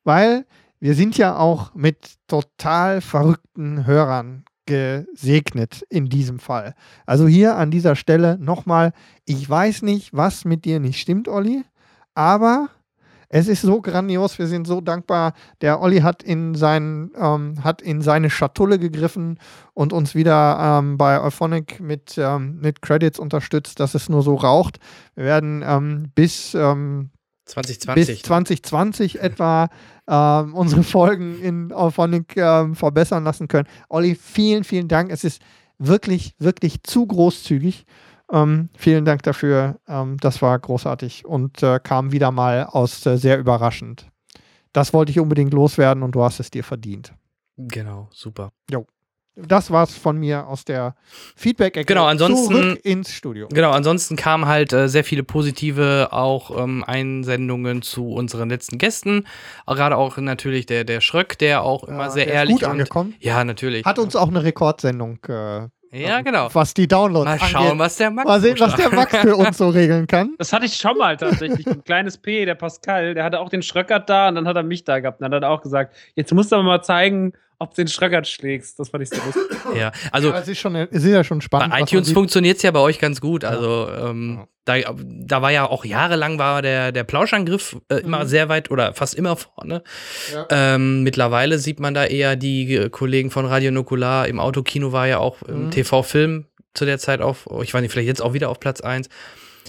weil 0.02 0.46
wir 0.84 0.94
sind 0.94 1.16
ja 1.16 1.38
auch 1.38 1.74
mit 1.74 2.16
total 2.28 3.00
verrückten 3.00 3.86
Hörern 3.86 4.44
gesegnet 4.66 5.82
in 5.88 6.10
diesem 6.10 6.38
Fall. 6.38 6.74
Also 7.06 7.26
hier 7.26 7.56
an 7.56 7.70
dieser 7.70 7.96
Stelle 7.96 8.36
nochmal, 8.38 8.92
ich 9.24 9.48
weiß 9.48 9.80
nicht, 9.80 10.12
was 10.12 10.44
mit 10.44 10.66
dir 10.66 10.80
nicht 10.80 11.00
stimmt, 11.00 11.26
Olli, 11.26 11.64
aber 12.14 12.68
es 13.30 13.48
ist 13.48 13.62
so 13.62 13.80
grandios, 13.80 14.38
wir 14.38 14.46
sind 14.46 14.66
so 14.66 14.82
dankbar. 14.82 15.32
Der 15.62 15.80
Olli 15.80 16.00
hat 16.00 16.22
in, 16.22 16.54
sein, 16.54 17.12
ähm, 17.16 17.64
hat 17.64 17.80
in 17.80 18.02
seine 18.02 18.28
Schatulle 18.28 18.78
gegriffen 18.78 19.38
und 19.72 19.94
uns 19.94 20.14
wieder 20.14 20.58
ähm, 20.60 20.98
bei 20.98 21.18
Euphonic 21.18 21.80
mit, 21.80 22.18
ähm, 22.18 22.58
mit 22.60 22.82
Credits 22.82 23.18
unterstützt, 23.18 23.80
dass 23.80 23.94
es 23.94 24.10
nur 24.10 24.22
so 24.22 24.34
raucht. 24.34 24.80
Wir 25.14 25.24
werden 25.24 25.64
ähm, 25.66 26.12
bis, 26.14 26.52
ähm, 26.52 27.08
2020. 27.46 28.06
bis 28.06 28.22
2020 28.22 29.20
etwa 29.20 29.68
ähm, 30.08 30.54
unsere 30.54 30.82
Folgen 30.82 31.40
in 31.40 31.72
Auphonic 31.72 32.36
ähm, 32.36 32.74
verbessern 32.74 33.24
lassen 33.24 33.48
können. 33.48 33.68
Olli, 33.88 34.14
vielen, 34.14 34.64
vielen 34.64 34.88
Dank. 34.88 35.10
Es 35.10 35.24
ist 35.24 35.42
wirklich, 35.78 36.34
wirklich 36.38 36.82
zu 36.82 37.06
großzügig. 37.06 37.86
Ähm, 38.32 38.70
vielen 38.76 39.04
Dank 39.04 39.22
dafür. 39.22 39.78
Ähm, 39.86 40.16
das 40.18 40.40
war 40.42 40.58
großartig 40.58 41.24
und 41.26 41.62
äh, 41.62 41.78
kam 41.82 42.12
wieder 42.12 42.30
mal 42.30 42.64
aus 42.64 43.04
äh, 43.06 43.18
sehr 43.18 43.38
überraschend. 43.38 44.08
Das 44.72 44.92
wollte 44.92 45.10
ich 45.12 45.20
unbedingt 45.20 45.52
loswerden 45.52 46.02
und 46.02 46.14
du 46.14 46.22
hast 46.22 46.40
es 46.40 46.50
dir 46.50 46.64
verdient. 46.64 47.14
Genau, 47.56 48.08
super. 48.10 48.50
Das 49.36 49.70
war's 49.72 49.92
von 49.96 50.16
mir 50.16 50.46
aus 50.46 50.64
der 50.64 50.94
Feedback-Ecke. 51.36 51.86
Genau, 51.86 52.06
ansonsten- 52.06 52.54
Zurück 52.54 52.80
ins 52.84 53.12
Studio. 53.12 53.48
Genau, 53.52 53.72
ansonsten 53.72 54.14
kamen 54.16 54.46
halt 54.46 54.72
äh, 54.72 54.88
sehr 54.88 55.02
viele 55.02 55.24
positive 55.24 56.08
auch 56.12 56.56
ähm, 56.62 56.84
Einsendungen 56.86 57.82
zu 57.82 58.10
unseren 58.12 58.48
letzten 58.48 58.78
Gästen. 58.78 59.26
Gerade 59.66 59.96
auch 59.96 60.16
natürlich 60.18 60.66
der, 60.66 60.84
der 60.84 61.00
Schröck, 61.00 61.36
der 61.38 61.62
auch 61.62 61.82
immer 61.84 62.04
Ja, 62.04 62.10
sehr 62.10 62.24
der 62.26 62.34
ist 62.34 62.38
ehrlich 62.38 62.54
gut 62.60 62.64
angekommen. 62.64 63.14
Ja, 63.18 63.42
natürlich. 63.44 63.84
Hat 63.84 63.98
uns 63.98 64.14
auch 64.14 64.28
eine 64.28 64.44
Rekordsendung, 64.44 65.18
äh, 65.28 65.68
ja, 65.96 66.22
genau. 66.22 66.48
was 66.52 66.74
die 66.74 66.88
Downloads 66.88 67.24
Mal 67.26 67.38
schauen, 67.38 67.66
angeht. 67.66 67.78
was 67.78 67.96
der 67.96 68.10
Max 68.10 68.26
Mal 68.28 68.40
sehen, 68.40 68.56
was 68.58 68.74
der. 68.74 68.90
Max 68.92 69.16
für 69.16 69.36
uns 69.36 69.58
so 69.58 69.68
regeln 69.68 70.06
kann. 70.08 70.34
Das 70.38 70.52
hatte 70.52 70.66
ich 70.66 70.74
schon 70.74 70.96
mal 70.98 71.16
tatsächlich. 71.16 71.66
Ein 71.68 71.84
kleines 71.84 72.18
P, 72.18 72.44
der 72.44 72.56
Pascal, 72.56 73.14
der 73.14 73.22
hatte 73.22 73.38
auch 73.38 73.48
den 73.48 73.62
Schröckert 73.62 74.08
da 74.10 74.28
und 74.28 74.34
dann 74.34 74.48
hat 74.48 74.56
er 74.56 74.64
mich 74.64 74.82
da 74.84 74.98
gehabt. 74.98 75.20
Und 75.20 75.24
dann 75.24 75.34
hat 75.34 75.42
er 75.44 75.50
auch 75.50 75.62
gesagt, 75.62 75.94
jetzt 76.16 76.32
musst 76.32 76.50
du 76.50 76.56
aber 76.56 76.64
mal 76.64 76.82
zeigen, 76.82 77.32
ob 77.58 77.74
du 77.74 77.82
den 77.82 77.88
Schröckert 77.88 78.26
schlägst. 78.28 78.78
Das 78.78 78.88
fand 78.90 79.02
ich 79.04 79.10
so 79.10 79.16
lustig. 79.24 79.58
Ja, 79.76 79.92
also 80.12 80.28
Aber 80.28 80.40
es 80.40 80.48
ist, 80.48 80.58
schon, 80.58 80.74
es 80.76 80.88
ist 80.90 81.06
ja 81.06 81.24
schon 81.24 81.40
spannend. 81.40 81.70
Bei 81.72 81.80
iTunes 81.80 82.12
funktioniert 82.12 82.58
es 82.58 82.62
ja 82.62 82.70
bei 82.70 82.80
euch 82.80 82.98
ganz 82.98 83.20
gut. 83.20 83.44
Also 83.44 83.88
ähm, 83.90 84.46
da, 84.66 84.76
da 84.94 85.42
war 85.42 85.50
ja 85.50 85.66
auch 85.68 85.84
jahrelang 85.84 86.38
war 86.38 86.60
der, 86.62 86.92
der 86.92 87.04
Plauschangriff 87.04 87.76
äh, 87.88 87.96
immer 87.96 88.24
Mhm. 88.24 88.28
sehr 88.28 88.48
weit 88.48 88.70
oder 88.70 88.92
fast 88.94 89.14
immer 89.14 89.36
vorne. 89.36 89.82
Ja. 90.32 90.46
Ähm, 90.50 91.02
mittlerweile 91.02 91.58
sieht 91.58 91.80
man 91.80 91.94
da 91.94 92.04
eher 92.04 92.36
die 92.36 92.74
äh, 92.74 92.90
Kollegen 92.90 93.30
von 93.30 93.46
Radio 93.46 93.70
Nukular. 93.70 94.28
Im 94.28 94.38
Autokino 94.40 94.92
war 94.92 95.06
ja 95.06 95.18
auch 95.18 95.42
im 95.42 95.66
Mhm. 95.66 95.70
TV-Film 95.70 96.46
zu 96.74 96.84
der 96.84 96.98
Zeit 96.98 97.20
auf, 97.20 97.46
oh, 97.46 97.62
ich 97.62 97.72
weiß 97.72 97.82
nicht, 97.82 97.92
vielleicht 97.92 98.08
jetzt 98.08 98.22
auch 98.22 98.32
wieder 98.34 98.48
auf 98.50 98.58
Platz 98.60 98.80
1. 98.80 99.08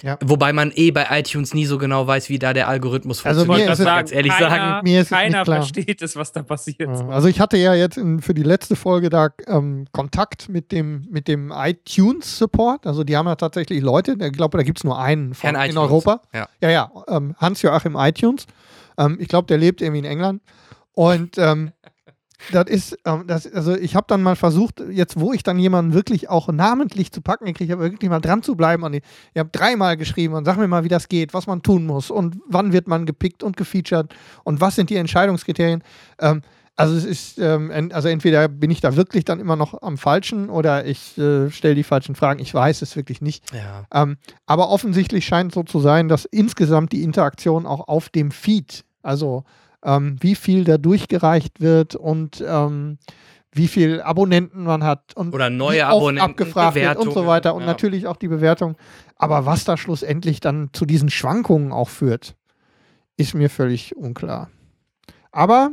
Ja. 0.03 0.17
Wobei 0.23 0.53
man 0.53 0.71
eh 0.75 0.91
bei 0.91 1.05
iTunes 1.11 1.53
nie 1.53 1.65
so 1.65 1.77
genau 1.77 2.05
weiß, 2.07 2.29
wie 2.29 2.39
da 2.39 2.53
der 2.53 2.67
Algorithmus 2.67 3.25
Also 3.25 3.45
funktioniert. 3.45 3.67
mir 3.67 3.71
muss 3.71 3.79
ist 3.79 3.85
ganz 3.85 4.11
ehrlich 4.11 4.31
keiner, 4.33 4.49
sagen. 4.49 4.83
Mir 4.83 5.01
ist 5.01 5.05
es 5.05 5.09
keiner 5.17 5.37
nicht 5.39 5.43
klar. 5.45 5.57
versteht 5.57 6.01
es, 6.01 6.15
was 6.15 6.31
da 6.31 6.43
passiert. 6.43 6.79
Ja, 6.81 7.07
Also 7.09 7.27
ich 7.27 7.39
hatte 7.39 7.57
ja 7.57 7.73
jetzt 7.73 7.97
in, 7.97 8.21
für 8.21 8.33
die 8.33 8.43
letzte 8.43 8.75
Folge 8.75 9.09
da 9.09 9.29
ähm, 9.47 9.85
Kontakt 9.91 10.49
mit 10.49 10.71
dem, 10.71 11.07
mit 11.09 11.27
dem 11.27 11.51
iTunes-Support. 11.55 12.85
Also 12.87 13.03
die 13.03 13.15
haben 13.17 13.27
ja 13.27 13.35
tatsächlich 13.35 13.81
Leute, 13.81 14.17
ich 14.19 14.33
glaube, 14.33 14.57
da 14.57 14.63
gibt 14.63 14.79
es 14.79 14.83
nur 14.83 14.99
einen 14.99 15.33
von, 15.33 15.51
in 15.51 15.55
iTunes. 15.55 15.77
Europa. 15.77 16.21
Ja. 16.33 16.47
Ja, 16.61 16.69
ja, 16.69 16.91
ähm, 17.07 17.35
Hans-Joachim 17.37 17.95
iTunes. 17.97 18.45
Ähm, 18.97 19.17
ich 19.19 19.27
glaube, 19.27 19.47
der 19.47 19.57
lebt 19.57 19.81
irgendwie 19.81 19.99
in 19.99 20.05
England. 20.05 20.41
Und 20.93 21.37
ähm, 21.37 21.71
das 22.51 22.65
ist, 22.67 22.97
ähm, 23.05 23.25
das, 23.27 23.51
also 23.51 23.75
ich 23.75 23.95
habe 23.95 24.05
dann 24.07 24.21
mal 24.23 24.35
versucht, 24.35 24.81
jetzt 24.91 25.19
wo 25.19 25.33
ich 25.33 25.43
dann 25.43 25.59
jemanden 25.59 25.93
wirklich 25.93 26.29
auch 26.29 26.47
namentlich 26.47 27.11
zu 27.11 27.21
packen 27.21 27.45
gekriegt 27.45 27.71
habe, 27.71 27.91
wirklich 27.91 28.09
mal 28.09 28.19
dran 28.19 28.43
zu 28.43 28.55
bleiben. 28.55 28.83
Und 28.83 28.93
ich, 28.93 29.03
ich 29.33 29.39
habe 29.39 29.49
dreimal 29.51 29.97
geschrieben 29.97 30.33
und 30.33 30.45
sag 30.45 30.57
mir 30.57 30.67
mal, 30.67 30.83
wie 30.83 30.89
das 30.89 31.07
geht, 31.07 31.33
was 31.33 31.47
man 31.47 31.61
tun 31.61 31.85
muss 31.85 32.11
und 32.11 32.37
wann 32.47 32.73
wird 32.73 32.87
man 32.87 33.05
gepickt 33.05 33.43
und 33.43 33.57
gefeatured 33.57 34.13
und 34.43 34.61
was 34.61 34.75
sind 34.75 34.89
die 34.89 34.97
Entscheidungskriterien. 34.97 35.83
Ähm, 36.19 36.41
also 36.77 36.95
es 36.95 37.05
ist, 37.05 37.39
ähm, 37.39 37.89
also 37.93 38.09
entweder 38.09 38.49
bin 38.49 38.69
ich 38.69 38.81
da 38.81 38.97
wirklich 38.97 39.23
dann 39.23 39.39
immer 39.39 39.55
noch 39.55 39.81
am 39.81 39.97
Falschen 39.97 40.49
oder 40.49 40.85
ich 40.85 41.17
äh, 41.17 41.49
stelle 41.49 41.73
die 41.75 41.83
falschen 41.83 42.15
Fragen. 42.15 42.41
Ich 42.41 42.53
weiß 42.53 42.81
es 42.81 42.97
wirklich 42.97 43.21
nicht. 43.21 43.45
Ja. 43.53 43.85
Ähm, 43.93 44.17
aber 44.45 44.69
offensichtlich 44.69 45.25
scheint 45.25 45.53
so 45.53 45.63
zu 45.63 45.79
sein, 45.79 46.09
dass 46.09 46.25
insgesamt 46.25 46.91
die 46.91 47.03
Interaktion 47.03 47.65
auch 47.65 47.87
auf 47.87 48.09
dem 48.09 48.31
Feed, 48.31 48.83
also 49.03 49.45
ähm, 49.85 50.17
wie 50.19 50.35
viel 50.35 50.63
da 50.65 50.77
durchgereicht 50.77 51.61
wird 51.61 51.95
und 51.95 52.43
ähm, 52.45 52.97
wie 53.51 53.67
viel 53.69 54.01
Abonnenten 54.01 54.63
man 54.63 54.83
hat 54.83 55.15
und 55.15 55.33
Oder 55.33 55.49
neue 55.49 55.85
Abonnenten, 55.85 56.31
abgefragt 56.31 56.75
wird 56.75 56.97
und 56.97 57.13
so 57.13 57.25
weiter 57.25 57.55
und 57.55 57.61
ja. 57.61 57.67
natürlich 57.67 58.05
auch 58.05 58.17
die 58.17 58.27
Bewertung. 58.27 58.75
Aber 59.15 59.45
was 59.45 59.63
da 59.63 59.77
schlussendlich 59.77 60.41
dann 60.41 60.69
zu 60.73 60.85
diesen 60.85 61.09
Schwankungen 61.09 61.71
auch 61.71 61.87
führt, 61.87 62.35
ist 63.15 63.33
mir 63.33 63.49
völlig 63.49 63.95
unklar. 63.95 64.49
Aber 65.31 65.71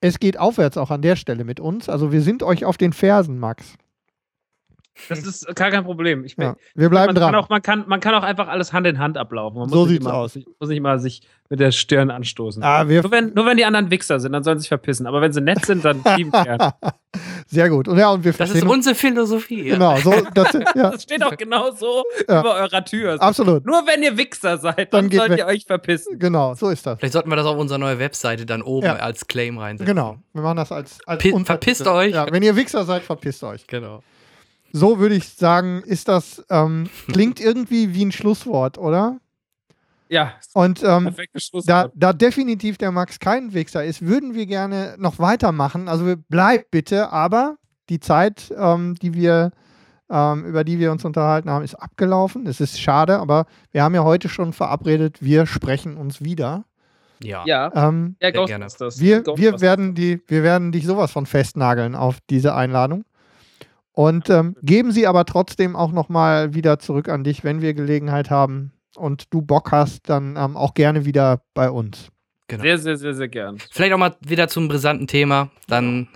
es 0.00 0.18
geht 0.18 0.38
aufwärts 0.38 0.76
auch 0.76 0.90
an 0.90 1.00
der 1.00 1.16
Stelle 1.16 1.44
mit 1.44 1.58
uns. 1.58 1.88
Also 1.88 2.12
wir 2.12 2.20
sind 2.20 2.42
euch 2.42 2.66
auf 2.66 2.76
den 2.76 2.92
Fersen, 2.92 3.38
Max. 3.38 3.76
Das 5.08 5.18
ist 5.20 5.54
gar 5.54 5.70
kein 5.70 5.84
Problem. 5.84 6.24
Ich 6.24 6.36
Ja, 6.38 6.56
wir 6.74 6.88
bleiben 6.88 7.06
man 7.08 7.14
dran. 7.16 7.32
Kann 7.32 7.34
auch, 7.44 7.48
man, 7.48 7.62
kann, 7.62 7.84
man 7.86 8.00
kann 8.00 8.14
auch 8.14 8.22
einfach 8.22 8.48
alles 8.48 8.72
Hand 8.72 8.86
in 8.86 8.98
Hand 8.98 9.18
ablaufen. 9.18 9.58
Man 9.58 9.68
So 9.68 9.86
sieht's 9.86 10.04
immer, 10.04 10.14
aus. 10.14 10.38
Muss 10.58 10.68
nicht 10.70 10.80
mal 10.80 10.98
sich 10.98 11.22
mit 11.48 11.60
der 11.60 11.70
Stirn 11.70 12.10
anstoßen. 12.10 12.62
Ah, 12.62 12.88
wir 12.88 13.02
Nur 13.02 13.10
wenn, 13.12 13.32
nur 13.34 13.46
wenn 13.46 13.56
die 13.56 13.64
anderen 13.64 13.90
Wichser 13.90 14.18
sind, 14.18 14.32
dann 14.32 14.42
sollen 14.42 14.58
sie 14.58 14.62
sich 14.62 14.68
verpissen. 14.68 15.06
Aber 15.06 15.20
wenn 15.20 15.32
sie 15.32 15.40
nett 15.40 15.64
sind, 15.64 15.84
dann 15.84 16.02
lieben 16.16 16.32
gern. 16.32 16.72
Sehr 17.46 17.68
gut. 17.70 17.86
Und 17.88 17.98
ja, 17.98 18.10
und 18.10 18.24
wir 18.24 18.32
Das 18.32 18.50
ist 18.50 18.64
unsere 18.64 18.94
Philosophie. 18.94 19.68
Ja. 19.68 19.74
Genau, 19.74 19.96
so, 19.98 20.10
das, 20.34 20.52
ja, 20.74 20.90
Das 20.90 21.02
steht 21.04 21.22
auch 21.22 21.36
genau 21.36 21.70
so 21.70 22.02
Ja. 22.28 22.40
über 22.40 22.54
eurer 22.56 22.84
Tür. 22.84 23.16
absolut. 23.22 23.64
Nur 23.64 23.86
wenn 23.86 24.02
ihr 24.02 24.16
Wichser 24.18 24.58
seid, 24.58 24.92
Dann 24.92 25.08
dann, 25.08 25.18
sollt 25.18 25.30
weg. 25.32 25.38
ihr 25.38 25.46
euch 25.46 25.64
verpissen. 25.66 26.18
Genau, 26.18 26.54
so 26.54 26.68
ist 26.70 26.84
das. 26.86 26.98
Vielleicht 26.98 27.12
sollten 27.12 27.30
wir 27.30 27.36
das 27.36 27.46
auf 27.46 27.56
unserer 27.58 27.78
neuen 27.78 27.98
Webseite 27.98 28.44
dann 28.46 28.62
oben 28.62 28.86
Ja. 28.86 28.96
als 28.96 29.26
Claim 29.28 29.58
reinsetzen. 29.58 29.94
Genau. 29.94 30.18
Wir 30.32 30.42
machen 30.42 30.56
das 30.56 30.72
als, 30.72 30.98
als 31.06 31.22
verpisst 31.44 31.86
euch. 31.86 32.12
Ja, 32.14 32.26
wenn 32.30 32.42
ihr 32.42 32.56
Wichser 32.56 32.84
seid, 32.84 33.02
verpisst 33.02 33.44
euch. 33.44 33.66
Genau. 33.66 34.02
So 34.72 34.98
würde 34.98 35.14
ich 35.14 35.28
sagen, 35.28 35.82
ist 35.84 36.08
das, 36.08 36.44
ähm, 36.50 36.88
klingt 37.12 37.40
irgendwie 37.40 37.94
wie 37.94 38.04
ein 38.04 38.12
Schlusswort, 38.12 38.78
oder? 38.78 39.18
Ja, 40.08 40.34
Und 40.54 40.82
ähm, 40.84 41.04
perfektes 41.04 41.50
da, 41.50 41.50
Schlusswort. 41.50 41.92
da 41.96 42.12
definitiv 42.12 42.78
der 42.78 42.92
Max 42.92 43.18
kein 43.18 43.52
Wichser 43.54 43.84
ist, 43.84 44.02
würden 44.02 44.34
wir 44.34 44.46
gerne 44.46 44.94
noch 44.98 45.18
weitermachen. 45.18 45.88
Also 45.88 46.06
wir- 46.06 46.16
bleibt 46.16 46.70
bitte, 46.70 47.10
aber 47.10 47.56
die 47.88 47.98
Zeit, 47.98 48.52
ähm, 48.56 48.94
die 49.02 49.14
wir, 49.14 49.50
ähm, 50.08 50.44
über 50.44 50.62
die 50.62 50.78
wir 50.78 50.92
uns 50.92 51.04
unterhalten 51.04 51.50
haben, 51.50 51.64
ist 51.64 51.74
abgelaufen. 51.74 52.46
Es 52.46 52.60
ist 52.60 52.80
schade, 52.80 53.18
aber 53.18 53.46
wir 53.72 53.82
haben 53.82 53.96
ja 53.96 54.04
heute 54.04 54.28
schon 54.28 54.52
verabredet, 54.52 55.22
wir 55.22 55.44
sprechen 55.46 55.96
uns 55.96 56.22
wieder. 56.22 56.64
Ja. 57.22 57.42
ja, 57.46 57.72
Ähm, 57.74 58.14
ja, 58.22 58.30
gerne. 58.30 58.66
Ghostbusters. 58.66 59.00
wir, 59.00 59.16
wir, 59.16 59.22
Ghostbusters. 59.24 59.60
werden 59.62 59.94
die, 59.94 60.20
wir 60.28 60.42
werden 60.44 60.70
dich 60.70 60.86
sowas 60.86 61.10
von 61.10 61.26
festnageln 61.26 61.94
auf 61.96 62.18
diese 62.30 62.54
Einladung. 62.54 63.04
Und 63.96 64.28
ähm, 64.28 64.54
geben 64.60 64.92
sie 64.92 65.06
aber 65.06 65.24
trotzdem 65.24 65.74
auch 65.74 65.90
nochmal 65.90 66.52
wieder 66.52 66.78
zurück 66.78 67.08
an 67.08 67.24
dich, 67.24 67.44
wenn 67.44 67.62
wir 67.62 67.72
Gelegenheit 67.72 68.28
haben 68.28 68.72
und 68.94 69.32
du 69.32 69.40
Bock 69.40 69.72
hast, 69.72 70.10
dann 70.10 70.36
ähm, 70.36 70.54
auch 70.54 70.74
gerne 70.74 71.06
wieder 71.06 71.40
bei 71.54 71.70
uns. 71.70 72.08
Sehr, 72.50 72.76
sehr, 72.76 72.98
sehr, 72.98 73.14
sehr 73.14 73.28
gern. 73.28 73.56
Vielleicht 73.72 73.94
auch 73.94 73.98
mal 73.98 74.14
wieder 74.20 74.48
zum 74.48 74.68
brisanten 74.68 75.06
Thema. 75.06 75.48
Dann 75.66 76.08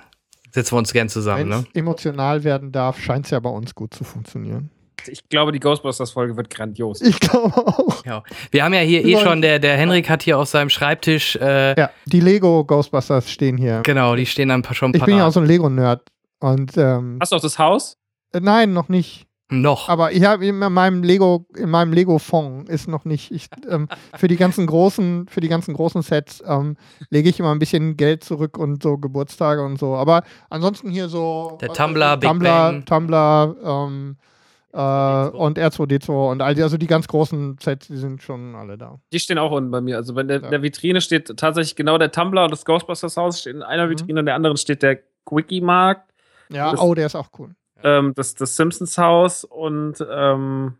setzen 0.50 0.74
wir 0.74 0.78
uns 0.78 0.92
gern 0.92 1.08
zusammen. 1.08 1.50
Wenn 1.50 1.58
es 1.58 1.62
Ne? 1.62 1.68
emotional 1.72 2.44
werden 2.44 2.70
darf, 2.70 3.00
scheint 3.00 3.24
es 3.24 3.30
ja 3.30 3.40
bei 3.40 3.48
uns 3.50 3.74
gut 3.74 3.94
zu 3.94 4.04
funktionieren. 4.04 4.68
Ich 5.08 5.26
glaube, 5.30 5.50
die 5.50 5.60
Ghostbusters-Folge 5.60 6.36
wird 6.36 6.50
grandios. 6.50 7.00
Ich 7.00 7.18
glaube 7.18 7.56
auch. 7.66 8.04
Ja. 8.04 8.22
Wir 8.50 8.62
haben 8.62 8.74
ja 8.74 8.80
hier 8.80 9.02
eh 9.06 9.16
schon, 9.16 9.40
der, 9.40 9.58
der 9.58 9.78
Henrik 9.78 10.10
hat 10.10 10.22
hier 10.22 10.38
auf 10.38 10.48
seinem 10.48 10.68
Schreibtisch, 10.68 11.36
äh, 11.36 11.80
Ja, 11.80 11.88
die 12.04 12.20
Lego 12.20 12.62
Ghostbusters 12.66 13.30
stehen 13.30 13.56
hier. 13.56 13.80
genau, 13.84 14.14
die 14.16 14.26
stehen 14.26 14.50
dann 14.50 14.62
schon 14.72 14.92
Ich 14.94 15.02
bin 15.02 15.16
ja 15.16 15.26
auch 15.26 15.32
so 15.32 15.40
ein 15.40 15.46
Lego-Nerd. 15.46 16.02
Und 16.40 16.76
ähm, 16.76 17.18
Hast 17.20 17.32
du 17.32 17.36
auch 17.36 17.40
das 17.40 17.58
Haus? 17.58 17.96
äh, 18.32 18.40
nein, 18.40 18.72
noch 18.72 18.88
nicht. 18.88 19.26
Noch. 19.52 19.88
Aber 19.88 20.12
ich 20.12 20.22
habe 20.24 20.46
in 20.46 20.58
meinem 20.58 21.02
Lego, 21.02 21.44
in 21.56 21.70
meinem 21.70 21.92
Lego-Fonds 21.92 22.70
ist 22.70 22.86
noch 22.86 23.04
nicht. 23.04 23.32
Ich, 23.32 23.48
ähm, 23.68 23.88
für 24.16 24.28
die 24.28 24.36
ganzen 24.36 24.64
großen, 24.66 25.26
für 25.28 25.40
die 25.40 25.48
ganzen 25.48 25.74
großen 25.74 26.02
Sets 26.02 26.40
ähm, 26.46 26.76
lege 27.10 27.28
ich 27.28 27.40
immer 27.40 27.50
ein 27.52 27.58
bisschen 27.58 27.96
Geld 27.96 28.22
zurück 28.22 28.56
und 28.56 28.80
so 28.80 28.96
Geburtstage 28.96 29.64
und 29.64 29.76
so. 29.76 29.96
Aber 29.96 30.22
ansonsten 30.50 30.88
hier 30.90 31.08
so 31.08 31.58
Der 31.60 31.72
Tumblr, 31.72 32.16
Big 32.16 32.28
Tumblr, 32.30 32.48
Bang. 32.48 32.84
Tumblr, 32.84 33.56
ähm, 33.64 34.16
äh, 34.72 34.76
und 35.36 35.58
R2D2 35.58 36.30
und 36.30 36.42
all 36.42 36.54
die, 36.54 36.62
also 36.62 36.76
die 36.76 36.86
ganz 36.86 37.08
großen 37.08 37.56
Sets, 37.60 37.88
die 37.88 37.96
sind 37.96 38.22
schon 38.22 38.54
alle 38.54 38.78
da. 38.78 39.00
Die 39.12 39.18
stehen 39.18 39.38
auch 39.38 39.50
unten 39.50 39.72
bei 39.72 39.80
mir. 39.80 39.96
Also 39.96 40.14
bei 40.14 40.22
der, 40.22 40.42
Ja. 40.42 40.48
der 40.48 40.62
Vitrine 40.62 41.00
steht 41.00 41.36
tatsächlich 41.36 41.74
genau 41.74 41.98
der 41.98 42.12
Tumblr 42.12 42.44
und 42.44 42.52
das 42.52 42.64
Ghostbusters-Haus 42.64 43.40
steht 43.40 43.56
in 43.56 43.62
einer 43.64 43.86
Mhm. 43.86 43.90
Vitrine, 43.90 44.20
in 44.20 44.26
der 44.26 44.36
anderen 44.36 44.56
steht 44.56 44.84
der 44.84 45.00
Quickie-Markt, 45.26 46.09
Ja, 46.52 46.70
Das- 46.72 46.80
oh, 46.80 46.94
der 46.94 47.06
ist 47.06 47.14
auch 47.14 47.28
cool. 47.38 47.54
ähm, 47.82 48.12
das, 48.14 48.34
das 48.34 48.56
Simpsons-Haus 48.56 49.44
und 49.44 50.04
ähm, 50.10 50.76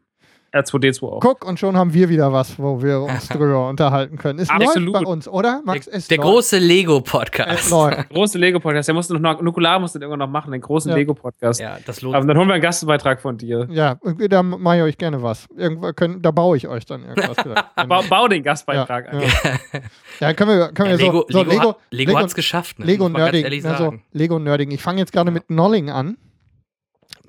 R2D2 0.52 1.02
auch. 1.05 1.20
Guck, 1.20 1.44
und 1.47 1.59
schon 1.60 1.77
haben 1.77 1.94
wir 1.94 2.09
wieder 2.09 2.32
was, 2.32 2.59
wo 2.59 2.82
wir 2.82 3.01
uns 3.02 3.28
drüber 3.28 3.68
unterhalten 3.68 4.16
können. 4.18 4.39
Es 4.39 4.51
Absolut. 4.51 4.93
läuft 4.94 5.05
bei 5.05 5.10
uns, 5.10 5.28
oder? 5.28 5.62
Max, 5.64 5.86
es 5.86 6.09
Der 6.09 6.18
läuft. 6.18 6.28
große 6.28 6.56
Es 6.59 6.62
Lego-Podcast. 6.64 7.70
läuft. 7.70 8.10
Große 8.10 8.39
Lego-Podcast. 8.39 8.89
Der 8.89 8.94
musste 8.94 9.14
noch, 9.18 9.40
Nukular 9.40 9.78
musste 9.78 9.98
den 9.98 10.05
irgendwann 10.10 10.28
noch 10.28 10.32
machen, 10.32 10.52
den 10.52 10.60
großen 10.60 10.90
Ja. 10.90 10.97
Lego-Podcast. 10.97 11.60
Ja, 11.60 11.78
das 11.86 12.02
lohnt 12.02 12.16
Aber 12.16 12.27
dann 12.27 12.36
holen 12.36 12.48
wir 12.48 12.55
einen 12.55 12.62
Gastbeitrag 12.62 13.20
von 13.20 13.39
dir. 13.39 13.68
Ja, 13.70 13.97
da 14.28 14.43
mache 14.43 14.77
ich 14.78 14.82
euch 14.82 14.98
gerne 14.98 15.22
was. 15.22 15.47
Irgendwo 15.56 15.93
können, 15.93 16.20
da 16.22 16.31
baue 16.31 16.56
ich 16.56 16.66
euch 16.68 16.85
dann 16.86 17.05
irgendwas. 17.05 17.36
vielleicht. 17.43 18.09
Bau, 18.10 18.28
den 18.28 18.43
Gastbeitrag 18.43 19.06
ja, 19.06 19.10
an. 19.12 19.20
ja. 19.22 19.81
ja, 20.20 20.32
können 20.35 20.51
wir, 20.59 20.68
können 20.72 20.90
Ja, 20.90 20.98
wir 20.98 21.05
Lego, 21.06 21.24
so, 21.28 21.39
so 21.39 21.39
Lego, 21.44 21.51
Lego, 21.52 21.68
hat, 21.70 21.77
Lego, 21.90 22.18
hat's 22.18 22.35
geschafft, 22.35 22.78
ne? 22.78 22.86
Lego 22.86 23.09
Nerding. 23.09 23.44
ehrlich 23.44 23.64
Also, 23.64 23.85
sagen. 23.85 24.02
Lego 24.12 24.39
Nerding. 24.39 24.70
Ich 24.72 24.82
fange 24.82 24.98
jetzt 24.98 25.12
gerade 25.12 25.31
mit 25.31 25.51
Nolling 25.51 25.90
an. 25.90 26.16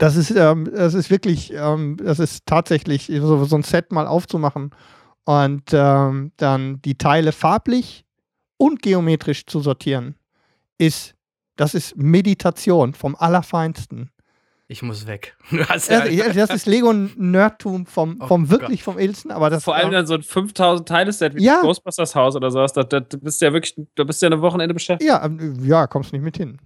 Das 0.02 0.16
ist, 0.16 0.32
ähm, 0.32 0.68
das 0.74 0.96
ist 0.96 1.12
wirklich, 1.12 1.54
ähm, 1.54 1.96
das 2.04 2.18
ist 2.18 2.48
tatsächlich 2.48 3.06
so, 3.20 3.46
so 3.46 3.56
ein 3.56 3.62
Set 3.62 3.92
mal 3.92 4.08
aufzumachen 4.08 4.72
und 5.26 5.64
ähm, 5.74 6.32
dann 6.38 6.82
die 6.82 6.98
Teile 6.98 7.32
farblich 7.32 8.04
und 8.58 8.82
geometrisch 8.82 9.46
zu 9.46 9.60
sortieren, 9.60 10.16
ist, 10.80 11.14
das 11.56 11.76
ist 11.76 11.96
Meditation 11.98 12.96
vom 12.96 13.16
Allerfeinsten. 13.16 14.10
Ich 14.68 14.82
muss 14.82 15.06
weg. 15.06 15.38
Das, 15.68 15.86
das 15.88 16.50
ist 16.50 16.66
Lego-Nerdtum 16.66 17.86
vom, 17.86 18.18
Oh 18.22 18.28
vom 18.28 18.48
Gott. 18.48 18.62
wirklich 18.62 18.82
vom 18.82 18.98
Edelsten, 18.98 19.30
aber 19.30 19.52
das 19.52 19.64
Vor 19.64 19.76
allem 19.76 19.88
ähm, 19.90 19.94
dann 19.94 20.08
so 20.08 20.16
ein 20.16 20.24
5000 20.24 20.88
Teile-Set 20.88 21.36
wie 21.36 21.44
Ja. 21.44 21.58
das 21.58 21.62
Ghostbusters-Haus 21.64 22.36
oder 22.38 22.50
sowas. 22.50 22.74
Da, 22.74 22.84
da, 22.84 23.02
da 23.02 23.18
bist 23.18 23.40
du 23.40 23.46
ja 23.46 23.54
wirklich, 23.54 23.76
da 23.94 24.04
bist 24.04 24.20
du 24.22 24.26
ja 24.26 24.32
eine 24.32 24.42
Wochenende 24.42 24.74
beschäftigt. 24.74 25.08
Ja, 25.08 25.24
ähm, 25.24 25.64
ja, 25.64 25.86
kommst 25.86 26.12
nicht 26.12 26.24
mit 26.24 26.38
hin. 26.38 26.58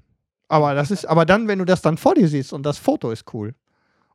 Aber 0.48 0.74
das 0.74 0.92
ist, 0.92 1.06
aber 1.06 1.26
dann, 1.26 1.48
wenn 1.48 1.60
du 1.60 1.66
das 1.66 1.82
dann 1.82 1.98
vor 1.98 2.16
dir 2.16 2.28
siehst 2.28 2.54
und 2.54 2.64
das 2.64 2.78
Foto 2.78 3.12
ist 3.12 3.34
cool. 3.34 3.56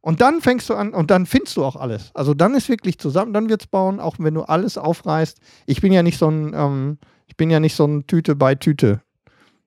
Und 0.01 0.21
dann 0.23 0.41
fängst 0.41 0.71
du 0.71 0.75
an 0.75 0.95
und 0.95 1.11
dann 1.11 1.27
findest 1.27 1.57
du 1.57 1.65
auch 1.65 1.77
alles. 1.77 2.11
Also 2.15 2.33
dann 2.33 2.55
ist 2.55 2.69
wirklich 2.69 2.99
zusammen, 2.99 3.33
dann 3.35 3.49
wird's 3.49 3.67
bauen, 3.67 4.01
auch 4.01 4.17
wenn 4.19 4.35
du 4.35 4.43
alles 4.43 4.79
aufreißt. 4.79 5.39
Ich 5.67 5.81
bin 5.81 5.93
ja 5.93 6.03
nicht 6.03 6.19
so 6.19 6.29
ein, 6.29 6.55
ähm, 6.55 6.99
ich 7.27 7.37
bin 7.37 7.51
ja 7.51 7.61
nicht 7.61 7.77
so 7.77 7.85
ein 7.85 8.07
Tüte 8.07 8.35
bei 8.35 8.55
Tüte 8.55 9.03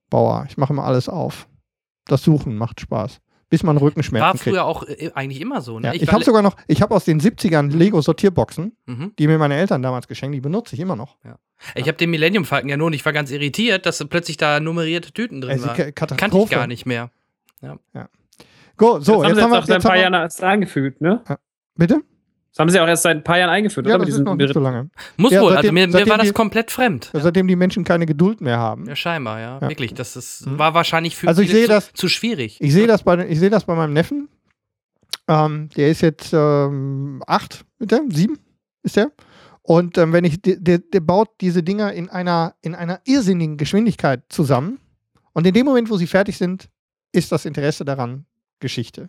Bauer. 0.10 0.46
Ich 0.48 0.58
mache 0.58 0.74
immer 0.74 0.86
alles 0.86 1.08
auf. 1.08 1.48
Das 2.06 2.24
Suchen 2.24 2.56
macht 2.56 2.82
Spaß. 2.82 3.20
Bis 3.54 3.62
man 3.62 3.78
Rückenschmerzen 3.78 4.26
war 4.26 4.32
kriegt. 4.34 4.44
früher 4.46 4.66
auch 4.66 4.82
äh, 4.82 5.12
eigentlich 5.14 5.40
immer 5.40 5.62
so. 5.62 5.80
Ne? 5.80 5.90
Ja, 5.90 5.94
ich 5.94 6.08
war 6.08 6.16
habe 6.16 6.24
sogar 6.24 6.42
noch, 6.42 6.56
ich 6.68 6.82
habe 6.82 6.96
aus 6.96 7.06
den 7.06 7.22
70ern 7.22 7.72
Lego-Sortierboxen, 7.72 8.76
Mhm. 8.88 9.14
die 9.20 9.28
mir 9.28 9.38
meine 9.38 9.56
Eltern 9.56 9.84
damals 9.84 10.08
geschenkt, 10.08 10.36
die 10.36 10.42
benutze 10.42 10.74
ich 10.74 10.80
immer 10.80 10.96
noch. 10.96 11.18
Ich 11.76 11.88
habe 11.88 11.96
den 11.98 12.10
Millennium 12.10 12.46
Falcon 12.46 12.68
ja 12.70 12.78
nur 12.78 12.88
und 12.88 12.94
ich 12.94 13.06
war 13.06 13.14
ganz 13.14 13.30
irritiert, 13.30 13.86
dass 13.86 14.04
plötzlich 14.10 14.38
da 14.38 14.60
nummerierte 14.60 15.12
Tüten 15.12 15.40
drin 15.40 15.58
ist 15.58 15.68
waren. 15.68 15.94
Kannte 15.94 16.16
ich 16.40 16.50
gar 16.50 16.66
nicht 16.66 16.88
mehr. 16.88 17.12
Go, 18.76 19.00
so, 19.00 19.22
das 19.22 19.30
haben 19.30 19.30
jetzt 19.30 19.36
sie 19.38 19.42
haben 19.44 19.52
jetzt 19.52 19.52
wir, 19.52 19.60
auch 19.60 19.66
seit 19.66 19.70
ein 19.70 19.74
jetzt 19.76 19.84
paar 19.84 19.94
wir 19.94 20.02
Jahren 20.02 20.14
erst 20.16 20.44
eingefügt, 20.44 21.00
ne? 21.02 21.22
bitte? 21.76 22.02
Das 22.54 22.60
haben 22.60 22.70
sie 22.70 22.80
auch 22.80 22.88
erst 22.88 23.02
seit 23.04 23.18
ein 23.18 23.24
paar 23.24 23.40
Jahren 23.40 23.50
eingeführt, 23.50 23.88
Ja, 23.88 23.96
oder? 23.96 24.06
das 24.06 24.14
ist 24.14 24.22
noch 24.22 24.36
nicht 24.36 24.54
so 24.54 24.60
lange. 24.60 24.90
Muss 25.18 25.32
Ja, 25.32 25.42
wohl, 25.42 25.48
also 25.50 25.56
seitdem- 25.56 25.74
mir, 25.74 25.88
mir 25.88 25.92
seitdem 25.92 26.10
war 26.12 26.18
das 26.20 26.28
die- 26.28 26.34
komplett 26.34 26.70
fremd. 26.70 27.10
Seitdem 27.12 27.48
die 27.48 27.56
Menschen 27.56 27.84
keine 27.84 28.06
Geduld 28.06 28.42
mehr 28.42 28.60
haben. 28.60 28.86
Ja, 28.88 28.96
scheinbar, 28.96 29.40
ja. 29.40 29.60
Ja. 29.60 29.70
Wirklich. 29.70 29.96
Das 29.96 30.16
ist, 30.16 30.46
Mhm. 30.46 30.60
war 30.60 30.74
wahrscheinlich 30.76 31.16
für 31.16 31.28
Also 31.28 31.42
ich 31.42 31.48
viele 31.48 31.60
sehe 31.62 31.68
zu, 31.68 31.74
das- 31.74 31.94
zu 31.94 32.08
schwierig. 32.10 32.58
Ich 32.62 32.72
sehe 32.72 32.86
das, 32.86 33.02
bei, 33.04 33.28
ich 33.28 33.40
sehe 33.40 33.50
das 33.50 33.66
bei 33.66 33.74
meinem 33.74 33.94
Neffen. 33.94 34.30
Ähm, 35.28 35.70
der 35.76 35.90
ist 35.90 36.02
jetzt 36.02 36.32
ähm, 36.34 37.24
acht, 37.28 37.66
ist 37.80 37.92
der? 37.92 38.02
Sieben 38.10 38.38
ist 38.84 38.98
der. 38.98 39.12
Und 39.62 39.98
ähm, 39.98 40.12
wenn 40.14 40.26
ich, 40.26 40.42
der, 40.42 40.58
der, 40.80 41.00
baut 41.00 41.30
diese 41.42 41.64
Dinger 41.64 41.94
in 41.94 42.10
einer, 42.10 42.54
in 42.62 42.76
einer 42.76 43.00
irrsinnigen 43.06 43.58
Geschwindigkeit 43.58 44.22
zusammen. 44.30 44.80
Und 45.32 45.48
in 45.48 45.54
dem 45.54 45.66
Moment, 45.66 45.90
wo 45.90 45.98
sie 45.98 46.06
fertig 46.08 46.38
sind, 46.38 46.70
ist 47.14 47.32
das 47.32 47.46
Interesse 47.46 47.86
daran 47.86 48.26
Geschichte. 48.60 49.08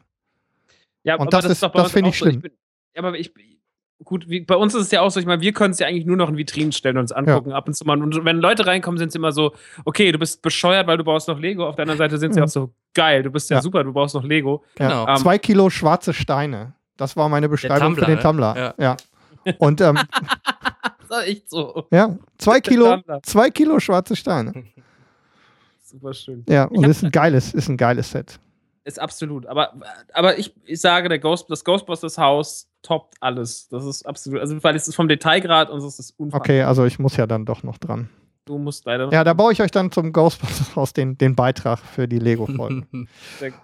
Ja, 1.02 1.16
Und 1.16 1.22
aber 1.34 1.42
das 1.42 1.50
ist- 1.52 1.62
doch 1.62 1.72
bei 1.72 1.78
das 1.80 1.86
uns 1.88 1.92
finde 1.92 2.08
auch 2.10 2.14
ich 2.14 2.18
so. 2.20 2.24
schlimm. 2.26 2.40
bin, 2.40 2.52
ja, 2.52 2.56
aber 2.96 3.18
ich, 3.18 3.32
gut, 4.04 4.28
wie, 4.28 4.40
bei 4.40 4.56
uns 4.56 4.74
ist 4.74 4.82
es 4.82 4.90
ja 4.90 5.00
auch 5.00 5.10
so, 5.10 5.18
ich 5.20 5.26
meine, 5.26 5.40
wir 5.42 5.52
können 5.52 5.72
es 5.72 5.78
ja 5.78 5.86
eigentlich 5.86 6.04
nur 6.06 6.16
noch 6.16 6.28
in 6.28 6.36
Vitrinen 6.36 6.72
stellen 6.72 6.96
und 6.96 7.02
uns 7.02 7.12
angucken, 7.12 7.52
ab 7.52 7.66
und 7.66 7.74
zu 7.74 7.84
mal. 7.84 8.00
Und 8.02 8.24
wenn 8.24 8.36
Leute 8.38 8.66
reinkommen, 8.66 8.98
sind 8.98 9.12
sie 9.12 9.18
immer 9.18 9.32
so, 9.32 9.54
okay, 9.84 10.12
du 10.12 10.18
bist 10.18 10.42
bescheuert, 10.42 10.86
weil 10.86 10.98
du 10.98 11.04
baust 11.04 11.28
noch 11.28 11.38
Lego. 11.40 11.66
Auf 11.66 11.76
der 11.76 11.84
anderen 11.84 11.98
Seite 11.98 12.18
sind 12.18 12.34
sie 12.34 12.40
Mhm. 12.40 12.44
auch 12.44 12.48
so, 12.50 12.74
geil, 12.94 13.22
du 13.22 13.30
bist 13.30 13.50
ja, 13.50 13.56
Ja. 13.56 13.62
super, 13.62 13.82
du 13.84 13.92
baust 13.92 14.14
noch 14.14 14.24
Lego. 14.24 14.64
Genau. 14.76 15.06
Ähm, 15.08 15.16
Zwei 15.16 15.38
Kilo 15.38 15.70
schwarze 15.70 16.12
Steine. 16.12 16.74
Das 16.96 17.16
war 17.16 17.28
meine 17.28 17.48
Beschreibung 17.48 17.94
für 17.96 18.02
Tumblr, 18.02 18.06
den 18.06 18.16
ne? 18.16 18.22
Tumblr. 18.22 18.74
Ja. 18.78 18.96
Ja. 19.46 19.54
Und 19.58 19.80
ähm, 19.80 19.98
Das 21.00 21.10
war 21.10 21.26
echt 21.26 21.50
so. 21.50 21.86
ja, 21.92 22.16
zwei 22.38 22.60
Kilo, 22.60 22.96
zwei 23.22 23.50
Kilo 23.50 23.78
schwarze 23.78 24.16
Steine. 24.16 24.64
Super 25.82 26.14
schön. 26.14 26.44
Ja, 26.48 26.64
und 26.64 26.84
ist 26.86 27.04
ein 27.04 27.10
geiles, 27.10 27.52
ist 27.54 27.68
ein 27.68 27.76
geiles 27.76 28.10
Set. 28.10 28.38
Ist 28.84 29.00
absolut. 29.00 29.46
Aber, 29.46 29.72
aber 30.12 30.38
ich, 30.38 30.54
ich 30.64 30.80
sage, 30.80 31.08
der 31.08 31.18
Ghost, 31.18 31.48
das 31.48 31.64
Ghostbusters 31.64 32.18
Haus 32.18 32.68
toppt 32.82 33.14
alles. 33.20 33.68
Das 33.68 33.84
ist 33.84 34.04
absolut. 34.04 34.40
Also, 34.40 34.62
weil 34.62 34.76
es 34.76 34.86
ist 34.86 34.94
vom 34.94 35.08
Detailgrad 35.08 35.70
und 35.70 35.78
es 35.78 35.98
ist 35.98 36.12
unfassbar. 36.18 36.40
Okay, 36.40 36.62
also 36.62 36.84
ich 36.84 36.98
muss 36.98 37.16
ja 37.16 37.26
dann 37.26 37.46
doch 37.46 37.62
noch 37.62 37.78
dran. 37.78 38.10
Du 38.44 38.58
musst 38.58 38.84
leider. 38.84 39.10
Ja, 39.10 39.24
da 39.24 39.32
baue 39.32 39.54
ich 39.54 39.62
euch 39.62 39.70
dann 39.70 39.90
zum 39.90 40.12
Ghostbusters 40.12 40.76
Haus 40.76 40.92
den, 40.92 41.16
den 41.16 41.34
Beitrag 41.34 41.78
für 41.78 42.06
die 42.06 42.18
Lego-Folgen. 42.18 43.08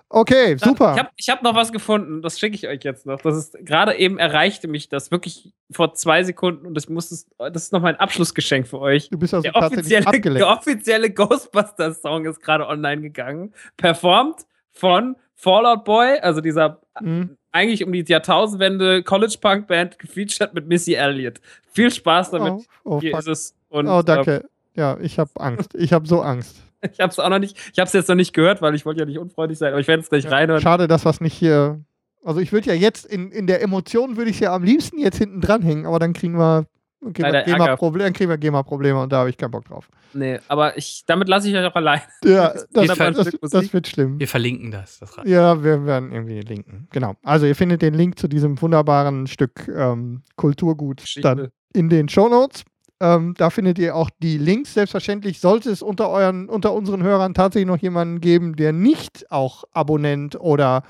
Okay, 0.08 0.56
super. 0.56 0.94
Ich 0.94 0.98
habe 0.98 1.10
ich 1.16 1.28
hab 1.28 1.42
noch 1.42 1.54
was 1.54 1.70
gefunden, 1.70 2.20
das 2.20 2.40
schicke 2.40 2.56
ich 2.56 2.66
euch 2.66 2.82
jetzt 2.82 3.06
noch. 3.06 3.20
Das 3.20 3.36
ist 3.36 3.56
gerade 3.64 3.94
eben 3.94 4.18
erreichte 4.18 4.66
mich 4.66 4.88
das 4.88 5.12
wirklich 5.12 5.52
vor 5.70 5.94
zwei 5.94 6.24
Sekunden 6.24 6.66
und 6.66 6.76
ich 6.76 6.88
muss 6.88 7.12
es, 7.12 7.28
das 7.38 7.64
ist 7.64 7.72
noch 7.72 7.82
mein 7.82 7.94
Abschlussgeschenk 7.96 8.66
für 8.66 8.80
euch. 8.80 9.08
du 9.08 9.18
bist 9.18 9.34
also 9.34 9.42
Der 9.42 9.52
tatsächlich 9.52 9.84
offizielle, 9.84 10.06
abgelenkt. 10.06 10.40
der 10.40 10.48
offizielle 10.48 11.10
Ghostbusters-Song 11.10 12.24
ist 12.24 12.40
gerade 12.40 12.66
online 12.66 13.02
gegangen. 13.02 13.54
Performt 13.76 14.46
von 14.72 15.16
Fallout 15.34 15.84
Boy, 15.84 16.18
also 16.20 16.40
dieser 16.40 16.80
Mhm. 17.00 17.36
eigentlich 17.52 17.84
um 17.84 17.92
die 17.92 18.04
Jahrtausendwende 18.06 19.02
College-Punk-Band, 19.02 19.98
gefeatured 19.98 20.52
mit 20.54 20.66
Missy 20.66 20.94
Elliott. 20.94 21.40
Viel 21.72 21.90
Spaß 21.90 22.30
damit. 22.32 22.52
Oh, 22.52 22.64
oh, 22.84 23.00
Hier 23.00 23.12
fuck. 23.12 23.20
ist 23.20 23.28
es. 23.28 23.54
Und, 23.68 23.88
oh 23.88 24.02
danke. 24.02 24.44
Ja, 24.74 24.98
ich 25.00 25.18
habe 25.18 25.30
Angst. 25.36 25.74
Ich 25.74 25.92
habe 25.92 26.06
so 26.06 26.20
Angst. 26.20 26.56
Äh, 26.80 26.88
ich 26.92 27.00
habe 27.00 27.10
es 27.10 27.18
auch 27.18 27.28
noch 27.28 27.38
nicht, 27.38 27.56
ich 27.72 27.78
habe 27.78 27.86
es 27.86 27.92
jetzt 27.92 28.08
noch 28.08 28.16
nicht 28.16 28.32
gehört, 28.32 28.60
weil 28.62 28.74
ich 28.74 28.84
wollte 28.84 29.00
ja 29.00 29.06
nicht 29.06 29.18
unfreundlich 29.18 29.58
sein, 29.58 29.72
aber 29.72 29.80
ich 29.80 29.88
werde 29.88 30.02
es 30.02 30.10
gleich 30.10 30.30
reinhören. 30.30 30.60
Schade, 30.60 30.88
dass 30.88 31.04
was 31.04 31.20
nicht 31.20 31.34
hier. 31.34 31.80
Also 32.22 32.40
ich 32.40 32.52
würde 32.52 32.68
ja 32.68 32.74
jetzt 32.74 33.06
in, 33.06 33.30
in 33.30 33.46
der 33.46 33.62
Emotion 33.62 34.16
würde 34.18 34.30
ich 34.30 34.40
ja 34.40 34.52
am 34.54 34.62
liebsten 34.62 34.98
jetzt 34.98 35.16
hinten 35.16 35.40
dranhängen, 35.40 35.86
aber 35.86 35.98
dann 35.98 36.12
kriegen 36.12 36.36
wir, 36.38 36.66
dann 37.00 37.12
kriegen 37.12 37.32
wir. 37.32 37.44
GEMA-Probleme, 37.44 38.04
dann 38.04 38.12
kriegen 38.12 38.30
wir 38.30 38.38
GEMA-Probleme 38.38 39.00
und 39.00 39.12
da 39.12 39.18
habe 39.20 39.30
ich 39.30 39.36
keinen 39.36 39.50
Bock 39.50 39.64
drauf. 39.64 39.88
Nee, 40.12 40.38
aber 40.48 40.76
ich, 40.76 41.04
damit 41.06 41.28
lasse 41.28 41.48
ich 41.48 41.56
euch 41.56 41.64
auch 41.64 41.74
allein. 41.74 42.00
Ja, 42.24 42.52
Das 42.72 42.86
das, 42.88 43.14
das, 43.14 43.50
das, 43.50 43.72
wird 43.72 43.88
schlimm. 43.88 44.18
Wir 44.18 44.28
verlinken 44.28 44.70
das. 44.70 44.98
das 44.98 45.16
reicht. 45.16 45.28
Ja, 45.28 45.62
wir 45.62 45.86
werden 45.86 46.12
irgendwie 46.12 46.40
linken. 46.40 46.88
Genau. 46.92 47.14
Also 47.22 47.46
ihr 47.46 47.56
findet 47.56 47.82
den 47.82 47.94
Link 47.94 48.18
zu 48.18 48.28
diesem 48.28 48.60
wunderbaren 48.60 49.26
Stück 49.26 49.68
ähm, 49.68 50.22
Kulturgut 50.36 51.02
dann 51.22 51.48
in 51.72 51.88
den 51.88 52.08
Shownotes. 52.08 52.64
Ähm, 53.02 53.34
da 53.38 53.48
findet 53.48 53.78
ihr 53.78 53.96
auch 53.96 54.10
die 54.22 54.36
Links. 54.36 54.74
Selbstverständlich 54.74 55.40
sollte 55.40 55.70
es 55.70 55.80
unter, 55.80 56.10
euren, 56.10 56.48
unter 56.50 56.74
unseren 56.74 57.02
Hörern 57.02 57.32
tatsächlich 57.32 57.66
noch 57.66 57.78
jemanden 57.78 58.20
geben, 58.20 58.56
der 58.56 58.72
nicht 58.72 59.30
auch 59.30 59.64
Abonnent 59.72 60.38
oder 60.38 60.82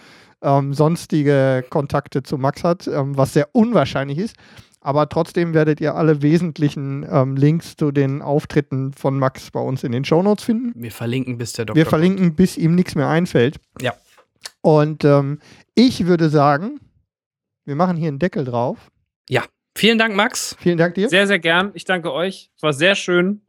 ähm, 0.43 0.75
sonstige 0.75 1.65
Kontakte 1.71 2.23
zu 2.25 2.37
Max 2.37 2.65
hat, 2.65 2.89
ähm, 2.89 3.17
was 3.17 3.33
sehr 3.33 3.49
unwahrscheinlich 3.53 4.19
ist. 4.19 4.37
Aber 4.81 5.09
trotzdem 5.09 5.53
werdet 5.53 5.81
ihr 5.81 5.95
alle 5.95 6.23
wesentlichen 6.23 7.07
ähm, 7.11 7.37
Links 7.37 7.77
zu 7.77 7.91
den 7.91 8.23
Auftritten 8.23 8.93
von 8.93 9.19
Max 9.19 9.51
bei 9.51 9.61
uns 9.61 9.85
in 9.85 9.93
den 9.93 10.05
Shownotes 10.05 10.45
finden. 10.45 10.73
Wir 10.75 10.91
verlinken, 10.91 11.37
bis 11.37 11.53
der 11.53 11.67
Doktor. 11.67 11.77
Wir 11.77 11.87
verlinken, 11.87 12.35
bis 12.35 12.57
ihm 12.57 12.75
nichts 12.75 12.95
mehr 12.95 13.09
einfällt. 13.09 13.61
Ja. 13.81 13.95
Und 14.63 15.05
ähm, 15.05 15.39
ich 15.75 16.07
würde 16.07 16.31
sagen, 16.31 16.81
wir 17.67 17.77
machen 17.77 17.97
hier 17.97 18.09
einen 18.09 18.19
Deckel 18.19 18.45
drauf. 18.45 18.91
Vielen 19.77 19.99
Dank, 19.99 20.15
Max. 20.15 20.57
Vielen 20.61 20.79
Dank 20.79 20.95
dir. 20.95 21.09
Sehr, 21.09 21.27
sehr 21.27 21.39
gern. 21.39 21.71
Ich 21.75 21.85
danke 21.85 22.13
euch. 22.13 22.51
Es 22.57 22.63
war 22.63 22.73
sehr 22.73 22.95
schön. 22.95 23.41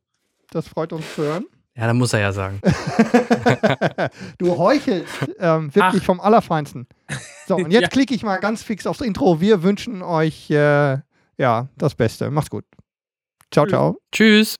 Das 0.52 0.68
freut 0.68 0.94
uns 0.94 1.16
zu 1.16 1.24
hören. 1.24 1.46
Ja, 1.76 1.88
dann 1.88 1.98
muss 1.98 2.14
er 2.14 2.20
ja 2.20 2.32
sagen. 2.32 2.62
du 4.38 4.58
heuchelst 4.58 5.14
ähm, 5.40 5.74
wirklich 5.74 6.02
Ach. 6.02 6.06
vom 6.06 6.20
Allerfeinsten. 6.20 6.88
So, 7.48 7.56
und 7.56 7.72
jetzt 7.72 7.82
Ja. 7.82 7.88
klicke 7.88 8.14
ich 8.14 8.24
mal 8.24 8.38
ganz 8.38 8.62
fix 8.64 8.86
aufs 8.86 9.02
Intro. 9.02 9.42
Wir 9.42 9.64
wünschen 9.64 10.02
euch 10.04 10.50
äh, 10.52 11.00
ja 11.42 11.68
das 11.78 11.96
Beste. 11.96 12.32
Macht's 12.32 12.50
gut. 12.50 12.66
Ciao, 13.52 13.68
ciao. 13.68 13.98
Tschüss. 14.14 14.56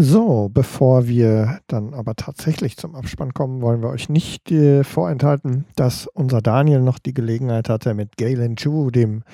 So, 0.00 0.48
bevor 0.52 1.08
wir 1.08 1.60
dann 1.66 1.92
aber 1.92 2.14
tatsächlich 2.14 2.76
zum 2.76 2.94
Abspann 2.94 3.34
kommen, 3.34 3.62
wollen 3.62 3.82
wir 3.82 3.88
euch 3.88 4.08
nicht 4.08 4.52
äh, 4.52 4.84
vorenthalten, 4.84 5.64
dass 5.74 6.06
unser 6.06 6.40
Daniel 6.40 6.82
noch 6.82 7.00
die 7.00 7.14
Gelegenheit 7.14 7.68
hatte, 7.68 7.94
mit 7.94 8.16
Galen 8.16 8.54
Chu, 8.54 8.92
dem 8.92 9.24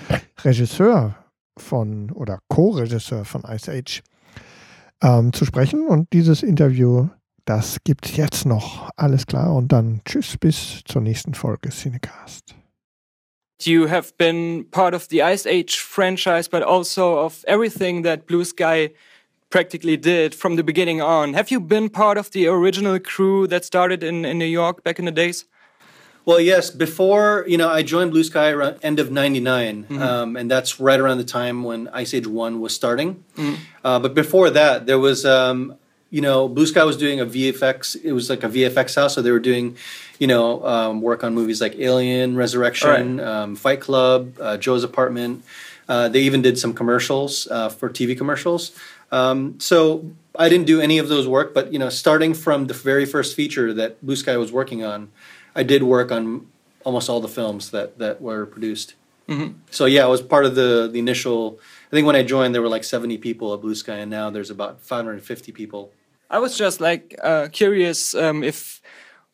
Regisseur 0.43 1.17
von 1.59 2.11
oder 2.13 2.39
Co-Regisseur 2.49 3.27
von 3.27 3.43
Ice 3.43 3.71
Age, 3.71 4.03
ähm, 5.03 5.35
zu 5.35 5.45
sprechen. 5.45 5.87
Und 5.87 6.11
dieses 6.15 6.43
Interview, 6.43 7.09
das 7.45 7.77
gibt's 7.85 8.17
jetzt 8.17 8.47
noch. 8.47 8.89
Alles 8.97 9.27
klar. 9.27 9.55
Und 9.55 9.71
dann 9.71 10.01
tschüss 10.07 10.39
bis 10.39 10.81
zur 10.87 11.03
nächsten 11.03 11.35
Folge 11.35 11.69
Cinecast. 11.69 12.55
You 13.63 13.87
have 13.87 14.17
been 14.19 14.65
part 14.65 14.95
of 14.95 15.09
the 15.09 15.23
Ice 15.23 15.47
Age 15.47 15.79
franchise, 15.79 16.49
but 16.49 16.63
also 16.63 17.19
of 17.19 17.45
everything 17.47 18.03
that 18.03 18.27
Blue 18.27 18.45
Sky 18.45 18.91
practically 19.49 19.97
did 19.97 20.35
from 20.35 20.57
the 20.57 20.65
beginning 20.65 21.01
on. 21.01 21.35
Have 21.35 21.51
you 21.51 21.61
been 21.61 21.89
part 21.89 22.19
of 22.19 22.31
the 22.33 22.49
original 22.49 22.99
crew 22.99 23.47
that 23.47 23.65
started 23.65 24.03
in, 24.03 24.25
in 24.25 24.39
New 24.39 24.45
York 24.45 24.83
back 24.83 24.99
in 24.99 25.05
the 25.05 25.13
days? 25.13 25.45
Well, 26.27 26.41
yes. 26.41 26.71
Before 26.71 27.45
you 27.47 27.57
know, 27.57 27.69
I 27.69 27.83
joined 27.83 28.11
Blue 28.11 28.25
Sky 28.25 28.49
around 28.51 28.79
end 28.83 28.99
of 28.99 29.11
'99, 29.13 29.87
um, 30.01 30.37
and 30.37 30.51
that's 30.51 30.81
right 30.81 30.99
around 30.99 31.19
the 31.19 31.25
time 31.25 31.65
when 31.65 31.89
Ice 31.89 32.15
Age 32.15 32.27
One 32.27 32.61
was 32.61 32.75
starting. 32.75 33.23
Uh, 33.85 33.99
but 33.99 34.15
before 34.15 34.51
that, 34.51 34.87
there 34.87 34.99
was, 34.99 35.27
um, 35.27 35.77
you 36.15 36.21
know, 36.21 36.47
Blue 36.47 36.65
Sky 36.65 36.85
was 36.85 36.97
doing 36.97 37.19
a 37.19 37.27
VFX. 37.27 37.97
It 38.05 38.13
was 38.13 38.31
like 38.31 38.45
a 38.45 38.49
VFX 38.49 38.95
house, 38.95 39.17
so 39.17 39.21
they 39.21 39.33
were 39.33 39.41
doing, 39.41 39.77
you 40.21 40.29
know, 40.29 40.65
um, 40.65 41.01
work 41.01 41.25
on 41.25 41.35
movies 41.35 41.61
like 41.61 41.75
Alien, 41.77 42.37
Resurrection, 42.37 43.19
um, 43.19 43.57
Fight 43.57 43.81
Club, 43.81 44.39
uh, 44.41 44.57
Joe's 44.57 44.85
Apartment. 44.85 45.43
Uh, 45.89 46.09
they 46.09 46.21
even 46.21 46.41
did 46.41 46.57
some 46.57 46.73
commercials 46.73 47.49
uh, 47.51 47.69
for 47.69 47.91
TV 47.91 48.17
commercials. 48.17 48.71
Um, 49.11 49.59
so 49.59 50.09
I 50.39 50.49
didn't 50.49 50.69
do 50.69 50.81
any 50.81 50.99
of 50.99 51.09
those 51.09 51.27
work, 51.27 51.53
but 51.53 51.73
you 51.73 51.81
know, 51.81 51.89
starting 51.89 52.33
from 52.33 52.69
the 52.69 52.75
very 52.75 53.07
first 53.07 53.35
feature 53.35 53.75
that 53.75 54.01
Blue 54.01 54.15
Sky 54.15 54.37
was 54.37 54.53
working 54.53 54.85
on, 54.85 55.11
I 55.57 55.65
did 55.65 55.83
work 55.83 56.13
on 56.13 56.47
almost 56.85 57.11
all 57.11 57.21
the 57.21 57.27
films 57.29 57.73
that 57.73 57.99
that 57.99 58.23
were 58.23 58.47
produced. 58.47 58.95
So 59.73 59.87
yeah, 59.87 60.05
I 60.05 60.07
was 60.07 60.23
part 60.23 60.45
of 60.45 60.55
the 60.55 60.89
the 60.93 61.01
initial. 61.01 61.59
I 61.89 61.91
think 61.91 62.07
when 62.07 62.15
I 62.15 62.23
joined, 62.23 62.55
there 62.55 62.63
were 62.63 62.69
like 62.69 62.85
seventy 62.85 63.19
people 63.19 63.53
at 63.53 63.61
Blue 63.61 63.75
Sky, 63.75 63.97
and 63.97 64.11
now 64.13 64.31
there's 64.31 64.51
about 64.51 64.81
five 64.81 64.99
hundred 64.99 65.15
and 65.15 65.23
fifty 65.25 65.51
people. 65.51 65.91
I 66.31 66.39
was 66.39 66.57
just 66.57 66.81
like 66.81 67.19
uh, 67.23 67.49
curious 67.53 68.15
um, 68.15 68.43
if 68.43 68.81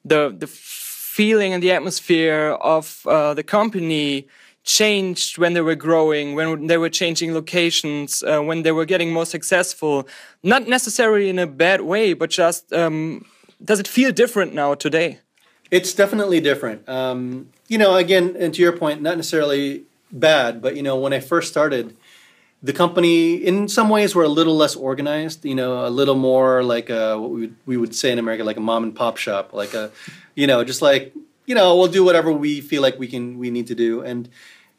the 0.05 0.35
the 0.37 0.47
feeling 0.47 1.53
and 1.53 1.63
the 1.63 1.73
atmosphere 1.73 2.57
of 2.61 3.07
uh, 3.07 3.35
the 3.35 3.43
company 3.43 4.27
changed 4.65 5.39
when 5.39 5.55
they 5.55 5.61
were 5.61 5.75
growing, 5.75 6.35
when 6.35 6.67
they 6.67 6.79
were 6.79 6.91
changing 6.91 7.35
locations, 7.35 8.23
uh, 8.23 8.41
when 8.41 8.63
they 8.63 8.73
were 8.73 8.85
getting 8.85 9.13
more 9.13 9.27
successful. 9.27 10.07
Not 10.43 10.69
necessarily 10.69 11.29
in 11.29 11.39
a 11.39 11.47
bad 11.47 11.81
way, 11.81 12.15
but 12.15 12.31
just 12.31 12.73
um, 12.73 13.25
does 13.63 13.81
it 13.81 13.89
feel 13.89 14.13
different 14.13 14.55
now 14.55 14.75
today? 14.75 15.19
It's 15.71 15.93
definitely 15.95 16.41
different. 16.41 16.89
Um, 16.89 17.51
you 17.69 17.79
know, 17.79 17.97
again, 17.97 18.37
and 18.39 18.53
to 18.55 18.63
your 18.63 18.73
point, 18.73 19.03
not 19.03 19.17
necessarily 19.17 19.85
bad, 20.13 20.61
but 20.61 20.77
you 20.77 20.83
know, 20.83 20.97
when 20.97 21.13
I 21.13 21.21
first 21.21 21.49
started, 21.49 21.97
the 22.63 22.73
company 22.73 23.35
in 23.35 23.69
some 23.69 23.89
ways 23.89 24.15
were 24.15 24.25
a 24.25 24.29
little 24.29 24.57
less 24.57 24.77
organized. 24.77 25.45
You 25.45 25.55
know, 25.55 25.87
a 25.87 25.91
little 25.91 26.15
more 26.15 26.63
like 26.63 26.91
a, 26.91 27.19
what 27.19 27.31
we 27.31 27.41
would, 27.41 27.57
we 27.67 27.77
would 27.77 27.95
say 27.95 28.13
in 28.13 28.19
America, 28.19 28.45
like 28.45 28.57
a 28.57 28.61
mom 28.61 28.83
and 28.85 28.95
pop 28.95 29.17
shop, 29.17 29.53
like 29.53 29.75
a, 29.75 29.91
you 30.35 30.47
know, 30.47 30.65
just 30.65 30.83
like 30.83 31.15
you 31.51 31.57
know, 31.57 31.77
we'll 31.77 31.89
do 31.89 32.05
whatever 32.05 32.31
we 32.31 32.61
feel 32.61 32.81
like 32.81 32.97
we 32.97 33.09
can 33.09 33.37
we 33.37 33.51
need 33.51 33.67
to 33.67 33.75
do, 33.75 34.03
and 34.03 34.29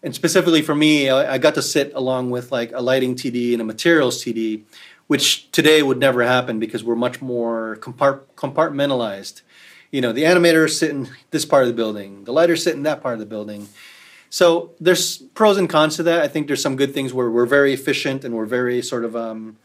and 0.03 0.15
specifically 0.15 0.61
for 0.61 0.73
me, 0.73 1.09
I, 1.09 1.33
I 1.33 1.37
got 1.37 1.55
to 1.55 1.61
sit 1.61 1.91
along 1.93 2.29
with 2.29 2.49
like 2.51 2.71
a 2.71 2.81
lighting 2.81 3.15
TD 3.15 3.51
and 3.51 3.61
a 3.61 3.65
materials 3.65 4.23
TD, 4.23 4.63
which 5.07 5.51
today 5.51 5.83
would 5.83 5.97
never 5.97 6.23
happen 6.23 6.59
because 6.59 6.81
we're 6.81 6.95
much 6.95 7.21
more 7.21 7.77
compart- 7.81 8.21
compartmentalized. 8.35 9.41
You 9.91 9.99
know, 9.99 10.13
the 10.13 10.23
animators 10.23 10.77
sit 10.77 10.91
in 10.91 11.09
this 11.31 11.43
part 11.43 11.63
of 11.63 11.67
the 11.67 11.73
building, 11.75 12.23
the 12.23 12.31
lighters 12.31 12.63
sit 12.63 12.75
in 12.75 12.83
that 12.83 13.01
part 13.01 13.15
of 13.15 13.19
the 13.19 13.25
building. 13.25 13.67
So 14.31 14.71
there's 14.79 15.17
pros 15.17 15.57
and 15.57 15.69
cons 15.69 15.97
to 15.97 16.03
that. 16.03 16.21
I 16.21 16.29
think 16.29 16.47
there's 16.47 16.61
some 16.61 16.77
good 16.77 16.93
things 16.93 17.13
where 17.13 17.29
we're 17.29 17.45
very 17.45 17.73
efficient 17.73 18.23
and 18.23 18.33
we're 18.33 18.45
very 18.45 18.81
sort 18.81 19.03
of, 19.03 19.13
um, 19.13 19.57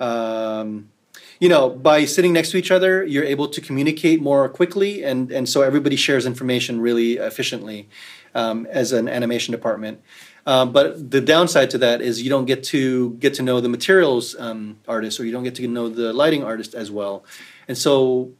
um, 0.00 0.90
you 1.38 1.48
know, 1.48 1.70
by 1.70 2.04
sitting 2.04 2.32
next 2.32 2.50
to 2.50 2.56
each 2.56 2.72
other, 2.72 3.04
you're 3.04 3.24
able 3.24 3.46
to 3.46 3.60
communicate 3.60 4.20
more 4.20 4.48
quickly, 4.48 5.04
and 5.04 5.30
and 5.30 5.48
so 5.48 5.62
everybody 5.62 5.96
shares 5.96 6.26
information 6.26 6.80
really 6.80 7.16
efficiently 7.16 7.88
um, 8.34 8.66
as 8.70 8.92
an 8.92 9.08
animation 9.08 9.52
department. 9.52 10.00
Um, 10.46 10.72
but 10.72 11.12
the 11.12 11.20
downside 11.20 11.70
to 11.70 11.78
that 11.78 12.00
is 12.00 12.22
you 12.22 12.30
don't 12.30 12.46
get 12.46 12.64
to 12.64 13.10
get 13.14 13.34
to 13.34 13.42
know 13.42 13.60
the 13.60 13.68
materials 13.68 14.34
um, 14.38 14.78
artist, 14.88 15.20
or 15.20 15.24
you 15.24 15.32
don't 15.32 15.44
get 15.44 15.54
to 15.56 15.68
know 15.68 15.88
the 15.88 16.12
lighting 16.12 16.42
artist 16.42 16.74
as 16.74 16.90
well, 16.90 17.24
and 17.68 17.78
so 17.78 18.32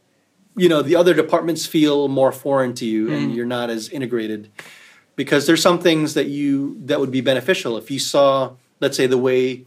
you 0.57 0.67
know 0.67 0.81
the 0.81 0.97
other 0.97 1.13
departments 1.13 1.65
feel 1.65 2.09
more 2.09 2.33
foreign 2.33 2.73
to 2.75 2.85
you, 2.85 3.13
and 3.13 3.33
you're 3.35 3.45
not 3.45 3.69
as 3.69 3.89
integrated 3.89 4.49
because 5.15 5.47
there's 5.47 5.61
some 5.61 5.79
things 5.79 6.13
that 6.13 6.27
you 6.27 6.77
that 6.85 6.99
would 6.99 7.11
be 7.11 7.21
beneficial 7.21 7.77
if 7.77 7.91
you 7.91 7.99
saw, 7.99 8.53
let's 8.79 8.97
say, 8.97 9.07
the 9.07 9.17
way 9.17 9.65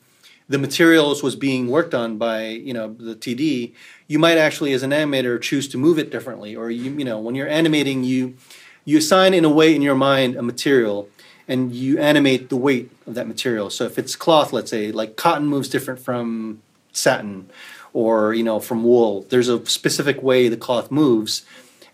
the 0.48 0.58
materials 0.58 1.22
was 1.22 1.34
being 1.34 1.68
worked 1.68 1.94
on 1.94 2.18
by 2.18 2.46
you 2.46 2.72
know 2.72 2.92
the 2.92 3.14
TD, 3.14 3.72
you 4.06 4.18
might 4.18 4.38
actually, 4.38 4.72
as 4.72 4.82
an 4.82 4.90
animator, 4.90 5.40
choose 5.40 5.68
to 5.68 5.78
move 5.78 5.98
it 5.98 6.10
differently, 6.10 6.54
or 6.54 6.70
you 6.70 6.92
you 6.92 7.04
know 7.04 7.18
when 7.18 7.34
you're 7.34 7.48
animating, 7.48 8.04
you 8.04 8.36
you 8.84 8.98
assign 8.98 9.34
in 9.34 9.44
a 9.44 9.50
way 9.50 9.74
in 9.74 9.82
your 9.82 9.94
mind 9.94 10.36
a 10.36 10.42
material, 10.42 11.08
and 11.48 11.74
you 11.74 11.98
animate 11.98 12.48
the 12.48 12.56
weight 12.56 12.90
of 13.06 13.14
that 13.14 13.26
material. 13.26 13.70
So 13.70 13.84
if 13.84 13.98
it's 13.98 14.16
cloth, 14.16 14.52
let's 14.52 14.70
say, 14.70 14.92
like 14.92 15.16
cotton 15.16 15.46
moves 15.46 15.68
different 15.68 16.00
from 16.00 16.62
satin, 16.92 17.50
or 17.92 18.34
you 18.34 18.44
know 18.44 18.60
from 18.60 18.84
wool. 18.84 19.26
There's 19.28 19.48
a 19.48 19.64
specific 19.66 20.22
way 20.22 20.48
the 20.48 20.56
cloth 20.56 20.90
moves, 20.90 21.44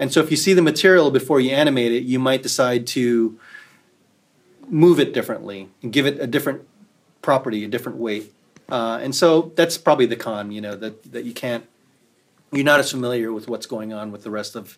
and 0.02 0.12
so 0.12 0.18
if 0.18 0.32
you 0.32 0.36
see 0.36 0.52
the 0.52 0.62
material 0.62 1.12
before 1.12 1.40
you 1.40 1.52
animate 1.52 1.92
it, 1.92 2.02
you 2.02 2.18
might 2.18 2.42
decide 2.42 2.88
to 2.88 3.38
move 4.66 4.98
it 4.98 5.14
differently 5.14 5.68
and 5.80 5.92
give 5.92 6.06
it 6.06 6.18
a 6.18 6.26
different 6.26 6.62
property, 7.22 7.62
a 7.62 7.68
different 7.68 7.98
weight. 7.98 8.32
Uh, 8.68 8.98
and 9.00 9.14
so 9.14 9.52
that's 9.54 9.78
probably 9.78 10.06
the 10.06 10.16
con, 10.16 10.50
you 10.50 10.60
know, 10.60 10.74
that, 10.74 11.12
that 11.12 11.24
you 11.24 11.32
can't, 11.32 11.64
you're 12.50 12.64
not 12.64 12.80
as 12.80 12.90
familiar 12.90 13.32
with 13.32 13.46
what's 13.46 13.66
going 13.66 13.92
on 13.92 14.10
with 14.10 14.24
the 14.24 14.30
rest 14.32 14.56
of 14.56 14.76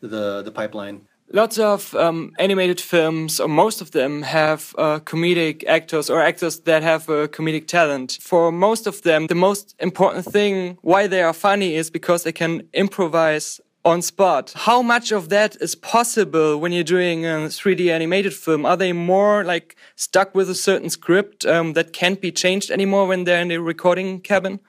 the, 0.00 0.42
the 0.42 0.50
pipeline. 0.50 1.02
Lots 1.30 1.58
of 1.58 1.94
um, 1.94 2.32
animated 2.40 2.80
films, 2.80 3.38
or 3.38 3.48
most 3.48 3.80
of 3.80 3.92
them, 3.92 4.22
have 4.22 4.74
uh, 4.76 4.98
comedic 5.00 5.62
actors 5.68 6.10
or 6.10 6.20
actors 6.20 6.60
that 6.60 6.82
have 6.82 7.08
a 7.08 7.28
comedic 7.28 7.68
talent. 7.68 8.18
For 8.20 8.50
most 8.50 8.88
of 8.88 9.02
them, 9.02 9.28
the 9.28 9.36
most 9.36 9.76
important 9.78 10.24
thing 10.24 10.78
why 10.80 11.06
they 11.06 11.22
are 11.22 11.34
funny 11.34 11.76
is 11.76 11.90
because 11.90 12.24
they 12.24 12.32
can 12.32 12.66
improvise 12.72 13.60
on 13.84 14.02
spot. 14.02 14.52
How 14.54 14.82
much 14.82 15.12
of 15.12 15.28
that 15.28 15.56
is 15.60 15.74
possible 15.74 16.58
when 16.58 16.72
you're 16.72 16.84
doing 16.84 17.24
a 17.24 17.48
3D 17.48 17.90
animated 17.90 18.34
film? 18.34 18.66
Are 18.66 18.76
they 18.76 18.92
more 18.92 19.44
like 19.44 19.76
stuck 19.96 20.34
with 20.34 20.50
a 20.50 20.54
certain 20.54 20.90
script 20.90 21.46
um, 21.46 21.72
that 21.74 21.92
can't 21.92 22.20
be 22.20 22.32
changed 22.32 22.70
anymore 22.70 23.06
when 23.06 23.24
they're 23.24 23.40
in 23.40 23.48
the 23.48 23.58
recording 23.58 24.20
cabin? 24.20 24.60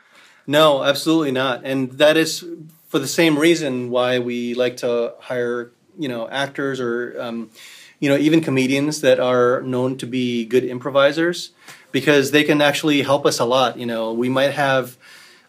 No, 0.47 0.83
absolutely 0.83 1.31
not. 1.31 1.61
And 1.63 1.91
that 1.93 2.17
is 2.17 2.45
for 2.87 2.99
the 2.99 3.07
same 3.07 3.37
reason 3.37 3.89
why 3.91 4.19
we 4.19 4.55
like 4.55 4.77
to 4.77 5.13
hire, 5.19 5.71
you 5.97 6.09
know, 6.09 6.27
actors 6.29 6.79
or, 6.79 7.15
um, 7.21 7.51
you 7.99 8.09
know, 8.09 8.17
even 8.17 8.41
comedians 8.41 9.01
that 9.01 9.19
are 9.19 9.61
known 9.61 9.97
to 9.97 10.07
be 10.07 10.45
good 10.45 10.63
improvisers 10.63 11.51
because 11.91 12.31
they 12.31 12.43
can 12.43 12.61
actually 12.61 13.01
help 13.01 13.25
us 13.25 13.39
a 13.39 13.45
lot. 13.45 13.77
You 13.77 13.85
know, 13.85 14.13
we 14.13 14.29
might 14.29 14.53
have 14.53 14.97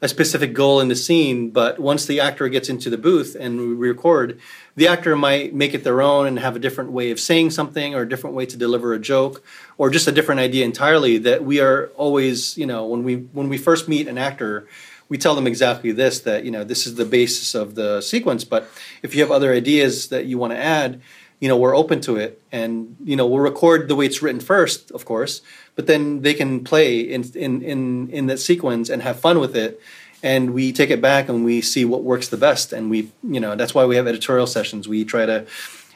a 0.03 0.09
specific 0.09 0.55
goal 0.55 0.81
in 0.81 0.89
the 0.89 0.97
scene, 0.97 1.51
but 1.51 1.79
once 1.79 2.07
the 2.07 2.21
actor 2.21 2.49
gets 2.49 2.69
into 2.69 2.89
the 2.89 2.97
booth 2.97 3.37
and 3.39 3.59
we 3.59 3.89
record, 3.89 4.39
the 4.75 4.89
actor 4.89 5.15
might 5.15 5.55
make 5.55 5.75
it 5.75 5.85
their 5.85 6.01
own 6.01 6.27
and 6.27 6.39
have 6.39 6.57
a 6.57 6.59
different 6.59 6.91
way 6.91 7.11
of 7.11 7.21
saying 7.21 7.51
something 7.51 7.95
or 7.95 8.03
a 8.03 8.09
different 8.09 8.35
way 8.35 8.47
to 8.47 8.57
deliver 8.57 8.95
a 8.95 8.99
joke 8.99 9.45
or 9.77 9.91
just 9.91 10.09
a 10.09 10.13
different 10.13 10.41
idea 10.41 10.65
entirely 10.65 11.19
that 11.19 11.45
we 11.45 11.61
are 11.61 11.89
always, 11.97 12.57
you 12.57 12.67
know, 12.67 12.87
when 12.87 13.05
we 13.05 13.17
when 13.17 13.49
we 13.49 13.59
first 13.59 13.89
meet 13.89 14.09
an 14.09 14.17
actor, 14.17 14.67
we 15.11 15.19
tell 15.19 15.35
them 15.35 15.47
exactly 15.47 15.93
this 15.93 16.21
that, 16.21 16.45
you 16.45 16.51
know, 16.51 16.65
this 16.65 16.87
is 16.87 16.95
the 16.95 17.05
basis 17.05 17.55
of 17.55 17.75
the 17.75 18.01
sequence, 18.01 18.45
but 18.45 18.69
if 19.03 19.15
you 19.15 19.21
have 19.21 19.31
other 19.31 19.53
ideas 19.53 20.09
that 20.09 20.25
you 20.25 20.39
want 20.39 20.53
to 20.53 20.59
add, 20.59 21.01
you 21.41 21.49
know, 21.49 21.57
we're 21.57 21.77
open 21.77 22.01
to 22.03 22.17
it. 22.17 22.41
And 22.53 22.97
you 23.05 23.17
know, 23.17 23.27
we'll 23.27 23.41
record 23.41 23.89
the 23.89 23.97
way 23.97 24.07
it's 24.07 24.23
written 24.23 24.41
first, 24.41 24.91
of 24.93 25.05
course, 25.05 25.43
but 25.77 25.87
then 25.87 26.23
they 26.23 26.35
can 26.35 26.65
play 26.65 27.01
in 27.01 27.25
in 27.35 27.63
in 27.63 28.11
in 28.11 28.27
that 28.27 28.39
sequence 28.39 28.89
and 28.89 29.03
have 29.03 29.19
fun 29.19 29.39
with 29.39 29.57
it. 29.57 29.81
And 30.23 30.53
we 30.53 30.73
take 30.73 30.91
it 30.91 31.01
back 31.01 31.31
and 31.31 31.47
we 31.47 31.63
see 31.63 31.87
what 31.87 32.03
works 32.03 32.29
the 32.29 32.37
best. 32.37 32.73
And 32.73 32.91
we 32.91 33.11
you 33.23 33.41
know 33.41 33.57
that's 33.57 33.75
why 33.75 33.85
we 33.85 33.97
have 33.97 34.07
editorial 34.07 34.47
sessions. 34.47 34.89
We 34.89 35.05
try 35.05 35.27
to 35.27 35.47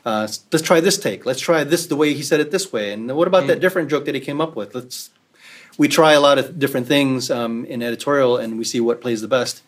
uh, 0.04 0.28
let's 0.52 0.62
try 0.62 0.80
this 0.80 0.98
take. 0.98 1.24
Let's 1.26 1.40
try 1.40 1.64
this 1.64 1.86
the 1.86 1.96
way 1.96 2.14
he 2.14 2.22
said 2.22 2.40
it 2.40 2.50
this 2.50 2.72
way. 2.72 2.92
And 2.92 3.14
what 3.16 3.28
about 3.28 3.46
that 3.46 3.60
different 3.60 3.90
joke 3.90 4.04
that 4.04 4.14
he 4.14 4.20
came 4.20 4.40
up 4.40 4.54
with? 4.56 4.74
Let's 4.74 5.10
we 5.76 5.88
try 5.88 6.12
a 6.12 6.20
lot 6.20 6.38
of 6.38 6.58
different 6.58 6.86
things 6.86 7.30
um, 7.30 7.64
in 7.64 7.82
editorial 7.82 8.36
and 8.36 8.58
we 8.58 8.64
see 8.64 8.80
what 8.80 9.00
plays 9.00 9.20
the 9.22 9.28
best. 9.28 9.62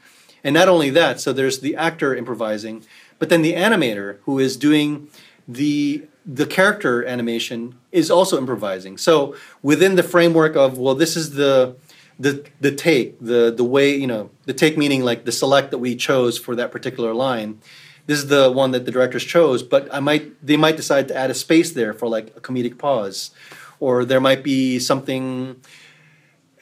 And 0.45 0.55
not 0.55 0.69
only 0.69 0.91
that, 0.91 1.21
so 1.21 1.33
there's 1.33 1.61
the 1.61 1.75
actor 1.75 2.15
improvising, 2.15 2.85
but 3.19 3.29
then 3.29 3.43
the 3.43 3.55
animator 3.55 4.19
who 4.23 4.39
is 4.39 4.57
doing 4.57 5.09
the 5.49 6.07
the 6.27 6.47
character 6.47 7.05
animation 7.05 7.77
is 7.93 8.11
also 8.11 8.37
improvising. 8.37 8.99
So 8.99 9.37
within 9.63 9.95
the 9.95 10.03
framework 10.03 10.57
of 10.57 10.77
well, 10.77 10.95
this 10.95 11.17
is 11.17 11.35
the 11.35 11.77
the 12.19 12.45
the 12.61 12.73
take, 12.73 13.19
the 13.21 13.53
the 13.57 13.65
way 13.65 13.95
you 13.95 14.07
know 14.07 14.31
the 14.45 14.55
take 14.55 14.77
meaning 14.77 15.05
like 15.05 15.25
the 15.25 15.33
select 15.33 15.71
that 15.71 15.79
we 15.79 15.95
chose 15.95 16.39
for 16.39 16.57
that 16.57 16.73
particular 16.73 17.15
line. 17.15 17.61
This 18.07 18.19
is 18.19 18.29
the 18.29 18.51
one 18.51 18.71
that 18.71 18.85
the 18.85 18.93
directors 18.93 19.25
chose, 19.25 19.63
but 19.63 19.93
I 19.93 20.01
might 20.01 20.45
they 20.45 20.57
might 20.57 20.77
decide 20.77 21.09
to 21.09 21.17
add 21.17 21.31
a 21.31 21.35
space 21.35 21.73
there 21.73 21.93
for 21.93 22.09
like 22.09 22.37
a 22.37 22.41
comedic 22.41 22.79
pause, 22.79 23.31
or 23.79 24.05
there 24.05 24.21
might 24.21 24.43
be 24.43 24.79
something 24.79 25.61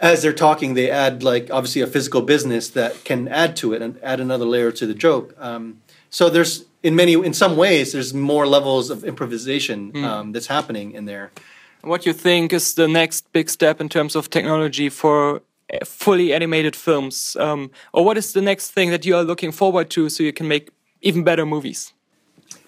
as 0.01 0.23
they're 0.23 0.33
talking, 0.33 0.75
they 0.75 0.91
add 0.91 1.23
like 1.23 1.51
obviously 1.51 1.81
a 1.81 1.87
physical 1.87 2.21
business 2.21 2.69
that 2.71 3.05
can 3.05 3.29
add 3.29 3.57
to 3.57 3.73
it 3.73 3.81
and 3.81 3.99
add 4.03 4.21
another 4.21 4.45
layer 4.45 4.71
to 4.73 4.87
the 4.87 4.95
joke. 4.95 5.35
Um, 5.39 5.81
so 6.15 6.31
there's 6.31 6.65
in 6.83 6.95
many 6.95 7.13
in 7.13 7.35
some 7.35 7.57
ways 7.57 7.93
there's 7.93 8.15
more 8.15 8.47
levels 8.47 8.91
of 8.91 9.05
improvisation 9.05 9.93
Mm. 9.93 10.05
um, 10.05 10.33
that's 10.33 10.47
happening 10.49 10.95
in 10.99 11.07
there. 11.07 11.31
What 11.83 12.03
do 12.03 12.11
you 12.11 12.15
think 12.15 12.53
is 12.53 12.75
the 12.75 12.89
next 12.89 13.33
big 13.33 13.51
step 13.51 13.81
in 13.81 13.89
terms 13.89 14.17
of 14.17 14.29
technology 14.29 14.89
for 14.91 15.43
uh, 15.73 15.85
fully 15.85 16.33
animated 16.33 16.77
films? 16.77 17.37
Um, 17.37 17.71
or 17.93 18.05
what 18.05 18.17
is 18.17 18.33
the 18.33 18.41
next 18.41 18.73
thing 18.75 18.91
that 18.91 19.05
you 19.05 19.17
are 19.17 19.25
looking 19.25 19.53
forward 19.53 19.91
to 19.91 20.09
so 20.09 20.23
you 20.23 20.33
can 20.33 20.47
make 20.49 20.71
even 21.01 21.25
better 21.25 21.45
movies? 21.45 21.93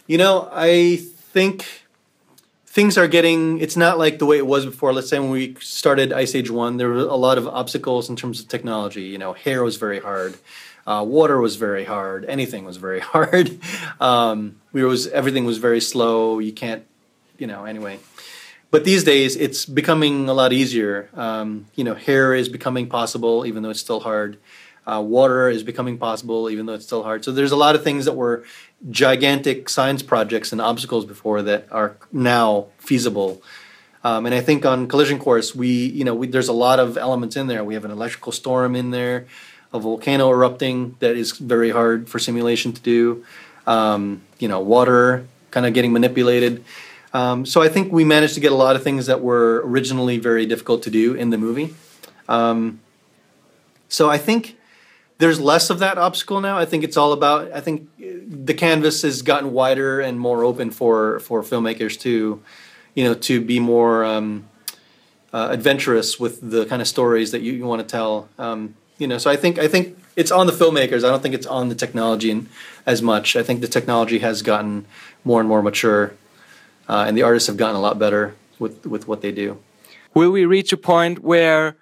You 0.06 0.18
know, 0.18 0.48
I 0.52 0.96
think 1.32 1.64
things 2.76 2.98
are 2.98 3.08
getting. 3.08 3.60
It's 3.60 3.76
not 3.76 3.96
like 4.04 4.18
the 4.18 4.26
way 4.26 4.38
it 4.38 4.46
was 4.46 4.64
before. 4.66 4.92
Let's 4.92 5.08
say 5.08 5.18
when 5.18 5.30
we 5.30 5.54
started 5.60 6.12
Ice 6.12 6.34
Age 6.38 6.50
One, 6.50 6.76
there 6.78 6.88
were 6.88 7.08
a 7.18 7.20
lot 7.28 7.38
of 7.38 7.46
obstacles 7.46 8.10
in 8.10 8.16
terms 8.16 8.40
of 8.40 8.48
technology. 8.48 9.04
You 9.12 9.18
know, 9.18 9.32
hair 9.44 9.62
was 9.62 9.76
very 9.78 10.00
hard. 10.00 10.34
Uh, 10.86 11.04
water 11.06 11.40
was 11.40 11.56
very 11.56 11.84
hard. 11.84 12.24
Anything 12.26 12.64
was 12.64 12.76
very 12.76 13.00
hard. 13.14 13.58
Um, 14.00 14.60
we 14.72 14.84
was 14.84 15.08
everything 15.08 15.44
was 15.44 15.58
very 15.58 15.80
slow. 15.80 16.38
You 16.38 16.52
can't, 16.52 16.84
you 17.38 17.46
know. 17.46 17.64
Anyway, 17.64 17.98
but 18.70 18.84
these 18.84 19.04
days 19.04 19.36
it's 19.36 19.66
becoming 19.66 20.28
a 20.28 20.34
lot 20.34 20.52
easier. 20.52 21.08
Um, 21.14 21.66
you 21.74 21.84
know, 21.84 21.94
hair 21.94 22.34
is 22.34 22.48
becoming 22.48 22.88
possible, 22.88 23.46
even 23.46 23.62
though 23.62 23.70
it's 23.70 23.80
still 23.80 24.00
hard. 24.00 24.38
Uh, 24.86 25.02
water 25.02 25.48
is 25.48 25.64
becoming 25.64 25.98
possible, 25.98 26.48
even 26.48 26.66
though 26.66 26.74
it's 26.74 26.86
still 26.86 27.02
hard. 27.02 27.24
So 27.24 27.32
there's 27.32 27.50
a 27.50 27.56
lot 27.56 27.74
of 27.74 27.82
things 27.82 28.04
that 28.04 28.12
were 28.12 28.44
gigantic 28.88 29.68
science 29.68 30.02
projects 30.02 30.52
and 30.52 30.60
obstacles 30.60 31.04
before 31.04 31.42
that 31.42 31.66
are 31.72 31.96
now 32.12 32.66
feasible. 32.78 33.42
Um, 34.04 34.26
and 34.26 34.34
I 34.34 34.40
think 34.40 34.64
on 34.64 34.86
Collision 34.86 35.18
Course, 35.18 35.56
we, 35.56 35.86
you 35.86 36.04
know, 36.04 36.14
we, 36.14 36.28
there's 36.28 36.46
a 36.46 36.52
lot 36.52 36.78
of 36.78 36.96
elements 36.96 37.34
in 37.34 37.48
there. 37.48 37.64
We 37.64 37.74
have 37.74 37.84
an 37.84 37.90
electrical 37.90 38.30
storm 38.30 38.76
in 38.76 38.92
there, 38.92 39.26
a 39.72 39.78
volcano 39.78 40.30
erupting 40.30 40.96
that 41.00 41.16
is 41.16 41.32
very 41.32 41.70
hard 41.70 42.08
for 42.08 42.18
simulation 42.18 42.72
to 42.72 42.80
do. 42.82 43.24
Um, 43.66 44.22
you 44.38 44.48
know, 44.48 44.60
water 44.60 45.26
kind 45.50 45.66
of 45.66 45.74
getting 45.74 45.92
manipulated. 45.92 46.64
Um, 47.12 47.46
so 47.46 47.62
I 47.62 47.68
think 47.68 47.92
we 47.92 48.04
managed 48.04 48.34
to 48.34 48.40
get 48.40 48.52
a 48.52 48.56
lot 48.56 48.76
of 48.76 48.82
things 48.82 49.06
that 49.06 49.22
were 49.22 49.62
originally 49.64 50.18
very 50.18 50.46
difficult 50.46 50.82
to 50.82 50.90
do 50.90 51.14
in 51.14 51.30
the 51.30 51.38
movie. 51.38 51.74
Um, 52.28 52.80
so 53.88 54.10
I 54.10 54.18
think 54.18 54.56
there's 55.18 55.40
less 55.40 55.70
of 55.70 55.78
that 55.78 55.98
obstacle 55.98 56.40
now. 56.40 56.58
I 56.58 56.64
think 56.64 56.84
it's 56.84 56.96
all 56.96 57.12
about. 57.12 57.52
I 57.52 57.60
think 57.60 57.88
the 57.98 58.54
canvas 58.54 59.02
has 59.02 59.22
gotten 59.22 59.52
wider 59.52 60.00
and 60.00 60.20
more 60.20 60.44
open 60.44 60.70
for 60.70 61.20
for 61.20 61.42
filmmakers 61.42 61.98
to, 62.00 62.42
you 62.94 63.04
know, 63.04 63.14
to 63.14 63.40
be 63.40 63.60
more 63.60 64.04
um, 64.04 64.46
uh, 65.32 65.48
adventurous 65.50 66.20
with 66.20 66.50
the 66.50 66.66
kind 66.66 66.82
of 66.82 66.88
stories 66.88 67.30
that 67.30 67.40
you, 67.40 67.52
you 67.52 67.64
want 67.64 67.80
to 67.80 67.88
tell. 67.88 68.28
Um, 68.38 68.74
you 68.98 69.06
know, 69.06 69.18
so 69.18 69.30
I 69.30 69.36
think 69.36 69.58
I 69.58 69.68
think 69.68 69.98
it's 70.16 70.30
on 70.30 70.46
the 70.46 70.52
filmmakers. 70.52 71.04
I 71.04 71.08
don't 71.08 71.22
think 71.22 71.34
it's 71.34 71.46
on 71.46 71.68
the 71.68 71.74
technology 71.74 72.46
as 72.86 73.02
much. 73.02 73.36
I 73.36 73.42
think 73.42 73.60
the 73.60 73.68
technology 73.68 74.18
has 74.20 74.42
gotten 74.42 74.86
more 75.24 75.40
and 75.40 75.48
more 75.48 75.62
mature, 75.62 76.14
uh, 76.88 77.04
and 77.06 77.16
the 77.16 77.22
artists 77.22 77.46
have 77.46 77.56
gotten 77.56 77.76
a 77.76 77.80
lot 77.80 77.98
better 77.98 78.34
with 78.58 78.86
with 78.86 79.06
what 79.08 79.20
they 79.20 79.32
do. 79.32 79.58
Will 80.14 80.30
we 80.30 80.46
reach 80.46 80.72
a 80.72 80.78
point 80.78 81.22
where 81.22 81.76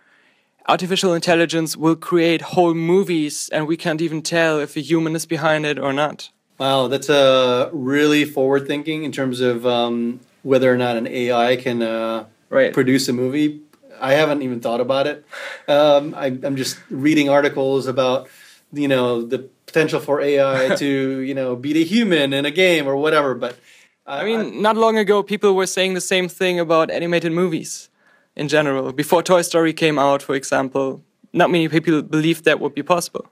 artificial 0.67 1.15
intelligence 1.15 1.77
will 1.77 1.97
create 1.97 2.41
whole 2.41 2.75
movies 2.75 3.49
and 3.53 3.67
we 3.67 3.77
can't 3.77 4.01
even 4.01 4.23
tell 4.23 4.59
if 4.59 4.77
a 4.77 4.81
human 4.81 5.15
is 5.15 5.27
behind 5.27 5.67
it 5.67 5.79
or 5.79 5.93
not? 5.93 6.31
Wow, 6.59 6.89
that's 6.89 7.11
uh, 7.11 7.69
really 7.73 8.25
forward 8.25 8.67
thinking 8.67 9.05
in 9.05 9.13
terms 9.13 9.41
of 9.41 9.67
um, 9.67 10.21
whether 10.43 10.73
or 10.73 10.77
not 10.77 10.97
an 10.97 11.07
AI 11.07 11.57
can 11.57 11.83
uh, 11.83 12.25
produce 12.49 13.09
a 13.09 13.13
movie. 13.13 13.61
I 14.01 14.15
haven't 14.15 14.43
even 14.43 14.61
thought 14.61 14.81
about 14.81 15.07
it. 15.07 15.25
Um, 15.69 16.15
I, 16.15 16.27
I'm 16.27 16.57
just 16.57 16.79
reading 16.91 17.29
articles 17.29 17.87
about, 17.87 18.29
you 18.73 18.89
know, 18.89 19.23
the 19.23 19.39
potential 19.67 20.01
for 20.01 20.21
AI 20.21 20.75
to, 20.79 21.21
you 21.21 21.35
know, 21.35 21.57
beat 21.57 21.77
a 21.77 21.85
human 21.85 22.33
in 22.33 22.45
a 22.45 22.51
game 22.51 22.87
or 22.87 22.97
whatever. 22.97 23.35
But 23.35 23.59
I 24.07 24.25
mean, 24.25 24.61
not 24.61 24.77
long 24.77 24.99
ago, 24.99 25.23
people 25.23 25.55
were 25.55 25.67
saying 25.67 25.95
the 25.95 26.01
same 26.01 26.29
thing 26.29 26.61
about 26.61 26.91
animated 26.91 27.33
movies 27.33 27.89
in 28.37 28.49
general. 28.49 28.93
Before 28.93 29.23
Toy 29.23 29.43
Story 29.43 29.73
came 29.73 29.99
out, 29.99 30.23
for 30.23 30.35
example, 30.35 31.03
not 31.33 31.51
many 31.51 31.69
people 31.69 32.03
believed 32.03 32.45
that 32.45 32.61
would 32.61 32.75
be 32.75 32.83
possible. 32.83 33.27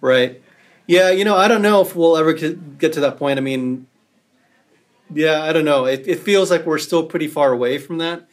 Right. 0.00 0.42
Yeah, 0.86 1.10
you 1.10 1.24
know, 1.24 1.36
I 1.36 1.48
don't 1.48 1.62
know 1.62 1.80
if 1.80 1.94
we'll 1.94 2.16
ever 2.16 2.32
get 2.32 2.78
get 2.78 2.92
to 2.94 3.00
that 3.00 3.16
point. 3.16 3.38
I 3.38 3.42
mean, 3.42 3.86
yeah, 5.14 5.42
I 5.42 5.52
don't 5.52 5.64
know. 5.64 5.84
It, 5.84 6.06
it 6.08 6.18
feels 6.18 6.50
like 6.50 6.66
we're 6.66 6.78
still 6.78 7.06
pretty 7.06 7.28
far 7.28 7.52
away 7.52 7.78
from 7.78 7.98
that. 7.98 8.28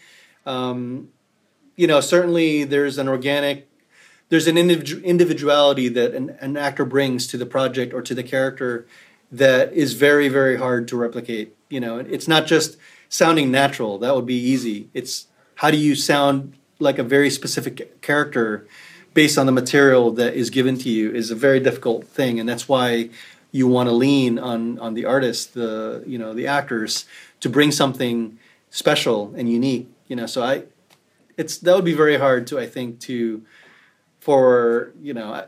Um, 0.46 1.10
you 1.80 1.88
know, 1.88 2.02
certainly 2.02 2.66
there's 2.66 2.98
an 2.98 3.08
organic, 3.08 3.66
there's 4.28 4.48
an 4.48 4.58
individu- 4.58 5.02
individuality 5.02 5.88
that 5.88 6.14
an, 6.14 6.32
an 6.42 6.58
actor 6.58 6.84
brings 6.84 7.26
to 7.28 7.38
the 7.38 7.46
project 7.46 7.94
or 7.94 8.02
to 8.02 8.14
the 8.14 8.22
character 8.22 8.86
that 9.32 9.72
is 9.72 9.94
very, 9.94 10.28
very 10.28 10.58
hard 10.58 10.90
to 10.90 10.98
replicate. 10.98 11.56
You 11.70 11.80
know, 11.80 11.98
it's 11.98 12.28
not 12.28 12.48
just 12.48 12.76
sounding 13.08 13.50
natural. 13.50 13.98
That 13.98 14.14
would 14.14 14.26
be 14.26 14.36
easy. 14.36 14.90
It's 14.94 15.28
how 15.56 15.72
do 15.72 15.78
you 15.78 15.96
sound 15.96 16.58
like 16.80 17.00
a 17.00 17.04
very 17.04 17.30
specific 17.30 18.02
character 18.02 18.68
based 19.14 19.38
on 19.38 19.46
the 19.46 19.54
material 19.54 20.12
that 20.12 20.34
is 20.34 20.50
given 20.50 20.78
to 20.80 20.90
you 20.90 21.10
is 21.12 21.32
a 21.32 21.36
very 21.36 21.62
difficult 21.62 22.06
thing, 22.06 22.42
and 22.42 22.50
that's 22.50 22.68
why 22.68 23.10
you 23.54 23.70
want 23.70 23.88
to 23.88 23.94
lean 23.94 24.38
on 24.38 24.78
on 24.80 24.96
the 24.96 25.06
artist, 25.06 25.54
the 25.54 26.04
you 26.06 26.18
know 26.18 26.34
the 26.34 26.46
actors, 26.46 27.06
to 27.40 27.48
bring 27.48 27.72
something 27.72 28.38
special 28.70 29.34
and 29.38 29.50
unique. 29.50 29.88
You 30.10 30.18
know, 30.18 30.26
so 30.26 30.44
I, 30.44 30.64
it's 31.40 31.58
that 31.60 31.74
would 31.74 31.86
be 31.86 31.94
very 31.94 32.18
hard 32.18 32.46
to 32.48 32.60
I 32.60 32.68
think 32.68 33.00
to, 33.08 33.42
for 34.20 34.92
you 35.02 35.14
know, 35.14 35.46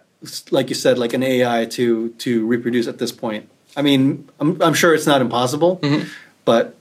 like 0.49 0.69
you 0.69 0.75
said, 0.75 0.97
like 0.97 1.13
an 1.13 1.21
AI 1.21 1.65
to 1.65 2.09
to 2.23 2.47
reproduce 2.47 2.87
at 2.87 2.97
this 2.97 3.11
point. 3.11 3.49
I 3.75 3.81
mean, 3.81 4.29
I'm 4.39 4.59
I'm 4.61 4.73
sure 4.73 4.95
it's 4.95 5.05
not 5.05 5.21
impossible, 5.21 5.81
but 6.45 6.75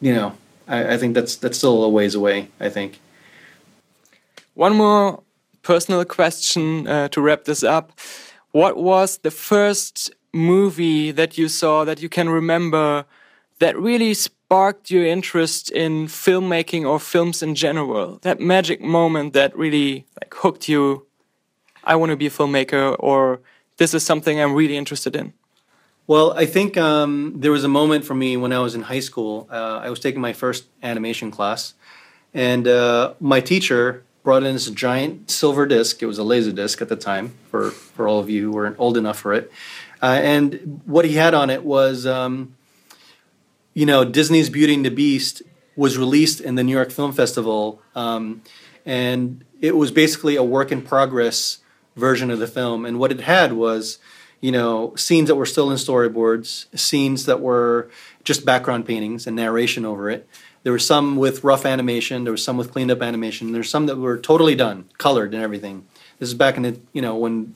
you 0.00 0.12
know, 0.12 0.36
I, 0.66 0.94
I 0.94 0.98
think 0.98 1.14
that's 1.14 1.36
that's 1.36 1.56
still 1.56 1.84
a 1.84 1.88
ways 1.88 2.16
away. 2.16 2.48
I 2.58 2.68
think. 2.68 3.00
One 4.54 4.74
more 4.74 5.22
personal 5.62 6.04
question 6.04 6.88
uh, 6.88 7.08
to 7.08 7.20
wrap 7.22 7.44
this 7.44 7.62
up. 7.62 7.92
What 8.50 8.76
was 8.76 9.18
the 9.18 9.30
first 9.30 10.10
movie 10.32 11.12
that 11.12 11.38
you 11.38 11.48
saw 11.48 11.84
that 11.84 12.02
you 12.02 12.08
can 12.08 12.28
remember 12.28 13.04
that 13.60 13.78
really 13.78 14.14
sparked 14.52 14.90
your 14.90 15.06
interest 15.06 15.70
in 15.70 16.06
filmmaking 16.06 16.84
or 16.84 17.00
films 17.00 17.42
in 17.42 17.54
general? 17.54 18.18
That 18.20 18.38
magic 18.38 18.82
moment 18.82 19.32
that 19.32 19.56
really 19.56 20.04
like 20.20 20.34
hooked 20.34 20.68
you. 20.68 21.06
I 21.84 21.96
want 21.96 22.10
to 22.10 22.16
be 22.16 22.26
a 22.26 22.30
filmmaker, 22.30 22.94
or 22.98 23.40
this 23.78 23.94
is 23.94 24.04
something 24.04 24.38
I'm 24.38 24.54
really 24.54 24.76
interested 24.76 25.16
in. 25.16 25.32
Well, 26.06 26.34
I 26.36 26.44
think 26.44 26.76
um, 26.76 27.32
there 27.36 27.50
was 27.50 27.64
a 27.64 27.68
moment 27.68 28.04
for 28.04 28.14
me 28.14 28.36
when 28.36 28.52
I 28.52 28.58
was 28.58 28.74
in 28.74 28.82
high 28.82 29.00
school. 29.00 29.48
Uh, 29.50 29.80
I 29.82 29.88
was 29.88 30.00
taking 30.00 30.20
my 30.20 30.34
first 30.34 30.66
animation 30.82 31.30
class, 31.30 31.72
and 32.34 32.68
uh, 32.68 33.14
my 33.20 33.40
teacher 33.40 34.04
brought 34.22 34.42
in 34.42 34.52
this 34.52 34.68
giant 34.68 35.30
silver 35.30 35.64
disc. 35.64 36.02
It 36.02 36.06
was 36.06 36.18
a 36.18 36.24
laser 36.24 36.52
disc 36.52 36.82
at 36.82 36.90
the 36.90 36.96
time, 36.96 37.32
for, 37.50 37.70
for 37.70 38.06
all 38.06 38.20
of 38.20 38.28
you 38.28 38.42
who 38.42 38.52
weren't 38.52 38.76
old 38.78 38.98
enough 38.98 39.18
for 39.18 39.32
it. 39.32 39.50
Uh, 40.02 40.20
and 40.22 40.82
what 40.84 41.06
he 41.06 41.14
had 41.14 41.32
on 41.32 41.48
it 41.48 41.64
was, 41.64 42.04
um, 42.06 42.54
you 43.74 43.86
know, 43.86 44.04
Disney's 44.04 44.50
Beauty 44.50 44.74
and 44.74 44.84
the 44.84 44.90
Beast 44.90 45.42
was 45.76 45.96
released 45.96 46.40
in 46.40 46.54
the 46.54 46.62
New 46.62 46.72
York 46.72 46.90
Film 46.90 47.12
Festival, 47.12 47.80
um, 47.94 48.42
and 48.84 49.44
it 49.60 49.76
was 49.76 49.90
basically 49.90 50.36
a 50.36 50.42
work 50.42 50.70
in 50.70 50.82
progress 50.82 51.58
version 51.96 52.30
of 52.30 52.38
the 52.38 52.46
film. 52.46 52.84
And 52.84 52.98
what 52.98 53.12
it 53.12 53.20
had 53.20 53.52
was, 53.52 53.98
you 54.40 54.52
know, 54.52 54.94
scenes 54.96 55.28
that 55.28 55.36
were 55.36 55.46
still 55.46 55.70
in 55.70 55.76
storyboards, 55.76 56.66
scenes 56.78 57.26
that 57.26 57.40
were 57.40 57.90
just 58.24 58.44
background 58.44 58.86
paintings 58.86 59.26
and 59.26 59.36
narration 59.36 59.84
over 59.84 60.10
it. 60.10 60.28
There 60.62 60.72
were 60.72 60.78
some 60.78 61.16
with 61.16 61.42
rough 61.42 61.66
animation. 61.66 62.24
There 62.24 62.32
was 62.32 62.44
some 62.44 62.56
with 62.56 62.70
cleaned 62.70 62.90
up 62.90 63.02
animation. 63.02 63.52
There's 63.52 63.70
some 63.70 63.86
that 63.86 63.96
were 63.96 64.18
totally 64.18 64.54
done, 64.54 64.88
colored 64.98 65.34
and 65.34 65.42
everything. 65.42 65.86
This 66.18 66.28
is 66.28 66.34
back 66.34 66.56
in 66.56 66.62
the 66.62 66.78
you 66.92 67.02
know 67.02 67.16
when 67.16 67.54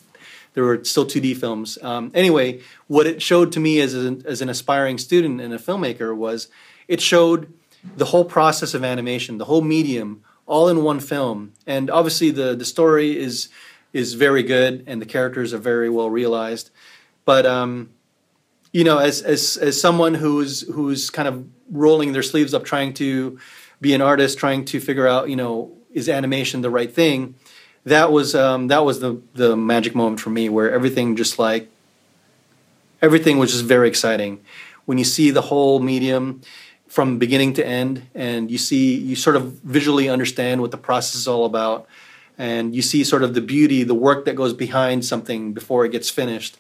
there 0.56 0.64
were 0.64 0.82
still 0.84 1.04
2D 1.04 1.36
films. 1.36 1.76
Um, 1.82 2.10
anyway, 2.14 2.62
what 2.86 3.06
it 3.06 3.20
showed 3.20 3.52
to 3.52 3.60
me 3.60 3.78
as 3.80 3.92
an, 3.92 4.22
as 4.24 4.40
an 4.40 4.48
aspiring 4.48 4.96
student 4.96 5.38
and 5.38 5.52
a 5.52 5.58
filmmaker 5.58 6.16
was 6.16 6.48
it 6.88 7.02
showed 7.02 7.52
the 7.94 8.06
whole 8.06 8.24
process 8.24 8.72
of 8.72 8.82
animation, 8.82 9.36
the 9.36 9.44
whole 9.44 9.60
medium, 9.60 10.24
all 10.46 10.70
in 10.70 10.82
one 10.82 10.98
film. 10.98 11.52
And 11.66 11.90
obviously, 11.90 12.30
the 12.30 12.56
the 12.56 12.64
story 12.64 13.18
is 13.18 13.50
is 13.92 14.14
very 14.14 14.42
good, 14.42 14.82
and 14.86 15.00
the 15.00 15.06
characters 15.06 15.52
are 15.52 15.58
very 15.58 15.90
well 15.90 16.08
realized. 16.08 16.70
But 17.26 17.44
um, 17.44 17.90
you 18.72 18.82
know, 18.82 18.96
as 18.96 19.20
as 19.20 19.58
as 19.58 19.78
someone 19.78 20.14
who's 20.14 20.62
who's 20.72 21.10
kind 21.10 21.28
of 21.28 21.46
rolling 21.70 22.14
their 22.14 22.22
sleeves 22.22 22.54
up, 22.54 22.64
trying 22.64 22.94
to 22.94 23.38
be 23.82 23.92
an 23.92 24.00
artist, 24.00 24.38
trying 24.38 24.64
to 24.64 24.80
figure 24.80 25.06
out, 25.06 25.28
you 25.28 25.36
know, 25.36 25.76
is 25.92 26.08
animation 26.08 26.62
the 26.62 26.70
right 26.70 26.90
thing? 26.90 27.34
That 27.86 28.10
was 28.10 28.34
um, 28.34 28.66
that 28.68 28.84
was 28.84 28.98
the 28.98 29.22
the 29.34 29.56
magic 29.56 29.94
moment 29.94 30.20
for 30.20 30.30
me, 30.30 30.48
where 30.48 30.70
everything 30.72 31.14
just 31.14 31.38
like 31.38 31.70
everything 33.00 33.38
was 33.38 33.52
just 33.52 33.64
very 33.64 33.88
exciting. 33.88 34.40
When 34.86 34.98
you 34.98 35.04
see 35.04 35.30
the 35.30 35.42
whole 35.42 35.78
medium 35.78 36.42
from 36.88 37.18
beginning 37.18 37.54
to 37.54 37.66
end, 37.66 38.02
and 38.12 38.50
you 38.50 38.58
see 38.58 38.96
you 38.96 39.14
sort 39.14 39.36
of 39.36 39.52
visually 39.62 40.08
understand 40.08 40.60
what 40.60 40.72
the 40.72 40.76
process 40.76 41.14
is 41.14 41.28
all 41.28 41.44
about, 41.44 41.86
and 42.36 42.74
you 42.74 42.82
see 42.82 43.04
sort 43.04 43.22
of 43.22 43.34
the 43.34 43.40
beauty, 43.40 43.84
the 43.84 43.94
work 43.94 44.24
that 44.24 44.34
goes 44.34 44.52
behind 44.52 45.04
something 45.04 45.52
before 45.52 45.84
it 45.84 45.92
gets 45.92 46.10
finished, 46.10 46.58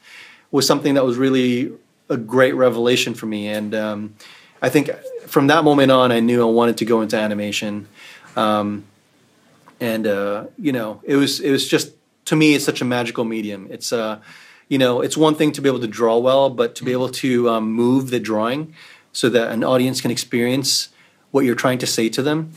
was 0.52 0.64
something 0.64 0.94
that 0.94 1.04
was 1.04 1.16
really 1.16 1.72
a 2.08 2.16
great 2.16 2.54
revelation 2.54 3.14
for 3.14 3.26
me. 3.26 3.48
And 3.48 3.74
um, 3.74 4.14
I 4.62 4.68
think 4.68 4.90
from 5.26 5.48
that 5.48 5.64
moment 5.64 5.90
on, 5.90 6.12
I 6.12 6.20
knew 6.20 6.40
I 6.40 6.50
wanted 6.50 6.76
to 6.78 6.84
go 6.84 7.00
into 7.02 7.16
animation. 7.16 7.88
Um, 8.36 8.84
and 9.80 10.06
uh, 10.06 10.46
you 10.58 10.72
know, 10.72 11.00
it 11.04 11.16
was 11.16 11.40
it 11.40 11.50
was 11.50 11.66
just 11.66 11.92
to 12.26 12.36
me, 12.36 12.54
it's 12.54 12.64
such 12.64 12.80
a 12.80 12.84
magical 12.84 13.24
medium. 13.24 13.68
It's 13.70 13.92
uh, 13.92 14.20
you 14.68 14.78
know, 14.78 15.00
it's 15.00 15.16
one 15.16 15.34
thing 15.34 15.52
to 15.52 15.60
be 15.60 15.68
able 15.68 15.80
to 15.80 15.86
draw 15.86 16.18
well, 16.18 16.50
but 16.50 16.74
to 16.76 16.84
be 16.84 16.92
able 16.92 17.08
to 17.08 17.48
um, 17.48 17.72
move 17.72 18.10
the 18.10 18.20
drawing 18.20 18.74
so 19.12 19.28
that 19.30 19.50
an 19.50 19.64
audience 19.64 20.00
can 20.00 20.10
experience 20.10 20.90
what 21.30 21.44
you're 21.44 21.54
trying 21.54 21.78
to 21.78 21.86
say 21.86 22.08
to 22.10 22.22
them. 22.22 22.52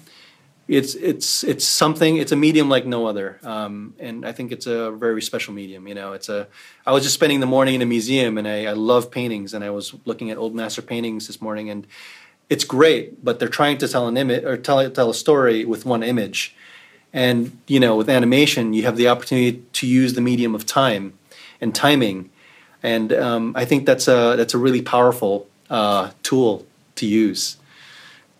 It's 0.67 0.93
it's 0.95 1.43
it's 1.43 1.65
something. 1.65 2.17
It's 2.17 2.31
a 2.31 2.35
medium 2.35 2.69
like 2.69 2.85
no 2.85 3.07
other, 3.07 3.39
um, 3.41 3.95
and 3.99 4.23
I 4.23 4.31
think 4.31 4.51
it's 4.51 4.67
a 4.67 4.91
very 4.91 5.22
special 5.22 5.51
medium. 5.51 5.88
You 5.88 5.95
know, 5.95 6.14
it's 6.14 6.30
a. 6.30 6.48
I 6.85 6.91
was 6.91 7.01
just 7.01 7.15
spending 7.15 7.39
the 7.39 7.48
morning 7.48 7.73
in 7.73 7.81
a 7.81 7.88
museum, 7.88 8.38
and 8.38 8.48
I, 8.48 8.65
I 8.65 8.73
love 8.73 9.09
paintings, 9.09 9.56
and 9.56 9.64
I 9.64 9.72
was 9.72 9.95
looking 10.06 10.30
at 10.30 10.38
old 10.38 10.53
master 10.53 10.83
paintings 10.83 11.25
this 11.25 11.41
morning, 11.41 11.72
and 11.72 11.88
it's 12.49 12.64
great, 12.64 13.23
but 13.23 13.39
they're 13.39 13.48
trying 13.48 13.80
to 13.80 13.88
tell 13.88 14.07
an 14.07 14.15
image 14.15 14.43
or 14.43 14.57
tell 14.57 14.88
tell 14.91 15.09
a 15.09 15.14
story 15.15 15.65
with 15.65 15.85
one 15.85 16.03
image, 16.03 16.56
and 17.14 17.58
you 17.68 17.80
know, 17.80 17.96
with 17.96 18.10
animation, 18.10 18.74
you 18.74 18.84
have 18.84 18.98
the 18.98 19.08
opportunity 19.08 19.64
to 19.74 19.88
use 19.88 20.14
the 20.14 20.22
medium 20.22 20.56
of 20.56 20.66
time 20.66 21.14
and 21.62 21.74
timing, 21.74 22.30
and 22.84 23.12
um, 23.14 23.54
I 23.56 23.66
think 23.66 23.86
that's 23.86 24.08
a 24.08 24.36
that's 24.38 24.54
a 24.54 24.58
really 24.58 24.82
powerful 24.82 25.48
uh, 25.70 26.12
tool 26.24 26.66
to 26.96 27.06
use 27.06 27.58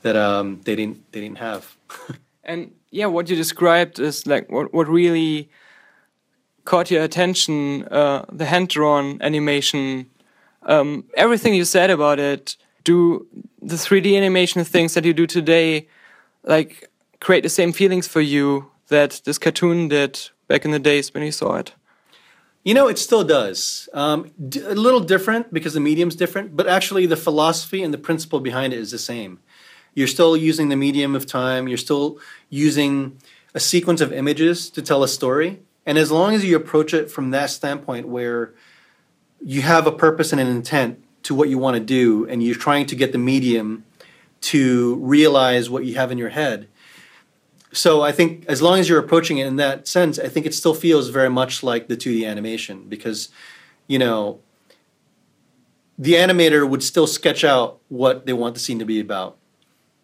that 0.02 0.16
um, 0.16 0.62
they 0.64 0.76
didn't 0.76 1.12
they 1.12 1.22
didn't 1.22 1.40
have. 1.40 1.76
and 2.44 2.72
yeah, 2.92 3.08
what 3.08 3.30
you 3.30 3.36
described 3.36 4.00
is 4.00 4.28
like 4.28 4.50
what 4.50 4.74
what 4.74 4.88
really 4.88 5.50
caught 6.66 6.92
your 6.92 7.04
attention, 7.04 7.84
uh, 7.86 8.26
the 8.32 8.46
hand 8.46 8.70
drawn 8.70 9.20
animation, 9.22 10.08
um, 10.64 11.04
everything 11.16 11.56
you 11.56 11.66
said 11.66 11.90
about 11.90 12.20
it. 12.20 12.56
Do 12.84 13.28
the 13.62 13.76
3D 13.76 14.16
animation 14.16 14.64
things 14.64 14.94
that 14.94 15.04
you 15.04 15.14
do 15.14 15.28
today, 15.28 15.88
like 16.44 16.89
create 17.20 17.44
the 17.44 17.50
same 17.50 17.74
feelings 17.74 18.08
for 18.08 18.22
you 18.22 18.72
that 18.88 19.22
this 19.26 19.38
cartoon 19.38 19.88
did 19.88 20.30
back 20.48 20.66
in 20.66 20.72
the 20.72 20.80
days 20.80 21.14
when 21.14 21.24
you 21.24 21.32
saw 21.32 21.56
it? 21.56 21.74
You 22.64 22.74
know, 22.74 22.88
it 22.88 23.00
still 23.00 23.24
does. 23.24 23.88
Um, 23.94 24.32
a 24.40 24.76
little 24.76 25.00
different 25.00 25.54
because 25.54 25.74
the 25.74 25.80
medium's 25.80 26.16
different, 26.16 26.56
but 26.56 26.68
actually 26.68 27.06
the 27.06 27.16
philosophy 27.16 27.82
and 27.84 27.94
the 27.94 27.98
principle 27.98 28.40
behind 28.40 28.74
it 28.74 28.80
is 28.80 28.92
the 28.92 28.98
same. 28.98 29.40
You're 29.94 30.08
still 30.08 30.36
using 30.36 30.70
the 30.70 30.76
medium 30.76 31.16
of 31.16 31.26
time, 31.26 31.68
you're 31.68 31.78
still 31.78 32.20
using 32.50 33.18
a 33.54 33.60
sequence 33.60 34.02
of 34.02 34.12
images 34.14 34.70
to 34.72 34.82
tell 34.82 35.04
a 35.04 35.08
story. 35.08 35.62
And 35.86 35.98
as 35.98 36.12
long 36.12 36.36
as 36.36 36.46
you 36.46 36.56
approach 36.56 36.94
it 36.94 37.10
from 37.10 37.32
that 37.32 37.50
standpoint 37.50 38.08
where 38.08 38.54
you 39.44 39.62
have 39.62 39.88
a 39.88 39.92
purpose 39.92 40.32
and 40.32 40.40
an 40.40 40.48
intent 40.48 41.04
to 41.24 41.34
what 41.34 41.50
you 41.50 41.58
want 41.58 41.76
to 41.76 41.84
do, 41.84 42.28
and 42.28 42.44
you're 42.44 42.56
trying 42.56 42.86
to 42.88 42.96
get 42.96 43.12
the 43.12 43.18
medium 43.18 43.86
to 44.42 44.96
realize 44.96 45.70
what 45.70 45.86
you 45.86 45.96
have 45.96 46.12
in 46.12 46.18
your 46.18 46.30
head. 46.30 46.68
So 47.72 48.02
I 48.02 48.12
think 48.12 48.46
as 48.48 48.62
long 48.62 48.80
as 48.80 48.90
you're 48.90 49.00
approaching 49.00 49.38
it 49.38 49.46
in 49.46 49.58
that 49.58 49.88
sense, 49.88 50.18
I 50.18 50.28
think 50.28 50.46
it 50.46 50.54
still 50.54 50.74
feels 50.74 51.10
very 51.10 51.30
much 51.30 51.62
like 51.62 51.88
the 51.88 51.96
2D 51.96 52.28
animation 52.28 52.86
because, 52.90 53.30
you 53.88 54.00
know, 54.00 54.40
the 55.98 56.14
animator 56.14 56.68
would 56.68 56.82
still 56.82 57.06
sketch 57.06 57.44
out 57.44 57.80
what 57.90 58.26
they 58.26 58.34
want 58.34 58.54
the 58.56 58.60
scene 58.60 58.80
to 58.80 58.86
be 58.86 59.00
about. 59.00 59.38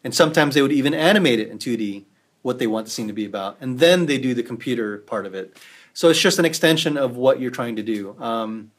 And 0.04 0.14
sometimes 0.14 0.54
they 0.54 0.62
would 0.62 0.72
even 0.72 0.94
animate 0.94 1.40
it 1.40 1.50
in 1.50 1.58
2D, 1.58 2.04
what 2.44 2.60
they 2.60 2.68
want 2.68 2.86
the 2.86 2.92
scene 2.92 3.08
to 3.08 3.14
be 3.14 3.26
about. 3.26 3.58
And 3.60 3.80
then 3.80 4.06
they 4.06 4.20
do 4.20 4.36
the 4.36 4.44
computer 4.44 5.00
part 5.00 5.26
of 5.26 5.34
it. 5.34 5.58
So 5.94 6.10
it's 6.10 6.20
just 6.20 6.38
an 6.38 6.46
extension 6.46 6.98
of 6.98 7.16
what 7.16 7.40
you're 7.40 7.50
trying 7.50 7.78
to 7.78 7.84
do. 7.84 8.16
Um, 8.20 8.72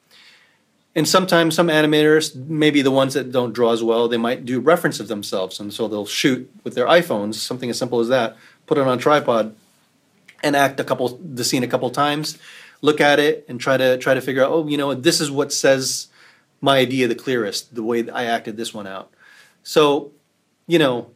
and 0.95 1.09
sometimes 1.09 1.55
some 1.55 1.69
animators, 1.69 2.35
maybe 2.35 2.81
the 2.81 2.91
ones 2.91 3.15
that 3.15 3.33
don't 3.33 3.53
draw 3.53 3.73
as 3.73 3.83
well, 3.83 4.09
they 4.09 4.17
might 4.17 4.45
do 4.45 4.61
reference 4.61 5.01
of 5.01 5.09
themselves. 5.09 5.59
And 5.59 5.73
so 5.73 5.89
they'll 5.89 6.07
shoot 6.07 6.51
with 6.65 6.75
their 6.75 6.87
iPhones, 6.87 7.35
something 7.35 7.69
as 7.69 7.79
simple 7.79 8.01
as 8.01 8.09
that, 8.09 8.37
put 8.67 8.79
it 8.79 8.83
on 8.83 8.99
a 8.99 9.01
tripod, 9.01 9.55
and 10.43 10.55
act 10.55 10.79
a 10.81 10.85
couple 10.85 11.19
the 11.23 11.45
scene 11.45 11.63
a 11.63 11.67
couple 11.67 11.89
times, 11.91 12.39
look 12.83 13.01
at 13.01 13.19
it 13.19 13.45
and 13.49 13.61
try 13.61 13.77
to 13.77 13.99
try 13.99 14.15
to 14.15 14.21
figure 14.21 14.45
out, 14.45 14.51
oh, 14.51 14.67
you 14.69 14.77
know, 14.77 14.95
this 14.95 15.21
is 15.21 15.31
what 15.31 15.53
says 15.53 16.09
my 16.61 16.79
idea 16.79 17.09
the 17.09 17.15
clearest, 17.15 17.75
the 17.75 17.83
way 17.83 18.09
I 18.11 18.25
acted 18.25 18.57
this 18.57 18.73
one 18.73 18.87
out. 18.87 19.11
So, 19.63 20.13
you 20.67 20.79
know, 20.79 21.11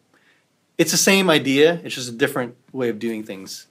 it's 0.79 0.91
the 0.91 0.97
same 0.97 1.31
idea, 1.31 1.81
it's 1.85 1.95
just 1.95 2.09
a 2.09 2.12
different 2.12 2.57
way 2.73 2.89
of 2.89 2.99
doing 2.99 3.23
things. 3.25 3.67